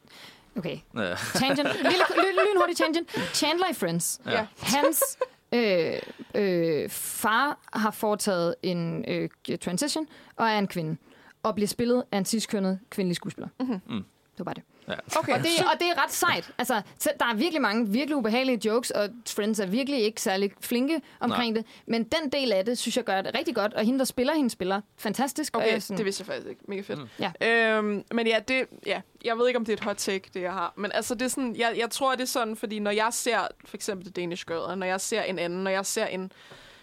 Okay, 0.56 0.78
Ja. 0.96 1.14
tangent. 1.34 1.68
Lille, 1.74 2.04
lille, 2.16 2.40
lynhurtig 2.52 2.76
tangent. 2.76 3.10
Chandler 3.34 3.66
i 3.70 3.74
Friends. 3.74 4.20
Ja. 4.26 4.46
Hans 4.60 5.18
øh, 5.52 5.92
øh, 6.34 6.88
far 6.90 7.58
har 7.72 7.90
foretaget 7.90 8.54
en 8.62 9.04
øh, 9.08 9.28
transition 9.60 10.06
og 10.36 10.46
er 10.46 10.58
en 10.58 10.66
kvinde. 10.66 10.96
Og 11.42 11.54
bliver 11.54 11.68
spillet 11.68 12.04
af 12.12 12.18
en 12.18 12.24
ciskønnet 12.24 12.78
kvindelig 12.90 13.16
skuespiller. 13.16 13.48
Mhm. 13.60 13.80
Mm. 13.88 13.96
Det 13.96 14.38
var 14.38 14.44
bare 14.44 14.54
det. 14.54 14.62
Ja. 14.88 14.94
Okay, 15.18 15.32
Og 15.32 15.38
det, 15.38 15.50
og 15.72 15.80
det 15.80 15.88
er 15.88 16.02
ret 16.04 16.12
sejt. 16.12 16.50
Altså, 16.58 16.82
så 16.98 17.10
der 17.20 17.26
er 17.26 17.34
virkelig 17.34 17.62
mange 17.62 17.88
virkelig 17.88 18.16
ubehagelige 18.16 18.68
jokes, 18.68 18.90
og 18.90 19.08
Friends 19.28 19.60
er 19.60 19.66
virkelig 19.66 20.00
ikke 20.00 20.20
særlig 20.22 20.52
flinke 20.60 21.00
omkring 21.20 21.56
det. 21.56 21.64
Men 21.86 22.04
den 22.04 22.30
del 22.32 22.52
af 22.52 22.64
det, 22.64 22.78
synes 22.78 22.96
jeg 22.96 23.04
gør 23.04 23.22
det 23.22 23.34
rigtig 23.38 23.54
godt. 23.54 23.74
Og 23.74 23.84
hende, 23.84 23.98
der 23.98 24.04
spiller 24.04 24.34
hende, 24.34 24.50
spiller 24.50 24.80
fantastisk. 24.96 25.56
og 25.56 25.58
Okay, 25.60 25.68
jeg 25.68 25.76
er 25.76 25.80
sådan, 25.80 25.96
det 25.96 26.04
vidste 26.04 26.20
jeg 26.20 26.26
faktisk 26.26 26.48
ikke. 26.48 26.60
Mega 26.68 26.80
fedt. 26.80 26.98
Mm. 26.98 27.08
Ja. 27.40 27.76
Øhm, 27.76 28.04
men 28.12 28.26
ja, 28.26 28.38
det, 28.48 28.66
ja, 28.86 29.00
jeg 29.24 29.38
ved 29.38 29.46
ikke, 29.48 29.58
om 29.58 29.64
det 29.64 29.72
er 29.72 29.76
et 29.76 29.84
hot 29.84 29.96
take, 29.96 30.30
det 30.34 30.42
jeg 30.42 30.52
har. 30.52 30.72
Men 30.76 30.92
altså, 30.92 31.14
det 31.14 31.22
er 31.22 31.28
sådan, 31.28 31.56
jeg, 31.56 31.74
jeg 31.76 31.90
tror, 31.90 32.12
det 32.14 32.20
er 32.22 32.26
sådan, 32.26 32.56
fordi 32.56 32.78
når 32.78 32.90
jeg 32.90 33.08
ser 33.10 33.38
for 33.64 33.76
eksempel 33.76 34.12
The 34.12 34.22
Danish 34.22 34.46
Girl, 34.46 34.58
og 34.58 34.78
når 34.78 34.86
jeg 34.86 35.00
ser 35.00 35.22
en 35.22 35.38
anden, 35.38 35.64
når 35.64 35.70
jeg 35.70 35.86
ser 35.86 36.06
en, 36.06 36.32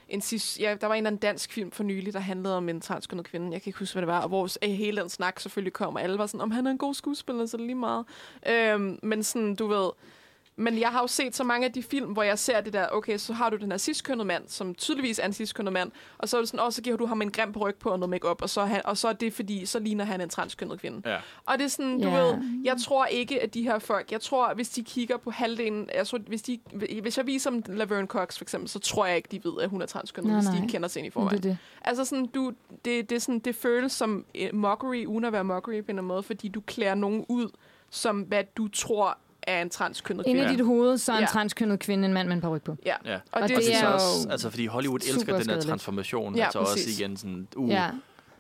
en 0.10 0.22
sidst, 0.22 0.60
ja, 0.60 0.76
der 0.82 0.88
var 0.88 0.94
en 0.94 0.98
eller 0.98 1.10
anden 1.10 1.20
dansk 1.20 1.52
film 1.52 1.72
for 1.72 1.84
nylig, 1.84 2.14
der 2.14 2.20
handlede 2.20 2.58
om 2.58 2.70
en 2.70 2.82
transkønnet 2.82 3.26
kvinde. 3.26 3.52
Jeg 3.52 3.62
kan 3.62 3.70
ikke 3.70 3.80
huske, 3.80 3.94
hvad 3.94 4.02
det 4.02 4.08
var. 4.08 4.22
Og 4.22 4.28
hvor 4.28 4.50
øh, 4.64 4.70
hele 4.70 5.02
den 5.02 5.10
snak 5.10 5.40
selvfølgelig 5.40 5.74
kom, 5.74 5.96
og 5.96 6.02
alle 6.02 6.18
var 6.18 6.26
sådan, 6.26 6.42
om 6.42 6.52
han 6.52 6.68
er 6.68 6.72
en 6.72 6.78
god 6.78 6.94
skuespiller, 6.94 7.46
så 7.46 7.58
det 7.58 7.66
lige 7.66 7.76
meget. 7.76 8.06
Øhm, 8.50 9.00
men 9.04 9.24
sådan, 9.24 9.56
du 9.56 9.68
ved... 9.68 9.90
Men 10.58 10.80
jeg 10.80 10.90
har 10.90 11.02
jo 11.02 11.08
set 11.08 11.36
så 11.36 11.44
mange 11.44 11.66
af 11.68 11.74
de 11.74 11.84
film, 11.84 12.12
hvor 12.14 12.24
jeg 12.24 12.40
ser 12.40 12.62
det 12.62 12.74
der, 12.74 12.88
okay, 12.92 13.18
så 13.18 13.34
har 13.34 13.50
du 13.50 13.58
den 13.58 13.72
her 13.72 13.78
ciskønnede 13.78 14.28
mand, 14.28 14.44
som 14.48 14.76
tydeligvis 14.76 15.20
er 15.20 15.26
en 15.26 15.34
ciskønnet 15.34 15.74
mand, 15.74 15.92
og 16.18 16.30
så 16.30 16.38
er 16.38 16.42
det 16.42 16.50
sådan, 16.50 16.66
åh, 16.66 16.72
så 16.72 16.82
giver 16.82 16.98
du 16.98 17.06
ham 17.06 17.22
en 17.22 17.32
grim 17.32 17.54
på 17.54 17.60
ryg 17.60 17.76
på 17.76 17.90
og 17.90 18.00
noget 18.00 18.10
makeup, 18.10 18.42
og 18.42 18.50
så, 18.50 18.62
er 18.62 18.66
han, 18.66 18.82
og 18.86 18.98
så 18.98 19.08
er 19.08 19.14
det 19.14 19.34
fordi, 19.34 19.66
så 19.66 19.80
ligner 19.80 20.06
han 20.06 20.22
en 20.22 20.30
transkønnet 20.30 20.80
kvinde. 20.80 21.10
Ja. 21.10 21.18
Og 21.46 21.58
det 21.58 21.64
er 21.64 21.68
sådan, 21.68 22.02
du 22.02 22.08
Ja. 22.10 22.18
ved, 22.22 22.38
jeg 22.64 22.76
tror 22.86 23.06
ikke, 23.06 23.42
at 23.44 23.54
de 23.54 23.64
her 23.64 23.80
folk, 23.80 24.12
jeg 24.12 24.22
tror, 24.22 24.54
hvis 24.54 24.70
de 24.70 24.84
kigger 24.84 25.18
på 25.18 25.32
halvdelen, 25.32 25.90
jeg 25.96 26.08
tror, 26.08 26.20
hvis, 26.28 26.42
de, 26.42 26.60
hvis 27.02 27.18
jeg 27.18 27.28
viser 27.28 27.50
dem 27.50 27.64
Laverne 27.68 28.08
Cox 28.08 28.38
for 28.38 28.44
eksempel, 28.44 28.70
så 28.70 28.80
tror 28.80 29.06
jeg 29.06 29.16
ikke, 29.16 29.30
de 29.32 29.44
ved, 29.44 29.62
at 29.62 29.70
hun 29.70 29.82
er 29.82 29.86
transkønnet, 29.86 30.32
Nej, 30.32 30.42
hvis 30.42 30.50
de 30.50 30.56
ikke 30.58 30.72
kender 30.72 30.88
sig 30.88 31.00
ind 31.00 31.08
i 31.08 31.10
forvejen. 31.10 31.36
det, 31.38 31.44
det. 31.44 31.58
Altså 31.82 32.06
sådan, 32.06 32.26
du, 32.26 32.54
det, 32.86 33.10
det, 33.10 33.16
er 33.16 33.20
sådan, 33.20 33.40
det 33.40 33.56
føles 33.56 33.92
som 33.92 34.26
eh, 34.36 34.56
mockery, 34.56 35.06
uden 35.06 35.26
at 35.26 35.34
være 35.34 35.44
mockery 35.44 35.72
på 35.72 35.76
en 35.76 35.80
eller 35.80 35.90
anden 35.92 36.08
måde, 36.08 36.24
fordi 36.24 36.48
du 36.48 36.62
klæder 36.62 36.96
nogen 36.96 37.26
ud, 37.30 37.50
som 37.90 38.22
hvad 38.22 38.44
du 38.58 38.68
tror 38.68 39.18
er 39.48 39.62
en 39.62 39.70
transkønnet 39.70 40.24
Inde 40.28 40.40
kvinde. 40.42 40.54
i 40.54 40.58
dit 40.58 40.66
hoved, 40.66 40.98
så 40.98 41.12
er 41.12 41.16
en 41.16 41.22
Ja. 41.22 41.28
transkønnet 41.28 41.80
kvinde 41.80 42.06
en 42.08 42.14
mand 42.14 42.28
med 42.28 42.36
en 42.36 42.42
peruk 42.42 42.62
på. 42.62 42.76
Ja. 42.86 42.94
Ja. 43.06 43.16
Og, 43.16 43.22
Og 43.32 43.42
det, 43.42 43.50
det 43.50 43.58
Og 43.58 43.64
det 43.64 43.76
er 43.76 43.84
er 43.84 43.88
jo 43.88 43.94
også, 43.94 44.28
altså 44.30 44.50
fordi 44.50 44.66
Hollywood 44.66 45.00
elsker 45.00 45.20
den 45.26 45.36
der 45.36 45.42
skadeligt. 45.44 45.68
transformation. 45.68 46.36
Ja, 46.36 46.44
altså 46.44 46.60
også 46.60 46.74
præcis. 46.74 47.00
igen 47.00 47.18
sådan, 47.18 47.48
uh, 47.56 47.70
Ja. 47.70 47.90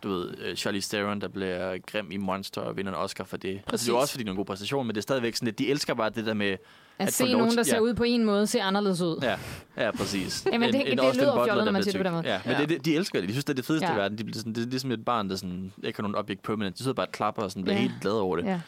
du 0.03 0.09
ved, 0.09 0.27
uh, 0.27 0.55
Charlie 0.55 0.81
Theron, 0.81 1.21
der 1.21 1.27
bliver 1.27 1.77
grim 1.91 2.11
i 2.11 2.17
Monster 2.17 2.61
og 2.61 2.77
vinder 2.77 2.91
en 2.91 2.97
Oscar 2.97 3.23
for 3.23 3.37
det. 3.37 3.49
Altså, 3.49 3.65
Præcis. 3.69 3.85
det 3.85 3.91
er 3.91 3.95
jo 3.95 3.99
også 4.01 4.11
fordi, 4.13 4.23
det 4.23 4.27
er 4.29 4.31
en 4.31 4.37
god 4.37 4.45
præstation, 4.45 4.85
men 4.87 4.95
det 4.95 4.97
er 4.97 5.01
stadigvæk 5.03 5.35
sådan, 5.35 5.47
at 5.47 5.59
de 5.59 5.69
elsker 5.69 5.93
bare 5.93 6.09
det 6.09 6.25
der 6.25 6.33
med... 6.33 6.57
At, 6.99 7.07
At 7.07 7.13
se 7.13 7.31
nogen, 7.31 7.57
der 7.57 7.63
ser 7.63 7.75
ja. 7.75 7.81
ud 7.81 7.93
på 7.93 8.03
en 8.03 8.25
måde, 8.25 8.47
ser 8.47 8.63
anderledes 8.63 9.01
ud. 9.01 9.19
Ja, 9.23 9.35
ja 9.77 9.91
præcis. 9.91 10.47
Jamen, 10.51 10.73
det- 10.73 10.85
det 10.85 10.99
Austin 10.99 11.21
lyder 11.21 11.31
Butler, 11.33 11.45
fjollet, 11.45 11.65
når 11.65 11.71
man 11.71 11.83
siger 11.83 11.91
det 11.91 11.99
på 11.99 12.03
den 12.03 12.11
måde. 12.13 12.27
Ja, 12.33 12.39
men 12.45 12.53
Ja. 12.53 12.61
Det, 12.61 12.69
det, 12.69 12.85
de 12.85 12.95
elsker 12.95 13.19
det. 13.19 13.29
De 13.29 13.33
synes, 13.33 13.45
det 13.45 13.53
er 13.53 13.55
det 13.55 13.65
fedeste 13.65 13.87
Ja. 13.87 13.93
i 13.93 13.97
verden. 13.97 14.17
De 14.17 14.23
bliver 14.23 14.37
sådan, 14.37 14.51
det, 14.53 14.57
det 14.61 14.65
er 14.65 14.69
ligesom 14.69 14.91
et 14.91 15.05
barn, 15.05 15.29
der 15.29 15.35
sådan, 15.35 15.71
ikke 15.83 15.97
har 15.97 16.01
nogen 16.03 16.15
objekt 16.15 16.43
permanent. 16.43 16.77
De 16.77 16.83
sidder 16.83 16.93
bare 16.95 17.05
og 17.07 17.11
klapper 17.11 17.41
og 17.43 17.51
sådan, 17.51 17.63
bliver 17.63 17.75
Ja. 17.75 17.81
helt 17.81 17.93
glad 18.01 18.11
over 18.13 18.35
det. 18.37 18.45
Ja. 18.45 18.59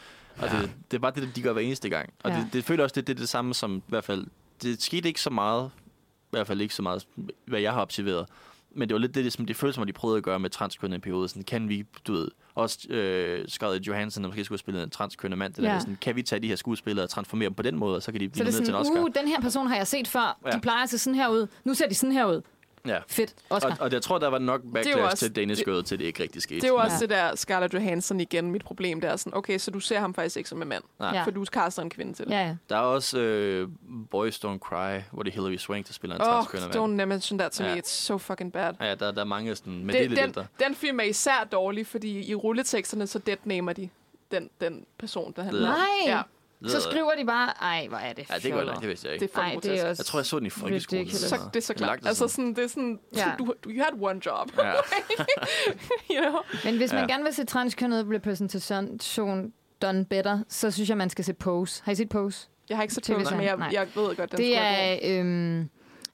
Og 0.42 0.48
det, 0.50 0.70
det 0.90 0.96
er 0.96 1.00
bare 1.00 1.12
det, 1.16 1.36
de 1.36 1.42
gør 1.42 1.52
hver 1.52 1.62
eneste 1.62 1.88
gang. 1.88 2.10
Og 2.24 2.30
Ja. 2.30 2.36
det, 2.36 2.48
det 2.52 2.64
føler 2.64 2.82
også, 2.82 2.94
det, 2.94 3.06
det 3.06 3.14
er 3.14 3.18
det 3.18 3.28
samme 3.28 3.54
som 3.54 3.76
i 3.76 3.82
hvert 3.88 4.04
fald... 4.04 4.26
Det 4.62 4.82
skete 4.82 5.08
ikke 5.08 5.20
så 5.20 5.30
meget, 5.30 5.70
i 6.08 6.30
hvert 6.30 6.46
fald 6.46 6.60
ikke 6.60 6.74
så 6.74 6.82
meget, 6.82 7.06
hvad 7.46 7.60
jeg 7.60 7.72
har 7.72 7.82
observeret. 7.82 8.26
Men 8.74 8.88
det 8.88 8.94
var 8.94 8.98
lidt 8.98 9.14
det, 9.14 9.24
det, 9.24 9.32
som 9.32 9.46
de 9.46 9.54
følte 9.54 9.74
som, 9.74 9.82
at 9.82 9.88
de 9.88 9.92
prøvede 9.92 10.16
at 10.18 10.22
gøre 10.24 10.38
med 10.40 10.50
transkønnet 10.50 10.94
i 10.94 10.96
en 10.96 11.00
periode. 11.00 11.28
Sådan, 11.28 11.42
kan 11.42 11.68
vi, 11.68 11.84
du 12.06 12.12
ved, 12.12 12.28
også 12.54 12.88
øh, 12.90 13.48
Scarlett 13.48 13.86
Johansson, 13.86 14.22
der 14.24 14.28
måske 14.28 14.44
skulle 14.44 14.56
have 14.56 14.58
spillet 14.58 14.82
en 14.82 14.90
transkønnet 14.90 15.38
mand, 15.38 15.54
det 15.54 15.62
Ja. 15.62 15.68
der, 15.68 15.78
sådan, 15.78 15.98
kan 16.00 16.16
vi 16.16 16.22
tage 16.22 16.40
de 16.42 16.48
her 16.48 16.56
skuespillere 16.56 17.04
og 17.04 17.10
transformere 17.10 17.46
dem 17.48 17.54
på 17.54 17.62
den 17.62 17.76
måde, 17.78 17.96
og 17.96 18.02
så 18.02 18.12
kan 18.12 18.20
de 18.20 18.26
Så 18.26 18.30
blive 18.32 18.46
det 18.46 18.54
er 18.54 18.58
ned 18.58 18.66
til 18.66 18.74
en 18.74 18.84
sådan, 18.84 18.98
Oscar. 18.98 19.02
uh, 19.04 19.22
den 19.22 19.28
her 19.28 19.40
person 19.40 19.66
har 19.66 19.76
jeg 19.76 19.86
set 19.86 20.08
før. 20.08 20.38
Ja. 20.46 20.50
De 20.50 20.60
plejer 20.60 20.82
at 20.82 20.90
se 20.90 20.98
sådan 20.98 21.14
her 21.14 21.28
ud. 21.28 21.46
Nu 21.64 21.74
ser 21.74 21.88
de 21.88 21.94
sådan 21.94 22.12
her 22.12 22.24
ud. 22.24 22.42
Ja. 22.86 22.98
Fedt. 23.08 23.34
Oscar. 23.50 23.70
Og, 23.70 23.76
og 23.80 23.92
jeg 23.92 24.02
tror, 24.02 24.18
der 24.18 24.28
var 24.28 24.38
nok 24.38 24.60
backlash 24.74 24.98
også- 24.98 25.04
også, 25.10 25.24
til 25.24 25.36
Danish 25.36 25.58
det- 25.58 25.66
Girl, 25.74 25.84
til 25.84 25.98
det 25.98 26.04
ikke 26.04 26.22
rigtig 26.22 26.42
skete. 26.42 26.56
det 26.60 26.64
er 26.64 26.68
jo 26.68 26.76
også 26.76 26.94
Ja. 26.96 27.00
det 27.00 27.10
der 27.10 27.36
Scarlett 27.36 27.74
Johansson 27.74 28.20
igen, 28.20 28.50
mit 28.50 28.64
problem, 28.64 29.00
der 29.00 29.08
er 29.10 29.16
sådan, 29.16 29.36
okay, 29.36 29.58
så 29.58 29.70
du 29.70 29.80
ser 29.80 29.98
ham 30.00 30.14
faktisk 30.14 30.36
ikke 30.36 30.48
som 30.48 30.62
en 30.62 30.68
mand, 30.68 30.84
Nej. 30.98 31.10
Ja. 31.14 31.22
for 31.22 31.30
du 31.30 31.44
kaster 31.44 31.82
en 31.82 31.90
kvinde 31.90 32.12
til 32.12 32.24
det. 32.24 32.32
Ja, 32.32 32.40
ja. 32.46 32.56
Der 32.68 32.76
er 32.76 32.80
også 32.80 33.18
øh, 33.18 33.68
Boys 34.10 34.36
Don't 34.44 34.58
Cry, 34.58 35.00
hvor 35.12 35.22
det 35.22 35.30
er 35.30 35.34
Hilary 35.34 35.56
Swank, 35.56 35.86
der 35.86 35.92
spiller 35.92 36.16
en 36.16 36.22
Oh, 36.22 36.26
transkønnet 36.28 36.74
mand. 36.74 37.00
don't 37.02 37.04
mention 37.04 37.38
that 37.38 37.52
to 37.52 37.64
Ja. 37.64 37.74
me, 37.74 37.80
it's 37.80 37.88
so 37.90 38.18
fucking 38.18 38.52
bad. 38.52 38.72
Ja, 38.80 38.94
der, 38.94 39.10
der 39.12 39.20
er 39.20 39.24
mange 39.24 39.56
sådan, 39.56 39.72
men 39.72 39.86
det, 39.86 39.94
det 39.94 39.98
er 39.98 40.02
det, 40.02 40.10
lidt 40.10 40.20
den, 40.20 40.28
ældre. 40.28 40.46
den 40.66 40.74
film 40.74 41.00
er 41.00 41.04
især 41.04 41.48
dårlig, 41.52 41.86
fordi 41.86 42.30
i 42.30 42.34
rulleteksterne, 42.34 43.06
så 43.06 43.18
deadnamer 43.18 43.72
de 43.72 43.88
den, 44.32 44.50
den 44.60 44.84
person, 44.98 45.32
der 45.36 45.42
handler 45.42 45.68
om. 45.68 45.74
Nej. 45.78 45.86
Ja, 46.16 46.20
Så 46.66 46.80
skriver 46.80 47.10
de 47.18 47.26
bare, 47.26 47.48
ej, 47.62 47.86
hvor 47.88 47.98
er 47.98 48.12
det 48.12 48.26
Ja, 48.30 48.34
det 48.38 48.52
går 48.52 48.62
langt, 48.62 48.80
det 48.80 48.88
vidste 48.88 49.08
jeg 49.08 49.14
det 49.20 49.22
ikke. 49.22 49.34
er 49.38 49.40
Ej, 49.42 49.56
det 49.62 49.80
er 49.80 49.88
også... 49.88 50.00
Jeg 50.00 50.06
tror, 50.06 50.18
jeg 50.18 50.26
så 50.26 50.38
den 50.38 50.46
i 50.46 50.50
folkeskolen. 50.50 51.00
ridiculous. 51.04 51.28
Så, 51.30 51.36
det 51.54 51.56
er 51.56 51.64
så 51.64 51.72
Det 51.72 51.78
klart. 51.82 52.00
det 52.00 52.06
Altså 52.08 52.28
sådan. 52.28 52.54
det 52.54 52.64
er 52.64 52.68
sådan, 52.68 52.98
Ja. 53.16 53.32
du, 53.38 53.54
du, 53.64 53.70
you 53.70 53.82
had 53.84 53.92
one 54.00 54.20
job, 54.26 54.50
Ja. 54.58 54.72
you 56.14 56.20
know? 56.30 56.40
Men 56.64 56.76
hvis 56.76 56.92
man 56.92 57.00
Ja. 57.08 57.12
gerne 57.14 57.24
vil 57.24 57.34
se 57.34 57.44
transkønnet 57.44 58.06
repræsentation 58.14 59.52
done 59.82 60.04
better, 60.04 60.40
så 60.48 60.70
synes 60.70 60.88
jeg, 60.88 60.96
man 60.98 61.10
skal 61.10 61.24
se 61.24 61.32
Pose. 61.32 61.82
Har 61.84 61.92
I 61.92 61.94
set 61.94 62.08
Pose? 62.08 62.48
Jeg 62.68 62.76
har 62.76 62.82
ikke 62.82 62.94
så 62.94 63.00
TV-serien. 63.00 63.24
tøvs, 63.26 63.36
men 63.36 63.46
jeg, 63.46 63.56
Nej. 63.56 63.68
jeg 63.72 63.86
ved 63.94 64.16
godt, 64.16 64.18
den 64.18 64.24
det 64.24 64.30
skulle 64.30 64.50
være 64.50 65.02
er, 65.02 65.20
øhm, 65.20 65.68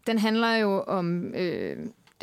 den 0.07 0.19
handler 0.19 0.57
jo 0.57 0.83
om, 0.87 1.35
øh, 1.35 1.77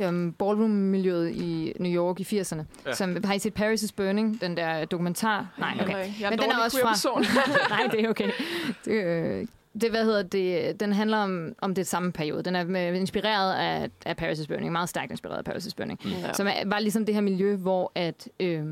om 0.08 0.34
ballroom-miljøet 0.40 1.30
i 1.32 1.74
New 1.80 1.92
York 1.92 2.20
i 2.20 2.40
80'erne. 2.40 2.62
Ja. 2.86 2.94
Som, 2.94 3.18
har 3.24 3.34
I 3.34 3.40
set 3.40 3.54
Paris 3.54 3.84
is 3.84 3.92
Burning, 3.92 4.42
den 4.42 4.58
der 4.58 4.86
dokumentar? 4.86 5.48
Nej, 5.60 5.78
okay. 5.82 5.94
Jeg 5.94 5.98
er 6.00 6.06
en 6.06 6.30
Men 6.30 6.40
den 6.40 6.52
er 6.52 6.64
også 6.64 6.78
queer 6.78 6.86
fra- 6.86 6.92
person. 6.94 7.26
Nej, 7.70 7.88
det 7.92 8.06
er 8.06 8.10
okay. 8.10 8.30
Det, 8.86 8.92
øh, 8.92 9.48
det, 9.82 9.90
hvad 9.90 10.06
hedder 10.06 10.24
det, 10.24 10.80
den 10.80 10.94
handler 10.94 11.18
om, 11.18 11.54
om 11.62 11.76
det 11.76 11.88
samme 11.88 12.12
periode. 12.12 12.44
Den 12.44 12.56
er 12.56 12.64
med, 12.64 12.94
inspireret 12.96 13.54
af, 13.54 13.90
af 14.06 14.16
Paris' 14.22 14.48
Burning, 14.48 14.72
meget 14.72 14.90
stærkt 14.90 15.12
inspireret 15.12 15.48
af 15.48 15.54
Paris' 15.54 15.72
Burning. 15.78 16.00
Mm. 16.04 16.12
Ja. 16.12 16.34
Som 16.34 16.48
er, 16.48 16.52
var 16.66 16.80
ligesom 16.80 17.06
det 17.06 17.16
her 17.16 17.22
miljø, 17.22 17.56
hvor 17.56 17.92
at 17.96 18.28
øh, 18.40 18.64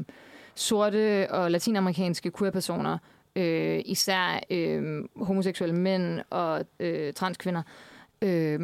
sorte 0.55 1.27
og 1.31 1.51
latinamerikanske 1.51 2.31
queer-personer, 2.39 2.97
øh, 3.35 3.81
især 3.85 4.39
øh, 4.49 5.03
homoseksuelle 5.15 5.75
mænd 5.75 6.19
og 6.29 6.65
øh, 6.79 7.13
transkvinder, 7.13 7.61
øh, 7.61 7.88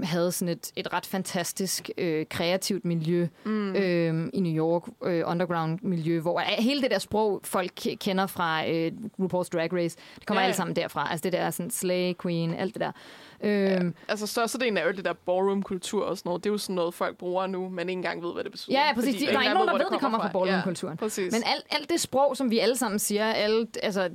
havde 0.04 0.32
sådan 0.32 0.52
et, 0.52 0.72
et 0.76 0.94
ret 0.94 1.06
fantastisk 1.06 1.90
øh, 1.98 2.26
kreativt 2.30 2.86
miljø 2.86 3.28
mm. 3.44 3.76
øh, 3.76 4.30
i 4.34 4.40
New 4.40 4.54
York, 4.66 4.84
øh, 5.04 5.24
underground 5.26 5.80
miljø, 5.82 6.20
hvor 6.20 6.40
hele 6.40 6.82
det 6.82 6.92
der 6.92 7.00
sprog, 7.00 7.42
folk 7.44 7.72
ke- 7.82 7.96
kender 7.96 8.28
fra 8.28 8.70
øh, 8.70 8.92
RuPaul's 9.20 9.50
Drag 9.54 9.74
Race, 9.74 9.98
det 10.16 10.26
kommer 10.26 10.42
ja. 10.42 10.48
alt 10.48 10.56
sammen 10.56 10.76
derfra. 10.76 11.08
Altså 11.12 11.24
det 11.24 11.34
der 11.34 11.50
sådan 11.50 11.70
Slay 11.72 12.14
Queen, 12.22 12.54
alt 12.54 12.74
det 12.74 12.82
der. 12.82 12.92
Øh, 13.46 13.52
ja. 13.52 13.80
Altså, 14.08 14.28
størstedelen 14.28 14.78
er 14.78 14.86
jo 14.86 14.92
det 14.92 15.06
der 15.06 15.14
ballroom-kultur 15.14 16.06
og 16.06 16.18
sådan 16.18 16.30
noget. 16.30 16.44
Det 16.44 16.50
er 16.50 16.54
jo 16.54 16.58
sådan 16.58 16.76
noget, 16.76 16.94
folk 16.94 17.18
bruger 17.18 17.48
nu, 17.48 17.70
men 17.70 17.90
ikke 17.90 17.98
engang 18.00 18.24
ved, 18.24 18.34
hvad 18.34 18.44
det 18.44 18.52
betyder. 18.52 18.80
Ja, 18.80 18.88
ja, 18.88 18.94
præcis. 18.94 19.14
Fordi 19.16 19.26
De, 19.26 19.32
der 19.32 19.38
er 19.38 19.42
ingen 19.42 19.52
ikke 19.52 19.54
nogen, 19.66 19.68
der 19.80 19.86
ved, 19.86 19.92
det 19.92 20.00
kommer 20.00 20.20
fra 20.20 20.28
ballroom-kulturen. 20.28 20.94
Ja, 21.02 21.06
præcis. 21.06 21.32
Men 21.34 21.44
alt, 21.46 21.66
alt 21.70 21.90
det 21.90 22.02
sprog, 22.02 22.38
som 22.38 22.52
vi 22.52 22.60
alle 22.60 22.76
sammen 22.78 23.00
siger, 23.00 23.26
alle, 23.26 23.68
altså, 23.84 24.10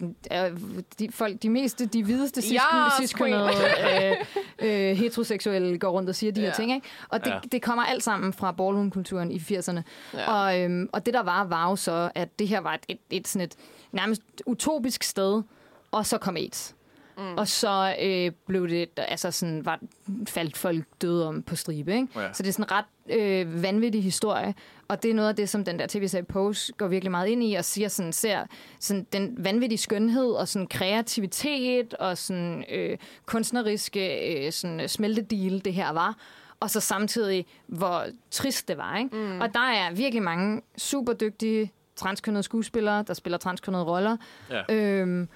de, 0.99 1.09
folk, 1.13 1.43
de 1.43 1.49
meste, 1.51 1.87
de 1.87 2.03
hvideste, 2.05 2.41
Yes, 2.41 2.61
ciskønnede, 3.01 3.43
øh, 3.95 4.91
øh, 4.91 4.97
heteroseksuelle 4.97 5.79
går 5.79 5.91
rundt 5.91 6.09
og 6.09 6.15
siger 6.15 6.33
de 6.33 6.41
Ja. 6.41 6.47
her 6.47 6.55
ting, 6.55 6.73
ikke? 6.75 6.87
Og 7.09 7.21
det, 7.21 7.31
Ja. 7.31 7.35
ja. 7.35 7.41
det 7.53 7.63
kommer 7.63 7.85
alt 7.85 8.03
sammen 8.03 8.33
fra 8.33 8.53
ballroom-kulturen 8.53 9.31
i 9.31 9.39
80'erne. 9.39 9.81
Ja. 10.15 10.33
Og, 10.33 10.61
øhm, 10.61 10.89
og 10.93 11.07
det 11.07 11.15
der 11.15 11.23
var, 11.23 11.45
var 11.45 11.71
jo 11.71 11.77
så, 11.77 12.11
at 12.15 12.39
det 12.39 12.49
her 12.49 12.61
var 12.61 12.75
et, 12.75 12.85
et, 12.89 12.99
et, 13.11 13.29
sådan 13.29 13.45
et 13.47 13.55
nærmest 13.93 14.23
utopisk 14.47 15.03
sted, 15.03 15.43
og 15.91 16.07
så 16.07 16.19
kom 16.19 16.37
AIDS. 16.37 16.75
Mm. 17.21 17.39
Og 17.39 17.49
så 17.49 17.97
øh, 18.03 18.33
blev 18.47 18.69
det, 18.69 18.89
altså 18.97 19.31
sådan, 19.31 19.65
var, 19.65 19.81
faldt 20.29 20.57
folk 20.57 20.85
døde 21.03 21.29
om 21.29 21.43
på 21.43 21.57
stribe, 21.57 21.95
ikke? 21.95 22.09
Ja. 22.17 22.33
Så 22.33 22.43
det 22.43 22.49
er 22.49 22.53
sådan 22.53 22.65
en 22.65 22.73
ret 22.73 23.21
øh, 23.21 23.63
vanvittig 23.63 24.03
historie, 24.03 24.55
og 24.89 25.03
det 25.03 25.11
er 25.11 25.15
noget 25.15 25.29
af 25.29 25.37
det, 25.37 25.49
som 25.49 25.65
den 25.65 25.79
der 25.79 25.87
tv-serie 25.87 26.25
Pose 26.25 26.73
går 26.73 26.87
virkelig 26.87 27.11
meget 27.11 27.29
ind 27.29 27.45
i, 27.45 27.55
og 27.55 27.65
siger 27.65 27.89
sådan, 27.89 28.13
ser 28.13 28.47
sådan 28.81 29.07
den 29.13 29.35
vanvittige 29.39 29.79
skønhed, 29.79 30.31
og 30.31 30.49
sådan 30.49 30.67
kreativitet, 30.67 31.95
og 31.95 32.19
sådan 32.19 32.65
øh, 32.71 32.99
kunstneriske 33.27 34.35
øh, 34.47 34.53
sådan 34.53 34.89
smeltedeal, 34.89 35.65
det 35.65 35.75
her 35.75 35.93
var. 35.93 36.17
Og 36.61 36.71
så 36.71 36.81
samtidig, 36.81 37.47
hvor 37.67 38.05
trist 38.31 38.69
det 38.69 38.77
var, 38.77 38.97
ikke? 38.97 39.17
Mm. 39.17 39.41
Og 39.41 39.55
der 39.55 39.61
er 39.61 39.93
virkelig 39.93 40.23
mange 40.23 40.63
super 40.77 41.13
dygtige 41.13 41.73
transkønnede 41.97 42.43
skuespillere, 42.43 43.03
der 43.03 43.15
spiller 43.15 43.39
transkønnede 43.39 43.85
roller. 43.85 44.17
Ja. 44.51 44.75
Øhm, 44.75 45.29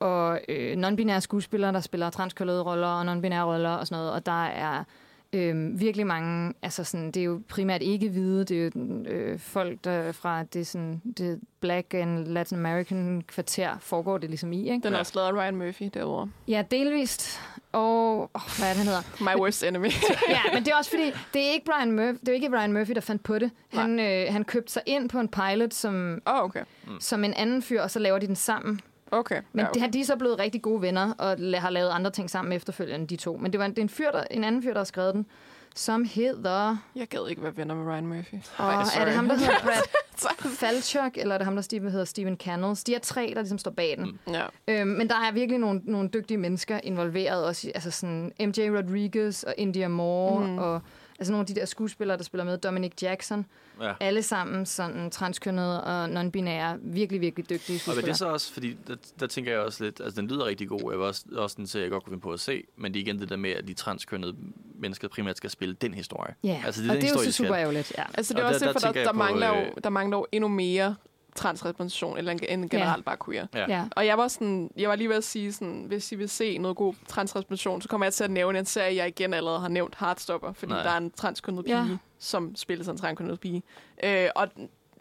og 0.00 0.40
øh, 0.48 0.76
non-binære 0.76 1.20
skuespillere, 1.20 1.72
der 1.72 1.80
spiller 1.80 2.10
transkønnede 2.10 2.62
roller 2.62 2.86
og 2.86 3.02
non-binære 3.02 3.44
roller 3.44 3.70
og 3.70 3.86
sådan 3.86 4.02
noget. 4.02 4.12
Og 4.12 4.26
der 4.26 4.44
er 4.44 4.84
øh, 5.32 5.80
virkelig 5.80 6.06
mange, 6.06 6.54
altså 6.62 6.84
sådan, 6.84 7.10
det 7.10 7.20
er 7.20 7.24
jo 7.24 7.42
primært 7.48 7.82
ikke 7.82 8.08
hvide, 8.08 8.44
det 8.44 8.58
er 8.58 8.70
jo 8.76 9.04
øh, 9.08 9.38
folk 9.38 9.84
der 9.84 10.12
fra 10.12 10.42
det, 10.42 10.66
sådan, 10.66 11.02
det 11.18 11.40
Black 11.60 11.94
and 11.94 12.26
Latin 12.26 12.58
American 12.58 13.22
kvarter 13.26 13.78
foregår 13.80 14.18
det 14.18 14.30
ligesom 14.30 14.52
i, 14.52 14.70
ikke? 14.70 14.86
Den 14.86 14.94
er 14.94 14.98
også 14.98 15.12
lavet 15.14 15.28
af 15.28 15.32
Ryan 15.32 15.56
Murphy 15.56 15.90
derovre. 15.94 16.30
Ja, 16.48 16.64
delvist. 16.70 17.40
Og, 17.72 18.18
oh, 18.34 18.40
hvad 18.58 18.68
er 18.68 18.72
det, 18.72 18.76
han 18.76 18.86
hedder? 18.86 19.02
My 19.36 19.40
worst 19.40 19.64
enemy. 19.64 19.88
ja, 20.28 20.40
men 20.54 20.64
det 20.64 20.72
er 20.72 20.76
også 20.76 20.90
fordi, 20.90 21.12
det 21.34 21.48
er 21.48 21.52
ikke 21.52 21.64
Brian 21.64 21.92
Murphy, 21.92 22.18
det 22.20 22.28
er 22.28 22.32
ikke 22.32 22.50
Brian 22.50 22.72
Murphy, 22.72 22.92
der 22.94 23.00
fandt 23.00 23.22
på 23.22 23.38
det. 23.38 23.50
Han, 23.68 24.00
øh, 24.00 24.26
han 24.32 24.44
købte 24.44 24.72
sig 24.72 24.82
ind 24.86 25.08
på 25.08 25.20
en 25.20 25.28
pilot 25.28 25.74
som, 25.74 26.22
oh, 26.26 26.44
okay. 26.44 26.64
som 27.00 27.24
en 27.24 27.34
anden 27.34 27.62
fyr, 27.62 27.82
og 27.82 27.90
så 27.90 27.98
laver 27.98 28.18
de 28.18 28.26
den 28.26 28.36
sammen. 28.36 28.80
Okay. 29.10 29.40
Men 29.52 29.64
ja, 29.64 29.70
okay. 29.70 29.80
det, 29.84 29.92
de 29.92 30.00
er 30.00 30.04
så 30.04 30.16
blevet 30.16 30.38
rigtig 30.38 30.62
gode 30.62 30.82
venner, 30.82 31.12
og 31.18 31.60
har 31.60 31.70
lavet 31.70 31.90
andre 31.90 32.10
ting 32.10 32.30
sammen 32.30 32.52
efterfølgende, 32.52 33.06
de 33.06 33.16
to. 33.16 33.36
Men 33.36 33.52
det 33.52 33.58
var 33.58 33.64
en, 33.64 33.70
det 33.70 33.78
er 33.78 33.82
en, 33.82 33.88
fyr, 33.88 34.10
der, 34.10 34.24
en 34.30 34.44
anden 34.44 34.62
fyr, 34.62 34.72
der 34.72 34.80
har 34.80 34.84
skrevet 34.84 35.14
den, 35.14 35.26
som 35.74 36.04
hedder... 36.04 36.76
Jeg 36.96 37.08
gad 37.08 37.28
ikke 37.28 37.42
være 37.42 37.56
venner 37.56 37.74
med 37.74 37.92
Ryan 37.92 38.06
Murphy. 38.06 38.34
Og 38.58 38.66
Ej, 38.66 38.84
er 38.98 39.04
det 39.04 39.14
ham, 39.14 39.28
der 39.28 39.34
hedder 39.34 39.60
Brad 39.64 40.50
Falchuk, 40.50 41.16
eller 41.16 41.34
er 41.34 41.38
det 41.38 41.44
ham, 41.44 41.54
der 41.54 41.62
Steve, 41.62 41.90
hedder 41.90 42.04
Steven 42.04 42.36
Cannells? 42.36 42.84
De 42.84 42.94
er 42.94 42.98
tre, 42.98 43.32
der 43.34 43.40
ligesom 43.40 43.58
står 43.58 43.70
bag 43.70 43.94
den. 43.98 44.18
Mm. 44.26 44.32
Ja. 44.32 44.46
Øhm, 44.68 44.88
men 44.88 45.08
der 45.08 45.14
er 45.14 45.32
virkelig 45.32 45.58
nogle, 45.58 45.80
nogle 45.84 46.08
dygtige 46.08 46.38
mennesker 46.38 46.80
involveret 46.82 47.44
også. 47.44 47.70
Altså 47.74 47.90
sådan 47.90 48.32
MJ 48.40 48.70
Rodriguez 48.76 49.42
og 49.42 49.54
India 49.58 49.88
Moore, 49.88 50.46
mm. 50.46 50.58
og 50.58 50.80
altså 51.20 51.32
nogle 51.32 51.40
af 51.42 51.46
de 51.46 51.54
der 51.54 51.64
skuespillere, 51.64 52.16
der 52.18 52.24
spiller 52.24 52.44
med, 52.44 52.58
Dominic 52.58 52.92
Jackson. 53.02 53.46
Ja. 53.82 53.92
Alle 54.00 54.22
sammen 54.22 54.66
sådan 54.66 55.10
transkønnede 55.10 55.84
og 55.84 56.04
non-binære, 56.04 56.78
virkelig, 56.82 57.20
virkelig 57.20 57.50
dygtige 57.50 57.74
Og 57.74 57.74
er 57.74 57.78
skuespillere. 57.78 58.06
det 58.08 58.16
så 58.16 58.28
også, 58.28 58.52
fordi 58.52 58.76
der, 58.86 58.96
der 59.20 59.26
tænker 59.26 59.52
jeg 59.52 59.60
også 59.60 59.84
lidt, 59.84 60.00
altså 60.04 60.20
den 60.20 60.28
lyder 60.30 60.44
rigtig 60.46 60.68
god, 60.68 60.90
jeg 60.90 61.00
var 61.00 61.06
også, 61.06 61.24
også 61.32 61.56
en 61.58 61.66
serie, 61.66 61.82
jeg 61.82 61.90
godt 61.90 62.04
kunne 62.04 62.10
finde 62.12 62.22
på 62.22 62.32
at 62.32 62.40
se, 62.40 62.64
men 62.76 62.94
det 62.94 63.00
er 63.00 63.04
igen 63.04 63.18
det 63.20 63.28
der 63.28 63.36
med, 63.36 63.50
at 63.50 63.68
de 63.68 63.74
transkønnede 63.74 64.36
mennesker 64.78 65.08
primært 65.08 65.36
skal 65.36 65.50
spille 65.50 65.74
den 65.74 65.94
historie. 65.94 66.34
Ja, 66.44 66.62
altså, 66.66 66.82
og 66.82 66.88
den 66.88 66.96
det 66.96 67.04
er 67.04 67.08
jo 67.08 67.12
historie, 67.12 67.24
så 67.24 67.28
de 67.28 67.32
skal. 67.32 67.46
super 67.46 67.56
ærgerligt. 67.58 67.92
Ja. 67.98 68.04
Altså, 68.14 68.34
det 68.34 68.40
er 68.40 68.44
Og 68.44 68.48
også 68.48 68.64
der- 68.64 68.72
det, 68.72 68.82
der 68.82 68.88
for 68.88 68.92
der, 68.92 69.04
der, 69.04 69.12
mangler 69.12 69.48
jo, 69.48 69.54
øh, 69.54 69.70
der 69.84 69.90
mangler 69.90 70.16
jo 70.18 70.26
endnu 70.32 70.48
mere 70.48 70.96
transrepræsentation, 71.40 72.18
eller 72.18 72.32
en, 72.32 72.40
en 72.48 72.68
generelt 72.68 73.04
bare 73.04 73.16
queer. 73.26 73.46
Ja. 73.54 73.64
Ja. 73.68 73.84
Og 73.96 74.06
jeg 74.06 74.18
var, 74.18 74.28
sådan, 74.28 74.70
jeg 74.76 74.88
var 74.88 74.96
lige 74.96 75.08
ved 75.08 75.16
at 75.16 75.24
sige, 75.24 75.52
sådan, 75.52 75.84
hvis 75.88 76.12
I 76.12 76.14
vil 76.14 76.28
se 76.28 76.58
noget 76.58 76.76
god 76.76 76.94
transrepræsentation, 77.08 77.82
så 77.82 77.88
kommer 77.88 78.06
jeg 78.06 78.12
til 78.14 78.24
at 78.24 78.30
nævne 78.30 78.58
en 78.58 78.64
serie, 78.64 78.96
jeg 78.96 79.08
igen 79.08 79.34
allerede 79.34 79.60
har 79.60 79.68
nævnt, 79.68 79.96
Heartstopper, 80.00 80.52
fordi 80.52 80.72
Nej. 80.72 80.82
der 80.82 80.90
er 80.90 80.96
en 80.96 81.10
transkønnet 81.10 81.64
pige, 81.64 81.76
Ja. 81.76 81.96
som 82.18 82.56
spiller 82.56 82.84
som 82.84 82.94
en 82.94 82.98
transkønnet 82.98 83.40
pige. 83.40 83.62
Øh, 84.04 84.28
og 84.36 84.48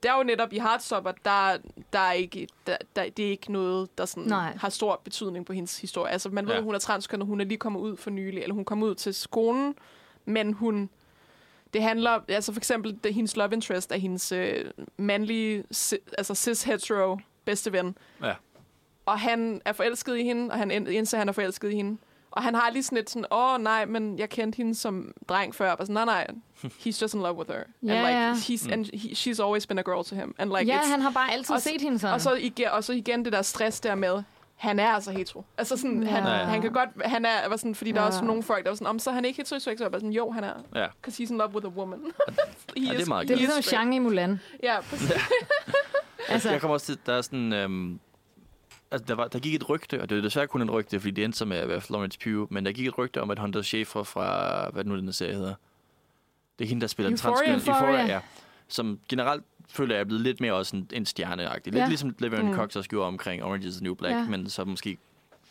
der 0.04 0.14
er 0.14 0.18
jo 0.18 0.24
netop 0.24 0.54
i 0.54 0.60
Heartstopper, 0.60 1.12
der, 1.26 1.58
der 1.94 2.00
er 2.00 2.12
ikke, 2.12 2.48
der, 2.68 2.78
der, 2.96 3.10
det 3.10 3.26
er 3.26 3.30
ikke 3.30 3.52
noget, 3.52 3.98
der 3.98 4.06
sådan 4.06 4.24
Nej. 4.24 4.58
har 4.58 4.70
stor 4.70 5.02
betydning 5.04 5.46
på 5.46 5.54
hendes 5.54 5.82
historie. 5.82 6.12
Altså, 6.12 6.30
man 6.30 6.46
ved, 6.46 6.54
Ja. 6.54 6.58
at 6.58 6.64
hun 6.64 6.76
er 6.76 6.80
transkønnet, 6.80 7.28
hun 7.28 7.42
er 7.42 7.46
lige 7.46 7.58
kommet 7.58 7.80
ud 7.80 7.98
for 7.98 8.10
nylig, 8.10 8.42
eller 8.42 8.54
hun 8.56 8.66
kom 8.66 8.84
ud 8.84 8.96
til 8.96 9.14
skolen, 9.14 9.76
men 10.26 10.54
hun... 10.54 10.90
Det 11.74 11.82
handler, 11.84 12.20
altså 12.28 12.54
for 12.54 12.60
eksempel, 12.60 13.00
det, 13.04 13.14
hendes 13.14 13.38
love 13.38 13.50
interest 13.54 13.92
er 13.92 13.96
hendes 13.98 14.32
øh, 14.32 14.66
mandlige, 14.98 15.64
si, 15.72 15.96
altså 16.18 16.34
cis-hetero 16.34 17.18
bedste 17.46 17.72
ven. 17.72 17.98
Ja. 18.24 18.34
Og 19.06 19.20
han 19.20 19.62
er 19.66 19.74
forelsket 19.74 20.18
i 20.18 20.24
hende, 20.24 20.52
og 20.52 20.58
han 20.58 20.72
ind- 20.72 20.88
indser, 20.88 21.18
at 21.18 21.20
han 21.20 21.30
er 21.30 21.34
forelsket 21.34 21.72
i 21.72 21.76
hende. 21.76 21.98
Og 22.32 22.44
han 22.44 22.56
har 22.56 22.70
lige 22.70 22.84
sådan 22.84 22.96
lidt 22.96 23.10
sådan, 23.10 23.26
åh 23.32 23.54
oh, 23.54 23.62
nej, 23.62 23.86
men 23.86 24.20
jeg 24.20 24.30
kendte 24.30 24.58
hende 24.58 24.76
som 24.76 25.14
dreng 25.30 25.56
før. 25.56 25.72
Og 25.72 25.88
sådan, 25.88 25.94
nej, 25.94 26.06
nej, 26.06 26.28
he's 26.64 27.02
just 27.02 27.14
in 27.14 27.22
love 27.22 27.34
with 27.38 27.52
her. 27.52 27.58
Ja, 27.84 27.94
and 27.94 28.08
like, 28.08 28.20
ja. 28.20 28.34
he's, 28.34 28.74
and 28.74 28.86
he, 29.00 29.10
she's 29.10 29.44
always 29.44 29.68
been 29.68 29.80
a 29.80 29.82
girl 29.82 30.04
to 30.06 30.16
him. 30.16 30.36
And 30.38 30.50
like, 30.58 30.72
ja, 30.74 30.80
it's, 30.80 30.90
han 30.90 31.02
har 31.02 31.12
bare 31.12 31.32
altid 31.32 31.56
og- 31.56 31.62
set 31.62 31.82
hende 31.82 32.00
sådan. 32.00 32.14
og, 32.14 32.22
så 32.22 32.34
igen, 32.34 32.68
og 32.72 32.84
så 32.84 32.94
igen 32.94 33.26
det 33.26 33.34
der 33.34 33.42
stress 33.42 33.80
der 33.80 33.96
med, 33.96 34.24
han 34.60 34.80
er 34.80 34.88
altså 34.90 35.12
hetero. 35.12 35.44
Altså 35.58 35.78
sådan, 35.78 36.04
Ja. 36.04 36.10
han, 36.10 36.24
han 36.48 36.62
kan 36.62 36.72
godt, 36.72 36.90
han 37.06 37.26
er, 37.26 37.50
var 37.50 37.58
sådan, 37.58 37.76
fordi 37.76 37.92
der 37.92 38.02
er 38.02 38.06
også 38.06 38.24
nogle 38.26 38.44
folk, 38.44 38.64
der 38.64 38.70
var 38.70 38.76
sådan, 38.76 38.88
om 38.88 39.00
så 39.00 39.10
er 39.10 39.14
han 39.14 39.26
ikke 39.26 39.38
heteroseksuel. 39.38 39.78
Jeg 39.86 39.92
var 39.92 39.98
sådan, 40.00 40.12
jo, 40.14 40.32
han 40.32 40.44
er. 40.44 40.54
Ja. 40.76 40.88
Because 41.02 41.24
he's 41.24 41.32
in 41.32 41.38
love 41.38 41.54
with 41.56 41.66
a 41.66 41.70
woman. 41.70 42.00
he 42.78 42.84
Ja, 42.86 42.94
det 42.94 43.02
er 43.02 43.06
meget 43.08 43.28
det 43.28 43.34
er 43.34 43.38
ligesom. 43.38 43.62
Shang 43.62 43.96
i 43.96 44.00
Mulan. 44.00 44.40
Ja, 44.64 44.82
præcis. 44.82 45.12
Altså, 46.30 46.52
Jeg 46.52 46.62
kommer 46.62 46.74
også 46.74 46.86
til, 46.86 46.98
der 47.06 47.14
er 47.14 47.22
sådan... 47.22 47.54
Øhm, 47.54 48.00
altså, 48.92 49.06
der, 49.08 49.16
var, 49.16 49.28
der 49.28 49.40
gik 49.40 49.56
et 49.56 49.70
rygte, 49.70 50.02
og 50.02 50.10
det 50.10 50.18
er 50.18 50.22
desværre 50.22 50.48
kun 50.48 50.62
et 50.62 50.72
rygte, 50.72 51.00
fordi 51.00 51.12
det 51.12 51.24
endte 51.24 51.38
så 51.40 51.46
med 51.46 51.58
at 51.58 51.68
være 51.70 51.82
Florence 51.82 52.20
Pugh, 52.24 52.54
men 52.54 52.66
der 52.66 52.72
gik 52.72 52.88
et 52.88 52.98
rygte 52.98 53.22
om, 53.22 53.32
at 53.32 53.40
Hunter 53.40 53.62
Schafer 53.62 54.04
fra, 54.04 54.30
hvad 54.70 54.80
er 54.80 54.84
det 54.84 54.86
nu 54.92 54.98
den 54.98 55.14
serie 55.14 55.34
hedder? 55.34 55.54
Det 56.60 56.66
er 56.66 56.70
hende, 56.70 56.82
der 56.82 56.88
spiller 56.88 57.12
Euphoria? 57.12 57.52
den 57.52 57.62
transkøn. 57.62 57.74
Euphoria. 57.76 58.06
ja. 58.06 58.20
Som 58.68 59.00
generelt 59.10 59.44
føler 59.72 59.96
jeg 59.96 60.00
er 60.00 60.06
blevet 60.06 60.24
lidt 60.24 60.42
mere 60.42 60.54
også 60.54 60.76
en, 60.76 60.88
en 60.94 61.06
stjerneagtig. 61.06 61.74
Lidt 61.74 61.82
Ja. 61.82 61.88
ligesom 61.88 62.16
Laverne 62.20 62.50
Mm. 62.50 62.56
Cox 62.56 62.76
også 62.76 62.90
gjorde 62.90 63.08
omkring 63.08 63.44
Orange 63.44 63.68
is 63.68 63.74
the 63.76 63.84
New 63.84 63.94
Black, 63.94 64.16
Ja. 64.16 64.24
men 64.26 64.50
så 64.50 64.66
måske... 64.66 64.98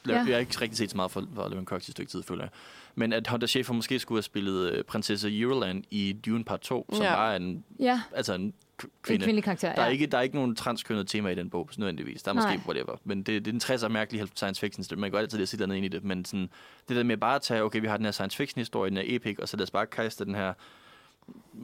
Ja. 0.09 0.13
Jeg 0.15 0.25
har 0.25 0.37
ikke 0.37 0.61
rigtig 0.61 0.79
set 0.79 0.91
så 0.91 0.97
meget 0.97 1.11
for, 1.11 1.25
for 1.35 1.49
Laverne 1.49 1.67
Cox 1.67 1.89
i 1.89 1.91
et 1.91 1.93
stykke 1.93 2.11
tid, 2.11 2.23
føler 2.23 2.43
jeg. 2.43 2.51
Men 2.95 3.13
at 3.13 3.27
Hunter 3.27 3.47
Schafer 3.47 3.75
måske 3.75 3.99
skulle 3.99 4.17
have 4.17 4.23
spillet 4.23 4.71
øh, 4.73 4.85
prinsesse 4.85 5.39
Euroland 5.41 5.85
i 5.91 6.13
Dune 6.27 6.45
Part 6.45 6.61
2, 6.61 6.87
som 6.93 7.03
Ja. 7.03 7.17
var 7.17 7.37
en, 7.37 7.65
ja, 7.81 8.01
altså 8.15 8.35
en 8.35 8.53
k- 8.83 8.85
en 8.85 8.91
kvinde. 9.03 9.25
kvindelig 9.25 9.45
karakter. 9.45 9.75
Der 9.75 9.83
er, 9.83 9.87
ja. 9.87 9.93
ikke, 9.93 10.07
der 10.07 10.19
er 10.19 10.23
ikke 10.23 10.35
nogen 10.35 10.57
transkønnet 10.57 11.07
tema 11.09 11.29
i 11.31 11.35
den 11.35 11.51
bog, 11.51 11.69
nødvendigvis. 11.79 12.23
Der 12.23 12.31
er 12.31 12.35
måske 12.35 12.49
Nej. 12.49 12.61
whatever. 12.67 12.97
Men 13.05 13.19
det, 13.23 13.45
det 13.45 13.51
er 13.51 13.75
en 13.75 13.77
60'er 13.79 13.89
mærkelig 13.89 14.29
science 14.35 14.61
fiction. 14.61 14.85
så 14.85 14.97
Man 14.97 15.03
kan 15.03 15.11
godt 15.11 15.23
altid 15.23 15.47
sætte 15.47 15.67
noget 15.67 15.77
ind 15.77 15.87
i 15.87 15.89
det. 15.89 16.05
Men 16.05 16.25
sådan, 16.25 16.51
det 16.89 16.97
der 16.97 17.03
med 17.03 17.17
bare 17.17 17.35
at 17.35 17.43
tage, 17.43 17.63
okay, 17.63 17.81
vi 17.81 17.87
har 17.87 17.97
den 17.97 18.05
her 18.07 18.13
science 18.13 18.37
fiction 18.37 18.61
historie, 18.61 18.91
den 18.91 18.97
her 18.97 19.05
epic, 19.07 19.37
og 19.39 19.49
så 19.49 19.57
lad 19.57 19.63
os 19.63 19.71
bare 19.71 19.87
kaste 19.87 20.25
den 20.25 20.35
her 20.35 20.53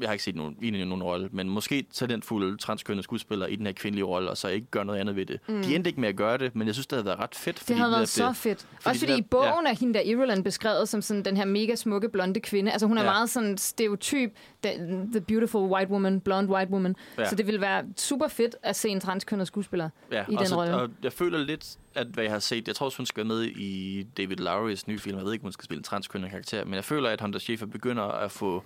jeg 0.01 0.09
har 0.09 0.13
ikke 0.13 0.25
set 0.25 0.37
nogen, 0.37 0.57
egentlig 0.63 0.87
nogen 0.87 1.03
rolle, 1.03 1.29
men 1.33 1.49
måske 1.51 1.85
talentfulde 1.93 2.57
transkønnede 2.57 3.03
skuespillere 3.03 3.53
i 3.53 3.57
den 3.57 3.67
her 3.67 3.73
kvindelige 3.73 4.05
rolle, 4.05 4.31
og 4.31 4.37
så 4.37 4.49
ikke 4.49 4.67
gøre 4.71 4.85
noget 4.85 5.01
andet 5.01 5.17
ved 5.17 5.27
det. 5.27 5.41
Mm. 5.49 5.63
De 5.63 5.75
endte 5.75 5.91
ikke 5.91 6.01
med 6.01 6.09
at 6.09 6.17
gøre 6.17 6.39
det, 6.39 6.57
men 6.57 6.67
jeg 6.67 6.75
synes, 6.75 6.87
det 6.87 6.97
havde 6.97 7.07
været 7.07 7.19
ret 7.19 7.35
fedt. 7.35 7.65
Det 7.69 7.77
havde 7.77 7.91
været 7.91 8.17
netop 8.19 8.35
så 8.35 8.41
fedt. 8.43 8.61
fordi 8.61 8.89
Også 8.89 9.01
fordi 9.01 9.13
det 9.13 9.19
i 9.19 9.23
der- 9.23 9.27
bogen 9.31 9.67
er 9.67 9.75
hende 9.81 9.95
der 9.95 10.01
Irulan 10.01 10.43
beskrevet 10.43 10.89
som 10.89 11.03
sådan 11.03 11.25
den 11.25 11.37
her 11.37 11.45
mega 11.45 11.75
smukke 11.75 12.09
blonde 12.09 12.41
kvinde. 12.41 12.71
Altså 12.73 12.87
hun 12.87 12.99
er 12.99 13.03
Ja. 13.03 13.11
meget 13.11 13.31
sådan 13.31 13.59
stereotyp, 13.59 14.31
the, 14.63 14.73
the 15.13 15.21
beautiful 15.21 15.63
white 15.63 15.91
woman, 15.91 16.21
blonde 16.21 16.53
white 16.53 16.73
woman. 16.73 16.97
Ja. 17.19 17.29
Så 17.29 17.35
det 17.37 17.47
ville 17.47 17.61
være 17.61 17.85
super 17.97 18.29
fedt 18.29 18.57
at 18.63 18.77
se 18.77 18.89
en 18.89 19.01
transkønnet 19.01 19.47
skuespiller. 19.47 19.91
ja, 20.13 20.25
i 20.29 20.35
og 20.35 20.39
den 20.39 20.47
så, 20.49 20.57
rolle. 20.57 20.75
Og 20.77 20.89
jeg 21.03 21.13
føler 21.13 21.39
lidt, 21.39 21.77
at 21.95 22.07
hvad 22.07 22.25
jeg 22.25 22.33
har 22.33 22.39
set, 22.39 22.69
jeg 22.69 22.77
tror 22.77 22.87
også, 22.87 22.97
hun 22.99 23.07
skal 23.07 23.27
med 23.27 23.43
i 23.43 24.03
David 24.17 24.37
Lowrys 24.37 24.87
nye 24.87 24.99
film. 24.99 25.17
Jeg 25.17 25.25
ved 25.25 25.33
ikke, 25.33 25.43
om 25.43 25.47
hun 25.47 25.53
skal 25.53 25.65
spille 25.65 25.79
en 25.79 25.85
transkønnet 25.85 26.31
karakter, 26.31 26.65
men 26.65 26.75
jeg 26.75 26.85
føler, 26.85 27.11
at 27.11 27.21
Hunter 27.21 27.39
Schafer 27.39 27.67
begynder 27.67 28.03
at 28.05 28.31
få 28.31 28.63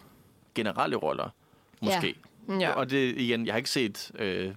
generelle 0.58 0.96
roller, 0.96 1.28
måske. 1.82 2.14
Ja. 2.60 2.70
Og 2.72 2.90
det 2.90 3.16
igen, 3.16 3.46
jeg 3.46 3.52
har 3.54 3.56
ikke 3.56 3.70
set 3.70 4.10
øh, 4.18 4.54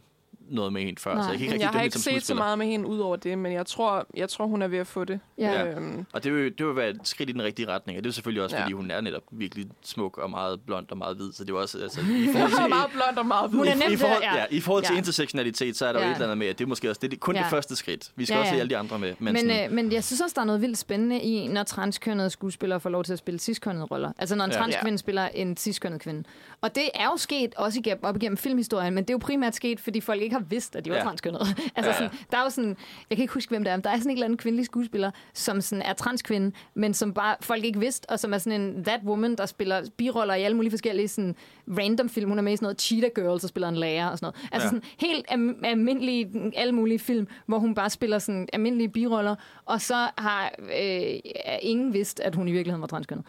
noget 0.50 0.74
med 0.74 0.82
hende 0.82 1.02
før, 1.02 1.14
Nej. 1.14 1.24
så 1.24 1.30
jeg 1.30 1.38
kan 1.38 1.42
ikke 1.46 1.54
rigtig 1.54 1.62
jeg 1.62 1.70
har 1.70 1.82
ikke 1.82 1.94
som 2.00 2.14
set 2.14 2.24
så 2.26 2.34
meget 2.36 2.58
med 2.58 2.66
hende 2.68 2.88
ud 2.88 3.00
over 3.00 3.16
det, 3.16 3.38
men 3.38 3.52
jeg 3.54 3.66
tror, 3.66 4.08
jeg 4.18 4.30
tror 4.30 4.46
hun 4.46 4.62
er 4.62 4.68
ved 4.68 4.78
at 4.78 4.88
få 4.88 5.04
det. 5.04 5.20
Ja. 5.38 5.66
Øhm, 5.72 6.06
Og 6.14 6.24
det 6.24 6.34
vil, 6.34 6.58
det 6.58 6.68
vil 6.68 6.76
være 6.76 6.90
et 6.90 7.00
skridt 7.04 7.30
i 7.30 7.34
den 7.34 7.44
rigtige 7.44 7.68
retning, 7.68 7.98
og 7.98 8.04
det 8.04 8.08
er 8.08 8.10
jo 8.10 8.14
selvfølgelig 8.14 8.44
også, 8.44 8.56
Ja. 8.56 8.62
fordi 8.62 8.74
hun 8.74 8.92
er 8.92 9.02
netop 9.02 9.24
virkelig 9.32 9.66
smuk 9.84 10.18
og 10.18 10.30
meget 10.30 10.62
blond 10.62 10.86
og 10.92 10.98
meget 10.98 11.16
hvid, 11.18 11.32
så 11.34 11.44
det 11.44 11.50
er 11.50 11.54
jo 11.54 11.62
også, 11.62 11.78
altså, 11.82 12.00
i 12.02 12.04
hun 12.04 12.34
forhold 12.34 12.52
er 12.54 12.56
til, 12.62 12.70
meget 12.70 12.92
blond 12.92 13.18
og 13.18 13.26
meget 13.26 13.50
hvid. 13.50 13.58
Hun 13.60 13.68
er 13.68 13.74
i, 13.74 13.78
nemt 13.78 13.92
i 13.92 13.96
forhold, 13.96 14.22
der, 14.22 14.28
ja. 14.34 14.38
ja. 14.40 14.46
i 14.52 14.60
forhold 14.60 14.84
til 14.84 14.94
Ja. 14.94 14.98
intersektionalitet, 14.98 15.78
så 15.78 15.86
er 15.86 15.94
der 15.94 16.00
jo 16.00 16.06
Ja. 16.06 16.12
et 16.12 16.16
eller 16.16 16.26
andet 16.28 16.38
med, 16.38 16.48
at 16.48 16.60
det 16.60 16.66
er 16.66 16.70
måske 16.70 16.90
også 16.90 17.00
det, 17.02 17.14
er 17.14 17.18
kun 17.18 17.36
Ja. 17.36 17.42
det 17.42 17.50
første 17.50 17.76
skridt. 17.76 18.12
Vi 18.16 18.26
skal 18.26 18.36
Ja, 18.36 18.40
også 18.40 18.50
ja. 18.52 18.56
se 18.56 18.60
alle 18.60 18.70
de 18.70 18.78
andre 18.78 19.00
med. 19.00 19.14
Men, 19.20 19.34
Men, 19.34 19.50
sådan, 19.50 19.66
øh, 19.70 19.76
men 19.76 19.92
jeg 19.92 20.04
synes 20.04 20.22
også, 20.22 20.34
der 20.36 20.42
er 20.42 20.46
noget 20.46 20.62
vildt 20.62 20.78
spændende 20.78 21.20
i, 21.22 21.48
når 21.48 21.64
transkønnede 21.64 22.30
skuespillere 22.30 22.80
får 22.80 22.90
lov 22.90 23.04
til 23.04 23.14
at 23.14 23.20
spille 23.20 23.40
ciskønnede 23.40 23.86
roller. 23.86 24.12
Altså 24.18 24.36
når 24.36 24.46
en 24.46 24.52
Ja. 24.52 24.58
transkvinde 24.58 24.98
spiller 24.98 25.28
en 25.28 25.58
ciskønnet 25.58 26.02
kvinde. 26.02 26.24
Og 26.62 26.76
det 26.76 26.84
er 26.94 27.06
jo 27.06 27.18
sket 27.18 27.56
også 27.56 27.80
igennem, 27.80 28.04
op 28.04 28.16
igennem 28.16 28.38
filmhistorien, 28.38 28.94
men 28.94 29.04
det 29.04 29.10
er 29.10 29.14
jo 29.14 29.18
primært 29.18 29.56
sket, 29.56 29.80
fordi 29.80 30.00
folk 30.02 30.22
ikke 30.22 30.36
har 30.36 30.44
vidst, 30.50 30.76
at 30.76 30.86
de 30.86 30.90
var 30.90 30.96
Ja. 30.96 31.04
transkønnede. 31.04 31.44
altså 31.76 31.92
Ja. 31.92 31.98
sådan, 31.98 32.10
der 32.32 32.38
er 32.38 32.44
jo 32.44 32.50
sådan, 32.50 32.78
jeg 33.10 33.18
kan 33.18 33.22
ikke 33.24 33.34
huske, 33.34 33.50
hvem 33.50 33.64
det 33.64 33.72
er, 33.72 33.76
men 33.78 33.84
der 33.84 33.90
er 33.90 33.98
sådan 33.98 34.10
en 34.12 34.16
eller 34.18 34.26
anden 34.26 34.38
kvindelig 34.38 34.66
skuespiller, 34.66 35.12
som 35.34 35.62
sådan 35.62 35.82
er 35.82 35.94
transkvinde, 35.94 36.52
men 36.74 36.94
som 36.94 37.14
bare 37.14 37.36
folk 37.42 37.64
ikke 37.66 37.80
vidste, 37.80 38.10
og 38.10 38.20
som 38.20 38.34
er 38.34 38.38
sådan 38.38 38.62
en 38.62 38.84
that 38.84 39.00
woman, 39.06 39.36
der 39.36 39.46
spiller 39.46 39.82
biroller 39.98 40.34
i 40.34 40.42
alle 40.44 40.56
mulige 40.56 40.72
forskellige 40.72 41.08
sådan, 41.08 41.36
random 41.68 42.10
film. 42.10 42.30
Hun 42.30 42.38
er 42.38 42.42
med 42.44 42.54
i 42.54 42.56
sådan 42.56 42.66
noget 42.66 42.82
Cheetah 42.82 43.10
Girls 43.16 43.44
og 43.44 43.50
spiller 43.50 43.68
en 43.70 43.76
lærer 43.78 44.08
og 44.10 44.18
sådan 44.18 44.26
noget. 44.26 44.50
Altså 44.52 44.66
Ja. 44.66 44.70
sådan 44.70 44.84
helt 45.00 45.26
am- 45.32 45.66
almindelige, 45.68 46.52
alle 46.56 46.72
mulige 46.76 47.00
film, 47.00 47.28
hvor 47.46 47.60
hun 47.60 47.76
bare 47.76 47.90
spiller 47.90 48.20
sådan 48.20 48.48
almindelige 48.54 48.90
biroller, 48.90 49.36
og 49.66 49.82
så 49.82 50.08
har 50.18 50.52
øh, 50.60 51.20
ingen 51.62 51.94
vidst, 51.94 52.20
at 52.20 52.36
hun 52.36 52.48
i 52.48 52.52
virkeligheden 52.52 52.82
var 52.82 52.88
transkønnet. 52.88 53.26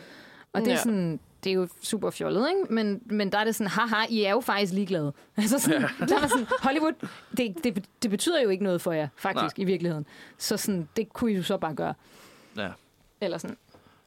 Og 0.52 0.60
det 0.60 0.68
er 0.68 0.72
Ja. 0.72 0.76
sådan, 0.78 1.20
det 1.44 1.50
er 1.50 1.54
jo 1.54 1.68
super 1.82 2.10
fjollet, 2.10 2.48
ikke? 2.48 2.74
Men, 2.74 3.02
men 3.04 3.32
der 3.32 3.38
er 3.38 3.44
det 3.44 3.54
sådan, 3.54 3.70
haha, 3.70 4.06
I 4.08 4.22
er 4.22 4.30
jo 4.30 4.40
faktisk 4.40 4.72
ligeglade. 4.72 5.12
Altså 5.36 5.58
sådan, 5.58 5.80
ja. 5.82 6.06
der 6.06 6.20
er 6.20 6.26
sådan, 6.28 6.46
Hollywood, 6.62 6.92
det, 7.36 7.64
det, 7.64 7.84
det 8.02 8.10
betyder 8.10 8.42
jo 8.42 8.48
ikke 8.48 8.64
noget 8.64 8.80
for 8.80 8.92
jer, 8.92 9.08
faktisk, 9.16 9.58
Nej. 9.58 9.62
i 9.62 9.64
virkeligheden. 9.64 10.06
Så 10.38 10.56
sådan, 10.56 10.88
det 10.96 11.12
kunne 11.12 11.32
I 11.32 11.36
jo 11.36 11.42
så 11.42 11.56
bare 11.56 11.74
gøre. 11.74 11.94
ja. 12.56 12.68
Eller 13.20 13.38
sådan. 13.38 13.56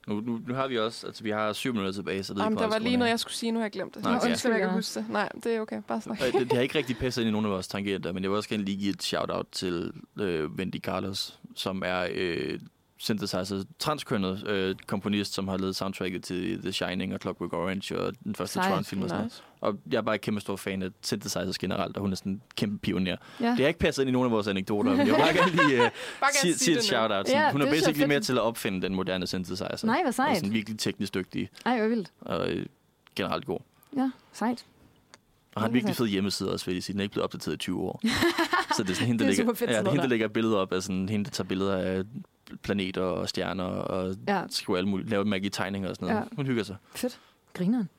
Nu, 0.07 0.19
nu, 0.21 0.41
nu 0.47 0.53
har 0.53 0.67
vi 0.67 0.79
også, 0.79 1.07
altså 1.07 1.23
vi 1.23 1.29
har 1.29 1.53
syv 1.53 1.71
minutter 1.73 1.91
tilbage, 1.91 2.23
så 2.23 2.33
det 2.33 2.39
Jamen, 2.43 2.57
der 2.59 2.67
var 2.67 2.79
lige 2.79 2.97
noget, 2.97 3.09
jeg 3.11 3.19
skulle 3.19 3.33
sige, 3.33 3.51
nu 3.51 3.59
har 3.59 3.65
jeg 3.65 3.71
glemt 3.71 3.95
det. 3.95 4.03
Nå, 4.03 4.09
okay. 4.09 4.29
Undskyld, 4.29 4.51
jeg 4.51 4.61
kan 4.61 4.69
huske 4.69 4.99
det. 4.99 5.09
Nej, 5.09 5.29
det 5.43 5.55
er 5.55 5.61
okay. 5.61 5.81
Bare 5.87 6.01
snak. 6.01 6.19
Det, 6.19 6.33
det 6.33 6.53
har 6.53 6.61
ikke 6.61 6.77
rigtig 6.77 6.97
passet 6.97 7.21
ind 7.21 7.27
i 7.27 7.31
nogen 7.31 7.45
af 7.45 7.51
vores 7.51 7.67
tangenter, 7.67 8.11
men 8.11 8.23
jeg 8.23 8.31
vil 8.31 8.37
også 8.37 8.49
gerne 8.49 8.63
lige 8.63 8.77
give 8.77 8.89
et 8.89 9.03
shout-out 9.03 9.45
til 9.51 9.93
øh, 10.19 10.49
Wendy 10.51 10.81
Carlos, 10.81 11.39
som 11.55 11.83
er 11.85 12.07
øh, 12.11 12.59
synthesizer, 13.05 13.63
transkønnet 13.79 14.47
øh, 14.47 14.75
komponist, 14.87 15.33
som 15.33 15.47
har 15.47 15.57
lavet 15.57 15.75
soundtracket 15.75 16.23
til 16.23 16.61
The 16.61 16.71
Shining 16.71 17.13
og 17.13 17.19
Clockwork 17.21 17.53
Orange 17.53 17.99
og 17.99 18.13
den 18.23 18.35
første 18.35 18.53
Sejt. 18.53 18.71
Tron-film 18.73 19.01
og 19.03 19.09
sådan 19.09 19.19
noget. 19.21 19.43
Og 19.61 19.77
jeg 19.91 19.97
er 19.97 20.01
bare 20.01 20.15
et 20.15 20.21
kæmpe 20.21 20.41
stor 20.41 20.55
fan 20.55 20.81
af 20.81 20.89
synthesizers 21.03 21.57
generelt, 21.57 21.97
og 21.97 22.01
hun 22.01 22.11
er 22.11 22.15
sådan 22.15 22.31
en 22.31 22.41
kæmpe 22.55 22.77
pioner. 22.77 23.17
Ja. 23.41 23.49
Det 23.49 23.59
har 23.59 23.67
ikke 23.67 23.79
passet 23.79 24.03
ind 24.03 24.09
i 24.09 24.11
nogen 24.11 24.25
af 24.25 24.31
vores 24.31 24.47
anekdoter, 24.47 24.89
men 24.89 24.99
jeg 24.99 25.07
vil 25.07 25.13
bare 25.13 25.33
gerne 25.33 25.51
lige 25.51 25.81
uh, 25.81 25.89
Bare 26.19 26.29
sige, 26.41 26.53
sige 26.53 26.77
et 26.77 26.83
shout-out. 26.83 27.29
Ja, 27.29 27.51
hun 27.51 27.61
er 27.61 27.65
er 27.65 27.69
basically 27.71 27.97
fedt. 27.97 28.07
med 28.07 28.21
til 28.21 28.33
at 28.33 28.39
opfinde 28.41 28.81
den 28.81 28.95
moderne 28.95 29.27
synthesizer. 29.27 29.77
Nej, 29.83 30.01
hvor 30.01 30.07
Og 30.07 30.13
sejt. 30.13 30.37
sådan 30.37 30.53
virkelig 30.53 30.79
teknisk 30.79 31.13
dygtig 31.13 31.49
Ej, 31.65 31.79
hvor 31.79 31.87
vildt. 31.87 32.11
og 32.21 32.49
øh, 32.49 32.65
generelt 33.15 33.45
god. 33.45 33.59
Ja, 33.97 34.11
sejt. 34.33 34.65
Og 35.55 35.61
har 35.61 35.67
en 35.67 35.73
virkelig 35.73 35.95
fed 35.95 36.07
hjemmeside 36.07 36.51
også, 36.51 36.65
vil 36.65 36.73
jeg 36.73 36.83
sige. 36.83 36.93
Den 36.93 36.99
er 36.99 37.03
ikke 37.03 37.13
blevet 37.13 37.23
opdateret 37.23 37.55
i 37.55 37.57
20 37.57 37.79
år. 37.81 38.01
så 38.77 38.83
det 38.83 38.89
er 38.89 38.93
sådan 38.93 39.07
hende, 39.07 39.23
der 39.23 39.29
er 39.31 39.35
lægger, 39.35 39.53
ja, 39.61 39.73
er 39.73 39.89
hende, 39.89 40.01
der 40.03 40.07
lægger 40.07 40.27
billeder 40.27 40.57
op 40.57 40.73
af 40.73 40.83
sådan, 40.83 41.09
hende, 41.09 41.25
der 41.25 41.31
tager 41.31 41.47
billeder 41.47 41.77
af 41.77 42.03
planeter 42.63 43.01
og 43.01 43.29
stjerner 43.29 43.63
og 43.63 44.15
Ja. 44.27 44.41
skriver 44.49 44.77
alle 44.77 44.89
mulige, 44.89 45.09
laver 45.09 45.23
magi 45.23 45.49
tegninger 45.49 45.89
og 45.89 45.95
sådan 45.95 46.07
noget. 46.07 46.21
Ja. 46.21 46.35
Hun 46.35 46.45
hygger 46.45 46.63
sig. 46.63 46.75
Fedt. 46.95 47.19
Grineren. 47.53 47.89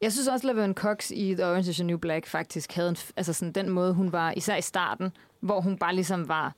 Jeg 0.00 0.12
synes 0.12 0.28
også, 0.28 0.46
Laverne 0.46 0.74
Cox 0.74 1.10
i 1.10 1.34
The 1.34 1.46
Orange 1.46 1.70
is 1.70 1.76
the 1.76 1.84
New 1.84 1.98
Black 1.98 2.26
faktisk 2.26 2.72
havde 2.72 2.88
en, 2.88 2.96
altså 3.16 3.32
sådan 3.32 3.52
den 3.52 3.68
måde, 3.70 3.92
hun 3.94 4.12
var, 4.12 4.32
især 4.36 4.56
i 4.56 4.62
starten, 4.62 5.12
hvor 5.40 5.60
hun 5.60 5.78
bare 5.78 5.94
ligesom 5.94 6.28
var, 6.28 6.54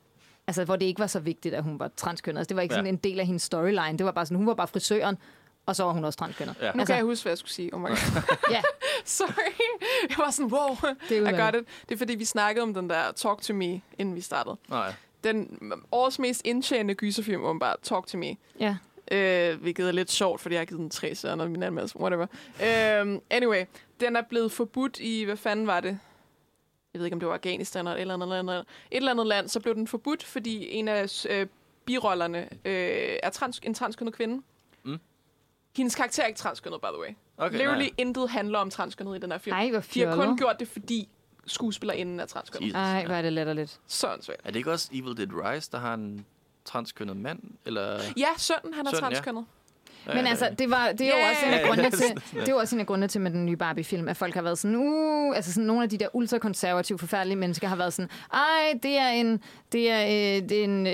altså 0.47 0.65
hvor 0.65 0.77
det 0.77 0.87
ikke 0.87 1.01
var 1.01 1.07
så 1.07 1.21
vigtigt, 1.21 1.55
at 1.55 1.63
hun 1.63 1.79
var 1.79 1.91
transkønnet. 1.97 2.39
Altså, 2.39 2.49
det 2.49 2.57
var 2.57 2.63
ikke 2.63 2.75
Ja. 2.75 2.79
sådan 2.79 2.95
en 2.95 2.97
del 2.97 3.21
af 3.21 3.27
hendes 3.27 3.43
storyline. 3.43 3.99
Det 3.99 4.07
var 4.07 4.13
bare 4.13 4.27
sådan, 4.27 4.37
hun 4.37 4.47
var 4.47 4.55
bare 4.55 4.69
frisøren, 4.69 5.17
og 5.67 5.77
så 5.77 5.85
var 5.85 5.93
hun 5.93 6.05
også 6.05 6.19
transkønnet. 6.19 6.55
Ja. 6.61 6.73
Nu 6.73 6.81
Altså- 6.81 6.87
kan 6.87 6.97
jeg 6.97 7.05
huske, 7.05 7.25
hvad 7.25 7.31
jeg 7.31 7.39
skulle 7.39 7.53
sige. 7.53 7.75
Oh 7.75 7.81
my 7.81 7.87
God. 7.87 8.23
Ja, 8.51 8.63
Sorry. 9.05 9.29
Jeg 10.09 10.17
var 10.19 10.31
sådan, 10.31 10.53
wow. 10.53 10.77
det 11.09 11.19
er 11.19 11.29
I 11.29 11.41
got 11.41 11.55
it. 11.63 11.69
Det 11.89 11.95
er 11.95 11.99
fordi, 11.99 12.15
vi 12.15 12.25
snakkede 12.25 12.63
om 12.63 12.75
den 12.75 12.91
der 12.91 13.13
Talk 13.17 13.43
to 13.43 13.55
Me, 13.55 13.81
inden 13.99 14.15
vi 14.15 14.21
startede. 14.21 14.57
Nej. 14.69 14.95
Den 15.25 15.59
årets 15.93 16.19
mest 16.19 16.43
indtjenende 16.45 16.95
gyserfilm 16.95 17.43
var 17.43 17.59
bare 17.59 17.77
Talk 17.83 18.07
to 18.07 18.19
Me. 18.19 18.37
Ja. 18.61 18.77
Øh, 19.13 19.61
hvilket 19.61 19.89
er 19.89 19.93
lidt 19.93 20.11
sjovt, 20.11 20.41
fordi 20.41 20.55
jeg 20.55 20.61
har 20.61 20.67
givet 20.67 20.81
den 20.81 20.91
tre 20.91 21.15
stjerner 21.15 21.45
i 21.45 21.49
min 21.49 21.63
anmeldelse. 21.63 22.01
Whatever. 22.01 22.27
Um, 23.03 23.23
anyway, 23.31 23.65
den 24.01 24.17
er 24.17 24.23
blevet 24.23 24.53
forbudt 24.53 25.01
i, 25.01 25.23
hvad 25.25 25.37
fanden 25.37 25.67
var 25.67 25.81
det? 25.81 25.99
Jeg 26.95 26.99
ved 27.01 27.07
ikke, 27.07 27.15
om 27.15 27.21
det 27.21 27.29
var 27.29 27.35
Afghanistan 27.35 27.87
eller 27.87 27.97
et 27.97 28.01
eller 28.01 28.15
andet, 28.15 28.29
land. 28.29 28.49
et 28.51 28.65
eller 28.91 29.11
andet 29.11 29.27
land. 29.27 29.49
Så 29.49 29.61
blev 29.61 29.75
den 29.75 29.87
forbudt, 29.87 30.25
fordi 30.25 30.71
en 30.71 30.89
af 30.89 31.27
øh, 31.31 31.47
birollerne 31.85 32.49
øh, 32.65 33.17
er 33.23 33.31
trans, 33.31 33.61
en 33.63 33.75
transkønnet 33.75 34.15
kvinde. 34.15 34.43
Mm. 34.85 34.99
Hendes 35.77 35.95
karakter 35.95 36.23
er 36.23 36.27
ikke 36.27 36.39
transkønnet, 36.39 36.81
by 36.81 36.87
the 36.87 37.01
way. 37.01 37.09
Okay, 37.37 37.57
Literally 37.59 37.85
nej. 37.85 37.95
intet 37.99 38.31
handler 38.31 38.59
om 38.59 38.71
transkønnet 38.71 39.17
i 39.17 39.21
den 39.21 39.31
her 39.31 39.39
film. 39.39 39.57
Ej, 39.57 39.71
hvor 39.71 39.85
De 39.95 40.01
har 40.01 40.15
kun 40.15 40.37
gjort 40.39 40.57
det, 40.61 40.69
fordi 40.69 41.09
skuespillerinden 41.49 42.21
er 42.21 42.27
transkønnet. 42.27 42.67
Jesus. 42.67 42.77
Ej, 42.77 43.07
hvor 43.07 43.15
er 43.15 43.23
det 43.23 43.33
latterligt. 43.33 43.81
Sådan 43.87 44.23
svært. 44.23 44.41
Er 44.45 44.51
det 44.51 44.57
ikke 44.57 44.73
også 44.73 44.89
Evil 44.93 45.17
Dead 45.17 45.29
Rise, 45.33 45.71
der 45.73 45.79
har 45.79 45.95
en 45.95 46.27
transkønnet 46.65 47.17
mand? 47.17 47.41
Eller? 47.65 48.01
Ja, 48.17 48.29
sønnen, 48.37 48.75
han 48.75 48.87
er 48.87 48.91
Sønnen, 48.91 49.13
ja. 49.13 49.43
Men 50.07 50.27
altså, 50.27 50.49
det, 50.59 50.71
var, 50.71 50.89
det 50.99 51.01
er 51.01 51.07
jo 51.11 51.15
også 51.31 51.47
en 51.47 51.53
af 51.53 51.67
grundene 51.67 51.91
til, 51.91 52.23
det 52.41 52.49
er 52.49 52.55
også 52.55 52.77
en 52.77 52.81
af 52.81 52.87
grundene 52.87 53.09
til 53.09 53.21
med 53.21 53.31
den 53.31 53.47
nye 53.47 53.57
Barbie-film, 53.57 54.09
at 54.09 54.17
folk 54.17 54.35
har 54.35 54.43
været 54.43 54.59
sådan, 54.59 54.77
uh, 54.77 55.37
altså 55.37 55.53
sådan 55.53 55.67
nogle 55.67 55.83
af 55.83 55.89
de 55.89 55.99
der 55.99 56.09
ultrakonservative, 56.13 56.99
forfærdelige 56.99 57.37
mennesker 57.37 57.69
har 57.69 57.77
været 57.77 57.93
sådan, 57.93 58.11
ej, 58.33 58.79
det 58.83 58.99
er 58.99 59.09
en, 59.09 59.43
det 59.73 59.91
er, 59.91 60.01
øh, 60.03 60.49
det 60.49 60.53
er 60.61 60.65
en 60.65 60.87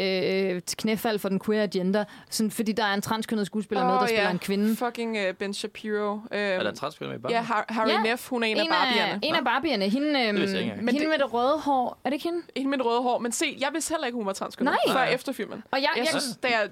øh, 0.55 0.61
knæfald 0.79 1.19
for 1.19 1.29
den 1.29 1.41
queer 1.41 1.63
agenda, 1.63 2.05
sådan, 2.31 2.51
fordi 2.51 2.73
der 2.73 2.85
er 2.85 2.95
en 2.95 3.03
transkønnet 3.03 3.47
skuespiller 3.47 3.85
med, 3.85 3.93
der 3.95 4.01
Åh, 4.03 4.09
spiller 4.09 4.31
en 4.31 4.39
kvinde. 4.39 4.77
Fucking 4.77 5.17
uh, 5.29 5.35
Ben 5.39 5.55
Shapiro. 5.55 6.13
Um, 6.13 6.21
Er 6.31 6.63
der 6.63 6.71
en 6.71 6.77
transkønnet 6.77 7.23
med 7.23 7.31
i 7.31 7.33
ja? 7.35 7.41
Har- 7.41 7.67
Harry 7.69 7.89
Ja. 7.89 8.03
Neff, 8.03 8.29
hun 8.29 8.43
er 8.43 8.47
en, 8.47 8.57
En 8.57 8.61
af 8.63 8.67
Barbierne. 8.69 9.21
en 9.23 9.35
af 9.35 9.45
Barbierne, 9.45 9.89
hende, 9.89 10.07
øhm, 10.09 10.37
engang. 10.37 10.59
hende 10.65 10.83
Men 10.85 10.95
det- 10.95 11.09
med 11.09 11.19
det 11.19 11.33
røde 11.35 11.59
hår, 11.59 11.99
er 12.05 12.09
det 12.11 12.15
ikke 12.15 12.25
hende? 12.25 12.43
Hende 12.57 12.71
med 12.71 12.79
det 12.79 12.87
røde 12.87 13.03
hår. 13.03 13.19
Men 13.19 13.33
se, 13.33 13.57
jeg 13.61 13.69
vidste 13.73 13.93
heller 13.95 14.07
ikke, 14.07 14.17
hun 14.17 14.27
var 14.27 14.33
transkønnet. 14.33 14.75
Nej. 14.87 14.95
Før 14.97 15.05
efter 15.15 15.33
filmen. 15.33 15.63
Og 15.71 15.79
jeg, 15.81 15.89
Jeg 15.97 16.01
jeg, 16.13 16.21
synes, 16.21 16.39
da 16.43 16.49
jeg 16.49 16.69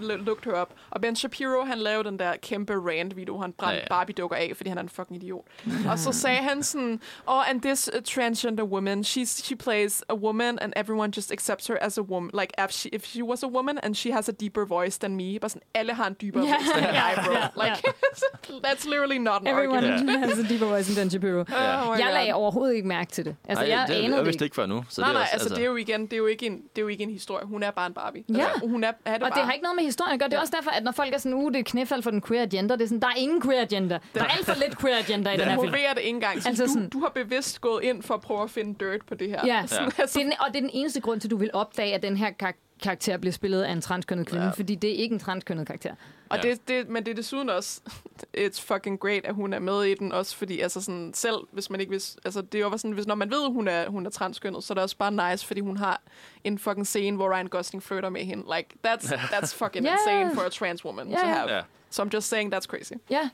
looked 0.00 0.44
her 0.52 0.52
op. 0.60 0.72
Og 0.90 1.00
Ben 1.00 1.16
Shapiro, 1.16 1.64
han 1.66 1.78
lavede 1.78 2.08
den 2.08 2.18
der 2.18 2.32
kæmpe 2.42 2.72
rant-video, 2.72 3.40
han 3.40 3.52
brændte 3.52 3.74
Ja, 3.76 3.80
ja. 3.80 3.88
Barbie-dukker 3.88 4.36
af, 4.36 4.52
fordi 4.56 4.68
han 4.68 4.78
er 4.78 4.82
en 4.82 4.88
fucking 4.88 5.22
idiot. 5.22 5.44
og 5.90 5.98
så 5.98 6.12
sagde 6.12 6.36
han 6.38 6.62
sådan, 6.62 7.00
oh, 7.26 7.50
and 7.50 7.62
this 7.62 7.90
uh, 7.96 8.02
transgender 8.02 8.64
woman, 8.64 9.00
she's, 9.00 9.42
she 9.44 9.56
plays 9.56 10.02
a 10.08 10.14
woman, 10.14 10.58
and 10.58 10.72
everyone 10.76 11.12
just 11.16 11.32
accepts 11.32 11.66
her 11.66 11.76
as 11.80 11.98
a 11.98 12.02
woman. 12.02 12.30
Like, 12.40 12.52
if 12.64 12.70
she, 12.70 12.88
if 12.92 13.04
she 13.06 13.22
was 13.22 13.42
a 13.42 13.48
woman, 13.48 13.78
and 13.82 13.94
she 13.94 14.12
has 14.12 14.28
a 14.28 14.32
deeper 14.32 14.64
voice 14.64 14.98
than 14.98 15.16
me. 15.16 15.38
Bare 15.40 15.48
sådan, 15.48 15.62
alle 15.74 15.94
har 15.94 16.06
en 16.06 16.16
dybere 16.20 16.44
Ja. 16.44 16.54
voice 16.54 16.70
than 16.72 16.94
Ja, 16.94 17.10
I, 17.10 17.14
bro. 17.26 17.32
ja, 17.32 17.64
Like, 17.64 17.82
that's 18.66 18.84
literally 18.88 19.18
not 19.18 19.40
an 19.40 19.46
everyone 19.46 19.92
argument. 19.92 20.18
has 20.30 20.38
a 20.38 20.42
deeper 20.42 20.66
voice 20.66 20.86
than 20.94 21.02
Ben 21.02 21.10
Shapiro. 21.10 21.40
Oh 21.40 21.44
my 21.48 21.52
Jeg 21.52 22.06
God. 22.06 22.12
lagde 22.14 22.32
overhovedet 22.34 22.74
ikke 22.74 22.88
mærke 22.88 23.10
til 23.12 23.24
det. 23.24 23.36
Altså, 23.48 23.64
Ej, 23.64 23.70
jeg 23.70 23.84
det, 23.88 23.94
anede 23.94 24.16
jeg 24.16 24.26
vidste 24.26 24.44
ikke. 24.44 24.56
før 24.56 24.66
nu. 24.66 24.84
Så 24.88 25.00
nej, 25.00 25.08
det 25.08 25.14
er 25.14 25.18
nej, 25.18 25.22
også, 25.22 25.32
altså, 25.32 25.48
det 25.54 25.62
er 25.62 25.66
jo 25.66 25.76
igen, 25.76 26.02
det 26.04 26.12
er 26.12 26.16
jo 26.16 26.26
ikke 26.26 26.46
en, 26.46 26.52
det 26.52 26.78
er 26.78 26.82
jo 26.82 26.88
ikke 26.88 27.02
en 27.04 27.10
historie. 27.10 27.46
Hun 27.46 27.62
er 27.62 27.70
bare 27.70 27.86
en 27.86 27.94
Barbie. 27.94 28.24
Ja. 28.28 28.38
Altså, 28.38 28.66
hun 28.68 28.84
er, 28.84 28.88
er 29.04 29.12
det 29.12 29.22
Og 29.22 29.28
bare. 29.28 29.38
det 29.38 29.44
har 29.46 29.52
ikke 29.52 29.62
noget 29.62 29.76
med 29.76 29.84
historien 29.84 30.12
at 30.14 30.20
gøre. 30.20 30.28
Det 30.28 30.36
er 30.36 30.40
også 30.40 30.52
derfor, 30.56 30.70
at 30.70 30.84
når 30.84 30.92
folk 30.92 31.14
er 31.14 31.18
sådan, 31.18 31.34
uh, 31.34 31.52
det 31.56 31.66
er 31.68 31.70
knæfald 31.70 32.02
for 32.02 32.10
den 32.10 32.22
queer 32.22 32.42
agenda, 32.42 32.74
det 32.74 32.82
er 32.82 32.86
sådan, 32.86 33.00
der 33.00 33.06
er 33.08 33.14
ingen 33.16 33.42
queer 33.42 33.62
agenda. 33.62 33.98
Der 34.14 34.20
er 34.20 34.24
alt 34.26 34.46
for 34.46 34.54
lidt 34.66 34.78
queer 34.80 34.98
agenda 34.98 35.30
i 35.30 35.36
den 35.36 35.40
her 35.40 35.48
film. 35.50 35.56
promoverer 35.56 35.94
det 35.94 36.00
ikke 36.00 36.10
engang. 36.14 36.42
Så 36.42 36.48
Altså 36.48 36.64
du, 36.64 36.70
sådan- 36.72 36.88
du 36.88 37.00
har 37.00 37.08
bevidst 37.14 37.60
gået 37.60 37.82
ind 37.84 38.02
for 38.02 38.14
at 38.14 38.20
prøve 38.20 38.42
at 38.42 38.50
finde 38.50 38.74
dirt 38.84 39.00
på 39.08 39.14
det 39.14 39.28
her. 39.28 39.40
Ja, 39.46 39.62
Sådan, 39.66 39.86
det 39.90 39.98
altså, 40.00 40.18
er 40.20 40.22
den, 40.24 40.32
og 40.40 40.46
det 40.48 40.56
er 40.56 40.60
den 40.60 40.70
eneste 40.72 41.00
grund 41.00 41.20
til, 41.20 41.28
at 41.28 41.30
du 41.30 41.36
vil 41.36 41.50
opdage, 41.52 41.94
at 41.94 42.02
den 42.02 42.16
her 42.16 42.30
kar- 42.30 42.54
karakter 42.82 43.16
bliver 43.16 43.32
spillet 43.32 43.62
af 43.62 43.72
en 43.72 43.80
transkønnet 43.80 44.26
kvinde, 44.26 44.44
Ja. 44.44 44.50
fordi 44.50 44.74
det 44.74 44.90
er 44.90 44.94
ikke 44.94 45.12
en 45.12 45.18
transkønnet 45.18 45.66
karakter. 45.66 45.94
og 46.28 46.36
Ja. 46.44 46.50
det, 46.50 46.68
det, 46.68 46.88
men 46.88 47.04
det 47.06 47.10
er 47.10 47.14
desuden 47.14 47.50
også, 47.50 47.80
it's 48.38 48.60
fucking 48.60 49.00
great, 49.00 49.24
at 49.24 49.34
hun 49.34 49.52
er 49.52 49.58
med 49.58 49.82
i 49.82 49.94
den, 49.94 50.12
også 50.12 50.36
fordi, 50.36 50.60
altså 50.60 50.80
sådan, 50.80 51.10
selv 51.14 51.36
hvis 51.52 51.70
man 51.70 51.80
ikke 51.80 51.90
vidste, 51.90 52.20
altså 52.24 52.42
det 52.42 52.54
er 52.58 52.62
jo 52.62 52.76
sådan, 52.78 52.90
hvis 52.90 53.06
når 53.06 53.14
man 53.14 53.30
ved, 53.30 53.44
at 53.44 53.52
hun 53.52 53.68
er, 53.68 53.88
hun 53.88 54.06
er 54.06 54.10
transkønnet, 54.10 54.64
så 54.64 54.72
er 54.72 54.74
det 54.74 54.82
også 54.82 54.96
bare 54.96 55.30
nice, 55.32 55.46
fordi 55.46 55.60
hun 55.60 55.76
har 55.76 56.00
en 56.44 56.58
fucking 56.58 56.86
scene, 56.86 57.16
hvor 57.16 57.34
Ryan 57.34 57.46
Gosling 57.46 57.82
flytter 57.82 58.08
med 58.10 58.20
hende. 58.24 58.44
Like, 58.56 58.68
that's, 58.86 59.12
that's 59.34 59.54
fucking 59.64 59.84
Ja. 59.86 59.92
insane 59.92 60.34
for 60.34 60.42
a 60.42 60.48
trans 60.48 60.84
woman 60.84 61.08
Ja, 61.10 61.16
to 61.16 61.26
have. 61.26 61.50
Ja. 61.50 61.60
So 61.90 62.02
I'm 62.02 62.08
just 62.14 62.28
saying, 62.28 62.54
that's 62.54 62.66
crazy. 62.66 62.92
Ja. 63.10 63.28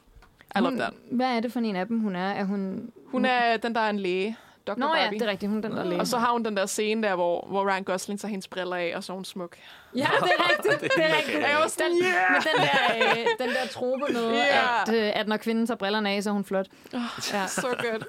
I 0.57 0.59
love 0.59 0.69
hun, 0.71 0.79
that. 0.79 0.93
Hvad 1.11 1.27
er 1.27 1.41
det 1.41 1.53
for 1.53 1.61
en 1.61 1.77
af 1.77 1.87
dem, 1.87 2.01
hun 2.01 2.17
er? 2.17 2.29
Er 2.31 2.45
hun... 2.45 2.91
Hun 3.07 3.25
er 3.25 3.57
den, 3.57 3.75
der 3.75 3.81
er 3.81 3.91
en 3.91 3.99
læge, 3.99 4.37
Dr. 4.67 4.75
Nå 4.79 4.87
ja, 4.95 5.03
Barbie. 5.05 5.19
det 5.19 5.27
er 5.27 5.31
rigtigt. 5.31 5.51
Hun 5.51 5.65
er 5.65 5.69
den, 5.69 5.77
der 5.77 5.85
læge. 5.85 6.01
Og 6.01 6.07
så 6.07 6.19
har 6.19 6.33
hun 6.33 6.45
den 6.45 6.57
der 6.57 6.67
scene 6.67 7.03
der, 7.09 7.15
hvor, 7.15 7.47
hvor 7.51 7.71
Ryan 7.71 7.85
Gosling 7.85 8.21
tager 8.21 8.31
hendes 8.31 8.49
briller 8.49 8.77
af, 8.77 8.93
og 8.97 9.05
så 9.05 9.13
er 9.13 9.15
hun 9.15 9.25
smuk. 9.25 9.57
Ja, 9.97 10.01
det 10.23 10.31
er 10.39 10.51
rigtigt. 10.51 10.93
det 10.97 11.05
er 11.05 11.17
rigtigt. 11.17 11.39
Jeg 11.39 11.57
var 11.63 11.69
sådan, 11.69 11.91
den, 11.91 12.03
yeah! 12.03 12.33
Med 12.33 12.41
den 12.41 12.63
der, 12.63 13.21
øh, 13.21 13.47
den 13.47 13.55
der 13.57 13.67
trope 13.71 14.13
med, 14.13 14.33
Ja. 14.37 14.83
at, 14.83 14.95
øh, 14.95 15.13
at 15.21 15.29
når 15.29 15.37
kvinden 15.37 15.67
tager 15.67 15.79
brillerne 15.79 16.11
af, 16.11 16.23
så 16.23 16.31
er 16.31 16.35
hun 16.35 16.45
flot. 16.45 16.67
Ja. 16.93 17.03
Ja. 17.33 17.47
So 17.47 17.69
good. 17.69 18.03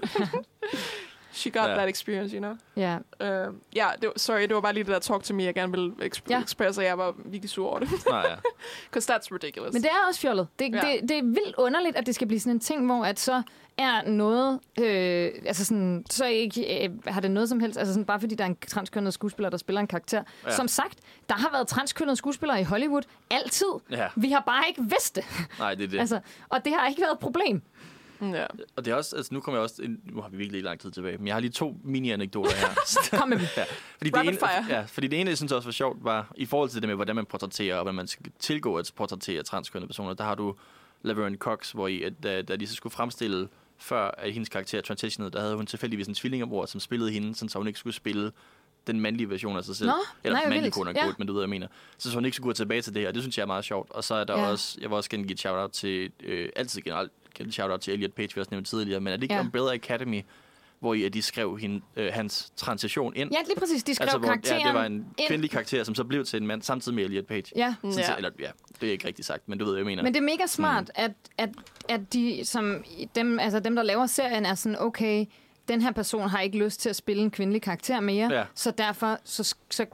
she 1.34 1.50
got 1.50 1.70
Ja. 1.70 1.76
that 1.76 1.90
experience, 1.90 2.36
you 2.36 2.40
know? 2.42 2.54
Ja, 2.76 2.98
Uh, 3.22 3.54
ja, 3.76 3.88
det 4.02 4.08
var, 4.08 4.14
sorry, 4.18 4.42
det 4.42 4.56
var 4.56 4.62
bare 4.62 4.74
lige 4.74 4.84
det 4.84 4.94
der 4.94 5.00
talk 5.00 5.24
to 5.24 5.34
me, 5.34 5.44
jeg 5.44 5.54
gerne 5.54 5.72
ville 5.72 5.94
eksp- 6.02 6.22
Ja. 6.30 6.36
ja. 6.38 6.44
expresse, 6.44 6.82
og 6.82 6.86
jeg 6.86 6.98
var 6.98 7.14
virkelig 7.26 7.50
sur 7.50 7.70
over 7.70 7.80
det. 7.80 7.90
Nej, 8.10 8.26
ja. 8.30 8.36
Because 8.90 9.14
that's 9.14 9.28
ridiculous. 9.32 9.74
Men 9.74 9.82
det 9.84 9.90
er 9.92 10.08
også 10.08 10.20
fjollet. 10.20 10.48
Det, 10.60 10.72
ja. 10.74 10.88
Ja. 10.88 10.94
det, 10.94 11.10
det 11.10 11.18
er 11.18 11.24
vildt 11.24 11.56
underligt, 11.58 11.96
at 11.98 12.06
det 12.06 12.16
skal 12.16 12.28
blive 12.28 12.40
sådan 12.40 12.54
en 12.54 12.60
ting, 12.60 12.86
hvor 12.86 13.06
at 13.06 13.20
så 13.20 13.42
er 13.78 14.10
noget, 14.10 14.60
øh, 14.80 15.32
altså 15.46 15.66
sådan, 15.66 16.06
så 16.10 16.26
ikke, 16.26 16.86
øh, 16.86 16.90
har 17.08 17.22
det 17.22 17.32
noget 17.32 17.50
som 17.50 17.60
helst, 17.60 17.78
altså 17.80 17.94
sådan, 17.94 18.06
bare 18.06 18.20
fordi 18.20 18.36
der 18.36 18.44
er 18.44 18.48
en 18.48 18.58
transkønnet 18.68 19.14
skuespiller, 19.14 19.50
der 19.50 19.58
spiller 19.58 19.80
en 19.82 19.88
karakter. 19.88 20.24
Ja. 20.46 20.56
Som 20.56 20.68
sagt, 20.68 21.00
der 21.30 21.36
har 21.36 21.50
været 21.52 21.68
transkønnede 21.68 22.16
skuespillere 22.16 22.60
i 22.62 22.64
Hollywood 22.64 23.02
altid. 23.32 23.66
ja. 23.92 24.08
Vi 24.16 24.32
har 24.32 24.44
bare 24.46 24.64
ikke 24.68 24.82
vidst 24.84 25.16
det. 25.16 25.26
Nej, 25.60 25.76
det 25.76 25.84
er 25.84 25.88
det. 25.88 26.00
Altså, 26.00 26.20
og 26.50 26.66
det 26.66 26.74
har 26.74 26.88
ikke 26.88 27.02
været 27.02 27.14
et 27.14 27.20
problem. 27.20 27.62
ja. 28.22 28.46
Og 28.76 28.86
det 28.86 28.92
er 28.92 28.96
også, 28.96 29.16
altså 29.16 29.34
nu 29.34 29.40
kommer 29.40 29.58
jeg 29.58 29.64
også, 29.64 29.82
ind, 29.84 29.98
nu 30.06 30.22
har 30.22 30.30
vi 30.30 30.38
virkelig 30.38 30.58
ikke 30.58 30.66
lang 30.68 30.80
tid 30.80 30.92
tilbage, 30.92 31.18
men 31.18 31.28
jeg 31.28 31.36
har 31.36 31.40
lige 31.40 31.52
to 31.52 31.78
mini-anekdoter 31.84 32.52
her. 32.56 32.68
Kom 33.20 33.30
med 33.30 33.38
dem. 33.38 33.48
ja, 33.58 33.64
fordi 33.98 34.10
det 34.10 34.18
Rapid 34.18 34.30
ene, 34.30 34.38
fire. 34.40 34.66
Ja, 34.70 34.82
fordi 34.82 35.08
det 35.08 35.22
ene, 35.22 35.30
jeg 35.30 35.38
synes 35.38 35.52
også 35.52 35.68
var 35.68 35.72
sjovt, 35.72 36.04
var 36.04 36.32
i 36.36 36.46
forhold 36.46 36.70
til 36.70 36.82
det 36.82 36.88
med, 36.88 36.96
hvordan 36.96 37.16
man 37.16 37.26
portrætterer, 37.26 37.76
og 37.76 37.82
hvordan 37.84 37.96
man 37.96 38.08
skal 38.08 38.26
tilgå 38.40 38.76
at 38.76 38.92
portrættere 38.96 39.44
transkønnede 39.44 39.88
personer, 39.88 40.14
der 40.14 40.24
har 40.24 40.36
du 40.36 40.56
Laverne 41.02 41.38
Cox, 41.38 41.72
hvor 41.72 41.88
i, 41.88 42.04
at, 42.04 42.14
da, 42.24 42.42
da 42.42 42.56
de 42.56 42.68
så 42.68 42.76
skulle 42.76 42.94
fremstille, 42.94 43.48
før 43.84 44.12
at 44.18 44.34
hendes 44.34 44.50
karakter 44.50 44.82
transitionede, 44.82 45.32
der 45.32 45.42
havde 45.42 45.56
hun 45.56 45.66
tilfældigvis 45.66 46.08
en 46.08 46.14
tvillingebror, 46.14 46.66
som 46.66 46.80
spillede 46.80 47.12
hende, 47.12 47.36
sådan, 47.36 47.50
så 47.50 47.58
hun 47.58 47.68
ikke 47.68 47.80
skulle 47.80 47.94
spille 47.96 48.32
den 48.88 49.00
mandlige 49.00 49.30
version 49.30 49.58
af 49.58 49.64
sig 49.64 49.76
selv. 49.76 49.90
Nå, 49.90 49.94
Eller 50.24 50.40
nej, 50.40 50.60
vildt. 50.60 50.74
kone 50.74 50.94
Ja. 50.96 51.14
men 51.18 51.28
du 51.28 51.34
ved, 51.34 51.40
hvad 51.40 51.44
jeg 51.44 51.50
mener. 51.50 51.68
Så, 51.98 52.10
så 52.10 52.16
hun 52.18 52.26
ikke 52.26 52.36
skulle 52.36 52.46
gå 52.50 52.54
tilbage 52.54 52.82
til 52.82 52.94
det 52.94 53.02
her, 53.02 53.08
og 53.08 53.14
det 53.14 53.24
synes 53.24 53.38
jeg 53.38 53.44
er 53.44 53.48
meget 53.48 53.66
sjovt. 53.66 53.92
Og 53.92 54.04
så 54.04 54.16
er 54.16 54.24
der 54.24 54.40
Ja. 54.40 54.48
også, 54.50 54.78
jeg 54.82 54.90
vil 54.90 54.96
også 54.96 55.10
gerne 55.10 55.24
give 55.24 55.34
et 55.34 55.40
shout-out 55.40 55.72
til, 55.72 56.12
øh, 56.24 56.50
altid 56.56 56.82
generelt, 56.82 57.12
shout-out 57.52 57.80
til 57.82 57.94
Elliot 57.94 58.12
Page, 58.14 58.30
vi 58.36 58.42
også 58.42 58.52
nævnt 58.52 58.68
tidligere, 58.68 59.00
men 59.00 59.14
er 59.14 59.18
det 59.18 59.24
ikke 59.24 59.36
ja. 59.36 59.42
Umbrella 59.42 59.74
Academy, 59.74 60.22
hvor 60.84 60.94
i, 60.94 61.04
at 61.04 61.14
de 61.14 61.22
skrev 61.22 61.58
hende, 61.58 61.82
øh, 61.96 62.14
hans 62.14 62.52
transition 62.58 63.14
ind? 63.16 63.32
Ja, 63.32 63.38
lige 63.48 63.60
præcis. 63.60 63.84
De 63.84 63.96
skrev 63.96 64.04
altså, 64.06 64.18
hvor, 64.18 64.28
karakteren 64.28 64.62
ja, 64.62 64.68
det 64.68 64.74
var 64.76 64.86
en 64.86 64.94
ind. 64.94 65.28
kvindelig 65.28 65.52
karakter, 65.52 65.84
som 65.84 65.96
så 65.96 66.04
blev 66.04 66.26
til 66.26 66.42
en 66.42 66.48
mand, 66.48 66.62
samtidig 66.62 66.96
med 66.96 67.04
Elliot 67.04 67.26
Page. 67.26 67.44
Ja, 67.56 67.76
Sådan, 67.82 67.98
Ja. 67.98 68.12
ja. 68.12 68.16
Eller, 68.16 68.30
ja, 68.40 68.50
det 68.82 68.88
er 68.88 68.92
ikke 68.92 69.08
rigtigt 69.08 69.26
sagt, 69.26 69.50
men 69.50 69.60
du 69.60 69.66
ved, 69.66 69.72
hvad 69.74 69.80
jeg 69.80 69.86
mener. 69.86 70.04
Men 70.04 70.14
det 70.14 70.20
er 70.20 70.24
mega 70.24 70.46
smart, 70.48 70.84
Mm. 70.84 70.90
at, 71.04 71.12
at, 71.38 71.50
at 71.90 72.14
de, 72.14 72.42
som, 72.46 72.84
dem, 73.16 73.40
altså 73.40 73.60
dem, 73.60 73.76
der 73.76 73.84
laver 73.84 74.06
serien, 74.06 74.46
er 74.46 74.56
sådan, 74.56 74.80
okay, 74.80 75.26
den 75.68 75.82
her 75.82 75.92
person 75.92 76.30
har 76.30 76.40
ikke 76.40 76.58
lyst 76.58 76.80
til 76.80 76.90
at 76.90 76.96
spille 76.96 77.24
en 77.24 77.32
kvindelig 77.32 77.62
karakter 77.62 78.00
mere, 78.00 78.34
Ja. 78.34 78.44
så 78.56 78.72
derfor 78.72 79.18
så, 79.24 79.56
så 79.70 79.86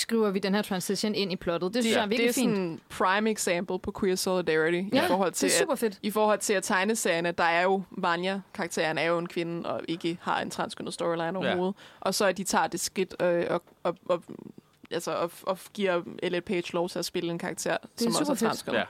skriver 0.00 0.30
vi 0.30 0.38
den 0.38 0.54
her 0.54 0.62
transition 0.62 1.14
ind 1.14 1.32
i 1.32 1.36
plottet. 1.36 1.74
Det 1.74 1.82
synes 1.84 1.94
jeg 1.96 2.00
er 2.02 2.04
det 2.06 2.10
virkelig 2.10 2.28
er 2.28 2.32
sådan 2.32 2.50
fint. 2.56 2.58
en 2.58 2.80
prime 2.90 3.30
example 3.30 3.78
på 3.78 3.92
queer 4.00 4.16
solidarity 4.16 4.82
Ja, 4.94 5.04
i 5.04 5.08
forhold 5.08 5.30
det 5.30 5.36
til 5.36 5.46
er 5.46 5.50
super 5.58 5.72
at, 5.72 5.78
fedt. 5.78 5.98
i 6.02 6.10
forhold 6.10 6.38
til 6.38 6.52
at 6.52 6.62
tegneserierne, 6.62 7.32
der 7.32 7.44
er 7.44 7.62
jo 7.62 7.82
Vanya, 7.90 8.40
karakteren 8.54 8.98
er 8.98 9.04
jo 9.04 9.18
en 9.18 9.26
kvinde, 9.28 9.68
og 9.70 9.80
ikke 9.88 10.18
har 10.22 10.40
en 10.40 10.50
transkønnet 10.50 10.94
storyline 10.94 11.38
overhovedet. 11.38 11.74
Og 12.00 12.14
så 12.14 12.24
at 12.26 12.36
de 12.36 12.44
tager 12.44 12.66
det 12.66 12.80
skridt 12.80 13.14
øh, 13.22 13.46
og, 13.50 13.62
og, 13.82 13.96
og, 14.08 14.22
altså, 14.90 15.10
og, 15.12 15.30
og 15.42 15.58
giver 15.74 16.02
Elliot 16.22 16.44
Page 16.44 16.72
lov 16.72 16.88
til 16.88 16.98
at 16.98 17.04
spille 17.04 17.30
en 17.30 17.38
karakter, 17.38 17.76
som 17.96 18.08
også 18.08 18.20
er 18.20 18.26
fedt. 18.26 18.38
transkønnet. 18.40 18.82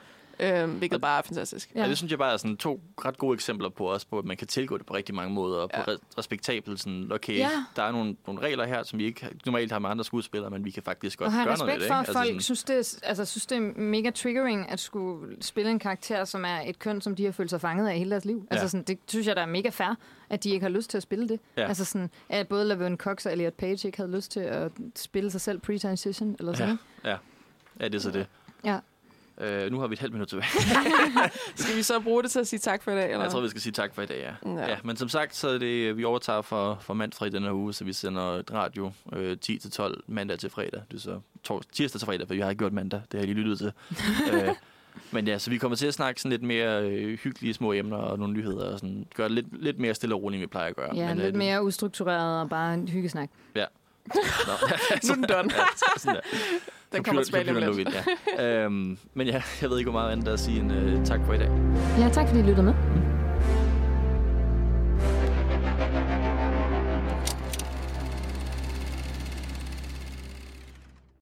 Øhm, 0.42 0.72
hvilket 0.72 1.00
bare 1.00 1.18
er 1.18 1.22
fantastisk. 1.22 1.70
Ja. 1.74 1.82
ja. 1.82 1.88
det 1.88 1.96
synes 1.96 2.10
jeg 2.10 2.18
bare 2.18 2.32
er 2.32 2.36
sådan 2.36 2.56
to 2.56 2.80
ret 3.04 3.18
gode 3.18 3.34
eksempler 3.34 3.68
på 3.68 3.84
også, 3.84 4.06
på 4.06 4.18
at 4.18 4.24
man 4.24 4.36
kan 4.36 4.46
tilgå 4.46 4.78
det 4.78 4.86
på 4.86 4.94
rigtig 4.94 5.14
mange 5.14 5.34
måder, 5.34 5.58
og 5.58 5.70
på 5.70 5.80
Ja. 5.86 5.92
ja. 5.92 5.96
respektabelt 6.18 6.80
sådan, 6.80 7.12
okay, 7.12 7.32
Ja. 7.36 7.38
ja. 7.38 7.64
der 7.76 7.82
er 7.82 7.92
nogle, 7.92 8.16
nogle 8.26 8.40
regler 8.42 8.64
her, 8.66 8.82
som 8.82 8.98
vi 8.98 9.04
ikke 9.04 9.28
normalt 9.46 9.72
har 9.72 9.78
med 9.78 9.90
andre 9.90 10.04
skuespillere, 10.04 10.50
men 10.50 10.64
vi 10.64 10.70
kan 10.70 10.82
faktisk 10.82 11.18
godt 11.18 11.32
gøre 11.32 11.44
noget 11.44 11.60
respekt 11.60 11.80
ved 11.80 11.88
for, 11.88 11.94
det. 11.94 12.00
at 12.00 12.08
ikke? 12.08 12.12
folk 12.12 12.26
sådan, 12.26 12.40
synes, 12.40 12.64
det 12.64 12.76
er, 13.02 13.08
altså, 13.08 13.24
synes, 13.24 13.46
det 13.46 13.56
er 13.58 13.80
mega 13.80 14.10
triggering 14.10 14.70
at 14.70 14.80
skulle 14.80 15.36
spille 15.40 15.70
en 15.70 15.78
karakter, 15.78 16.24
som 16.24 16.44
er 16.44 16.60
et 16.66 16.78
køn, 16.78 17.00
som 17.00 17.16
de 17.16 17.24
har 17.24 17.32
følt 17.32 17.50
sig 17.50 17.60
fanget 17.60 17.88
af 17.88 17.98
hele 17.98 18.10
deres 18.10 18.24
liv. 18.24 18.36
Ja. 18.50 18.54
Altså, 18.54 18.64
Ja. 18.64 18.68
sådan, 18.68 18.84
det 18.84 18.98
synes 19.08 19.26
jeg, 19.26 19.36
der 19.36 19.42
er 19.42 19.46
mega 19.46 19.68
fair, 19.68 19.94
at 20.30 20.44
de 20.44 20.50
ikke 20.50 20.62
har 20.64 20.70
lyst 20.70 20.90
til 20.90 20.96
at 20.96 21.02
spille 21.02 21.28
det. 21.28 21.40
Ja. 21.56 21.66
Altså 21.68 21.84
sådan, 21.84 22.10
at 22.28 22.48
både 22.48 22.64
Laverne 22.64 22.96
Cox 22.96 23.26
og 23.26 23.32
Elliot 23.32 23.52
Page 23.54 23.88
ikke 23.88 23.98
havde 23.98 24.10
lyst 24.16 24.30
til 24.32 24.40
at 24.40 24.72
spille 24.96 25.30
sig 25.30 25.40
selv 25.40 25.60
pre-transition, 25.60 26.36
eller 26.38 26.52
sådan 26.52 26.78
ja, 27.04 27.16
ja, 27.80 27.84
det 27.84 27.94
er 27.94 27.98
så 27.98 28.10
det. 28.10 28.26
Ja. 28.64 28.78
Øh, 29.40 29.70
nu 29.72 29.80
har 29.80 29.86
vi 29.86 29.92
et 29.92 29.98
halvt 29.98 30.12
minut 30.12 30.28
tilbage. 30.28 30.48
Skal 31.54 31.76
vi 31.76 31.82
så 31.82 32.00
bruge 32.00 32.22
det 32.22 32.30
til 32.30 32.40
at 32.40 32.46
sige 32.46 32.60
tak 32.60 32.82
for 32.82 32.90
i 32.90 32.94
dag? 32.94 33.10
Eller? 33.10 33.22
Jeg 33.22 33.32
tror, 33.32 33.40
vi 33.40 33.48
skal 33.48 33.62
sige 33.62 33.72
tak 33.72 33.94
for 33.94 34.02
i 34.02 34.06
dag, 34.06 34.36
ja. 34.44 34.50
Ja. 34.50 34.68
ja. 34.70 34.76
men 34.84 34.96
som 34.96 35.08
sagt, 35.08 35.36
så 35.36 35.48
er 35.48 35.58
det, 35.58 35.96
vi 35.96 36.04
overtager 36.04 36.42
for, 36.42 36.78
for 36.80 36.94
Manfred 36.94 37.30
den 37.30 37.42
her 37.42 37.52
uge, 37.52 37.74
så 37.74 37.84
vi 37.84 37.92
sender 37.92 38.42
radio 38.52 38.92
øh, 39.12 39.36
10-12 39.46 40.00
mandag 40.06 40.38
til 40.38 40.50
fredag. 40.50 40.82
Det 40.90 40.96
er 40.96 41.00
så 41.00 41.20
tors, 41.44 41.66
tirsdag 41.72 41.98
til 41.98 42.06
fredag, 42.06 42.26
for 42.26 42.34
vi 42.34 42.40
har 42.40 42.50
ikke 42.50 42.58
gjort 42.58 42.72
mandag. 42.72 43.00
Det 43.12 43.20
har 43.20 43.26
jeg 43.26 43.34
lige 43.34 43.46
lyttet 43.46 43.58
til. 43.58 43.72
øh, 44.32 44.48
men 45.10 45.26
ja, 45.28 45.38
så 45.38 45.50
vi 45.50 45.58
kommer 45.58 45.76
til 45.76 45.86
at 45.86 45.94
snakke 45.94 46.20
sådan 46.20 46.30
lidt 46.30 46.42
mere 46.42 46.82
øh, 46.90 47.18
hyggelige 47.18 47.54
små 47.54 47.72
emner 47.72 47.96
og 47.96 48.18
nogle 48.18 48.34
nyheder, 48.34 48.72
og 48.72 48.78
sådan, 48.78 49.06
gøre 49.16 49.28
det 49.28 49.34
lidt, 49.34 49.62
lidt 49.62 49.78
mere 49.78 49.94
stille 49.94 50.14
og 50.14 50.22
roligt, 50.22 50.38
end 50.40 50.48
vi 50.48 50.50
plejer 50.50 50.68
at 50.68 50.76
gøre. 50.76 50.96
Ja, 50.96 51.08
men, 51.08 51.18
lidt 51.18 51.36
mere 51.36 51.64
ustruktureret 51.64 52.40
og 52.40 52.48
bare 52.48 52.74
en 52.74 52.88
hyggesnak. 52.88 53.30
Nå, 54.46 54.52
Nu 55.04 55.10
er 55.10 55.14
den 55.14 55.24
done. 55.24 55.50
ja, 55.54 55.64
sådan 55.98 56.14
der. 56.14 56.20
Den 56.92 57.04
kommer 57.04 57.22
tilbage 57.22 57.44
lige 57.44 57.68
om 57.68 57.76
lidt. 57.76 57.88
Ja. 58.38 58.64
øhm, 58.64 58.98
men 59.14 59.26
ja, 59.26 59.42
jeg 59.62 59.70
ved 59.70 59.78
ikke, 59.78 59.90
hvor 59.90 60.00
meget 60.00 60.12
andet 60.12 60.28
at 60.28 60.40
sige 60.40 60.60
end 60.60 60.72
øh, 60.72 61.04
tak 61.04 61.20
for 61.26 61.32
i 61.32 61.38
dag. 61.38 61.50
Ja, 61.98 62.08
tak 62.08 62.28
fordi 62.28 62.40
I 62.40 62.42
lyttede 62.42 62.62
med. 62.62 63.09